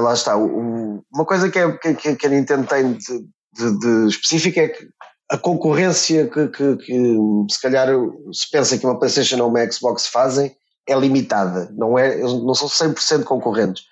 lá 0.01 0.13
está, 0.13 0.35
uma 0.35 1.25
coisa 1.25 1.49
que, 1.49 1.59
é, 1.59 1.71
que, 1.71 2.15
que 2.15 2.27
a 2.27 2.29
Nintendo 2.29 2.67
tem 2.67 2.93
de, 2.93 3.19
de, 3.53 3.79
de 3.79 4.07
específico 4.07 4.59
é 4.59 4.67
que 4.69 4.87
a 5.31 5.37
concorrência 5.37 6.27
que, 6.27 6.49
que, 6.49 6.75
que, 6.77 7.17
se 7.49 7.61
calhar 7.61 7.87
se 8.33 8.51
pensa 8.51 8.77
que 8.77 8.85
uma 8.85 8.99
PlayStation 8.99 9.41
ou 9.41 9.49
uma 9.49 9.71
Xbox 9.71 10.07
fazem 10.07 10.53
é 10.91 10.99
limitada, 10.99 11.69
não, 11.71 11.97
é, 11.97 12.19
eles 12.19 12.33
não 12.33 12.53
são 12.53 12.67
100% 12.67 13.23
concorrentes. 13.23 13.83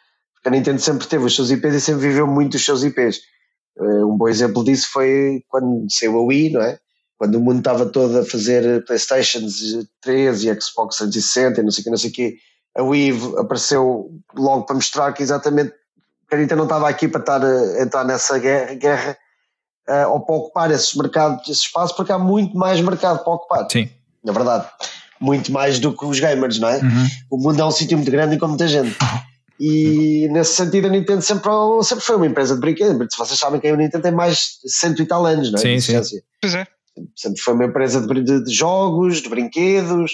a 0.45 0.49
Nintendo 0.49 0.79
sempre 0.79 1.07
teve 1.07 1.25
os 1.25 1.35
seus 1.35 1.49
IPs 1.51 1.75
e 1.75 1.81
sempre 1.81 2.07
viveu 2.07 2.27
muito 2.27 2.55
os 2.55 2.65
seus 2.65 2.83
IPs. 2.83 3.19
Uh, 3.77 4.05
um 4.05 4.17
bom 4.17 4.27
exemplo 4.27 4.63
disso 4.63 4.89
foi 4.91 5.43
quando 5.47 5.85
saiu 5.89 6.17
a 6.17 6.21
Wii, 6.21 6.51
não 6.51 6.61
é? 6.61 6.79
Quando 7.17 7.35
o 7.35 7.39
mundo 7.41 7.59
estava 7.59 7.85
todo 7.85 8.19
a 8.19 8.25
fazer 8.25 8.85
Playstations 8.85 9.87
3 10.01 10.43
e 10.43 10.61
Xbox 10.61 10.97
360 10.97 11.59
e 11.59 11.63
não 11.63 11.71
sei 11.71 11.81
o 11.81 11.83
que, 11.83 11.89
não 11.89 11.97
sei 11.97 12.09
o 12.09 12.13
que, 12.13 12.37
a 12.77 12.83
Wii 12.83 13.19
apareceu 13.37 14.11
logo 14.35 14.65
para 14.65 14.75
mostrar 14.75 15.11
que 15.13 15.23
exatamente 15.23 15.73
a 16.31 16.35
Nintendo 16.35 16.57
não 16.57 16.65
estava 16.65 16.87
aqui 16.87 17.07
para 17.07 17.19
estar 17.19 17.43
a 17.43 17.81
entrar 17.81 18.05
nessa 18.05 18.37
guerra, 18.37 18.73
guerra 18.75 19.17
uh, 19.89 20.11
ou 20.11 20.19
para 20.21 20.35
ocupar 20.35 20.71
esses 20.71 20.93
mercados, 20.95 21.41
esse 21.49 21.61
espaço, 21.61 21.95
porque 21.95 22.11
há 22.11 22.19
muito 22.19 22.55
mais 22.57 22.79
mercado 22.79 23.23
para 23.23 23.33
ocupar. 23.33 23.67
Sim. 23.69 23.89
Na 24.23 24.31
verdade, 24.31 24.69
muito 25.19 25.51
mais 25.51 25.79
do 25.79 25.95
que 25.95 26.05
os 26.05 26.19
gamers, 26.19 26.59
não 26.59 26.69
é? 26.69 26.77
Uhum. 26.77 27.07
O 27.31 27.37
mundo 27.37 27.61
é 27.61 27.65
um 27.65 27.71
sítio 27.71 27.97
muito 27.97 28.11
grande 28.11 28.35
e 28.35 28.39
com 28.39 28.47
muita 28.47 28.67
gente. 28.67 28.95
E 29.61 30.29
nesse 30.31 30.55
sentido 30.55 30.87
a 30.87 30.89
Nintendo 30.89 31.21
sempre, 31.21 31.51
sempre 31.83 32.05
foi 32.05 32.15
uma 32.15 32.25
empresa 32.25 32.55
de 32.55 32.61
brinquedos. 32.61 33.13
Vocês 33.17 33.37
sabem 33.37 33.59
que 33.59 33.67
a 33.67 33.75
Nintendo 33.75 34.03
tem 34.03 34.11
mais 34.13 34.57
de 34.63 34.71
cento 34.71 35.01
e 35.01 35.05
tal 35.05 35.25
anos, 35.25 35.51
não 35.51 35.59
é? 35.59 35.61
Sim, 35.61 36.01
sim. 36.01 36.21
Pois 36.41 36.55
é. 36.55 36.65
Sempre 37.13 37.41
foi 37.41 37.53
uma 37.55 37.65
empresa 37.65 37.99
de, 37.99 38.23
de, 38.23 38.43
de, 38.45 38.53
jogos, 38.53 39.21
de 39.21 39.27
brinquedos, 39.27 40.13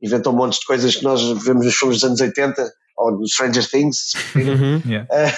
inventou 0.00 0.32
um 0.32 0.36
monte 0.36 0.58
de 0.58 0.64
coisas 0.64 0.96
que 0.96 1.04
nós 1.04 1.20
vemos 1.44 1.66
nos 1.66 1.76
filmes 1.76 1.98
dos 1.98 2.04
anos 2.04 2.20
80 2.22 2.72
ou 2.96 3.12
nos 3.12 3.32
Stranger 3.32 3.70
Things, 3.70 4.12
uhum. 4.34 4.80
yeah. 4.88 5.06
uh, 5.12 5.34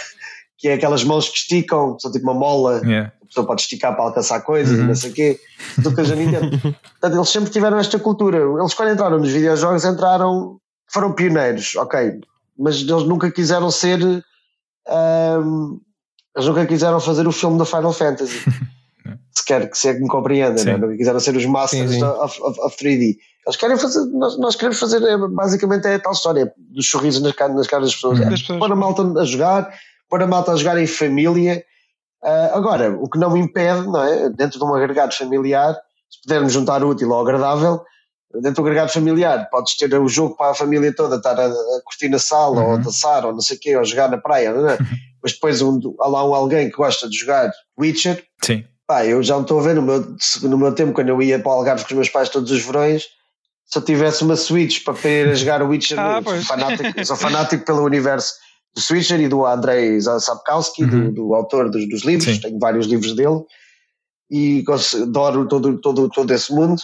que 0.59 0.69
é 0.69 0.75
aquelas 0.75 1.05
mãos 1.05 1.29
que 1.29 1.37
esticam, 1.39 1.97
são 2.01 2.11
tipo 2.11 2.25
uma 2.29 2.35
mola, 2.35 2.81
yeah. 2.85 3.13
a 3.23 3.27
pessoa 3.27 3.47
pode 3.47 3.63
esticar 3.63 3.95
para 3.95 4.05
alcançar 4.05 4.41
coisas 4.41 4.77
Uhum. 4.77 4.85
e 4.85 4.89
não 4.89 4.95
sei 4.97 5.11
o 5.11 5.15
quê, 5.15 5.41
tudo 5.77 5.95
que 5.95 6.01
a 6.01 6.15
Nintendo. 6.17 6.51
Portanto, 7.01 7.15
eles 7.17 7.29
sempre 7.29 7.51
tiveram 7.51 7.79
esta 7.79 7.99
cultura. 7.99 8.39
Eles, 8.39 8.75
quando 8.75 8.93
entraram 8.93 9.19
nos 9.19 9.31
videojogos, 9.31 9.85
entraram, 9.85 10.59
foram 10.93 11.13
pioneiros, 11.13 11.77
ok, 11.77 12.21
mas 12.59 12.77
eles 12.81 13.05
nunca 13.05 13.31
quiseram 13.31 13.71
ser. 13.71 14.01
ahm, 14.89 15.79
eles 16.37 16.49
nunca 16.49 16.67
quiseram 16.67 17.01
fazer 17.01 17.27
o 17.27 17.33
filme 17.33 17.59
da 17.59 17.65
Final 17.65 17.93
Fantasy. 17.93 18.39
se 19.35 19.45
quer 19.45 19.71
que 19.71 19.79
se 19.79 19.89
é 19.89 19.95
que 19.95 20.01
me 20.01 20.09
compreenda, 20.09 20.63
né? 20.65 20.77
nunca 20.77 20.97
quiseram 20.97 21.21
ser 21.21 21.37
os 21.37 21.47
masters 21.47 21.91
Sim, 21.93 21.99
sim. 21.99 22.05
Of, 22.05 22.43
of, 22.43 22.61
of 22.61 22.77
3D. 22.77 23.17
Eles 23.47 23.57
querem 23.57 23.79
fazer, 23.79 24.05
nós, 24.13 24.39
nós 24.39 24.57
queremos 24.57 24.79
fazer, 24.79 25.03
é, 25.03 25.17
basicamente 25.17 25.87
é 25.87 25.95
a 25.95 25.99
tal 25.99 26.13
história 26.13 26.53
dos 26.59 26.89
sorrisos 26.89 27.23
nas, 27.23 27.33
caras- 27.33 27.57
nas 27.57 27.67
caras 27.67 27.87
das 27.87 27.95
pessoas. 27.95 28.19
Das 28.21 28.41
pessoas. 28.41 28.59
Pôr 28.59 28.73
a 28.73 28.77
malta 28.77 29.03
a 29.21 29.25
jogar, 29.25 29.73
pôr 30.09 30.23
a 30.23 30.27
malta 30.27 30.53
a 30.53 30.57
jogar 30.57 30.79
em 30.79 30.87
família. 30.87 31.63
Ah, 32.23 32.51
agora, 32.55 32.91
o 32.99 33.09
que 33.09 33.19
não 33.19 33.31
me 33.31 33.41
impede, 33.41 33.87
não 33.87 34.03
é? 34.03 34.29
Dentro 34.31 34.59
de 34.59 34.65
um 34.65 34.75
agregado 34.75 35.15
familiar, 35.15 35.75
se 36.11 36.21
pudermos 36.23 36.53
juntar 36.53 36.83
o 36.83 36.89
útil 36.89 37.13
ao 37.13 37.21
agradável, 37.21 37.83
dentro 38.35 38.63
do 38.63 38.67
agregado 38.67 38.91
familiar, 38.91 39.49
podes 39.51 39.77
ter 39.77 39.95
o 39.95 40.09
jogo 40.09 40.37
para 40.37 40.51
a 40.51 40.55
família 40.55 40.95
toda, 40.95 41.17
estar 41.17 41.39
a, 41.39 41.47
a 41.47 41.81
curtir 41.85 42.09
na 42.09 42.19
sala, 42.19 42.61
ou 42.63 42.71
a 42.73 42.75
Uhum. 42.77 42.83
dançar, 42.83 43.25
ou 43.25 43.33
não 43.33 43.41
sei 43.41 43.57
o 43.57 43.61
quê, 43.61 43.77
ou 43.77 43.85
jogar 43.85 44.11
na 44.11 44.19
praia, 44.19 44.53
não 44.53 44.69
é? 44.69 44.79
mas 45.23 45.33
depois 45.33 45.61
um, 45.63 45.81
há 46.01 46.07
lá 46.07 46.25
um 46.25 46.33
alguém 46.35 46.71
que 46.71 46.77
gosta 46.77 47.09
de 47.09 47.17
jogar 47.19 47.51
Witcher, 47.79 48.25
Sim. 48.45 48.65
Pá, 48.87 49.05
eu 49.05 49.23
já 49.23 49.37
me 49.37 49.43
estou 49.43 49.59
a 49.61 49.63
ver 49.63 49.75
no 49.75 49.83
meu, 49.83 50.17
no 50.45 50.57
meu 50.57 50.73
tempo, 50.75 50.95
quando 50.95 51.09
eu 51.11 51.21
ia 51.21 51.39
para 51.39 51.51
o 51.51 51.53
Algarve 51.57 51.83
com 51.85 51.91
os 51.91 51.95
meus 51.97 52.09
pais 52.09 52.31
todos 52.31 52.51
os 52.51 52.63
verões, 52.65 53.05
se 53.67 53.77
eu 53.79 53.83
tivesse 53.83 54.23
uma 54.25 54.35
Switch 54.35 54.83
para 54.83 54.95
poder 54.95 55.27
ir 55.27 55.31
a 55.33 55.35
jogar 55.35 55.63
o 55.63 55.69
Witcher, 55.69 55.99
Ah, 56.01 56.23
sou 56.25 56.43
fanático, 56.43 57.05
sou 57.05 57.17
fanático 57.17 57.65
pelo 57.67 57.83
universo 57.85 58.33
do 58.79 58.81
Switcher 58.81 59.21
e 59.21 59.29
do 59.29 59.45
Andrei 59.45 60.01
Sapkowski, 60.01 60.87
do, 60.87 60.97
Uhum. 60.97 61.13
do 61.13 61.35
autor 61.35 61.69
dos, 61.69 61.89
dos 61.89 62.05
livros, 62.05 62.25
Sim. 62.37 62.41
tenho 62.41 62.59
vários 62.61 62.87
livros 62.87 63.15
dele 63.15 63.43
e 64.31 64.63
adoro 65.03 65.49
todo, 65.49 65.79
todo, 65.81 66.09
todo 66.09 66.33
esse 66.33 66.53
mundo. 66.53 66.81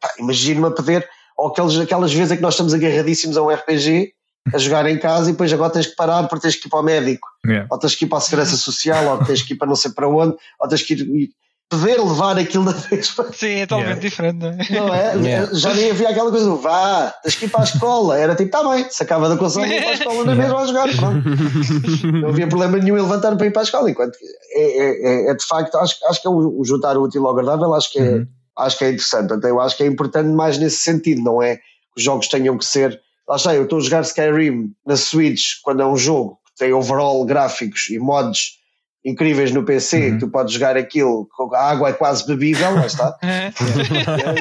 Pá, 0.00 0.12
Imagino-me 0.18 0.66
a 0.66 0.70
poder, 0.70 1.08
ou 1.36 1.48
aqueles, 1.48 1.78
aquelas 1.78 2.12
vezes 2.12 2.32
em 2.32 2.36
que 2.36 2.42
nós 2.42 2.54
estamos 2.54 2.74
agarradíssimos 2.74 3.36
a 3.36 3.42
um 3.42 3.48
RPG, 3.48 4.12
a 4.52 4.58
jogar 4.58 4.86
em 4.86 4.98
casa 4.98 5.30
e 5.30 5.32
depois 5.32 5.50
agora 5.52 5.72
tens 5.72 5.86
que 5.86 5.96
parar 5.96 6.28
porque 6.28 6.42
tens 6.42 6.56
que 6.56 6.66
ir 6.66 6.70
para 6.70 6.80
o 6.80 6.82
médico 6.82 7.26
Yeah. 7.46 7.66
ou 7.70 7.78
tens 7.78 7.94
que 7.94 8.04
ir 8.06 8.08
para 8.08 8.18
a 8.18 8.20
segurança 8.22 8.56
social, 8.56 9.06
ou 9.18 9.24
tens 9.24 9.42
que 9.42 9.52
ir 9.52 9.56
para 9.56 9.68
não 9.68 9.76
sei 9.76 9.90
para 9.92 10.08
onde, 10.08 10.34
ou 10.60 10.66
tens 10.68 10.80
que 10.82 10.94
ir, 10.94 11.30
poder 11.70 11.98
levar 12.00 12.38
aquilo 12.38 12.64
da 12.66 12.72
vez 12.72 13.10
para. 13.10 13.32
Sim, 13.32 13.60
é 13.60 13.66
totalmente 13.66 13.88
Yeah. 13.88 14.00
diferente, 14.00 14.38
não 14.38 14.48
é? 14.50 14.56
Não 14.80 14.94
é? 14.94 15.16
Yeah. 15.28 15.50
Já 15.54 15.74
nem 15.74 15.90
havia 15.90 16.08
aquela 16.10 16.30
coisa 16.30 16.46
do 16.46 16.56
vá, 16.56 17.12
tens 17.22 17.34
que 17.36 17.44
ir 17.46 17.48
para 17.48 17.60
a 17.60 17.64
escola. 17.64 18.18
Era 18.18 18.34
tipo, 18.34 18.50
tá 18.50 18.68
bem, 18.68 18.86
sacava 18.90 19.28
da 19.28 19.36
consola 19.36 19.66
e 19.66 19.72
ia 19.72 19.80
para 19.82 19.90
a 19.90 19.94
escola 19.94 20.24
na 20.24 20.34
mesma 20.34 20.60
a 20.62 20.66
jogar. 20.66 20.88
Pronto. 20.96 21.24
Não 22.22 22.28
havia 22.28 22.46
problema 22.46 22.78
nenhum 22.78 22.96
em 22.98 23.02
levantar 23.02 23.34
para 23.36 23.46
ir 23.46 23.50
para 23.52 23.62
a 23.62 23.64
escola. 23.64 23.90
Enquanto 23.90 24.16
que 24.18 24.24
é, 24.54 24.62
é, 24.62 25.26
é- 25.26 25.30
é 25.30 25.34
de 25.34 25.44
facto, 25.44 25.74
acho, 25.76 25.96
acho 26.08 26.20
que 26.22 26.28
é 26.28 26.30
o, 26.30 26.60
o 26.60 26.64
juntar 26.64 26.96
o 26.96 27.02
útil 27.02 27.26
ao 27.26 27.32
agradável, 27.32 27.74
acho 27.74 27.90
que 27.90 27.98
é, 27.98 28.02
Uhum. 28.02 28.26
acho 28.58 28.78
que 28.78 28.84
é 28.84 28.88
interessante. 28.90 29.28
Portanto, 29.28 29.44
eu 29.50 29.60
acho 29.60 29.76
que 29.76 29.82
é 29.82 29.86
importante 29.86 30.28
mais 30.28 30.58
nesse 30.58 30.76
sentido, 30.76 31.22
não 31.22 31.42
é 31.42 31.56
que 31.56 31.62
os 31.96 32.02
jogos 32.02 32.28
tenham 32.28 32.56
que 32.58 32.64
ser. 32.64 33.00
Lá 33.28 33.36
está, 33.36 33.54
eu 33.54 33.64
estou 33.64 33.78
a 33.78 33.82
jogar 33.82 34.02
Skyrim 34.02 34.72
na 34.86 34.96
Switch 34.96 35.54
quando 35.62 35.80
é 35.82 35.86
um 35.86 35.96
jogo 35.96 36.38
que 36.46 36.56
tem 36.64 36.72
overall 36.74 37.24
gráficos 37.24 37.88
e 37.88 37.98
mods 37.98 38.58
incríveis 39.04 39.52
no 39.52 39.62
PC, 39.64 39.96
Uhum. 39.98 40.12
que 40.14 40.18
tu 40.20 40.28
podes 40.30 40.54
jogar 40.54 40.76
aquilo, 40.76 41.28
a 41.52 41.70
água 41.70 41.90
é 41.90 41.92
quase 41.92 42.26
bebível, 42.26 42.74
lá 42.74 42.86
está, 42.86 43.16
É. 43.22 43.52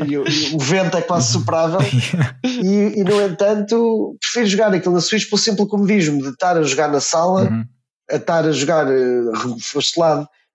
e, 0.07 0.17
o, 0.17 0.23
e 0.27 0.55
o 0.55 0.59
vento 0.59 0.95
é 0.97 1.01
quase 1.01 1.33
superável, 1.33 1.79
e, 2.45 2.99
e, 2.99 3.03
no 3.03 3.21
entanto 3.21 4.15
prefiro 4.21 4.45
jogar 4.47 4.73
aquilo 4.73 4.93
na 4.95 5.01
Switch 5.01 5.29
pelo 5.29 5.37
simples 5.41 5.67
comodismo 5.67 6.21
de 6.21 6.29
estar 6.29 6.57
a 6.57 6.63
jogar 6.63 6.87
na 6.89 6.99
sala, 7.01 7.43
Uhum. 7.43 7.65
a 8.11 8.15
estar 8.15 8.45
a 8.45 8.51
jogar 8.51 8.87
uh, 8.87 9.57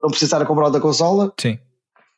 não 0.03 0.11
a 0.41 0.47
comprar 0.47 0.67
outra 0.67 0.81
consola, 0.81 1.33
Sim. 1.41 1.59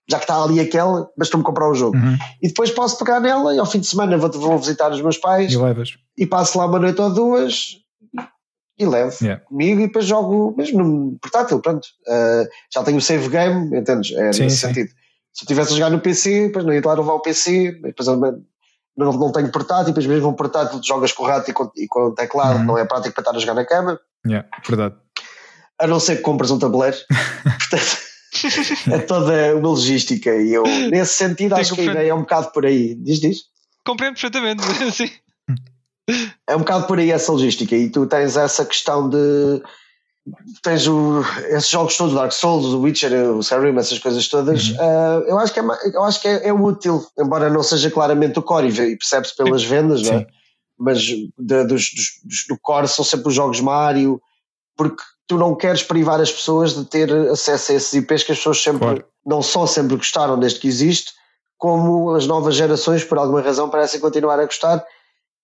já 0.09 0.19
que 0.19 0.25
está 0.25 0.43
ali 0.43 0.61
aquela, 0.61 1.09
bastou-me 1.17 1.45
comprar 1.45 1.69
o 1.69 1.75
jogo. 1.75 1.97
Uhum. 1.97 2.17
E 2.43 2.49
depois 2.49 2.71
posso 2.71 2.99
pegar 2.99 3.21
nela 3.21 3.55
e 3.55 3.59
ao 3.59 3.67
fim 3.67 3.81
de 3.81 3.87
semana 3.87 4.17
vou, 4.19 4.31
vou 4.31 4.59
visitar 4.59 4.91
os 4.93 5.01
meus 5.01 5.17
pais 5.17 5.53
E 5.53 5.57
levas. 5.57 5.91
e 6.19 6.27
passo 6.27 6.59
lá 6.59 6.67
uma 6.67 6.79
noite 6.79 7.01
ou 7.01 7.11
duas 7.13 7.79
e 8.81 8.87
levo 8.87 9.17
Yeah. 9.23 9.45
comigo 9.45 9.81
e 9.81 9.87
depois 9.87 10.05
jogo 10.07 10.55
mesmo 10.57 10.83
no 10.83 11.19
portátil, 11.21 11.61
pronto. 11.61 11.87
Uh, 12.09 12.49
já 12.73 12.83
tenho 12.83 12.97
o 12.97 13.01
save 13.01 13.29
game, 13.29 13.77
entendes? 13.77 14.11
É 14.17 14.33
Sim, 14.33 14.45
nesse 14.45 14.57
sim. 14.57 14.67
sentido. 14.69 14.89
Se 15.33 15.43
eu 15.43 15.45
estivesse 15.45 15.73
a 15.73 15.77
jogar 15.77 15.91
no 15.91 16.01
PC, 16.01 16.47
depois 16.49 16.65
não 16.65 16.73
ia 16.73 16.83
lá 16.85 16.95
levar 16.95 17.13
o 17.13 17.21
PC, 17.21 17.73
depois 17.83 18.07
não, 18.09 18.43
não, 18.97 19.33
tenho 19.33 19.53
portátil, 19.53 19.87
depois 19.93 20.07
mesmo 20.07 20.29
um 20.29 20.33
portátil 20.35 20.81
jogas 20.83 21.13
com 21.13 21.23
o 21.23 21.27
rato 21.27 21.51
e 21.51 21.55
com, 21.55 21.71
e 21.77 21.87
com 21.87 22.07
o 22.07 22.15
teclado, 22.15 22.59
Uhum. 22.59 22.65
não 22.65 22.79
é 22.79 22.85
prático 22.85 23.15
para 23.15 23.23
estar 23.23 23.37
a 23.37 23.39
jogar 23.39 23.55
na 23.55 23.65
cama, 23.65 24.01
Yeah. 24.27 24.49
Verdade. 24.67 24.97
a 25.79 25.87
não 25.87 26.01
ser 26.01 26.17
que 26.17 26.23
compres 26.23 26.51
um 26.51 26.59
tabuleiro. 26.59 26.97
Portanto, 27.71 27.99
é 28.93 28.99
toda 29.01 29.57
uma 29.57 29.69
logística 29.69 30.35
e 30.35 30.53
eu, 30.53 30.63
nesse 30.91 31.15
sentido, 31.15 31.55
acho 31.55 31.75
que 31.75 31.81
a 31.83 31.85
ideia 31.85 32.11
é 32.11 32.15
um 32.15 32.21
bocado 32.21 32.51
por 32.53 32.65
aí. 32.67 32.95
Diz, 32.97 33.21
diz? 33.21 33.39
Compreendo 33.85 34.15
perfeitamente. 34.15 34.63
Sim. 34.93 35.11
É 36.47 36.57
um 36.57 36.61
bocado 36.61 36.87
por 36.87 36.99
aí 36.99 37.11
essa 37.11 37.31
logística 37.33 37.75
e 37.77 37.89
tu 37.91 38.07
tens 38.07 38.37
essa 38.37 38.65
questão 38.65 39.09
de 39.09 39.63
tens 40.63 40.87
o, 40.87 41.23
esses 41.49 41.69
jogos 41.69 41.97
todos, 41.97 42.15
Dark 42.15 42.33
Souls, 42.33 42.67
o 42.67 42.81
Witcher, 42.83 43.13
o 43.35 43.41
Skyrim, 43.41 43.77
essas 43.79 43.99
coisas 43.99 44.29
todas, 44.29 44.69
Uhum. 44.71 44.77
ah, 44.81 45.23
eu 45.27 45.39
acho 45.39 45.53
que, 45.53 45.61
é, 45.61 45.63
eu 45.95 46.05
acho 46.05 46.21
que 46.21 46.29
é, 46.29 46.49
é 46.49 46.53
útil, 46.53 47.05
embora 47.19 47.49
não 47.49 47.63
seja 47.63 47.91
claramente 47.91 48.39
o 48.39 48.43
core 48.43 48.69
e 48.69 48.97
percebe-se 48.97 49.35
pelas 49.37 49.65
vendas, 49.65 50.03
não 50.03 50.13
é? 50.15 50.19
Sim. 50.21 50.27
mas 50.79 50.99
de- 51.03 51.31
dos, 51.39 51.91
dos- 51.93 52.47
do 52.49 52.59
core 52.61 52.89
são 52.89 53.05
sempre 53.05 53.29
os 53.29 53.35
jogos 53.35 53.61
Mario, 53.61 54.21
porque 54.77 55.03
tu 55.27 55.37
não 55.37 55.55
queres 55.55 55.83
privar 55.83 56.21
as 56.21 56.31
pessoas 56.33 56.75
de 56.75 56.85
ter 56.87 57.11
acesso 57.31 57.73
a 57.73 57.75
esses 57.77 57.93
IPs 57.93 58.23
que 58.25 58.33
as 58.33 58.39
pessoas 58.39 58.63
sempre, 58.63 58.79
Claro. 58.81 59.05
não 59.25 59.43
só 59.43 59.67
sempre 59.67 59.97
gostaram 59.97 60.39
desde 60.39 60.59
que 60.59 60.69
existe, 60.69 61.13
como 61.59 62.15
as 62.15 62.27
novas 62.27 62.55
gerações, 62.57 63.05
por 63.05 63.19
alguma 63.19 63.41
razão, 63.43 63.69
parecem 63.69 64.01
continuar 64.01 64.39
a 64.41 64.45
gostar. 64.47 64.83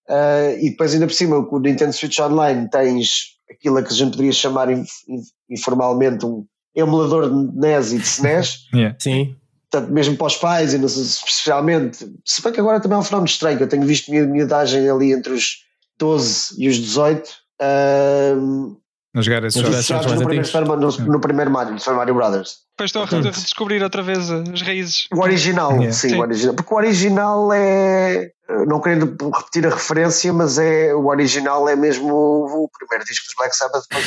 Ah, 0.08 0.52
e 0.60 0.70
depois, 0.70 0.92
ainda 0.94 1.06
por 1.06 1.12
cima, 1.14 1.44
com 1.46 1.56
o 1.56 1.60
Nintendo 1.60 1.92
Switch 1.92 2.18
Online, 2.20 2.68
tens 2.70 3.36
aquilo 3.50 3.78
a 3.78 3.82
que 3.82 3.92
a 3.92 3.96
gente 3.96 4.10
poderia 4.12 4.32
chamar 4.32 4.70
in- 4.70 4.84
in- 5.08 5.22
informalmente 5.50 6.24
um 6.26 6.44
emulador 6.74 7.28
de 7.30 7.58
NES 7.58 7.92
e 7.92 7.98
de 7.98 8.04
SNES. 8.06 8.56
Yeah. 8.74 8.96
Sim. 8.98 9.36
Portanto, 9.70 9.92
mesmo 9.92 10.16
para 10.16 10.26
os 10.28 10.36
pais, 10.36 10.72
e 10.74 10.78
não 10.78 10.88
sei, 10.88 11.02
especialmente, 11.02 11.98
se 12.24 12.40
bem 12.42 12.52
que 12.52 12.60
agora 12.60 12.80
também 12.80 12.96
é 12.96 13.00
um 13.00 13.04
fenómeno 13.04 13.26
estranho, 13.28 13.56
que 13.56 13.64
eu 13.64 13.68
tenho 13.68 13.84
visto 13.84 14.10
mi- 14.10 14.26
miudagem 14.26 14.88
ali 14.88 15.12
entre 15.12 15.32
os 15.32 15.64
12 15.98 16.54
e 16.58 16.68
os 16.68 16.76
18, 16.76 17.28
ahm, 17.60 18.76
A 19.16 19.22
jogar 19.22 19.44
esses 19.44 19.60
jogos. 19.60 19.84
jogos 19.86 20.04
no, 20.04 20.10
mais 20.24 20.50
primeiro 20.50 20.72
antigos. 20.72 20.98
No, 20.98 21.06
no 21.12 21.20
primeiro 21.20 21.50
Mario, 21.50 21.78
Super 21.80 21.96
Mario 21.96 22.14
Brothers. 22.14 22.58
Depois 22.76 22.88
estão 22.90 23.02
a 23.02 23.06
redescobrir 23.06 23.82
outra 23.82 24.02
vez 24.02 24.30
as 24.30 24.60
raízes. 24.60 25.06
O 25.14 25.20
original, 25.20 25.70
Yeah. 25.72 25.92
sim, 25.92 26.10
Sim. 26.10 26.16
o 26.16 26.20
original. 26.20 26.54
Porque 26.54 26.74
o 26.74 26.76
original 26.76 27.50
é, 27.54 28.30
não 28.66 28.80
querendo 28.80 29.16
repetir 29.34 29.66
a 29.66 29.70
referência, 29.70 30.30
mas 30.34 30.58
é 30.58 30.94
o 30.94 31.06
original 31.06 31.66
é 31.66 31.74
mesmo 31.74 32.12
o, 32.12 32.64
o 32.64 32.70
primeiro 32.78 33.04
disco 33.06 33.24
dos 33.24 33.34
Black 33.34 33.56
Sabbath 33.56 33.84
para 33.88 33.98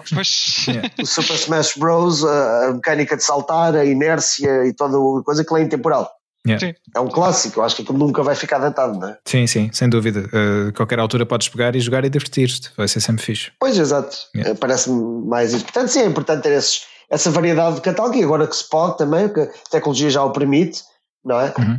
os. 0.00 0.10
Pois. 0.10 0.66
Yeah. 0.68 0.90
o 1.00 1.06
Super 1.06 1.36
Smash 1.36 1.72
Bros, 1.78 2.22
a, 2.24 2.66
a 2.66 2.72
mecânica 2.74 3.16
de 3.16 3.24
saltar, 3.24 3.74
a 3.74 3.84
inércia 3.86 4.66
e 4.66 4.74
toda 4.74 4.98
a 4.98 5.24
coisa 5.24 5.42
que 5.42 5.54
é 5.54 5.62
intemporal. 5.62 6.10
Yeah. 6.48 6.66
Sim. 6.66 6.74
É 6.94 7.00
um 7.00 7.08
clássico, 7.08 7.60
eu 7.60 7.64
acho 7.64 7.76
que 7.76 7.82
aquilo 7.82 7.98
nunca 7.98 8.22
vai 8.22 8.34
ficar 8.34 8.58
datado, 8.58 8.98
não 8.98 9.08
é? 9.08 9.18
Sim, 9.24 9.46
sim, 9.46 9.70
sem 9.72 9.88
dúvida. 9.88 10.20
Uh, 10.32 10.72
qualquer 10.72 10.98
altura 10.98 11.24
podes 11.26 11.48
pegar 11.48 11.74
e 11.76 11.80
jogar 11.80 12.04
e 12.04 12.10
divertir-te. 12.10 12.70
Vai 12.76 12.88
ser 12.88 13.00
sempre 13.00 13.22
fixe. 13.24 13.50
Pois, 13.58 13.78
exato. 13.78 14.16
Yeah. 14.34 14.52
Eh, 14.52 14.54
Parece-me 14.54 15.26
mais 15.26 15.52
isso. 15.52 15.64
Portanto, 15.64 15.88
sim, 15.88 16.00
é 16.00 16.06
importante 16.06 16.42
ter 16.42 16.52
esses, 16.52 16.82
essa 17.10 17.30
variedade 17.30 17.76
de 17.76 17.80
catálogo 17.82 18.16
e 18.16 18.22
agora 18.24 18.46
que 18.46 18.56
se 18.56 18.68
pode 18.68 18.98
também, 18.98 19.28
que 19.32 19.40
a 19.40 19.48
tecnologia 19.70 20.10
já 20.10 20.22
o 20.24 20.30
permite, 20.30 20.82
não 21.24 21.40
é? 21.40 21.52
Uhum. 21.58 21.78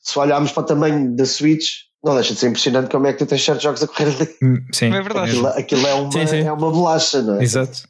Se 0.00 0.18
olharmos 0.18 0.52
para 0.52 0.62
o 0.62 0.66
tamanho 0.66 1.14
da 1.16 1.26
Switch, 1.26 1.66
não 2.02 2.14
deixa 2.14 2.32
de 2.32 2.40
ser 2.40 2.48
impressionante 2.48 2.90
como 2.90 3.06
é 3.06 3.12
que 3.12 3.18
tu 3.18 3.26
tens 3.26 3.44
certos 3.44 3.62
jogos 3.62 3.82
a 3.82 3.86
correr 3.88 4.06
ali. 4.14 4.28
Hum, 4.42 4.64
sim, 4.72 4.86
É 4.86 5.02
verdade. 5.02 5.30
Aquilo, 5.30 5.46
aquilo 5.48 5.86
é, 5.86 5.94
uma, 5.94 6.12
Sim, 6.12 6.26
sim. 6.26 6.40
é 6.40 6.52
uma 6.52 6.70
bolacha, 6.70 7.20
não 7.22 7.36
é? 7.40 7.42
Exato. 7.42 7.82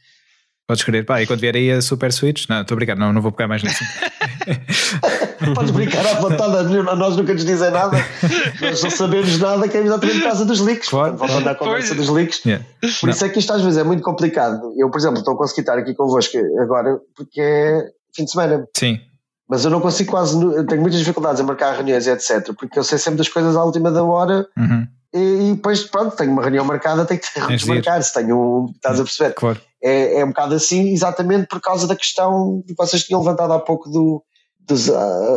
Podes 0.69 0.85
querer, 0.85 1.03
pá, 1.07 1.23
e 1.23 1.27
quando 1.27 1.41
vier 1.41 1.57
aí 1.57 1.73
a 1.73 1.81
Super 1.81 2.13
Switch, 2.13 2.47
não, 2.47 2.61
estou 2.61 2.75
a 2.75 2.77
brincar, 2.77 2.95
não, 2.95 3.11
não 3.11 3.23
vou 3.23 3.33
pegar 3.33 3.49
mais 3.49 3.63
nisso. 3.63 3.83
Podes 5.55 5.71
brincar 5.71 6.07
à 6.07 6.21
vontade, 6.21 6.77
a 6.77 6.95
nós 6.95 7.17
nunca 7.17 7.33
nos 7.33 7.43
dizem 7.43 7.71
nada, 7.71 7.97
nós 8.61 8.83
não 8.83 8.91
sabemos 8.91 9.39
nada 9.39 9.67
que 9.67 9.79
é 9.79 9.81
exatamente 9.81 10.19
por 10.19 10.25
causa 10.25 10.45
dos 10.45 10.61
leaks. 10.61 10.91
Claro, 10.91 11.17
Voltando 11.17 11.49
à 11.49 11.55
conversa 11.55 11.95
dos 11.95 12.11
leaks. 12.11 12.45
Yeah. 12.45 12.63
Por 13.01 13.09
isso 13.09 13.25
é 13.25 13.31
que 13.31 13.39
isto 13.39 13.51
às 13.51 13.63
vezes 13.63 13.79
é 13.79 13.83
muito 13.83 14.03
complicado. 14.03 14.75
Eu, 14.77 14.91
por 14.91 14.99
exemplo, 14.99 15.21
estou 15.21 15.33
a 15.33 15.39
conseguir 15.39 15.63
estar 15.63 15.79
aqui 15.79 15.95
convosco 15.95 16.37
agora 16.61 17.01
porque 17.17 17.41
é 17.41 17.89
fim 18.15 18.27
de 18.27 18.31
semana. 18.31 18.69
Sim, 18.77 19.01
Mas 19.49 19.65
eu 19.65 19.71
não 19.71 19.81
consigo 19.81 20.11
quase, 20.11 20.39
tenho 20.67 20.83
muitas 20.83 21.01
dificuldades 21.01 21.41
em 21.41 21.45
marcar 21.45 21.77
reuniões 21.77 22.07
e 22.07 22.11
etc. 22.11 22.53
Porque 22.53 22.79
eu 22.79 22.85
sei 22.85 22.99
sempre 22.99 23.17
das 23.17 23.29
coisas 23.29 23.57
à 23.57 23.65
última 23.65 23.91
da 23.91 24.05
hora 24.05 24.47
uhum, 24.55 24.87
e, 25.15 25.51
e 25.51 25.55
depois, 25.55 25.85
pronto, 25.85 26.15
tenho 26.15 26.31
uma 26.31 26.43
reunião 26.43 26.67
marcada, 26.67 27.07
tenho 27.07 27.21
que 27.21 27.57
desmarcar. 27.57 28.03
Se 28.03 28.13
tenho 28.13 28.37
um, 28.37 28.71
estás 28.77 29.01
a 29.01 29.03
perceber? 29.03 29.33
claro. 29.33 29.68
É, 29.83 30.21
é 30.21 30.25
um 30.25 30.29
bocado 30.29 30.55
assim, 30.55 30.89
exatamente 30.93 31.47
por 31.47 31.61
causa 31.61 31.87
da 31.87 31.95
questão 31.97 32.63
que 32.67 32.75
vocês 32.77 33.05
tinham 33.05 33.21
levantado 33.21 33.53
há 33.53 33.61
pouco 33.61 33.89
do. 33.89 34.23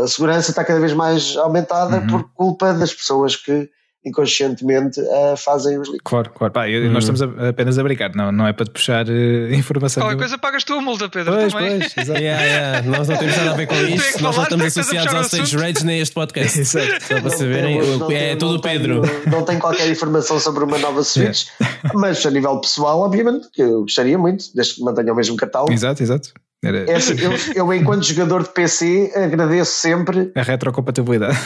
a 0.04 0.08
segurança 0.08 0.52
está 0.52 0.64
cada 0.64 0.80
vez 0.80 0.94
mais 0.94 1.36
aumentada 1.38 1.98
Uhum. 2.00 2.08
por 2.08 2.34
culpa 2.34 2.74
das 2.74 2.94
pessoas 2.94 3.36
que 3.36 3.70
inconscientemente 4.04 5.00
ah, 5.02 5.36
fazem 5.38 5.78
os 5.80 5.88
leaks. 5.88 6.02
Claro, 6.04 6.32
claro. 6.32 6.54
Pá, 6.54 6.70
eu- 6.70 6.90
nós 6.92 7.04
estamos 7.08 7.22
a- 7.22 7.50
apenas 7.50 7.78
a 7.78 7.84
brincar, 7.84 8.14
não, 8.16 8.32
não 8.32 8.48
é 8.48 8.54
para 8.54 8.66
te 8.66 8.72
puxar 8.72 9.08
eh, 9.10 9.54
informação. 9.54 10.04
Qualquer 10.04 10.18
coisa 10.18 10.38
pagas 10.38 10.64
tu 10.64 10.74
a 10.74 10.82
multa, 10.82 11.08
Pedro. 11.10 11.34
Pois, 11.34 11.54
também. 11.54 11.80
pois, 11.80 11.94
exato. 11.98 12.20
Yeah, 12.20 12.44
yeah. 12.44 12.88
Nós 12.88 13.08
não 13.08 13.18
temos 13.18 13.38
nada 13.38 13.52
a 13.52 13.54
ver 13.54 13.68
com 13.68 13.76
isto, 13.76 14.24
nós 14.24 14.36
não 14.36 14.44
estamos 14.44 14.66
associados 14.66 15.06
puxar 15.06 15.14
o 15.14 15.18
ao 15.20 15.24
Stage 15.26 15.44
assunto. 15.44 15.62
Rage 15.62 15.86
nem 15.86 16.00
a 16.00 16.02
este 16.02 16.14
podcast. 16.16 16.60
Exato. 16.60 16.86
Só 17.08 17.22
para 17.22 17.30
saberem, 17.32 17.80
temos- 17.80 18.00
não 18.00 18.12
é 18.12 18.36
tudo 18.36 18.54
não 18.54 18.62
Pedro. 18.62 19.02
tenho- 19.02 19.22
não 19.32 19.46
tenho 19.46 19.60
qualquer 19.60 19.90
informação 19.90 20.40
sobre 20.40 20.64
uma 20.64 20.78
nova 20.78 21.04
Switch, 21.04 21.46
mas 21.94 22.26
a 22.26 22.32
nível 22.32 22.60
pessoal, 22.60 23.00
obviamente, 23.02 23.48
que 23.54 23.62
eu 23.62 23.82
gostaria 23.82 24.18
muito, 24.18 24.46
desde 24.56 24.76
que 24.76 24.82
mantenha 24.84 25.14
o 25.14 25.16
mesmo 25.16 25.36
catálogo. 25.38 25.72
Exato, 25.72 26.02
exato. 26.02 26.30
Era 26.64 26.90
É 26.92 26.96
assim, 26.96 27.16
eu, 27.20 27.32
eu, 27.56 27.74
enquanto 27.74 28.04
jogador 28.04 28.44
de 28.44 28.50
PC, 28.50 29.12
agradeço 29.16 29.72
sempre 29.74 30.32
a 30.36 30.44
retrocompatibilidade. 30.44 31.38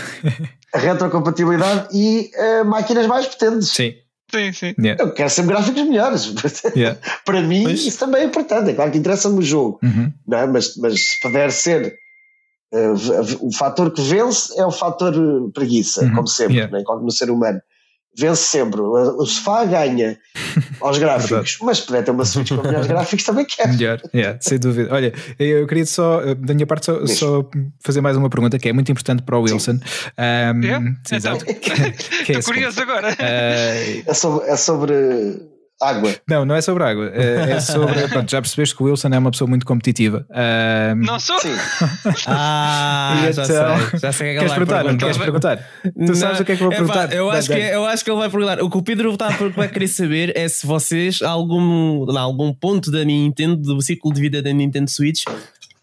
a 0.73 0.77
retrocompatibilidade 0.77 1.87
e 1.97 2.29
ah, 2.37 2.63
máquinas 2.65 3.07
mais 3.07 3.25
potentes. 3.27 3.69
Sim. 3.69 3.93
Sim, 4.31 4.51
sim. 4.51 4.73
Yeah. 4.79 5.01
Eu 5.03 5.13
quero 5.13 5.29
sempre 5.29 5.53
gráficos 5.53 5.83
melhores. 5.87 6.33
Yeah. 6.75 6.99
Para 7.23 7.41
mim, 7.41 7.63
Pois. 7.63 7.85
isso 7.85 7.99
também 7.99 8.23
é 8.23 8.25
importante. 8.25 8.71
É 8.71 8.73
claro 8.73 8.91
que 8.91 8.97
interessa-me 8.97 9.39
o 9.39 9.41
jogo, 9.41 9.79
Uhum. 9.83 10.11
não 10.27 10.37
é? 10.37 10.47
mas, 10.47 10.75
mas 10.77 10.99
se 10.99 11.19
puder 11.21 11.51
ser. 11.51 11.95
v- 12.73 13.37
o 13.39 13.53
fator 13.53 13.91
que 13.93 14.01
vence 14.01 14.59
é 14.59 14.65
o 14.65 14.71
fator 14.71 15.13
eh, 15.13 15.51
preguiça, 15.53 16.03
Uhum. 16.03 16.15
como 16.15 16.27
sempre, 16.27 16.55
Yeah. 16.55 16.77
né? 16.77 16.83
como 16.85 17.03
no 17.03 17.11
ser 17.11 17.29
humano. 17.29 17.61
Vence 18.17 18.43
sempre. 18.43 18.79
O 18.81 19.25
sofá 19.25 19.65
ganha 19.65 20.17
aos 20.79 20.97
gráficos, 20.99 21.57
mas 21.61 21.79
se 21.79 21.85
puder 21.85 22.03
ter 22.03 22.11
uma 22.11 22.23
Switch 22.25 22.49
com 22.49 22.61
melhores 22.61 22.87
gráficos, 22.87 23.25
também 23.25 23.45
quero. 23.45 23.73
Melhor, 23.73 24.01
yeah, 24.13 24.37
sem 24.41 24.57
dúvida. 24.57 24.93
Olha, 24.93 25.13
eu 25.37 25.67
queria 25.67 25.85
só, 25.85 26.21
da 26.35 26.53
minha 26.53 26.65
parte, 26.65 26.85
só, 26.85 27.05
só 27.05 27.49
fazer 27.81 28.01
mais 28.01 28.15
uma 28.15 28.29
pergunta 28.29 28.57
que 28.57 28.69
é 28.69 28.73
muito 28.73 28.91
importante 28.91 29.21
para 29.23 29.37
o 29.37 29.41
Wilson. 29.41 29.73
Um, 29.73 30.63
É? 30.65 30.79
sim, 31.03 31.15
exato. 31.15 31.45
É 31.47 31.51
Estou 31.51 32.41
seguinte. 32.41 32.45
curioso 32.45 32.81
agora. 32.81 33.15
Eh, 33.19 34.03
É 34.05 34.13
sobre, 34.13 34.45
é 34.49 34.55
sobre 34.55 34.93
água. 35.81 36.15
não, 36.29 36.45
não 36.45 36.55
é 36.55 36.61
sobre 36.61 36.83
água. 36.83 37.11
eh, 37.13 37.51
é 37.51 37.59
sobre. 37.61 38.07
Pronto, 38.07 38.29
já 38.31 38.41
percebeste 38.41 38.75
que 38.75 38.83
o 38.83 38.85
Wilson 38.87 39.09
é 39.09 39.19
uma 39.19 39.31
pessoa 39.31 39.47
muito 39.47 39.65
competitiva. 39.65 40.25
Um, 40.29 40.95
Não 41.05 41.19
sou? 41.19 41.39
Sim. 41.39 41.55
Ah, 42.27 43.25
E 43.29 43.33
já 43.33 43.43
então- 43.43 43.45
sei. 43.89 43.99
Já 43.99 44.11
sei 44.11 44.11
o 44.11 44.17
que 44.17 44.23
é 44.23 44.33
que 44.33 44.39
queres 44.39 44.53
perguntar? 44.53 44.83
Não 44.83 44.83
perguntar. 44.97 45.05
queres 45.05 45.17
perguntar? 45.17 45.69
Tu 46.07 46.15
sabes 46.15 46.39
o 46.39 46.45
que 46.45 46.51
é 46.51 46.55
que 46.55 46.63
eu 46.63 46.69
vou 46.69 46.73
Epá, 46.73 46.93
perguntar? 46.93 47.13
eu, 47.15 47.29
acho 47.31 47.49
Dá- 47.49 47.55
que, 47.55 47.61
dá- 47.61 47.67
eu 47.69 47.85
acho 47.85 48.03
que 48.03 48.11
ele 48.11 48.19
vai 48.19 48.29
perguntar. 48.29 48.61
O 48.61 48.69
que 48.69 48.77
o 48.77 48.81
Pedro 48.83 49.13
está 49.13 49.27
a 49.27 49.49
vai 49.49 49.67
querer 49.67 49.87
saber 49.87 50.31
é 50.35 50.47
se 50.47 50.65
vocês, 50.65 51.21
a 51.21 51.29
algum, 51.29 52.09
a 52.15 52.19
algum 52.21 52.53
ponto 52.53 52.91
da 52.91 53.03
Nintendo, 53.03 53.55
do 53.57 53.81
ciclo 53.81 54.13
de 54.13 54.21
vida 54.21 54.41
da 54.41 54.51
Nintendo 54.53 54.89
Switch, 54.89 55.23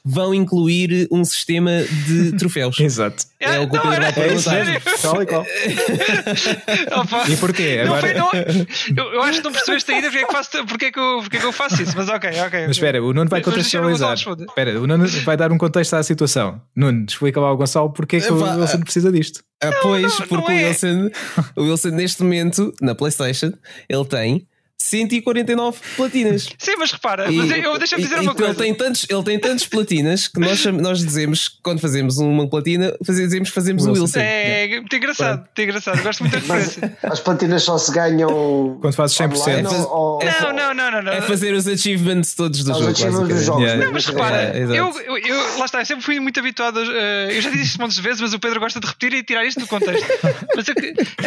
vão 0.04 0.34
incluir 0.34 1.06
um 1.10 1.24
sistema 1.24 1.70
de 2.06 2.32
troféus. 2.38 2.78
Exato. 2.80 3.24
É 3.38 3.58
o 3.60 3.68
que 3.68 3.76
o 3.76 3.82
não, 3.84 3.90
Pedro 3.90 4.04
era 4.04 4.12
vai 4.12 4.60
É 4.60 4.80
perguntar. 4.80 4.98
Tal 5.02 5.22
e 5.22 5.26
qual. 5.26 5.46
Opa. 7.00 7.28
E 7.28 7.36
porquê? 7.36 7.84
Não 7.84 7.94
Agora- 7.94 8.00
foi, 8.00 8.14
não, 8.14 8.30
eu, 9.04 9.12
eu 9.14 9.22
acho 9.22 9.38
que 9.38 9.44
não 9.44 9.52
percebeste 9.52 9.92
ainda 9.92 10.08
porque 10.10 10.24
é 10.24 10.26
que, 10.26 10.32
faço, 10.32 10.66
porque, 10.66 10.84
é 10.86 10.90
que 10.92 10.98
eu, 10.98 11.18
porque 11.22 11.36
é 11.36 11.40
que 11.40 11.46
eu 11.46 11.52
faço 11.52 11.82
isso, 11.82 11.92
mas 11.96 12.08
ok, 12.08 12.30
ok. 12.46 12.60
Mas 12.66 12.76
espera, 12.76 13.02
o 13.02 13.12
Nuno 13.12 13.28
vai 13.28 13.40
contextualizar. 13.40 14.14
Espera, 14.14 14.80
o 14.80 14.86
Nuno 14.86 15.06
vai 15.24 15.36
dar 15.36 15.52
um 15.52 15.58
contexto 15.58 15.94
à 15.94 16.02
situação. 16.02 16.60
Nuno, 16.74 17.04
explica 17.08 17.40
lá 17.40 17.48
ao 17.48 17.56
Gonçalo 17.56 17.90
porque 17.92 18.16
é 18.16 18.20
que 18.20 18.26
Epá, 18.26 18.34
o 18.34 18.60
Wilson 18.60 18.80
precisa 18.80 19.12
disto. 19.12 19.42
Ah, 19.62 19.70
pois, 19.82 20.02
não, 20.02 20.10
porque 20.26 20.34
não 20.34 20.44
o, 20.44 20.50
é. 20.50 20.68
Wilson, 20.68 21.10
o 21.56 21.62
Wilson, 21.62 21.88
neste 21.90 22.22
momento, 22.22 22.72
na 22.80 22.94
PlayStation, 22.94 23.52
ele 23.88 24.04
tem 24.04 24.46
149 24.78 25.78
platinas. 25.96 26.48
Sim, 26.58 26.74
mas 26.78 26.92
repara, 26.92 27.30
E- 27.30 27.36
mas 27.36 27.50
eu, 27.50 27.78
deixa-me 27.78 28.02
e- 28.02 28.04
dizer 28.04 28.16
e 28.18 28.20
uma 28.26 28.34
que 28.34 28.42
Ele 28.42 28.54
coisa. 28.54 28.62
tem 28.64 28.74
tantos, 28.74 29.06
ele 29.08 29.22
tem 29.22 29.38
tantos 29.38 29.66
platinas 29.66 30.28
que 30.28 30.40
nós, 30.40 30.64
nós 30.66 30.98
dizemos 30.98 31.48
que 31.48 31.56
quando 31.62 31.80
fazemos 31.80 32.18
uma 32.18 32.48
platina, 32.48 32.92
fazemos, 33.06 33.48
fazemos 33.50 33.84
o 33.84 33.88
Wilson. 33.90 34.02
Wilson. 34.02 34.18
É, 34.20 34.76
muito 34.80 34.96
engraçado, 34.96 35.38
muito 35.38 35.62
engraçado. 35.62 36.02
Gosto 36.02 36.20
muito 36.24 36.32
da 36.38 36.42
Mas 36.46 36.64
referência. 36.74 36.98
as 37.02 37.20
platinas 37.20 37.62
só 37.62 37.78
se 37.78 37.92
ganham. 37.92 38.78
Quando 38.80 38.94
fazes 38.94 39.16
100%. 39.16 39.36
online 39.40 39.62
É 39.62 39.70
ou- 39.70 39.88
ou- 39.90 40.18
Não, 40.24 40.52
não, 40.52 40.74
não, 40.74 40.90
não. 40.90 41.02
não. 41.02 41.12
É 41.12 41.22
fazer 41.22 41.54
os 41.54 41.66
achievements 41.68 42.34
todos 42.34 42.64
do 42.64 42.72
Os 42.72 42.78
jogo. 42.78 42.90
achievements 42.90 43.28
dos 43.36 43.44
jogos, 43.44 43.62
Yeah. 43.62 43.84
Não, 43.84 43.92
mas 43.92 44.04
Mas 44.06 44.14
repara, 44.14 44.36
é, 44.58 44.62
eu, 44.64 44.90
eu, 45.00 45.18
eu- 45.18 45.58
lá 45.58 45.64
está, 45.66 45.80
eu 45.80 45.86
sempre 45.86 46.04
fui 46.04 46.18
muito 46.18 46.38
habituado. 46.40 46.80
a- 46.80 46.84
eh, 46.84 47.28
eu 47.36 47.40
já 47.40 47.50
disse 47.50 47.64
isto 47.64 47.80
montes 47.80 47.96
de 47.96 48.02
vezes, 48.02 48.20
mas 48.20 48.34
o 48.34 48.38
Pedro 48.40 48.58
gosta 48.60 48.80
de 48.80 48.86
repetir 48.86 49.14
e 49.14 49.22
tirar 49.22 49.44
isto 49.46 49.60
do 49.60 49.66
contexto. 49.66 50.04
mas 50.56 50.68
a, 50.68 50.72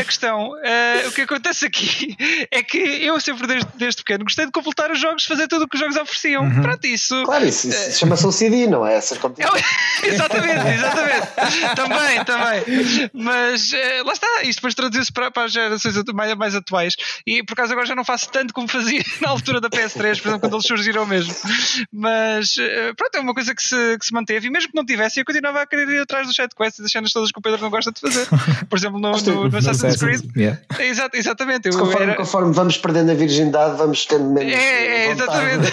a 0.02 0.04
questão, 0.04 0.52
eh, 0.64 1.06
o 1.08 1.12
que 1.12 1.22
acontece 1.22 1.66
aqui 1.66 2.16
é 2.52 2.62
que 2.62 2.78
eu 2.78 3.20
sempre, 3.22 3.45
desde, 3.48 3.68
desde 3.76 4.04
pequeno, 4.04 4.24
gostei 4.24 4.46
de 4.46 4.52
completar 4.52 4.92
os 4.92 5.00
jogos, 5.00 5.26
fazer 5.26 5.48
tudo 5.48 5.66
o 5.66 5.68
que 5.68 5.76
os 5.76 5.80
jogos 5.82 5.96
ofereciam. 5.98 6.44
Uhum. 6.44 6.62
Pronto, 6.62 6.86
isso. 6.86 7.24
Claro, 7.26 7.46
isso, 7.46 7.68
isso 7.70 8.00
chama-se 8.00 8.26
OCD, 8.26 8.68
não 8.68 8.86
é? 8.86 8.96
Essas 8.96 9.18
É 9.18 9.22
competições. 9.22 9.62
o- 9.62 10.06
exatamente, 10.06 10.68
exatamente. 10.68 11.28
também, 11.76 12.24
também. 12.26 13.10
Mas 13.14 13.74
eh, 13.74 14.04
lá 14.04 14.14
está, 14.14 14.28
isto 14.44 14.60
depois 14.60 14.74
traduziu-se 14.76 15.12
para, 15.12 15.32
para 15.32 15.46
as 15.46 15.52
gerações 15.52 15.96
mais, 16.14 16.34
mais 16.36 16.56
atuais. 16.56 16.96
E 17.26 17.44
por 17.44 17.54
acaso 17.54 17.72
agora 17.74 17.86
já 17.88 17.96
não 17.96 18.04
faço 18.06 18.30
tanto 18.30 18.54
como 18.54 18.68
fazia 18.68 19.04
na 19.22 19.30
altura 19.30 19.60
da 19.62 19.70
PS3, 19.70 19.94
por 19.96 20.08
exemplo, 20.08 20.40
quando 20.40 20.54
eles 20.54 20.66
surgiram 20.66 21.06
mesmo. 21.06 21.34
Mas 21.92 22.56
eh, 22.60 22.94
pronto, 22.96 23.16
é 23.16 23.20
uma 23.20 23.34
coisa 23.34 23.54
que 23.56 23.64
se, 23.64 23.98
que 24.00 24.06
se 24.06 24.14
manteve. 24.14 24.48
E 24.48 24.50
mesmo 24.50 24.70
que 24.72 24.76
não 24.76 24.86
tivesse, 24.86 25.20
eu 25.20 25.26
continuava 25.26 25.62
a 25.62 25.66
querer 25.66 25.88
ir 25.90 26.00
atrás 26.02 26.28
dos 26.28 26.36
sidequests 26.36 26.80
e 26.80 26.82
das 26.84 26.92
cenas 26.92 27.12
todas 27.12 27.32
que 27.32 27.40
o 27.40 27.42
Pedro 27.42 27.62
não 27.62 27.70
gosta 27.70 27.92
de 27.92 28.00
fazer. 28.00 28.28
Por 28.70 28.78
exemplo, 28.78 29.00
no, 29.00 29.12
no, 29.12 29.50
no 29.50 29.58
Assassin's 29.58 29.98
Creed. 29.98 30.22
Yeah. 30.36 30.60
Exato, 30.80 31.16
exatamente. 31.18 31.68
Eu 31.70 31.78
Conforme, 31.78 32.04
era- 32.04 32.16
conforme 32.16 32.54
vamos 32.54 32.78
perdendo 32.78 33.12
a 33.12 33.16
virgindade, 33.26 33.78
vamos 33.78 34.06
tendo 34.06 34.26
menos. 34.26 34.54
É, 34.54 35.08
é, 35.08 35.12
exatamente. 35.12 35.72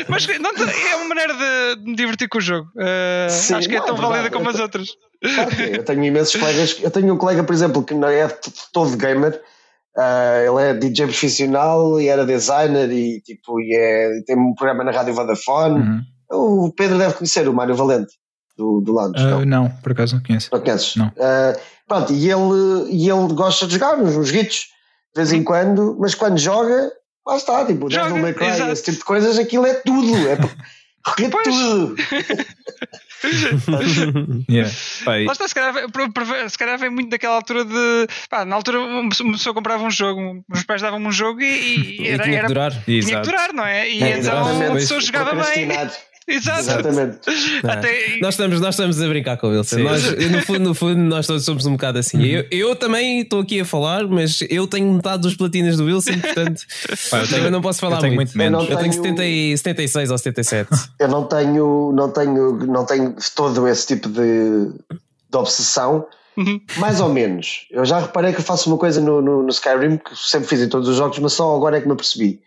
Mas 0.08 0.26
não, 0.26 0.50
é 0.50 0.96
uma 0.96 1.08
maneira 1.08 1.34
de 1.34 1.82
me 1.84 1.96
divertir 1.96 2.28
com 2.28 2.38
o 2.38 2.40
jogo. 2.40 2.68
Uh, 2.76 3.30
Sim, 3.30 3.54
acho 3.54 3.68
que 3.68 3.76
é 3.76 3.78
não, 3.80 3.86
tão 3.86 3.96
é 3.96 4.00
válida 4.00 4.22
verdade. 4.22 4.34
como 4.34 4.50
as 4.50 4.60
outras. 4.60 4.88
Claro. 5.22 5.62
Eu 5.62 5.84
tenho 5.84 6.04
imensos 6.04 6.34
colegas. 6.40 6.76
Eu 6.82 6.90
tenho 6.90 7.14
um 7.14 7.16
colega, 7.16 7.44
por 7.44 7.54
exemplo, 7.54 7.82
que 7.82 7.94
não 7.94 8.08
é 8.08 8.28
todo 8.72 8.96
gamer. 8.96 9.40
Ah, 9.96 10.42
ele 10.44 10.70
é 10.70 10.74
DJ 10.74 11.06
profissional 11.06 12.00
e 12.00 12.08
era 12.08 12.26
designer 12.26 12.90
e, 12.90 13.20
tipo, 13.20 13.60
e 13.60 13.74
é, 13.76 14.22
tem 14.26 14.36
um 14.36 14.52
programa 14.54 14.82
na 14.82 14.90
Rádio 14.90 15.14
Vodafone. 15.14 15.80
Uhum. 15.80 16.66
O 16.66 16.72
Pedro 16.72 16.98
deve 16.98 17.14
conhecer 17.14 17.48
o 17.48 17.54
Mário 17.54 17.76
Valente 17.76 18.12
do, 18.56 18.80
do 18.80 18.92
Lounge. 18.92 19.14
Ah, 19.18 19.30
não? 19.30 19.44
não, 19.44 19.70
por 19.70 19.92
acaso 19.92 20.16
não 20.16 20.22
conheço. 20.22 20.48
Não 20.52 20.60
conheces? 20.60 20.96
Não. 20.96 21.12
Ah, 21.18 21.56
pronto, 21.86 22.12
e 22.12 22.28
ele, 22.28 22.90
e 22.90 23.08
ele 23.08 23.32
gosta 23.34 23.66
de 23.66 23.74
jogar 23.74 23.96
nos, 23.96 24.16
nos 24.16 24.30
guitos 24.30 24.73
de 25.14 25.20
vez 25.20 25.32
em 25.32 25.42
quando, 25.44 25.96
mas 26.00 26.14
quando 26.14 26.38
joga, 26.38 26.90
lá 27.26 27.36
está, 27.36 27.64
tipo, 27.64 27.90
Joga, 27.90 28.06
Devil 28.08 28.22
May 28.22 28.34
Cry, 28.34 28.46
exato. 28.48 28.72
esse 28.72 28.84
tipo 28.84 28.98
de 28.98 29.04
coisas, 29.04 29.38
aquilo 29.38 29.64
é 29.66 29.74
tudo, 29.74 30.16
é 30.28 30.36
Pois. 31.30 31.44
tudo. 31.44 31.94
Yeah. 34.50 34.70
Lá 35.06 35.32
está, 35.32 35.48
se 35.48 35.54
calhar, 35.54 35.74
se 36.50 36.58
calhar 36.58 36.78
vem 36.78 36.90
muito 36.90 37.08
daquela 37.08 37.36
altura 37.36 37.64
de. 37.64 38.06
Pá, 38.28 38.44
na 38.44 38.54
altura 38.56 38.80
uma 38.80 39.08
pessoa- 39.08 39.54
comprava 39.54 39.82
um 39.82 39.90
jogo, 39.90 40.44
os 40.50 40.62
pais 40.64 40.82
davam-me 40.82 41.06
um 41.06 41.12
jogo 41.12 41.40
e, 41.40 41.46
e 41.46 42.02
E 42.02 42.08
era, 42.08 42.22
tinha 42.24 42.32
que 42.34 42.38
era- 42.38 42.48
durar. 42.48 42.84
tinha 42.84 43.02
que 43.02 43.26
durar, 43.26 43.52
não 43.54 43.64
é? 43.64 43.88
E 43.90 44.02
É, 44.02 44.18
então 44.18 44.70
a 44.70 44.72
pessoa 44.74 45.00
jogava 45.00 45.32
bem. 45.42 45.68
Exato. 46.26 46.60
Exatamente. 46.60 47.18
Até, 47.62 48.18
Nós 48.20 48.34
estamos, 48.34 48.60
nós 48.60 48.74
estamos 48.74 49.00
a 49.00 49.08
brincar 49.08 49.36
com 49.36 49.48
o 49.48 49.50
Wilson. 49.50 49.78
Nós, 49.80 50.02
no, 50.30 50.40
fundo, 50.42 50.60
no 50.60 50.74
fundo, 50.74 50.96
nós 50.96 51.26
todos 51.26 51.44
somos 51.44 51.66
um 51.66 51.72
bocado 51.72 51.98
assim. 51.98 52.16
Uhum. 52.16 52.24
Eu, 52.24 52.46
eu 52.50 52.76
também 52.76 53.20
estou 53.20 53.40
aqui 53.40 53.60
a 53.60 53.64
falar, 53.64 54.06
mas 54.08 54.38
eu 54.48 54.66
tenho 54.66 54.90
metade 54.92 55.22
dos 55.22 55.36
platinas 55.36 55.76
do 55.76 55.84
Wilson, 55.84 56.18
portanto 56.20 56.62
Pá, 57.10 57.18
eu 57.20 57.28
tenho- 57.28 57.44
eu 57.44 57.50
não 57.50 57.60
posso 57.60 57.78
falar 57.80 57.96
eu 57.96 58.00
tenho 58.00 58.14
muito. 58.14 58.28
muito 58.28 58.38
menos. 58.38 58.64
Eu 58.64 58.70
Eu 58.70 58.78
tenho 58.78 58.90
tenho- 58.90 59.02
70 59.04 59.24
e- 59.26 59.56
76 59.58 60.10
ou 60.10 60.16
77. 60.18 60.70
Eu 60.98 61.08
não 61.08 61.24
tenho, 61.24 61.92
não 61.94 62.10
tenho, 62.10 62.52
não 62.66 62.86
tenho 62.86 63.14
todo 63.36 63.68
esse 63.68 63.86
tipo 63.86 64.08
de, 64.08 64.68
de 65.30 65.36
obsessão. 65.36 66.06
Uhum. 66.36 66.60
Mais 66.78 67.00
ou 67.00 67.08
menos. 67.10 67.66
Eu 67.70 67.84
já 67.84 68.00
reparei 68.00 68.32
que 68.32 68.40
eu 68.40 68.44
faço 68.44 68.68
uma 68.68 68.78
coisa 68.78 69.00
no, 69.00 69.20
no, 69.22 69.42
no 69.42 69.48
Skyrim 69.50 69.98
que 69.98 70.10
sempre 70.16 70.48
fiz 70.48 70.60
em 70.62 70.68
todos 70.68 70.88
os 70.88 70.96
jogos, 70.96 71.18
mas 71.20 71.32
só 71.34 71.54
agora 71.54 71.76
é 71.76 71.80
que 71.80 71.86
me 71.86 71.92
apercebi. 71.92 72.40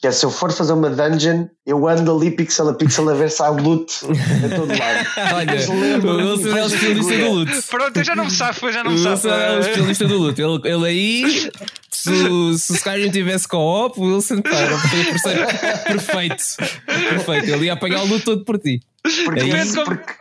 Que 0.00 0.06
é 0.08 0.12
se 0.12 0.24
eu 0.24 0.30
for 0.30 0.50
fazer 0.50 0.72
uma 0.72 0.88
dungeon, 0.88 1.46
eu 1.66 1.86
ando 1.86 2.16
ali 2.16 2.30
pixel 2.30 2.70
a 2.70 2.74
pixel 2.74 3.06
a 3.10 3.12
ver 3.14 3.30
se 3.30 3.42
há 3.42 3.48
loot 3.50 3.92
a 4.06 4.56
todo 4.56 4.68
lado. 4.68 5.06
Olha, 5.36 6.10
o 6.10 6.16
Wilson 6.16 6.56
é 6.56 6.62
o 6.62 6.66
especialista 6.66 7.18
do 7.18 7.30
loot. 7.32 7.62
Pronto, 7.68 7.96
eu 7.98 8.04
já 8.04 8.16
não 8.16 8.24
me 8.24 8.30
safo, 8.30 8.72
já 8.72 8.82
não 8.82 8.92
me 8.92 8.96
O 8.98 9.02
safo. 9.02 9.28
Wilson 9.28 9.40
é 9.42 9.56
o 9.56 9.60
especialista 9.60 10.08
do 10.08 10.16
loot. 10.18 10.40
Ele, 10.40 10.60
ele 10.64 10.86
aí, 10.86 11.50
se, 11.90 12.10
o- 12.10 12.56
se 12.56 12.72
o 12.72 12.76
Skyrim 12.76 13.10
tivesse 13.10 13.46
co-op, 13.46 14.00
o 14.00 14.14
Wilson 14.14 14.40
pá, 14.40 14.50
era 14.56 14.74
o 14.74 14.80
perfeito. 15.84 16.44
Perfeito. 16.86 17.50
Ele 17.50 17.66
ia 17.66 17.74
apanhar 17.74 18.02
o 18.02 18.06
loot 18.06 18.24
todo 18.24 18.42
por 18.44 18.58
ti. 18.58 18.80
Porque, 19.24 19.40
É 19.40 19.62
isso, 19.62 19.84
porque... 19.84 20.14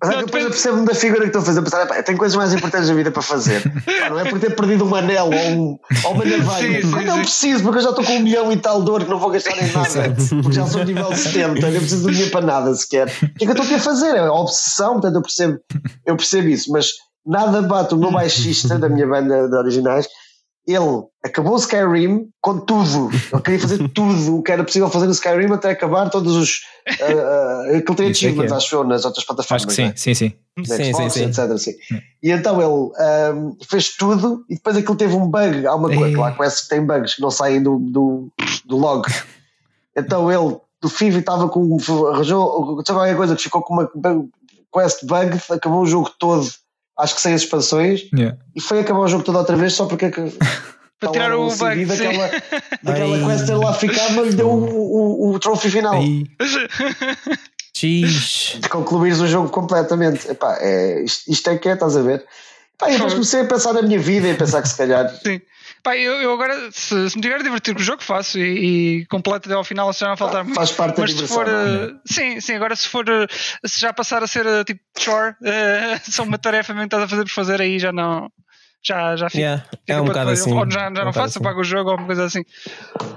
Mas 0.00 0.10
é 0.10 0.16
Não, 0.16 0.24
depois 0.24 0.44
eu 0.44 0.50
percebo-me 0.50 0.86
da 0.86 0.94
figura 0.94 1.20
que 1.22 1.26
estou 1.28 1.42
a 1.42 1.44
fazer. 1.44 1.62
Pensar, 1.62 1.82
"Epá, 1.82 1.96
eu 1.96 2.02
tenho 2.02 2.18
coisas 2.18 2.36
mais 2.36 2.52
importantes 2.52 2.88
na 2.88 2.94
vida 2.94 3.10
para 3.10 3.22
fazer. 3.22 3.62
Pá, 4.00 4.10
não 4.10 4.18
é 4.18 4.28
por 4.28 4.38
ter 4.38 4.54
perdido 4.54 4.84
um 4.84 4.94
anel 4.94 5.26
ou, 5.26 5.32
um, 5.34 5.78
ou 6.04 6.12
uma 6.12 6.24
navalha. 6.24 6.80
Sim, 6.80 6.82
sim, 6.82 6.90
Quando 6.90 7.06
eu 7.08 7.14
sim. 7.14 7.20
preciso, 7.20 7.62
porque 7.62 7.78
eu 7.78 7.82
já 7.82 7.90
estou 7.90 8.04
com 8.04 8.12
um 8.12 8.20
milhão 8.20 8.52
e 8.52 8.56
tal 8.56 8.82
de 8.82 8.90
ouro 8.90 9.04
que 9.04 9.10
não 9.10 9.18
vou 9.18 9.30
gastar 9.30 9.56
em 9.56 9.70
nada. 9.72 10.14
porque 10.42 10.52
já 10.52 10.66
sou 10.66 10.84
nível 10.84 11.14
70, 11.14 11.66
eu 11.66 11.72
não 11.72 11.80
preciso 11.80 12.06
de 12.06 12.12
dinheiro 12.12 12.30
para 12.30 12.46
nada 12.46 12.74
sequer. 12.74 13.06
O 13.08 13.10
que 13.10 13.24
é 13.24 13.38
que 13.38 13.44
eu 13.46 13.50
estou 13.50 13.64
aqui 13.64 13.74
a 13.74 13.80
fazer? 13.80 14.14
É 14.14 14.20
a 14.20 14.32
obsessão, 14.32 14.92
portanto 14.94 15.14
eu 15.16 15.22
percebo, 15.22 15.58
eu 16.06 16.16
percebo 16.16 16.48
isso. 16.48 16.70
Mas 16.72 16.92
nada 17.26 17.62
bate 17.62 17.94
o 17.94 17.98
meu 17.98 18.10
baixista 18.10 18.78
da 18.78 18.88
minha 18.88 19.06
banda 19.06 19.48
de 19.48 19.56
originais. 19.56 20.06
Ele 20.66 21.04
acabou 21.22 21.52
o 21.52 21.58
Skyrim 21.58 22.28
com 22.40 22.58
tudo. 22.60 23.10
Ele 23.32 23.42
queria 23.42 23.60
fazer 23.60 23.88
tudo 23.90 24.38
o 24.38 24.42
que 24.42 24.50
era 24.50 24.64
possível 24.64 24.88
fazer 24.88 25.06
no 25.06 25.12
Skyrim 25.12 25.52
até 25.52 25.70
acabar 25.70 26.08
todos 26.08 26.34
os. 26.34 26.60
Uh, 26.88 27.70
uh, 27.70 27.70
ele 27.70 27.82
tem 27.82 28.10
achievements, 28.10 28.52
é. 28.52 28.56
acho 28.56 28.74
eu, 28.74 28.84
nas 28.84 29.04
outras 29.04 29.24
plataformas. 29.24 29.64
Acho 29.66 29.76
que 29.76 29.82
é? 29.82 29.92
sim, 29.96 30.14
sim, 30.14 30.14
sim. 30.14 30.34
Sim, 30.64 30.92
Xbox, 30.92 31.12
sim, 31.12 31.20
sim. 31.20 31.28
etc. 31.28 31.38
Assim. 31.50 31.74
E 32.22 32.30
então 32.30 32.60
ele 32.60 33.38
um, 33.38 33.56
fez 33.68 33.96
tudo 33.96 34.44
e 34.48 34.54
depois 34.54 34.76
aquilo 34.76 34.96
teve 34.96 35.14
um 35.14 35.28
bug. 35.28 35.66
Há 35.66 35.74
uma 35.74 35.88
coisa, 35.88 36.18
lá 36.18 36.32
quest 36.32 36.62
que 36.62 36.68
tem 36.68 36.86
bugs 36.86 37.14
que 37.14 37.22
não 37.22 37.30
saem 37.30 37.62
do, 37.62 37.78
do, 37.78 38.32
do 38.64 38.76
log. 38.76 39.06
Então 39.96 40.28
ele, 40.28 40.56
do 40.82 40.88
FIV, 40.88 41.20
estava 41.20 41.48
com. 41.48 41.76
arranjou 42.12 42.82
sabe 42.84 42.98
qualquer 42.98 43.16
coisa 43.16 43.36
que 43.36 43.44
ficou 43.44 43.62
com 43.62 43.74
uma 43.74 43.88
quest 44.74 45.04
bug, 45.04 45.40
acabou 45.50 45.82
o 45.82 45.86
jogo 45.86 46.10
todo, 46.18 46.50
acho 46.98 47.14
que 47.14 47.20
sem 47.20 47.34
as 47.34 47.42
expansões, 47.42 48.02
Yeah. 48.16 48.36
e 48.54 48.60
foi 48.60 48.80
acabar 48.80 49.00
o 49.00 49.08
jogo 49.08 49.24
todo 49.24 49.38
outra 49.38 49.56
vez 49.56 49.72
só 49.74 49.86
porque. 49.86 50.10
Para 51.00 51.10
tirar 51.10 51.34
o 51.34 51.48
bug. 51.50 51.84
daquela, 51.86 52.30
daquela 52.82 53.28
quest 53.28 53.46
ter 53.46 53.54
lá 53.56 53.74
ficado, 53.74 54.14
mas 54.14 54.28
lhe 54.28 54.34
deu 54.36 54.48
o, 54.48 55.28
o, 55.28 55.34
o 55.34 55.38
trophy 55.38 55.68
final. 55.70 56.00
Jeez. 57.76 58.58
de 58.60 58.68
concluires 58.68 59.20
o 59.20 59.26
jogo 59.26 59.48
completamente. 59.50 60.30
Epá, 60.30 60.56
é, 60.60 61.02
isto, 61.02 61.30
isto 61.30 61.50
é 61.50 61.58
que 61.58 61.68
é, 61.68 61.72
estás 61.74 61.96
a 61.96 62.02
ver? 62.02 62.24
Epá, 62.74 62.88
e 62.88 62.92
depois 62.94 63.12
comecei 63.12 63.40
a 63.40 63.44
pensar 63.44 63.72
na 63.74 63.82
minha 63.82 63.98
vida 63.98 64.28
e 64.28 64.32
a 64.32 64.36
pensar 64.36 64.62
que 64.62 64.68
se 64.68 64.76
calhar. 64.76 65.10
Sim. 65.22 65.40
Pá, 65.84 65.96
eu, 65.98 66.14
eu 66.14 66.32
agora, 66.32 66.70
se, 66.72 67.10
se 67.10 67.14
me 67.16 67.20
tiver 67.20 67.36
a 67.36 67.42
divertir 67.42 67.74
com 67.74 67.80
o 67.80 67.84
jogo, 67.84 68.02
faço 68.02 68.38
e, 68.38 69.00
e 69.02 69.06
completo 69.06 69.48
até 69.48 69.54
ao 69.54 69.62
final, 69.62 69.92
se 69.92 70.00
já 70.00 70.08
não 70.08 70.16
faltar 70.16 70.42
muito. 70.42 70.56
Faz 70.56 70.72
parte 70.72 70.96
da 70.96 71.02
Mas 71.02 71.10
se 71.10 71.16
diversão. 71.16 71.36
for, 71.36 71.46
não 71.46 71.58
é? 71.58 71.84
eh, 71.84 71.94
sim, 72.06 72.40
sim, 72.40 72.54
agora 72.54 72.74
se 72.74 72.88
for, 72.88 73.06
eh, 73.06 73.26
se 73.66 73.80
já 73.80 73.92
passar 73.92 74.22
a 74.22 74.26
ser 74.26 74.46
eh, 74.46 74.64
tipo 74.64 74.80
chore, 74.98 75.34
eh, 75.44 76.00
só 76.10 76.22
uma 76.22 76.38
tarefa 76.38 76.72
mesmo 76.72 76.88
que 76.88 76.96
estás 76.96 77.02
a 77.04 77.08
fazer 77.08 77.24
por 77.24 77.30
fazer, 77.32 77.60
aí 77.60 77.78
já 77.78 77.92
não, 77.92 78.30
já, 78.86 79.16
já 79.16 79.30
fica. 79.30 79.38
Yeah, 79.40 79.64
fica 79.70 79.80
é 79.86 80.00
um 80.00 80.04
bocado 80.04 80.30
assim. 80.30 80.52
Ou 80.52 80.70
já, 80.70 80.80
É 80.80 80.94
já 80.94 81.02
um 81.02 81.04
não 81.06 81.12
faço, 81.12 81.26
assim. 81.26 81.38
apago 81.38 81.60
o 81.60 81.64
jogo 81.64 81.90
ou 81.90 81.96
uma 81.96 82.06
coisa 82.06 82.24
assim. 82.24 82.44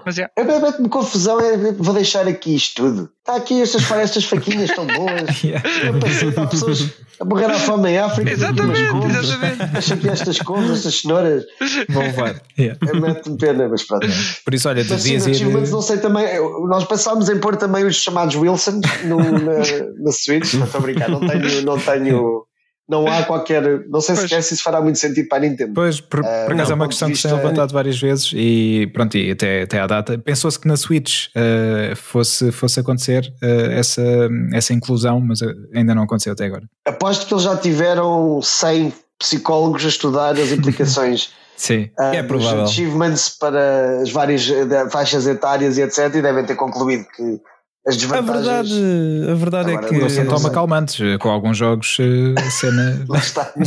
Mas 0.06 0.18
é. 0.18 0.30
Eu 0.38 0.46
mete-me 0.46 0.88
confusão, 0.88 1.40
é, 1.42 1.58
vou 1.74 1.94
deixar 1.94 2.26
aqui 2.28 2.56
isto 2.56 2.84
tudo. 2.84 3.10
Está 3.20 3.36
aqui 3.36 3.62
estas, 3.62 3.92
estas 3.92 4.24
faquinhas 4.24 4.72
tão 4.74 4.88
boas. 4.88 5.44
Yeah. 5.44 5.70
Eu 5.84 6.00
pensei, 6.00 6.34
há 6.36 6.48
pessoas 6.48 6.90
a 7.20 7.26
morrer 7.26 7.52
à 7.52 7.60
fome 7.60 7.90
em 7.90 7.98
África. 7.98 8.32
Exatamente, 8.32 8.90
couves. 8.92 9.18
exatamente. 9.18 9.66
Deixa 9.66 9.94
aqui 9.96 10.10
estas 10.10 10.40
couves, 10.40 10.72
estas 10.72 11.02
cenouras. 11.02 11.44
vão 11.90 12.04
levar. 12.04 12.42
Yeah. 12.58 12.80
Eu 12.88 13.02
Mete-me 13.02 13.38
pena, 13.38 13.68
mas 13.68 13.84
pronto. 13.84 14.08
Por 14.46 14.54
isso, 14.54 14.70
olha, 14.70 14.86
tu 14.86 14.94
no 14.94 15.00
ir. 15.00 15.70
Não 15.70 15.82
sei 15.82 15.98
também. 15.98 16.26
Nós 16.70 16.86
pensámos 16.86 17.28
em 17.28 17.38
pôr 17.40 17.58
também 17.58 17.86
os 17.86 17.98
chamados 17.98 18.36
Wilson 18.36 18.80
no, 19.04 19.18
na, 19.18 19.58
na 20.00 20.12
Switch. 20.12 20.54
Não 20.54 20.66
estou 20.66 20.80
a 20.80 20.82
brincar, 20.82 21.10
não 21.10 21.20
tenho. 21.20 21.62
Não, 21.64 21.78
tenho, 21.78 22.47
não 22.90 23.06
há 23.08 23.24
qualquer. 23.24 23.62
Não 23.90 24.00
sei 24.02 24.16
Pois. 24.16 24.30
sequer 24.30 24.42
se 24.44 24.54
isso 24.54 24.64
fará 24.64 24.80
muito 24.82 24.98
sentido 24.98 25.28
para 25.28 25.40
a 25.40 25.42
Nintendo. 25.42 25.74
Pois, 25.74 26.00
por, 26.00 26.26
Ah, 26.26 26.44
por 26.46 26.54
acaso 26.54 26.72
é 26.72 26.76
uma 26.76 26.88
questão 26.88 27.10
que 27.10 27.16
se 27.18 27.24
tem 27.24 27.34
levantado 27.34 27.74
várias 27.74 28.00
vezes 28.00 28.32
e 28.34 28.90
pronto, 28.94 29.18
e 29.18 29.32
até, 29.32 29.64
até 29.64 29.80
à 29.80 29.88
data. 29.88 30.18
Pensou-se 30.18 30.60
que 30.60 30.68
na 30.68 30.78
Switch 30.78 31.28
eh, 31.36 31.94
fosse, 31.96 32.52
fosse 32.52 32.80
acontecer 32.80 33.32
eh, 33.42 33.78
essa, 33.80 34.02
essa 34.54 34.74
inclusão, 34.74 35.20
mas 35.20 35.40
ainda 35.76 35.94
não 35.94 36.04
aconteceu 36.04 36.34
até 36.34 36.46
agora. 36.46 36.64
Aposto 36.86 37.26
que 37.28 37.34
eles 37.34 37.44
já 37.44 37.58
tiveram 37.58 38.42
100 38.42 38.94
psicólogos 39.20 39.84
a 39.84 39.88
estudar 39.90 40.32
as 40.38 40.52
implicações 40.52 41.32
Sim. 41.58 41.90
ah, 42.00 42.16
É 42.16 42.22
provável. 42.22 42.64
achievements 42.64 43.30
para 43.30 44.02
as 44.02 44.12
várias 44.12 44.48
eh, 44.50 44.90
faixas 44.90 45.26
etárias 45.28 45.78
e 45.78 45.82
etc. 45.82 46.14
E 46.16 46.22
devem 46.22 46.46
ter 46.46 46.56
concluído 46.56 47.06
que 47.16 47.42
as 47.88 47.96
A 47.96 47.98
desvantagens. 47.98 48.72
verdade, 48.72 49.32
a 49.32 49.36
verdade 49.36 49.72
Agora, 49.72 49.86
é 49.86 49.90
que. 49.90 49.98
não 49.98 50.10
sei, 50.10 50.26
Toma 50.26 50.40
sei. 50.40 50.50
calmantes, 50.52 51.00
eh, 51.02 51.18
com 51.18 51.30
alguns 51.30 51.58
jogos 51.58 51.98
eh, 52.00 52.40
a 52.40 52.50
cena. 52.52 53.06
Lá 53.10 53.18
está. 53.20 53.54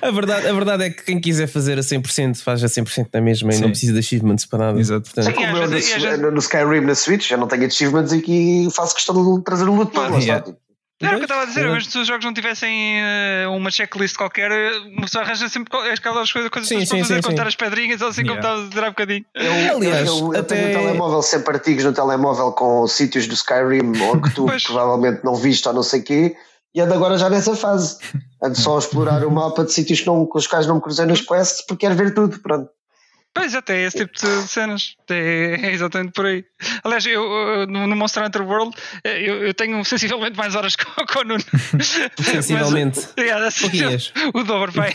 A 0.00 0.10
verdade, 0.12 0.46
a 0.46 0.52
verdade 0.52 0.84
é 0.84 0.90
que 0.90 1.02
quem 1.02 1.20
quiser 1.20 1.48
fazer 1.48 1.76
a 1.76 1.82
100% 1.82 2.36
faz 2.42 2.62
a 2.62 2.68
100% 2.68 3.08
na 3.12 3.20
mesma 3.20 3.50
e 3.50 3.54
Sim. 3.56 3.62
não 3.62 3.70
precisa 3.70 3.92
de 3.92 3.98
achievements 3.98 4.46
para 4.46 4.66
nada. 4.66 4.80
Exato. 4.80 5.10
Portanto, 5.12 5.34
Como 5.34 5.46
eu 5.48 5.52
no, 5.68 5.76
e 5.76 6.30
no- 6.30 6.38
Skyrim 6.38 6.80
na 6.82 6.94
Switch, 6.94 7.30
eu 7.32 7.38
não 7.38 7.48
tenho 7.48 7.66
achievements 7.66 8.12
e 8.12 8.20
que 8.22 8.68
faço 8.72 8.94
questão 8.94 9.36
de 9.38 9.42
trazer 9.44 9.64
o 9.68 9.74
loot 9.74 9.88
está. 9.90 10.06
Yeah. 10.18 10.44
Era 11.00 11.12
o 11.12 11.16
que 11.16 11.22
eu 11.22 11.26
estava 11.26 11.42
a 11.42 11.44
dizer, 11.44 11.68
mas 11.68 11.86
se 11.86 11.96
os 11.96 12.08
jogos 12.08 12.24
não 12.24 12.34
tivessem 12.34 13.00
eh, 13.00 13.46
uma 13.48 13.70
checklist 13.70 14.16
qualquer, 14.16 14.50
eh, 14.50 14.78
uma 14.96 15.02
pessoa 15.02 15.22
arranja 15.22 15.48
sempre 15.48 15.72
aquelas 15.92 16.32
coisas, 16.32 16.50
coisas 16.50 16.68
Sim, 16.68 16.76
para 16.78 16.86
sim, 16.86 16.98
fazer, 17.02 17.14
sim, 17.16 17.22
contar 17.22 17.42
sim. 17.42 17.48
as 17.48 17.54
pedrinhas, 17.54 18.00
ou 18.02 18.08
assim 18.08 18.22
como 18.22 18.34
Yeah. 18.34 18.48
estavas 18.48 18.66
a 18.66 18.68
dizer 18.70 18.84
há 18.84 18.88
bocadinho. 18.90 19.24
Eu, 19.34 19.76
Aliás, 19.76 20.08
eu, 20.08 20.18
eu 20.34 20.40
até- 20.40 20.56
tenho 20.56 20.66
no 20.66 20.72
telemóvel 20.84 21.22
sempre 21.22 21.54
artigos 21.54 21.84
no 21.84 21.92
telemóvel 21.92 22.50
com 22.52 22.86
sítios 22.88 23.28
do 23.28 23.34
Skyrim 23.34 23.96
ou 24.02 24.20
que 24.20 24.30
tu 24.34 24.46
Pois. 24.50 24.64
provavelmente 24.64 25.20
não 25.24 25.36
viste 25.36 25.68
ou 25.68 25.74
não 25.74 25.82
sei 25.84 26.00
o 26.00 26.04
quê, 26.04 26.36
e 26.74 26.80
ando 26.80 26.94
agora 26.94 27.16
já 27.16 27.30
nessa 27.30 27.54
fase. 27.54 27.96
Ando 28.42 28.56
só 28.58 28.76
a 28.76 28.78
explorar 28.80 29.24
o 29.24 29.30
mapa 29.30 29.64
de 29.64 29.72
sítios 29.72 30.00
que 30.00 30.06
não, 30.06 30.26
com 30.26 30.36
os 30.38 30.46
quais 30.48 30.66
não 30.66 30.76
me 30.76 30.80
cruzei 30.80 31.06
nas 31.06 31.20
quests 31.20 31.64
porque 31.66 31.86
quero 31.86 31.96
ver 31.96 32.12
tudo. 32.14 32.38
Pronto. 32.40 32.68
Pois, 33.34 33.54
até 33.54 33.82
esse 33.82 33.98
tipo 33.98 34.12
de 34.14 34.26
cenas. 34.48 34.94
É, 35.10 35.58
é 35.62 35.72
exatamente 35.72 36.12
por 36.12 36.26
aí. 36.26 36.44
Aliás, 36.82 37.06
eu, 37.06 37.66
no, 37.68 37.86
Monster 37.94 38.24
Hunter 38.24 38.42
World 38.42 38.76
eh, 39.04 39.20
eu, 39.30 39.46
eu 39.46 39.54
tenho 39.54 39.84
sensivelmente 39.84 40.36
mais 40.36 40.54
horas 40.56 40.74
que, 40.76 40.84
o- 40.84 41.06
que 41.06 41.24
Nuno. 41.24 41.42
Sensivelmente. 42.22 43.00
Mas, 43.16 43.26
yeah, 43.26 43.46
assim, 43.46 43.68
o 44.34 44.42
dobro, 44.42 44.72
bem. 44.72 44.92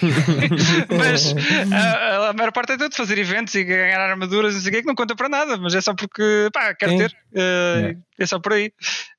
mas 0.97 1.33
a, 1.71 2.29
a 2.29 2.33
maior 2.33 2.51
parte 2.51 2.73
é 2.73 2.77
tudo 2.77 2.95
fazer 2.95 3.17
eventos 3.17 3.53
e 3.55 3.63
ganhar 3.63 3.99
armaduras, 3.99 4.53
não 4.55 4.61
sei 4.61 4.69
o 4.71 4.73
quê, 4.73 4.81
que 4.81 4.87
não 4.87 4.95
conta 4.95 5.15
para 5.15 5.29
nada, 5.29 5.57
mas 5.57 5.73
é 5.75 5.81
só 5.81 5.93
porque, 5.93 6.49
pá, 6.53 6.73
quero 6.75 6.91
Sim. 6.91 6.97
ter. 6.97 7.15
Eh, 7.35 7.73
Yeah. 7.73 7.99
É 8.19 8.25
só 8.27 8.39
por 8.39 8.53
aí. 8.53 8.71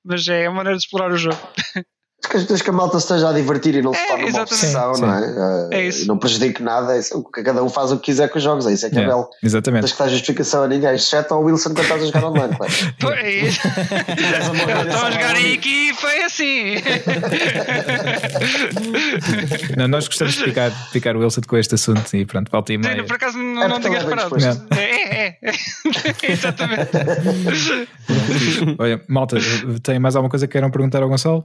Mas 0.05 0.27
é 0.29 0.47
a 0.47 0.51
maneira 0.51 0.79
de 0.79 0.85
explorar 0.85 1.11
o 1.11 1.17
jogo. 1.17 1.39
Que- 2.29 2.71
a 2.71 2.73
malta 2.73 2.99
se 2.99 3.05
esteja 3.07 3.29
a 3.29 3.33
divertir 3.33 3.75
e 3.75 3.83
não 3.83 3.93
se 3.93 4.01
É, 4.01 4.07
torne 4.09 4.31
uma 4.31 4.43
obsessão, 4.43 4.95
Sim, 4.95 5.03
não 5.03 5.15
é? 5.15 5.69
É 5.73 5.79
Eh, 5.79 5.87
isso. 5.89 6.05
e 6.05 6.07
não 6.07 6.17
prejudique 6.19 6.63
nada, 6.63 6.97
é 6.97 7.01
cada 7.43 7.63
um 7.63 7.69
faz 7.69 7.93
o 7.93 7.97
que 7.99 8.05
quiser 8.07 8.29
com 8.29 8.39
os 8.39 8.45
jogos, 8.45 8.67
é 8.67 8.73
isso 8.73 8.87
é 8.87 8.91
que 8.91 8.99
é 8.99 9.07
belo. 9.07 9.29
Exatamente. 9.43 9.83
Desde 9.83 9.97
que 9.97 10.03
dá 10.03 10.09
justificação 10.09 10.63
a 10.65 10.69
ninguém, 10.69 10.95
exceto 10.95 11.35
ao 11.35 11.43
Wilson 11.43 11.71
quando 11.75 11.83
estás 11.83 12.03
a 12.03 12.07
jogar 12.07 12.25
online, 12.25 12.57
claro. 12.57 12.73
Pô, 13.01 13.11
é 13.11 13.31
isso. 13.31 13.61
Estão 13.67 15.07
a 15.07 15.11
jogar 15.11 15.37
em 15.41 15.53
equipa, 15.53 16.09
é 16.09 16.25
assim. 16.25 16.75
Não, 19.77 19.89
nós 19.89 20.07
gostamos 20.09 20.35
de 20.35 20.45
picar, 20.45 20.71
picar 20.93 21.17
o 21.17 21.21
Wilson 21.21 21.41
com 21.47 21.57
este 21.57 21.75
assunto 21.75 22.15
e 22.17 22.25
pronto, 22.25 22.51
volta 22.51 22.73
e 22.73 22.79
meia. 22.79 23.03
Sim, 23.03 23.07
por 23.07 23.17
acaso 23.17 23.39
não, 23.39 23.63
É 23.63 23.69
não 23.69 23.81
tinha 23.81 23.99
é 23.99 24.01
reparado. 24.01 24.37
É, 24.75 25.27
é, 25.27 25.39
é. 25.43 25.53
Exatamente. 26.33 26.91
Olha, 28.79 29.01
malta, 29.09 29.37
tem 29.83 29.99
mais 29.99 30.17
alguma 30.17 30.31
coisa 30.31 30.47
que 30.47 30.53
queiram 30.53 30.71
perguntar 30.71 31.03
ao 31.03 31.09
Gonçalo? 31.09 31.45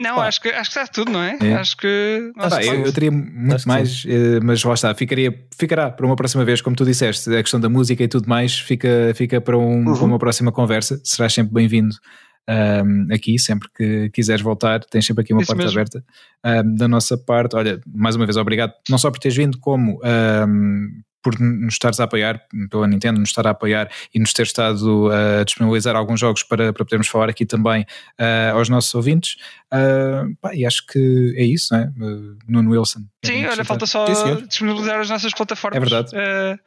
Não, 0.00 0.16
Pá. 0.16 0.28
acho 0.28 0.40
que, 0.40 0.48
acho 0.48 0.70
que 0.72 0.78
está 0.78 0.90
tudo, 0.90 1.12
não 1.12 1.22
é? 1.22 1.36
É. 1.42 1.54
Acho 1.54 1.76
que. 1.76 2.32
Ah, 2.38 2.48
pá, 2.48 2.64
eu, 2.64 2.86
eu 2.86 2.92
teria 2.92 3.10
muito 3.10 3.68
mais, 3.68 4.02
eh, 4.08 4.40
mas 4.42 4.64
lá 4.64 4.72
está, 4.72 4.94
ficaria, 4.94 5.32
ficará 5.58 5.90
para 5.90 6.06
uma 6.06 6.16
próxima 6.16 6.42
vez, 6.44 6.62
como 6.62 6.74
tu 6.74 6.84
disseste, 6.86 7.28
a 7.36 7.42
questão 7.42 7.60
da 7.60 7.68
música 7.68 8.02
e 8.02 8.08
tudo 8.08 8.26
mais, 8.28 8.58
fica, 8.58 9.12
fica 9.14 9.40
para, 9.40 9.58
um- 9.58 9.84
Uhum. 9.86 9.94
para 9.94 10.04
uma 10.04 10.18
próxima 10.18 10.50
conversa. 10.50 10.98
Serás 11.04 11.34
sempre 11.34 11.52
bem-vindo 11.52 11.94
ahm, 12.48 13.06
aqui, 13.12 13.38
sempre 13.38 13.68
que 13.76 14.08
quiseres 14.10 14.40
voltar, 14.42 14.80
tens 14.84 15.04
sempre 15.04 15.22
aqui 15.22 15.32
uma 15.34 15.42
Isso 15.42 15.48
porta 15.48 15.62
mesmo. 15.64 15.78
aberta. 15.78 16.02
Ahm, 16.42 16.74
da 16.76 16.88
nossa 16.88 17.18
parte, 17.18 17.54
olha, 17.54 17.78
mais 17.86 18.16
uma 18.16 18.24
vez, 18.24 18.36
obrigado, 18.38 18.72
não 18.88 18.96
só 18.98 19.10
por 19.10 19.18
teres 19.20 19.36
vindo, 19.36 19.58
como 19.60 20.00
ahm, 20.02 20.88
por 21.22 21.38
nos 21.38 21.74
estares 21.74 22.00
a 22.00 22.04
apoiar, 22.04 22.42
pela 22.70 22.86
Nintendo, 22.86 23.20
nos 23.20 23.28
estar 23.30 23.46
a 23.46 23.50
apoiar 23.50 23.90
e 24.14 24.18
nos 24.18 24.32
ter 24.32 24.42
estado 24.42 25.10
a 25.10 25.44
disponibilizar 25.44 25.94
alguns 25.96 26.18
jogos 26.20 26.42
para, 26.42 26.72
para 26.72 26.84
podermos 26.84 27.08
falar 27.08 27.28
aqui 27.28 27.44
também 27.44 27.84
ah, 28.18 28.52
aos 28.52 28.68
nossos 28.68 28.94
ouvintes. 28.94 29.36
Ah, 29.70 30.24
pá, 30.40 30.54
e 30.54 30.64
acho 30.66 30.86
que 30.86 31.34
é 31.36 31.44
isso, 31.44 31.74
não 31.74 31.80
é? 31.82 31.86
Uh, 31.86 32.38
Nuno 32.48 32.70
Wilson. 32.70 33.00
Sim, 33.24 33.46
olha, 33.46 33.64
falta 33.64 33.86
só 33.86 34.06
Sim, 34.06 34.46
disponibilizar 34.46 35.00
as 35.00 35.10
nossas 35.10 35.32
plataformas. 35.32 35.76
É 35.76 35.80
verdade. 35.80 36.16
Uh, 36.16 36.58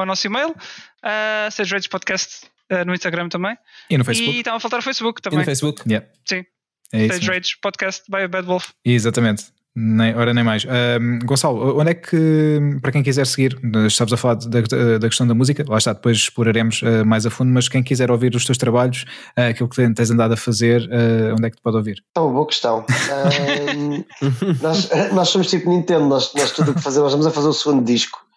é 0.00 0.04
o 0.04 0.06
nosso 0.06 0.26
e-mail. 0.26 0.50
Uh, 0.50 1.50
StageRagePodcast 1.50 2.46
uh, 2.70 2.84
no 2.84 2.94
Instagram 2.94 3.28
também. 3.28 3.56
E 3.90 3.96
no 3.96 4.02
E 4.02 4.04
Facebook. 4.04 4.38
estava 4.38 4.56
a 4.56 4.60
faltar 4.60 4.80
o 4.80 4.82
Facebook 4.82 5.20
E 5.20 5.22
também. 5.22 5.38
no 5.40 5.44
Facebook? 5.44 5.82
Yeah. 5.88 6.06
Sim. 6.26 6.44
É 6.92 7.04
isso. 7.04 7.14
Stage 7.16 7.30
Rage 7.30 7.56
Podcast 7.60 8.04
by 8.10 8.22
a 8.22 8.28
Bad 8.28 8.46
Wolf. 8.46 8.70
Exatamente. 8.84 9.46
Nem, 9.76 10.14
ora, 10.16 10.34
nem 10.34 10.42
mais. 10.42 10.64
Um, 10.64 11.18
Gonçalo, 11.24 11.78
onde 11.78 11.90
é 11.90 11.94
que, 11.94 12.58
para 12.82 12.90
quem 12.90 13.02
quiser 13.02 13.26
seguir, 13.26 13.56
estavas 13.86 14.12
a 14.12 14.16
falar 14.16 14.34
da, 14.34 14.98
da 14.98 15.08
questão 15.08 15.26
da 15.26 15.34
música, 15.34 15.64
lá 15.68 15.78
está, 15.78 15.92
depois 15.92 16.16
exploraremos 16.16 16.82
uh, 16.82 17.06
mais 17.06 17.24
a 17.24 17.30
fundo, 17.30 17.52
mas 17.52 17.68
quem 17.68 17.82
quiser 17.82 18.10
ouvir 18.10 18.34
os 18.34 18.44
teus 18.44 18.58
trabalhos, 18.58 19.04
uh, 19.38 19.50
aquilo 19.50 19.68
que 19.68 19.94
tens 19.94 20.10
andado 20.10 20.32
a 20.32 20.36
fazer, 20.36 20.82
uh, 20.82 21.34
onde 21.34 21.46
é 21.46 21.50
que 21.50 21.56
te 21.56 21.62
pode 21.62 21.76
ouvir? 21.76 22.02
É 22.16 22.20
uma 22.20 22.32
boa 22.32 22.46
questão. 22.46 22.84
nós, 24.60 24.90
nós 25.12 25.28
somos 25.28 25.46
tipo 25.46 25.70
Nintendo, 25.70 26.06
nós, 26.06 26.32
nós 26.34 26.50
tudo 26.50 26.72
o 26.72 26.74
que 26.74 26.82
fazemos, 26.82 27.04
nós 27.04 27.12
vamos 27.12 27.26
a 27.26 27.30
fazer 27.30 27.48
o 27.48 27.52
segundo 27.52 27.84
disco. 27.84 28.27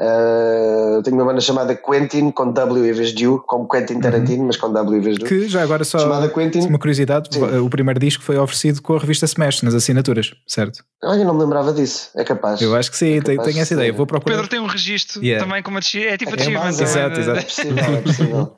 Uh, 0.00 1.02
tenho 1.02 1.14
uma 1.16 1.26
banda 1.26 1.42
chamada 1.42 1.74
Quentin 1.74 2.30
com 2.30 2.50
W 2.52 2.86
em 2.86 2.92
vez 2.92 3.12
de 3.12 3.28
U, 3.28 3.38
como 3.46 3.68
Quentin 3.68 3.96
uhum. 3.96 4.00
Tarantino, 4.00 4.40
uhum. 4.40 4.46
mas 4.46 4.56
com 4.56 4.72
W 4.72 4.98
em 4.98 5.00
vez 5.02 5.18
de 5.18 5.24
U. 5.24 5.28
Que 5.28 5.46
já 5.46 5.62
agora 5.62 5.84
só 5.84 5.98
chamada 5.98 6.26
Quentin. 6.30 6.60
uma 6.60 6.78
curiosidade: 6.78 7.28
Sim. 7.30 7.58
o 7.58 7.68
primeiro 7.68 8.00
disco 8.00 8.22
foi 8.22 8.38
oferecido 8.38 8.80
com 8.80 8.96
a 8.96 8.98
revista 8.98 9.26
Smash 9.26 9.60
nas 9.60 9.74
assinaturas, 9.74 10.32
certo? 10.46 10.82
Olha, 11.04 11.22
não 11.22 11.34
me 11.34 11.42
lembrava 11.42 11.70
disso, 11.74 12.08
é 12.16 12.24
capaz. 12.24 12.62
Eu 12.62 12.74
acho 12.74 12.90
que 12.90 12.96
sim, 12.96 13.18
é 13.18 13.20
tenho, 13.20 13.42
tenho 13.42 13.60
essa 13.60 13.74
ideia. 13.74 13.92
Vou 13.92 14.06
procurar. 14.06 14.36
Pedro 14.36 14.48
tem 14.48 14.58
um 14.58 14.66
registro 14.66 15.22
yeah. 15.22 15.44
também 15.44 15.62
como 15.62 15.76
é 15.76 15.82
tipo 15.82 15.98
é, 16.02 16.44
é 16.44 16.68
Exato, 16.68 17.20
exato. 17.20 17.38
É 17.38 17.42
possível, 17.42 17.84
é 17.84 18.00
possível. 18.00 18.56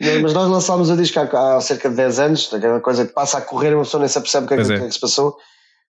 mas 0.20 0.32
nós 0.32 0.50
lançámos 0.50 0.90
o 0.90 0.96
disco 0.96 1.20
há, 1.20 1.56
há, 1.56 1.60
cerca 1.60 1.90
de 1.90 1.94
10 1.94 2.18
anos, 2.18 2.52
aquela 2.52 2.80
coisa 2.80 3.06
que 3.06 3.12
passa 3.12 3.38
a 3.38 3.40
correr, 3.40 3.72
uma 3.72 3.84
pessoa 3.84 4.00
nem 4.00 4.08
se 4.08 4.20
percebe 4.20 4.46
o 4.46 4.48
que 4.48 4.54
é 4.54 4.64
que, 4.64 4.72
é. 4.72 4.86
que 4.88 4.94
se 4.94 5.00
passou. 5.00 5.36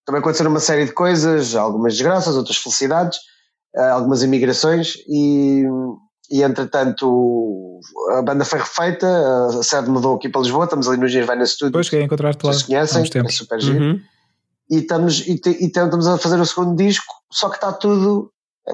Também 0.06 0.20
aconteceram 0.20 0.52
uma 0.52 0.60
série 0.60 0.86
de 0.86 0.92
coisas, 0.92 1.56
algumas 1.56 1.94
desgraças, 1.94 2.36
outras 2.36 2.58
felicidades 2.58 3.18
algumas 3.76 4.22
imigrações 4.24 4.96
e, 5.08 5.64
e 6.30 6.44
entretanto 6.44 7.80
a 8.18 8.22
banda 8.22 8.46
foi 8.46 8.60
refeita, 8.60 9.08
a 9.48 9.64
sede 9.64 9.90
mudou 9.90 10.16
aqui 10.16 10.30
para 10.30 10.42
Lisboa, 10.42 10.66
estamos 10.66 10.88
ali 10.88 10.98
no 10.98 11.08
Nirvana 11.08 11.46
Studios. 11.46 11.72
Depois 11.72 11.90
que 11.90 11.96
é 11.98 12.04
encontrar-te 12.04 12.46
lá. 12.46 12.54
Vocês 12.54 12.64
conhecem, 12.64 13.04
é 13.26 13.30
super 13.30 13.60
giro. 13.60 13.84
Uhum. 13.84 14.02
E, 14.70 14.78
estamos, 14.78 15.28
e, 15.28 15.38
te, 15.38 15.50
e 15.50 15.66
estamos 15.68 16.08
a 16.08 16.18
fazer 16.18 16.40
o 16.40 16.46
segundo 16.46 16.76
disco, 16.76 17.14
só 17.32 17.50
que 17.50 17.56
está 17.56 17.72
tudo 17.72 18.32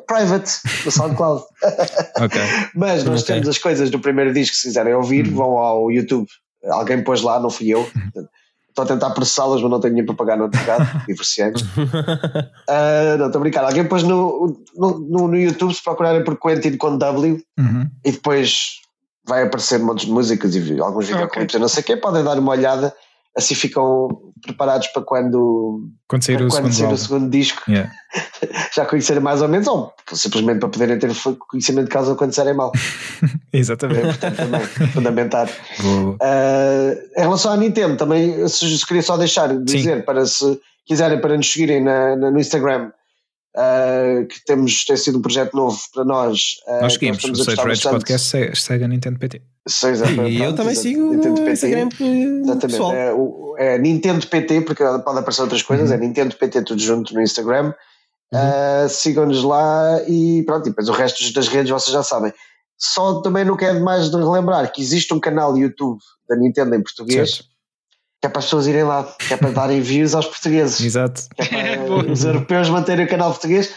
private 0.07 0.51
no 0.85 0.91
SoundCloud. 0.91 1.43
okay. 2.23 2.43
Mas 2.75 3.03
nós 3.03 3.23
okay. 3.23 3.35
temos 3.35 3.49
as 3.49 3.57
coisas 3.57 3.89
do 3.89 3.99
primeiro 3.99 4.33
disco, 4.33 4.55
se 4.55 4.67
quiserem 4.67 4.93
ouvir, 4.93 5.27
uhum. 5.27 5.35
vão 5.35 5.57
ao 5.57 5.91
YouTube. 5.91 6.27
Alguém 6.65 7.03
pôs 7.03 7.21
lá, 7.21 7.39
não 7.39 7.49
fui 7.49 7.69
eu. 7.69 7.81
Uhum. 7.81 8.27
Estou 8.81 8.95
a 8.95 8.97
tentar 8.97 9.09
processá-las, 9.11 9.61
mas 9.61 9.69
não 9.69 9.79
tenho 9.79 9.93
dinheiro 9.93 10.07
para 10.07 10.25
pagar 10.25 10.37
no 10.37 10.45
advogado, 10.45 10.87
divorciante. 11.07 11.63
uh, 11.63 13.17
não, 13.17 13.25
estou 13.27 13.39
a 13.39 13.41
brincar. 13.41 13.65
Alguém 13.65 13.85
pôs 13.85 14.03
no, 14.03 14.63
no, 14.75 15.27
no, 15.27 15.35
YouTube, 15.35 15.73
se 15.73 15.83
procurarem 15.83 16.23
por 16.23 16.39
Quentin 16.39 16.77
com 16.77 16.97
W, 16.97 17.43
uhum. 17.57 17.89
e 18.05 18.11
depois 18.11 18.79
vai 19.27 19.43
aparecer 19.43 19.79
montes 19.79 20.05
de 20.05 20.11
músicas 20.11 20.55
e 20.55 20.79
alguns 20.79 21.07
videoclipes, 21.07 21.55
okay. 21.55 21.59
não 21.59 21.67
sei 21.67 21.83
o 21.83 21.85
quê, 21.85 21.97
podem 21.97 22.23
dar 22.23 22.39
uma 22.39 22.51
olhada 22.51 22.93
assim 23.37 23.55
ficam 23.55 24.28
preparados 24.41 24.87
para 24.87 25.01
quando, 25.03 25.89
quando 26.07 26.23
sair, 26.23 26.35
o, 26.35 26.47
quando 26.47 26.71
segundo 26.71 26.73
sair 26.73 26.93
o, 26.93 26.97
segundo 26.97 27.29
disco 27.29 27.63
yeah. 27.69 27.91
já 28.73 28.85
conhecerem 28.85 29.21
mais 29.21 29.41
ou 29.41 29.47
menos, 29.47 29.67
ou 29.67 29.93
simplesmente 30.13 30.59
para 30.59 30.69
poderem 30.69 30.99
ter 30.99 31.11
conhecimento 31.47 31.85
de 31.85 31.91
causa 31.91 32.15
quando 32.15 32.29
disserem 32.31 32.53
mal. 32.53 32.71
Exatamente. 33.53 33.99
É 33.99 34.03
importante 34.03 34.37
também, 34.37 34.61
fundamentar. 34.61 35.49
Uh, 35.79 37.17
em 37.17 37.21
relação 37.21 37.51
à 37.51 37.57
Nintendo, 37.57 37.97
também 37.97 38.47
se, 38.47 38.85
queria 38.85 39.03
só 39.03 39.17
deixar 39.17 39.47
de 39.49 39.63
dizer 39.63 40.05
para 40.05 40.25
se 40.25 40.59
quiserem 40.85 41.21
para 41.21 41.37
nos 41.37 41.51
seguirem 41.51 41.83
na, 41.83 42.15
na 42.15 42.31
no 42.31 42.39
Instagram. 42.39 42.91
Uh, 43.57 44.27
que 44.27 44.45
temos, 44.45 44.85
tem 44.85 44.95
sido 44.95 45.17
um 45.17 45.21
projeto 45.21 45.55
novo 45.55 45.79
para 45.91 46.05
nós. 46.05 46.57
Uh, 46.67 46.81
nós 46.81 46.93
seguimos, 46.93 47.23
o 47.23 47.61
Rage 47.61 47.81
Podcast 47.81 48.55
segue, 48.55 48.83
a 48.83 48.87
Nintendo 48.87 49.17
PT. 49.17 49.41
Sim, 49.67 49.87
e 50.27 50.41
eu 50.41 50.53
também 50.53 50.75
sigo 50.75 51.11
Nintendo 51.13 51.41
PT. 51.41 51.51
Instagram 51.51 51.89
Exatamente. 52.43 52.95
É, 52.95 53.13
o, 53.13 53.55
é, 53.57 53.77
Nintendo 53.79 54.25
PT, 54.25 54.61
porque 54.61 54.83
pode 55.03 55.19
aparecer 55.19 55.41
outras 55.41 55.63
coisas, 55.63 55.89
uhum. 55.89 55.95
é 55.95 55.99
Nintendo 55.99 56.35
PT 56.35 56.61
tudo 56.61 56.81
junto 56.81 57.13
no 57.13 57.21
Instagram. 57.21 57.73
Uhum. 58.31 58.39
Uh, 58.39 58.89
Sigam-nos 58.89 59.43
lá 59.43 60.01
e 60.07 60.43
pronto, 60.43 60.67
e 60.67 60.69
depois 60.69 60.87
o 60.87 60.93
resto 60.93 61.33
das 61.33 61.47
redes 61.47 61.71
vocês 61.71 61.91
já 61.91 62.03
sabem. 62.03 62.31
Só 62.77 63.21
também 63.21 63.43
não 63.43 63.57
quero 63.57 63.83
mais 63.83 64.09
de 64.09 64.15
relembrar 64.15 64.71
que 64.71 64.81
existe 64.81 65.13
um 65.13 65.19
canal 65.19 65.57
YouTube 65.57 65.99
da 66.29 66.35
Nintendo 66.35 66.75
em 66.75 66.83
português. 66.83 67.31
Certo. 67.31 67.48
Que 68.21 68.27
é 68.27 68.29
para 68.29 68.39
as 68.39 68.45
pessoas 68.45 68.67
irem 68.67 68.83
lá, 68.83 69.03
que 69.03 69.33
é 69.33 69.37
para 69.37 69.51
darem 69.51 69.81
views 69.81 70.13
aos 70.13 70.25
portugueses. 70.25 70.79
Exato. 70.85 71.23
Que 71.35 71.55
é 71.55 71.77
para 71.77 71.93
os 72.11 72.23
europeus 72.23 72.69
manterem 72.69 73.05
o 73.05 73.09
canal 73.09 73.31
português, 73.31 73.73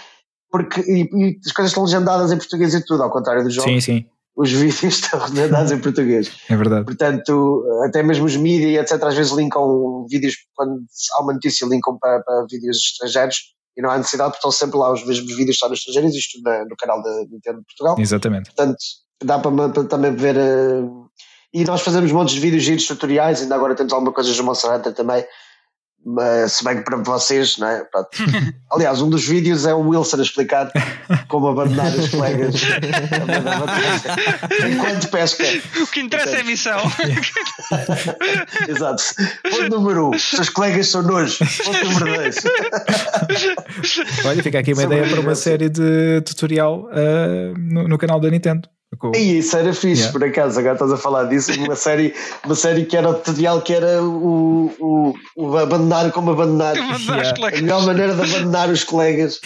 porque 0.51 0.81
e, 0.81 1.09
e 1.13 1.39
as 1.45 1.53
coisas 1.53 1.71
estão 1.71 1.85
legendadas 1.85 2.33
em 2.33 2.37
português 2.39 2.75
e 2.75 2.85
tudo, 2.85 3.03
ao 3.03 3.11
contrário 3.11 3.45
dos 3.45 3.55
jogos. 3.55 3.73
Sim, 3.73 3.81
sim 3.81 4.07
os 4.37 4.51
vídeos 4.51 4.83
estão 4.83 5.21
redados 5.21 5.73
em 5.73 5.79
português. 5.79 6.31
É 6.49 6.57
verdade. 6.57 6.85
Portanto, 6.85 7.65
até 7.85 8.03
mesmo 8.03 8.25
os 8.25 8.37
mídias, 8.37 8.91
etc., 8.91 9.03
às 9.05 9.15
vezes 9.15 9.33
linkam 9.33 10.07
vídeos, 10.09 10.35
quando 10.55 10.83
há 11.15 11.23
uma 11.23 11.35
notícia, 11.35 11.67
linkam 11.67 11.99
para, 11.99 12.21
para 12.23 12.47
vídeos 12.51 12.77
estrangeiros 12.79 13.55
e 13.77 13.83
não 13.83 13.91
há 13.91 13.97
necessidade, 13.99 14.31
porque 14.31 14.47
estão 14.47 14.51
sempre 14.51 14.79
lá 14.79 14.93
os 14.93 15.05
mesmos 15.05 15.35
vídeos 15.35 15.57
estão 15.57 15.69
nos 15.69 15.79
estrangeiros, 15.79 16.15
isto 16.15 16.41
na, 16.43 16.65
no 16.65 16.77
canal 16.77 17.03
da 17.03 17.11
Nintendo 17.31 17.59
de 17.59 17.65
Portugal. 17.65 17.97
Exatamente. 17.99 18.47
Portanto, 18.55 18.79
dá 19.25 19.39
para, 19.39 19.69
para 19.69 19.85
também 19.85 20.15
ver. 20.15 20.37
Uh, 20.37 21.02
e 21.53 21.65
nós 21.65 21.83
fazemos 21.83 22.11
montes 22.11 22.35
de 22.35 22.41
vídeos 22.41 22.63
giros 22.63 22.87
tutoriais, 22.87 23.43
ainda 23.43 23.55
agora 23.55 23.75
temos 23.75 23.93
alguma 23.93 24.13
coisa 24.13 24.33
de 24.33 24.43
Monster 24.43 24.73
Hunter 24.73 24.93
também, 24.93 25.25
se 26.49 26.65
bem 26.65 26.79
que 26.79 26.83
para 26.83 26.97
vocês, 26.97 27.59
não 27.59 27.69
é? 27.69 27.87
Aliás, 28.73 29.01
um 29.01 29.09
dos 29.09 29.25
vídeos 29.25 29.65
é 29.67 29.75
o 29.75 29.89
Wilson 29.89 30.19
a 30.19 30.23
explicar 30.23 30.73
como 31.29 31.47
abandonar 31.49 31.95
os 31.95 32.09
colegas 32.09 32.55
enquanto 34.69 35.09
pesca. 35.09 35.45
O 35.81 35.87
que 35.87 36.01
interessa 36.01 36.37
é 36.37 36.41
a 36.41 36.45
missão. 36.45 36.81
Exato. 38.69 39.03
Ponto 39.49 39.69
número 39.69 40.09
um: 40.09 40.11
os 40.11 40.23
seus 40.23 40.49
colegas 40.49 40.89
são 40.89 41.03
nojo. 41.03 41.39
Ponto 41.65 41.85
número 41.85 42.17
dois. 42.17 42.37
Olha, 44.25 44.43
fica 44.43 44.59
aqui 44.59 44.73
uma 44.73 44.83
São 44.83 44.93
ideia 44.93 45.09
para 45.09 45.21
uma 45.21 45.35
série 45.35 45.69
de 45.69 46.21
tutorial 46.23 46.89
uh, 46.91 47.57
no, 47.59 47.87
no 47.87 47.99
canal 47.99 48.19
da 48.19 48.29
Nintendo. 48.29 48.69
Com... 48.99 49.13
E 49.15 49.39
isso 49.39 49.57
era 49.57 49.73
fixe, 49.73 50.03
yeah. 50.03 50.13
por 50.13 50.23
acaso, 50.23 50.59
agora 50.59 50.75
estás 50.75 50.93
a 50.93 50.97
falar 50.97 51.25
disso, 51.25 51.51
uma 51.59 51.75
série, 51.75 52.15
uma 52.45 52.55
série 52.55 52.85
que 52.85 52.97
era 52.97 53.09
o 53.09 53.15
tutorial 53.15 53.63
que 53.63 53.73
era 53.73 54.03
o, 54.03 54.71
o, 54.79 55.15
o 55.35 55.57
abandonar 55.57 56.13
como 56.13 56.31
abandonar, 56.31 56.77
yeah. 56.77 57.35
a 57.49 57.61
melhor 57.61 57.87
maneira 57.87 58.15
de 58.15 58.23
abandonar 58.23 58.69
os 58.69 58.85
colegas 58.85 59.41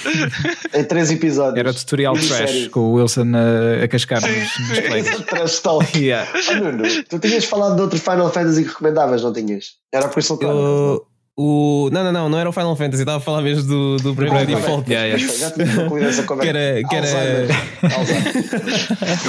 em 0.75 0.85
três 0.85 1.11
episódios. 1.11 1.59
Era 1.59 1.71
o 1.71 1.75
tutorial 1.75 2.15
trash 2.15 2.27
série. 2.27 2.69
com 2.71 2.81
o 2.81 2.93
Wilson 2.95 3.33
a, 3.35 3.85
a 3.85 3.89
cascar 3.89 4.21
sim, 4.21 4.29
nos, 4.29 4.69
nos 4.69 4.81
colegas. 4.81 5.21
trash 5.27 5.61
talk. 5.61 5.99
Yeah. 5.99 6.29
Oh, 6.51 6.55
Nuno, 6.55 7.05
tu 7.05 7.19
tinhas 7.19 7.45
falado 7.45 7.77
de 7.77 7.83
outro 7.83 7.99
Final 7.99 8.31
Fantasy 8.31 8.65
que 8.65 8.69
recomendavas, 8.69 9.23
não 9.23 9.33
tinhas? 9.33 9.77
Era 9.93 10.07
o 10.07 10.11
Crystal 10.11 10.39
Chronicles. 10.39 11.16
O... 11.39 11.91
Não, 11.93 12.03
não, 12.03 12.13
não, 12.13 12.29
não 12.31 12.39
era 12.39 12.49
o 12.49 12.53
Final 12.53 12.75
Fantasy, 12.77 13.03
estava 13.03 13.19
a 13.19 13.21
falar 13.21 13.43
mesmo 13.43 13.69
do, 13.69 13.97
do 13.99 14.15
Bravely 14.15 14.47
Default. 14.47 14.91
Yeah, 14.91 15.19
yeah. 15.19 15.39
Já 15.39 15.51
tinha 15.51 15.67
concluído 15.67 16.09
essa 16.09 16.23
conversa. 16.23 16.51
Que 16.51 16.59
era. 16.59 16.89
Que 16.89 16.97
era... 16.97 17.47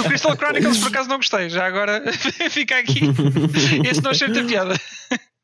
o 0.00 0.04
Crystal 0.04 0.36
Chronicles 0.36 0.78
por 0.78 0.88
acaso 0.88 1.08
não 1.10 1.16
gostei, 1.16 1.50
já 1.50 1.66
agora 1.66 2.02
fica 2.50 2.78
aqui. 2.78 3.00
Esse 3.86 4.02
não 4.02 4.12
achei 4.12 4.26
muita 4.28 4.48
piada. 4.48 4.74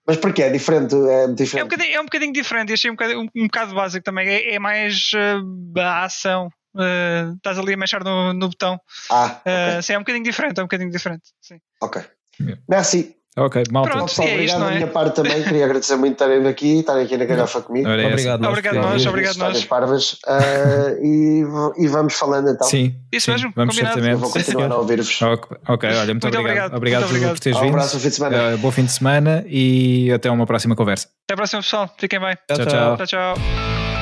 Mas 0.06 0.16
porquê? 0.16 0.44
É 0.44 0.50
diferente? 0.50 0.94
É, 0.94 1.28
diferente. 1.28 1.58
é, 1.58 1.64
um, 1.64 1.68
bocadinho, 1.68 1.96
é 1.96 2.00
um 2.00 2.04
bocadinho 2.04 2.32
diferente, 2.32 2.72
achei 2.72 2.90
um 2.90 2.94
bocado, 2.94 3.20
um, 3.20 3.28
um 3.36 3.46
bocado 3.46 3.74
básico 3.74 4.02
também. 4.02 4.26
É, 4.26 4.54
é 4.54 4.58
mais 4.58 5.10
uh, 5.12 5.78
a 5.78 6.04
ação. 6.04 6.48
Uh, 6.74 7.36
estás 7.36 7.58
ali 7.58 7.74
a 7.74 7.76
mexer 7.76 8.02
no, 8.02 8.32
no 8.32 8.48
botão. 8.48 8.80
Ah, 9.10 9.38
okay. 9.40 9.78
uh, 9.78 9.82
sim, 9.82 9.92
é 9.92 9.98
um 9.98 10.00
bocadinho 10.00 10.24
diferente, 10.24 10.58
é 10.58 10.62
um 10.62 10.66
bocadinho 10.66 10.90
diferente. 10.90 11.24
Sim. 11.40 11.58
Ok. 11.82 12.02
Yeah. 12.40 12.60
Merci. 12.68 13.14
Ok, 13.36 13.64
malta. 13.72 13.90
Pronto, 13.90 14.06
Pessoal, 14.06 14.28
é 14.28 14.32
obrigado 14.34 14.60
da 14.60 14.70
minha 14.70 14.86
parte 14.86 15.16
também. 15.16 15.42
Queria 15.42 15.64
agradecer 15.64 15.96
muito 15.96 16.12
estarem 16.12 16.46
aqui, 16.46 16.78
estarem 16.78 17.04
aqui 17.04 17.16
na 17.16 17.24
garrafa 17.24 17.62
comigo. 17.62 17.88
Ora, 17.88 18.06
obrigado, 18.06 18.40
nós. 18.40 18.50
Obrigado, 18.50 18.74
nós. 18.76 19.06
Obrigado, 19.06 19.36
nós. 19.38 19.64
parvas. 19.64 20.12
Uh, 20.12 21.02
e, 21.02 21.44
e 21.78 21.88
vamos 21.88 22.14
falando 22.14 22.48
então. 22.50 22.66
Sim, 22.68 22.94
isso 23.10 23.26
sim, 23.26 23.32
mesmo. 23.32 23.52
Vamos 23.56 23.74
combinado. 23.74 23.94
certamente. 23.94 24.12
Eu 24.12 24.18
vou 24.18 24.30
continuar 24.30 24.70
a 24.70 24.78
ouvir-vos. 24.78 25.22
Ok, 25.22 25.56
ok, 25.66 25.88
olha, 25.90 26.06
muito, 26.06 26.24
muito 26.24 26.38
obrigado. 26.38 26.76
Obrigado, 26.76 27.00
muito 27.00 27.10
obrigado. 27.10 27.32
por 27.32 27.40
teres 27.40 27.58
vindo. 27.58 27.70
Um 27.70 27.74
abraço, 27.74 27.98
fim 27.98 28.08
de 28.08 28.14
semana. 28.14 28.54
Uh, 28.54 28.58
bom 28.58 28.70
fim 28.70 28.84
de 28.84 28.92
semana 28.92 29.44
e 29.48 30.12
até 30.12 30.30
uma 30.30 30.46
próxima 30.46 30.76
conversa. 30.76 31.08
Até 31.24 31.34
a 31.34 31.36
próxima, 31.36 31.60
pessoal. 31.60 31.90
Fiquem 31.98 32.20
bem. 32.20 32.36
tchau. 32.48 32.66
tchau. 32.66 32.96
tchau, 32.98 33.06
tchau. 33.06 33.93